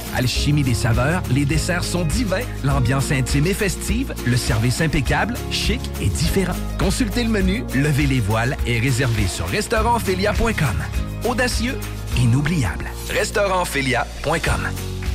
Alchimie 0.15 0.63
des 0.63 0.73
saveurs, 0.73 1.21
les 1.31 1.45
desserts 1.45 1.83
sont 1.83 2.05
divins, 2.05 2.45
l'ambiance 2.63 3.11
intime 3.11 3.47
et 3.47 3.53
festive, 3.53 4.13
le 4.25 4.37
service 4.37 4.81
impeccable, 4.81 5.35
chic 5.51 5.81
et 6.01 6.09
différent. 6.09 6.55
Consultez 6.77 7.23
le 7.23 7.29
menu, 7.29 7.63
levez 7.75 8.05
les 8.07 8.19
voiles 8.19 8.57
et 8.65 8.79
réservez 8.79 9.27
sur 9.27 9.47
restaurantphilia.com. 9.47 11.29
Audacieux, 11.29 11.77
inoubliable. 12.17 12.85
Restaurantphilia.com. 13.09 14.69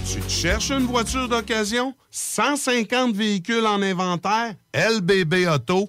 Tu 0.07 0.21
cherches 0.29 0.71
une 0.71 0.87
voiture 0.87 1.29
d'occasion? 1.29 1.95
150 2.11 3.15
véhicules 3.15 3.67
en 3.67 3.83
inventaire? 3.83 4.55
LBBauto.com. 4.73 5.89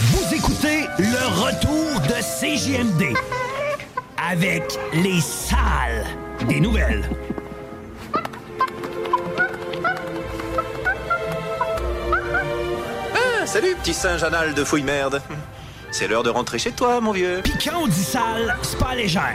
Vous 0.00 0.32
écoutez 0.32 0.86
le 0.96 1.26
retour 1.42 2.00
de 2.02 2.14
CJMD 2.22 3.16
avec 4.30 4.78
les 4.92 5.20
salles 5.20 6.06
des 6.46 6.60
nouvelles. 6.60 7.10
Ah, 13.12 13.44
salut, 13.44 13.74
petit 13.82 13.92
singe 13.92 14.22
anal 14.22 14.54
de 14.54 14.62
fouille 14.62 14.84
merde. 14.84 15.20
C'est 15.90 16.06
l'heure 16.06 16.22
de 16.22 16.30
rentrer 16.30 16.60
chez 16.60 16.70
toi, 16.70 17.00
mon 17.00 17.10
vieux. 17.10 17.40
Puis 17.42 17.54
quand 17.64 17.80
on 17.82 17.88
dit 17.88 18.04
sale, 18.04 18.56
c'est 18.62 18.78
pas 18.78 18.94
légère. 18.94 19.34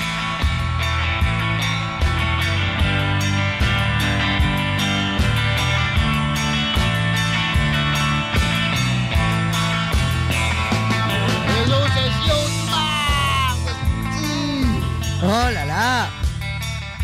Oh 15.23 15.27
là 15.27 15.65
là! 15.65 16.09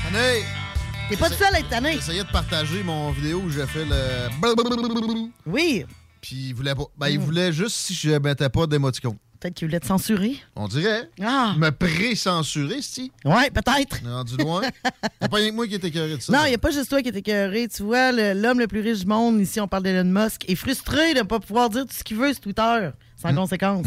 Tanné! 0.04 0.44
T'es 1.08 1.16
pas 1.16 1.30
tout 1.30 1.36
seul 1.36 1.54
à 1.54 1.60
être 1.60 1.70
tanné. 1.70 1.94
J'essayais 1.94 2.24
de 2.24 2.32
partager 2.32 2.82
mon 2.82 3.12
vidéo 3.12 3.44
où 3.46 3.50
j'ai 3.52 3.68
fait 3.68 3.86
le. 3.86 4.30
Oui. 5.46 5.86
Puis 6.20 6.48
il 6.50 6.54
voulait 6.56 6.74
pas. 6.74 6.86
Ben, 6.98 7.10
il 7.10 7.20
voulait 7.20 7.54
juste 7.54 7.76
si 7.76 7.94
je 7.94 8.10
mettais 8.18 8.50
pas 8.50 8.66
d'émoticône. 8.66 9.18
Peut-être 9.40 9.54
qu'il 9.54 9.68
voulait 9.68 9.80
te 9.80 9.86
censurer. 9.86 10.36
On 10.56 10.68
dirait. 10.68 11.12
Ah. 11.22 11.54
Me 11.60 11.70
pré-censurer, 11.70 12.82
si. 12.82 13.12
Ouais, 13.24 13.52
peut-être. 13.52 14.04
Est 14.04 14.10
rendu 14.10 14.36
loin. 14.38 14.64
Y'a 15.22 15.28
pas 15.30 15.38
rien 15.38 15.52
que 15.52 15.56
moi 15.56 15.68
qui 15.68 15.76
était 15.76 15.90
écœuré 15.90 16.18
de 16.18 16.22
ça. 16.22 16.34
Non, 16.34 16.40
il 16.46 16.50
n'y 16.50 16.56
a 16.56 16.58
pas 16.58 16.72
juste 16.72 16.90
toi 16.90 17.04
qui 17.04 17.10
est 17.10 17.18
écœuré. 17.18 17.68
Tu 17.68 17.84
vois, 17.84 18.12
l'homme 18.12 18.60
le 18.60 18.68
plus 18.68 18.82
riche 18.82 19.02
du 19.02 19.06
monde, 19.06 19.40
ici, 19.40 19.62
on 19.62 19.68
parle 19.68 19.84
d'Elon 19.84 20.10
Musk, 20.10 20.50
est 20.50 20.56
frustré 20.56 21.14
de 21.14 21.20
ne 21.20 21.24
pas 21.24 21.40
pouvoir 21.40 21.70
dire 21.70 21.86
tout 21.86 21.94
ce 21.94 22.04
qu'il 22.04 22.18
veut 22.18 22.34
sur 22.34 22.42
Twitter, 22.42 22.90
sans 23.16 23.36
conséquence. 23.36 23.86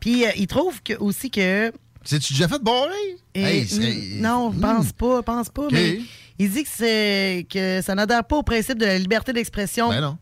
Puis 0.00 0.24
euh, 0.24 0.30
il 0.38 0.46
trouve 0.46 0.82
que, 0.82 0.94
aussi 0.94 1.30
que. 1.30 1.70
C'est-tu 2.04 2.32
déjà 2.32 2.48
fait 2.48 2.62
barrer? 2.62 3.16
Hey, 3.34 3.66
serait- 3.66 4.20
Non, 4.20 4.50
Hmm. 4.50 4.60
pense 4.60 4.92
pas, 4.92 5.22
pense 5.22 5.48
pas. 5.50 5.68
Mais 5.70 6.00
il 6.38 6.50
dit 6.50 6.62
que, 6.64 6.68
c'est, 6.72 7.46
que 7.50 7.80
ça 7.82 7.94
n'adhère 7.94 8.24
pas 8.24 8.36
au 8.36 8.42
principe 8.42 8.78
de 8.78 8.86
la 8.86 8.98
liberté 8.98 9.32
d'expression 9.32 9.90
Ben 9.90 10.00
non. 10.00 10.18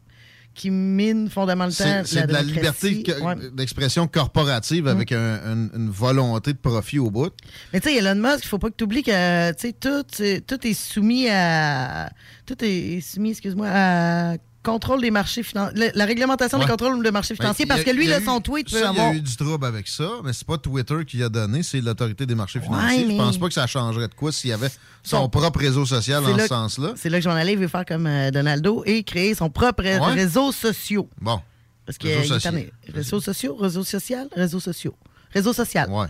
qui 0.54 0.70
mine 0.72 1.30
fondamentalement 1.30 2.02
C'est 2.04 2.26
de 2.26 2.32
la 2.32 2.42
liberté 2.42 3.04
Ouais. 3.22 3.34
d'expression 3.52 4.08
corporative 4.08 4.88
avec 4.88 5.12
un- 5.12 5.34
un- 5.44 5.68
une 5.76 5.88
volonté 5.90 6.52
de 6.52 6.58
profit 6.58 6.98
au 6.98 7.10
bout. 7.12 7.30
Mais 7.72 7.78
tu 7.80 7.88
sais, 7.90 7.96
Elon 7.96 8.16
Musk, 8.16 8.40
il 8.44 8.48
faut 8.48 8.58
pas 8.58 8.70
que 8.70 8.74
tu 8.76 8.82
oublies 8.84 9.04
que 9.04 9.52
tout, 9.78 10.04
tout 10.46 10.66
est 10.66 10.74
soumis 10.74 11.28
à. 11.30 12.10
Tout 12.44 12.56
est 12.60 13.00
soumis, 13.00 13.30
excuse-moi, 13.30 13.68
à 13.70 14.36
contrôle 14.68 15.00
des 15.00 15.10
marchés 15.10 15.42
financiers. 15.42 15.90
La, 15.94 16.04
réglementation 16.04 16.58
Ouais. 16.58 16.64
des 16.64 16.70
contrôles 16.70 17.02
des 17.02 17.10
marchés 17.10 17.34
Ben, 17.34 17.44
financiers, 17.44 17.64
a- 17.64 17.68
parce 17.68 17.82
que 17.84 17.90
lui, 17.90 18.04
il 18.04 18.08
y 18.08 18.12
a 18.12 18.16
là, 18.16 18.22
eu- 18.22 18.24
son 18.26 18.40
tweet 18.40 18.68
ça, 18.68 18.88
peut 18.88 18.94
Il 18.94 18.96
y 18.98 19.00
a 19.00 19.14
eu 19.14 19.20
du 19.20 19.36
trouble 19.36 19.64
avec 19.66 19.88
ça, 19.88 20.08
mais 20.24 20.32
c'est 20.32 20.46
pas 20.46 20.58
Twitter 20.58 21.04
qui 21.06 21.22
a 21.22 21.28
donné, 21.28 21.62
c'est 21.62 21.80
l'autorité 21.80 22.26
des 22.26 22.34
marchés 22.34 22.58
Ouais, 22.58 22.64
financiers. 22.66 23.04
mais- 23.06 23.12
Je 23.14 23.18
pense 23.18 23.38
pas 23.38 23.48
que 23.48 23.54
ça 23.54 23.66
changerait 23.66 24.08
de 24.08 24.14
quoi 24.14 24.30
s'il 24.32 24.50
y 24.50 24.52
avait 24.52 24.70
son 25.02 25.28
propre 25.28 25.58
réseau 25.60 25.86
social 25.86 26.22
là- 26.24 26.42
ce 26.42 26.48
sens-là. 26.48 26.92
C'est 26.96 27.08
là 27.10 27.18
que 27.18 27.24
j'en 27.24 27.32
allais, 27.34 27.52
il 27.52 27.58
veut 27.58 27.68
faire 27.68 27.84
comme 27.86 28.06
euh, 28.06 28.30
Donaldo 28.30 28.82
et 28.86 29.02
créer 29.04 29.34
son 29.34 29.50
propre 29.50 29.82
ré- 29.82 29.98
Ouais. 29.98 30.12
réseaux 30.12 30.52
sociaux. 30.52 31.08
Bon. 31.20 31.40
Parce 31.86 31.96
que 31.98 32.06
est 32.08 32.24
sociaux. 32.24 32.50
tanné. 32.50 32.72
Réseaux 32.92 33.20
sociaux, 33.20 33.56
réseaux 33.56 33.84
social, 33.84 34.28
réseaux 34.36 34.60
sociaux. 34.60 34.94
Réseau 35.32 35.52
social. 35.54 35.88
Ouais. 35.90 36.06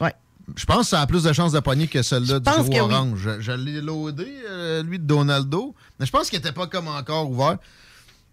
Ouais. 0.00 0.14
Je 0.56 0.64
pense 0.64 0.82
que 0.82 0.86
ça 0.90 1.00
a 1.00 1.06
plus 1.06 1.24
de 1.24 1.32
chances 1.32 1.52
de 1.52 1.60
pogner 1.60 1.88
que 1.88 2.00
celle-là 2.00 2.38
du 2.40 2.48
gros 2.48 2.62
que 2.64 2.68
oui. 2.70 2.78
orange. 2.80 3.18
Je, 3.18 3.40
je 3.40 3.52
l'ai 3.52 3.80
loadé, 3.80 4.26
euh, 4.48 4.82
lui 4.82 4.98
de 4.98 5.04
Donaldo, 5.04 5.74
mais 5.98 6.06
je 6.06 6.10
pense 6.12 6.30
qu'il 6.30 6.38
n'était 6.38 6.52
pas 6.52 6.66
comme 6.66 6.88
encore 6.88 7.30
ouvert. 7.30 7.58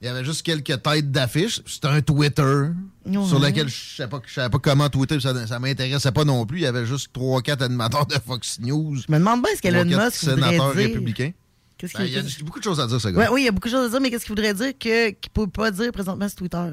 Il 0.02 0.06
y 0.06 0.10
avait 0.10 0.26
juste 0.26 0.42
quelques 0.44 0.82
têtes 0.84 1.12
d'affiches. 1.12 1.62
C'était 1.66 1.88
un 1.88 2.02
Twitter 2.02 2.42
sur 3.06 3.40
lequel 3.40 3.70
je 3.70 3.76
ne 4.04 4.08
savais, 4.08 4.10
pas- 4.10 4.50
pas 4.50 4.60
comment 4.60 4.90
Twitter, 4.90 5.20
ça 5.20 5.34
ne 5.34 5.58
m'intéressait 5.60 6.12
pas 6.12 6.26
non 6.26 6.46
plus. 6.46 6.60
Il 6.60 6.64
y 6.64 6.68
avait 6.68 6.86
juste 6.86 7.10
3-4 7.14 7.64
animateurs 7.64 8.06
de 8.06 8.16
Fox 8.16 8.60
News. 8.60 8.98
Je 8.98 9.12
me 9.12 9.18
demande 9.18 9.42
bien 9.42 9.52
ce 9.56 9.62
qu'Elon 9.62 9.84
3-4 9.86 10.06
Musk 10.06 10.24
voudrait 10.26 10.36
sénateurs 10.36 10.74
dire. 10.76 10.84
républicains. 10.88 11.32
Qu'est-ce 11.78 11.98
Ben, 11.98 12.04
il 12.06 12.12
y 12.14 12.18
a 12.18 12.22
dit? 12.22 12.38
beaucoup 12.44 12.60
de 12.60 12.64
choses 12.64 12.80
à 12.80 12.88
dire, 12.88 13.00
ce 13.02 13.08
gars. 13.08 13.20
Ouais, 13.20 13.28
oui, 13.30 13.42
il 13.42 13.46
y 13.46 13.48
a 13.48 13.52
beaucoup 13.52 13.68
de 13.68 13.74
choses 13.74 13.86
à 13.88 13.90
dire, 13.90 14.02
mais 14.02 14.10
qu'est-ce 14.10 14.26
qu'il 14.26 14.32
voudrait 14.36 14.54
dire 14.54 14.74
que- 14.78 15.10
qu'il 15.12 15.30
ne 15.30 15.46
peut 15.46 15.48
pas 15.48 15.72
dire 15.72 15.92
présentement 15.92 16.28
sur 16.28 16.38
Twitter? 16.38 16.72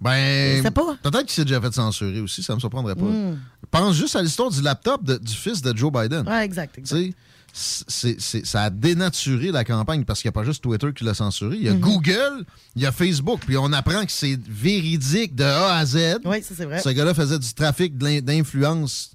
Ben, 0.00 0.62
pas. 0.72 0.96
peut-être 1.02 1.20
qu'il 1.26 1.30
s'est 1.30 1.44
déjà 1.44 1.60
fait 1.60 1.72
censurer 1.74 2.20
aussi, 2.20 2.42
ça 2.42 2.54
me 2.54 2.60
surprendrait 2.60 2.94
pas. 2.94 3.02
Hmm. 3.04 3.38
Pense 3.70 3.94
juste 3.96 4.16
à 4.16 4.22
l'histoire 4.22 4.50
du 4.50 4.62
laptop 4.62 5.04
de- 5.04 5.18
du 5.18 5.34
fils 5.34 5.60
de 5.60 5.76
Joe 5.76 5.92
Biden. 5.92 6.26
Ouais, 6.26 6.44
exact. 6.44 6.78
exact. 6.78 7.14
Ça 7.52 8.62
a 8.62 8.70
dénaturé 8.70 9.50
la 9.50 9.64
campagne 9.64 10.04
parce 10.04 10.20
qu'il 10.22 10.28
n'y 10.28 10.34
a 10.34 10.40
pas 10.40 10.44
juste 10.44 10.62
Twitter 10.62 10.88
qui 10.94 11.04
l'a 11.04 11.14
censuré. 11.14 11.56
Il 11.56 11.62
y 11.64 11.68
a 11.68 11.74
Mhm. 11.74 11.80
Google, 11.80 12.44
il 12.76 12.82
y 12.82 12.86
a 12.86 12.92
Facebook. 12.92 13.40
Puis 13.46 13.56
on 13.56 13.72
apprend 13.72 14.04
que 14.04 14.12
c'est 14.12 14.38
véridique 14.48 15.34
de 15.34 15.44
A 15.44 15.74
à 15.76 15.86
Z. 15.86 16.18
Oui, 16.24 16.42
ça 16.42 16.54
c'est 16.56 16.64
vrai. 16.64 16.80
Ce 16.80 16.88
gars-là 16.88 17.12
faisait 17.14 17.38
du 17.38 17.52
trafic 17.54 17.98
d'influence, 17.98 19.12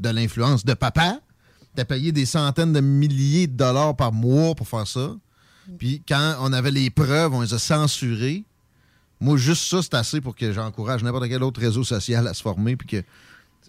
de 0.00 0.08
l'influence 0.08 0.64
de 0.64 0.74
papa. 0.74 1.20
T'as 1.74 1.84
payé 1.84 2.10
des 2.12 2.26
centaines 2.26 2.72
de 2.72 2.80
milliers 2.80 3.46
de 3.46 3.56
dollars 3.56 3.94
par 3.94 4.12
mois 4.12 4.54
pour 4.54 4.66
faire 4.66 4.86
ça. 4.86 5.14
Puis 5.78 6.02
quand 6.08 6.36
on 6.40 6.52
avait 6.52 6.70
les 6.70 6.90
preuves, 6.90 7.34
on 7.34 7.40
les 7.42 7.52
a 7.54 7.58
censurées. 7.58 8.44
Moi, 9.20 9.36
juste 9.36 9.62
ça, 9.68 9.80
c'est 9.82 9.94
assez 9.94 10.20
pour 10.20 10.34
que 10.36 10.52
j'encourage 10.52 11.02
n'importe 11.02 11.28
quel 11.28 11.42
autre 11.42 11.60
réseau 11.60 11.84
social 11.84 12.26
à 12.26 12.34
se 12.34 12.42
former. 12.42 12.76
Puis 12.76 12.86
que 12.88 13.02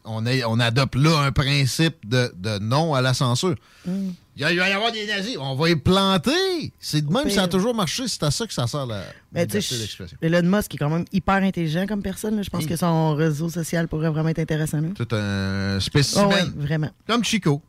on, 0.07 0.59
adopte 0.59 0.95
là 0.95 1.19
un 1.19 1.31
principe 1.31 1.95
de, 2.07 2.31
de 2.37 2.59
non 2.59 2.93
à 2.93 3.01
la 3.01 3.13
censure. 3.13 3.55
Mm. 3.85 4.09
Il, 4.39 4.43
va 4.43 4.51
y 4.53 4.59
avoir 4.71 4.91
des 4.91 5.07
nazis, 5.07 5.35
on 5.39 5.55
va 5.55 5.67
les 5.67 5.75
planter. 5.75 6.71
C'est 6.79 7.01
de 7.05 7.11
même, 7.11 7.23
pire. 7.23 7.33
ça 7.33 7.43
a 7.43 7.47
toujours 7.47 7.73
marché. 7.73 8.03
C'est 8.07 8.21
à 8.23 8.29
ça 8.31 8.45
que 8.45 8.53
ça 8.53 8.67
sert 8.67 8.85
la 8.85 9.01
Ben, 9.31 9.41
liberté 9.41 9.61
sais, 9.61 9.77
d'expression. 9.79 10.17
Elon 10.21 10.43
Musk 10.43 10.75
est 10.75 10.77
quand 10.77 10.89
même 10.91 11.05
hyper 11.11 11.35
intelligent 11.37 11.85
comme 11.87 12.03
personne. 12.03 12.35
là. 12.35 12.43
Je 12.43 12.49
pense 12.51 12.65
que 12.67 12.75
son 12.75 13.15
réseau 13.15 13.49
social 13.49 13.87
pourrait 13.87 14.09
vraiment 14.11 14.29
être 14.29 14.39
intéressant. 14.39 14.79
là. 14.81 14.89
Tout 14.95 15.07
un 15.15 15.77
Oh, 15.77 15.79
spécimen. 15.79 16.27
ouais, 16.27 16.43
vraiment. 16.55 16.89
Comme 17.07 17.23
Chico. 17.23 17.61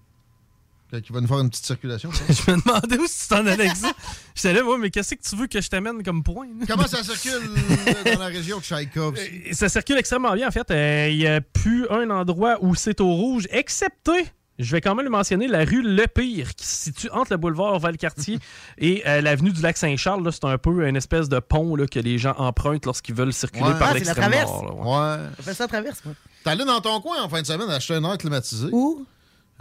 Qui 0.90 1.12
va 1.12 1.20
nous 1.20 1.26
faire 1.28 1.38
une 1.40 1.50
petite 1.50 1.66
circulation. 1.66 2.10
je 2.28 2.50
me 2.50 2.60
demandais 2.62 2.96
où 2.98 3.06
tu 3.06 3.28
t'en 3.28 3.44
allais 3.46 3.66
avec 3.66 3.76
ça. 3.76 3.92
J'étais 4.34 4.54
là, 4.54 4.62
moi, 4.62 4.78
mais 4.78 4.90
qu'est-ce 4.90 5.14
que 5.14 5.22
tu 5.22 5.36
veux 5.36 5.46
que 5.46 5.60
je 5.60 5.68
t'amène 5.68 6.02
comme 6.02 6.22
point? 6.22 6.46
Comment 6.66 6.86
ça 6.86 7.02
circule 7.04 7.42
euh, 7.88 8.14
dans 8.14 8.20
la 8.20 8.26
région 8.26 8.58
de 8.58 8.62
Tchaïkov? 8.62 9.16
Et 9.18 9.52
Ça 9.52 9.68
circule 9.68 9.98
extrêmement 9.98 10.32
bien, 10.34 10.48
en 10.48 10.50
fait. 10.50 10.70
Euh, 10.70 11.08
Il 11.10 11.18
n'y 11.18 11.26
a 11.26 11.40
plus 11.42 11.86
un 11.90 12.08
endroit 12.08 12.56
où 12.62 12.74
c'est 12.74 13.00
au 13.02 13.12
rouge, 13.14 13.46
excepté, 13.50 14.12
je 14.58 14.72
vais 14.72 14.80
quand 14.80 14.94
même 14.94 15.04
le 15.04 15.10
mentionner, 15.10 15.46
la 15.46 15.64
rue 15.64 15.82
Le 15.82 16.06
Pire, 16.06 16.54
qui 16.54 16.66
se 16.66 16.84
situe 16.84 17.10
entre 17.10 17.32
le 17.32 17.36
boulevard 17.36 17.78
Valcartier 17.78 18.38
et 18.78 19.02
euh, 19.06 19.20
l'avenue 19.20 19.50
du 19.52 19.60
Lac-Saint-Charles. 19.60 20.24
là. 20.24 20.32
C'est 20.32 20.46
un 20.46 20.56
peu 20.58 20.88
une 20.88 20.96
espèce 20.96 21.28
de 21.28 21.38
pont 21.38 21.76
là, 21.76 21.86
que 21.86 22.00
les 22.00 22.16
gens 22.18 22.34
empruntent 22.38 22.86
lorsqu'ils 22.86 23.14
veulent 23.14 23.32
circuler 23.34 23.64
Ouais. 23.64 23.78
par 23.78 23.90
Ah, 23.90 23.92
c'est 23.92 24.04
la 24.04 24.14
l'extrême 24.14 24.30
traverse. 24.30 24.50
nord. 24.50 24.64
là, 24.64 24.72
ouais. 24.72 25.22
Ouais. 25.22 25.28
On 25.38 25.42
fait 25.42 25.54
ça 25.54 25.64
à 25.64 25.68
traverse, 25.68 26.00
moi. 26.04 26.14
T'es 26.44 26.50
allé 26.50 26.64
dans 26.64 26.80
ton 26.80 26.98
coin 27.02 27.22
en 27.22 27.28
fin 27.28 27.42
de 27.42 27.46
semaine 27.46 27.68
acheter 27.68 27.94
un 27.94 28.04
air 28.04 28.16
climatisé. 28.16 28.68
Où? 28.72 29.06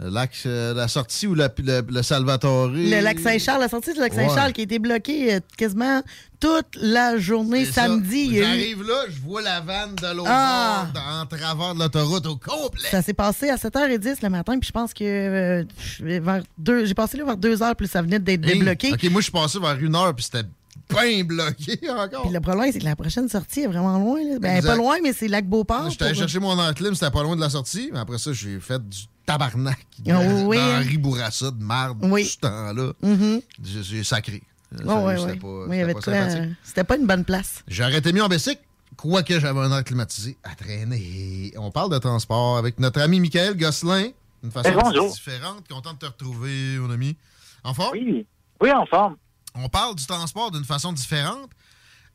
Le 0.00 0.10
lac, 0.10 0.30
euh, 0.46 0.74
la 0.74 0.86
sortie 0.86 1.26
ou 1.26 1.34
la- 1.34 1.50
le, 1.58 1.82
le 1.90 2.02
Salvatore? 2.04 2.68
Le 2.68 3.00
lac 3.00 3.18
Saint-Charles, 3.18 3.60
la 3.60 3.68
sortie 3.68 3.92
du 3.92 3.98
lac 3.98 4.14
Saint-Charles 4.14 4.46
Ouais. 4.48 4.52
qui 4.52 4.60
a 4.60 4.64
été 4.64 4.78
bloquée 4.78 5.34
euh, 5.34 5.40
quasiment 5.56 6.02
toute 6.38 6.66
la 6.80 7.18
journée 7.18 7.64
samedi. 7.64 8.28
eu- 8.36 8.38
J'arrive 8.44 8.82
là, 8.84 9.04
je 9.08 9.20
vois 9.20 9.42
la 9.42 9.60
vanne 9.60 9.96
de 9.96 10.14
l'autre 10.16 10.30
Ah! 10.32 10.86
en 11.20 11.26
travers 11.26 11.74
de 11.74 11.80
l'autoroute 11.80 12.26
au 12.26 12.36
complet. 12.36 12.88
Ça 12.92 13.02
s'est 13.02 13.12
passé 13.12 13.50
à 13.50 13.56
7h10 13.56 14.18
le 14.22 14.28
matin, 14.28 14.56
puis 14.60 14.68
je 14.68 14.72
pense 14.72 14.94
que 14.94 15.02
euh, 15.04 15.64
vers 16.00 16.42
deux, 16.58 16.84
j'ai 16.84 16.94
passé 16.94 17.16
là 17.16 17.24
vers 17.24 17.36
2h, 17.36 17.74
puis 17.74 17.88
ça 17.88 18.00
venait 18.00 18.20
d'être 18.20 18.44
Hey, 18.46 18.52
débloqué. 18.58 18.92
OK, 18.92 19.02
moi, 19.10 19.20
je 19.20 19.24
suis 19.24 19.32
passé 19.32 19.58
vers 19.58 19.76
une 19.80 19.96
heure, 19.96 20.14
puis 20.14 20.24
c'était 20.24 20.46
bien 20.88 21.24
bloqué 21.24 21.76
encore. 21.90 22.22
Puis 22.22 22.32
le 22.32 22.40
problème, 22.40 22.70
c'est 22.72 22.78
que 22.78 22.84
la 22.84 22.94
prochaine 22.94 23.28
sortie 23.28 23.62
est 23.62 23.66
vraiment 23.66 23.98
loin. 23.98 24.20
là. 24.22 24.38
Ben, 24.38 24.56
Exact. 24.58 24.68
pas 24.70 24.76
loin, 24.76 24.96
mais 25.02 25.12
c'est 25.12 25.26
lac 25.26 25.44
Beauport. 25.44 25.90
J'étais 25.90 26.04
allé 26.04 26.12
pour- 26.12 26.20
chercher 26.20 26.38
mon 26.38 26.72
clim, 26.72 26.94
c'était 26.94 27.10
pas 27.10 27.24
loin 27.24 27.34
de 27.34 27.40
la 27.40 27.50
sortie, 27.50 27.90
mais 27.92 27.98
après 27.98 28.18
ça, 28.18 28.32
j'ai 28.32 28.60
fait 28.60 28.80
du 28.88 28.98
tabarnak. 29.32 29.78
Ah 30.10 30.20
oui, 30.46 30.58
hein. 30.58 30.80
D'Henri 30.80 30.96
Bourassa, 30.98 31.50
de 31.50 31.62
marde, 31.62 31.98
Oui. 32.02 32.24
ce 32.24 32.38
temps-là. 32.38 32.92
Mhm. 33.02 33.40
J'ai 33.62 33.82
j'ai 33.82 34.04
sacré. 34.04 34.42
Euh, 34.72 35.16
c'était 35.18 35.36
pas- 35.38 35.46
Oui, 35.46 35.66
il 35.68 35.74
y 35.76 35.78
c'était 35.78 35.82
avait 35.82 35.94
pas 35.94 36.00
sympathique. 36.00 36.40
euh, 36.40 36.52
C'était 36.62 36.84
pas 36.84 36.96
une 36.96 37.06
bonne 37.06 37.24
place. 37.24 37.62
J'aurais 37.68 37.98
été 37.98 38.12
mis 38.12 38.20
en 38.20 38.28
Bessic, 38.28 38.58
quoique 38.96 39.38
j'avais 39.38 39.60
un 39.60 39.70
air 39.76 39.84
climatisé 39.84 40.36
à 40.44 40.54
traîner. 40.54 41.52
On 41.58 41.70
parle 41.70 41.90
de 41.92 41.98
transport 41.98 42.56
avec 42.58 42.78
notre 42.80 43.00
ami 43.00 43.20
Michael 43.20 43.56
Gosselin, 43.56 44.08
d'une 44.42 44.52
façon 44.52 44.70
Eh, 44.72 44.76
bonjour. 44.82 45.12
différente. 45.12 45.66
Content 45.68 45.92
de 45.92 45.98
te 45.98 46.06
retrouver, 46.06 46.78
mon 46.78 46.90
ami. 46.90 47.16
En 47.64 47.74
forme? 47.74 47.92
Oui, 47.92 48.26
oui, 48.62 48.70
en 48.72 48.86
forme. 48.86 49.16
On 49.54 49.68
parle 49.68 49.94
du 49.94 50.06
transport 50.06 50.50
d'une 50.50 50.64
façon 50.64 50.92
différente, 50.92 51.50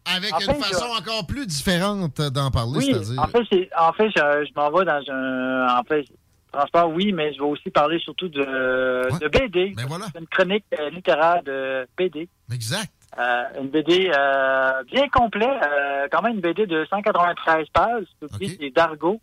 avec 0.06 0.34
En 0.34 0.40
une 0.40 0.46
fait, 0.48 0.60
façon 0.74 0.86
je- 0.96 1.00
encore 1.02 1.26
plus 1.28 1.46
différente 1.48 2.22
d'en 2.22 2.52
parler, 2.52 2.78
Oui, 2.78 2.86
c'est-à-dire. 2.92 3.20
en 3.22 3.28
fait, 3.28 3.44
c'est- 3.52 3.70
en 3.78 3.94
fait, 3.94 4.10
je, 4.16 4.46
je 4.48 4.54
m'en 4.56 4.70
vais 4.72 4.86
dans 4.86 5.02
un 5.12 5.80
en 5.80 5.84
fait, 5.84 6.06
transport, 6.54 6.90
oui, 6.92 7.12
mais 7.12 7.34
je 7.34 7.40
vais 7.40 7.46
aussi 7.46 7.70
parler 7.70 8.00
surtout 8.00 8.30
de, 8.30 8.40
de 8.40 9.28
BD. 9.28 9.74
Ben 9.76 9.86
C'est 10.14 10.20
une 10.20 10.28
chronique 10.28 10.66
euh, 10.80 10.90
littéraire 10.92 11.44
de 11.44 11.86
BD. 11.98 12.30
Exact. 12.52 12.92
Euh, 13.18 13.62
une 13.62 13.70
BD 13.70 14.12
euh, 14.16 14.84
bien 14.92 15.08
complète, 15.10 15.62
euh, 15.62 16.08
quand 16.12 16.24
même 16.24 16.36
une 16.36 16.42
BD 16.42 16.66
de 16.66 16.86
193 16.90 17.68
pages, 17.72 18.06
publiée 18.20 18.58
c'est 18.60 18.70
Dargo. 18.72 19.22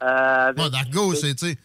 Bon, 0.00 0.68
Dargo, 0.68 1.14
c'est, 1.14 1.34
tu 1.34 1.56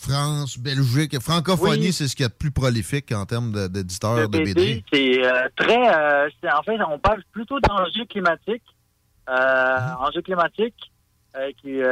France, 0.00 0.56
Belgique, 0.56 1.18
francophonie, 1.20 1.86
Oui. 1.86 1.92
c'est 1.92 2.06
ce 2.06 2.14
qu'il 2.14 2.22
y 2.22 2.26
a 2.26 2.28
de 2.28 2.34
plus 2.34 2.52
prolifique 2.52 3.10
en 3.10 3.26
termes 3.26 3.68
d'éditeurs 3.68 4.28
de, 4.28 4.38
de 4.38 4.44
BD. 4.44 4.84
C'est 4.92 5.20
très. 5.56 5.88
en 6.54 6.62
fait, 6.62 6.78
on 6.88 6.98
parle 7.00 7.22
plutôt 7.32 7.58
d'enjeux 7.60 8.04
climatiques. 8.08 8.62
Mm-hmm. 9.26 9.96
Enjeux 9.96 10.22
climatiques 10.22 10.92
qui, 11.60 11.82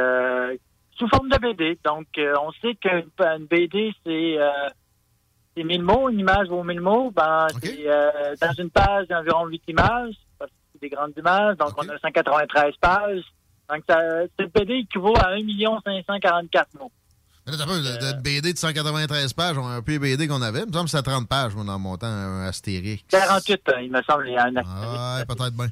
sous 0.97 1.07
forme 1.07 1.29
de 1.29 1.37
BD. 1.37 1.79
Donc, 1.85 2.07
euh, 2.17 2.33
on 2.41 2.51
sait 2.53 2.75
qu'une 2.75 3.09
une 3.19 3.45
BD, 3.45 3.93
c'est 4.05 4.39
euh, 4.39 4.69
c'est 5.55 5.63
1000 5.63 5.81
mots, 5.81 6.09
une 6.09 6.19
image 6.19 6.47
vaut 6.47 6.63
1000 6.63 6.81
mots. 6.81 7.11
Ben, 7.11 7.47
c'est 7.61 7.87
euh, 7.87 8.35
dans 8.41 8.53
une 8.53 8.69
page 8.69 9.07
d'environ 9.07 9.45
8 9.47 9.63
images, 9.67 10.15
parce 10.37 10.51
que 10.51 10.57
c'est 10.73 10.81
des 10.81 10.89
grandes 10.89 11.13
images. 11.17 11.57
Donc, 11.57 11.71
on 11.77 11.89
a 11.89 11.97
193 11.97 12.73
pages. 12.79 13.23
Donc, 13.69 13.83
ça, 13.87 13.99
cette 14.39 14.53
BD 14.53 14.75
équivaut 14.75 15.15
à 15.17 15.31
1 15.33 15.41
544 16.05 16.79
mots. 16.79 16.91
Mais 17.45 17.55
là, 17.55 17.65
pas, 17.65 17.77
de, 17.77 18.17
de 18.17 18.21
BD 18.21 18.53
de 18.53 18.57
193 18.57 19.33
pages, 19.33 19.57
on 19.57 19.65
a 19.65 19.75
un 19.75 19.81
peu 19.81 19.93
les 19.93 19.99
BD 19.99 20.27
qu'on 20.27 20.41
avait. 20.41 20.61
Il 20.61 20.67
me 20.67 20.73
semble 20.73 20.85
que 20.85 20.91
c'était 20.91 21.09
30 21.09 21.29
pages, 21.29 21.55
moi, 21.55 21.63
dans 21.63 21.79
mon 21.79 21.95
temps, 21.95 22.07
un 22.07 22.45
Astérix. 22.45 23.03
48, 23.09 23.61
euh, 23.69 23.81
il 23.81 23.91
me 23.91 24.01
semble, 24.03 24.27
il 24.27 24.33
y 24.33 24.37
a 24.37 24.45
un 24.45 24.53
Ouais, 24.55 25.25
peut-être 25.25 25.55
bien. 25.55 25.67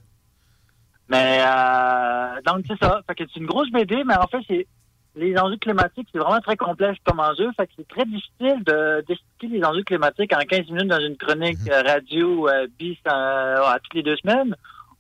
Mais 1.08 1.40
euh, 1.42 2.42
donc 2.46 2.66
c'est 2.68 2.80
ça. 2.84 3.02
Fait 3.08 3.16
que 3.16 3.24
c'est 3.32 3.40
une 3.40 3.46
grosse 3.46 3.70
BD, 3.72 4.04
mais 4.06 4.16
en 4.16 4.28
fait 4.28 4.40
c'est 4.48 4.68
les 5.16 5.38
enjeux 5.38 5.58
climatiques, 5.58 6.08
c'est 6.12 6.20
vraiment 6.20 6.42
très 6.42 6.58
complexe 6.58 7.00
comme 7.06 7.20
enjeu. 7.20 7.50
Fait 7.58 7.68
que 7.68 7.74
c'est 7.78 7.88
très 7.88 8.06
difficile 8.06 8.64
de 8.66 9.04
d'expliquer 9.08 9.58
les 9.58 9.64
enjeux 9.64 9.84
climatiques 9.84 10.34
en 10.34 10.40
15 10.40 10.68
minutes 10.68 10.88
dans 10.90 11.00
une 11.00 11.16
chronique 11.18 11.60
Mhm. 11.62 11.72
euh, 11.72 11.82
radio 11.84 12.50
euh, 12.50 12.68
bis 12.78 12.98
euh, 13.08 13.12
à 13.64 13.78
toutes 13.84 13.94
les 13.96 14.04
deux 14.04 14.18
semaines. 14.18 14.56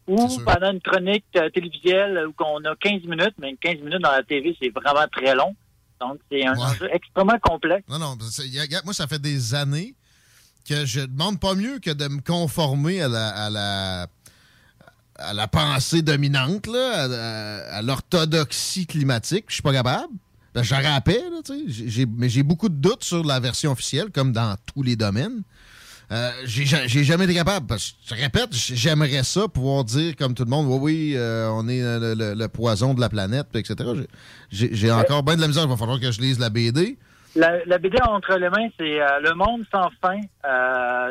Ou 0.07 0.27
pendant 0.45 0.71
une 0.71 0.81
chronique 0.81 1.25
euh, 1.35 1.49
télévisuelle 1.49 2.27
où 2.27 2.33
on 2.45 2.63
a 2.65 2.75
15 2.75 3.03
minutes, 3.05 3.33
mais 3.39 3.55
15 3.59 3.77
minutes 3.79 4.01
dans 4.03 4.11
la 4.11 4.21
TV, 4.23 4.55
c'est 4.61 4.69
vraiment 4.69 5.07
très 5.11 5.33
long. 5.33 5.55
Donc, 5.99 6.19
c'est 6.31 6.45
un 6.45 6.53
enjeu 6.57 6.87
extrêmement 6.93 7.39
complexe. 7.41 7.83
Non, 7.89 7.97
non, 7.97 8.13
a- 8.13 8.81
moi, 8.83 8.93
ça 8.93 9.07
fait 9.07 9.17
des 9.21 9.55
années 9.55 9.95
que 10.69 10.85
je 10.85 11.01
demande 11.01 11.39
pas 11.39 11.55
mieux 11.55 11.79
que 11.79 11.89
de 11.91 12.07
me 12.07 12.21
conformer 12.21 13.01
à 13.01 13.07
la, 13.07 13.27
à 13.29 13.49
la, 13.49 14.07
à 15.17 15.33
la 15.33 15.47
pensée 15.47 16.01
dominante, 16.01 16.67
là, 16.67 16.91
à, 16.93 17.03
à- 17.05 17.77
à 17.77 17.81
l'orthodoxie 17.81 18.85
climatique. 18.85 19.45
Je 19.49 19.53
suis 19.55 19.63
pas 19.63 19.73
capable. 19.73 20.13
Ben, 20.53 20.63
je 20.63 20.73
rappelle, 20.73 21.31
mais 22.17 22.29
j'ai 22.29 22.43
beaucoup 22.43 22.69
de 22.69 22.75
doutes 22.75 23.03
sur 23.03 23.23
la 23.25 23.39
version 23.39 23.71
officielle, 23.73 24.09
comme 24.13 24.31
dans 24.31 24.55
tous 24.73 24.83
les 24.83 24.95
domaines. 24.95 25.41
Euh, 26.11 26.29
j'ai 26.45 26.65
ja- 26.65 26.85
j'ai 26.85 27.03
jamais 27.03 27.25
été 27.25 27.33
capable. 27.33 27.65
Parce 27.65 27.91
que, 27.91 28.15
je 28.15 28.21
répète, 28.21 28.49
j'aimerais 28.53 29.23
ça, 29.23 29.47
pouvoir 29.47 29.83
dire 29.83 30.15
comme 30.15 30.33
tout 30.35 30.43
le 30.45 30.49
monde, 30.51 30.67
oui, 30.69 30.77
oui, 30.81 31.13
euh, 31.17 31.49
on 31.51 31.67
est 31.67 31.81
euh, 31.81 31.99
le, 31.99 32.13
le- 32.13 32.33
le 32.35 32.47
poison 32.47 32.93
de 32.93 33.01
la 33.01 33.09
planète, 33.09 33.47
etc. 33.55 33.75
J'ai- 34.51 34.91
encore 34.91 35.23
bien 35.23 35.35
de 35.35 35.41
la 35.41 35.47
misère. 35.47 35.63
Il 35.63 35.69
va 35.69 35.77
falloir 35.77 35.99
que 35.99 36.11
je 36.11 36.21
lise 36.21 36.39
la 36.39 36.49
BD. 36.49 36.97
La, 37.35 37.65
la 37.65 37.77
BD 37.79 37.97
entre 38.07 38.37
les 38.37 38.49
mains, 38.49 38.69
c'est 38.79 39.01
euh, 39.01 39.19
Le 39.23 39.33
Monde 39.33 39.63
sans 39.73 39.89
fin, 40.01 40.19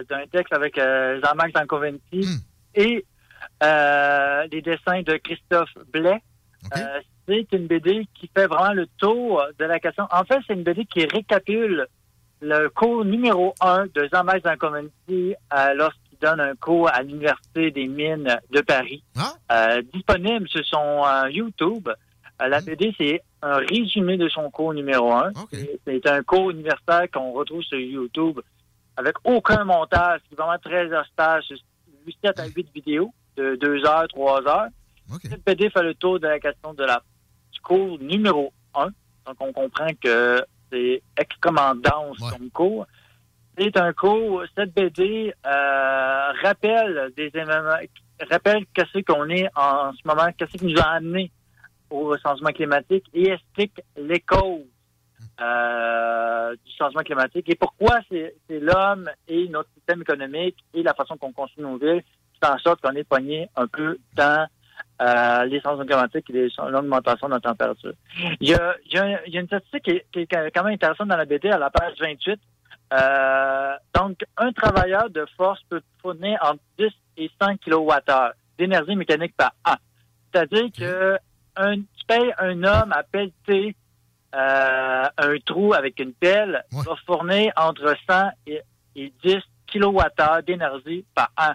d'un 0.08 0.26
texte 0.32 0.52
avec 0.54 0.76
Jean-Marc 0.76 1.50
Zancoventi 1.58 2.26
et 2.76 3.04
euh, 3.64 4.46
les 4.52 4.62
dessins 4.62 5.02
de 5.02 5.16
Christophe 5.16 5.74
Blais. 5.92 6.20
Euh, 6.76 7.00
c'est 7.26 7.46
une 7.52 7.66
BD 7.66 8.06
qui 8.14 8.30
fait 8.34 8.46
vraiment 8.46 8.72
le 8.74 8.86
tour 8.98 9.42
de 9.58 9.64
la 9.64 9.78
question. 9.80 10.06
En 10.12 10.24
fait, 10.24 10.38
c'est 10.46 10.52
une 10.54 10.62
BD 10.62 10.84
qui 10.86 11.06
récapitule 11.06 11.86
le 12.40 12.68
cours 12.68 13.04
numéro 13.04 13.54
un 13.60 13.86
de 13.86 14.08
Jean-Marc 14.12 14.42
Zancoventi 14.44 15.34
euh, 15.56 15.74
lorsqu'il 15.74 16.18
donne 16.20 16.40
un 16.40 16.54
cours 16.56 16.88
à 16.92 17.02
l'Université 17.02 17.70
des 17.70 17.86
Mines 17.86 18.38
de 18.50 18.60
Paris. 18.60 19.02
Euh, 19.52 19.82
disponible 19.92 20.48
sur 20.48 20.64
son 20.66 21.02
YouTube. 21.30 21.88
La 22.40 22.60
BD, 22.60 22.94
c'est 22.98 23.22
un 23.42 23.56
résumé 23.56 24.16
de 24.16 24.28
son 24.28 24.50
cours 24.50 24.74
numéro 24.74 25.12
un. 25.12 25.30
C'est- 25.52 25.80
C'est 25.86 26.06
un 26.08 26.22
cours 26.22 26.50
universitaire 26.50 27.10
qu'on 27.12 27.32
retrouve 27.32 27.62
sur 27.62 27.78
YouTube 27.78 28.40
avec 28.96 29.14
aucun 29.24 29.64
montage. 29.64 30.20
C'est 30.28 30.36
vraiment 30.36 30.58
très 30.58 30.86
austère. 30.86 31.40
C'est 31.48 31.54
7 32.22 32.38
à 32.40 32.46
8 32.46 32.68
vidéos 32.74 33.12
de 33.36 33.56
2 33.56 33.86
heures, 33.86 34.08
3 34.08 34.48
heures. 34.48 34.68
Cette 35.22 35.44
BD 35.44 35.70
fait 35.70 35.82
le 35.82 35.94
tour 35.94 36.18
de 36.18 36.26
la 36.26 36.38
question 36.38 36.72
de 36.74 36.84
la, 36.84 37.02
du 37.52 37.60
cours 37.60 37.98
numéro 37.98 38.52
1. 38.74 38.86
Donc, 39.26 39.36
on 39.40 39.52
comprend 39.52 39.88
que 40.02 40.42
c'est 40.70 41.02
extrêmement 41.16 41.74
dense 41.74 42.18
comme 42.30 42.50
cours. 42.50 42.86
C'est 43.56 43.76
un 43.76 43.92
cours, 43.92 44.42
cette 44.56 44.74
BD 44.74 45.32
euh, 45.46 46.32
rappelle 46.42 47.12
des 47.16 47.26
événements, 47.26 47.78
rappelle 48.28 48.64
qu'est-ce 48.74 49.00
qu'on 49.02 49.28
est 49.28 49.48
en, 49.54 49.92
ce 49.92 50.00
moment, 50.06 50.28
qu'est-ce 50.36 50.56
qui 50.56 50.66
nous 50.66 50.80
a 50.80 50.94
amené 50.96 51.30
au 51.88 52.16
changement 52.18 52.50
climatique 52.50 53.04
et 53.14 53.30
explique 53.30 53.80
les 53.96 54.18
causes 54.20 54.66
euh, 55.40 56.56
du 56.64 56.72
changement 56.76 57.02
climatique 57.02 57.48
et 57.48 57.54
pourquoi 57.54 58.00
c'est 58.10 58.34
l'homme 58.48 59.08
et 59.28 59.48
notre 59.48 59.68
système 59.74 60.02
économique 60.02 60.56
et 60.74 60.82
la 60.82 60.94
façon 60.94 61.16
qu'on 61.16 61.32
construit 61.32 61.62
nos 61.62 61.76
villes 61.76 62.02
fait 62.42 62.50
en 62.50 62.58
sorte 62.58 62.80
qu'on 62.80 62.94
est 62.94 63.04
pogné 63.04 63.48
un 63.56 63.66
peu 63.66 63.98
dans 64.14 64.46
euh, 65.02 65.44
les 65.46 65.60
changements 65.60 65.84
climatiques 65.84 66.30
et 66.30 66.48
l'augmentation 66.70 67.28
de 67.28 67.34
la 67.34 67.40
température. 67.40 67.92
Il 68.40 68.48
y 68.48 68.54
a, 68.54 68.74
il 68.86 68.94
y 68.94 68.98
a- 68.98 69.26
il 69.26 69.34
y 69.34 69.38
a 69.38 69.40
une 69.40 69.46
statistique 69.46 69.82
qui 69.84 69.90
est, 69.90 70.06
qui 70.12 70.20
est 70.20 70.26
quand 70.52 70.62
même 70.64 70.74
intéressante 70.74 71.08
dans 71.08 71.16
la 71.16 71.24
BD 71.24 71.50
à 71.50 71.58
la 71.58 71.70
page 71.70 71.94
28. 72.00 72.40
Euh, 72.92 73.72
donc, 73.94 74.18
un 74.36 74.52
travailleur 74.52 75.10
de 75.10 75.26
force 75.36 75.60
peut 75.68 75.80
fournir 76.00 76.38
entre 76.42 76.60
10 76.78 76.90
et 77.16 77.30
100 77.42 77.56
kWh 77.66 78.32
d'énergie 78.58 78.94
mécanique 78.94 79.34
par 79.36 79.52
an. 79.66 79.74
C'est-à-dire 80.32 80.66
que 80.76 81.16
un, 81.56 81.76
tu 81.76 82.04
payes 82.06 82.32
un 82.38 82.62
homme 82.62 82.92
à 82.92 83.02
pelleter 83.04 83.74
euh, 84.34 85.04
un 85.16 85.36
trou 85.46 85.74
avec 85.74 85.98
une 86.00 86.12
pelle, 86.12 86.64
va 86.72 86.94
fournir 87.06 87.52
entre 87.56 87.94
100 88.08 88.30
et, 88.46 88.60
et 88.96 89.12
10 89.24 89.38
kWh 89.72 90.42
d'énergie 90.46 91.04
par 91.14 91.30
an. 91.38 91.52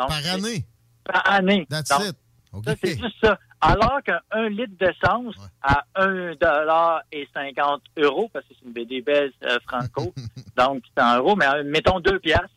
Donc, 0.00 0.08
Par 0.08 0.34
année? 0.34 0.64
Par 1.04 1.30
année. 1.30 1.66
That's 1.68 1.90
Donc, 1.90 2.00
it. 2.02 2.16
Ça, 2.64 2.74
c'est 2.82 2.98
juste 2.98 3.16
ça. 3.22 3.38
Alors 3.60 4.00
qu'un 4.02 4.48
litre 4.48 4.72
d'essence 4.80 5.34
à 5.62 5.84
1,50 5.94 7.80
euros, 7.98 8.30
parce 8.32 8.46
que 8.46 8.54
c'est 8.58 8.66
une 8.66 8.72
BD 8.72 9.02
belge 9.02 9.34
euh, 9.44 9.58
franco, 9.68 10.14
donc 10.56 10.82
c'est 10.96 11.02
en 11.02 11.18
euros, 11.18 11.36
mais 11.36 11.46
euh, 11.46 11.62
mettons 11.64 12.00
2 12.00 12.18
piastres. 12.18 12.48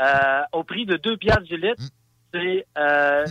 Euh, 0.00 0.42
au 0.52 0.64
prix 0.64 0.84
de 0.86 0.96
2 0.96 1.16
piastres 1.16 1.44
du 1.44 1.56
litre, 1.56 1.82
c'est 2.32 2.66
euh, 2.76 3.24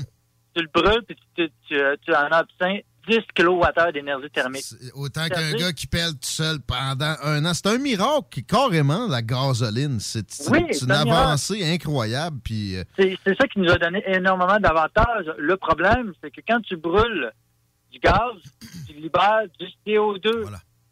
tu 0.56 0.62
le 0.62 0.70
brûles 0.74 1.04
puis 1.04 1.18
tu, 1.36 1.52
tu, 1.68 1.78
tu 2.06 2.16
en 2.16 2.32
obtiens 2.32 2.80
10 3.08 3.20
kWh 3.36 3.92
d'énergie 3.94 4.30
thermique. 4.30 4.66
Autant 4.96 5.28
qu'un 5.28 5.52
gars 5.54 5.74
qui 5.74 5.88
pèle 5.88 6.12
tout 6.14 6.20
seul 6.22 6.58
pendant 6.62 7.16
un 7.24 7.44
an. 7.46 7.54
C'est 7.54 7.68
un 7.68 7.78
miracle, 7.78 8.42
carrément, 8.44 9.08
la 9.08 9.22
gasoline. 9.22 10.00
C'est 10.00 10.26
Oui, 10.50 10.60
une 10.60 10.92
un 10.92 11.04
miracle. 11.04 11.10
avancée 11.24 11.64
incroyable. 11.74 12.38
Puis, 12.44 12.78
euh, 12.78 12.84
C'est 12.98 13.18
c'est 13.26 13.36
ça 13.38 13.48
qui 13.48 13.60
nous 13.60 13.70
a 13.72 13.78
donné 13.78 14.04
énormément 14.08 14.60
d'avantages. 14.60 15.32
Le 15.38 15.58
problème, 15.58 16.14
c'est 16.24 16.32
que 16.32 16.42
quand 16.48 16.62
tu 16.62 16.78
brûles 16.78 17.32
du 17.92 18.00
gaz, 18.00 18.32
tu 18.88 18.94
libères 18.94 19.44
du 19.60 19.68
CO2. 19.86 20.46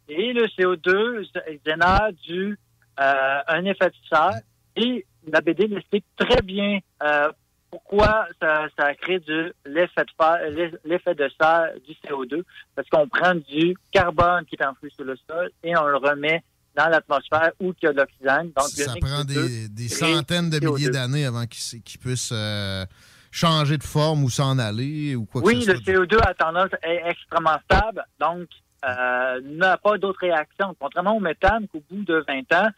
Et 0.08 0.32
le 0.32 0.46
CO2 0.48 1.24
génère 1.66 2.10
du, 2.26 2.58
euh, 3.00 3.38
un 3.48 3.64
effet 3.64 3.88
de 3.88 3.94
serre. 4.10 4.40
Et 4.76 5.06
la 5.32 5.40
BD 5.40 5.66
l'explique 5.66 6.04
très 6.16 6.42
bien 6.42 6.78
euh, 7.02 7.30
pourquoi 7.72 8.26
ça, 8.40 8.66
ça 8.78 8.94
crée 8.94 9.18
l'effet 9.64 10.04
de 10.04 10.78
l'effet 10.84 11.16
serre 11.40 11.70
du 11.86 11.94
CO2. 12.06 12.42
Parce 12.76 12.86
qu'on 12.90 13.08
prend 13.08 13.34
du 13.34 13.74
carbone 13.90 14.44
qui 14.44 14.56
est 14.56 14.64
enfoui 14.64 14.92
sous 14.94 15.04
le 15.04 15.16
sol 15.28 15.50
et 15.64 15.74
on 15.76 15.86
le 15.86 15.96
remet 15.96 16.44
dans 16.76 16.88
l'atmosphère 16.88 17.52
où 17.60 17.72
il 17.72 17.84
y 17.84 17.88
a 17.88 17.92
de 17.92 17.96
l'oxygène. 17.96 18.52
Donc, 18.54 18.68
le 18.76 18.84
ça 18.84 18.94
prend 19.00 19.24
des 19.24 19.88
centaines 19.88 20.50
de 20.50 20.58
CO2. 20.58 20.74
milliers 20.74 20.90
d'années 20.90 21.24
avant 21.24 21.46
qu'il 21.46 21.98
puisse 21.98 22.30
euh, 22.32 22.84
changer 23.30 23.78
de 23.78 23.84
forme 23.84 24.22
ou 24.24 24.28
s'en 24.30 24.58
aller 24.58 25.16
ou 25.16 25.24
quoi 25.24 25.40
que 25.40 25.46
Oui, 25.46 25.62
ce 25.62 25.70
le 25.72 25.78
soit. 25.78 25.94
CO2 25.94 26.18
à 26.22 26.34
tendance 26.34 26.70
est 26.82 27.02
extrêmement 27.06 27.58
stable, 27.64 28.04
donc 28.20 28.48
euh, 28.84 29.40
n'a 29.44 29.78
pas 29.78 29.96
d'autres 29.96 30.20
réactions. 30.20 30.76
Contrairement 30.78 31.16
au 31.16 31.20
méthane, 31.20 31.66
qu'au 31.68 31.82
bout 31.90 32.04
de 32.04 32.22
20 32.28 32.52
ans, 32.54 32.68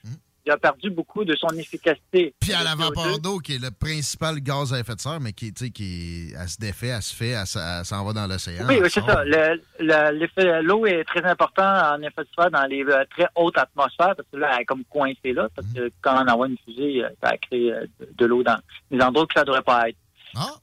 il 0.46 0.52
a 0.52 0.56
perdu 0.58 0.90
beaucoup 0.90 1.24
de 1.24 1.34
son 1.36 1.48
efficacité. 1.56 2.34
Puis 2.40 2.52
à 2.52 2.62
la 2.62 2.74
CO2, 2.74 2.78
vapeur 2.94 3.18
d'eau, 3.18 3.38
qui 3.38 3.54
est 3.54 3.58
le 3.62 3.70
principal 3.70 4.40
gaz 4.40 4.74
à 4.74 4.78
effet 4.80 4.94
de 4.94 5.00
serre, 5.00 5.20
mais 5.20 5.32
qui, 5.32 5.52
tu 5.54 5.64
sais, 5.66 5.70
qui 5.70 6.32
elle 6.38 6.48
se 6.48 6.58
défait, 6.58 6.88
elle 6.88 7.02
se 7.02 7.14
fait, 7.14 7.30
elle, 7.30 7.46
s'en 7.46 8.04
va 8.04 8.12
dans 8.12 8.26
l'océan. 8.26 8.66
Oui, 8.68 8.78
oui, 8.82 8.88
c'est 8.90 9.00
ça. 9.04 9.24
Le- 9.24 10.60
L'eau 10.62 10.84
est 10.86 11.04
très 11.04 11.24
important 11.24 11.64
en 11.94 12.02
effet 12.02 12.22
de 12.22 12.28
serre 12.38 12.50
dans 12.50 12.64
les 12.66 12.82
euh, 12.84 13.04
très 13.10 13.26
hautes 13.36 13.56
atmosphères, 13.58 14.14
parce 14.16 14.28
que 14.30 14.36
là, 14.36 14.50
elle 14.54 14.62
est 14.62 14.64
comme 14.66 14.84
coincée 14.84 15.32
là, 15.32 15.48
parce 15.54 15.66
que 15.72 15.90
quand 16.02 16.22
on 16.24 16.28
envoie 16.28 16.48
une 16.48 16.58
fusée, 16.64 17.04
euh, 17.04 17.08
ça 17.22 17.36
crée 17.38 17.72
euh, 17.72 17.86
de, 18.00 18.08
de 18.14 18.26
l'eau 18.26 18.42
dans 18.42 18.58
les 18.90 19.00
endroits 19.00 19.24
où 19.24 19.32
ça 19.32 19.40
ne 19.40 19.46
devrait 19.46 19.62
pas 19.62 19.88
être. 19.88 19.98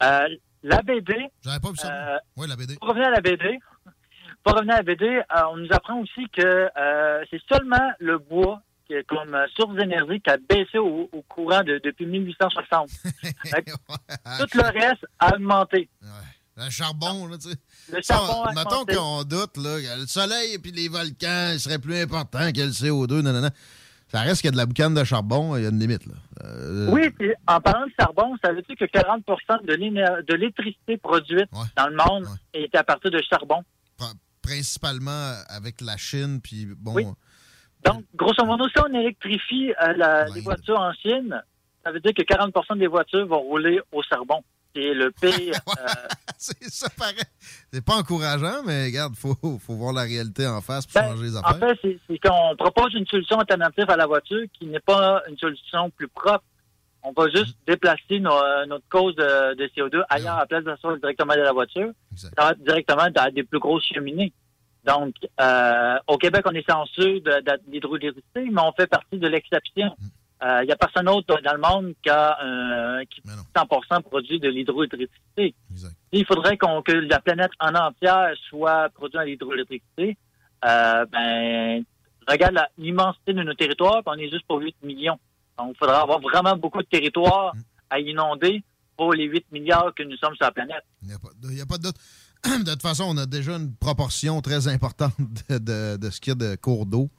Euh, 0.04 0.28
la 0.64 0.82
BD... 0.84 1.16
Ah. 1.20 1.28
J'avais 1.44 1.60
pas 1.60 1.70
vu 1.72 1.78
ça. 1.78 1.92
euh, 1.92 2.18
oui, 2.38 2.48
la 2.48 2.56
BD. 2.56 2.76
Pour 2.76 2.90
revenir 2.90 3.08
à 3.08 3.12
la 3.12 3.22
BD, 3.22 3.58
pour 4.44 4.54
revenir 4.54 4.76
à 4.76 4.78
la 4.78 4.84
BD, 4.84 5.22
on 5.52 5.58
nous 5.58 5.68
apprend 5.72 6.00
aussi 6.02 6.28
que 6.36 6.70
c'est 7.32 7.42
seulement 7.52 7.92
le 8.00 8.18
bois 8.20 8.62
comme 9.08 9.34
euh, 9.34 9.46
source 9.56 9.76
d'énergie 9.76 10.20
qui 10.22 10.30
a 10.30 10.38
baissé 10.38 10.78
au, 10.78 11.10
au 11.12 11.22
courant 11.30 11.62
de, 11.64 11.80
depuis 11.84 12.06
1860. 12.06 12.90
Fait 13.46 13.64
que 13.64 13.72
tout 13.72 14.58
le 14.58 14.80
reste 14.80 15.06
a 15.20 15.36
augmenté. 15.36 15.90
Le 16.58 16.70
charbon, 16.70 17.28
là, 17.28 17.38
tu 17.38 17.50
sais. 17.50 17.56
Le 17.94 18.02
Ça, 18.02 18.14
charbon 18.16 18.44
a 18.44 18.54
Mettons 18.54 18.86
qu'on 18.86 19.24
doute, 19.24 19.58
là, 19.58 19.78
le 19.98 20.06
soleil 20.06 20.54
et 20.54 20.60
puis 20.60 20.72
les 20.72 20.90
volcans 20.90 21.58
seraient 21.58 21.80
plus 21.80 21.96
importants 21.98 22.52
que 22.52 22.62
le 22.62 22.70
CO2, 22.72 23.22
non, 23.22 23.32
non, 23.34 23.42
non. 23.42 23.50
Ça 24.12 24.20
reste 24.22 24.42
qu'il 24.42 24.50
y 24.50 24.50
a 24.50 24.52
de 24.52 24.58
la 24.58 24.66
boucane 24.66 24.94
de 24.94 25.04
charbon, 25.06 25.56
il 25.56 25.64
y 25.64 25.66
a 25.66 25.70
une 25.70 25.80
limite, 25.80 26.06
là. 26.06 26.14
Euh, 26.44 26.90
Oui, 26.92 27.10
puis 27.12 27.32
en 27.48 27.62
parlant 27.62 27.86
de 27.88 27.94
charbon, 27.98 28.36
ça 28.44 28.52
veut 28.52 28.62
dire 28.64 28.76
que 28.78 28.84
40 28.86 29.24
de 29.66 29.74
l'éner- 29.74 30.06
de 30.28 30.34
l'électricité 30.34 30.98
produite 30.98 31.50
dans 31.78 31.88
le 31.88 31.96
monde 31.96 32.28
est 32.54 32.76
à 32.76 32.84
partir 32.84 33.10
de 33.10 33.22
charbon. 33.30 33.64
pr- 33.98 34.14
Principalement 34.42 35.34
avec 35.48 35.80
la 35.82 35.96
Chine, 35.98 36.42
puis 36.42 36.68
bon... 36.78 36.94
Oui. 36.96 37.06
Donc, 37.86 38.04
grosso 38.16 38.46
modo, 38.46 38.68
si 38.70 38.80
on 38.80 38.94
électrifie 38.94 39.72
euh, 39.82 39.94
la- 39.98 40.26
les 40.26 40.42
voitures 40.42 40.80
en 40.80 40.94
Chine, 40.94 41.42
ça 41.84 41.92
veut 41.92 42.00
dire 42.00 42.14
que 42.14 42.22
40% 42.24 42.78
des 42.78 42.88
voitures 42.88 43.26
vont 43.28 43.40
rouler 43.40 43.80
au 43.92 44.02
charbon. 44.04 44.44
C'est 44.76 44.94
le 44.94 45.12
pire. 45.12 45.54
euh, 45.80 45.88
c'est 46.38 46.64
ça, 46.70 46.88
pareil. 46.98 47.16
C'est 47.74 47.84
pas 47.84 47.96
encourageant, 47.96 48.64
mais 48.66 48.86
regarde, 48.86 49.16
faut, 49.16 49.36
faut 49.60 49.74
voir 49.76 49.92
la 49.94 50.04
réalité 50.04 50.48
en 50.48 50.62
face 50.62 50.86
pour 50.86 51.02
Ben, 51.02 51.10
changer 51.10 51.24
les 51.24 51.38
en 51.38 51.42
affaires. 51.42 51.70
fait, 51.72 51.80
c'est- 51.82 52.00
c'est 52.08 52.20
qu'on 52.20 52.56
propose 52.56 52.94
une 52.94 53.06
solution 53.08 53.38
alternative 53.40 53.90
à 53.90 53.98
la 53.98 54.06
voiture 54.06 54.44
qui 54.58 54.66
n'est 54.68 54.80
pas 54.80 55.22
une 55.28 55.38
solution 55.38 55.90
plus 55.90 56.08
propre. 56.08 56.44
On 57.04 57.12
va 57.14 57.30
juste 57.32 57.58
déplacer 57.68 58.20
nos- 58.20 58.32
euh, 58.32 58.66
notre 58.68 58.88
cause 58.88 59.16
de, 59.16 59.56
de 59.56 59.68
CO2 59.76 60.04
ailleurs 60.08 60.36
à 60.36 60.42
la 60.42 60.46
place 60.46 60.64
de 60.64 60.76
ça 60.80 60.96
directement 60.98 61.34
de 61.34 61.42
la 61.42 61.52
voiture. 61.52 61.90
Ça 62.16 62.30
va 62.38 62.52
être 62.52 62.64
directement 62.64 63.10
dans 63.10 63.34
des 63.34 63.44
plus 63.44 63.58
grosses 63.60 63.86
cheminées. 63.92 64.32
Donc, 64.86 65.14
euh, 65.40 66.00
au 66.08 66.18
Québec, 66.18 66.42
on 66.46 66.52
est 66.56 66.68
de 66.68 67.72
l'hydroélectricité, 67.72 68.50
mais 68.52 68.62
on 68.62 68.72
fait 68.74 68.88
partie 68.88 69.18
de 69.18 69.28
l'exception. 69.28 69.96
Il 70.44 70.66
n'y 70.66 70.72
a 70.72 70.76
personne 70.76 71.06
d'autre 71.06 71.40
dans 71.44 71.54
le 71.54 71.60
monde 71.60 71.94
qui 72.02 72.10
a 72.10 72.36
euh, 72.44 73.04
qui 73.12 73.22
100% 73.56 74.02
produit 74.02 74.40
de 74.40 74.50
l'hydroélectricité. 74.50 75.54
Il 76.12 76.26
faudrait 76.26 76.58
qu'on 76.58 76.82
que 76.82 76.94
la 76.94 77.20
planète 77.20 77.52
en 77.60 77.76
entière 77.76 78.34
soit 78.50 78.90
produite 78.90 79.20
à 79.20 79.26
l'hydroélectricité. 79.26 80.18
Euh, 80.66 81.06
ben, 81.12 81.84
regarde 82.28 82.60
l'immensité 82.78 83.34
de 83.34 83.44
nos 83.44 83.54
territoires, 83.54 84.02
puis 84.04 84.14
on 84.16 84.20
est 84.20 84.30
juste 84.30 84.46
pour 84.48 84.60
8 84.60 84.76
millions. 84.84 85.20
Donc, 85.58 85.74
il 85.76 85.78
faudra 85.78 86.02
avoir 86.02 86.20
vraiment 86.20 86.56
beaucoup 86.56 86.82
de 86.82 86.88
territoires 86.88 87.54
à 87.90 88.00
inonder 88.00 88.64
pour 88.98 89.14
les 89.14 89.26
8 89.26 89.52
milliards 89.52 89.94
que 89.96 90.04
nous 90.04 90.18
sommes 90.18 90.36
sur 90.36 90.46
la 90.46 90.52
planète. 90.52 90.84
Il 91.02 91.10
n'y 91.50 91.62
a 91.62 91.66
pas 91.66 91.78
de 91.78 91.84
doute. 91.84 91.96
De 92.66 92.72
toute 92.72 92.82
façon, 92.82 93.06
on 93.08 93.18
a 93.18 93.26
déjà 93.26 93.54
une 93.56 93.74
proportion 93.76 94.42
très 94.42 94.68
importante 94.68 95.14
de, 95.50 95.58
de- 95.58 95.98
de 95.98 96.10
ce 96.10 96.20
qu'il 96.22 96.32
y 96.32 96.36
a 96.44 96.50
de 96.52 96.56
cours 96.56 96.86
d'eau 96.86 97.10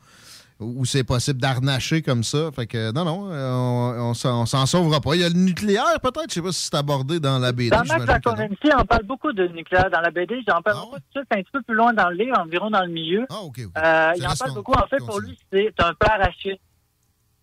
où 0.60 0.84
c'est 0.84 1.02
possible 1.02 1.40
d'arnacher 1.40 2.02
comme 2.02 2.22
ça. 2.22 2.50
Fait 2.52 2.68
que 2.68 2.92
non, 2.92 3.04
non, 3.04 3.32
euh, 3.32 3.50
on, 3.52 4.10
on 4.10 4.14
s'en 4.14 4.42
on 4.42 4.46
s'en 4.46 4.64
sauvera 4.64 5.00
pas. 5.00 5.16
Il 5.16 5.20
y 5.20 5.24
a 5.24 5.28
le 5.28 5.34
nucléaire, 5.34 5.98
peut-être? 6.00 6.28
Je 6.28 6.34
sais 6.34 6.42
pas 6.42 6.52
si 6.52 6.60
c'est 6.66 6.76
abordé 6.76 7.18
dans 7.18 7.40
la 7.40 7.50
BD. 7.50 7.70
Dans 7.70 7.82
non. 7.82 8.06
Convention, 8.22 8.76
on 8.78 8.84
parle 8.84 9.02
beaucoup 9.02 9.32
de 9.32 9.48
nucléaire. 9.48 9.90
Dans 9.90 10.00
la 10.00 10.12
BD, 10.12 10.36
j'en 10.46 10.62
parle 10.62 10.78
beaucoup 10.84 10.98
de 10.98 11.04
ça. 11.14 11.20
C'est 11.28 11.38
un 11.38 11.42
petit 11.42 11.50
peu 11.52 11.62
plus 11.62 11.74
loin 11.74 11.92
dans 11.92 12.08
le 12.10 12.14
livre, 12.16 12.38
environ 12.38 12.70
dans 12.70 12.82
le 12.82 12.92
milieu. 12.92 13.26
Ah, 13.30 13.40
OK, 13.42 13.58
Euh, 13.58 14.12
il 14.16 14.24
en 14.24 14.34
parle 14.36 14.54
beaucoup. 14.54 14.72
En 14.74 14.86
fait, 14.86 14.98
pour 14.98 15.18
lui, 15.18 15.36
c'est 15.52 15.74
un 15.80 15.94
parachute. 15.94 16.60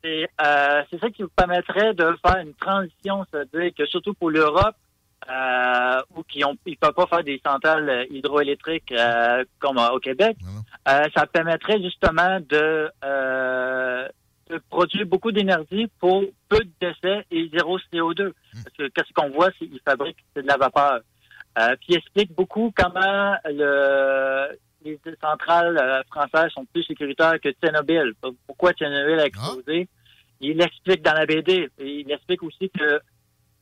C'est 0.02 0.30
euh, 0.42 0.82
c'est 0.90 1.00
ça 1.02 1.10
qui 1.10 1.24
vous 1.24 1.30
permettrait 1.36 1.94
de 1.96 2.16
faire 2.26 2.38
une 2.38 2.54
transition, 2.54 3.26
c'est-à-dire 3.34 3.72
que 3.78 3.86
surtout 3.86 4.14
pour 4.14 4.30
l'Europe, 4.30 4.76
euh, 5.30 6.02
où 6.16 6.24
qui 6.24 6.44
ont, 6.44 6.56
ils 6.66 6.78
peuvent 6.78 6.94
pas 6.94 7.08
faire 7.08 7.24
des 7.24 7.42
centrales 7.46 8.08
hydroélectriques 8.10 8.92
euh, 8.92 9.44
comme 9.60 9.78
au 9.78 10.00
Québec, 10.00 10.38
euh, 10.88 11.06
ça 11.16 11.26
permettrait 11.28 11.82
justement 11.82 12.40
de, 12.40 12.90
euh, 13.04 14.08
de 14.50 14.62
produire 14.70 15.06
beaucoup 15.06 15.32
d'énergie 15.32 15.88
pour 16.00 16.24
peu 16.48 16.60
de 16.60 16.72
décès 16.82 17.26
et 17.32 17.50
zéro 17.54 17.78
CO2. 17.94 18.34
Parce 18.64 18.76
que 18.76 18.88
qu'est-ce 18.88 19.14
qu'on 19.14 19.30
voit, 19.30 19.50
c'est 19.60 19.68
qu'ils 19.68 19.82
fabriquent 19.86 20.24
de 20.36 20.42
la 20.42 20.58
vapeur. 20.58 21.02
Euh, 21.58 21.76
puis 21.78 21.88
il 21.90 21.98
explique 21.98 22.34
beaucoup 22.34 22.72
comment 22.76 23.36
le, 23.46 24.58
les 24.84 25.00
centrales 25.22 25.78
euh, 25.78 26.02
françaises 26.12 26.52
sont 26.52 26.66
plus 26.66 26.84
sécuritaires 26.84 27.40
que 27.42 27.50
Tchernobyl. 27.52 28.14
Pourquoi 28.48 28.74
Tchernobyl 28.74 29.20
a 29.20 29.26
explosé? 29.26 29.88
Il 30.42 30.62
explique 30.62 31.02
dans 31.02 31.14
la 31.14 31.26
BD. 31.26 31.70
Il 31.80 32.10
explique 32.12 32.44
aussi 32.44 32.70
que 32.70 33.02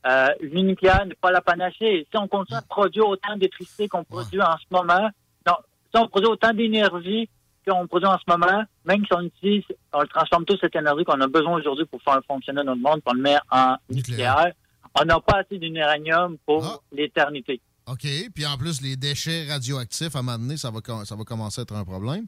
euh, 0.06 0.28
le 0.40 0.62
nucléaire 0.62 1.06
n'est 1.06 1.16
pas 1.16 1.32
la 1.32 1.42
panacée. 1.42 2.08
Si 2.10 2.18
on 2.18 2.28
continue 2.28 2.58
à 2.58 2.62
produire 2.62 3.08
autant 3.08 3.36
d'électricité 3.36 3.88
qu'on 3.88 4.04
produit 4.04 4.42
en 4.42 4.58
ce 4.58 4.66
moment, 4.72 5.10
non, 5.46 5.54
si 5.94 6.00
on 6.00 6.08
produit 6.08 6.30
autant 6.30 6.54
d'énergie 6.54 7.30
qu'on 7.68 7.88
produit 7.88 8.08
en 8.08 8.18
ce 8.18 8.24
moment, 8.28 8.64
même 8.86 9.06
si 9.06 9.14
on 9.14 9.22
utilise, 9.22 9.64
on 9.94 10.02
le 10.02 10.08
transforme 10.08 10.46
toute 10.46 10.60
cette 10.62 10.76
énergie 10.76 11.04
qu'on 11.04 11.20
a 11.20 11.28
besoin 11.28 11.58
aujourd'hui 11.58 11.86
pour 11.86 12.02
faire 12.02 12.20
fonctionner 12.28 12.64
notre 12.64 12.82
monde, 12.82 13.02
qu'on 13.04 13.14
le 13.14 13.22
met 13.22 13.38
en 13.52 13.76
nucléaire, 13.90 14.54
on 15.00 15.06
n'a 15.06 15.20
pas 15.20 15.40
assez 15.40 15.58
d'uranium 15.58 16.38
pour 16.46 16.84
l'éternité. 16.92 17.60
OK. 17.88 18.06
Puis 18.36 18.46
en 18.46 18.58
plus, 18.58 18.82
les 18.82 18.96
déchets 18.98 19.46
radioactifs, 19.50 20.16
à 20.16 20.20
un 20.20 20.22
moment 20.22 20.38
donné, 20.38 20.58
ça 20.58 20.70
va, 20.72 20.80
ça 21.06 21.16
va 21.16 21.24
commencer 21.24 21.62
à 21.62 21.64
être 21.64 21.76
un 21.76 21.84
problème. 21.86 22.26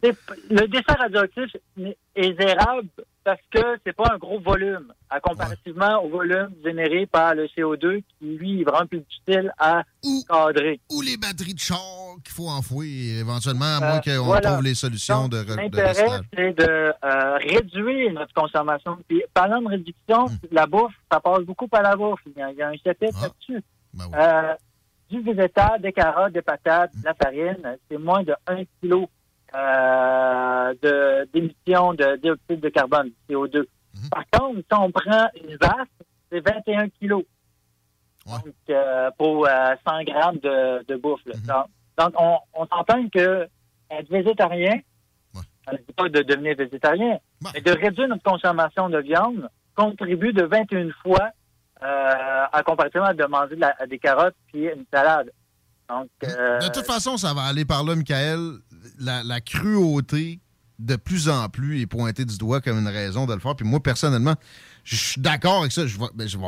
Le 0.50 0.68
déchet 0.68 0.94
radioactif 0.98 1.56
est 2.16 2.42
zérable 2.42 2.88
parce 3.26 3.42
que 3.52 3.60
c'est 3.86 3.94
pas 3.96 4.12
un 4.14 4.18
gros 4.18 4.40
volume, 4.40 4.92
à 5.10 5.20
comparativement 5.20 6.02
au 6.04 6.10
volume 6.10 6.50
généré 6.66 7.06
par 7.06 7.36
le 7.36 7.46
CO2 7.48 8.02
qui, 8.20 8.26
lui, 8.38 8.62
est 8.62 8.64
vraiment 8.64 8.88
plus 8.88 9.04
utile 9.28 9.52
à 9.60 9.84
cadrer. 10.28 10.80
Ou 10.92 11.02
les 11.02 11.18
batteries 11.18 11.54
de 11.54 11.60
char 11.60 11.78
qu'il 12.24 12.34
faut 12.34 12.48
enfouir 12.48 13.20
éventuellement, 13.20 13.66
à 13.66 13.80
moins 13.80 14.02
Euh, 14.08 14.18
qu'on 14.18 14.26
voilà. 14.26 14.52
trouve 14.52 14.64
les 14.64 14.74
solutions 14.76 15.28
Donc, 15.28 15.46
de, 15.46 15.52
de 15.52 15.56
L'intérêt, 15.58 15.94
c'est 16.34 16.54
de 16.58 16.94
euh, 17.04 17.38
réduire 17.38 18.14
notre 18.14 18.34
consommation. 18.34 18.98
Puis, 19.08 19.22
parlant 19.34 19.62
de 19.62 19.68
réduction, 19.68 20.26
Hmm. 20.28 20.38
la 20.52 20.66
bouffe, 20.66 20.94
ça 21.12 21.20
passe 21.20 21.42
beaucoup 21.44 21.68
par 21.68 21.84
la 21.84 21.96
bouffe. 21.96 22.20
Il 22.26 22.40
y 22.40 22.42
a, 22.42 22.52
il 22.52 22.58
y 22.58 22.62
a 22.62 22.70
un 22.70 22.78
chapitre 22.84 23.18
Ah. 23.22 23.24
là-dessus. 23.28 23.64
Ben 23.94 24.06
Euh, 24.16 24.54
du 25.10 25.22
végétal, 25.22 25.82
des 25.82 25.92
carottes, 25.94 26.34
des 26.34 26.42
patates, 26.42 26.92
de 26.96 27.06
la 27.06 27.14
farine, 27.14 27.78
c'est 27.90 27.98
moins 27.98 28.24
de 28.24 28.36
1 28.48 28.64
kg 28.82 29.06
euh, 29.56 30.74
de- 30.82 31.28
d'émissions 31.34 31.94
de, 31.94 32.18
dioxyde 32.18 32.60
de 32.60 32.70
carbone, 32.70 33.10
CO2. 33.30 33.60
Mhm. 33.96 34.10
Par 34.12 34.24
contre, 34.32 34.60
si 34.60 34.78
on 34.80 34.92
prend 34.92 35.28
une 35.44 35.56
vache, 35.58 35.88
c'est 36.32 36.40
21 36.48 36.90
kilos. 36.90 37.24
Donc, 38.26 38.54
euh, 38.70 39.10
pour 39.18 39.48
euh, 39.48 39.76
100 39.88 40.04
grammes 40.04 40.38
de, 40.38 40.86
de 40.86 40.96
bouffe. 40.98 41.26
Mhm. 41.26 41.34
Donc, 41.48 41.66
donc, 41.98 42.14
on, 42.20 42.38
on 42.54 42.66
s'entend 42.68 43.10
que 43.10 43.48
être 43.90 44.10
végétarien, 44.10 44.80
ne 45.72 45.78
dit 45.78 45.94
pas 45.96 46.10
de 46.10 46.22
devenir 46.22 46.56
végétarien, 46.56 47.18
mais 47.54 47.62
de 47.62 47.72
réduire 47.72 48.08
notre 48.08 48.24
consommation 48.24 48.90
de 48.90 49.00
viande 49.00 49.50
contribue 49.76 50.34
de 50.34 50.44
21 50.44 50.90
fois 51.04 51.30
euh, 51.84 52.46
à 52.52 52.64
comparativement 52.64 53.14
de 53.14 53.26
manger 53.26 53.56
de 53.56 53.62
la- 53.62 53.76
des 53.90 54.00
carottes 54.00 54.36
puis 54.52 54.64
une 54.66 54.86
salade. 54.94 55.32
Donc, 55.90 56.08
euh, 56.24 56.60
De 56.60 56.68
toute 56.68 56.86
façon, 56.86 57.18
ça 57.18 57.34
va 57.34 57.44
aller 57.44 57.66
par 57.66 57.84
là, 57.84 57.96
Michael. 57.96 58.58
La, 59.00 59.24
la 59.24 59.42
cruauté, 59.42 60.40
de 60.78 60.96
plus 60.96 61.30
en 61.30 61.50
plus, 61.50 61.82
est 61.82 61.88
pointée 61.88 62.26
du 62.26 62.38
doigt 62.38 62.62
comme 62.62 62.78
une 62.80 62.88
raison 62.88 63.26
de 63.26 63.34
le 63.34 63.40
faire. 63.40 63.56
Puis 63.56 63.66
moi, 63.66 63.80
personnellement, 63.82 64.36
je 64.84 64.96
suis 64.96 65.22
d'accord 65.22 65.60
avec 65.62 65.72
ça. 65.72 65.88
Je 65.88 65.98
vais, 65.98 66.06
ben, 66.14 66.28
je 66.28 66.38
vais- 66.38 66.46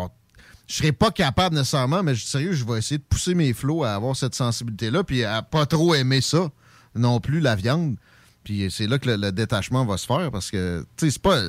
je 0.67 0.75
serai 0.75 0.91
pas 0.91 1.11
capable 1.11 1.55
nécessairement, 1.55 2.03
mais 2.03 2.13
je- 2.15 2.25
sérieux, 2.25 2.53
je 2.53 2.63
vais 2.65 2.77
essayer 2.77 2.97
de 2.99 3.03
pousser 3.03 3.33
mes 3.33 3.51
flots 3.53 3.83
à 3.83 3.93
avoir 3.93 4.15
cette 4.15 4.35
sensibilité-là, 4.35 5.03
puis 5.03 5.23
à 5.23 5.41
pas 5.41 5.65
trop 5.65 5.95
aimer 5.95 6.21
ça 6.21 6.49
non 6.95 7.19
plus, 7.19 7.39
la 7.39 7.55
viande. 7.55 7.95
Puis 8.43 8.69
c'est 8.71 8.87
là 8.87 8.99
que 8.99 9.09
le, 9.09 9.15
le 9.17 9.31
détachement 9.31 9.85
va 9.85 9.97
se 9.97 10.05
faire, 10.05 10.29
parce 10.31 10.51
que, 10.51 10.85
tu 10.97 11.05
sais, 11.07 11.11
c'est 11.11 11.21
pas... 11.21 11.39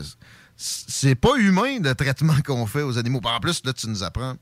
C'est 0.57 1.15
pas 1.15 1.37
humain, 1.39 1.79
le 1.83 1.95
traitement 1.95 2.35
qu'on 2.47 2.67
fait 2.67 2.83
aux 2.83 2.99
animaux. 2.99 3.21
En 3.25 3.41
plus, 3.41 3.65
là, 3.65 3.73
tu 3.73 3.89
nous 3.89 4.03
apprends, 4.03 4.35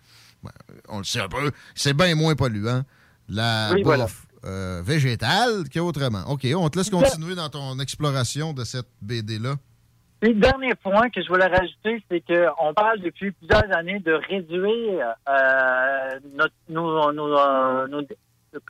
ben, 0.42 0.50
on 0.88 0.98
le 0.98 1.04
sait 1.04 1.20
un 1.20 1.28
peu, 1.28 1.50
c'est 1.74 1.94
bien 1.94 2.14
moins 2.14 2.34
polluant, 2.34 2.82
la 3.28 3.70
Oui, 3.72 3.82
bouffe 3.82 3.84
voilà. 3.84 4.06
euh, 4.44 4.82
végétale 4.84 5.64
qu'autrement. 5.72 6.24
OK, 6.28 6.46
on 6.56 6.68
te 6.68 6.78
laisse 6.78 6.90
continuer 6.90 7.34
dans 7.34 7.48
ton 7.48 7.78
exploration 7.78 8.52
de 8.52 8.64
cette 8.64 8.88
BD-là. 9.00 9.54
Le 10.22 10.34
dernier 10.34 10.74
point 10.74 11.08
que 11.08 11.22
je 11.22 11.28
voulais 11.28 11.46
rajouter, 11.46 12.04
c'est 12.10 12.20
qu'on 12.20 12.74
parle 12.74 13.00
depuis 13.00 13.30
plusieurs 13.30 13.74
années 13.74 14.00
de 14.00 14.12
réduire 14.12 15.14
euh, 15.26 16.20
notre, 16.34 16.52
nos, 16.68 17.10
nos, 17.12 17.38
euh, 17.38 17.86
nos 17.88 18.02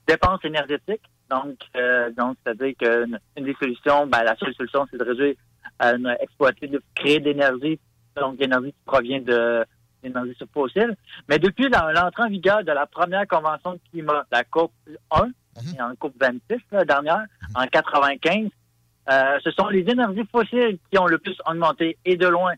dépenses 0.07 0.45
énergétiques. 0.45 1.03
Donc, 1.29 1.57
euh, 1.77 2.11
donc 2.17 2.37
c'est-à-dire 2.45 2.75
qu'une 2.79 3.19
une 3.37 3.45
des 3.45 3.57
solutions, 3.61 4.07
ben, 4.07 4.23
la 4.23 4.37
seule 4.37 4.55
solution, 4.55 4.87
c'est 4.91 4.97
de 4.99 5.05
réduire, 5.05 5.35
de 5.81 6.23
exploiter, 6.23 6.67
de 6.69 6.83
créer 6.95 7.21
de 7.21 7.25
l'énergie, 7.27 7.79
donc 8.17 8.39
l'énergie 8.39 8.73
qui 8.73 8.85
provient 8.85 9.21
de 9.21 9.65
l'énergie 10.03 10.37
fossile. 10.53 10.97
Mais 11.29 11.39
depuis 11.39 11.69
l'entrée 11.69 12.23
en 12.23 12.29
vigueur 12.29 12.65
de 12.65 12.73
la 12.73 12.87
première 12.87 13.27
convention 13.27 13.73
de 13.73 13.81
climat, 13.91 14.25
la 14.31 14.45
COP 14.45 14.73
1, 15.11 15.29
et 15.77 15.83
en 15.83 15.95
COP 15.97 16.15
26, 16.21 16.59
la 16.73 16.85
dernière, 16.85 17.25
en 17.55 17.67
95, 17.67 18.49
euh, 19.11 19.39
ce 19.43 19.51
sont 19.51 19.69
les 19.69 19.81
énergies 19.81 20.25
fossiles 20.31 20.79
qui 20.91 20.99
ont 20.99 21.07
le 21.07 21.19
plus 21.19 21.37
augmenté 21.47 21.99
et 22.05 22.17
de 22.17 22.27
loin. 22.27 22.53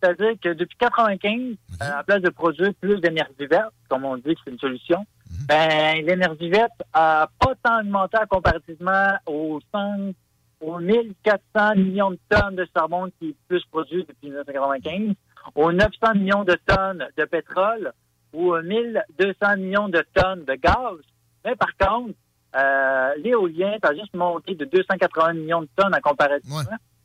C'est-à-dire 0.00 0.34
que 0.40 0.50
depuis 0.50 0.76
95, 0.78 1.56
euh, 1.82 1.98
à 1.98 2.04
place 2.04 2.22
de 2.22 2.30
produire 2.30 2.72
plus 2.80 3.00
d'énergie 3.00 3.46
verte, 3.50 3.72
comme 3.88 4.04
on 4.04 4.16
dit 4.16 4.34
que 4.34 4.40
c'est 4.44 4.52
une 4.52 4.58
solution, 4.58 5.04
ben 5.46 6.04
l'énergie 6.04 6.48
verte 6.48 6.82
a 6.92 7.28
pas 7.38 7.54
tant 7.62 7.80
augmenté 7.80 8.18
comparativement 8.30 9.12
aux 9.26 9.60
100, 9.72 10.12
aux 10.60 10.78
1400 10.78 11.76
millions 11.76 12.10
de 12.10 12.18
tonnes 12.28 12.56
de 12.56 12.66
charbon 12.74 13.10
qui 13.18 13.30
est 13.30 13.36
plus 13.48 13.64
produit 13.70 14.04
depuis 14.08 14.28
1995, 14.28 15.14
aux 15.54 15.72
900 15.72 16.14
millions 16.16 16.44
de 16.44 16.56
tonnes 16.66 17.06
de 17.16 17.24
pétrole 17.24 17.92
ou 18.32 18.54
aux 18.54 18.62
1200 18.62 19.56
millions 19.58 19.88
de 19.88 20.04
tonnes 20.14 20.44
de 20.44 20.54
gaz. 20.54 20.98
Mais 21.44 21.54
par 21.56 21.70
contre, 21.78 22.14
euh, 22.56 23.14
l'éolien, 23.22 23.76
ça 23.82 23.90
a 23.90 23.94
juste 23.94 24.14
monté 24.14 24.54
de 24.54 24.64
280 24.64 25.34
millions 25.34 25.62
de 25.62 25.68
tonnes 25.76 25.94
à 25.94 26.00
comparaison. 26.00 26.56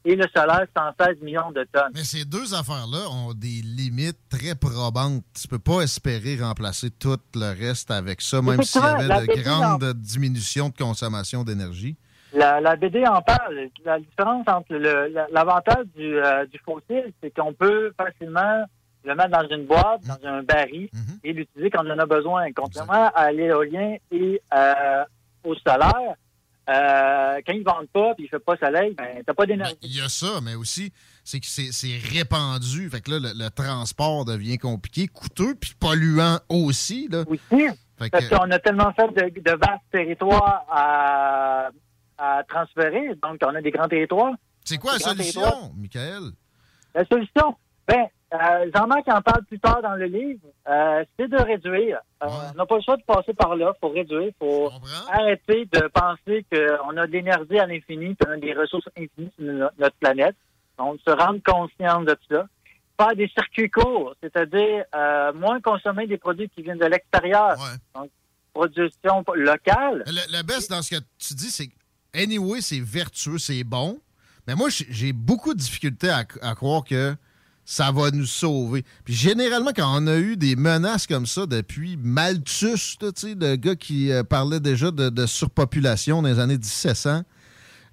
Et 0.05 0.17
le 0.17 0.25
solaire, 0.35 0.65
116 0.75 1.21
millions 1.21 1.51
de 1.51 1.65
tonnes. 1.71 1.91
Mais 1.93 2.03
ces 2.03 2.25
deux 2.25 2.53
affaires-là 2.53 3.09
ont 3.09 3.33
des 3.33 3.61
limites 3.63 4.19
très 4.29 4.53
probantes. 4.53 5.23
Tu 5.33 5.47
peux 5.47 5.59
pas 5.59 5.79
espérer 5.79 6.37
remplacer 6.41 6.91
tout 6.91 7.19
le 7.35 7.57
reste 7.57 7.89
avec 7.89 8.19
ça, 8.19 8.41
même 8.41 8.61
s'il 8.63 8.81
y 8.81 8.85
avait 8.85 9.27
de 9.27 9.41
grandes 9.41 9.93
diminutions 9.93 10.69
de 10.69 10.75
consommation 10.75 11.45
d'énergie. 11.45 11.95
La, 12.33 12.59
la 12.61 12.75
BD 12.75 13.05
en 13.05 13.21
parle. 13.21 13.69
La 13.85 13.99
différence 13.99 14.47
entre 14.47 14.73
l'avantage 15.31 15.85
du, 15.95 16.17
euh, 16.17 16.45
du 16.47 16.59
fossile, 16.59 17.13
c'est 17.21 17.33
qu'on 17.33 17.53
peut 17.53 17.93
facilement 17.97 18.65
le 19.05 19.15
mettre 19.15 19.29
dans 19.29 19.47
une 19.49 19.65
boîte, 19.65 20.01
dans 20.05 20.27
un 20.27 20.43
baril 20.43 20.89
et 21.23 21.33
l'utiliser 21.33 21.69
quand 21.69 21.85
on 21.85 21.91
en 21.91 21.99
a 21.99 22.05
besoin. 22.05 22.51
Contrairement 22.55 23.11
à 23.13 23.31
l'éolien 23.31 23.97
et 24.11 24.41
euh, 24.53 25.03
au 25.43 25.55
solaire, 25.55 26.15
euh, 26.69 27.41
quand 27.45 27.53
ils 27.53 27.59
ne 27.59 27.65
vendent 27.65 27.89
pas 27.89 28.11
et 28.11 28.15
il 28.19 28.23
ne 28.23 28.29
fait 28.29 28.39
pas 28.39 28.55
soleil, 28.55 28.93
ben, 28.93 29.21
t'as 29.25 29.33
pas 29.33 29.45
d'énergie. 29.45 29.75
Il 29.81 29.95
y 29.95 30.01
a 30.01 30.07
ça, 30.07 30.39
mais 30.41 30.55
aussi, 30.55 30.93
c'est 31.25 31.41
que 31.41 31.45
c'est 31.45 31.99
répandu. 32.13 32.89
Fait 32.89 33.01
que 33.01 33.11
là, 33.11 33.19
le, 33.19 33.43
le 33.43 33.49
transport 33.49 34.23
devient 34.23 34.57
compliqué, 34.57 35.07
coûteux, 35.07 35.55
puis 35.55 35.73
polluant 35.77 36.39
aussi. 36.47 37.09
Là. 37.11 37.25
Aussi. 37.27 37.67
Fait 37.99 38.09
Parce 38.09 38.27
qu'on 38.29 38.49
a 38.49 38.59
tellement 38.59 38.91
fait 38.93 39.07
de, 39.09 39.39
de 39.41 39.51
vastes 39.51 39.83
territoires 39.91 40.65
à, 40.71 41.69
à 42.17 42.43
transférer. 42.47 43.15
Donc, 43.21 43.37
on 43.45 43.55
a 43.55 43.61
des 43.61 43.71
grands 43.71 43.87
territoires. 43.87 44.33
C'est 44.63 44.77
quoi 44.77 44.93
la 44.93 44.97
Des 44.97 45.03
solution. 45.23 45.73
Michael? 45.77 46.31
La 46.95 47.05
solution, 47.05 47.55
ben, 47.87 48.05
euh, 48.33 48.71
Jean-Marc 48.75 49.07
en 49.09 49.21
parle 49.21 49.43
plus 49.45 49.59
tard 49.59 49.81
dans 49.81 49.95
le 49.95 50.05
livre, 50.05 50.47
euh, 50.69 51.03
c'est 51.19 51.27
de 51.27 51.37
réduire. 51.41 51.99
Euh, 52.23 52.27
On 52.53 52.57
n'a 52.57 52.65
pas 52.65 52.75
le 52.77 52.81
choix 52.81 52.97
de 52.97 53.03
passer 53.03 53.33
par 53.33 53.55
là. 53.55 53.73
Il 53.75 53.79
faut 53.79 53.89
réduire. 53.93 54.21
Il 54.29 54.33
faut 54.39 54.71
arrêter 55.11 55.65
de 55.71 55.87
penser 55.87 56.45
qu'on 56.51 56.97
a 56.97 57.05
de 57.07 57.11
l'énergie 57.11 57.59
à 57.59 57.65
l'infini, 57.67 58.15
qu'on 58.15 58.31
a 58.31 58.37
des 58.37 58.53
ressources 58.53 58.87
infinies 58.97 59.31
sur 59.37 59.45
no- 59.45 59.69
notre 59.77 59.95
planète. 59.97 60.35
Donc, 60.77 60.99
se 61.05 61.11
rendre 61.11 61.41
conscient 61.45 62.01
de 62.01 62.15
ça. 62.29 62.45
Faire 62.99 63.15
des 63.15 63.27
circuits 63.27 63.69
courts, 63.71 64.15
c'est-à-dire 64.21 64.85
moins 65.35 65.59
consommer 65.61 66.05
des 66.07 66.17
produits 66.17 66.47
qui 66.49 66.61
viennent 66.61 66.77
de 66.77 66.85
l'extérieur. 66.85 67.55
Donc, 67.95 68.09
production 68.53 69.23
locale. 69.33 70.03
Le, 70.05 70.37
le 70.37 70.43
best 70.43 70.69
dans 70.69 70.81
ce 70.81 70.91
que 70.95 71.01
tu 71.17 71.33
dis, 71.33 71.49
c'est 71.49 71.67
que, 71.67 71.73
anyway, 72.13 72.61
c'est 72.61 72.79
vertueux, 72.79 73.37
c'est 73.37 73.63
bon. 73.63 73.99
Mais 74.47 74.55
moi, 74.55 74.69
j'ai- 74.69 75.13
beaucoup 75.13 75.53
de 75.53 75.59
difficultés 75.59 76.09
à, 76.09 76.25
à 76.41 76.55
croire 76.55 76.83
que 76.83 77.15
ça 77.65 77.91
va 77.91 78.11
nous 78.11 78.25
sauver. 78.25 78.83
Puis 79.05 79.13
généralement, 79.13 79.71
quand 79.73 79.89
on 80.01 80.05
a 80.07 80.17
eu 80.17 80.35
des 80.35 80.55
menaces 80.57 81.07
comme 81.07 81.25
ça 81.25 81.45
depuis 81.45 81.95
Malthus, 81.95 82.97
là, 83.01 83.11
tu 83.13 83.21
sais, 83.29 83.35
le 83.39 83.55
gars 83.55 83.75
qui 83.75 84.11
euh, 84.11 84.23
parlait 84.23 84.59
déjà 84.59 84.91
de, 84.91 85.09
de 85.09 85.25
surpopulation 85.25 86.21
dans 86.21 86.27
les 86.27 86.39
années 86.39 86.57
1700, 86.57 87.23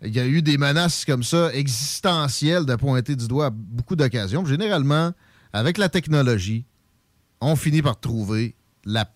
il 0.03 0.13
y 0.15 0.19
a 0.19 0.27
eu 0.27 0.43
des 0.43 0.59
menaces 0.59 1.05
comme 1.05 1.23
ça 1.23 1.53
existentielles 1.55 2.65
de 2.67 2.75
pointer 2.75 3.15
du 3.15 3.29
doigt 3.29 3.47
à 3.47 3.51
beaucoup 3.51 3.95
d'occasions. 3.95 4.45
Généralement, 4.45 5.13
avec 5.53 5.79
la 5.79 5.89
technologie, 5.89 6.65
on 7.41 7.55
finit 7.55 7.83
par 7.83 8.01
trouver 8.01 8.57
la 8.85 9.09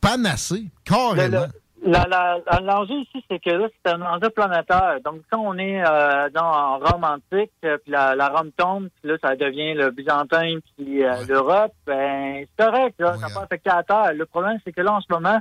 panacée, 0.00 0.70
carrément. 0.84 1.46
La- 1.82 2.04
la- 2.08 2.38
la- 2.46 2.60
L'enjeu 2.60 2.94
ici, 2.96 3.24
c'est 3.30 3.38
que 3.38 3.50
là, 3.50 3.68
c'est 3.84 3.92
un 3.92 4.02
enjeu 4.02 4.28
planétaire. 4.30 4.98
Donc, 5.04 5.22
quand 5.30 5.38
on 5.40 5.56
est 5.56 5.82
euh, 5.82 6.28
dans 6.30 6.44
en 6.44 6.78
Rome 6.78 7.04
antique, 7.04 7.50
euh, 7.64 7.78
puis 7.82 7.90
la, 7.92 8.14
la 8.14 8.28
Rome 8.28 8.50
tombe, 8.56 8.88
puis 9.00 9.10
là, 9.10 9.16
ça 9.22 9.34
devient 9.34 9.72
le 9.74 9.90
Byzantin, 9.90 10.58
puis 10.76 11.02
euh, 11.02 11.24
l'Europe, 11.26 11.72
ben, 11.86 12.44
c'est 12.58 12.64
correct, 12.64 13.00
là, 13.00 13.16
ça 13.16 13.28
peut 13.28 13.44
affecter 13.44 13.70
la 13.70 13.82
Terre. 13.82 14.12
Le 14.14 14.26
problème, 14.26 14.58
c'est 14.64 14.72
que 14.72 14.82
là, 14.82 14.92
en 14.92 15.00
ce 15.00 15.06
moment, 15.10 15.38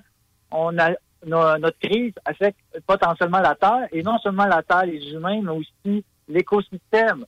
on 0.51 0.77
a 0.79 0.91
no- 1.25 1.57
notre 1.57 1.77
crise 1.79 2.13
affecte 2.23 2.59
potentiellement 2.87 3.39
la 3.39 3.55
Terre, 3.55 3.87
et 3.91 4.01
non 4.01 4.17
seulement 4.19 4.45
la 4.45 4.63
Terre, 4.63 4.85
les 4.85 5.11
humains, 5.11 5.41
mais 5.43 5.51
aussi 5.51 6.05
l'écosystème. 6.29 7.25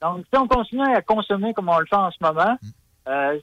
Donc, 0.00 0.24
si 0.32 0.38
on 0.40 0.48
continue 0.48 0.86
à 0.94 1.02
consommer 1.02 1.52
comme 1.52 1.68
on 1.68 1.78
le 1.78 1.86
fait 1.86 1.96
en 1.96 2.10
ce 2.10 2.16
moment, 2.22 2.56
euh, 3.08 3.38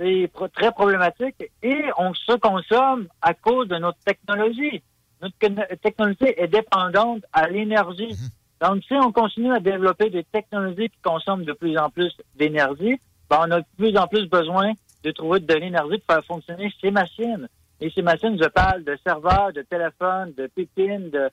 c'est 0.00 0.30
très 0.54 0.72
problématique 0.72 1.50
et 1.62 1.84
on 1.98 2.14
se 2.14 2.32
consomme 2.32 3.06
à 3.20 3.34
cause 3.34 3.68
de 3.68 3.76
notre 3.76 3.98
technologie. 3.98 4.82
Notre 5.20 5.36
technologie 5.76 6.32
est 6.36 6.48
dépendante 6.48 7.22
à 7.32 7.48
l'énergie. 7.48 8.16
Donc, 8.62 8.82
si 8.84 8.94
on 8.94 9.12
continue 9.12 9.52
à 9.52 9.60
développer 9.60 10.08
des 10.08 10.24
technologies 10.24 10.88
qui 10.88 10.98
consomment 11.02 11.44
de 11.44 11.52
plus 11.52 11.76
en 11.76 11.90
plus 11.90 12.16
d'énergie, 12.36 12.98
ben, 13.28 13.40
on 13.46 13.50
a 13.50 13.60
de 13.60 13.66
plus 13.76 13.96
en 13.96 14.06
plus 14.06 14.26
besoin 14.26 14.72
de 15.04 15.10
trouver 15.10 15.40
de 15.40 15.54
l'énergie 15.54 15.98
pour 15.98 16.14
faire 16.14 16.24
fonctionner 16.24 16.72
ces 16.80 16.90
machines. 16.90 17.48
Et 17.80 17.90
ces 17.90 18.02
machines, 18.02 18.38
je 18.42 18.48
parle 18.48 18.84
de 18.84 18.96
serveurs, 19.04 19.52
de 19.52 19.62
téléphones, 19.62 20.32
de 20.36 20.46
pépines, 20.46 21.10
de, 21.10 21.28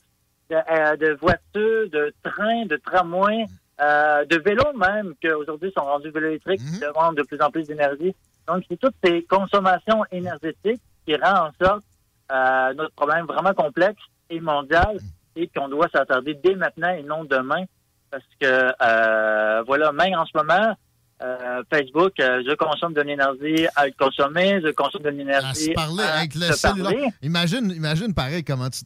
de, 0.50 0.56
euh, 0.56 0.96
de 0.98 1.18
voitures, 1.20 1.90
de 1.90 2.14
trains, 2.24 2.66
de 2.66 2.78
tramways, 2.78 3.46
euh, 3.82 4.26
de 4.26 4.38
vélos 4.38 4.74
même, 4.78 5.14
qu'aujourd'hui 5.22 5.72
sont 5.78 5.84
rendus 5.84 6.10
vélos 6.10 6.30
électriques, 6.30 6.62
qui 6.62 6.80
demandent 6.80 7.18
de 7.18 7.24
plus 7.24 7.42
en 7.42 7.52
plus 7.52 7.68
d'énergie. 7.68 8.14
Donc, 8.48 8.64
c'est 8.70 8.80
toutes 8.80 8.96
ces 9.04 9.24
consommations 9.24 10.04
énergétiques 10.12 10.82
qui 11.06 11.16
rend 11.16 11.48
en 11.48 11.66
sorte 11.66 11.84
euh, 12.32 12.74
notre 12.74 12.94
problème 12.96 13.26
vraiment 13.26 13.54
complexe 13.54 14.02
et 14.30 14.40
mondial 14.40 14.98
et 15.36 15.48
qu'on 15.48 15.70
doit 15.70 15.88
s'attarder 15.94 16.34
dès 16.44 16.56
maintenant 16.56 16.90
et 16.90 17.04
non 17.04 17.24
demain. 17.24 17.64
Parce 18.10 18.24
que, 18.40 18.72
euh, 18.82 19.64
voilà, 19.64 19.92
même 19.92 20.14
en 20.14 20.26
ce 20.26 20.32
moment, 20.38 20.76
euh, 21.22 21.64
Facebook, 21.72 22.14
euh, 22.20 22.42
je 22.48 22.56
consomme 22.56 22.94
de 22.94 23.02
l'énergie 23.02 23.68
à 23.76 23.88
le 23.88 23.94
consommer, 23.98 24.62
je 24.64 24.72
consomme 24.72 25.04
de 25.04 25.10
À 25.10 25.12
l'énergie 25.12 25.66
se 25.66 25.72
parler 25.72 26.04
à 26.04 26.18
avec 26.20 26.36
le 26.36 26.52
cellulaire. 26.54 26.92
parler. 26.92 27.08
Imagine, 27.22 27.72
imagine 27.72 28.14
pareil 28.14 28.44
comment 28.44 28.70
tu. 28.70 28.82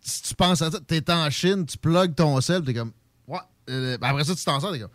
Si 0.00 0.22
tu 0.22 0.34
penses 0.34 0.62
à 0.62 0.70
ça, 0.70 0.78
t'es 0.86 1.10
en 1.10 1.28
Chine, 1.30 1.66
tu 1.66 1.76
plugues 1.76 2.14
ton 2.14 2.40
sel, 2.40 2.62
t'es 2.62 2.74
comme. 2.74 2.92
Ouais. 3.26 3.38
ben 3.66 3.98
après 4.02 4.24
ça, 4.24 4.34
tu 4.34 4.44
t'en 4.44 4.58
sors, 4.60 4.72
t'es 4.72 4.80
comme. 4.80 4.90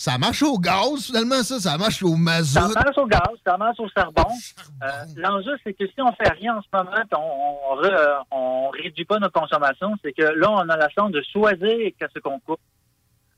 Ça 0.00 0.16
marche 0.16 0.44
au 0.44 0.56
gaz, 0.60 1.06
finalement, 1.06 1.42
ça. 1.42 1.58
Ça 1.58 1.76
marche 1.76 2.04
au 2.04 2.14
mazout. 2.14 2.52
Ça 2.60 2.68
marche 2.68 2.96
au 2.98 3.06
gaz, 3.06 3.20
ça 3.44 3.56
marche 3.56 3.80
au 3.80 3.88
charbon. 3.88 4.30
Euh, 4.80 4.86
L'enjeu, 5.16 5.56
c'est 5.64 5.72
que 5.74 5.84
si 5.88 6.00
on 6.00 6.12
fait 6.12 6.30
rien 6.34 6.56
en 6.56 6.62
ce 6.62 6.68
moment, 6.72 6.92
on, 7.16 7.72
on, 7.72 7.82
re- 7.82 7.92
euh, 7.92 8.14
on 8.30 8.68
réduit 8.68 9.04
pas 9.04 9.18
notre 9.18 9.32
consommation, 9.32 9.92
c'est 10.04 10.12
que 10.12 10.22
là, 10.22 10.52
on 10.52 10.68
a 10.68 10.76
la 10.76 10.88
chance 10.90 11.10
de 11.10 11.20
choisir 11.32 11.90
qu'est-ce 11.98 12.20
qu'on 12.20 12.38
coupe. 12.38 12.60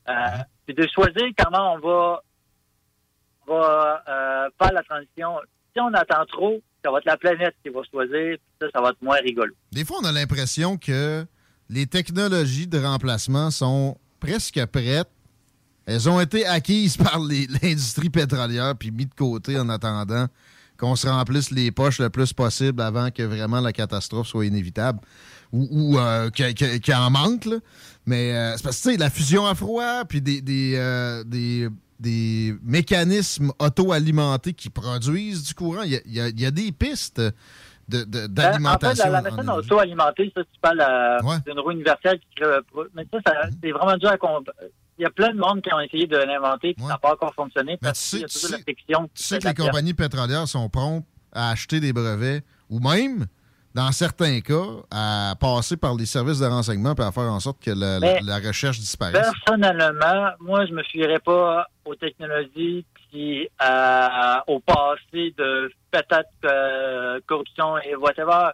Euh, 0.07 0.13
Puis 0.67 0.75
de 0.75 0.87
choisir 0.93 1.23
comment 1.35 1.73
on 1.73 1.79
va, 1.79 2.21
va 3.47 4.03
euh, 4.07 4.49
faire 4.61 4.71
la 4.71 4.83
transition. 4.83 5.31
Si 5.75 5.81
on 5.81 5.91
attend 5.95 6.23
trop, 6.27 6.61
ça 6.85 6.91
va 6.91 6.99
être 6.99 7.05
la 7.05 7.17
planète 7.17 7.55
qui 7.63 7.69
va 7.71 7.81
choisir, 7.91 8.37
puis 8.37 8.39
ça, 8.61 8.67
ça 8.71 8.81
va 8.81 8.89
être 8.89 9.01
moins 9.01 9.17
rigolo. 9.17 9.51
Des 9.71 9.83
fois, 9.83 9.97
on 10.03 10.05
a 10.05 10.11
l'impression 10.11 10.77
que 10.77 11.25
les 11.69 11.87
technologies 11.87 12.67
de 12.67 12.77
remplacement 12.79 13.49
sont 13.49 13.97
presque 14.19 14.63
prêtes. 14.67 15.09
Elles 15.85 16.07
ont 16.09 16.19
été 16.19 16.45
acquises 16.45 16.97
par 17.05 17.19
l'industrie 17.19 18.09
pétrolière 18.09 18.75
puis 18.77 18.91
mis 18.91 19.05
de 19.05 19.13
côté 19.13 19.59
en 19.59 19.69
attendant 19.69 20.27
qu'on 20.77 20.95
se 20.95 21.07
remplisse 21.07 21.51
les 21.51 21.71
poches 21.71 21.99
le 21.99 22.09
plus 22.09 22.33
possible 22.33 22.81
avant 22.81 23.11
que 23.11 23.21
vraiment 23.23 23.59
la 23.61 23.71
catastrophe 23.71 24.27
soit 24.27 24.45
inévitable 24.45 24.99
ou, 25.51 25.67
ou, 25.69 25.99
euh, 25.99 26.29
qu'il 26.31 26.95
en 26.95 27.09
manque. 27.11 27.45
là. 27.45 27.57
Mais 28.05 28.33
euh, 28.35 28.53
c'est 28.57 28.63
parce 28.63 28.77
que 28.77 28.83
tu 28.83 28.91
sais, 28.93 28.97
la 28.97 29.09
fusion 29.11 29.45
à 29.45 29.53
froid 29.53 30.05
puis 30.07 30.21
des, 30.21 30.41
des, 30.41 30.73
euh, 30.77 31.23
des, 31.23 31.67
des 31.99 32.55
mécanismes 32.63 33.51
auto-alimentés 33.59 34.53
qui 34.53 34.69
produisent 34.71 35.43
du 35.43 35.53
courant, 35.53 35.83
il 35.83 35.91
y 35.91 35.95
a, 35.97 35.99
il 36.05 36.13
y 36.13 36.21
a- 36.21 36.29
il 36.29 36.39
y 36.39 36.45
a 36.47 36.51
des 36.51 36.71
pistes 36.71 37.21
de- 37.89 38.03
de- 38.03 38.05
Ben, 38.05 38.21
en 38.21 38.23
fait, 38.23 38.33
d'alimentation. 38.33 39.11
la, 39.11 39.19
énergie. 39.19 39.49
auto-alimentée, 39.49 40.31
ça, 40.35 40.41
tu 40.43 40.59
parles 40.61 40.81
euh, 40.81 41.19
d'une 41.45 41.59
roue 41.59 41.71
universelle 41.71 42.19
qui. 42.19 42.41
Mais 42.95 43.05
ça, 43.11 43.19
ça 43.25 43.31
Mm-hmm. 43.33 43.51
c'est 43.63 43.71
vraiment 43.71 43.97
dur 43.97 44.09
à... 44.09 44.17
comp- 44.17 44.49
Il 44.61 44.90
y 45.03 45.05
a 45.05 45.09
plein 45.09 45.29
de 45.33 45.37
monde 45.39 45.61
qui 45.61 45.73
ont 45.73 45.79
essayé 45.79 46.07
de 46.07 46.17
l'inventer, 46.17 46.73
puis 46.73 46.83
ça 46.83 46.89
n'a 46.93 46.97
pas 46.97 47.13
encore 47.13 47.33
fonctionné 47.33 47.77
parce 47.81 48.01
tu 48.03 48.09
qu'il 48.17 48.21
y 48.21 48.23
a 48.25 48.27
sais- 48.27 48.33
toujours 48.33 48.47
tu 48.47 48.51
la 48.51 48.57
sais- 48.57 48.63
friction. 48.63 49.09
Tu 49.15 49.23
sais 49.23 49.39
que 49.39 49.47
les 49.47 49.53
compagnies 49.53 49.93
pétrolières 49.93 50.47
sont 50.47 50.69
promptes 50.69 51.05
à 51.33 51.51
acheter 51.51 51.79
des 51.79 51.93
brevets 51.93 52.43
ou 52.69 52.79
même, 52.79 53.25
dans 53.73 53.91
certains 53.93 54.41
cas, 54.41 54.65
à 54.91 55.33
passer 55.39 55.77
par 55.77 55.95
les 55.95 56.05
services 56.05 56.39
de 56.39 56.45
renseignement 56.45 56.93
et 56.93 57.01
à 57.01 57.11
faire 57.11 57.23
en 57.31 57.39
sorte 57.39 57.63
que 57.63 57.71
la, 57.71 57.99
la- 57.99 57.99
Mais- 57.99 58.19
la 58.23 58.39
recherche 58.39 58.79
disparaisse. 58.79 59.29
Personnellement, 59.45 60.31
moi, 60.39 60.65
je 60.65 60.73
me 60.73 60.83
fierais 60.83 61.19
pas 61.19 61.65
aux 61.85 61.95
technologies 61.95 62.85
puis 63.11 63.47
euh, 63.61 64.07
au 64.47 64.59
passé 64.61 65.33
de 65.37 65.71
peut-être 65.91 66.29
euh, 66.45 67.19
corruption 67.27 67.77
et 67.79 67.95
whatever. 67.95 68.51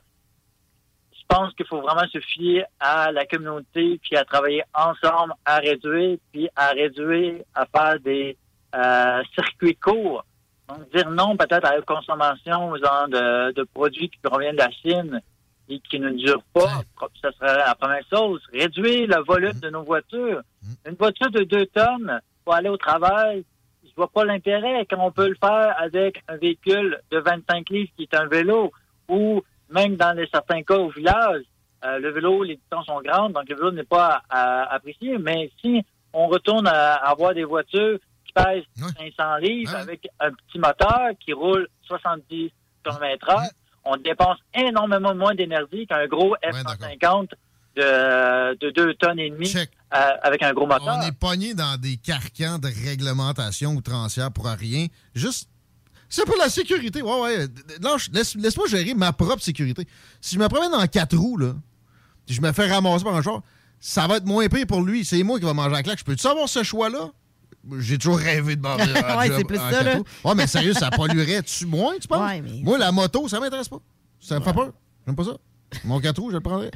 Je 1.30 1.36
pense 1.36 1.54
qu'il 1.56 1.66
faut 1.66 1.82
vraiment 1.82 2.08
se 2.12 2.20
fier 2.20 2.66
à 2.80 3.12
la 3.12 3.26
communauté 3.26 4.00
puis 4.02 4.16
à 4.16 4.24
travailler 4.24 4.64
ensemble 4.74 5.34
à 5.46 5.58
réduire 5.58 6.18
puis 6.32 6.50
à 6.56 6.70
réduire 6.70 7.44
à 7.54 7.66
faire 7.66 8.00
des 8.00 8.38
euh, 8.76 9.24
circuits 9.36 9.76
courts. 9.76 10.24
Donc, 10.70 10.90
dire 10.94 11.10
non 11.10 11.36
peut-être 11.36 11.66
à 11.66 11.76
la 11.76 11.82
consommation 11.82 12.76
genre, 12.78 13.08
de, 13.10 13.52
de 13.54 13.64
produits 13.64 14.10
qui 14.10 14.20
proviennent 14.22 14.56
de 14.56 14.62
la 14.62 14.72
Chine 14.72 15.22
et 15.70 15.80
qui 15.80 16.00
ne 16.00 16.12
durent 16.12 16.44
pas, 16.54 16.82
ça 17.22 17.32
serait 17.34 17.58
la 17.58 17.76
première 17.76 18.04
chose. 18.10 18.42
Réduire 18.54 19.08
le 19.08 19.24
volume 19.24 19.60
de 19.60 19.70
nos 19.70 19.84
voitures. 19.84 20.42
Une 20.86 20.96
voiture 20.96 21.30
de 21.32 21.44
2 21.44 21.66
tonnes 21.68 22.22
pour 22.44 22.54
aller 22.54 22.70
au 22.70 22.78
travail, 22.78 23.44
je 23.84 23.90
vois 23.96 24.08
pas 24.08 24.24
l'intérêt 24.24 24.86
quand 24.90 25.00
on 25.00 25.12
peut 25.12 25.28
le 25.28 25.36
faire 25.36 25.76
avec 25.78 26.24
un 26.28 26.38
véhicule 26.38 27.02
de 27.12 27.20
25 27.20 27.70
livres 27.70 27.92
qui 27.98 28.04
est 28.04 28.16
un 28.16 28.28
vélo 28.28 28.72
ou 29.10 29.44
même 29.70 29.96
dans 29.96 30.16
les 30.16 30.28
certains 30.32 30.64
cas 30.64 30.78
au 30.78 30.90
village, 30.90 31.42
euh, 31.86 32.00
le 32.00 32.12
vélo, 32.12 32.44
les 32.44 32.56
distances 32.56 32.86
sont 32.88 33.02
grandes, 33.02 33.34
donc 33.34 33.48
le 33.50 33.56
vélo 33.56 33.72
n'est 33.72 33.84
pas 33.84 34.22
à, 34.30 34.64
à 34.64 34.76
apprécier. 34.76 35.18
Mais 35.20 35.52
si 35.62 35.84
on 36.14 36.28
retourne 36.28 36.68
à 36.68 36.96
avoir 36.96 37.34
des 37.34 37.44
voitures 37.44 38.00
qui 38.26 38.34
pèsent 38.34 38.64
500 38.76 39.38
livres 39.38 39.76
avec 39.76 40.08
un 40.20 40.32
petit 40.32 40.58
moteur 40.60 41.10
qui 41.20 41.34
roule 41.34 41.68
70 41.84 42.52
km 42.84 43.30
heure, 43.30 43.42
on 43.86 43.96
dépense 43.98 44.38
énormément 44.54 45.14
moins 45.16 45.36
d'énergie 45.36 45.86
qu'un 45.88 46.08
gros 46.08 46.36
F-150 46.44 47.30
de, 47.76 48.56
de 48.56 48.70
2 48.72 48.94
tonnes 48.96 49.20
et 49.20 49.30
demie 49.30 49.54
euh, 49.94 49.98
avec 50.24 50.42
un 50.44 50.52
gros 50.54 50.66
moteur. 50.66 50.98
On 51.00 51.08
est 51.08 51.18
pogné 51.18 51.54
dans 51.54 51.80
des 51.80 51.98
carcans 51.98 52.58
de 52.58 52.68
réglementation 52.90 53.72
outrancière 53.72 54.32
pour 54.32 54.46
rien. 54.48 54.88
Juste. 55.14 55.50
C'est 56.10 56.26
pour 56.26 56.38
la 56.38 56.50
sécurité. 56.50 57.02
Ouais, 57.02 57.22
ouais. 57.22 57.48
Lâche- 57.82 58.10
laisse- 58.14 58.36
Laisse-moi 58.36 58.68
gérer 58.68 58.94
ma 58.94 59.12
propre 59.14 59.42
sécurité. 59.44 59.86
Si 60.22 60.36
je 60.36 60.40
me 60.40 60.48
promène 60.48 60.74
en 60.74 60.86
quatre 60.88 61.18
roues, 61.18 61.38
là, 61.38 61.54
puis 62.26 62.36
je 62.36 62.42
me 62.42 62.52
fais 62.52 62.68
ramasser 62.72 63.04
par 63.04 63.16
un 63.16 63.22
char, 63.22 63.42
ça 63.80 64.08
va 64.08 64.18
être 64.18 64.26
moins 64.26 64.48
pire 64.48 64.66
pour 64.68 64.82
lui. 64.82 65.04
C'est 65.06 65.22
moi 65.24 65.38
qui 65.40 65.46
va 65.46 65.54
manger 65.54 65.72
la 65.72 65.84
claque. 65.84 66.00
Je 66.00 66.04
peux-tu 66.06 66.26
avoir 66.28 66.48
ce 66.48 66.64
choix-là? 66.64 67.10
J'ai 67.80 67.98
toujours 67.98 68.18
rêvé 68.18 68.56
de 68.56 68.62
manger 68.62 68.84
un 69.06 69.18
Ouais, 69.18 69.30
c'est 69.36 69.44
plus 69.44 69.58
en 69.60 69.70
ça, 69.72 69.84
là. 69.84 69.98
Ouais, 70.24 70.36
mais 70.36 70.48
sérieux, 70.48 70.74
ça 70.74 70.90
polluerait-tu 70.90 71.66
moins, 71.66 71.96
tu 72.00 72.08
penses? 72.08 72.26
Ouais, 72.30 72.42
mais- 72.42 72.62
Moi, 72.64 72.78
la 72.78 72.92
moto, 72.94 73.28
ça 73.28 73.40
m'intéresse 73.42 73.68
pas. 73.68 73.80
Ça 74.22 74.40
me 74.40 74.46
fait 74.46 74.54
peur. 74.54 74.72
J'aime 75.06 75.16
pas 75.16 75.24
ça. 75.26 75.38
Mon 75.84 76.00
4 76.00 76.18
roues, 76.22 76.30
je 76.30 76.36
le 76.36 76.42
prendrais. 76.42 76.72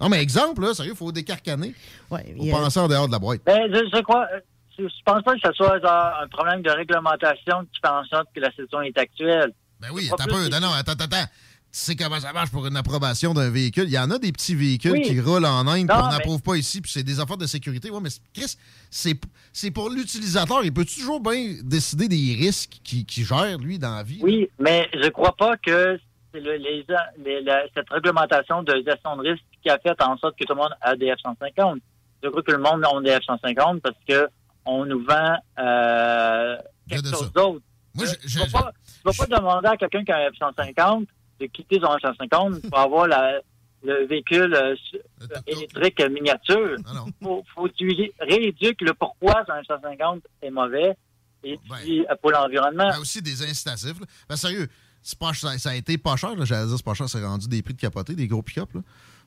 Non, 0.00 0.08
mais 0.08 0.20
exemple, 0.20 0.62
là, 0.62 0.74
sérieux, 0.74 0.90
il 0.94 0.96
faut 0.96 1.12
décarcaner. 1.12 1.72
Faut 2.08 2.16
y 2.44 2.50
a- 2.50 2.56
penser 2.56 2.80
en 2.80 2.88
dehors 2.88 3.06
de 3.06 3.12
la 3.12 3.20
boîte. 3.20 3.42
Ben, 3.46 3.60
je, 3.72 3.88
je 3.96 4.02
crois, 4.02 4.26
euh, 4.34 4.40
je, 4.78 4.84
pense 5.04 5.22
pas 5.22 5.34
que 5.34 5.40
ce 5.44 5.52
soit 5.52 5.80
genre, 5.80 6.12
un 6.22 6.28
problème 6.28 6.62
de 6.62 6.70
réglementation 6.70 7.62
qui 7.72 7.80
fait 7.80 7.88
en 7.90 8.04
sorte 8.04 8.28
que 8.34 8.40
la 8.40 8.50
situation 8.50 8.82
est 8.82 8.96
actuelle? 8.98 9.52
Ben 9.80 9.88
oui, 9.92 10.08
attends 10.12 10.24
un 10.24 10.26
peu. 10.26 10.48
Non, 10.48 10.60
non, 10.60 10.72
attends, 10.72 10.92
attends, 10.92 11.04
attends. 11.04 11.26
Tu 11.72 11.80
sais 11.80 11.96
comment 11.96 12.20
ça 12.20 12.32
marche 12.32 12.52
pour 12.52 12.64
une 12.68 12.76
approbation 12.76 13.34
d'un 13.34 13.50
véhicule? 13.50 13.84
Il 13.88 13.92
y 13.92 13.98
en 13.98 14.08
a 14.12 14.18
des 14.18 14.30
petits 14.30 14.54
véhicules 14.54 14.92
Oui. 14.92 15.02
qui 15.02 15.20
roulent 15.20 15.44
en 15.44 15.66
Inde, 15.66 15.88
Non, 15.88 15.94
puis 15.94 15.96
on 16.02 16.06
mais- 16.06 16.12
n'approuve 16.12 16.40
pas 16.40 16.54
ici, 16.54 16.80
puis 16.80 16.90
c'est 16.90 17.02
des 17.02 17.18
affaires 17.18 17.36
de 17.36 17.46
sécurité. 17.46 17.90
Ouais, 17.90 17.98
mais 18.00 18.10
Chris, 18.32 18.54
c'est 18.90 19.18
c'est 19.52 19.72
pour 19.72 19.90
l'utilisateur. 19.90 20.60
Il 20.64 20.72
peut 20.72 20.84
toujours 20.84 21.18
bien 21.20 21.56
décider 21.64 22.06
des 22.06 22.36
risques 22.38 22.78
qu'il 22.84 23.24
gère, 23.26 23.58
lui, 23.58 23.80
dans 23.80 23.96
la 23.96 24.04
vie? 24.04 24.20
Oui, 24.22 24.48
mais 24.60 24.88
je 24.94 25.08
crois 25.08 25.34
pas 25.36 25.56
que 25.56 25.98
c'est 26.32 26.40
le- 26.40 26.56
les, 26.58 26.86
les- 27.24 27.40
la- 27.42 27.64
cette 27.74 27.90
réglementation 27.90 28.62
de 28.62 28.72
gestion 28.86 29.16
de 29.16 29.30
risque 29.30 29.42
qui 29.60 29.68
a 29.68 29.78
fait 29.80 30.00
en 30.00 30.16
sorte 30.18 30.38
que 30.38 30.44
tout 30.44 30.54
le 30.54 30.60
monde 30.60 30.74
a 30.80 30.94
des 30.94 31.06
F-150. 31.12 31.80
Je 32.22 32.28
crois 32.28 32.42
que 32.42 32.52
le 32.52 32.58
monde 32.58 32.84
a 32.84 33.00
des 33.02 33.10
F-150 33.18 33.80
parce 33.80 33.96
que 34.08 34.28
on 34.66 34.84
nous 34.86 35.04
vend 35.04 35.36
euh, 35.58 36.56
quelque 36.88 37.08
chose 37.10 37.32
d'autre. 37.32 37.60
Moi, 37.94 38.06
je 38.24 38.38
ne 38.40 38.44
vais 38.44 38.50
pas, 38.50 39.26
demander 39.38 39.68
à 39.68 39.76
quelqu'un 39.76 40.04
qui 40.04 40.10
a 40.12 40.18
un 40.26 40.30
F-150 40.30 41.06
de 41.40 41.46
quitter 41.46 41.78
son 41.80 41.86
F-150 41.96 42.68
pour 42.68 42.78
avoir 42.78 43.06
la- 43.06 43.40
le 43.84 44.06
véhicule 44.06 44.54
euh, 44.54 44.74
électrique 45.46 46.00
miniature. 46.10 46.76
faut, 47.22 47.44
faut 47.54 47.64
que 47.68 47.72
tu 47.74 48.10
rééduques 48.18 48.80
le 48.80 48.94
pourquoi 48.94 49.44
son 49.46 49.52
F-150 49.52 50.20
est 50.42 50.50
mauvais 50.50 50.96
et 51.42 51.58
puis, 51.82 52.00
euh, 52.06 52.14
pour 52.22 52.30
l'environnement. 52.30 52.88
Il 52.90 52.94
y 52.94 52.96
a 52.96 53.00
aussi 53.00 53.20
des 53.20 53.42
incitatifs. 53.42 54.00
là. 54.00 54.06
Ben, 54.28 54.36
sérieux, 54.36 54.68
pas, 55.20 55.34
ça, 55.34 55.58
ça 55.58 55.70
a 55.70 55.74
été 55.74 55.98
pas 55.98 56.16
cher. 56.16 56.30
J'allais 56.46 56.66
dire, 56.66 56.76
c'est 56.78 56.84
pas 56.84 56.94
cher, 56.94 57.08
c'est 57.08 57.22
rendu 57.22 57.46
des 57.46 57.60
prix 57.62 57.74
de 57.74 57.80
capoter, 57.80 58.14
des 58.14 58.26
gros 58.26 58.40
pick-up. 58.42 58.70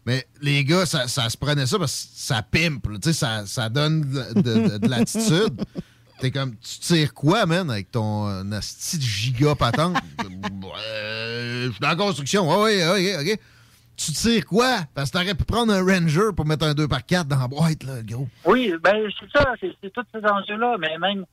Mais 0.07 0.25
les 0.41 0.63
gars, 0.63 0.85
ça, 0.85 1.07
ça 1.09 1.29
se 1.29 1.37
prenait 1.37 1.65
ça 1.65 1.77
parce 1.77 1.91
que 2.05 2.09
ça 2.15 2.41
pimpe. 2.41 2.87
là. 2.87 2.97
Tu 2.97 3.09
sais, 3.09 3.13
Ça, 3.13 3.45
ça 3.45 3.67
donne 3.67 4.01
de, 4.01 4.41
de- 4.41 4.77
de 4.77 4.87
l'attitude. 4.87 5.61
T'es 6.19 6.31
comme, 6.31 6.55
tu 6.55 6.79
tires 6.79 7.13
quoi, 7.13 7.45
man, 7.45 7.69
avec 7.69 7.91
ton 7.91 8.27
euh, 8.27 8.51
asti 8.57 8.97
de 8.97 9.03
giga 9.03 9.53
patente? 9.53 9.97
Euh, 10.79 11.65
je 11.67 11.71
suis 11.71 11.79
dans 11.79 11.89
la 11.89 11.95
construction. 11.95 12.47
Ouais, 12.49 12.83
ouais, 12.85 13.15
ok, 13.17 13.21
ok. 13.31 13.39
Tu 13.97 14.11
tires 14.13 14.45
quoi? 14.45 14.77
Parce 14.93 15.09
que 15.11 15.17
t'aurais 15.17 15.33
pu 15.35 15.43
prendre 15.43 15.73
un 15.73 15.83
Ranger 15.83 16.31
pour 16.35 16.45
mettre 16.45 16.65
un 16.65 16.73
2x4 16.73 17.25
dans 17.25 17.39
la 17.39 17.47
boîte, 17.47 17.83
là, 17.83 17.95
le 17.97 18.03
gros. 18.03 18.27
Oui, 18.45 18.73
ben 18.81 18.95
c'est 19.19 19.29
ça, 19.37 19.53
c'est 19.59 19.71
c'est 19.81 19.91
tous 19.91 20.03
ces 20.13 20.19
enjeux-là, 20.23 20.77
mais 20.79 20.97
même, 20.99 21.25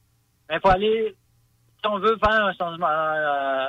il 0.51 0.59
faut 0.63 0.69
aller, 0.71 1.15
si 1.81 1.87
on 1.87 1.99
veut 1.99 2.17
faire 2.19 2.45
un 2.47 2.53
changement, 2.55 2.87
euh, 2.89 3.67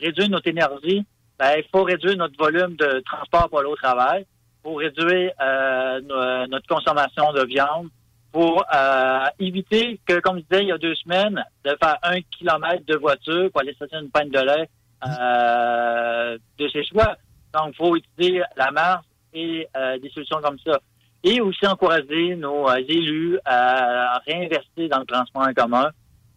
réduire 0.00 0.30
notre 0.30 0.48
énergie, 0.48 1.04
ben 1.38 1.54
il 1.58 1.64
faut 1.70 1.84
réduire 1.84 2.16
notre 2.16 2.36
volume 2.38 2.74
de 2.76 3.02
transport 3.04 3.48
pour 3.50 3.60
aller 3.60 3.68
au 3.68 3.76
travail, 3.76 4.24
pour 4.68 4.80
réduire 4.80 5.32
euh, 5.40 6.00
no- 6.02 6.46
notre 6.48 6.66
consommation 6.68 7.32
de 7.32 7.42
viande, 7.46 7.88
pour 8.30 8.62
euh, 8.74 9.24
éviter 9.38 9.98
que, 10.06 10.20
comme 10.20 10.36
je 10.40 10.42
disais 10.42 10.62
il 10.64 10.68
y 10.68 10.72
a 10.72 10.76
deux 10.76 10.94
semaines, 10.96 11.42
de 11.64 11.70
faire 11.82 11.96
un 12.02 12.20
kilomètre 12.36 12.84
de 12.86 12.96
voiture 12.96 13.50
pour 13.50 13.62
aller 13.62 13.74
chercher 13.78 13.96
une 13.96 14.10
panne 14.10 14.28
de 14.28 14.38
lait 14.40 14.68
euh, 15.06 16.36
de 16.58 16.68
ses 16.68 16.84
choix. 16.84 17.16
Donc, 17.54 17.68
il 17.72 17.76
faut 17.76 17.96
utiliser 17.96 18.42
la 18.58 18.70
marge 18.70 19.04
et 19.32 19.66
euh, 19.74 19.98
des 20.00 20.10
solutions 20.10 20.40
comme 20.42 20.58
ça. 20.66 20.78
Et 21.24 21.40
aussi 21.40 21.66
encourager 21.66 22.36
nos 22.36 22.68
euh, 22.68 22.76
élus 22.86 23.38
à 23.46 24.18
réinvestir 24.26 24.90
dans 24.90 24.98
le 25.00 25.06
transport 25.06 25.42
en 25.48 25.54
commun 25.54 25.88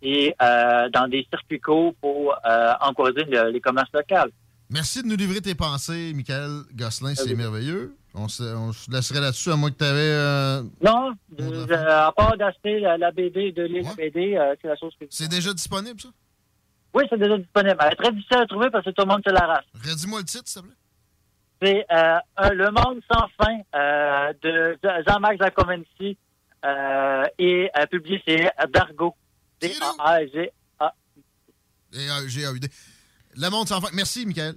et 0.02 0.34
euh, 0.42 0.88
dans 0.90 1.08
des 1.10 1.28
circuits 1.30 1.60
courts 1.60 1.94
pour 2.00 2.34
euh, 2.50 2.74
encourager 2.80 3.26
le- 3.26 3.50
les 3.52 3.60
commerces 3.60 3.92
locaux. 3.94 4.32
Merci 4.70 5.04
de 5.04 5.08
nous 5.10 5.18
livrer 5.18 5.42
tes 5.42 5.54
pensées, 5.56 6.14
Michael 6.16 6.62
Gosselin. 6.74 7.14
C'est 7.16 7.36
merveilleux. 7.36 7.94
On 8.14 8.28
se, 8.28 8.44
on 8.44 8.74
se 8.74 8.92
laisserait 8.92 9.22
là-dessus, 9.22 9.52
à 9.52 9.56
moins 9.56 9.72
que 9.72 9.78
tu 9.78 9.86
avais. 9.86 10.68
Non, 10.82 11.14
euh, 11.40 12.08
à 12.08 12.12
part 12.12 12.36
d'acheter 12.38 12.80
la, 12.82 12.98
la 12.98 13.12
BD 13.12 13.54
de 13.54 13.64
l'île 13.64 13.88
BD, 13.96 14.36
euh, 14.36 14.54
c'est 14.62 14.68
la 14.68 14.76
chose 14.76 14.94
que... 15.00 15.06
C'est 15.10 15.30
déjà 15.30 15.54
disponible, 15.54 16.00
ça? 16.00 16.10
Oui, 16.94 17.06
c'est 17.10 17.18
déjà 17.18 17.38
disponible. 17.38 17.78
Elle 17.80 17.94
est 17.94 17.96
très 17.96 18.12
difficile 18.12 18.38
à 18.38 18.46
trouver 18.48 18.70
parce 18.70 18.84
que 18.84 18.90
tout 18.90 19.04
le 19.04 19.08
monde 19.08 19.22
se 19.26 19.32
l'arrache. 19.32 19.64
Redis-moi 19.76 20.20
le 20.20 20.26
titre, 20.26 20.44
s'il 20.48 20.62
te 20.62 20.68
plaît. 20.68 20.76
C'est 21.64 21.86
euh, 21.92 22.18
Le 22.54 22.72
Monde 22.72 23.02
sans 23.10 23.28
fin 23.40 23.60
euh, 23.76 24.34
de 24.42 24.78
Jean-Marc 25.08 25.38
Giacometti 25.38 26.18
euh, 26.66 27.24
et 27.38 27.70
euh, 27.78 27.86
publié 27.86 28.22
chez 28.28 28.50
Dargo. 28.74 29.16
D-A-R-G-A. 29.62 30.94
Et, 31.94 31.98
euh, 32.10 32.28
G-A-U-D. 32.28 32.68
Le 33.38 33.50
monde 33.50 33.68
sans 33.68 33.80
fin. 33.80 33.90
Merci, 33.94 34.26
Michael. 34.26 34.56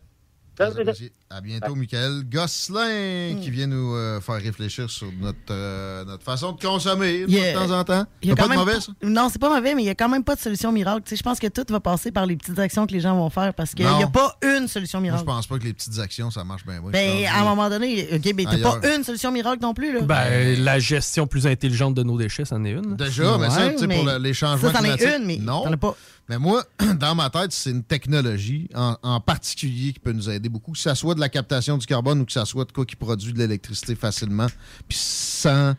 À 1.31 1.41
bientôt, 1.41 1.75
Michael 1.75 2.23
Gosselin, 2.31 3.37
qui 3.43 3.51
vient 3.51 3.67
nous 3.67 3.95
euh, 3.95 4.21
faire 4.21 4.37
réfléchir 4.37 4.89
sur 4.89 5.09
notre, 5.21 5.39
euh, 5.51 6.05
notre 6.05 6.23
façon 6.23 6.53
de 6.53 6.61
consommer 6.61 7.27
de 7.27 7.55
temps 7.55 7.77
en 7.77 7.83
temps. 7.85 8.05
Il 8.23 8.29
y 8.29 8.33
a 8.33 8.35
C'est 8.35 8.37
pas 8.37 8.43
quand 8.43 8.45
de 8.45 8.49
même 8.51 8.59
mauvais, 8.61 8.81
ça? 8.81 8.93
Non, 9.03 9.29
c'est 9.31 9.41
pas 9.41 9.49
mauvais, 9.55 9.75
mais 9.75 9.83
il 9.83 9.87
y 9.87 9.91
a 9.91 9.95
quand 9.95 10.09
même 10.09 10.23
pas 10.25 10.37
de 10.37 10.41
solution 10.41 10.71
miracle. 10.71 11.03
Tu 11.05 11.11
sais, 11.11 11.17
je 11.17 11.23
pense 11.23 11.39
que 11.41 11.49
tout 11.49 11.65
va 11.71 11.81
passer 11.81 12.13
par 12.13 12.27
les 12.27 12.37
petites 12.37 12.59
actions 12.59 12.87
que 12.87 12.93
les 12.93 13.01
gens 13.01 13.17
vont 13.17 13.31
faire 13.31 13.53
parce 13.55 13.75
qu'il 13.75 13.87
n'y 13.87 14.03
a 14.03 14.07
pas 14.07 14.37
une 14.43 14.69
solution 14.69 15.01
Moi, 15.01 15.09
je 15.09 15.13
miracle. 15.13 15.27
pense 15.27 15.47
pas 15.47 15.59
que 15.59 15.65
les 15.65 15.73
petites 15.73 15.99
actions, 15.99 16.31
ça 16.31 16.45
marche 16.45 16.65
bien. 16.65 16.81
Ben, 16.93 17.27
à 17.27 17.41
un 17.41 17.45
moment 17.45 17.69
donné, 17.69 18.09
OK, 18.15 18.35
ben, 18.35 18.47
t'as 18.49 18.59
pas 18.79 18.95
une 18.97 19.03
solution 19.05 19.33
miracle 19.33 19.59
non 19.63 19.75
plus, 19.75 19.93
là. 19.93 20.01
Ben, 20.03 20.63
la 20.63 20.79
gestion 20.79 21.27
plus 21.27 21.47
intelligente 21.47 21.95
de 21.95 22.03
nos 22.03 22.17
déchets, 22.17 22.45
c'en 22.45 22.65
est 22.65 22.71
une. 22.73 22.95
Déjà, 22.97 23.39
mais 23.39 23.51
ça, 23.51 23.71
tu 23.71 23.79
sais, 23.79 23.89
pour 23.89 24.05
le- 24.05 24.19
les 24.19 24.35
changements 24.35 24.71
ça, 24.73 24.79
c'en 24.79 24.85
est 24.85 24.97
climatiques. 24.97 25.19
une, 25.21 25.27
mais 25.27 25.37
non. 25.39 25.63
t'en 25.65 25.73
as 25.73 25.77
pas. 25.77 25.97
Mais 26.29 26.39
moi, 26.39 26.65
dans 26.99 27.15
ma 27.15 27.29
tête, 27.31 27.53
c'est 27.53 27.71
une 27.71 27.83
technologie 27.83 28.69
en, 28.75 28.97
en 29.03 29.21
particulier 29.21 29.93
qui 29.93 30.01
peut 30.01 30.13
nous 30.13 30.31
aider 30.31 30.49
beaucoup, 30.49 30.73
que 30.73 30.79
ça 30.79 30.95
soit 30.95 31.15
de 31.15 31.21
la 31.21 31.29
captation 31.29 31.77
du 31.77 31.87
carbone 31.87 32.21
ou 32.21 32.25
que 32.25 32.33
ça 32.33 32.45
soit 32.47 32.65
de 32.65 32.73
quoi 32.73 32.87
qui 32.87 32.97
produit 32.97 33.33
de 33.33 33.39
l'électricité 33.39 33.95
facilement, 33.95 34.47
puis 34.89 34.97
sans 34.99 35.75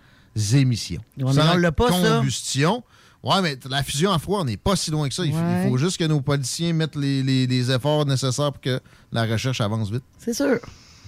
émissions. 0.54 1.02
Ouais, 1.18 1.34
sans 1.34 1.58
on 1.58 1.72
pas, 1.72 1.92
ça. 1.92 2.18
combustion. 2.18 2.84
Ouais, 3.24 3.42
mais 3.42 3.58
la 3.68 3.82
fusion 3.82 4.12
à 4.12 4.20
froid, 4.20 4.42
on 4.42 4.46
n'est 4.46 4.58
pas 4.58 4.76
si 4.76 4.92
loin 4.92 5.08
que 5.10 5.16
ça. 5.16 5.26
Il, 5.26 5.32
faut- 5.32 5.38
il 5.40 5.44
Ouais. 5.44 5.70
faut 5.70 5.78
juste 5.78 5.98
que 5.98 6.04
nos 6.04 6.22
policiers 6.22 6.74
mettent 6.74 6.96
les, 6.96 7.24
les- 7.24 7.48
les 7.48 7.72
efforts 7.72 8.06
nécessaires 8.06 8.52
pour 8.52 8.62
que 8.62 8.80
la 9.12 9.26
recherche 9.26 9.62
avance 9.62 9.90
vite. 9.90 10.04
C'est 10.20 10.34
sûr. 10.36 10.60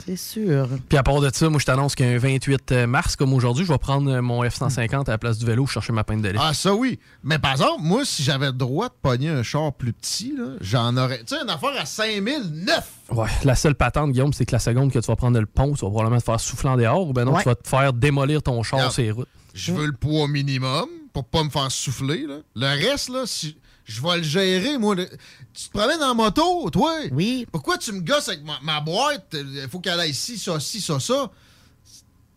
C'est 0.06 0.16
sûr. 0.16 0.70
Puis 0.90 0.98
à 0.98 1.04
part 1.04 1.20
de 1.20 1.30
ça, 1.34 1.50
moi, 1.50 1.60
je 1.60 1.66
t'annonce 1.66 1.96
qu'un 1.96 2.18
28 2.18 2.72
mars, 2.88 3.16
comme 3.16 3.34
aujourd'hui, 3.34 3.66
je 3.66 3.72
vais 3.72 3.78
prendre 3.78 4.12
euh, 4.12 4.22
mon 4.22 4.44
F-150 4.44 5.08
à 5.08 5.12
la 5.12 5.18
place 5.18 5.38
du 5.38 5.46
vélo 5.46 5.66
chercher 5.66 5.92
ma 5.94 6.04
peine 6.04 6.22
de 6.22 6.30
lait. 6.30 6.40
Ah, 6.42 6.54
ça 6.54 6.74
oui. 6.74 7.00
Mais 7.24 7.40
par 7.40 7.52
exemple, 7.52 7.82
moi, 7.82 8.04
si 8.06 8.24
j'avais 8.24 8.48
le 8.48 8.52
droit 8.54 8.88
de 8.90 8.94
pogner 9.02 9.30
un 9.30 9.44
char 9.44 9.74
plus 9.74 9.94
petit, 9.94 10.34
j'en 10.62 10.96
aurais. 10.98 11.20
Tu 11.20 11.36
sais, 11.36 11.42
une 11.44 11.50
affaire 11.50 11.74
à 11.80 11.86
5009. 11.86 12.92
Ouais, 13.12 13.30
la 13.44 13.56
seule 13.56 13.76
patente, 13.76 14.12
Guillaume, 14.12 14.34
c'est 14.34 14.46
que 14.46 14.52
la 14.54 14.60
seconde 14.60 14.92
que 14.92 15.00
tu 15.00 15.08
vas 15.08 15.16
prendre 15.16 15.40
le 15.40 15.46
pont, 15.46 15.74
tu 15.74 15.84
vas 15.86 15.92
probablement 15.92 16.20
te 16.20 16.26
faire 16.26 16.40
souffler 16.40 16.70
en 16.70 16.78
dehors 16.78 17.08
ou 17.08 17.14
ben 17.14 17.26
non, 17.26 17.34
Ouais. 17.34 17.44
tu 17.44 17.50
vas 17.50 17.56
te 17.56 17.68
faire 17.68 17.94
démolir 17.94 18.42
ton 18.44 18.62
char 18.64 18.92
sur 18.92 19.02
les 19.04 19.12
routes. 19.12 19.28
Je 19.54 19.72
veux 19.72 19.86
le 19.88 19.94
poids 19.94 20.28
minimum 20.28 20.86
pour 21.14 21.26
pas 21.26 21.44
me 21.44 21.50
faire 21.50 21.72
souffler. 21.72 22.26
là. 22.28 22.36
Le 22.56 22.88
reste, 22.90 23.10
là, 23.10 23.22
si 23.26 23.58
je 23.88 24.02
vais 24.02 24.18
le 24.18 24.24
gérer, 24.24 24.78
moi. 24.78 24.96
Tu 24.96 25.70
te 25.70 25.78
promènes 25.78 26.04
en 26.04 26.14
moto, 26.14 26.70
toi? 26.70 26.94
Oui. 27.12 27.48
Pourquoi 27.52 27.78
tu 27.78 27.92
me 27.94 28.02
gosses 28.02 28.28
avec 28.30 28.44
ma, 28.44 28.60
ma 28.62 28.80
boîte? 28.82 29.34
Il 29.34 29.68
faut 29.72 29.80
qu'elle 29.80 30.00
aille 30.00 30.12
ici, 30.12 30.38
ça, 30.38 30.60
ci, 30.60 30.80
ça, 30.82 31.00
ça. 31.00 31.32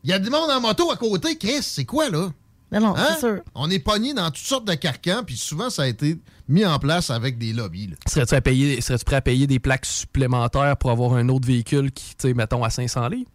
Il 0.02 0.10
y 0.10 0.12
a 0.12 0.18
du 0.18 0.30
monde 0.30 0.50
en 0.50 0.60
moto 0.60 0.90
à 0.90 0.96
côté, 0.96 1.36
Chris. 1.36 1.62
C'est 1.62 1.84
quoi, 1.84 2.08
là? 2.08 2.30
Non, 2.72 2.80
non, 2.80 2.96
Hein? 2.96 3.06
c'est 3.14 3.20
sûr. 3.26 3.40
On 3.54 3.68
est 3.68 3.80
pogné 3.80 4.14
dans 4.14 4.26
toutes 4.30 4.38
sortes 4.46 4.64
de 4.64 4.74
carcans, 4.74 5.22
puis 5.26 5.36
souvent, 5.36 5.70
ça 5.70 5.82
a 5.82 5.86
été 5.88 6.16
mis 6.48 6.64
en 6.64 6.78
place 6.78 7.10
avec 7.10 7.36
des 7.36 7.52
lobbies. 7.52 7.90
serais-tu 8.06 9.04
prêt 9.04 9.16
à 9.16 9.20
payer 9.20 9.46
des 9.46 9.58
plaques 9.58 9.86
supplémentaires 9.86 10.76
pour 10.76 10.90
avoir 10.92 11.14
un 11.14 11.28
autre 11.28 11.46
véhicule 11.46 11.90
qui, 11.90 12.14
tu 12.16 12.28
sais, 12.28 12.34
mettons, 12.34 12.62
à 12.62 12.70
500 12.70 13.08
livres? 13.08 13.30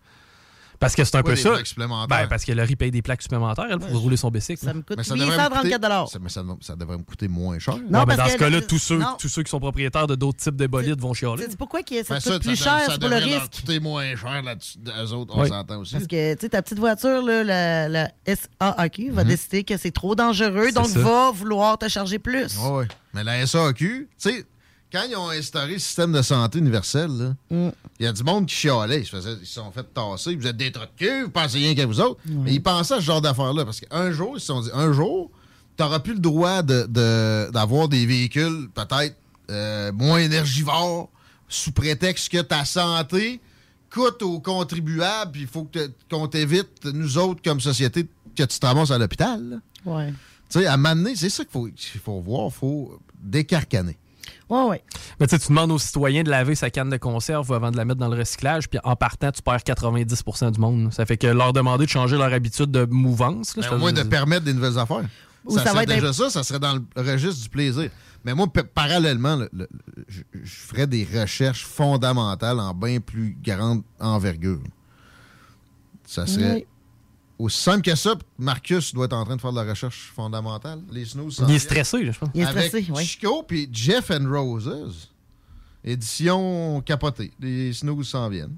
Parce 0.86 0.96
que 0.96 1.04
c'est 1.04 1.16
un 1.18 1.24
peu 1.24 1.36
ça. 1.36 1.54
Ben, 1.78 2.28
parce 2.30 2.46
que 2.46 2.52
Laurie 2.52 2.76
paye 2.76 2.92
des 2.92 3.02
plaques 3.02 3.22
supplémentaires 3.24 3.66
elle, 3.70 3.80
pour 3.80 4.00
rouler 4.00 4.18
son 4.18 4.30
bicycle. 4.30 4.64
Ça 4.64 4.74
me 4.74 4.82
coûte 4.82 4.98
Mais 4.98 5.04
ça 5.04 5.16
devrait 5.16 5.26
me 5.28 5.32
834 5.32 5.82
coûter- 5.82 6.12
ça- 6.12 6.20
Mais 6.22 6.30
ça, 6.30 6.44
ça 6.62 6.76
devrait 6.76 6.98
me 6.98 7.04
coûter 7.04 7.28
moins 7.28 7.58
cher. 7.60 7.76
Non, 7.90 8.06
mais 8.06 8.16
dans 8.16 8.18
parce 8.18 8.32
ce 8.32 8.36
que- 8.36 8.40
cas-là, 8.44 8.62
tous 8.62 8.78
ceux, 8.78 8.98
non. 9.00 9.16
tous 9.20 9.28
ceux 9.30 9.42
qui 9.44 9.50
sont 9.50 9.60
propriétaires 9.60 10.06
de 10.08 10.16
d'autres 10.16 10.38
types 10.40 10.56
de 10.56 10.68
bolides 10.68 11.02
vont 11.02 11.14
chialer. 11.14 11.46
C'est 11.50 11.58
pourquoi 11.58 11.82
que 11.82 12.04
ça 12.04 12.16
Ben, 12.16 12.20
te 12.22 12.30
coûte 12.30 12.44
plus 12.44 12.56
ça, 12.56 12.64
cher, 12.64 12.80
ça 12.86 12.92
c'est 12.94 13.00
pour 13.00 13.10
le 13.10 13.16
devrait 13.16 13.30
leur 13.32 13.42
risque? 13.42 13.56
coûter 13.62 13.80
moins 13.80 14.16
cher 14.16 14.42
là-dessus. 14.44 14.78
Eux 14.88 15.12
autres, 15.14 15.34
on 15.36 15.42
Oui. 15.42 15.50
s'entend 15.50 15.80
aussi. 15.80 15.94
Parce 15.94 16.08
que, 16.08 16.34
tu 16.36 16.42
sais, 16.42 16.50
ta 16.50 16.62
petite 16.62 16.80
voiture, 16.80 17.22
là, 17.24 17.44
la, 17.44 17.90
la 17.90 18.12
SAAQ, 18.26 19.10
va 19.12 19.24
Mhm. 19.24 19.30
décider 19.30 19.64
que 19.64 19.78
c'est 19.78 19.92
trop 19.92 20.16
dangereux, 20.16 20.72
donc 20.72 20.88
ça. 20.88 21.00
va 21.00 21.32
vouloir 21.32 21.78
te 21.78 21.88
charger 21.88 22.20
plus. 22.20 22.58
Ouais. 22.60 22.88
Mais 23.14 23.24
la 23.24 23.40
SAQ, 23.48 24.08
tu 24.22 24.30
sais, 24.30 24.46
quand 24.92 25.04
ils 25.10 25.16
ont 25.16 25.30
instauré 25.30 25.74
le 25.74 25.80
système 25.80 26.12
de 26.14 26.22
santé 26.22 26.60
universel, 26.60 27.10
là, 27.12 27.34
il 27.52 27.58
Mm. 27.58 27.72
y 28.00 28.06
a 28.08 28.14
du 28.14 28.24
monde 28.24 28.46
qui 28.46 28.56
chialait. 28.56 29.02
Ils 29.02 29.06
se, 29.06 29.12
faisaient- 29.16 29.38
ils 29.42 29.46
se 29.46 29.56
sont 29.56 29.72
fait 29.72 29.84
tasser. 29.94 30.36
Vous 30.36 30.48
êtes 30.48 30.58
des 30.58 30.72
trous 30.72 30.86
de 30.86 30.90
cul, 31.06 31.24
vous 31.24 31.30
pensez 31.32 31.58
rien 31.58 31.76
qu'à 31.76 31.86
vous 31.86 32.00
autres. 32.00 32.20
Mais 32.26 32.54
ils 32.54 32.64
pensaient 32.64 32.94
à 32.96 33.00
ce 33.00 33.06
genre 33.06 33.22
d'affaires-là. 33.22 33.66
Parce 33.66 33.80
qu'un 33.82 34.12
jour, 34.12 34.34
ils 34.36 34.40
se 34.40 34.46
sont 34.48 34.62
dit, 34.62 34.70
un 34.74 34.94
jour, 34.94 35.30
tu 35.78 35.84
n'auras 35.84 36.00
plus 36.00 36.14
le 36.14 36.20
droit 36.20 36.62
de- 36.62 36.86
de- 36.88 37.50
d'avoir 37.52 37.88
des 37.90 38.06
véhicules 38.06 38.70
peut-être 38.74 39.16
euh, 39.52 39.92
moins 39.92 40.18
énergivores 40.20 41.10
sous 41.48 41.72
prétexte 41.72 42.30
que 42.30 42.42
ta 42.42 42.66
santé 42.66 43.40
coûte 43.92 44.24
aux 44.24 44.40
contribuables, 44.40 45.32
puis 45.34 45.42
il 45.42 45.48
faut 45.48 45.70
qu'on 46.10 46.28
t'évite, 46.28 46.84
nous 46.86 47.18
autres, 47.20 47.42
comme 47.44 47.60
société, 47.62 48.08
que 48.36 48.44
tu 48.44 48.60
te 48.60 48.66
ramasses 48.66 48.90
à 48.92 48.98
l'hôpital. 48.98 49.62
Ouais. 49.86 50.12
Tu 50.50 50.60
sais, 50.62 50.66
à 50.66 50.78
m'amener, 50.78 51.16
c'est 51.16 51.30
ça 51.30 51.44
qu'il 51.44 51.52
faut, 51.52 51.66
qu'il 51.68 52.02
faut 52.02 52.20
voir, 52.22 52.48
il 52.48 52.54
faut 52.54 53.00
décarcaner. 53.22 53.98
Ouais, 54.50 54.64
ouais. 54.64 54.84
Mais 55.20 55.28
tu 55.28 55.36
sais, 55.36 55.40
tu 55.42 55.48
demandes 55.50 55.72
aux 55.72 55.80
citoyens 55.80 56.24
de 56.24 56.30
laver 56.30 56.56
sa 56.56 56.70
canne 56.70 56.90
de 56.90 56.98
conserve 56.98 57.52
avant 57.54 57.72
de 57.72 57.78
la 57.78 57.86
mettre 57.86 58.00
dans 58.00 58.08
le 58.10 58.18
recyclage, 58.18 58.70
puis 58.70 58.80
en 58.84 58.96
partant, 58.96 59.32
tu 59.32 59.42
perds 59.42 59.58
90% 59.64 60.52
du 60.52 60.60
monde. 60.60 60.94
Ça 60.94 61.06
fait 61.06 61.18
que 61.18 61.28
leur 61.28 61.54
demander 61.54 61.86
de 61.86 61.90
changer 61.90 62.18
leur 62.18 62.32
habitude 62.34 62.72
de 62.72 62.86
mouvance. 62.86 63.56
là, 63.58 63.64
Ben, 63.70 63.76
au 63.76 63.80
moins 63.80 63.94
de 63.94 64.04
permettre 64.04 64.46
des 64.46 64.54
nouvelles 64.54 64.78
affaires. 64.80 65.04
Ou 65.46 65.52
ça, 65.52 65.58
ça 65.60 65.64
va 65.66 65.72
serait 65.72 65.84
être 65.84 65.90
déjà 66.02 66.14
ça, 66.14 66.30
ça 66.30 66.44
serait 66.44 66.60
dans 66.60 66.74
le 66.74 66.84
registre 67.12 67.44
du 67.44 67.50
plaisir. 67.50 67.90
Mais 68.24 68.34
moi, 68.34 68.48
pa- 68.48 68.64
parallèlement, 68.64 69.36
le- 69.36 69.50
le- 69.54 69.70
je, 70.08 70.22
je 70.44 70.50
ferais 70.56 70.88
des 70.88 71.08
recherches 71.14 71.64
fondamentales 71.66 72.60
en 72.60 72.74
bien 72.74 73.00
plus 73.00 73.38
grande 73.44 73.84
envergure. 74.00 74.62
Ça 76.06 76.26
serait 76.28 76.54
Oui. 76.56 76.66
Aussi 77.40 77.62
simple 77.62 77.82
que 77.82 77.96
ça. 77.96 78.16
Marcus 78.38 78.94
doit 78.94 79.06
être 79.06 79.14
en 79.14 79.26
train 79.26 79.36
de 79.36 79.42
faire 79.42 79.52
de 79.52 79.58
la 79.62 79.70
recherche 79.70 80.12
fondamentale. 80.16 80.80
Les 80.92 81.06
snooze. 81.06 81.36
s'en 81.38 81.48
Il 81.48 81.56
est 81.56 81.60
stressé, 81.60 82.04
là, 82.04 82.12
je 82.12 82.20
pense. 82.20 82.30
Il 82.34 82.42
est 82.42 82.46
Avec 82.46 82.68
stressé, 82.68 82.88
oui. 82.92 83.06
Chico 83.06 83.44
puis 83.44 83.70
Jeff 83.72 84.12
and 84.12 84.30
Roses. 84.30 85.10
Édition 85.84 86.82
capotée. 86.82 87.32
Les 87.40 87.74
snooze 87.74 88.08
s'en 88.10 88.30
viennent. 88.30 88.56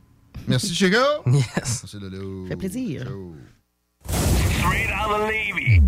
Merci, 0.47 0.73
Chico. 0.75 0.97
Yes. 1.25 1.83
C'est 1.88 1.99
le 1.99 2.09
lot. 2.09 2.47
fait 2.47 2.56
plaisir. 2.56 3.07
Straight 4.07 4.89
out 4.91 5.11
of 5.22 5.30
Levy. 5.30 5.81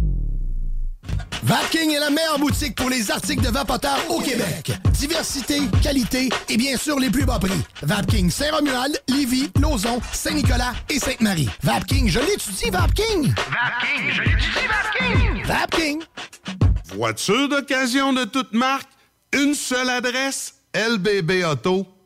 Vapking 1.43 1.91
est 1.91 1.99
la 1.99 2.09
meilleure 2.09 2.39
boutique 2.39 2.75
pour 2.75 2.89
les 2.89 3.09
articles 3.11 3.43
de 3.43 3.49
vapoteurs 3.49 3.99
au 4.09 4.19
Québec. 4.19 4.71
Diversité, 4.91 5.61
qualité 5.81 6.29
et 6.49 6.57
bien 6.57 6.77
sûr 6.77 6.99
les 6.99 7.09
plus 7.09 7.25
bas 7.25 7.39
prix. 7.39 7.61
Vapking 7.81 8.29
Saint-Romuald, 8.29 9.01
Lévis, 9.07 9.49
Lauson, 9.59 10.01
Saint-Nicolas 10.11 10.73
et 10.89 10.99
Sainte-Marie. 10.99 11.49
Vapking, 11.63 12.09
je 12.09 12.19
l'étudie, 12.19 12.69
Vapking! 12.69 13.33
Vapking, 13.33 14.11
je 14.11 14.21
l'étudie, 14.21 14.67
Vapking! 14.67 15.45
Vapking! 15.45 16.03
Voiture 16.95 17.49
d'occasion 17.49 18.13
de 18.13 18.25
toute 18.25 18.53
marque, 18.53 18.89
une 19.33 19.53
seule 19.53 19.89
adresse, 19.89 20.55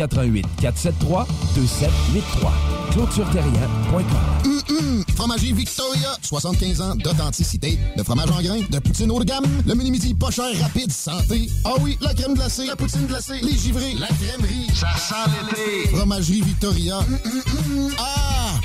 88 0.00 0.46
473 0.62 1.26
2783. 1.54 2.52
ClôtureTerrien.com. 2.92 4.02
Hum, 4.44 4.62
hum. 4.70 5.04
Fromagerie 5.14 5.52
Victoria, 5.52 6.16
75 6.22 6.80
ans 6.80 6.94
d'authenticité, 6.96 7.78
de 7.96 8.02
fromage 8.02 8.30
en 8.30 8.40
grains, 8.40 8.62
de 8.70 8.78
poutine 8.78 9.10
haut 9.10 9.20
de 9.20 9.24
gamme, 9.24 9.44
le 9.66 9.74
mini-midi 9.74 10.14
pas 10.14 10.30
cher, 10.30 10.46
rapide, 10.62 10.90
santé. 10.90 11.50
Ah 11.64 11.74
oui, 11.80 11.98
la 12.00 12.14
crème 12.14 12.32
glacée, 12.32 12.64
la 12.64 12.76
poutine 12.76 13.06
glacée, 13.06 13.40
les 13.42 13.56
givrés, 13.58 13.94
la 13.94 14.06
crèmerie. 14.06 14.68
Ça 14.74 14.88
sent 14.96 15.30
l'été. 15.50 15.94
Fromagerie 15.94 16.40
Victoria. 16.40 16.98
Hum, 17.00 17.18
hum, 17.26 17.42
hum. 17.76 17.94
Ah! 17.98 18.58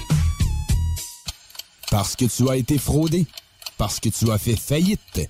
Parce 1.92 2.16
que 2.16 2.26
tu 2.26 2.50
as 2.50 2.56
été 2.56 2.78
fraudé. 2.78 3.26
Parce 3.78 4.00
que 4.00 4.08
tu 4.08 4.32
as 4.32 4.38
fait 4.38 4.56
faillite. 4.56 5.30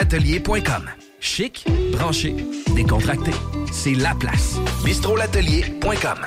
bistrolatelier.com. 0.00 0.84
Chic, 1.20 1.66
branché, 1.92 2.34
décontracté. 2.74 3.32
C'est 3.70 3.94
la 3.94 4.14
place. 4.14 4.56
bistrolatelier.com. 4.82 6.26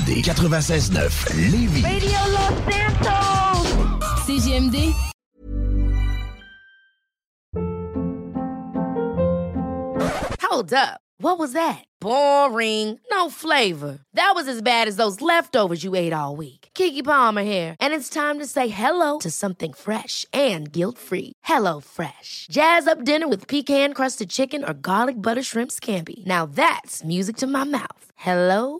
96.9 0.05 1.51
Lévis. 1.51 1.83
Radio 1.83 2.17
Los 2.33 2.53
Santos. 2.73 3.67
CGMD. 4.25 4.93
Hold 10.41 10.73
up. 10.73 10.99
What 11.17 11.37
was 11.37 11.53
that? 11.53 11.85
Boring. 11.99 12.99
No 13.11 13.29
flavor. 13.29 13.99
That 14.15 14.31
was 14.33 14.47
as 14.47 14.63
bad 14.63 14.87
as 14.87 14.95
those 14.95 15.21
leftovers 15.21 15.83
you 15.83 15.93
ate 15.93 16.13
all 16.13 16.35
week. 16.35 16.69
Kiki 16.73 17.03
Palmer 17.03 17.43
here, 17.43 17.75
and 17.79 17.93
it's 17.93 18.09
time 18.09 18.39
to 18.39 18.47
say 18.47 18.69
hello 18.69 19.19
to 19.19 19.29
something 19.29 19.71
fresh 19.73 20.25
and 20.33 20.71
guilt-free. 20.71 21.33
Hello 21.43 21.79
Fresh. 21.79 22.47
Jazz 22.49 22.87
up 22.87 23.03
dinner 23.03 23.27
with 23.27 23.47
pecan-crusted 23.47 24.29
chicken 24.29 24.63
or 24.63 24.73
garlic 24.73 25.21
butter 25.21 25.43
shrimp 25.43 25.71
scampi. 25.71 26.25
Now 26.25 26.47
that's 26.47 27.03
music 27.03 27.37
to 27.37 27.47
my 27.47 27.65
mouth. 27.65 28.05
Hello 28.15 28.79